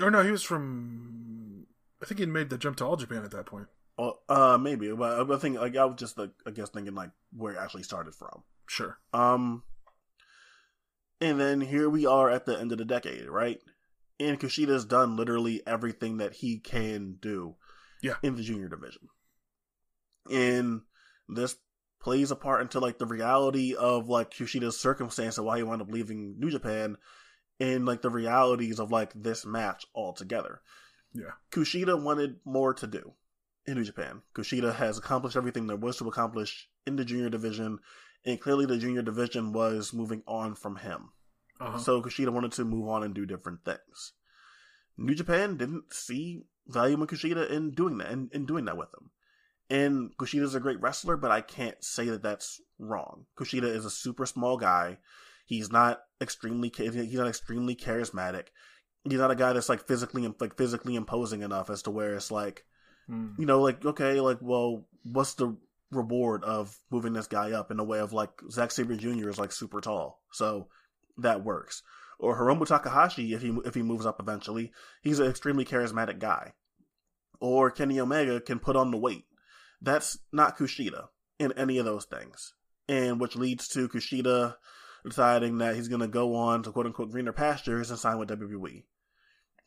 Or 0.00 0.10
no, 0.10 0.22
he 0.22 0.30
was 0.30 0.42
from. 0.42 1.66
I 2.02 2.06
think 2.06 2.20
he 2.20 2.26
made 2.26 2.50
the 2.50 2.58
jump 2.58 2.76
to 2.78 2.84
All 2.84 2.96
Japan 2.96 3.24
at 3.24 3.30
that 3.30 3.46
point. 3.46 3.68
Uh, 3.98 4.12
uh 4.28 4.58
maybe, 4.58 4.92
but 4.92 5.30
I 5.30 5.36
think 5.38 5.58
like 5.58 5.76
I 5.76 5.84
was 5.86 5.96
just 5.98 6.18
like 6.18 6.30
I 6.46 6.50
guess 6.50 6.68
thinking 6.70 6.94
like 6.94 7.10
where 7.34 7.54
it 7.54 7.58
actually 7.58 7.84
started 7.84 8.14
from. 8.14 8.42
Sure. 8.66 8.98
Um, 9.14 9.62
and 11.20 11.40
then 11.40 11.60
here 11.62 11.88
we 11.88 12.04
are 12.04 12.30
at 12.30 12.44
the 12.44 12.58
end 12.58 12.72
of 12.72 12.78
the 12.78 12.84
decade, 12.84 13.26
right? 13.28 13.58
And 14.18 14.40
Kushida's 14.40 14.84
done 14.84 15.16
literally 15.16 15.62
everything 15.66 16.18
that 16.18 16.34
he 16.34 16.58
can 16.58 17.16
do, 17.20 17.56
Yeah. 18.02 18.16
in 18.22 18.36
the 18.36 18.42
junior 18.42 18.68
division. 18.68 19.08
And 20.30 20.82
this 21.28 21.56
plays 22.00 22.30
a 22.30 22.36
part 22.36 22.62
into 22.62 22.80
like 22.80 22.98
the 22.98 23.06
reality 23.06 23.74
of 23.74 24.08
like 24.08 24.30
Kushida's 24.30 24.78
circumstance 24.78 25.38
and 25.38 25.46
why 25.46 25.58
he 25.58 25.62
wound 25.62 25.82
up 25.82 25.90
leaving 25.90 26.38
New 26.38 26.50
Japan, 26.50 26.96
and 27.60 27.86
like 27.86 28.02
the 28.02 28.10
realities 28.10 28.78
of 28.78 28.90
like 28.90 29.12
this 29.14 29.44
match 29.46 29.86
altogether. 29.94 30.60
Yeah. 31.12 31.32
Kushida 31.50 32.00
wanted 32.00 32.40
more 32.44 32.74
to 32.74 32.86
do 32.86 33.14
in 33.66 33.74
New 33.74 33.84
Japan. 33.84 34.22
Kushida 34.34 34.74
has 34.74 34.98
accomplished 34.98 35.36
everything 35.36 35.66
there 35.66 35.76
was 35.76 35.96
to 35.98 36.08
accomplish 36.08 36.68
in 36.86 36.96
the 36.96 37.04
junior 37.04 37.30
division, 37.30 37.78
and 38.24 38.40
clearly 38.40 38.66
the 38.66 38.78
junior 38.78 39.02
division 39.02 39.52
was 39.52 39.92
moving 39.92 40.22
on 40.26 40.54
from 40.54 40.76
him. 40.76 41.10
Uh-huh. 41.60 41.78
So 41.78 42.02
Kushida 42.02 42.30
wanted 42.30 42.52
to 42.52 42.64
move 42.64 42.88
on 42.88 43.02
and 43.02 43.14
do 43.14 43.26
different 43.26 43.64
things. 43.64 44.12
New 44.96 45.14
Japan 45.14 45.56
didn't 45.56 45.92
see 45.92 46.42
value 46.66 47.00
in 47.00 47.06
Kushida 47.06 47.50
in 47.50 47.70
doing 47.72 47.98
that 47.98 48.10
and 48.10 48.32
in, 48.32 48.46
doing 48.46 48.64
that 48.66 48.76
with 48.76 48.88
him. 48.88 49.10
And 49.68 50.16
Kushida's 50.16 50.54
a 50.54 50.60
great 50.60 50.80
wrestler, 50.80 51.16
but 51.16 51.30
I 51.30 51.40
can't 51.40 51.82
say 51.82 52.06
that 52.06 52.22
that's 52.22 52.60
wrong. 52.78 53.26
Kushida 53.38 53.64
is 53.64 53.84
a 53.84 53.90
super 53.90 54.26
small 54.26 54.56
guy. 54.56 54.98
He's 55.46 55.70
not 55.70 56.00
extremely 56.20 56.72
he's 56.74 57.14
not 57.14 57.28
extremely 57.28 57.76
charismatic. 57.76 58.46
He's 59.04 59.18
not 59.18 59.30
a 59.30 59.36
guy 59.36 59.52
that's 59.52 59.68
like 59.68 59.86
physically 59.86 60.26
like 60.40 60.56
physically 60.56 60.94
imposing 60.96 61.42
enough 61.42 61.70
as 61.70 61.82
to 61.82 61.90
where 61.90 62.14
it's 62.14 62.30
like 62.30 62.64
Mm. 63.08 63.38
you 63.38 63.46
know, 63.46 63.60
like 63.60 63.84
okay, 63.84 64.20
like 64.20 64.38
well, 64.40 64.84
what's 65.04 65.34
the 65.34 65.56
reward 65.92 66.42
of 66.42 66.76
moving 66.90 67.12
this 67.12 67.28
guy 67.28 67.52
up 67.52 67.70
in 67.70 67.78
a 67.78 67.84
way 67.84 68.00
of 68.00 68.12
like 68.12 68.30
Zack 68.50 68.72
Sabre 68.72 68.96
Jr. 68.96 69.28
is 69.28 69.38
like 69.38 69.52
super 69.52 69.80
tall, 69.80 70.20
so 70.32 70.66
that 71.18 71.44
works. 71.44 71.82
Or 72.18 72.38
Hiromu 72.38 72.66
Takahashi, 72.66 73.34
if 73.34 73.42
he 73.42 73.56
if 73.64 73.74
he 73.74 73.82
moves 73.82 74.06
up 74.06 74.20
eventually, 74.20 74.72
he's 75.02 75.18
an 75.18 75.28
extremely 75.28 75.64
charismatic 75.64 76.18
guy. 76.18 76.52
Or 77.40 77.70
Kenny 77.70 78.00
Omega 78.00 78.40
can 78.40 78.58
put 78.58 78.76
on 78.76 78.90
the 78.90 78.96
weight. 78.96 79.26
That's 79.82 80.18
not 80.32 80.56
Kushida 80.56 81.08
in 81.38 81.52
any 81.52 81.78
of 81.78 81.84
those 81.84 82.06
things, 82.06 82.54
and 82.88 83.20
which 83.20 83.36
leads 83.36 83.68
to 83.68 83.88
Kushida 83.88 84.56
deciding 85.04 85.58
that 85.58 85.76
he's 85.76 85.88
going 85.88 86.00
to 86.00 86.08
go 86.08 86.34
on 86.34 86.62
to 86.62 86.72
quote 86.72 86.86
unquote 86.86 87.10
greener 87.10 87.32
pastures 87.32 87.90
and 87.90 87.98
sign 87.98 88.18
with 88.18 88.30
WWE. 88.30 88.84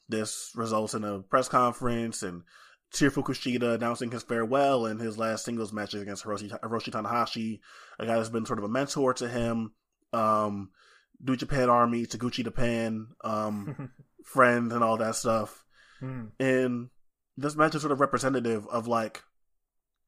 This 0.09 0.51
results 0.55 0.95
in 0.95 1.03
a 1.03 1.19
press 1.19 1.47
conference 1.47 2.23
and 2.23 2.43
tearful 2.91 3.23
Kushida 3.23 3.75
announcing 3.75 4.11
his 4.11 4.23
farewell 4.23 4.87
and 4.87 4.99
his 4.99 5.17
last 5.17 5.45
singles 5.45 5.71
match 5.71 5.93
against 5.93 6.25
Hiroshi, 6.25 6.49
Hiroshi 6.61 6.91
Tanahashi, 6.91 7.59
a 7.99 8.05
guy 8.05 8.15
that's 8.15 8.29
been 8.29 8.45
sort 8.45 8.59
of 8.59 8.65
a 8.65 8.69
mentor 8.69 9.13
to 9.13 9.29
him. 9.29 9.71
Um, 10.11 10.71
New 11.21 11.35
Japan 11.35 11.69
Army, 11.69 12.05
Taguchi 12.05 12.43
Japan, 12.43 13.07
um, 13.23 13.91
friend, 14.23 14.71
and 14.71 14.83
all 14.83 14.97
that 14.97 15.15
stuff. 15.15 15.63
Mm. 16.01 16.31
And 16.39 16.89
this 17.37 17.55
match 17.55 17.75
is 17.75 17.81
sort 17.81 17.91
of 17.91 17.99
representative 17.99 18.67
of 18.67 18.87
like 18.87 19.21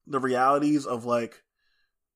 the 0.07 0.19
realities 0.19 0.85
of 0.85 1.05
like 1.05 1.43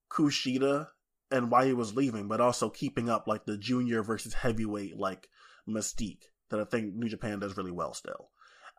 Kushida 0.09 0.87
and 1.31 1.51
why 1.51 1.65
he 1.65 1.73
was 1.73 1.95
leaving, 1.95 2.27
but 2.27 2.41
also 2.41 2.69
keeping 2.69 3.09
up 3.09 3.27
like 3.27 3.45
the 3.45 3.57
junior 3.57 4.03
versus 4.03 4.33
heavyweight 4.33 4.97
like 4.97 5.27
mystique 5.67 6.23
that 6.49 6.59
I 6.59 6.65
think 6.65 6.93
New 6.93 7.09
Japan 7.09 7.39
does 7.39 7.57
really 7.57 7.71
well 7.71 7.93
still. 7.93 8.29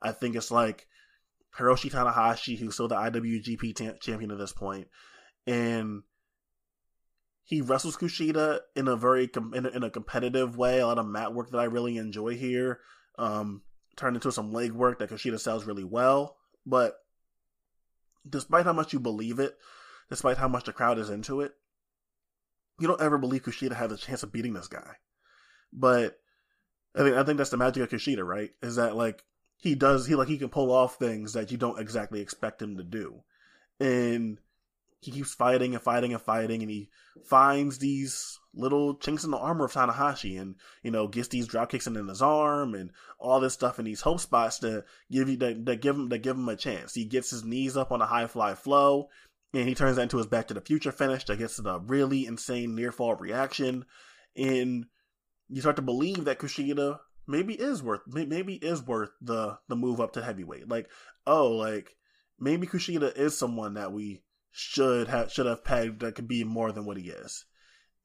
I 0.00 0.12
think 0.12 0.36
it's 0.36 0.50
like 0.50 0.86
Hiroshi 1.58 1.90
Tanahashi, 1.90 2.58
who's 2.58 2.74
still 2.74 2.88
the 2.88 2.96
IWGP 2.96 3.74
ta- 3.74 3.98
champion 4.00 4.30
at 4.30 4.38
this 4.38 4.52
point, 4.52 4.88
and 5.46 6.02
he 7.46 7.60
wrestles 7.60 7.96
Kushida 7.96 8.58
in 8.74 8.88
a 8.88 8.96
very 8.96 9.28
com- 9.28 9.54
in, 9.54 9.66
a, 9.66 9.68
in 9.68 9.84
a 9.84 9.90
competitive 9.90 10.58
way. 10.58 10.80
A 10.80 10.86
lot 10.86 10.98
of 10.98 11.06
mat 11.06 11.32
work 11.32 11.50
that 11.52 11.58
I 11.58 11.64
really 11.64 11.96
enjoy 11.96 12.34
here, 12.34 12.80
um, 13.18 13.62
turned 13.94 14.16
into 14.16 14.32
some 14.32 14.52
leg 14.52 14.72
work 14.72 14.98
that 14.98 15.10
Kushida 15.10 15.38
sells 15.38 15.64
really 15.64 15.84
well. 15.84 16.36
But 16.66 16.96
despite 18.28 18.64
how 18.64 18.72
much 18.72 18.92
you 18.92 18.98
believe 18.98 19.38
it, 19.38 19.56
despite 20.10 20.38
how 20.38 20.48
much 20.48 20.64
the 20.64 20.72
crowd 20.72 20.98
is 20.98 21.08
into 21.08 21.40
it, 21.40 21.52
you 22.80 22.88
don't 22.88 23.00
ever 23.00 23.16
believe 23.16 23.44
Kushida 23.44 23.74
has 23.74 23.92
a 23.92 23.96
chance 23.96 24.24
of 24.24 24.32
beating 24.32 24.52
this 24.52 24.66
guy. 24.66 24.96
But 25.72 26.18
I 26.96 27.02
think 27.02 27.16
I 27.16 27.22
think 27.22 27.38
that's 27.38 27.50
the 27.50 27.56
magic 27.56 27.84
of 27.84 27.90
Kushida, 27.90 28.26
right? 28.26 28.50
Is 28.60 28.74
that 28.74 28.96
like 28.96 29.22
he 29.56 29.76
does 29.76 30.04
he 30.04 30.16
like 30.16 30.26
he 30.26 30.38
can 30.38 30.48
pull 30.48 30.72
off 30.72 30.98
things 30.98 31.34
that 31.34 31.52
you 31.52 31.58
don't 31.58 31.78
exactly 31.78 32.20
expect 32.20 32.60
him 32.60 32.76
to 32.76 32.82
do. 32.82 33.22
And 33.78 34.40
he 35.06 35.12
keeps 35.12 35.34
fighting 35.34 35.72
and 35.72 35.82
fighting 35.82 36.12
and 36.12 36.20
fighting 36.20 36.62
and 36.62 36.70
he 36.70 36.88
finds 37.24 37.78
these 37.78 38.40
little 38.52 38.96
chinks 38.96 39.22
in 39.22 39.30
the 39.30 39.38
armor 39.38 39.66
of 39.66 39.72
Tanahashi 39.72 40.40
and, 40.40 40.56
you 40.82 40.90
know, 40.90 41.06
gets 41.06 41.28
these 41.28 41.46
drop 41.46 41.70
kicks 41.70 41.86
in 41.86 41.94
his 41.94 42.20
arm 42.20 42.74
and 42.74 42.90
all 43.20 43.38
this 43.38 43.54
stuff 43.54 43.78
in 43.78 43.84
these 43.84 44.00
hope 44.00 44.18
spots 44.18 44.58
to 44.58 44.84
give 45.08 45.28
you 45.28 45.36
that 45.36 45.80
give 45.80 45.94
him 45.94 46.08
that 46.08 46.18
give 46.18 46.36
him 46.36 46.48
a 46.48 46.56
chance. 46.56 46.92
He 46.92 47.04
gets 47.04 47.30
his 47.30 47.44
knees 47.44 47.76
up 47.76 47.92
on 47.92 48.02
a 48.02 48.06
high 48.06 48.26
fly 48.26 48.54
flow 48.54 49.08
and 49.54 49.68
he 49.68 49.76
turns 49.76 49.94
that 49.94 50.02
into 50.02 50.16
his 50.16 50.26
back 50.26 50.48
to 50.48 50.54
the 50.54 50.60
future 50.60 50.90
finish 50.90 51.24
that 51.26 51.38
gets 51.38 51.56
the 51.56 51.78
really 51.78 52.26
insane 52.26 52.74
near 52.74 52.90
fall 52.90 53.14
reaction. 53.14 53.84
And 54.36 54.86
you 55.48 55.60
start 55.60 55.76
to 55.76 55.82
believe 55.82 56.24
that 56.24 56.40
Kushida 56.40 56.98
maybe 57.28 57.54
is 57.54 57.80
worth 57.80 58.00
maybe 58.08 58.54
is 58.54 58.82
worth 58.82 59.10
the 59.20 59.56
the 59.68 59.76
move 59.76 60.00
up 60.00 60.14
to 60.14 60.22
heavyweight. 60.24 60.68
Like, 60.68 60.90
oh, 61.28 61.52
like 61.52 61.94
maybe 62.40 62.66
Kushida 62.66 63.16
is 63.16 63.38
someone 63.38 63.74
that 63.74 63.92
we 63.92 64.22
should 64.58 65.06
have 65.08 65.30
should 65.30 65.44
have 65.44 65.62
pegged 65.62 66.00
that 66.00 66.14
could 66.14 66.26
be 66.26 66.42
more 66.42 66.72
than 66.72 66.86
what 66.86 66.96
he 66.96 67.10
is. 67.10 67.44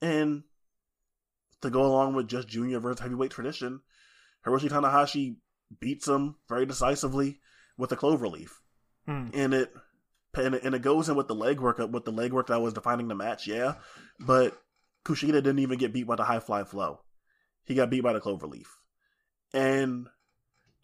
And 0.01 0.43
to 1.61 1.69
go 1.69 1.85
along 1.85 2.13
with 2.13 2.27
just 2.27 2.49
junior 2.49 2.81
versus 2.81 2.99
heavyweight 2.99 3.31
tradition, 3.31 3.79
Hiroshi 4.45 4.67
Tanahashi 4.67 5.37
beats 5.79 6.09
him 6.09 6.35
very 6.49 6.65
decisively 6.65 7.39
with 7.77 7.93
a 7.93 7.95
cloverleaf. 7.95 8.49
Hmm. 9.05 9.29
And 9.33 9.53
it 9.53 9.73
and 10.33 10.55
it, 10.55 10.63
and 10.63 10.75
it 10.75 10.81
goes 10.81 11.07
in 11.07 11.15
with 11.15 11.29
the 11.29 11.35
legwork 11.35 11.79
up 11.79 11.91
with 11.91 12.03
the 12.03 12.11
legwork 12.11 12.47
that 12.47 12.61
was 12.61 12.73
defining 12.73 13.07
the 13.07 13.15
match, 13.15 13.47
yeah. 13.47 13.75
But 14.19 14.61
Kushida 15.05 15.31
didn't 15.31 15.59
even 15.59 15.79
get 15.79 15.93
beat 15.93 16.07
by 16.07 16.17
the 16.17 16.25
high 16.25 16.41
fly 16.41 16.65
flow. 16.65 16.99
He 17.63 17.75
got 17.75 17.89
beat 17.89 18.03
by 18.03 18.11
the 18.11 18.19
cloverleaf. 18.19 18.67
And 19.53 20.07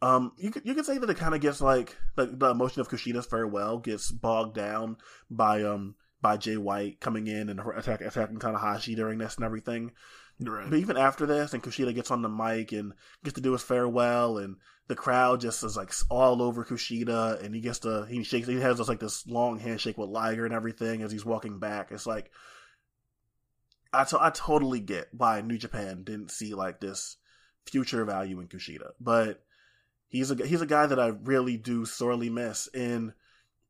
um, 0.01 0.33
you 0.37 0.51
could 0.51 0.65
you 0.65 0.75
could 0.75 0.85
say 0.85 0.97
that 0.97 1.09
it 1.09 1.17
kind 1.17 1.33
of 1.33 1.41
gets 1.41 1.61
like 1.61 1.95
the, 2.15 2.25
the 2.25 2.49
emotion 2.49 2.81
of 2.81 2.89
Kushida's 2.89 3.25
farewell 3.25 3.79
gets 3.79 4.11
bogged 4.11 4.55
down 4.55 4.97
by 5.29 5.63
um 5.63 5.95
by 6.21 6.37
Jay 6.37 6.57
White 6.57 6.99
coming 6.99 7.27
in 7.27 7.49
and 7.49 7.59
attack, 7.59 8.01
attacking 8.01 8.39
Tanahashi 8.39 8.95
during 8.95 9.17
this 9.17 9.35
and 9.35 9.45
everything. 9.45 9.91
Right. 10.39 10.69
But 10.69 10.79
even 10.79 10.97
after 10.97 11.25
this, 11.25 11.53
and 11.53 11.63
Kushida 11.63 11.95
gets 11.95 12.11
on 12.11 12.21
the 12.21 12.29
mic 12.29 12.71
and 12.71 12.93
gets 13.23 13.35
to 13.35 13.41
do 13.41 13.53
his 13.53 13.63
farewell, 13.63 14.37
and 14.37 14.57
the 14.87 14.95
crowd 14.95 15.41
just 15.41 15.63
is 15.63 15.75
like 15.75 15.91
all 16.09 16.43
over 16.43 16.63
Kushida, 16.63 17.43
and 17.43 17.55
he 17.55 17.61
gets 17.61 17.79
to 17.79 18.05
he 18.07 18.23
shakes 18.23 18.47
he 18.47 18.59
has 18.59 18.77
this 18.77 18.87
like 18.87 18.99
this 18.99 19.25
long 19.25 19.59
handshake 19.59 19.97
with 19.97 20.09
Liger 20.09 20.45
and 20.45 20.53
everything 20.53 21.01
as 21.01 21.11
he's 21.11 21.25
walking 21.25 21.57
back. 21.57 21.91
It's 21.91 22.05
like 22.05 22.29
I, 23.91 24.03
to- 24.03 24.23
I 24.23 24.29
totally 24.29 24.79
get 24.79 25.07
why 25.11 25.41
New 25.41 25.57
Japan 25.57 26.03
didn't 26.03 26.29
see 26.29 26.53
like 26.53 26.79
this 26.79 27.17
future 27.65 28.05
value 28.05 28.39
in 28.39 28.47
Kushida, 28.47 28.91
but 28.99 29.41
he's 30.09 30.31
a 30.31 30.35
he's 30.45 30.61
a 30.61 30.67
guy 30.67 30.85
that 30.85 30.99
I 30.99 31.07
really 31.07 31.57
do 31.57 31.85
sorely 31.85 32.29
miss. 32.29 32.67
And 32.73 33.13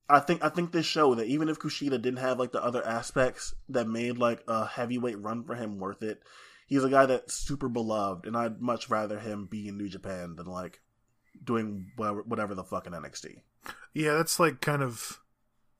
I 0.09 0.19
think 0.19 0.43
I 0.43 0.49
think 0.49 0.71
this 0.71 0.85
show 0.85 1.15
that 1.15 1.27
even 1.27 1.49
if 1.49 1.59
Kushida 1.59 2.01
didn't 2.01 2.17
have 2.17 2.39
like 2.39 2.51
the 2.51 2.63
other 2.63 2.85
aspects 2.85 3.53
that 3.69 3.87
made 3.87 4.17
like 4.17 4.43
a 4.47 4.65
heavyweight 4.65 5.19
run 5.21 5.43
for 5.43 5.55
him 5.55 5.79
worth 5.79 6.03
it, 6.03 6.21
he's 6.67 6.83
a 6.83 6.89
guy 6.89 7.05
that's 7.05 7.33
super 7.33 7.69
beloved, 7.69 8.25
and 8.25 8.37
I'd 8.37 8.61
much 8.61 8.89
rather 8.89 9.19
him 9.19 9.47
be 9.47 9.67
in 9.67 9.77
New 9.77 9.89
Japan 9.89 10.35
than 10.35 10.45
like 10.45 10.81
doing 11.43 11.91
whatever, 11.95 12.55
the 12.55 12.63
fuck 12.63 12.87
in 12.87 12.93
NXT. 12.93 13.41
Yeah, 13.93 14.13
that's 14.13 14.39
like 14.39 14.61
kind 14.61 14.81
of 14.81 15.19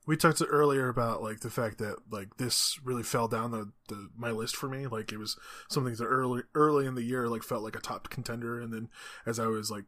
we 0.06 0.16
talked 0.16 0.42
earlier 0.46 0.88
about 0.88 1.22
like 1.22 1.40
the 1.40 1.50
fact 1.50 1.78
that 1.78 1.96
like 2.10 2.36
this 2.38 2.78
really 2.82 3.02
fell 3.02 3.28
down 3.28 3.50
the, 3.50 3.72
the 3.88 4.08
my 4.16 4.30
list 4.30 4.56
for 4.56 4.68
me. 4.68 4.86
Like 4.86 5.12
it 5.12 5.18
was 5.18 5.38
something 5.68 5.94
that 5.94 6.04
early 6.04 6.42
early 6.54 6.86
in 6.86 6.94
the 6.94 7.02
year 7.02 7.28
like 7.28 7.42
felt 7.42 7.62
like 7.62 7.76
a 7.76 7.80
top 7.80 8.10
contender, 8.10 8.60
and 8.60 8.72
then 8.72 8.88
as 9.26 9.38
I 9.38 9.46
was 9.46 9.70
like 9.70 9.84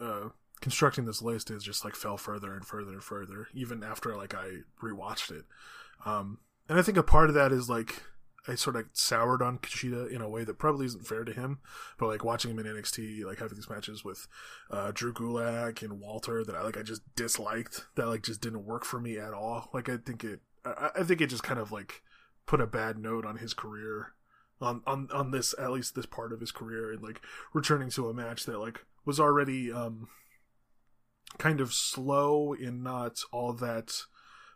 uh, 0.00 0.28
constructing 0.60 1.04
this 1.04 1.22
list, 1.22 1.50
is 1.50 1.64
just 1.64 1.84
like 1.84 1.94
fell 1.94 2.16
further 2.16 2.54
and 2.54 2.64
further 2.64 2.92
and 2.92 3.02
further, 3.02 3.48
even 3.54 3.82
after 3.82 4.16
like 4.16 4.34
I 4.34 4.60
rewatched 4.82 5.30
it. 5.30 5.44
Um, 6.04 6.38
and 6.68 6.78
I 6.78 6.82
think 6.82 6.96
a 6.96 7.02
part 7.02 7.28
of 7.28 7.34
that 7.34 7.52
is 7.52 7.68
like 7.68 8.02
I 8.48 8.56
sort 8.56 8.76
of 8.76 8.86
soured 8.92 9.40
on 9.40 9.58
Kushida 9.58 10.10
in 10.10 10.20
a 10.20 10.28
way 10.28 10.42
that 10.44 10.58
probably 10.58 10.86
isn't 10.86 11.06
fair 11.06 11.24
to 11.24 11.32
him. 11.32 11.60
But 11.98 12.08
like 12.08 12.24
watching 12.24 12.50
him 12.50 12.58
in 12.58 12.66
NXT, 12.66 13.24
like 13.24 13.38
having 13.38 13.56
these 13.56 13.70
matches 13.70 14.04
with 14.04 14.26
uh, 14.70 14.90
Drew 14.92 15.12
Gulak 15.12 15.82
and 15.82 16.00
Walter 16.00 16.44
that 16.44 16.56
I 16.56 16.62
like, 16.62 16.76
I 16.76 16.82
just 16.82 17.02
disliked. 17.14 17.84
That 17.94 18.08
like 18.08 18.22
just 18.22 18.40
didn't 18.40 18.66
work 18.66 18.84
for 18.84 19.00
me 19.00 19.18
at 19.18 19.32
all. 19.32 19.70
Like 19.72 19.88
I 19.88 19.96
think 19.96 20.24
it, 20.24 20.40
I, 20.64 20.90
I 20.96 21.02
think 21.04 21.20
it 21.20 21.28
just 21.28 21.44
kind 21.44 21.60
of 21.60 21.70
like 21.70 22.02
put 22.46 22.60
a 22.60 22.66
bad 22.66 22.98
note 22.98 23.24
on 23.24 23.36
his 23.38 23.54
career, 23.54 24.14
on 24.60 24.82
on 24.86 25.08
on 25.12 25.30
this 25.30 25.54
at 25.58 25.70
least 25.70 25.94
this 25.94 26.06
part 26.06 26.32
of 26.32 26.40
his 26.40 26.50
career, 26.50 26.90
and 26.90 27.02
like 27.02 27.20
returning 27.52 27.90
to 27.90 28.08
a 28.08 28.14
match 28.14 28.44
that 28.46 28.58
like 28.58 28.84
was 29.04 29.20
already 29.20 29.72
um 29.72 30.08
kind 31.38 31.60
of 31.60 31.72
slow 31.72 32.52
and 32.54 32.82
not 32.82 33.20
all 33.32 33.52
that 33.52 34.02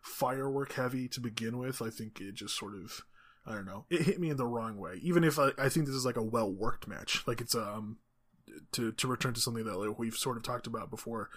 firework 0.03 0.73
heavy 0.73 1.09
to 1.09 1.21
begin 1.21 1.59
with. 1.59 1.83
I 1.83 1.91
think 1.91 2.21
it 2.21 2.35
just 2.35 2.57
sort 2.57 2.75
of 2.75 3.03
I 3.47 3.55
don't 3.55 3.67
know. 3.67 3.87
It 3.91 4.03
hit 4.03 4.21
me 4.21 4.31
in 4.31 4.37
the 4.37 4.47
wrong 4.47 4.77
way. 4.77 4.99
Even 5.03 5.23
if 5.23 5.39
I, 5.39 5.51
I 5.57 5.69
think 5.69 5.87
this 5.87 5.95
is 5.95 6.05
like 6.05 6.17
a 6.17 6.23
well 6.23 6.51
worked 6.51 6.89
match. 6.89 7.23
Like 7.27 7.41
it's 7.41 7.55
um 7.55 7.99
to 8.73 8.93
to 8.93 9.09
return 9.09 9.35
to 9.35 9.41
something 9.41 9.65
that 9.65 9.79
like 9.79 9.99
we've 9.99 10.15
sort 10.15 10.37
of 10.37 10.43
talked 10.43 10.67
about 10.67 10.91
before. 10.91 11.31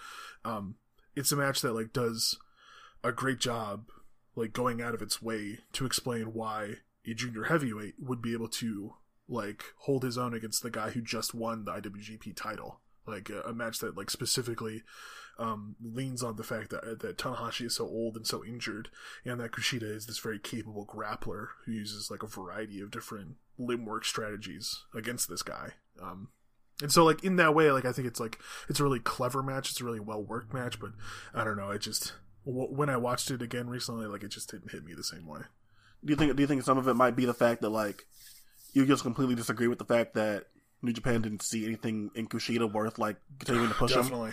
Um 0.46 0.76
it's 1.16 1.32
a 1.32 1.36
match 1.36 1.62
that 1.62 1.74
like 1.74 1.94
does 1.94 2.38
a 3.04 3.12
great 3.12 3.40
job 3.40 3.86
like 4.36 4.54
going 4.54 4.82
out 4.82 4.94
of 4.94 5.02
its 5.02 5.22
way 5.22 5.60
to 5.74 5.86
explain 5.86 6.34
why 6.34 6.76
a 7.06 7.14
junior 7.14 7.46
heavyweight 7.46 7.96
would 8.00 8.22
be 8.22 8.34
able 8.34 8.48
to 8.48 8.94
like 9.28 9.64
hold 9.80 10.04
his 10.04 10.18
own 10.18 10.34
against 10.34 10.64
the 10.64 10.72
guy 10.72 10.90
who 10.92 11.02
just 11.02 11.34
won 11.34 11.66
the 11.66 11.72
IWGP 11.72 12.36
title. 12.36 12.80
Like 13.10 13.30
a, 13.30 13.42
a 13.42 13.54
match 13.54 13.80
that 13.80 13.98
like 13.98 14.10
specifically 14.10 14.84
um, 15.38 15.76
leans 15.82 16.22
on 16.22 16.36
the 16.36 16.44
fact 16.44 16.70
that 16.70 17.00
that 17.00 17.18
Tanahashi 17.18 17.66
is 17.66 17.76
so 17.76 17.86
old 17.86 18.16
and 18.16 18.28
so 18.28 18.44
injured, 18.44 18.90
and 19.26 19.40
that 19.40 19.52
Kushida 19.52 19.84
is 19.84 20.06
this 20.06 20.20
very 20.20 20.40
capable 20.40 20.86
grappler 20.86 21.48
who 21.66 21.72
uses 21.72 22.12
like 22.12 22.24
a 22.24 22.28
variety 22.28 22.82
of 22.82 22.92
different 22.92 23.36
limb 23.58 23.86
work 23.86 24.06
strategies 24.06 24.84
against 24.94 25.30
this 25.30 25.42
guy. 25.42 25.72
Um, 26.02 26.30
and 26.82 26.92
so 26.92 27.04
like 27.04 27.24
in 27.24 27.36
that 27.38 27.56
way, 27.56 27.72
like 27.72 27.86
I 27.86 27.92
think 27.92 28.08
it's 28.08 28.20
like 28.20 28.40
it's 28.70 28.80
a 28.80 28.84
really 28.84 29.00
clever 29.00 29.44
match. 29.44 29.72
It's 29.72 29.82
a 29.82 29.86
really 29.86 30.00
well 30.00 30.24
worked 30.24 30.54
match, 30.54 30.80
but 30.80 30.92
I 31.34 31.44
don't 31.44 31.58
know. 31.58 31.72
It 31.72 31.80
just 31.80 32.14
w- 32.46 32.74
when 32.74 32.90
I 32.90 32.98
watched 32.98 33.32
it 33.32 33.42
again 33.42 33.70
recently, 33.70 34.08
like 34.08 34.24
it 34.24 34.30
just 34.30 34.50
didn't 34.52 34.72
hit 34.72 34.86
me 34.86 34.94
the 34.94 35.04
same 35.04 35.28
way. 35.28 35.42
Do 36.04 36.12
you 36.12 36.16
think 36.16 36.36
do 36.36 36.42
you 36.42 36.48
think 36.48 36.64
some 36.64 36.78
of 36.78 36.88
it 36.88 36.94
might 36.94 37.16
be 37.16 37.26
the 37.26 37.34
fact 37.34 37.62
that 37.62 37.70
like 37.70 38.06
you 38.74 38.86
just 38.86 39.04
completely 39.04 39.36
disagree 39.36 39.68
with 39.68 39.80
the 39.80 39.86
fact 39.86 40.14
that 40.14 40.46
New 40.82 40.94
Japan 40.94 41.22
didn't 41.22 41.42
see 41.42 41.66
anything 41.66 42.12
in 42.16 42.28
Kushida 42.28 42.72
worth 42.72 42.98
like 42.98 43.18
continuing 43.40 43.70
to 43.70 43.76
push 43.76 43.92
him? 43.92 44.02
definitely. 44.02 44.32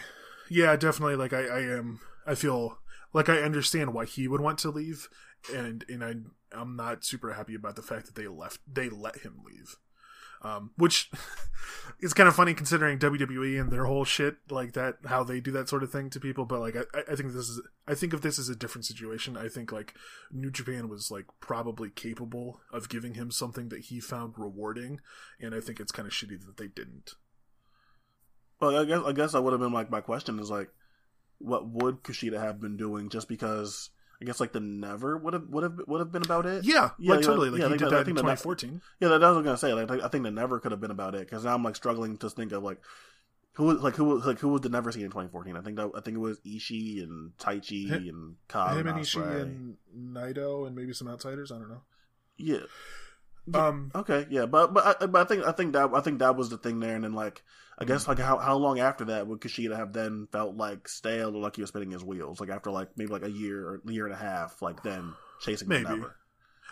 Yeah, 0.49 0.77
definitely. 0.77 1.17
Like 1.17 1.33
I, 1.33 1.47
I 1.47 1.61
am, 1.61 2.01
I 2.27 2.35
feel 2.35 2.79
like 3.13 3.29
I 3.29 3.39
understand 3.39 3.93
why 3.93 4.05
he 4.05 4.29
would 4.29 4.41
want 4.41 4.59
to 4.61 4.71
leave, 4.71 5.09
and 5.55 5.85
and 5.89 6.05
I 6.05 6.15
I'm 6.57 6.77
not 6.77 7.05
super 7.05 7.33
happy 7.33 7.55
about 7.55 7.77
the 7.77 7.83
fact 7.83 8.07
that 8.07 8.15
they 8.15 8.29
left 8.29 8.61
they 8.71 8.89
let 8.89 9.19
him 9.19 9.43
leave. 9.45 9.77
Um, 10.47 10.71
which 10.77 11.11
is 12.01 12.15
kind 12.15 12.29
of 12.29 12.37
funny 12.37 12.55
considering 12.55 12.99
WWE 12.99 13.61
and 13.61 13.73
their 13.73 13.87
whole 13.87 14.05
shit 14.05 14.37
like 14.49 14.75
that, 14.75 14.99
how 15.07 15.25
they 15.25 15.41
do 15.41 15.51
that 15.53 15.69
sort 15.69 15.83
of 15.83 15.91
thing 15.91 16.09
to 16.11 16.21
people. 16.21 16.45
But 16.45 16.61
like, 16.61 16.77
I, 16.77 17.01
I 17.13 17.17
think 17.17 17.33
this 17.33 17.49
is, 17.49 17.61
I 17.89 17.95
think 17.95 18.13
of 18.13 18.21
this 18.21 18.39
as 18.39 18.49
a 18.49 18.55
different 18.55 18.85
situation. 18.85 19.37
I 19.37 19.49
think 19.49 19.73
like 19.73 19.95
New 20.31 20.51
Japan 20.51 20.89
was 20.89 21.11
like 21.11 21.25
probably 21.41 21.91
capable 21.91 22.61
of 22.73 22.89
giving 22.89 23.15
him 23.15 23.31
something 23.31 23.71
that 23.71 23.87
he 23.87 23.99
found 23.99 24.35
rewarding, 24.37 25.01
and 25.41 25.55
I 25.55 25.61
think 25.61 25.81
it's 25.81 25.93
kind 25.93 26.07
of 26.07 26.13
shitty 26.15 26.45
that 26.47 26.57
they 26.57 26.69
didn't. 26.69 27.15
Well, 28.61 28.77
I 28.77 28.85
guess 28.85 29.03
I 29.05 29.13
guess 29.13 29.33
that 29.33 29.43
would 29.43 29.53
have 29.53 29.61
been 29.61 29.73
like 29.73 29.91
my 29.91 30.01
question 30.01 30.39
is 30.39 30.51
like, 30.51 30.69
what 31.39 31.67
would 31.67 32.03
Kushida 32.05 32.41
have 32.41 32.61
been 32.61 32.77
doing? 32.77 33.09
Just 33.09 33.29
because 33.29 33.91
I 34.21 34.25
guess 34.25 34.41
like 34.41 34.53
the 34.53 34.61
never 34.61 35.17
would 35.19 35.35
have 35.35 35.49
would 35.49 35.63
have 35.63 35.79
would 35.87 36.01
have 36.01 36.11
been 36.13 36.23
about 36.23 36.47
it. 36.47 36.65
Yeah, 36.65 36.91
Yeah, 36.99 37.15
like 37.17 37.25
totally. 37.25 37.51
Like 37.51 37.61
yeah, 37.61 37.67
I 37.67 37.69
he 37.69 37.73
think 37.73 37.79
did 37.81 37.87
that- 37.87 37.91
that 37.91 37.97
I 37.97 38.01
in 38.01 38.05
think 38.07 38.17
that- 38.17 38.83
Yeah, 39.01 39.09
that, 39.09 39.19
that 39.19 39.29
was 39.31 39.45
gonna 39.45 39.57
say. 39.59 39.75
Like, 39.75 39.91
I 40.03 40.09
think 40.09 40.25
the 40.25 40.31
never 40.31 40.59
could 40.61 40.73
have 40.73 40.81
been 40.81 40.91
about 40.91 41.15
it 41.15 41.21
because 41.29 41.45
now 41.45 41.55
I'm 41.55 41.63
like 41.63 41.77
struggling 41.77 42.17
to 42.19 42.31
think 42.31 42.53
of 42.53 42.63
like 42.63 42.81
who 43.53 43.65
was 43.65 43.79
like 43.81 43.97
who 43.97 44.05
was 44.05 44.25
like 44.27 44.39
who 44.39 44.49
was 44.49 44.63
the 44.63 44.69
never 44.69 44.91
seen 44.93 45.03
in 45.05 45.11
2014. 45.11 45.57
I 45.57 45.61
think 45.61 45.77
that 45.77 45.91
I 45.95 46.01
think 46.01 46.17
it 46.17 46.21
was 46.21 46.39
Ishii 46.41 47.03
and 47.03 47.37
Taichi 47.39 47.89
Him- 47.89 48.09
and 48.09 48.37
Kyle 48.49 48.75
Him 48.77 48.87
and 48.87 48.97
and 48.97 48.99
Ishii 49.07 49.41
and 49.43 49.77
Naito 49.97 50.67
and 50.67 50.75
maybe 50.75 50.93
some 50.93 51.09
outsiders. 51.09 51.53
I 51.53 51.59
don't 51.59 51.69
know. 51.69 51.83
yeah. 52.39 52.59
Yeah. 53.49 53.67
Um, 53.69 53.93
Okay, 53.95 54.27
yeah, 54.29 54.47
but 54.47 54.75
but 54.75 55.03
I, 55.03 55.07
but 55.07 55.21
I 55.21 55.25
think 55.25 55.45
I 55.47 55.53
think 55.53 55.73
that 55.75 55.91
I 55.95 56.01
think 56.01 56.19
that 56.19 56.35
was 56.37 56.49
the 56.51 56.59
thing 56.59 56.81
there, 56.81 56.97
and 56.97 57.05
then 57.05 57.13
like 57.13 57.45
I 57.79 57.85
guess 57.85 58.09
like 58.09 58.19
how 58.19 58.39
how 58.39 58.57
long 58.57 58.81
after 58.81 59.05
that 59.07 59.27
would 59.27 59.41
Kushida 59.41 59.77
have 59.77 59.93
then 59.93 60.29
felt 60.33 60.57
like 60.57 60.89
stale 60.89 61.37
or 61.37 61.41
like 61.41 61.57
he 61.57 61.63
was 61.63 61.69
spinning 61.69 61.91
his 61.91 62.03
wheels? 62.03 62.41
Like 62.41 62.49
after 62.49 62.71
like 62.71 62.89
maybe 62.97 63.13
like 63.13 63.25
a 63.25 63.31
year 63.31 63.69
or 63.69 63.83
a 63.87 63.93
year 63.93 64.07
and 64.07 64.15
a 64.15 64.19
half, 64.19 64.63
like 64.63 64.83
then 64.83 65.13
chasing 65.41 65.69
Maybe. 65.69 66.03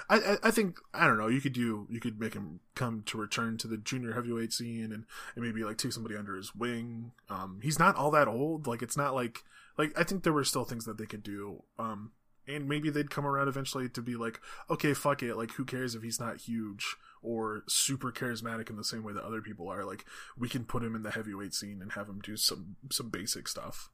I, 0.08 0.16
I 0.16 0.36
I 0.44 0.50
think 0.50 0.78
I 0.94 1.06
don't 1.06 1.18
know. 1.18 1.28
You 1.28 1.40
could 1.40 1.52
do 1.52 1.86
you 1.90 2.00
could 2.00 2.18
make 2.18 2.34
him 2.34 2.60
come 2.74 3.02
to 3.06 3.18
return 3.18 3.58
to 3.58 3.68
the 3.68 3.76
junior 3.76 4.12
heavyweight 4.12 4.52
scene 4.52 4.92
and, 4.92 5.04
and 5.34 5.44
maybe 5.44 5.62
like 5.62 5.76
take 5.76 5.92
somebody 5.92 6.16
under 6.16 6.36
his 6.36 6.54
wing. 6.54 7.12
Um, 7.28 7.60
he's 7.62 7.78
not 7.78 7.96
all 7.96 8.10
that 8.12 8.28
old. 8.28 8.66
Like 8.66 8.82
it's 8.82 8.96
not 8.96 9.14
like 9.14 9.44
like 9.76 9.98
I 9.98 10.04
think 10.04 10.22
there 10.22 10.32
were 10.32 10.44
still 10.44 10.64
things 10.64 10.86
that 10.86 10.96
they 10.96 11.06
could 11.06 11.22
do. 11.22 11.62
Um, 11.78 12.12
and 12.46 12.68
maybe 12.68 12.90
they'd 12.90 13.10
come 13.10 13.26
around 13.26 13.48
eventually 13.48 13.88
to 13.88 14.02
be 14.02 14.16
like, 14.16 14.40
okay, 14.70 14.94
fuck 14.94 15.22
it. 15.22 15.36
Like 15.36 15.52
who 15.52 15.64
cares 15.64 15.94
if 15.94 16.02
he's 16.02 16.20
not 16.20 16.42
huge 16.42 16.96
or 17.22 17.62
super 17.66 18.12
charismatic 18.12 18.68
in 18.70 18.76
the 18.76 18.84
same 18.84 19.02
way 19.02 19.12
that 19.12 19.24
other 19.24 19.40
people 19.40 19.68
are? 19.68 19.84
Like 19.84 20.04
we 20.36 20.48
can 20.48 20.64
put 20.64 20.82
him 20.82 20.94
in 20.94 21.02
the 21.02 21.10
heavyweight 21.10 21.54
scene 21.54 21.80
and 21.82 21.92
have 21.92 22.08
him 22.08 22.20
do 22.22 22.36
some 22.36 22.76
some 22.90 23.10
basic 23.10 23.48
stuff. 23.48 23.90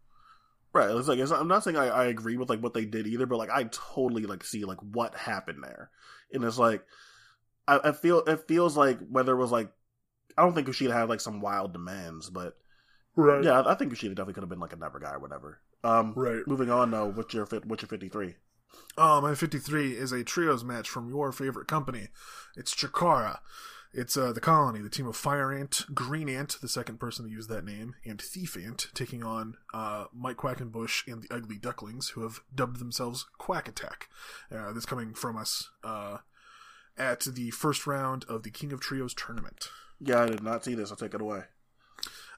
Right. 0.73 0.91
It's 0.91 1.09
like 1.09 1.19
it's, 1.19 1.33
I'm 1.33 1.49
not 1.49 1.65
saying 1.65 1.77
I, 1.77 1.89
I 1.89 2.05
agree 2.07 2.37
with 2.37 2.49
like 2.49 2.61
what 2.61 2.75
they 2.75 2.85
did 2.85 3.07
either, 3.07 3.27
but 3.27 3.39
like 3.39 3.51
I 3.51 3.65
totally 3.70 4.23
like 4.25 4.45
see 4.45 4.65
like 4.65 4.79
what 4.79 5.15
happened 5.17 5.65
there, 5.65 5.91
and 6.33 6.45
it's 6.45 6.59
like 6.59 6.85
I, 7.67 7.81
I 7.85 7.93
feel 7.93 8.20
it 8.20 8.47
feels 8.47 8.77
like 8.77 8.99
whether 9.09 9.33
it 9.33 9.41
was 9.41 9.51
like 9.51 9.73
I 10.39 10.43
don't 10.43 10.55
think 10.55 10.69
Kushida 10.69 10.93
had 10.93 11.09
like 11.09 11.20
some 11.20 11.41
wild 11.41 11.73
demands, 11.73 12.31
but 12.31 12.57
Right. 13.17 13.43
yeah, 13.43 13.65
I 13.67 13.75
think 13.75 13.93
Kushida 13.93 14.11
definitely 14.11 14.35
could 14.35 14.45
have 14.45 14.49
been 14.49 14.61
like 14.61 14.73
a 14.73 14.77
never 14.77 15.01
guy 15.01 15.12
or 15.12 15.19
whatever. 15.19 15.61
Um, 15.83 16.12
Right. 16.15 16.47
moving 16.47 16.70
on 16.70 16.91
though, 16.91 17.07
what's 17.07 17.33
your? 17.34 17.47
What's 17.47 17.83
your 17.83 17.89
53? 17.89 18.36
Oh, 18.97 19.20
my 19.20 19.34
53 19.34 19.92
is 19.97 20.12
a 20.12 20.23
trios 20.25 20.62
match 20.65 20.89
from 20.89 21.09
your 21.09 21.33
favorite 21.33 21.67
company. 21.68 22.09
It's 22.57 22.75
Chikara. 22.75 23.39
It's 23.92 24.17
uh, 24.17 24.33
the 24.33 24.41
Colony, 24.41 24.81
the 24.81 24.89
team 24.89 25.09
of 25.09 25.17
Fire 25.17 25.52
Ant, 25.52 25.84
Green 25.92 26.28
Ant, 26.28 26.57
the 26.60 26.68
second 26.68 27.00
person 27.00 27.25
to 27.25 27.31
use 27.31 27.49
that 27.49 27.65
name, 27.65 27.97
and 28.07 28.20
Thief 28.20 28.57
Ant, 28.57 28.86
taking 28.94 29.25
on 29.25 29.57
uh, 29.75 30.05
Mike 30.15 30.36
Quackenbush 30.36 31.10
and 31.12 31.23
the 31.23 31.34
Ugly 31.34 31.59
Ducklings, 31.59 32.10
who 32.10 32.23
have 32.23 32.41
dubbed 32.55 32.78
themselves 32.78 33.26
Quack 33.39 33.67
Attack. 33.67 34.09
Uh, 34.55 34.73
this 34.73 34.86
coming 34.86 35.12
from 35.15 35.36
us 35.36 35.70
uh, 35.83 36.18
at 36.97 37.20
the 37.23 37.50
first 37.50 37.84
round 37.89 38.25
of 38.28 38.44
the 38.44 38.50
King 38.50 38.73
of 38.73 38.81
Trios 38.81 39.12
tournament. 39.15 39.68
Yeah, 39.99 40.23
I 40.23 40.26
did 40.26 40.42
not 40.44 40.65
see 40.65 40.75
this. 40.76 40.91
I'll 40.92 40.97
take 40.97 41.15
it 41.15 41.20
away. 41.20 41.42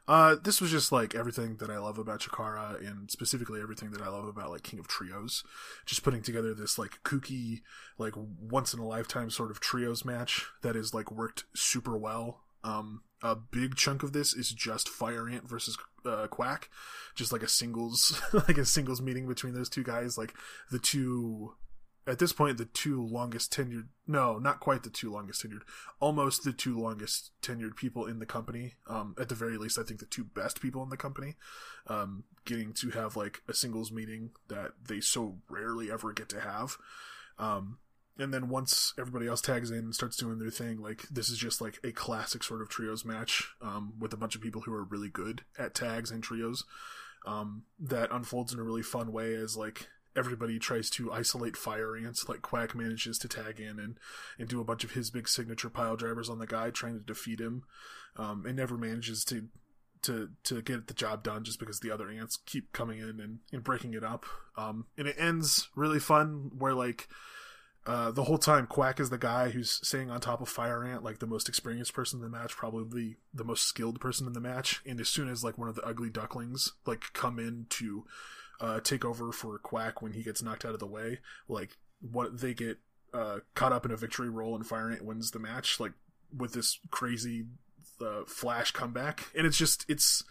Uh, 0.09 0.35
this 0.43 0.61
was 0.61 0.71
just 0.71 0.91
like 0.91 1.15
everything 1.15 1.57
that 1.59 1.71
I 1.71 1.79
love 1.79 1.99
about 1.99 2.21
Chikara, 2.21 2.81
and 2.87 3.11
specifically 3.11 3.61
everything 3.61 3.93
that 3.93 4.03
I 4.03 4.09
love 4.09 4.27
about 4.27 4.51
like 4.51 4.63
King 4.63 4.81
of 4.81 4.89
Trios. 4.89 5.45
Just 5.87 6.03
putting 6.03 6.23
together 6.23 6.55
this 6.55 6.79
like 6.79 6.99
kooky, 7.05 7.61
like 7.99 8.15
once 8.17 8.75
in 8.75 8.81
a 8.81 8.87
lifetime 8.87 9.31
sort 9.31 9.51
of 9.51 9.61
trios 9.61 10.05
match 10.05 10.47
that 10.63 10.77
is 10.77 10.93
like 10.93 11.11
worked 11.13 11.45
super 11.55 11.97
well. 11.97 12.41
Um, 12.65 13.03
a 13.23 13.37
big 13.37 13.77
chunk 13.77 14.03
of 14.03 14.13
this 14.13 14.35
is 14.35 14.51
just 14.51 14.89
Fire 14.89 15.29
Ant 15.29 15.49
versus 15.49 15.77
uh, 16.05 16.27
Quack, 16.27 16.69
just 17.15 17.33
like 17.33 17.43
a 17.43 17.49
singles, 17.49 18.21
like 18.33 18.59
a 18.59 18.65
singles 18.65 19.01
meeting 19.01 19.27
between 19.27 19.55
those 19.55 19.69
two 19.69 19.85
guys. 19.85 20.19
Like 20.19 20.35
the 20.71 20.79
two, 20.79 21.55
at 22.07 22.19
this 22.19 22.33
point, 22.33 22.59
the 22.59 22.65
two 22.65 23.05
longest 23.05 23.53
tenured, 23.53 23.87
no, 24.07 24.39
not 24.39 24.59
quite 24.59 24.83
the 24.83 24.91
two 24.91 25.13
longest 25.13 25.45
tenured, 25.45 25.63
almost 26.01 26.43
the 26.43 26.53
two 26.53 26.79
longest 26.79 27.31
tenured 27.43 27.77
people 27.77 28.07
in 28.07 28.19
the 28.19 28.27
company. 28.27 28.75
Um, 28.89 29.15
at 29.21 29.29
the 29.29 29.37
very 29.37 29.57
least, 29.57 29.79
I 29.79 29.85
think 29.85 30.01
the 30.01 30.07
two 30.07 30.25
best 30.25 30.61
people 30.61 30.83
in 30.83 30.89
the 30.89 30.97
company, 30.97 31.37
um, 31.87 32.25
getting 32.45 32.73
to 32.75 32.91
have 32.91 33.17
like 33.17 33.43
a 33.49 33.55
singles 33.55 33.93
meeting 33.93 34.31
that 34.49 34.73
they 34.89 35.01
so 35.01 35.39
rarely 35.49 35.93
ever 35.93 36.13
get 36.13 36.29
to 36.31 36.41
have. 36.41 36.77
Um, 37.39 37.79
and 38.19 38.35
then 38.35 38.49
once 38.49 38.95
everybody 38.99 39.29
else 39.29 39.41
tags 39.41 39.71
in 39.71 39.79
and 39.79 39.95
starts 39.95 40.17
doing 40.17 40.39
their 40.39 40.51
thing, 40.51 40.83
like 40.83 41.03
this 41.09 41.29
is 41.29 41.39
just 41.39 41.61
like 41.61 41.79
a 41.85 41.93
classic 41.93 42.43
sort 42.43 42.63
of 42.63 42.69
trios 42.69 43.05
match, 43.05 43.49
um, 43.63 43.95
with 43.99 44.13
a 44.13 44.19
bunch 44.19 44.35
of 44.35 44.43
people 44.43 44.63
who 44.63 44.73
are 44.73 44.85
really 44.85 45.09
good 45.09 45.43
at 45.57 45.75
tags 45.75 46.11
and 46.11 46.23
trios. 46.23 46.65
Um, 47.25 47.63
that 47.79 48.11
unfolds 48.11 48.53
in 48.53 48.59
a 48.59 48.65
really 48.65 48.83
fun 48.83 49.13
way 49.13 49.35
as 49.35 49.57
like 49.57 49.87
everybody 50.17 50.59
tries 50.59 50.91
to 50.91 51.13
isolate 51.13 51.57
fire 51.57 51.97
ants 51.97 52.29
like 52.29 52.43
quack 52.43 52.75
manages 52.75 53.19
to 53.19 53.29
tag 53.29 53.59
in 53.59 53.79
and 53.79 53.99
and 54.39 54.49
do 54.49 54.61
a 54.61 54.65
bunch 54.65 54.85
of 54.85 54.93
his 54.93 55.11
big 55.11 55.29
signature 55.29 55.71
pile 55.71 55.97
drivers 55.97 56.29
on 56.29 56.39
the 56.39 56.47
guy 56.47 56.71
trying 56.71 56.99
to 56.99 57.05
defeat 57.05 57.41
him 57.41 57.65
um 58.17 58.45
and 58.47 58.57
never 58.57 58.77
manages 58.77 59.25
to 59.25 59.49
to 60.03 60.31
to 60.45 60.61
get 60.63 60.89
the 60.89 60.95
job 60.95 61.23
done 61.23 61.45
just 61.45 61.59
because 61.59 61.81
the 61.81 61.91
other 61.91 62.11
ants 62.11 62.39
keep 62.45 62.73
coming 62.73 62.99
in 62.99 63.21
and, 63.21 63.39
and 63.53 63.65
breaking 63.65 63.95
it 63.95 64.05
up 64.05 64.27
um 64.57 64.87
and 64.99 65.07
it 65.07 65.17
ends 65.19 65.69
really 65.75 66.01
fun 66.01 66.51
where 66.59 66.75
like 66.75 67.09
uh, 67.85 68.13
the 68.13 68.25
whole 68.25 68.39
time, 68.39 68.67
Quack 68.67 69.01
is 69.01 69.11
the 69.11 69.19
guy 69.19 69.51
who's 69.51 69.81
staying 69.87 70.09
on 70.09 70.21
top 70.21 70.41
of 70.41 70.49
Fire 70.49 70.85
Ant, 70.85 71.03
like 71.03 71.19
the 71.19 71.27
most 71.27 71.49
experienced 71.49 71.93
person 71.93 72.21
in 72.21 72.23
the 72.23 72.37
match, 72.39 72.53
probably 72.53 73.17
the 73.35 73.45
most 73.45 73.65
skilled 73.65 74.01
person 74.01 74.27
in 74.27 74.35
the 74.35 74.41
match. 74.41 74.81
And 74.87 75.01
as 75.01 75.09
soon 75.09 75.29
as 75.29 75.43
like 75.43 75.59
one 75.59 75.69
of 75.69 75.75
the 75.75 75.83
ugly 75.83 76.09
ducklings 76.09 76.73
like 76.87 77.13
come 77.13 77.41
in 77.41 77.67
to 77.71 78.05
uh, 78.63 78.81
take 78.81 79.05
over 79.05 79.33
for 79.33 79.59
Quack 79.59 80.01
when 80.01 80.13
he 80.13 80.23
gets 80.23 80.43
knocked 80.43 80.65
out 80.65 80.73
of 80.73 80.81
the 80.81 80.87
way, 80.87 81.19
like 81.49 81.77
what 82.01 82.41
they 82.41 82.55
get 82.55 82.79
uh, 83.13 83.41
caught 83.55 83.73
up 83.73 83.85
in 83.85 83.91
a 83.91 83.97
victory 83.97 84.31
roll 84.31 84.55
and 84.55 84.67
Fire 84.67 84.91
Ant 84.91 85.05
wins 85.05 85.33
the 85.33 85.39
match, 85.39 85.79
like 85.79 85.93
with 86.35 86.55
this 86.55 86.79
crazy 86.91 87.45
uh, 88.01 88.23
flash 88.27 88.71
comeback, 88.71 89.27
and 89.37 89.47
it's 89.47 89.59
just 89.59 89.85
it's 89.89 90.25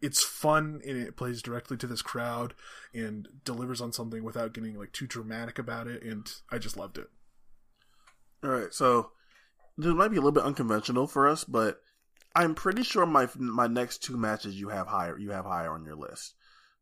it's 0.00 0.22
fun 0.22 0.80
and 0.86 0.98
it 0.98 1.16
plays 1.16 1.40
directly 1.40 1.76
to 1.76 1.86
this 1.86 2.02
crowd 2.02 2.54
and 2.92 3.28
delivers 3.44 3.80
on 3.80 3.92
something 3.92 4.24
without 4.24 4.52
getting 4.52 4.76
like 4.76 4.92
too 4.92 5.06
dramatic 5.06 5.58
about 5.58 5.86
it 5.86 6.02
and 6.02 6.32
i 6.50 6.58
just 6.58 6.76
loved 6.76 6.98
it 6.98 7.08
All 8.42 8.50
right, 8.50 8.74
so 8.74 9.12
this 9.78 9.94
might 9.94 10.08
be 10.08 10.16
a 10.16 10.20
little 10.20 10.32
bit 10.32 10.44
unconventional 10.44 11.06
for 11.06 11.26
us, 11.28 11.44
but 11.44 11.80
I'm 12.34 12.54
pretty 12.54 12.82
sure 12.82 13.06
my 13.06 13.28
my 13.36 13.66
next 13.66 14.02
two 14.02 14.16
matches 14.16 14.58
you 14.58 14.68
have 14.68 14.86
higher 14.88 15.18
you 15.18 15.30
have 15.30 15.44
higher 15.44 15.72
on 15.72 15.84
your 15.84 15.96
list. 15.96 16.34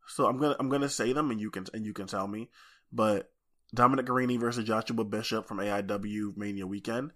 So 0.08 0.26
I'm 0.26 0.38
gonna 0.38 0.56
I'm 0.58 0.68
gonna 0.68 0.88
say 0.88 1.12
them 1.12 1.30
and 1.30 1.40
you 1.40 1.50
can 1.50 1.66
and 1.74 1.84
you 1.86 1.92
can 1.92 2.06
tell 2.06 2.26
me. 2.28 2.50
But 2.92 3.30
Dominic 3.74 4.06
Garrini 4.06 4.38
versus 4.38 4.64
Joshua 4.64 5.04
Bishop 5.04 5.46
from 5.46 5.58
AIW 5.58 6.36
Mania 6.36 6.66
Weekend 6.66 7.12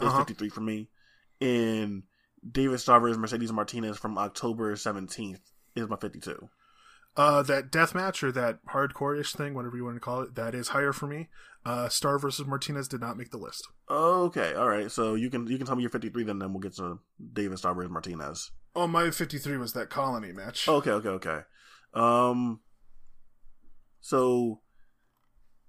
is 0.00 0.08
Uh-huh. 0.08 0.18
53 0.18 0.48
for 0.50 0.60
me, 0.60 0.88
and 1.40 2.04
David 2.48 2.78
Starr 2.78 3.00
versus 3.00 3.18
Mercedes 3.18 3.52
Martinez 3.52 3.98
from 3.98 4.16
October 4.18 4.74
17th 4.74 5.40
is 5.74 5.88
my 5.88 5.96
52. 5.96 6.48
uh 7.16 7.42
that 7.42 7.70
death 7.72 7.94
match 7.94 8.22
or 8.22 8.30
that 8.30 8.58
hardcore-ish 8.66 9.32
thing 9.32 9.54
whatever 9.54 9.76
you 9.76 9.84
want 9.84 9.96
to 9.96 10.00
call 10.00 10.20
it 10.20 10.34
that 10.34 10.54
is 10.54 10.68
higher 10.68 10.92
for 10.92 11.06
me 11.06 11.28
uh 11.64 11.88
Starr 11.88 12.18
versus 12.18 12.46
martinez 12.46 12.86
did 12.88 13.00
not 13.00 13.16
make 13.16 13.30
the 13.30 13.38
list 13.38 13.66
Okay, 13.90 14.52
all 14.54 14.68
right. 14.68 14.90
So 14.90 15.14
you 15.14 15.30
can 15.30 15.46
you 15.46 15.56
can 15.56 15.66
tell 15.66 15.76
me 15.76 15.82
your 15.82 15.90
53 15.90 16.24
then, 16.24 16.38
then 16.38 16.52
we'll 16.52 16.60
get 16.60 16.76
to 16.76 16.98
David 17.32 17.58
Starr 17.58 17.74
versus 17.74 17.90
Martinez. 17.90 18.50
oh 18.76 18.86
my 18.86 19.10
53 19.10 19.56
was 19.56 19.72
that 19.72 19.90
colony 19.90 20.30
match 20.32 20.68
Okay, 20.68 20.90
okay, 20.90 21.08
okay. 21.08 21.40
Um, 21.96 22.60
so 24.00 24.60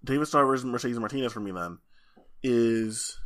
David 0.03 0.27
Starr 0.27 0.45
versus 0.45 0.65
Mercedes 0.65 0.99
Martinez 0.99 1.33
for 1.33 1.39
me 1.39 1.51
then 1.51 1.79
is 2.43 3.19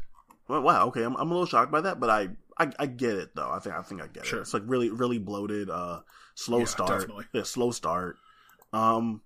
well, 0.48 0.62
wow. 0.62 0.88
Okay, 0.88 1.04
I'm, 1.04 1.16
I'm 1.16 1.30
a 1.30 1.34
little 1.34 1.46
shocked 1.46 1.72
by 1.72 1.82
that, 1.82 2.00
but 2.00 2.10
I, 2.10 2.30
I 2.58 2.72
I 2.80 2.86
get 2.86 3.16
it 3.16 3.36
though. 3.36 3.50
I 3.50 3.60
think 3.60 3.76
I 3.76 3.82
think 3.82 4.02
I 4.02 4.08
get 4.08 4.26
Sure. 4.26 4.40
it. 4.40 4.44
It's 4.44 4.54
like 4.54 4.64
really 4.66 4.90
really 4.90 5.18
bloated. 5.18 5.70
Uh, 5.70 6.02
slow 6.36 6.60
Yeah, 6.60 6.66
start. 6.66 7.00
definitely. 7.00 7.26
Yeah, 7.34 7.44
slow 7.44 7.72
start. 7.72 8.18
Um, 8.74 9.22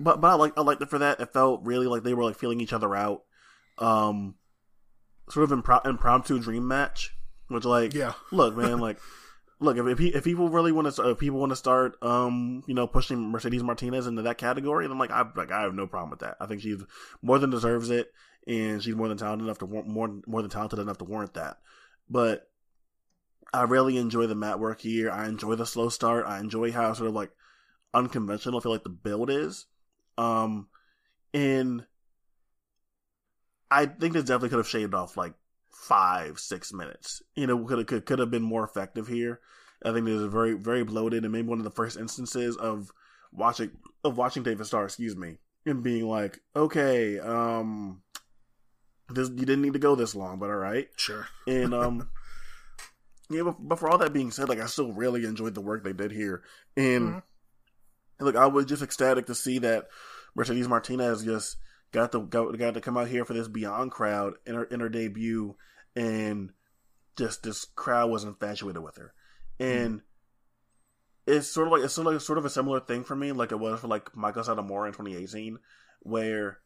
but 0.00 0.20
but 0.20 0.28
I 0.28 0.34
like 0.34 0.52
I 0.56 0.62
liked 0.62 0.82
it 0.82 0.88
for 0.90 0.98
that. 1.00 1.20
It 1.20 1.32
felt 1.32 1.62
really 1.64 1.86
like 1.86 2.02
they 2.02 2.14
were 2.14 2.24
like 2.24 2.36
feeling 2.38 2.60
each 2.60 2.72
other 2.72 2.94
out. 2.94 3.24
Um, 3.78 4.36
sort 5.30 5.50
of 5.50 5.58
impro- 5.58 5.84
impromptu 5.86 6.38
dream 6.38 6.66
match, 6.68 7.14
which 7.48 7.64
like 7.64 7.92
yeah 7.94 8.12
look, 8.30 8.56
man, 8.56 8.78
like 8.78 8.98
look 9.60 9.76
if 9.76 9.86
if, 9.86 10.00
if 10.00 10.24
people 10.24 10.48
really 10.48 10.72
want 10.72 10.92
to 10.92 11.10
if 11.10 11.18
people 11.18 11.38
want 11.38 11.50
to 11.50 11.56
start 11.56 11.96
um 12.02 12.62
you 12.66 12.74
know 12.74 12.86
pushing 12.86 13.30
Mercedes 13.30 13.62
Martinez 13.62 14.06
into 14.06 14.22
that 14.22 14.38
category, 14.38 14.86
then 14.86 14.98
like 14.98 15.10
I 15.10 15.24
like 15.36 15.52
I 15.52 15.62
have 15.62 15.74
no 15.74 15.86
problem 15.86 16.10
with 16.10 16.20
that. 16.20 16.36
I 16.40 16.46
think 16.46 16.62
she's 16.62 16.82
more 17.22 17.38
than 17.38 17.50
deserves 17.50 17.90
it, 17.90 18.12
and 18.46 18.82
she's 18.82 18.96
more 18.96 19.08
than 19.08 19.18
talented 19.18 19.46
enough 19.46 19.58
to 19.58 19.66
warrant 19.66 19.88
more 19.88 20.20
more 20.26 20.42
than 20.42 20.50
talented 20.50 20.78
enough 20.78 20.98
to 20.98 21.04
warrant 21.04 21.34
that. 21.34 21.58
But 22.08 22.48
I 23.52 23.62
really 23.62 23.98
enjoy 23.98 24.26
the 24.26 24.34
mat 24.34 24.58
work 24.58 24.80
here. 24.80 25.10
I 25.10 25.28
enjoy 25.28 25.54
the 25.54 25.66
slow 25.66 25.88
start. 25.88 26.26
I 26.26 26.40
enjoy 26.40 26.72
how 26.72 26.92
sort 26.92 27.08
of 27.08 27.14
like 27.14 27.30
unconventional 27.94 28.58
I 28.58 28.62
feel 28.62 28.72
like 28.72 28.82
the 28.82 28.90
build 28.90 29.30
is. 29.30 29.66
Um, 30.18 30.68
and 31.32 31.86
I 33.70 33.86
think 33.86 34.14
this 34.14 34.24
definitely 34.24 34.50
could 34.50 34.58
have 34.58 34.68
shaved 34.68 34.94
off 34.94 35.16
like 35.16 35.34
five, 35.88 36.38
six 36.38 36.72
minutes. 36.72 37.22
You 37.34 37.46
know, 37.46 37.64
could 37.64 37.78
have 37.78 37.86
could, 37.86 38.06
could 38.06 38.18
have 38.18 38.30
been 38.30 38.42
more 38.42 38.64
effective 38.64 39.06
here. 39.08 39.40
I 39.84 39.92
think 39.92 40.08
it 40.08 40.12
was 40.14 40.32
very 40.32 40.54
very 40.54 40.82
bloated 40.84 41.24
and 41.24 41.32
maybe 41.32 41.48
one 41.48 41.58
of 41.58 41.64
the 41.64 41.70
first 41.70 41.98
instances 41.98 42.56
of 42.56 42.90
watching 43.32 43.70
of 44.02 44.16
watching 44.16 44.42
David 44.42 44.66
Starr, 44.66 44.84
excuse 44.84 45.16
me, 45.16 45.38
and 45.66 45.82
being 45.82 46.06
like, 46.08 46.40
okay, 46.56 47.18
um, 47.18 48.02
this 49.10 49.28
you 49.28 49.44
didn't 49.44 49.62
need 49.62 49.74
to 49.74 49.78
go 49.78 49.94
this 49.94 50.14
long, 50.14 50.38
but 50.38 50.50
all 50.50 50.56
right, 50.56 50.88
Sure. 50.96 51.26
and 51.46 51.74
um. 51.82 52.08
Yeah, 53.30 53.42
but, 53.42 53.56
but 53.58 53.78
for 53.78 53.88
all 53.88 53.96
that 53.98 54.12
being 54.12 54.30
said, 54.30 54.50
like 54.50 54.60
I 54.60 54.66
still 54.66 54.92
really 54.92 55.24
enjoyed 55.24 55.54
the 55.54 55.62
work 55.62 55.82
they 55.82 55.94
did 55.94 56.12
here, 56.12 56.42
and 56.76 57.14
Mhm. 57.14 57.22
look, 58.20 58.36
I 58.36 58.46
was 58.46 58.66
just 58.66 58.82
ecstatic 58.82 59.24
to 59.26 59.34
see 59.34 59.58
that 59.60 59.88
Mercedes 60.34 60.68
Martinez 60.68 61.24
just 61.24 61.56
got 61.90 62.12
to 62.12 62.20
got, 62.20 62.56
got 62.58 62.74
to 62.74 62.82
come 62.82 62.98
out 62.98 63.08
here 63.08 63.24
for 63.24 63.32
this 63.32 63.48
Beyond 63.48 63.90
crowd 63.92 64.34
in 64.44 64.54
her 64.56 64.64
in 64.64 64.80
her 64.80 64.90
debut, 64.90 65.56
and 65.96 66.50
just 67.16 67.42
this 67.42 67.64
crowd 67.64 68.10
was 68.10 68.24
infatuated 68.24 68.82
with 68.82 68.96
her, 68.96 69.12
and 69.58 70.02
it's 71.26 71.48
sort 71.48 71.68
of 71.68 71.72
like 71.72 71.82
it's 71.82 71.94
sort 71.94 72.06
of 72.06 72.12
like 72.14 72.22
sort 72.22 72.38
of 72.38 72.44
a 72.44 72.50
similar 72.50 72.80
thing 72.80 73.04
for 73.04 73.16
me, 73.16 73.32
like 73.32 73.52
it 73.52 73.58
was 73.58 73.80
for 73.80 73.88
like 73.88 74.12
Maiko 74.12 74.44
Satomura 74.44 74.86
in 74.86 74.92
2018, 74.92 75.58
where 76.00 76.58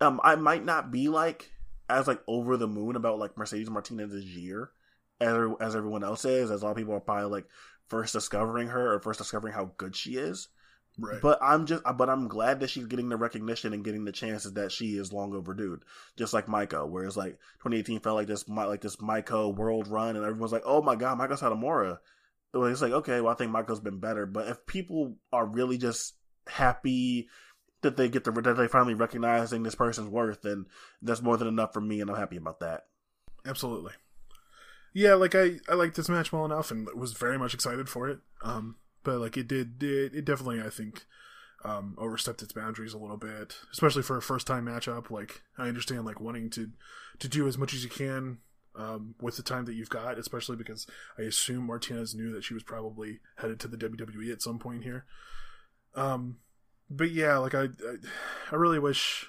um 0.00 0.20
I 0.22 0.36
might 0.36 0.64
not 0.64 0.90
be 0.90 1.08
like 1.08 1.52
as 1.88 2.06
like 2.06 2.20
over 2.26 2.56
the 2.56 2.68
moon 2.68 2.96
about 2.96 3.18
like 3.18 3.36
Mercedes 3.36 3.70
Martinez's 3.70 4.24
year 4.24 4.70
as 5.20 5.36
as 5.60 5.76
everyone 5.76 6.04
else 6.04 6.24
is, 6.24 6.50
as 6.50 6.62
a 6.62 6.64
lot 6.64 6.72
of 6.72 6.76
people 6.76 6.94
are 6.94 7.00
probably 7.00 7.30
like 7.30 7.46
first 7.88 8.12
discovering 8.12 8.68
her 8.68 8.94
or 8.94 9.00
first 9.00 9.18
discovering 9.18 9.54
how 9.54 9.72
good 9.76 9.94
she 9.94 10.16
is. 10.16 10.48
Right. 10.98 11.20
But 11.20 11.38
I'm 11.42 11.66
just, 11.66 11.82
but 11.96 12.08
I'm 12.08 12.28
glad 12.28 12.60
that 12.60 12.70
she's 12.70 12.86
getting 12.86 13.08
the 13.08 13.16
recognition 13.16 13.72
and 13.72 13.84
getting 13.84 14.04
the 14.04 14.12
chances 14.12 14.52
that 14.52 14.70
she 14.70 14.96
is 14.96 15.12
long 15.12 15.34
overdue. 15.34 15.80
Just 16.16 16.32
like 16.32 16.46
Maiko, 16.46 16.88
whereas 16.88 17.16
like 17.16 17.32
2018 17.62 18.00
felt 18.00 18.16
like 18.16 18.28
this, 18.28 18.48
like 18.48 18.80
this 18.80 18.96
Maiko 18.96 19.54
world 19.54 19.88
run, 19.88 20.16
and 20.16 20.24
everyone's 20.24 20.52
like, 20.52 20.62
"Oh 20.64 20.82
my 20.82 20.94
god, 20.94 21.18
Maiko 21.18 21.38
Satomura." 21.38 21.98
Well, 22.52 22.66
it's 22.66 22.82
like, 22.82 22.92
okay, 22.92 23.20
well, 23.20 23.32
I 23.32 23.36
think 23.36 23.50
Maiko's 23.50 23.80
been 23.80 23.98
better, 23.98 24.26
but 24.26 24.48
if 24.48 24.64
people 24.66 25.16
are 25.32 25.44
really 25.44 25.76
just 25.76 26.14
happy 26.46 27.28
that 27.82 27.96
they 27.96 28.08
get 28.08 28.22
the 28.22 28.30
that 28.30 28.56
they 28.56 28.68
finally 28.68 28.94
recognizing 28.94 29.64
this 29.64 29.74
person's 29.74 30.08
worth, 30.08 30.42
then 30.42 30.66
that's 31.02 31.22
more 31.22 31.36
than 31.36 31.48
enough 31.48 31.72
for 31.72 31.80
me, 31.80 32.00
and 32.00 32.08
I'm 32.08 32.16
happy 32.16 32.36
about 32.36 32.60
that. 32.60 32.84
Absolutely. 33.44 33.92
Yeah, 34.92 35.14
like 35.14 35.34
I, 35.34 35.58
I 35.68 35.74
liked 35.74 35.96
this 35.96 36.08
match 36.08 36.32
well 36.32 36.44
enough 36.44 36.70
and 36.70 36.88
was 36.94 37.12
very 37.12 37.36
much 37.36 37.52
excited 37.52 37.88
for 37.88 38.08
it. 38.08 38.20
Um, 38.44 38.76
but 39.04 39.18
like 39.18 39.36
it 39.36 39.46
did, 39.48 39.82
it, 39.82 40.14
it 40.14 40.24
definitely 40.24 40.60
I 40.60 40.70
think 40.70 41.04
um, 41.64 41.94
overstepped 41.98 42.42
its 42.42 42.52
boundaries 42.52 42.92
a 42.92 42.98
little 42.98 43.16
bit, 43.16 43.56
especially 43.72 44.02
for 44.02 44.16
a 44.16 44.22
first 44.22 44.46
time 44.46 44.66
matchup. 44.66 45.10
Like 45.10 45.42
I 45.56 45.68
understand 45.68 46.04
like 46.04 46.20
wanting 46.20 46.50
to 46.50 46.70
to 47.20 47.28
do 47.28 47.46
as 47.46 47.56
much 47.56 47.72
as 47.72 47.84
you 47.84 47.90
can 47.90 48.38
um, 48.76 49.14
with 49.20 49.36
the 49.36 49.42
time 49.42 49.64
that 49.66 49.74
you've 49.74 49.90
got, 49.90 50.18
especially 50.18 50.56
because 50.56 50.86
I 51.18 51.22
assume 51.22 51.66
Martinez 51.66 52.14
knew 52.14 52.32
that 52.32 52.44
she 52.44 52.54
was 52.54 52.62
probably 52.62 53.20
headed 53.36 53.60
to 53.60 53.68
the 53.68 53.76
WWE 53.76 54.32
at 54.32 54.42
some 54.42 54.58
point 54.58 54.82
here. 54.82 55.04
Um, 55.94 56.38
but 56.90 57.10
yeah, 57.10 57.38
like 57.38 57.54
I, 57.54 57.64
I, 57.64 57.96
I 58.52 58.56
really 58.56 58.78
wish 58.78 59.26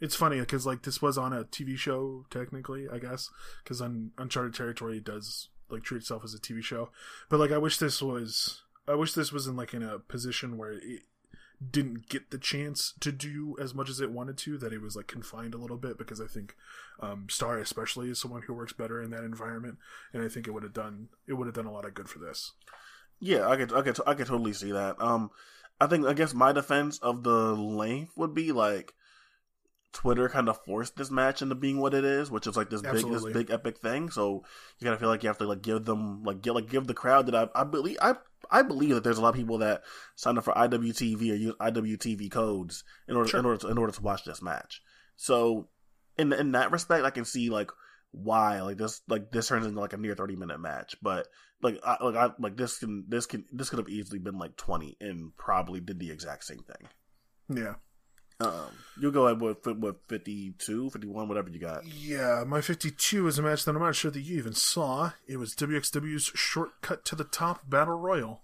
it's 0.00 0.14
funny 0.14 0.40
because 0.40 0.66
like 0.66 0.82
this 0.82 1.00
was 1.00 1.16
on 1.16 1.32
a 1.32 1.44
TV 1.44 1.76
show 1.76 2.26
technically, 2.30 2.86
I 2.92 2.98
guess, 2.98 3.30
because 3.64 3.80
Un- 3.80 4.12
Uncharted 4.18 4.54
Territory 4.54 5.00
does 5.00 5.48
like 5.68 5.82
treat 5.82 5.98
itself 5.98 6.22
as 6.24 6.34
a 6.34 6.38
TV 6.38 6.62
show. 6.62 6.90
But 7.28 7.40
like, 7.40 7.50
I 7.50 7.58
wish 7.58 7.78
this 7.78 8.02
was, 8.02 8.62
I 8.88 8.94
wish 8.94 9.12
this 9.12 9.32
was 9.32 9.46
in 9.46 9.56
like 9.56 9.74
in 9.74 9.82
a 9.82 9.98
position 9.98 10.56
where 10.56 10.72
it 10.72 11.02
didn't 11.70 12.08
get 12.08 12.30
the 12.30 12.38
chance 12.38 12.92
to 13.00 13.10
do 13.10 13.56
as 13.60 13.74
much 13.74 13.88
as 13.88 14.00
it 14.00 14.10
wanted 14.10 14.36
to. 14.38 14.58
That 14.58 14.72
it 14.72 14.82
was 14.82 14.96
like 14.96 15.06
confined 15.06 15.54
a 15.54 15.58
little 15.58 15.78
bit 15.78 15.98
because 15.98 16.20
I 16.20 16.26
think 16.26 16.54
um, 17.00 17.26
Starr 17.28 17.58
especially 17.58 18.10
is 18.10 18.20
someone 18.20 18.42
who 18.42 18.54
works 18.54 18.72
better 18.72 19.02
in 19.02 19.10
that 19.10 19.24
environment, 19.24 19.78
and 20.12 20.22
I 20.22 20.28
think 20.28 20.46
it 20.46 20.52
would 20.52 20.62
have 20.62 20.74
done 20.74 21.08
it 21.26 21.34
would 21.34 21.46
have 21.46 21.54
done 21.54 21.66
a 21.66 21.72
lot 21.72 21.86
of 21.86 21.94
good 21.94 22.08
for 22.08 22.18
this. 22.18 22.52
Yeah, 23.18 23.48
I 23.48 23.56
could, 23.56 23.72
I 23.72 23.82
could, 23.82 23.98
I 24.06 24.14
could 24.14 24.26
totally 24.26 24.52
see 24.52 24.72
that. 24.72 25.00
Um, 25.00 25.30
I 25.80 25.86
think, 25.86 26.06
I 26.06 26.12
guess 26.12 26.34
my 26.34 26.52
defense 26.52 26.98
of 26.98 27.22
the 27.22 27.54
length 27.54 28.12
would 28.16 28.34
be 28.34 28.52
like 28.52 28.92
Twitter 29.96 30.28
kind 30.28 30.48
of 30.48 30.62
forced 30.64 30.96
this 30.96 31.10
match 31.10 31.40
into 31.42 31.54
being 31.54 31.80
what 31.80 31.94
it 31.94 32.04
is, 32.04 32.30
which 32.30 32.46
is 32.46 32.56
like 32.56 32.68
this 32.70 32.82
big, 32.82 32.92
this 33.12 33.22
big 33.32 33.50
epic 33.50 33.78
thing. 33.78 34.10
So 34.10 34.44
you 34.78 34.84
kind 34.84 34.92
of 34.94 35.00
feel 35.00 35.08
like 35.08 35.22
you 35.22 35.28
have 35.28 35.38
to 35.38 35.46
like 35.46 35.62
give 35.62 35.84
them, 35.84 36.22
like, 36.22 36.42
get, 36.42 36.54
like, 36.54 36.68
give 36.68 36.86
the 36.86 36.94
crowd 36.94 37.26
that 37.26 37.34
I, 37.34 37.48
I 37.60 37.64
believe, 37.64 37.96
I, 38.02 38.14
I 38.50 38.62
believe 38.62 38.94
that 38.94 39.02
there's 39.04 39.18
a 39.18 39.22
lot 39.22 39.30
of 39.30 39.34
people 39.36 39.58
that 39.58 39.82
sign 40.14 40.36
up 40.38 40.44
for 40.44 40.52
IWTV 40.52 41.20
or 41.32 41.34
use 41.34 41.54
IWTV 41.58 42.30
codes 42.30 42.84
in 43.08 43.16
order, 43.16 43.28
Sure. 43.28 43.40
in 43.40 43.46
order 43.46 43.58
to, 43.58 43.68
in 43.68 43.78
order 43.78 43.92
to 43.92 44.02
watch 44.02 44.24
this 44.24 44.42
match. 44.42 44.82
So 45.16 45.68
in 46.18 46.32
in 46.32 46.52
that 46.52 46.70
respect, 46.72 47.04
I 47.04 47.10
can 47.10 47.24
see 47.24 47.48
like 47.50 47.70
why 48.12 48.60
like 48.62 48.76
this 48.78 49.00
like 49.08 49.30
this 49.30 49.48
turns 49.48 49.66
into 49.66 49.80
like 49.80 49.92
a 49.92 49.96
near 49.96 50.14
30 50.14 50.36
minute 50.36 50.58
match 50.58 50.96
but 51.02 51.28
like 51.60 51.78
I, 51.84 52.02
like 52.02 52.14
I 52.16 52.30
like 52.38 52.56
this 52.56 52.78
can 52.78 53.04
this 53.08 53.26
can 53.26 53.44
this 53.52 53.68
could 53.68 53.78
have 53.78 53.90
easily 53.90 54.18
been 54.18 54.38
like 54.38 54.56
20 54.56 54.96
and 55.02 55.36
probably 55.36 55.80
did 55.80 55.98
the 55.98 56.10
exact 56.10 56.44
same 56.44 56.60
thing 56.60 56.88
Yeah. 57.58 57.74
Um 58.40 58.68
you'll 59.00 59.10
go 59.12 59.26
ahead 59.26 59.40
with 59.40 59.64
with 59.66 59.96
52 60.08 60.90
51 60.90 61.28
whatever 61.28 61.48
you 61.48 61.58
got 61.58 61.86
Yeah, 61.86 62.44
my 62.46 62.60
52 62.60 63.26
is 63.26 63.38
a 63.38 63.42
match 63.42 63.64
that 63.64 63.74
I'm 63.74 63.82
not 63.82 63.94
sure 63.94 64.10
that 64.10 64.20
you 64.20 64.36
even 64.36 64.52
saw. 64.52 65.12
It 65.26 65.38
was 65.38 65.54
WXW's 65.54 66.32
Shortcut 66.34 67.04
to 67.06 67.14
the 67.16 67.24
Top 67.24 67.68
Battle 67.68 67.98
Royal. 67.98 68.42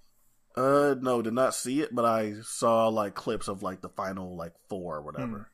uh 0.56 0.94
no 1.00 1.20
did 1.22 1.32
not 1.34 1.54
see 1.54 1.80
it 1.80 1.94
but 1.94 2.04
i 2.04 2.34
saw 2.42 2.88
like 2.88 3.14
clips 3.14 3.48
of 3.48 3.62
like 3.62 3.80
the 3.80 3.88
final 3.88 4.36
like 4.36 4.52
four 4.68 4.96
or 4.96 5.02
whatever 5.02 5.48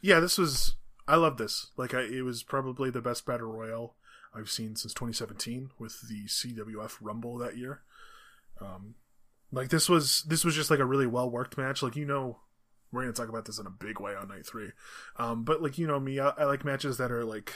Yeah, 0.00 0.18
this 0.20 0.38
was. 0.38 0.76
I 1.06 1.16
love 1.16 1.36
this. 1.36 1.66
Like, 1.76 1.92
I, 1.92 2.00
it 2.00 2.22
was 2.22 2.42
probably 2.42 2.88
the 2.90 3.02
best 3.02 3.26
Battle 3.26 3.52
Royal 3.52 3.94
I've 4.34 4.48
seen 4.50 4.76
since 4.76 4.94
2017 4.94 5.70
with 5.78 6.08
the 6.08 6.24
CWF 6.26 6.96
Rumble 7.02 7.36
that 7.38 7.58
year. 7.58 7.82
Um, 8.62 8.94
like 9.52 9.68
this 9.68 9.88
was 9.88 10.22
this 10.26 10.42
was 10.44 10.54
just 10.54 10.70
like 10.70 10.80
a 10.80 10.86
really 10.86 11.06
well 11.06 11.28
worked 11.30 11.58
match. 11.58 11.82
Like 11.82 11.96
you 11.96 12.06
know, 12.06 12.38
we're 12.92 13.02
gonna 13.02 13.12
talk 13.12 13.28
about 13.28 13.44
this 13.44 13.58
in 13.58 13.66
a 13.66 13.70
big 13.70 14.00
way 14.00 14.14
on 14.14 14.28
night 14.28 14.46
three. 14.46 14.70
Um, 15.16 15.44
but 15.44 15.62
like 15.62 15.78
you 15.78 15.86
know 15.86 16.00
me, 16.00 16.20
I, 16.20 16.30
I 16.30 16.44
like 16.44 16.64
matches 16.64 16.98
that 16.98 17.12
are 17.12 17.24
like 17.24 17.52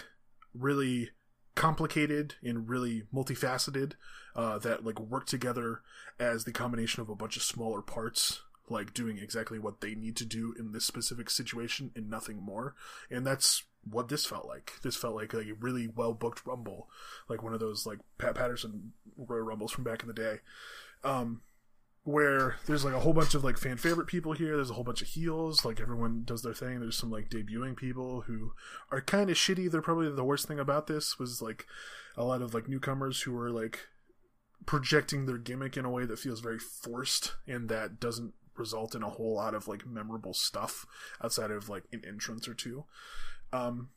really 0.54 1.10
complicated 1.54 2.34
and 2.42 2.68
really 2.68 3.04
multifaceted 3.14 3.92
uh, 4.34 4.58
that 4.58 4.84
like 4.84 4.98
work 4.98 5.26
together 5.26 5.82
as 6.18 6.44
the 6.44 6.52
combination 6.52 7.02
of 7.02 7.08
a 7.08 7.14
bunch 7.14 7.36
of 7.36 7.42
smaller 7.42 7.82
parts 7.82 8.42
like 8.68 8.94
doing 8.94 9.18
exactly 9.18 9.58
what 9.58 9.80
they 9.80 9.94
need 9.94 10.16
to 10.16 10.24
do 10.24 10.54
in 10.58 10.72
this 10.72 10.84
specific 10.84 11.28
situation 11.28 11.90
and 11.94 12.08
nothing 12.08 12.40
more. 12.42 12.74
And 13.10 13.26
that's 13.26 13.64
what 13.88 14.08
this 14.08 14.24
felt 14.24 14.46
like. 14.46 14.72
This 14.82 14.96
felt 14.96 15.16
like 15.16 15.34
a 15.34 15.44
really 15.60 15.88
well 15.88 16.14
booked 16.14 16.46
rumble 16.46 16.88
like 17.28 17.42
one 17.42 17.52
of 17.52 17.60
those 17.60 17.84
like 17.84 17.98
pat 18.18 18.34
patterson 18.34 18.92
royal 19.16 19.42
rumbles 19.42 19.72
from 19.72 19.84
back 19.84 20.02
in 20.02 20.08
the 20.08 20.14
day. 20.14 20.38
Um 21.04 21.42
where 22.04 22.56
there's 22.66 22.84
like 22.84 22.94
a 22.94 23.00
whole 23.00 23.12
bunch 23.12 23.34
of 23.34 23.44
like 23.44 23.56
fan 23.56 23.76
favorite 23.76 24.08
people 24.08 24.32
here. 24.32 24.56
There's 24.56 24.70
a 24.70 24.74
whole 24.74 24.84
bunch 24.84 25.02
of 25.02 25.08
heels. 25.08 25.64
Like 25.64 25.80
everyone 25.80 26.22
does 26.24 26.42
their 26.42 26.54
thing. 26.54 26.80
There's 26.80 26.96
some 26.96 27.10
like 27.10 27.30
debuting 27.30 27.76
people 27.76 28.22
who 28.22 28.52
are 28.90 29.00
kind 29.00 29.30
of 29.30 29.36
shitty. 29.36 29.70
They're 29.70 29.82
probably 29.82 30.10
the 30.10 30.24
worst 30.24 30.48
thing 30.48 30.58
about 30.58 30.88
this 30.88 31.18
was 31.18 31.40
like 31.40 31.66
a 32.16 32.24
lot 32.24 32.42
of 32.42 32.54
like 32.54 32.68
newcomers 32.68 33.22
who 33.22 33.38
are 33.38 33.50
like 33.50 33.86
projecting 34.66 35.26
their 35.26 35.38
gimmick 35.38 35.76
in 35.76 35.84
a 35.84 35.90
way 35.90 36.04
that 36.04 36.18
feels 36.18 36.40
very 36.40 36.58
forced 36.58 37.34
and 37.46 37.68
that 37.68 38.00
doesn't 38.00 38.34
result 38.56 38.94
in 38.94 39.02
a 39.02 39.10
whole 39.10 39.34
lot 39.34 39.54
of 39.54 39.68
like 39.68 39.86
memorable 39.86 40.34
stuff 40.34 40.86
outside 41.22 41.50
of 41.50 41.68
like 41.68 41.84
an 41.92 42.02
entrance 42.06 42.48
or 42.48 42.54
two. 42.54 42.84
Um, 43.52 43.90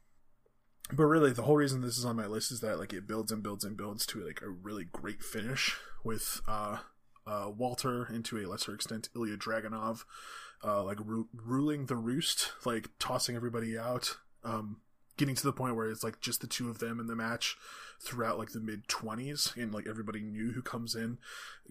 but 0.93 1.05
really 1.05 1.33
the 1.33 1.43
whole 1.43 1.57
reason 1.57 1.81
this 1.81 1.97
is 1.97 2.05
on 2.05 2.15
my 2.15 2.27
list 2.27 2.51
is 2.51 2.59
that 2.61 2.77
like 2.77 2.93
it 2.93 3.07
builds 3.07 3.31
and 3.31 3.41
builds 3.41 3.63
and 3.63 3.75
builds 3.75 4.05
to 4.05 4.23
like 4.23 4.41
a 4.41 4.49
really 4.49 4.85
great 4.91 5.23
finish 5.23 5.75
with 6.03 6.41
uh 6.47 6.77
uh, 7.27 7.51
Walter, 7.55 8.03
and 8.03 8.23
to 8.25 8.37
a 8.37 8.47
lesser 8.47 8.73
extent 8.73 9.09
Ilya 9.15 9.37
Dragunov, 9.37 10.03
uh, 10.63 10.83
like 10.83 10.99
ru- 11.03 11.29
ruling 11.33 11.85
the 11.85 11.95
roost, 11.95 12.51
like 12.65 12.89
tossing 12.99 13.35
everybody 13.35 13.77
out, 13.77 14.17
um, 14.43 14.77
getting 15.17 15.35
to 15.35 15.43
the 15.43 15.53
point 15.53 15.75
where 15.75 15.89
it's 15.89 16.03
like 16.03 16.19
just 16.19 16.41
the 16.41 16.47
two 16.47 16.69
of 16.69 16.79
them 16.79 16.99
in 16.99 17.07
the 17.07 17.15
match 17.15 17.55
throughout 18.01 18.37
like 18.37 18.51
the 18.51 18.59
mid 18.59 18.87
twenties, 18.87 19.53
and 19.55 19.73
like 19.73 19.87
everybody 19.87 20.21
new 20.21 20.51
who 20.51 20.61
comes 20.61 20.95
in 20.95 21.17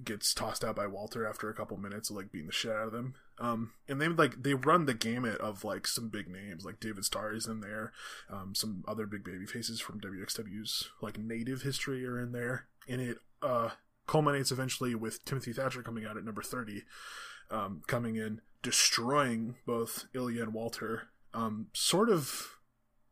gets 0.02 0.34
tossed 0.34 0.64
out 0.64 0.76
by 0.76 0.86
Walter 0.86 1.26
after 1.26 1.48
a 1.48 1.54
couple 1.54 1.76
minutes 1.76 2.10
of 2.10 2.16
like 2.16 2.32
beating 2.32 2.46
the 2.48 2.52
shit 2.52 2.72
out 2.72 2.86
of 2.86 2.92
them. 2.92 3.14
Um, 3.38 3.72
and 3.88 4.00
they 4.00 4.08
like 4.08 4.42
they 4.42 4.54
run 4.54 4.86
the 4.86 4.94
gamut 4.94 5.38
of 5.38 5.64
like 5.64 5.86
some 5.86 6.08
big 6.08 6.28
names, 6.28 6.64
like 6.64 6.80
David 6.80 7.04
Starr 7.04 7.34
is 7.34 7.46
in 7.46 7.60
there, 7.60 7.92
um, 8.30 8.54
some 8.54 8.84
other 8.86 9.06
big 9.06 9.24
baby 9.24 9.46
faces 9.46 9.80
from 9.80 10.00
WXW's 10.00 10.90
like 11.00 11.18
native 11.18 11.62
history 11.62 12.06
are 12.06 12.20
in 12.20 12.32
there, 12.32 12.66
and 12.88 13.00
it 13.00 13.18
uh 13.42 13.70
culminates 14.06 14.52
eventually 14.52 14.94
with 14.94 15.24
Timothy 15.24 15.52
Thatcher 15.52 15.82
coming 15.82 16.04
out 16.04 16.16
at 16.16 16.24
number 16.24 16.42
30, 16.42 16.82
um, 17.50 17.82
coming 17.86 18.16
in, 18.16 18.40
destroying 18.62 19.56
both 19.66 20.06
Ilya 20.14 20.42
and 20.42 20.54
Walter, 20.54 21.08
um, 21.32 21.68
sort 21.72 22.10
of 22.10 22.56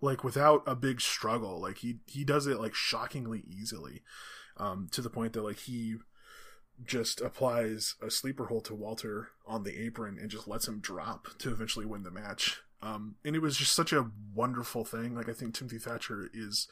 like 0.00 0.24
without 0.24 0.62
a 0.66 0.74
big 0.74 1.00
struggle. 1.00 1.60
Like 1.60 1.78
he 1.78 1.98
he 2.06 2.24
does 2.24 2.46
it 2.46 2.60
like 2.60 2.74
shockingly 2.74 3.44
easily, 3.48 4.02
um, 4.56 4.88
to 4.92 5.00
the 5.00 5.10
point 5.10 5.32
that 5.32 5.42
like 5.42 5.60
he 5.60 5.96
just 6.84 7.20
applies 7.20 7.94
a 8.02 8.10
sleeper 8.10 8.46
hold 8.46 8.64
to 8.66 8.74
Walter 8.74 9.28
on 9.46 9.62
the 9.62 9.78
apron 9.84 10.18
and 10.18 10.30
just 10.30 10.48
lets 10.48 10.66
him 10.66 10.80
drop 10.80 11.28
to 11.38 11.50
eventually 11.52 11.86
win 11.86 12.02
the 12.02 12.10
match. 12.10 12.60
Um, 12.82 13.16
and 13.24 13.36
it 13.36 13.42
was 13.42 13.56
just 13.56 13.74
such 13.74 13.92
a 13.92 14.10
wonderful 14.34 14.84
thing. 14.84 15.14
Like 15.14 15.28
I 15.28 15.32
think 15.32 15.54
Timothy 15.54 15.78
Thatcher 15.78 16.28
is 16.34 16.66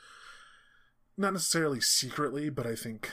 not 1.16 1.32
necessarily 1.32 1.80
secretly, 1.80 2.50
but 2.50 2.66
I 2.66 2.74
think 2.74 3.10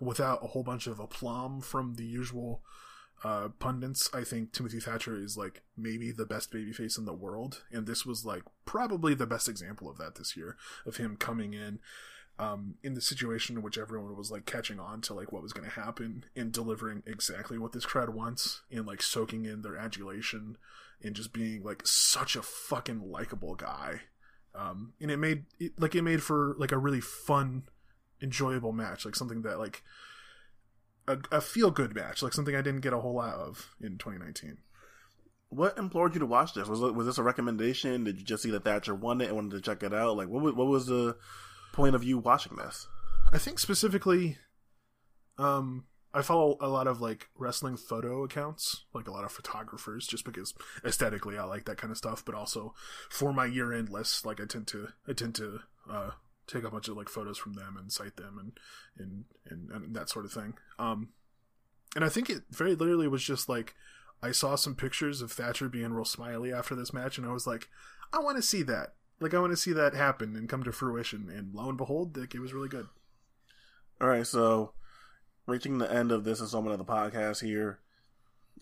without 0.00 0.44
a 0.44 0.48
whole 0.48 0.62
bunch 0.62 0.86
of 0.86 1.00
aplomb 1.00 1.60
from 1.60 1.94
the 1.94 2.04
usual 2.04 2.62
uh, 3.22 3.48
pundits, 3.58 4.10
I 4.12 4.22
think 4.24 4.52
Timothy 4.52 4.80
Thatcher 4.80 5.16
is 5.16 5.36
like 5.36 5.62
maybe 5.76 6.10
the 6.10 6.26
best 6.26 6.52
babyface 6.52 6.98
in 6.98 7.04
the 7.04 7.12
world, 7.14 7.62
and 7.72 7.86
this 7.86 8.04
was 8.04 8.24
like 8.24 8.42
probably 8.64 9.14
the 9.14 9.26
best 9.26 9.48
example 9.48 9.88
of 9.88 9.98
that 9.98 10.16
this 10.16 10.36
year 10.36 10.56
of 10.84 10.96
him 10.96 11.16
coming 11.16 11.54
in 11.54 11.78
um, 12.38 12.74
in 12.82 12.94
the 12.94 13.00
situation 13.00 13.56
in 13.56 13.62
which 13.62 13.78
everyone 13.78 14.16
was 14.16 14.30
like 14.30 14.44
catching 14.44 14.80
on 14.80 15.00
to 15.02 15.14
like 15.14 15.32
what 15.32 15.42
was 15.42 15.52
going 15.52 15.68
to 15.68 15.80
happen 15.80 16.24
and 16.34 16.52
delivering 16.52 17.02
exactly 17.06 17.58
what 17.58 17.72
this 17.72 17.86
crowd 17.86 18.10
wants 18.10 18.62
and 18.70 18.86
like 18.86 19.02
soaking 19.02 19.44
in 19.44 19.62
their 19.62 19.76
adulation 19.76 20.56
and 21.02 21.14
just 21.14 21.32
being 21.32 21.62
like 21.62 21.86
such 21.86 22.34
a 22.34 22.42
fucking 22.42 23.10
likable 23.10 23.54
guy. 23.54 24.00
Um, 24.54 24.94
and 25.00 25.10
it 25.10 25.16
made 25.18 25.44
it, 25.60 25.72
like 25.78 25.94
it 25.94 26.02
made 26.02 26.22
for 26.22 26.54
like 26.58 26.72
a 26.72 26.78
really 26.78 27.00
fun, 27.00 27.64
enjoyable 28.24 28.72
match, 28.72 29.04
like 29.04 29.14
something 29.14 29.42
that 29.42 29.58
like 29.58 29.82
a, 31.06 31.18
a 31.30 31.40
feel 31.40 31.70
good 31.70 31.94
match, 31.94 32.22
like 32.22 32.32
something 32.32 32.56
I 32.56 32.62
didn't 32.62 32.80
get 32.80 32.92
a 32.92 32.98
whole 32.98 33.14
lot 33.14 33.34
of 33.34 33.70
in 33.80 33.98
2019. 33.98 34.58
What 35.50 35.78
implored 35.78 36.14
you 36.14 36.20
to 36.20 36.26
watch 36.26 36.54
this? 36.54 36.66
Was 36.66 36.80
it, 36.80 36.94
was 36.94 37.06
this 37.06 37.18
a 37.18 37.22
recommendation? 37.22 38.04
Did 38.04 38.18
you 38.18 38.24
just 38.24 38.42
see 38.42 38.50
that 38.50 38.64
Thatcher 38.64 38.94
won 38.94 39.20
it 39.20 39.26
and 39.26 39.36
wanted 39.36 39.52
to 39.52 39.60
check 39.60 39.84
it 39.84 39.94
out? 39.94 40.16
Like, 40.16 40.28
what 40.28 40.42
was, 40.42 40.54
what 40.54 40.66
was 40.66 40.86
the 40.86 41.16
point 41.72 41.94
of 41.94 42.02
you 42.02 42.18
watching 42.18 42.56
this? 42.56 42.88
I 43.32 43.38
think 43.38 43.60
specifically, 43.60 44.38
um, 45.38 45.84
I 46.12 46.22
follow 46.22 46.56
a 46.60 46.68
lot 46.68 46.86
of 46.86 47.00
like 47.00 47.28
wrestling 47.36 47.76
photo 47.76 48.24
accounts, 48.24 48.84
like 48.94 49.06
a 49.06 49.12
lot 49.12 49.24
of 49.24 49.32
photographers, 49.32 50.06
just 50.06 50.24
because 50.24 50.54
aesthetically 50.84 51.36
I 51.36 51.44
like 51.44 51.66
that 51.66 51.76
kind 51.76 51.90
of 51.90 51.98
stuff. 51.98 52.24
But 52.24 52.34
also 52.34 52.74
for 53.10 53.32
my 53.32 53.46
year 53.46 53.72
end 53.72 53.90
list, 53.90 54.24
like 54.24 54.40
I 54.40 54.46
tend 54.46 54.66
to 54.68 54.88
I 55.06 55.12
tend 55.12 55.34
to 55.36 55.60
uh, 55.90 56.10
take 56.46 56.64
a 56.64 56.70
bunch 56.70 56.88
of 56.88 56.96
like 56.96 57.08
photos 57.08 57.38
from 57.38 57.54
them 57.54 57.76
and 57.78 57.92
cite 57.92 58.16
them 58.16 58.38
and 58.38 58.58
and 58.98 59.24
and, 59.48 59.70
and 59.70 59.96
that 59.96 60.08
sort 60.08 60.24
of 60.24 60.32
thing. 60.32 60.54
Um, 60.78 61.10
and 61.94 62.04
I 62.04 62.08
think 62.08 62.28
it 62.28 62.42
very 62.50 62.74
literally 62.74 63.08
was 63.08 63.22
just 63.22 63.48
like 63.48 63.74
I 64.22 64.32
saw 64.32 64.56
some 64.56 64.74
pictures 64.74 65.20
of 65.20 65.32
Thatcher 65.32 65.68
being 65.68 65.92
real 65.92 66.04
smiley 66.04 66.52
after 66.52 66.74
this 66.74 66.92
match, 66.92 67.18
and 67.18 67.26
I 67.26 67.32
was 67.32 67.46
like, 67.46 67.68
I 68.12 68.18
want 68.18 68.36
to 68.36 68.42
see 68.42 68.62
that. 68.62 68.94
Like 69.20 69.34
I 69.34 69.38
want 69.38 69.52
to 69.52 69.56
see 69.56 69.72
that 69.72 69.94
happen 69.94 70.34
and 70.34 70.48
come 70.48 70.62
to 70.64 70.72
fruition. 70.72 71.30
And 71.30 71.54
lo 71.54 71.68
and 71.68 71.78
behold, 71.78 72.16
like, 72.16 72.34
it 72.34 72.40
was 72.40 72.52
really 72.52 72.68
good. 72.68 72.88
All 74.00 74.08
right, 74.08 74.26
so 74.26 74.72
reaching 75.46 75.78
the 75.78 75.92
end 75.92 76.10
of 76.10 76.24
this 76.24 76.40
installment 76.40 76.72
of 76.72 76.84
the 76.84 76.92
podcast 76.92 77.44
here, 77.44 77.78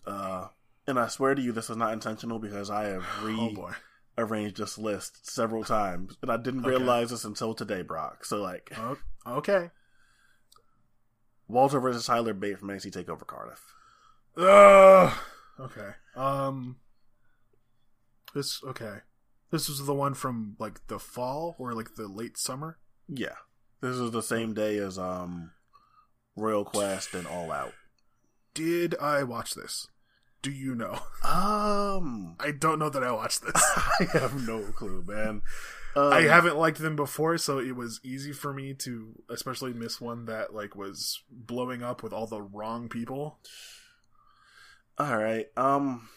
uh, 0.05 0.47
and 0.85 0.99
I 0.99 1.07
swear 1.07 1.33
to 1.33 1.41
you, 1.41 1.51
this 1.51 1.69
is 1.69 1.77
not 1.77 1.93
intentional 1.93 2.39
because 2.39 2.69
I 2.69 2.85
have 2.85 3.05
re 3.23 3.35
Oh 3.39 3.53
boy. 3.53 3.71
Arranged 4.17 4.57
this 4.57 4.77
list 4.77 5.29
several 5.29 5.63
times, 5.63 6.17
and 6.21 6.31
I 6.31 6.37
didn't 6.37 6.61
Okay. 6.61 6.69
realize 6.69 7.09
this 7.09 7.23
until 7.25 7.53
today, 7.53 7.81
Brock. 7.81 8.25
So 8.25 8.41
like, 8.41 8.71
okay. 9.25 9.71
Walter 11.47 11.79
versus 11.79 12.05
Tyler 12.05 12.33
Bate 12.33 12.57
from 12.59 12.69
NXT 12.69 12.91
Takeover 13.05 13.25
Cardiff. 13.27 13.73
Ugh. 14.37 15.13
Okay. 15.59 15.89
Um. 16.15 16.77
This 18.33 18.63
okay. 18.63 18.97
This 19.51 19.69
was 19.69 19.85
the 19.85 19.93
one 19.93 20.15
from 20.15 20.55
like 20.57 20.87
the 20.87 20.97
fall 20.97 21.55
or 21.59 21.73
like 21.73 21.95
the 21.95 22.07
late 22.07 22.37
summer. 22.37 22.79
Yeah, 23.07 23.35
this 23.81 23.97
is 23.97 24.09
the 24.11 24.23
same 24.23 24.53
day 24.55 24.77
as 24.77 24.97
um 24.97 25.51
Royal 26.35 26.65
Quest 26.65 27.13
and 27.13 27.27
All 27.27 27.51
Out. 27.51 27.73
Did 28.55 28.95
I 28.99 29.21
watch 29.23 29.53
this? 29.53 29.87
Do 30.43 30.51
you 30.51 30.75
know? 30.75 30.99
Um, 31.23 32.35
I 32.39 32.51
don't 32.51 32.79
know 32.79 32.89
that 32.89 33.03
I 33.03 33.11
watched 33.11 33.43
this. 33.43 33.53
I 33.55 34.05
have 34.13 34.45
no 34.45 34.61
clue, 34.61 35.03
man. 35.07 35.41
Um, 35.95 36.11
I 36.13 36.21
haven't 36.23 36.57
liked 36.57 36.79
them 36.79 36.95
before, 36.97 37.37
so 37.37 37.59
it 37.59 37.75
was 37.75 37.99
easy 38.03 38.33
for 38.33 38.53
me 38.53 38.73
to 38.79 39.15
especially 39.29 39.71
miss 39.73 40.01
one 40.01 40.25
that 40.25 40.53
like 40.53 40.75
was 40.75 41.21
blowing 41.31 41.81
up 41.81 42.03
with 42.03 42.11
all 42.11 42.27
the 42.27 42.41
wrong 42.41 42.89
people. 42.89 43.39
All 44.97 45.17
right. 45.17 45.47
Um, 45.55 46.09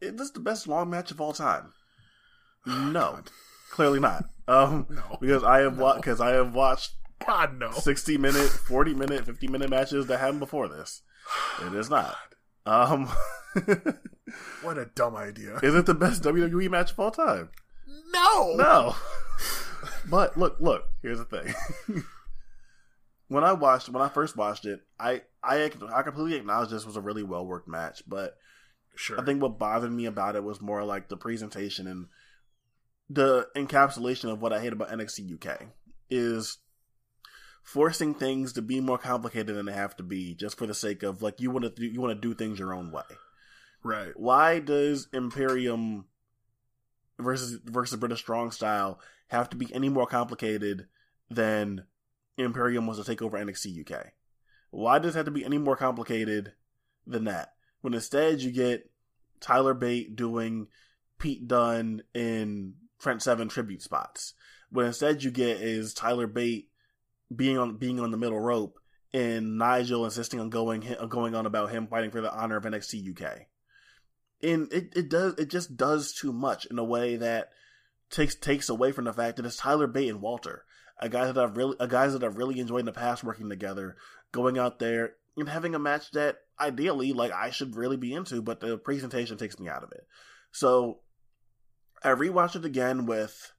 is 0.00 0.14
this 0.14 0.30
the 0.30 0.40
best 0.40 0.66
long 0.66 0.90
match 0.90 1.10
of 1.10 1.20
all 1.20 1.32
time? 1.32 1.72
No, 2.66 2.92
God. 2.92 3.30
clearly 3.70 4.00
not. 4.00 4.24
Um, 4.48 4.86
No. 4.90 5.18
because 5.20 5.44
I 5.44 5.60
have 5.60 5.78
watched 5.78 6.00
because 6.02 6.20
I 6.20 6.30
have 6.30 6.54
watched 6.54 6.92
God 7.26 7.58
no. 7.58 7.70
sixty 7.72 8.16
minute, 8.18 8.48
forty 8.50 8.94
minute, 8.94 9.24
fifty 9.26 9.48
minute 9.48 9.70
matches 9.70 10.06
that 10.06 10.18
happened 10.18 10.40
before 10.40 10.68
this. 10.68 11.02
It 11.66 11.74
is 11.74 11.90
not. 11.90 12.16
Um, 12.66 13.08
What 14.62 14.78
a 14.78 14.84
dumb 14.86 15.16
idea. 15.16 15.56
is 15.62 15.74
it 15.74 15.86
the 15.86 15.94
best 15.94 16.22
WWE 16.22 16.70
match 16.70 16.92
of 16.92 17.00
all 17.00 17.10
time? 17.10 17.50
No. 18.12 18.54
No. 18.54 18.94
but 20.08 20.36
look, 20.38 20.56
look. 20.60 20.84
Here's 21.02 21.18
the 21.18 21.24
thing. 21.24 21.52
when 23.28 23.42
I 23.42 23.52
watched, 23.52 23.88
when 23.88 24.02
I 24.02 24.08
first 24.08 24.36
watched 24.36 24.66
it, 24.66 24.80
I 24.98 25.22
I 25.42 25.70
I 25.92 26.02
completely 26.02 26.36
acknowledge 26.36 26.70
this 26.70 26.86
was 26.86 26.96
a 26.96 27.00
really 27.00 27.22
well 27.22 27.46
worked 27.46 27.68
match, 27.68 28.02
but 28.06 28.36
Sure. 28.96 29.20
I 29.20 29.24
think 29.24 29.40
what 29.40 29.58
bothered 29.58 29.90
me 29.92 30.04
about 30.06 30.36
it 30.36 30.44
was 30.44 30.60
more 30.60 30.84
like 30.84 31.08
the 31.08 31.16
presentation 31.16 31.86
and 31.86 32.06
the 33.08 33.48
encapsulation 33.56 34.30
of 34.30 34.42
what 34.42 34.52
I 34.52 34.60
hate 34.60 34.72
about 34.72 34.90
NXT 34.90 35.32
UK 35.34 35.68
is 36.10 36.58
forcing 37.62 38.14
things 38.14 38.52
to 38.54 38.62
be 38.62 38.80
more 38.80 38.98
complicated 38.98 39.54
than 39.54 39.66
they 39.66 39.72
have 39.72 39.96
to 39.96 40.02
be 40.02 40.34
just 40.34 40.58
for 40.58 40.66
the 40.66 40.74
sake 40.74 41.02
of 41.02 41.22
like 41.22 41.40
you 41.40 41.50
want 41.50 41.76
to 41.76 41.84
you 41.84 42.00
want 42.00 42.14
to 42.14 42.28
do 42.28 42.34
things 42.34 42.58
your 42.58 42.74
own 42.74 42.90
way. 42.90 43.02
right. 43.82 44.12
Why 44.16 44.58
does 44.58 45.08
Imperium 45.12 46.06
versus 47.18 47.60
versus 47.64 47.98
British 47.98 48.20
Strong 48.20 48.52
Style 48.52 49.00
have 49.28 49.50
to 49.50 49.56
be 49.56 49.72
any 49.74 49.88
more 49.88 50.06
complicated 50.06 50.86
than 51.30 51.84
Imperium 52.36 52.86
was 52.86 52.98
to 52.98 53.04
take 53.04 53.22
over 53.22 53.38
NXT 53.38 53.90
UK? 53.90 54.12
Why 54.70 54.98
does 54.98 55.14
it 55.14 55.18
have 55.18 55.26
to 55.26 55.32
be 55.32 55.44
any 55.44 55.58
more 55.58 55.76
complicated 55.76 56.52
than 57.06 57.24
that? 57.24 57.54
When 57.80 57.94
instead 57.94 58.40
you 58.40 58.52
get 58.52 58.90
Tyler 59.40 59.74
Bate 59.74 60.14
doing 60.14 60.68
Pete 61.18 61.46
Dunne 61.46 62.02
in 62.14 62.74
Trent 62.98 63.22
Seven 63.22 63.48
tribute 63.48 63.82
spots. 63.82 64.34
What 64.70 64.86
instead 64.86 65.22
you 65.22 65.30
get 65.30 65.60
is 65.60 65.94
Tyler 65.94 66.26
Bate 66.26 66.69
being 67.34 67.58
on 67.58 67.76
being 67.76 68.00
on 68.00 68.10
the 68.10 68.16
middle 68.16 68.40
rope 68.40 68.78
and 69.12 69.58
Nigel 69.58 70.04
insisting 70.04 70.40
on 70.40 70.50
going 70.50 70.84
going 71.08 71.34
on 71.34 71.46
about 71.46 71.70
him 71.70 71.86
fighting 71.86 72.10
for 72.10 72.20
the 72.20 72.32
honor 72.32 72.56
of 72.56 72.64
NXT 72.64 73.10
UK 73.10 73.46
and 74.42 74.72
it, 74.72 74.92
it 74.96 75.08
does 75.08 75.34
it 75.38 75.50
just 75.50 75.76
does 75.76 76.12
too 76.12 76.32
much 76.32 76.66
in 76.66 76.78
a 76.78 76.84
way 76.84 77.16
that 77.16 77.50
takes 78.10 78.34
takes 78.34 78.68
away 78.68 78.92
from 78.92 79.04
the 79.04 79.12
fact 79.12 79.36
that 79.36 79.46
it's 79.46 79.56
Tyler 79.56 79.86
Bate 79.86 80.08
and 80.08 80.20
Walter, 80.20 80.64
a 80.98 81.08
guy 81.08 81.26
that 81.26 81.38
I've 81.38 81.56
really 81.56 81.76
a 81.80 81.88
guys 81.88 82.12
that 82.12 82.24
I've 82.24 82.36
really 82.36 82.58
enjoyed 82.60 82.80
in 82.80 82.86
the 82.86 82.92
past 82.92 83.24
working 83.24 83.48
together, 83.48 83.96
going 84.32 84.58
out 84.58 84.78
there 84.78 85.14
and 85.36 85.48
having 85.48 85.74
a 85.74 85.78
match 85.78 86.10
that 86.12 86.38
ideally 86.58 87.12
like 87.12 87.32
I 87.32 87.50
should 87.50 87.76
really 87.76 87.96
be 87.96 88.12
into, 88.12 88.42
but 88.42 88.60
the 88.60 88.76
presentation 88.76 89.36
takes 89.36 89.58
me 89.58 89.68
out 89.68 89.84
of 89.84 89.92
it. 89.92 90.06
So 90.52 91.00
I 92.02 92.08
rewatched 92.08 92.56
it 92.56 92.64
again 92.64 93.06
with 93.06 93.52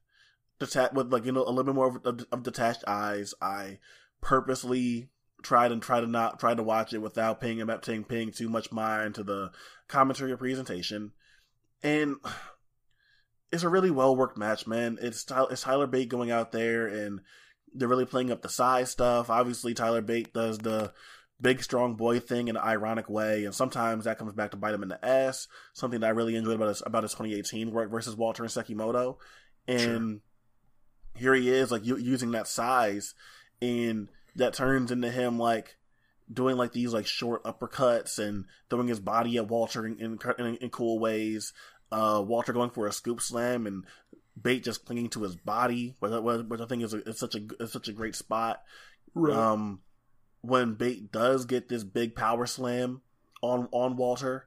deta- 0.60 0.92
with 0.92 1.12
like 1.12 1.24
you 1.24 1.32
know 1.32 1.44
a 1.44 1.50
little 1.50 1.64
bit 1.64 1.74
more 1.74 1.88
of, 1.88 2.06
of, 2.06 2.26
of 2.30 2.42
detached 2.42 2.84
eyes. 2.86 3.34
I 3.40 3.78
purposely 4.20 5.08
tried 5.42 5.72
and 5.72 5.82
tried 5.82 6.00
to 6.00 6.06
not 6.06 6.38
try 6.38 6.54
to 6.54 6.62
watch 6.62 6.92
it 6.92 6.98
without 6.98 7.40
paying 7.40 7.60
about 7.60 7.84
paying 7.84 8.04
paying 8.04 8.30
too 8.30 8.48
much 8.48 8.72
mind 8.72 9.14
to 9.16 9.24
the 9.24 9.50
commentary 9.88 10.32
or 10.32 10.36
presentation, 10.36 11.12
and 11.82 12.16
it's 13.52 13.62
a 13.62 13.68
really 13.68 13.90
well 13.90 14.16
worked 14.16 14.38
match, 14.38 14.66
man. 14.66 14.98
It's 15.00 15.24
Tyler, 15.24 15.48
it's 15.50 15.62
Tyler 15.62 15.86
Bate 15.86 16.08
going 16.08 16.30
out 16.30 16.52
there 16.52 16.86
and 16.86 17.20
they're 17.74 17.88
really 17.88 18.06
playing 18.06 18.30
up 18.30 18.42
the 18.42 18.48
size 18.48 18.90
stuff. 18.90 19.30
Obviously, 19.30 19.74
Tyler 19.74 20.00
Bate 20.00 20.32
does 20.32 20.58
the 20.58 20.92
big 21.40 21.62
strong 21.62 21.96
boy 21.96 22.20
thing 22.20 22.48
in 22.48 22.56
an 22.56 22.62
ironic 22.62 23.08
way, 23.08 23.44
and 23.44 23.54
sometimes 23.54 24.04
that 24.04 24.18
comes 24.18 24.32
back 24.32 24.52
to 24.52 24.56
bite 24.56 24.74
him 24.74 24.82
in 24.82 24.88
the 24.88 25.04
ass. 25.04 25.48
Something 25.74 26.00
that 26.00 26.06
I 26.06 26.10
really 26.10 26.36
enjoyed 26.36 26.56
about 26.56 26.68
his 26.68 26.82
about 26.84 27.02
his 27.02 27.12
2018 27.12 27.70
work 27.70 27.90
versus 27.90 28.16
Walter 28.16 28.42
and 28.42 28.52
Sekimoto, 28.52 29.16
and 29.66 30.20
here 31.14 31.34
he 31.34 31.48
is 31.50 31.70
like 31.70 31.84
using 31.84 32.30
that 32.32 32.48
size, 32.48 33.14
and 33.60 34.08
that 34.36 34.54
turns 34.54 34.90
into 34.90 35.10
him 35.10 35.38
like 35.38 35.76
doing 36.32 36.56
like 36.56 36.72
these 36.72 36.92
like 36.92 37.06
short 37.06 37.44
uppercuts 37.44 38.18
and 38.18 38.46
throwing 38.70 38.88
his 38.88 39.00
body 39.00 39.36
at 39.36 39.48
Walter 39.48 39.86
in 39.86 39.98
in, 40.38 40.56
in, 40.60 40.70
cool 40.70 40.98
ways. 40.98 41.52
Uh, 41.90 42.22
Walter 42.26 42.52
going 42.54 42.70
for 42.70 42.86
a 42.86 42.92
scoop 42.92 43.20
slam 43.20 43.66
and 43.66 43.84
Bate 44.40 44.64
just 44.64 44.86
clinging 44.86 45.10
to 45.10 45.24
his 45.24 45.36
body, 45.36 45.94
which, 45.98 46.10
I- 46.10 46.18
which 46.18 46.60
I 46.60 46.64
think 46.64 46.82
is 46.82 46.94
a, 46.94 47.06
is 47.06 47.18
such 47.18 47.34
a 47.34 47.40
is 47.60 47.70
such 47.72 47.88
a 47.88 47.92
great 47.92 48.14
spot. 48.14 48.62
Right. 49.14 49.36
Um, 49.36 49.80
when 50.40 50.74
Bate 50.74 51.12
does 51.12 51.44
get 51.44 51.68
this 51.68 51.84
big 51.84 52.14
power 52.16 52.46
slam 52.46 53.02
on 53.42 53.68
on 53.72 53.96
Walter, 53.96 54.46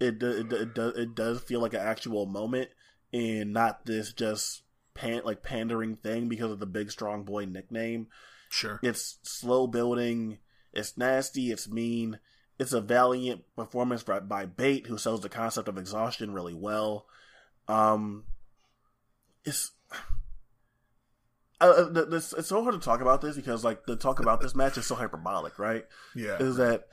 it 0.00 0.18
do- 0.18 0.30
it, 0.30 0.52
it, 0.52 0.74
does 0.74 0.96
it 0.96 1.14
does 1.14 1.40
feel 1.40 1.60
like 1.60 1.74
an 1.74 1.80
actual 1.80 2.24
moment 2.24 2.70
and 3.12 3.52
not 3.52 3.84
this 3.84 4.14
just 4.14 4.62
pan 4.98 5.22
like 5.24 5.42
pandering 5.42 5.94
thing 5.96 6.28
because 6.28 6.50
of 6.50 6.58
the 6.58 6.66
big 6.66 6.90
strong 6.90 7.22
boy 7.22 7.44
nickname. 7.44 8.08
Sure. 8.50 8.80
It's 8.82 9.18
slow 9.22 9.66
building. 9.66 10.38
It's 10.72 10.98
nasty. 10.98 11.52
It's 11.52 11.68
mean. 11.68 12.18
It's 12.58 12.72
a 12.72 12.80
valiant 12.80 13.42
performance 13.54 14.02
by, 14.02 14.18
by 14.18 14.44
Bate, 14.44 14.88
who 14.88 14.98
sells 14.98 15.20
the 15.20 15.28
concept 15.28 15.68
of 15.68 15.78
exhaustion 15.78 16.32
really 16.32 16.54
well. 16.54 17.06
Um, 17.68 18.24
it's 19.44 19.70
uh, 21.60 21.64
uh, 21.64 21.94
th- 21.94 22.08
this, 22.08 22.32
it's 22.32 22.48
so 22.48 22.62
hard 22.64 22.74
to 22.74 22.80
talk 22.80 23.00
about 23.00 23.20
this 23.20 23.36
because 23.36 23.64
like 23.64 23.86
the 23.86 23.94
talk 23.94 24.18
about 24.18 24.40
this 24.40 24.56
match 24.56 24.76
is 24.76 24.86
so 24.86 24.96
hyperbolic, 24.96 25.60
right? 25.60 25.84
Yeah. 26.16 26.38
Is 26.40 26.56
that 26.56 26.88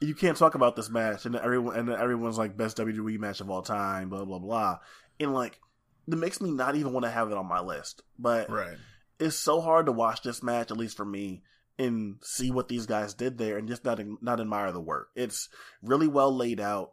you 0.00 0.14
can't 0.14 0.36
talk 0.36 0.54
about 0.54 0.76
this 0.76 0.90
match 0.90 1.26
and 1.26 1.34
everyone 1.34 1.76
and 1.76 1.90
everyone's 1.90 2.38
like 2.38 2.56
best 2.56 2.76
WWE 2.76 3.18
match 3.18 3.40
of 3.40 3.50
all 3.50 3.62
time, 3.62 4.08
blah 4.08 4.24
blah 4.24 4.38
blah, 4.38 4.78
and 5.18 5.34
like 5.34 5.58
it 6.06 6.16
makes 6.18 6.40
me 6.40 6.50
not 6.50 6.74
even 6.76 6.92
want 6.92 7.04
to 7.04 7.10
have 7.10 7.30
it 7.30 7.36
on 7.36 7.46
my 7.46 7.60
list, 7.60 8.02
but 8.18 8.50
Right. 8.50 8.76
it's 9.18 9.36
so 9.36 9.60
hard 9.60 9.86
to 9.86 9.92
watch 9.92 10.22
this 10.22 10.42
match, 10.42 10.70
at 10.70 10.76
least 10.76 10.96
for 10.96 11.04
me, 11.04 11.42
and 11.78 12.16
see 12.22 12.50
what 12.50 12.68
these 12.68 12.86
guys 12.86 13.14
did 13.14 13.38
there, 13.38 13.56
and 13.58 13.68
just 13.68 13.84
not 13.84 14.00
not 14.20 14.40
admire 14.40 14.72
the 14.72 14.80
work. 14.80 15.10
It's 15.14 15.48
really 15.82 16.08
well 16.08 16.34
laid 16.34 16.60
out. 16.60 16.92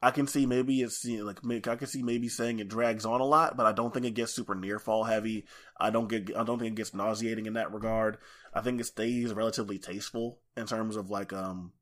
I 0.00 0.12
can 0.12 0.28
see 0.28 0.46
maybe 0.46 0.80
it's 0.80 1.04
like 1.04 1.66
I 1.66 1.74
can 1.74 1.88
see 1.88 2.02
maybe 2.04 2.28
saying 2.28 2.60
it 2.60 2.68
drags 2.68 3.04
on 3.04 3.20
a 3.20 3.24
lot, 3.24 3.56
but 3.56 3.66
I 3.66 3.72
don't 3.72 3.92
think 3.92 4.06
it 4.06 4.14
gets 4.14 4.32
super 4.32 4.54
near 4.54 4.78
fall 4.78 5.04
heavy. 5.04 5.46
I 5.78 5.90
don't 5.90 6.08
get 6.08 6.36
I 6.36 6.44
don't 6.44 6.58
think 6.58 6.72
it 6.72 6.76
gets 6.76 6.94
nauseating 6.94 7.46
in 7.46 7.54
that 7.54 7.72
regard. 7.72 8.18
I 8.54 8.60
think 8.60 8.80
it 8.80 8.84
stays 8.84 9.34
relatively 9.34 9.78
tasteful 9.78 10.40
in 10.56 10.66
terms 10.66 10.94
of 10.94 11.10
like 11.10 11.32
um 11.32 11.72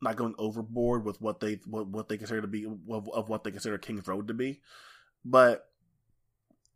not 0.00 0.16
going 0.16 0.34
overboard 0.38 1.04
with 1.04 1.20
what 1.20 1.40
they 1.40 1.60
what, 1.66 1.88
what 1.88 2.08
they 2.08 2.16
consider 2.16 2.40
to 2.40 2.46
be 2.46 2.64
of, 2.64 3.08
of 3.10 3.28
what 3.28 3.44
they 3.44 3.50
consider 3.50 3.76
King's 3.76 4.08
Road 4.08 4.28
to 4.28 4.34
be. 4.34 4.60
But 5.24 5.67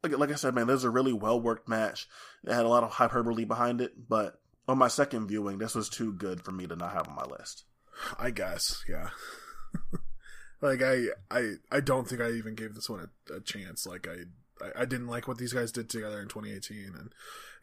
like, 0.03 0.19
like 0.19 0.33
I 0.33 0.35
said, 0.35 0.55
man, 0.55 0.67
this 0.67 0.79
is 0.79 0.85
a 0.85 0.91
really 0.91 1.13
well 1.13 1.41
worked 1.41 1.69
match. 1.69 2.09
It 2.45 2.53
had 2.53 2.65
a 2.65 2.69
lot 2.69 2.83
of 2.85 2.91
hyperbole 2.91 3.45
behind 3.45 3.81
it, 3.81 4.09
but 4.09 4.41
on 4.69 4.79
my 4.79 4.89
second 4.89 5.29
viewing, 5.29 5.59
this 5.59 5.75
was 5.75 5.89
too 5.89 6.13
good 6.13 6.43
for 6.43 6.53
me 6.53 6.67
to 6.67 6.77
not 6.77 6.93
have 6.93 7.09
on 7.09 7.15
my 7.15 7.25
list. 7.25 7.65
I 8.19 8.31
guess, 8.31 8.85
yeah. 8.89 9.11
like 10.61 10.83
I, 10.83 11.07
I, 11.31 11.53
I 11.71 11.81
don't 11.81 12.09
think 12.09 12.21
I 12.21 12.31
even 12.33 12.55
gave 12.55 12.75
this 12.75 12.89
one 12.89 13.09
a, 13.31 13.35
a 13.35 13.41
chance. 13.41 13.87
Like 13.87 14.09
I, 14.09 14.65
I, 14.65 14.83
I 14.83 14.85
didn't 14.85 15.09
like 15.09 15.29
what 15.29 15.39
these 15.39 15.53
guys 15.53 15.73
did 15.73 15.89
together 15.89 16.21
in 16.21 16.29
2018, 16.29 16.95
and 16.99 17.13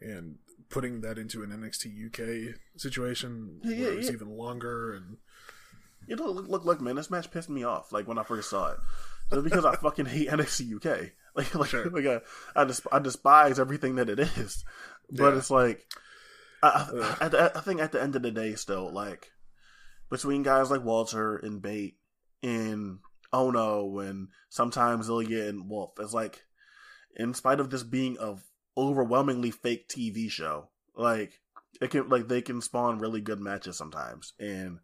and 0.00 0.38
putting 0.68 1.00
that 1.00 1.18
into 1.18 1.42
an 1.42 1.50
NXT 1.50 2.06
UK 2.06 2.54
situation 2.76 3.60
Yeah, 3.64 3.80
where 3.80 3.92
it 3.92 3.96
was 3.96 4.06
yeah. 4.06 4.12
even 4.12 4.36
longer, 4.36 4.94
and 4.94 5.18
You 6.06 6.16
know, 6.16 6.26
look, 6.26 6.48
look, 6.48 6.64
look, 6.64 6.80
man, 6.80 6.96
this 6.96 7.10
match 7.10 7.30
pissed 7.30 7.50
me 7.50 7.64
off. 7.64 7.92
Like 7.92 8.06
when 8.06 8.18
I 8.18 8.22
first 8.22 8.50
saw 8.50 8.70
it, 8.72 8.78
just 9.30 9.44
because 9.44 9.64
I 9.64 9.74
fucking 9.82 10.06
hate 10.06 10.28
NXT 10.28 10.76
UK. 10.76 11.10
Like, 11.36 11.54
like, 11.54 11.68
Sure. 11.70 11.88
like 11.90 12.04
uh, 12.06 12.20
I, 12.56 12.62
I, 12.62 12.64
des- 12.64 12.88
I 12.92 12.98
despise 12.98 13.58
everything 13.60 13.96
that 13.96 14.08
it 14.08 14.18
is. 14.18 14.64
But 15.12 15.32
Yeah. 15.32 15.38
it's 15.38 15.50
like, 15.50 15.84
I. 16.62 17.16
I, 17.20 17.28
the- 17.28 17.52
I 17.56 17.60
think 17.60 17.80
at 17.80 17.92
the 17.92 18.00
end 18.02 18.14
of 18.16 18.22
the 18.22 18.30
day, 18.30 18.54
still, 18.54 18.92
like 18.92 19.30
between 20.10 20.42
guys 20.42 20.70
like 20.70 20.84
Walter 20.84 21.36
and 21.36 21.62
Bate 21.62 21.96
and 22.42 22.98
Ohno 23.32 24.04
and 24.08 24.28
sometimes 24.48 25.08
Ilya 25.08 25.48
and 25.48 25.68
Wolf, 25.70 25.92
it's 25.98 26.12
like, 26.12 26.42
in 27.16 27.34
spite 27.34 27.60
of 27.60 27.70
this 27.70 27.82
being 27.82 28.16
a 28.20 28.36
overwhelmingly 28.76 29.50
fake 29.50 29.88
TV 29.88 30.30
show, 30.30 30.68
like 30.96 31.32
it 31.80 31.90
can, 31.90 32.08
like 32.08 32.28
they 32.28 32.42
can 32.42 32.60
spawn 32.60 32.98
really 32.98 33.20
good 33.20 33.40
matches 33.40 33.76
sometimes, 33.76 34.32
and. 34.38 34.78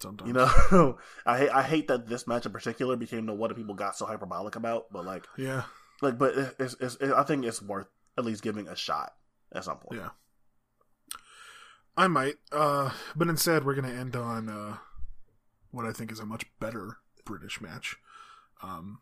sometimes 0.00 0.28
You 0.28 0.34
know, 0.34 0.98
I 1.26 1.38
hate 1.38 1.50
I 1.50 1.62
hate 1.62 1.88
that 1.88 2.06
this 2.06 2.26
match 2.26 2.46
in 2.46 2.52
particular 2.52 2.96
became 2.96 3.26
the 3.26 3.34
what 3.34 3.54
people 3.56 3.74
got 3.74 3.96
so 3.96 4.06
hyperbolic 4.06 4.56
about. 4.56 4.84
But 4.92 5.04
like, 5.06 5.26
yeah, 5.38 5.64
like, 6.02 6.18
but 6.18 6.34
it's, 6.58 6.76
it's, 6.80 6.96
it, 6.96 7.12
I 7.12 7.22
think 7.24 7.44
it's 7.44 7.62
worth 7.62 7.86
at 8.18 8.24
least 8.24 8.42
giving 8.42 8.68
a 8.68 8.76
shot 8.76 9.14
at 9.52 9.64
some 9.64 9.78
point. 9.78 10.00
yeah. 10.00 10.08
I 11.96 12.08
might, 12.08 12.34
uh, 12.52 12.90
but 13.14 13.28
instead 13.28 13.64
we're 13.64 13.74
gonna 13.74 13.88
end 13.92 14.14
on 14.16 14.48
uh, 14.48 14.76
what 15.70 15.86
I 15.86 15.92
think 15.92 16.12
is 16.12 16.20
a 16.20 16.26
much 16.26 16.44
better 16.60 16.98
British 17.24 17.60
match. 17.60 17.96
Um, 18.62 19.00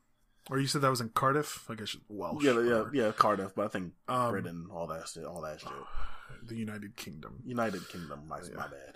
or 0.50 0.58
you 0.60 0.66
said 0.68 0.82
that 0.82 0.90
was 0.90 1.00
in 1.00 1.08
Cardiff? 1.08 1.64
I 1.68 1.74
guess 1.74 1.96
Welsh. 2.08 2.44
yeah, 2.44 2.52
yeah, 2.52 2.58
or, 2.82 2.90
yeah. 2.94 3.12
Cardiff, 3.12 3.52
but 3.56 3.64
I 3.64 3.68
think 3.68 3.94
Um, 4.08 4.30
Britain, 4.30 4.66
all 4.70 4.86
that 4.88 5.08
shit, 5.08 5.24
all 5.24 5.42
that 5.42 5.60
shit. 5.60 5.70
the 6.48 6.54
United 6.56 6.94
Kingdom. 6.96 7.40
United 7.44 7.88
Kingdom, 7.88 8.28
my, 8.28 8.38
Yeah. 8.40 8.54
my 8.56 8.68
bad. 8.68 8.94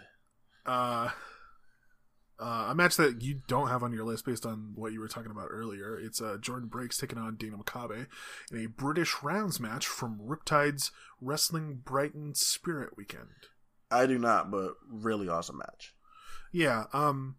Uh, 0.64 1.08
uh, 2.40 2.68
a 2.70 2.74
match 2.74 2.96
that 2.96 3.22
you 3.22 3.42
don't 3.48 3.68
have 3.68 3.82
on 3.82 3.92
your 3.92 4.04
list 4.04 4.24
based 4.24 4.46
on 4.46 4.72
what 4.74 4.92
you 4.92 5.00
were 5.00 5.08
talking 5.08 5.30
about 5.30 5.48
earlier. 5.50 5.98
It's 5.98 6.22
uh, 6.22 6.38
Jordan 6.40 6.68
Breaks 6.68 6.96
taking 6.96 7.18
on 7.18 7.36
Dan 7.36 7.52
Makabe 7.58 8.06
in 8.52 8.64
a 8.64 8.68
British 8.68 9.16
rounds 9.22 9.58
match 9.58 9.86
from 9.86 10.20
Riptide's 10.20 10.92
Wrestling 11.20 11.80
Brighton 11.84 12.34
Spirit 12.34 12.96
Weekend. 12.96 13.28
I 13.90 14.06
do 14.06 14.18
not, 14.18 14.50
but 14.50 14.74
really 14.88 15.28
awesome 15.28 15.58
match. 15.58 15.94
Yeah, 16.52 16.84
um, 16.92 17.36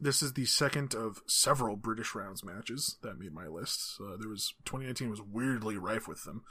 this 0.00 0.22
is 0.22 0.32
the 0.32 0.46
second 0.46 0.94
of 0.94 1.22
several 1.26 1.76
British 1.76 2.14
rounds 2.14 2.44
matches 2.44 2.96
that 3.02 3.18
made 3.18 3.32
my 3.32 3.46
list. 3.46 4.00
Uh, 4.00 4.16
there 4.18 4.28
was 4.28 4.54
2019 4.64 5.10
was 5.10 5.22
weirdly 5.22 5.76
rife 5.76 6.08
with 6.08 6.24
them, 6.24 6.42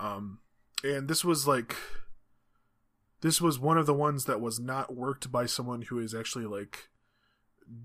um, 0.00 0.38
and 0.82 1.08
this 1.08 1.24
was 1.24 1.46
like 1.46 1.76
this 3.20 3.40
was 3.40 3.58
one 3.58 3.78
of 3.78 3.86
the 3.86 3.94
ones 3.94 4.24
that 4.26 4.40
was 4.40 4.60
not 4.60 4.94
worked 4.94 5.32
by 5.32 5.46
someone 5.46 5.82
who 5.82 5.98
is 5.98 6.14
actually 6.14 6.46
like 6.46 6.90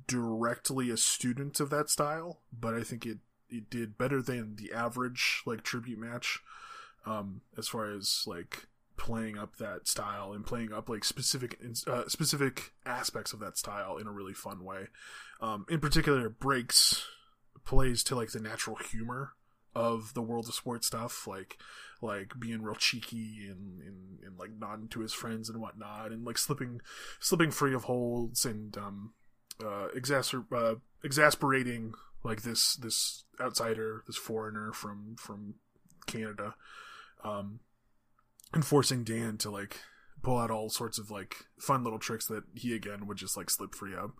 directly 0.08 0.90
a 0.90 0.98
student 0.98 1.60
of 1.60 1.70
that 1.70 1.90
style, 1.90 2.42
but 2.58 2.74
I 2.74 2.84
think 2.84 3.06
it 3.06 3.20
it 3.50 3.70
did 3.70 3.98
better 3.98 4.22
than 4.22 4.56
the 4.58 4.72
average 4.72 5.42
like 5.46 5.64
tribute 5.64 6.00
match, 6.00 6.40
um, 7.06 7.42
as 7.58 7.68
far 7.68 7.92
as 7.92 8.24
like 8.28 8.68
playing 8.98 9.38
up 9.38 9.56
that 9.56 9.88
style 9.88 10.34
and 10.34 10.46
playing 10.46 10.74
up 10.74 10.90
like 10.90 11.04
specific 11.04 11.60
uh, 11.88 12.08
specific 12.08 12.74
aspects 12.86 13.34
of 13.34 13.40
that 13.40 13.58
style 13.58 13.98
in 13.98 14.08
a 14.08 14.12
really 14.12 14.34
fun 14.34 14.64
way. 14.64 14.88
Um, 15.42 15.66
in 15.70 15.80
particular, 15.80 16.30
breaks 16.30 17.06
plays 17.66 18.04
to 18.04 18.16
like 18.16 18.32
the 18.32 18.40
natural 18.40 18.76
humor 18.76 19.34
of 19.76 20.14
the 20.14 20.22
world 20.22 20.48
of 20.48 20.54
sports 20.54 20.88
stuff, 20.88 21.26
like 21.26 21.58
like 22.02 22.34
being 22.40 22.62
real 22.62 22.76
cheeky 22.76 23.48
and, 23.50 23.82
and, 23.82 24.20
and 24.26 24.38
like 24.38 24.52
nodding 24.58 24.88
to 24.90 25.02
his 25.02 25.14
friends 25.14 25.50
and 25.50 25.62
whatnot, 25.62 26.12
and 26.12 26.26
like 26.26 26.38
slipping 26.38 26.82
slipping 27.20 27.52
free 27.52 27.74
of 27.74 27.86
holds 27.86 28.46
and 28.46 28.78
um, 28.78 29.14
uh, 29.62 29.88
exacer- 29.96 30.52
uh, 30.52 30.76
exasperating 31.04 31.94
like 32.24 32.42
this 32.42 32.76
this 32.76 33.24
outsider, 33.40 34.04
this 34.08 34.18
foreigner 34.18 34.72
from 34.74 35.16
from 35.18 35.56
Canada. 36.06 36.56
Um, 37.24 37.60
and 38.54 38.66
forcing 38.66 39.04
Dan 39.04 39.38
to 39.38 39.50
like 39.50 39.78
pull 40.22 40.38
out 40.38 40.52
all 40.52 40.70
sorts 40.70 40.98
of 40.98 41.12
like 41.12 41.46
fun 41.60 41.84
little 41.84 42.00
tricks 42.00 42.26
that 42.28 42.44
he 42.56 42.74
again 42.76 43.08
would 43.08 43.18
just 43.18 43.38
like 43.38 43.50
slip 43.50 43.76
free 43.76 43.96
of. 43.96 44.12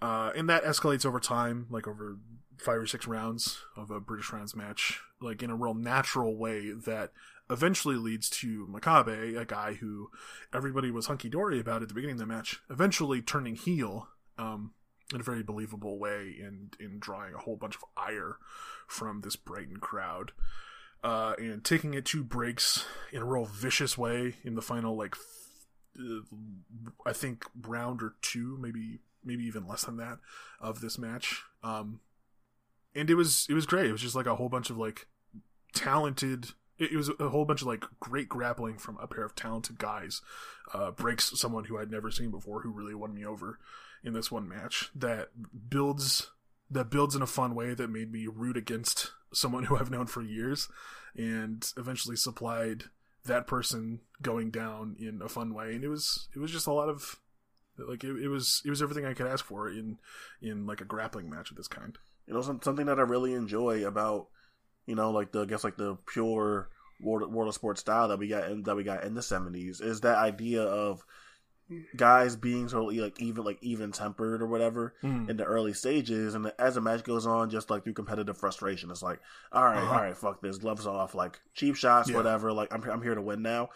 Uh, 0.00 0.30
and 0.36 0.48
that 0.48 0.64
escalates 0.64 1.06
over 1.06 1.18
time, 1.18 1.66
like 1.70 1.88
over 1.88 2.18
five 2.58 2.76
or 2.76 2.86
six 2.86 3.06
rounds 3.06 3.58
of 3.76 3.90
a 3.90 4.00
British 4.00 4.32
rounds 4.32 4.54
match, 4.54 5.00
like 5.20 5.42
in 5.42 5.50
a 5.50 5.56
real 5.56 5.74
natural 5.74 6.36
way 6.36 6.70
that 6.70 7.12
eventually 7.48 7.96
leads 7.96 8.28
to 8.28 8.66
Makabe, 8.66 9.38
a 9.38 9.44
guy 9.44 9.74
who 9.74 10.10
everybody 10.52 10.90
was 10.90 11.06
hunky 11.06 11.28
dory 11.28 11.60
about 11.60 11.82
at 11.82 11.88
the 11.88 11.94
beginning 11.94 12.14
of 12.14 12.20
the 12.20 12.26
match, 12.26 12.60
eventually 12.68 13.22
turning 13.22 13.54
heel, 13.54 14.08
um, 14.38 14.72
in 15.12 15.20
a 15.20 15.24
very 15.24 15.42
believable 15.42 15.98
way 15.98 16.36
and 16.42 16.76
in 16.80 16.98
drawing 16.98 17.34
a 17.34 17.38
whole 17.38 17.56
bunch 17.56 17.76
of 17.76 17.84
ire 17.96 18.36
from 18.86 19.20
this 19.20 19.36
Brighton 19.36 19.78
crowd 19.78 20.32
uh, 21.04 21.34
and 21.38 21.64
taking 21.64 21.94
it 21.94 22.04
to 22.06 22.24
breaks 22.24 22.84
in 23.12 23.22
a 23.22 23.24
real 23.24 23.44
vicious 23.44 23.96
way 23.96 24.34
in 24.42 24.54
the 24.54 24.62
final 24.62 24.96
like 24.96 25.14
f- 25.14 26.00
uh, 26.00 26.20
I 27.06 27.12
think 27.12 27.44
round 27.62 28.02
or 28.02 28.14
two, 28.22 28.58
maybe 28.60 28.98
maybe 29.24 29.44
even 29.44 29.66
less 29.66 29.84
than 29.84 29.96
that 29.98 30.18
of 30.60 30.80
this 30.80 30.98
match. 30.98 31.42
Um, 31.62 32.00
and 32.94 33.08
it 33.10 33.14
was 33.14 33.46
it 33.48 33.54
was 33.54 33.66
great. 33.66 33.86
It 33.86 33.92
was 33.92 34.00
just 34.00 34.16
like 34.16 34.26
a 34.26 34.36
whole 34.36 34.48
bunch 34.48 34.70
of 34.70 34.78
like 34.78 35.06
talented. 35.74 36.48
It 36.78 36.92
it 36.92 36.96
was 36.96 37.10
a 37.20 37.28
whole 37.28 37.44
bunch 37.44 37.60
of 37.60 37.68
like 37.68 37.84
great 38.00 38.28
grappling 38.28 38.78
from 38.78 38.98
a 39.00 39.06
pair 39.06 39.24
of 39.24 39.36
talented 39.36 39.78
guys. 39.78 40.22
Uh, 40.74 40.90
breaks 40.90 41.38
someone 41.38 41.64
who 41.64 41.78
I'd 41.78 41.90
never 41.90 42.10
seen 42.10 42.30
before 42.30 42.62
who 42.62 42.70
really 42.70 42.94
won 42.94 43.14
me 43.14 43.24
over 43.24 43.60
in 44.04 44.12
this 44.12 44.30
one 44.30 44.48
match. 44.48 44.90
That 44.94 45.30
builds 45.68 46.30
that 46.70 46.90
builds 46.90 47.14
in 47.14 47.22
a 47.22 47.26
fun 47.26 47.54
way 47.54 47.74
that 47.74 47.90
made 47.90 48.10
me 48.10 48.26
root 48.26 48.56
against 48.56 49.12
someone 49.32 49.64
who 49.64 49.76
I've 49.76 49.90
known 49.90 50.06
for 50.06 50.22
years 50.22 50.68
and 51.14 51.64
eventually 51.76 52.16
supplied 52.16 52.84
that 53.24 53.46
person 53.46 54.00
going 54.20 54.50
down 54.50 54.96
in 54.98 55.20
a 55.22 55.28
fun 55.28 55.54
way 55.54 55.74
and 55.74 55.84
it 55.84 55.88
was 55.88 56.28
it 56.34 56.38
was 56.38 56.50
just 56.50 56.66
a 56.66 56.72
lot 56.72 56.88
of 56.88 57.20
like 57.78 58.04
it, 58.04 58.16
it 58.16 58.28
was 58.28 58.62
it 58.64 58.70
was 58.70 58.82
everything 58.82 59.04
I 59.04 59.14
could 59.14 59.26
ask 59.26 59.44
for 59.44 59.68
in 59.68 59.98
in 60.40 60.66
like 60.66 60.80
a 60.80 60.84
grappling 60.84 61.28
match 61.28 61.50
of 61.50 61.56
this 61.56 61.68
kind. 61.68 61.96
You 62.26 62.34
know, 62.34 62.42
some, 62.42 62.60
something 62.62 62.86
that 62.86 62.98
I 62.98 63.02
really 63.02 63.34
enjoy 63.34 63.86
about, 63.86 64.28
you 64.86 64.94
know, 64.94 65.10
like 65.10 65.32
the 65.32 65.42
I 65.42 65.44
guess 65.44 65.64
like 65.64 65.76
the 65.76 65.96
pure 66.06 66.68
world, 67.00 67.32
world 67.32 67.48
of 67.48 67.54
sports 67.54 67.80
style 67.80 68.08
that 68.08 68.18
we 68.18 68.28
got 68.28 68.50
in, 68.50 68.62
that 68.64 68.76
we 68.76 68.84
got 68.84 69.04
in 69.04 69.14
the 69.14 69.22
seventies 69.22 69.80
is 69.80 70.00
that 70.00 70.18
idea 70.18 70.62
of 70.62 71.04
guys 71.96 72.36
being 72.36 72.66
of 72.66 72.72
like 72.92 73.20
even 73.20 73.44
like 73.44 73.58
even 73.62 73.90
tempered 73.92 74.40
or 74.42 74.46
whatever 74.46 74.94
Mm. 75.02 75.28
in 75.30 75.36
the 75.36 75.44
early 75.44 75.72
stages, 75.72 76.34
and 76.34 76.52
as 76.58 76.74
the 76.76 76.80
match 76.80 77.02
goes 77.02 77.26
on, 77.26 77.50
just 77.50 77.70
like 77.70 77.82
through 77.84 77.94
competitive 77.94 78.38
frustration, 78.38 78.90
it's 78.90 79.02
like, 79.02 79.20
all 79.52 79.64
right, 79.64 79.78
Uh-huh. 79.78 79.94
all 79.94 80.00
right, 80.02 80.16
fuck 80.16 80.40
this, 80.40 80.58
gloves 80.58 80.86
off, 80.86 81.14
like 81.14 81.40
cheap 81.54 81.74
shots, 81.76 82.08
Yeah. 82.08 82.16
whatever. 82.16 82.52
Like 82.52 82.72
I'm 82.72 82.82
I'm 82.88 83.02
here 83.02 83.14
to 83.14 83.22
win 83.22 83.42
now, 83.42 83.70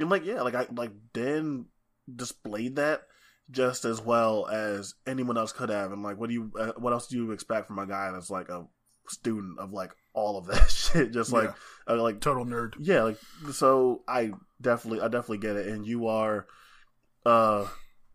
and 0.00 0.10
like 0.10 0.24
yeah, 0.24 0.42
like 0.42 0.54
I 0.54 0.66
like 0.74 0.92
Dan 1.12 1.66
displayed 2.12 2.76
that 2.76 3.02
just 3.50 3.84
as 3.84 4.00
well 4.00 4.46
as 4.46 4.94
anyone 5.06 5.38
else 5.38 5.52
could 5.52 5.68
have, 5.70 5.92
and 5.92 6.02
like 6.02 6.18
what 6.18 6.28
do 6.28 6.34
you 6.34 6.52
uh, 6.58 6.72
what 6.76 6.92
else 6.92 7.06
do 7.06 7.16
you 7.16 7.30
expect 7.30 7.66
from 7.68 7.78
a 7.78 7.86
guy 7.86 8.10
that's 8.10 8.30
like 8.30 8.48
a 8.48 8.66
student 9.08 9.58
of 9.58 9.72
like 9.72 9.94
all 10.12 10.36
of 10.38 10.46
that 10.48 10.68
shit, 10.70 11.12
just 11.12 11.32
like 11.32 11.50
uh, 11.88 11.96
like 12.02 12.20
Total 12.20 12.44
nerd. 12.44 12.74
yeah, 12.80 13.04
like 13.04 13.18
so 13.52 14.02
I 14.08 14.32
definitely 14.60 15.00
I 15.00 15.08
definitely 15.08 15.38
get 15.38 15.56
it, 15.56 15.68
and 15.68 15.86
you 15.86 16.08
are 16.08 16.46
a 17.28 17.66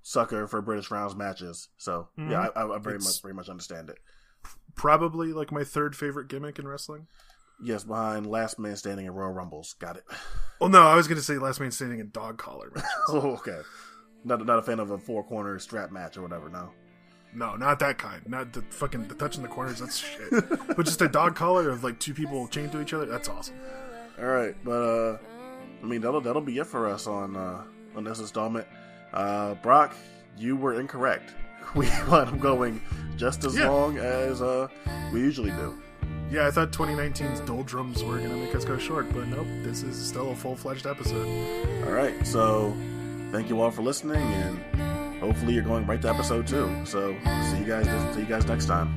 sucker 0.01 0.47
for 0.47 0.61
British 0.61 0.91
rounds 0.91 1.15
matches. 1.15 1.69
So 1.77 2.09
yeah, 2.17 2.47
I, 2.55 2.61
I, 2.61 2.75
I 2.75 2.77
very 2.79 2.95
It's- 2.95 3.05
much 3.05 3.21
very 3.21 3.33
much 3.33 3.49
understand 3.49 3.89
it. 3.89 3.99
Probably 4.75 5.33
like 5.33 5.51
my 5.51 5.63
third 5.63 5.95
favorite 5.95 6.27
gimmick 6.27 6.57
in 6.59 6.67
wrestling. 6.67 7.07
Yes, 7.63 7.83
behind 7.83 8.25
Last 8.25 8.57
Man 8.59 8.75
Standing 8.75 9.05
in 9.05 9.13
Royal 9.13 9.31
Rumbles. 9.31 9.75
Got 9.79 9.97
it. 9.97 10.03
Well, 10.59 10.69
no, 10.77 10.81
I 10.81 10.95
was 10.95 11.07
going 11.07 11.17
to 11.19 11.23
say 11.23 11.37
Last 11.37 11.59
Man 11.59 11.71
Standing 11.71 11.99
in 11.99 12.09
dog 12.09 12.37
collar 12.37 12.71
matches. 12.73 12.89
oh, 13.09 13.35
okay. 13.35 13.59
Not 14.25 14.45
not 14.45 14.59
a 14.59 14.61
fan 14.63 14.79
of 14.79 14.89
a 14.91 14.97
four 14.97 15.23
corner 15.23 15.59
strap 15.59 15.91
match 15.91 16.17
or 16.17 16.23
whatever. 16.23 16.49
No. 16.49 16.71
no, 17.35 17.55
not 17.55 17.79
that 17.79 17.97
kind. 17.99 18.27
Not 18.27 18.51
the 18.53 18.61
fucking 18.63 19.07
the 19.07 19.15
touching 19.15 19.43
the 19.43 19.49
corners. 19.49 19.79
That's 19.79 19.97
shit. 19.97 20.31
but 20.75 20.85
just 20.85 21.01
a 21.01 21.07
dog 21.07 21.35
collar 21.35 21.69
of 21.69 21.83
like 21.83 21.99
two 21.99 22.13
people 22.13 22.47
chained 22.47 22.71
to 22.71 22.81
each 22.81 22.93
other. 22.93 23.05
That's 23.05 23.29
awesome. 23.29 23.55
All 24.19 24.25
right, 24.25 24.55
but 24.63 24.71
uh, 24.71 25.17
I 25.81 25.85
mean 25.85 26.01
that'll 26.01 26.21
that'll 26.21 26.41
be 26.41 26.57
it 26.57 26.67
for 26.67 26.87
us 26.87 27.05
on 27.07 27.35
uh 27.35 27.63
on 27.95 28.03
this 28.03 28.19
installment. 28.19 28.65
Uh, 29.13 29.55
Brock, 29.55 29.95
you 30.37 30.55
were 30.55 30.79
incorrect. 30.79 31.33
We 31.75 31.87
wound 32.07 32.29
up 32.29 32.39
going 32.39 32.81
just 33.15 33.45
as 33.45 33.57
yeah. 33.57 33.67
long 33.67 33.97
as 33.97 34.43
uh, 34.43 34.67
we 35.11 35.21
usually 35.21 35.49
do. 35.51 35.81
Yeah, 36.29 36.45
I 36.45 36.51
thought 36.51 36.71
2019's 36.71 37.39
doldrums 37.41 38.03
were 38.03 38.17
going 38.17 38.29
to 38.29 38.35
make 38.35 38.53
us 38.53 38.63
go 38.63 38.77
short, 38.77 39.11
but 39.11 39.27
nope, 39.27 39.47
this 39.63 39.81
is 39.81 39.97
still 39.97 40.31
a 40.31 40.35
full 40.35 40.55
fledged 40.55 40.85
episode. 40.85 41.25
All 41.85 41.91
right, 41.93 42.27
so 42.27 42.75
thank 43.31 43.49
you 43.49 43.59
all 43.59 43.71
for 43.71 43.81
listening, 43.81 44.21
and 44.21 45.19
hopefully 45.19 45.53
you're 45.53 45.63
going 45.63 45.87
right 45.87 46.01
to 46.01 46.09
episode 46.09 46.45
two. 46.45 46.69
So 46.85 47.15
see 47.49 47.59
you 47.59 47.65
guys. 47.65 47.85
See 48.13 48.19
you 48.19 48.27
guys 48.27 48.45
next 48.45 48.65
time. 48.67 48.93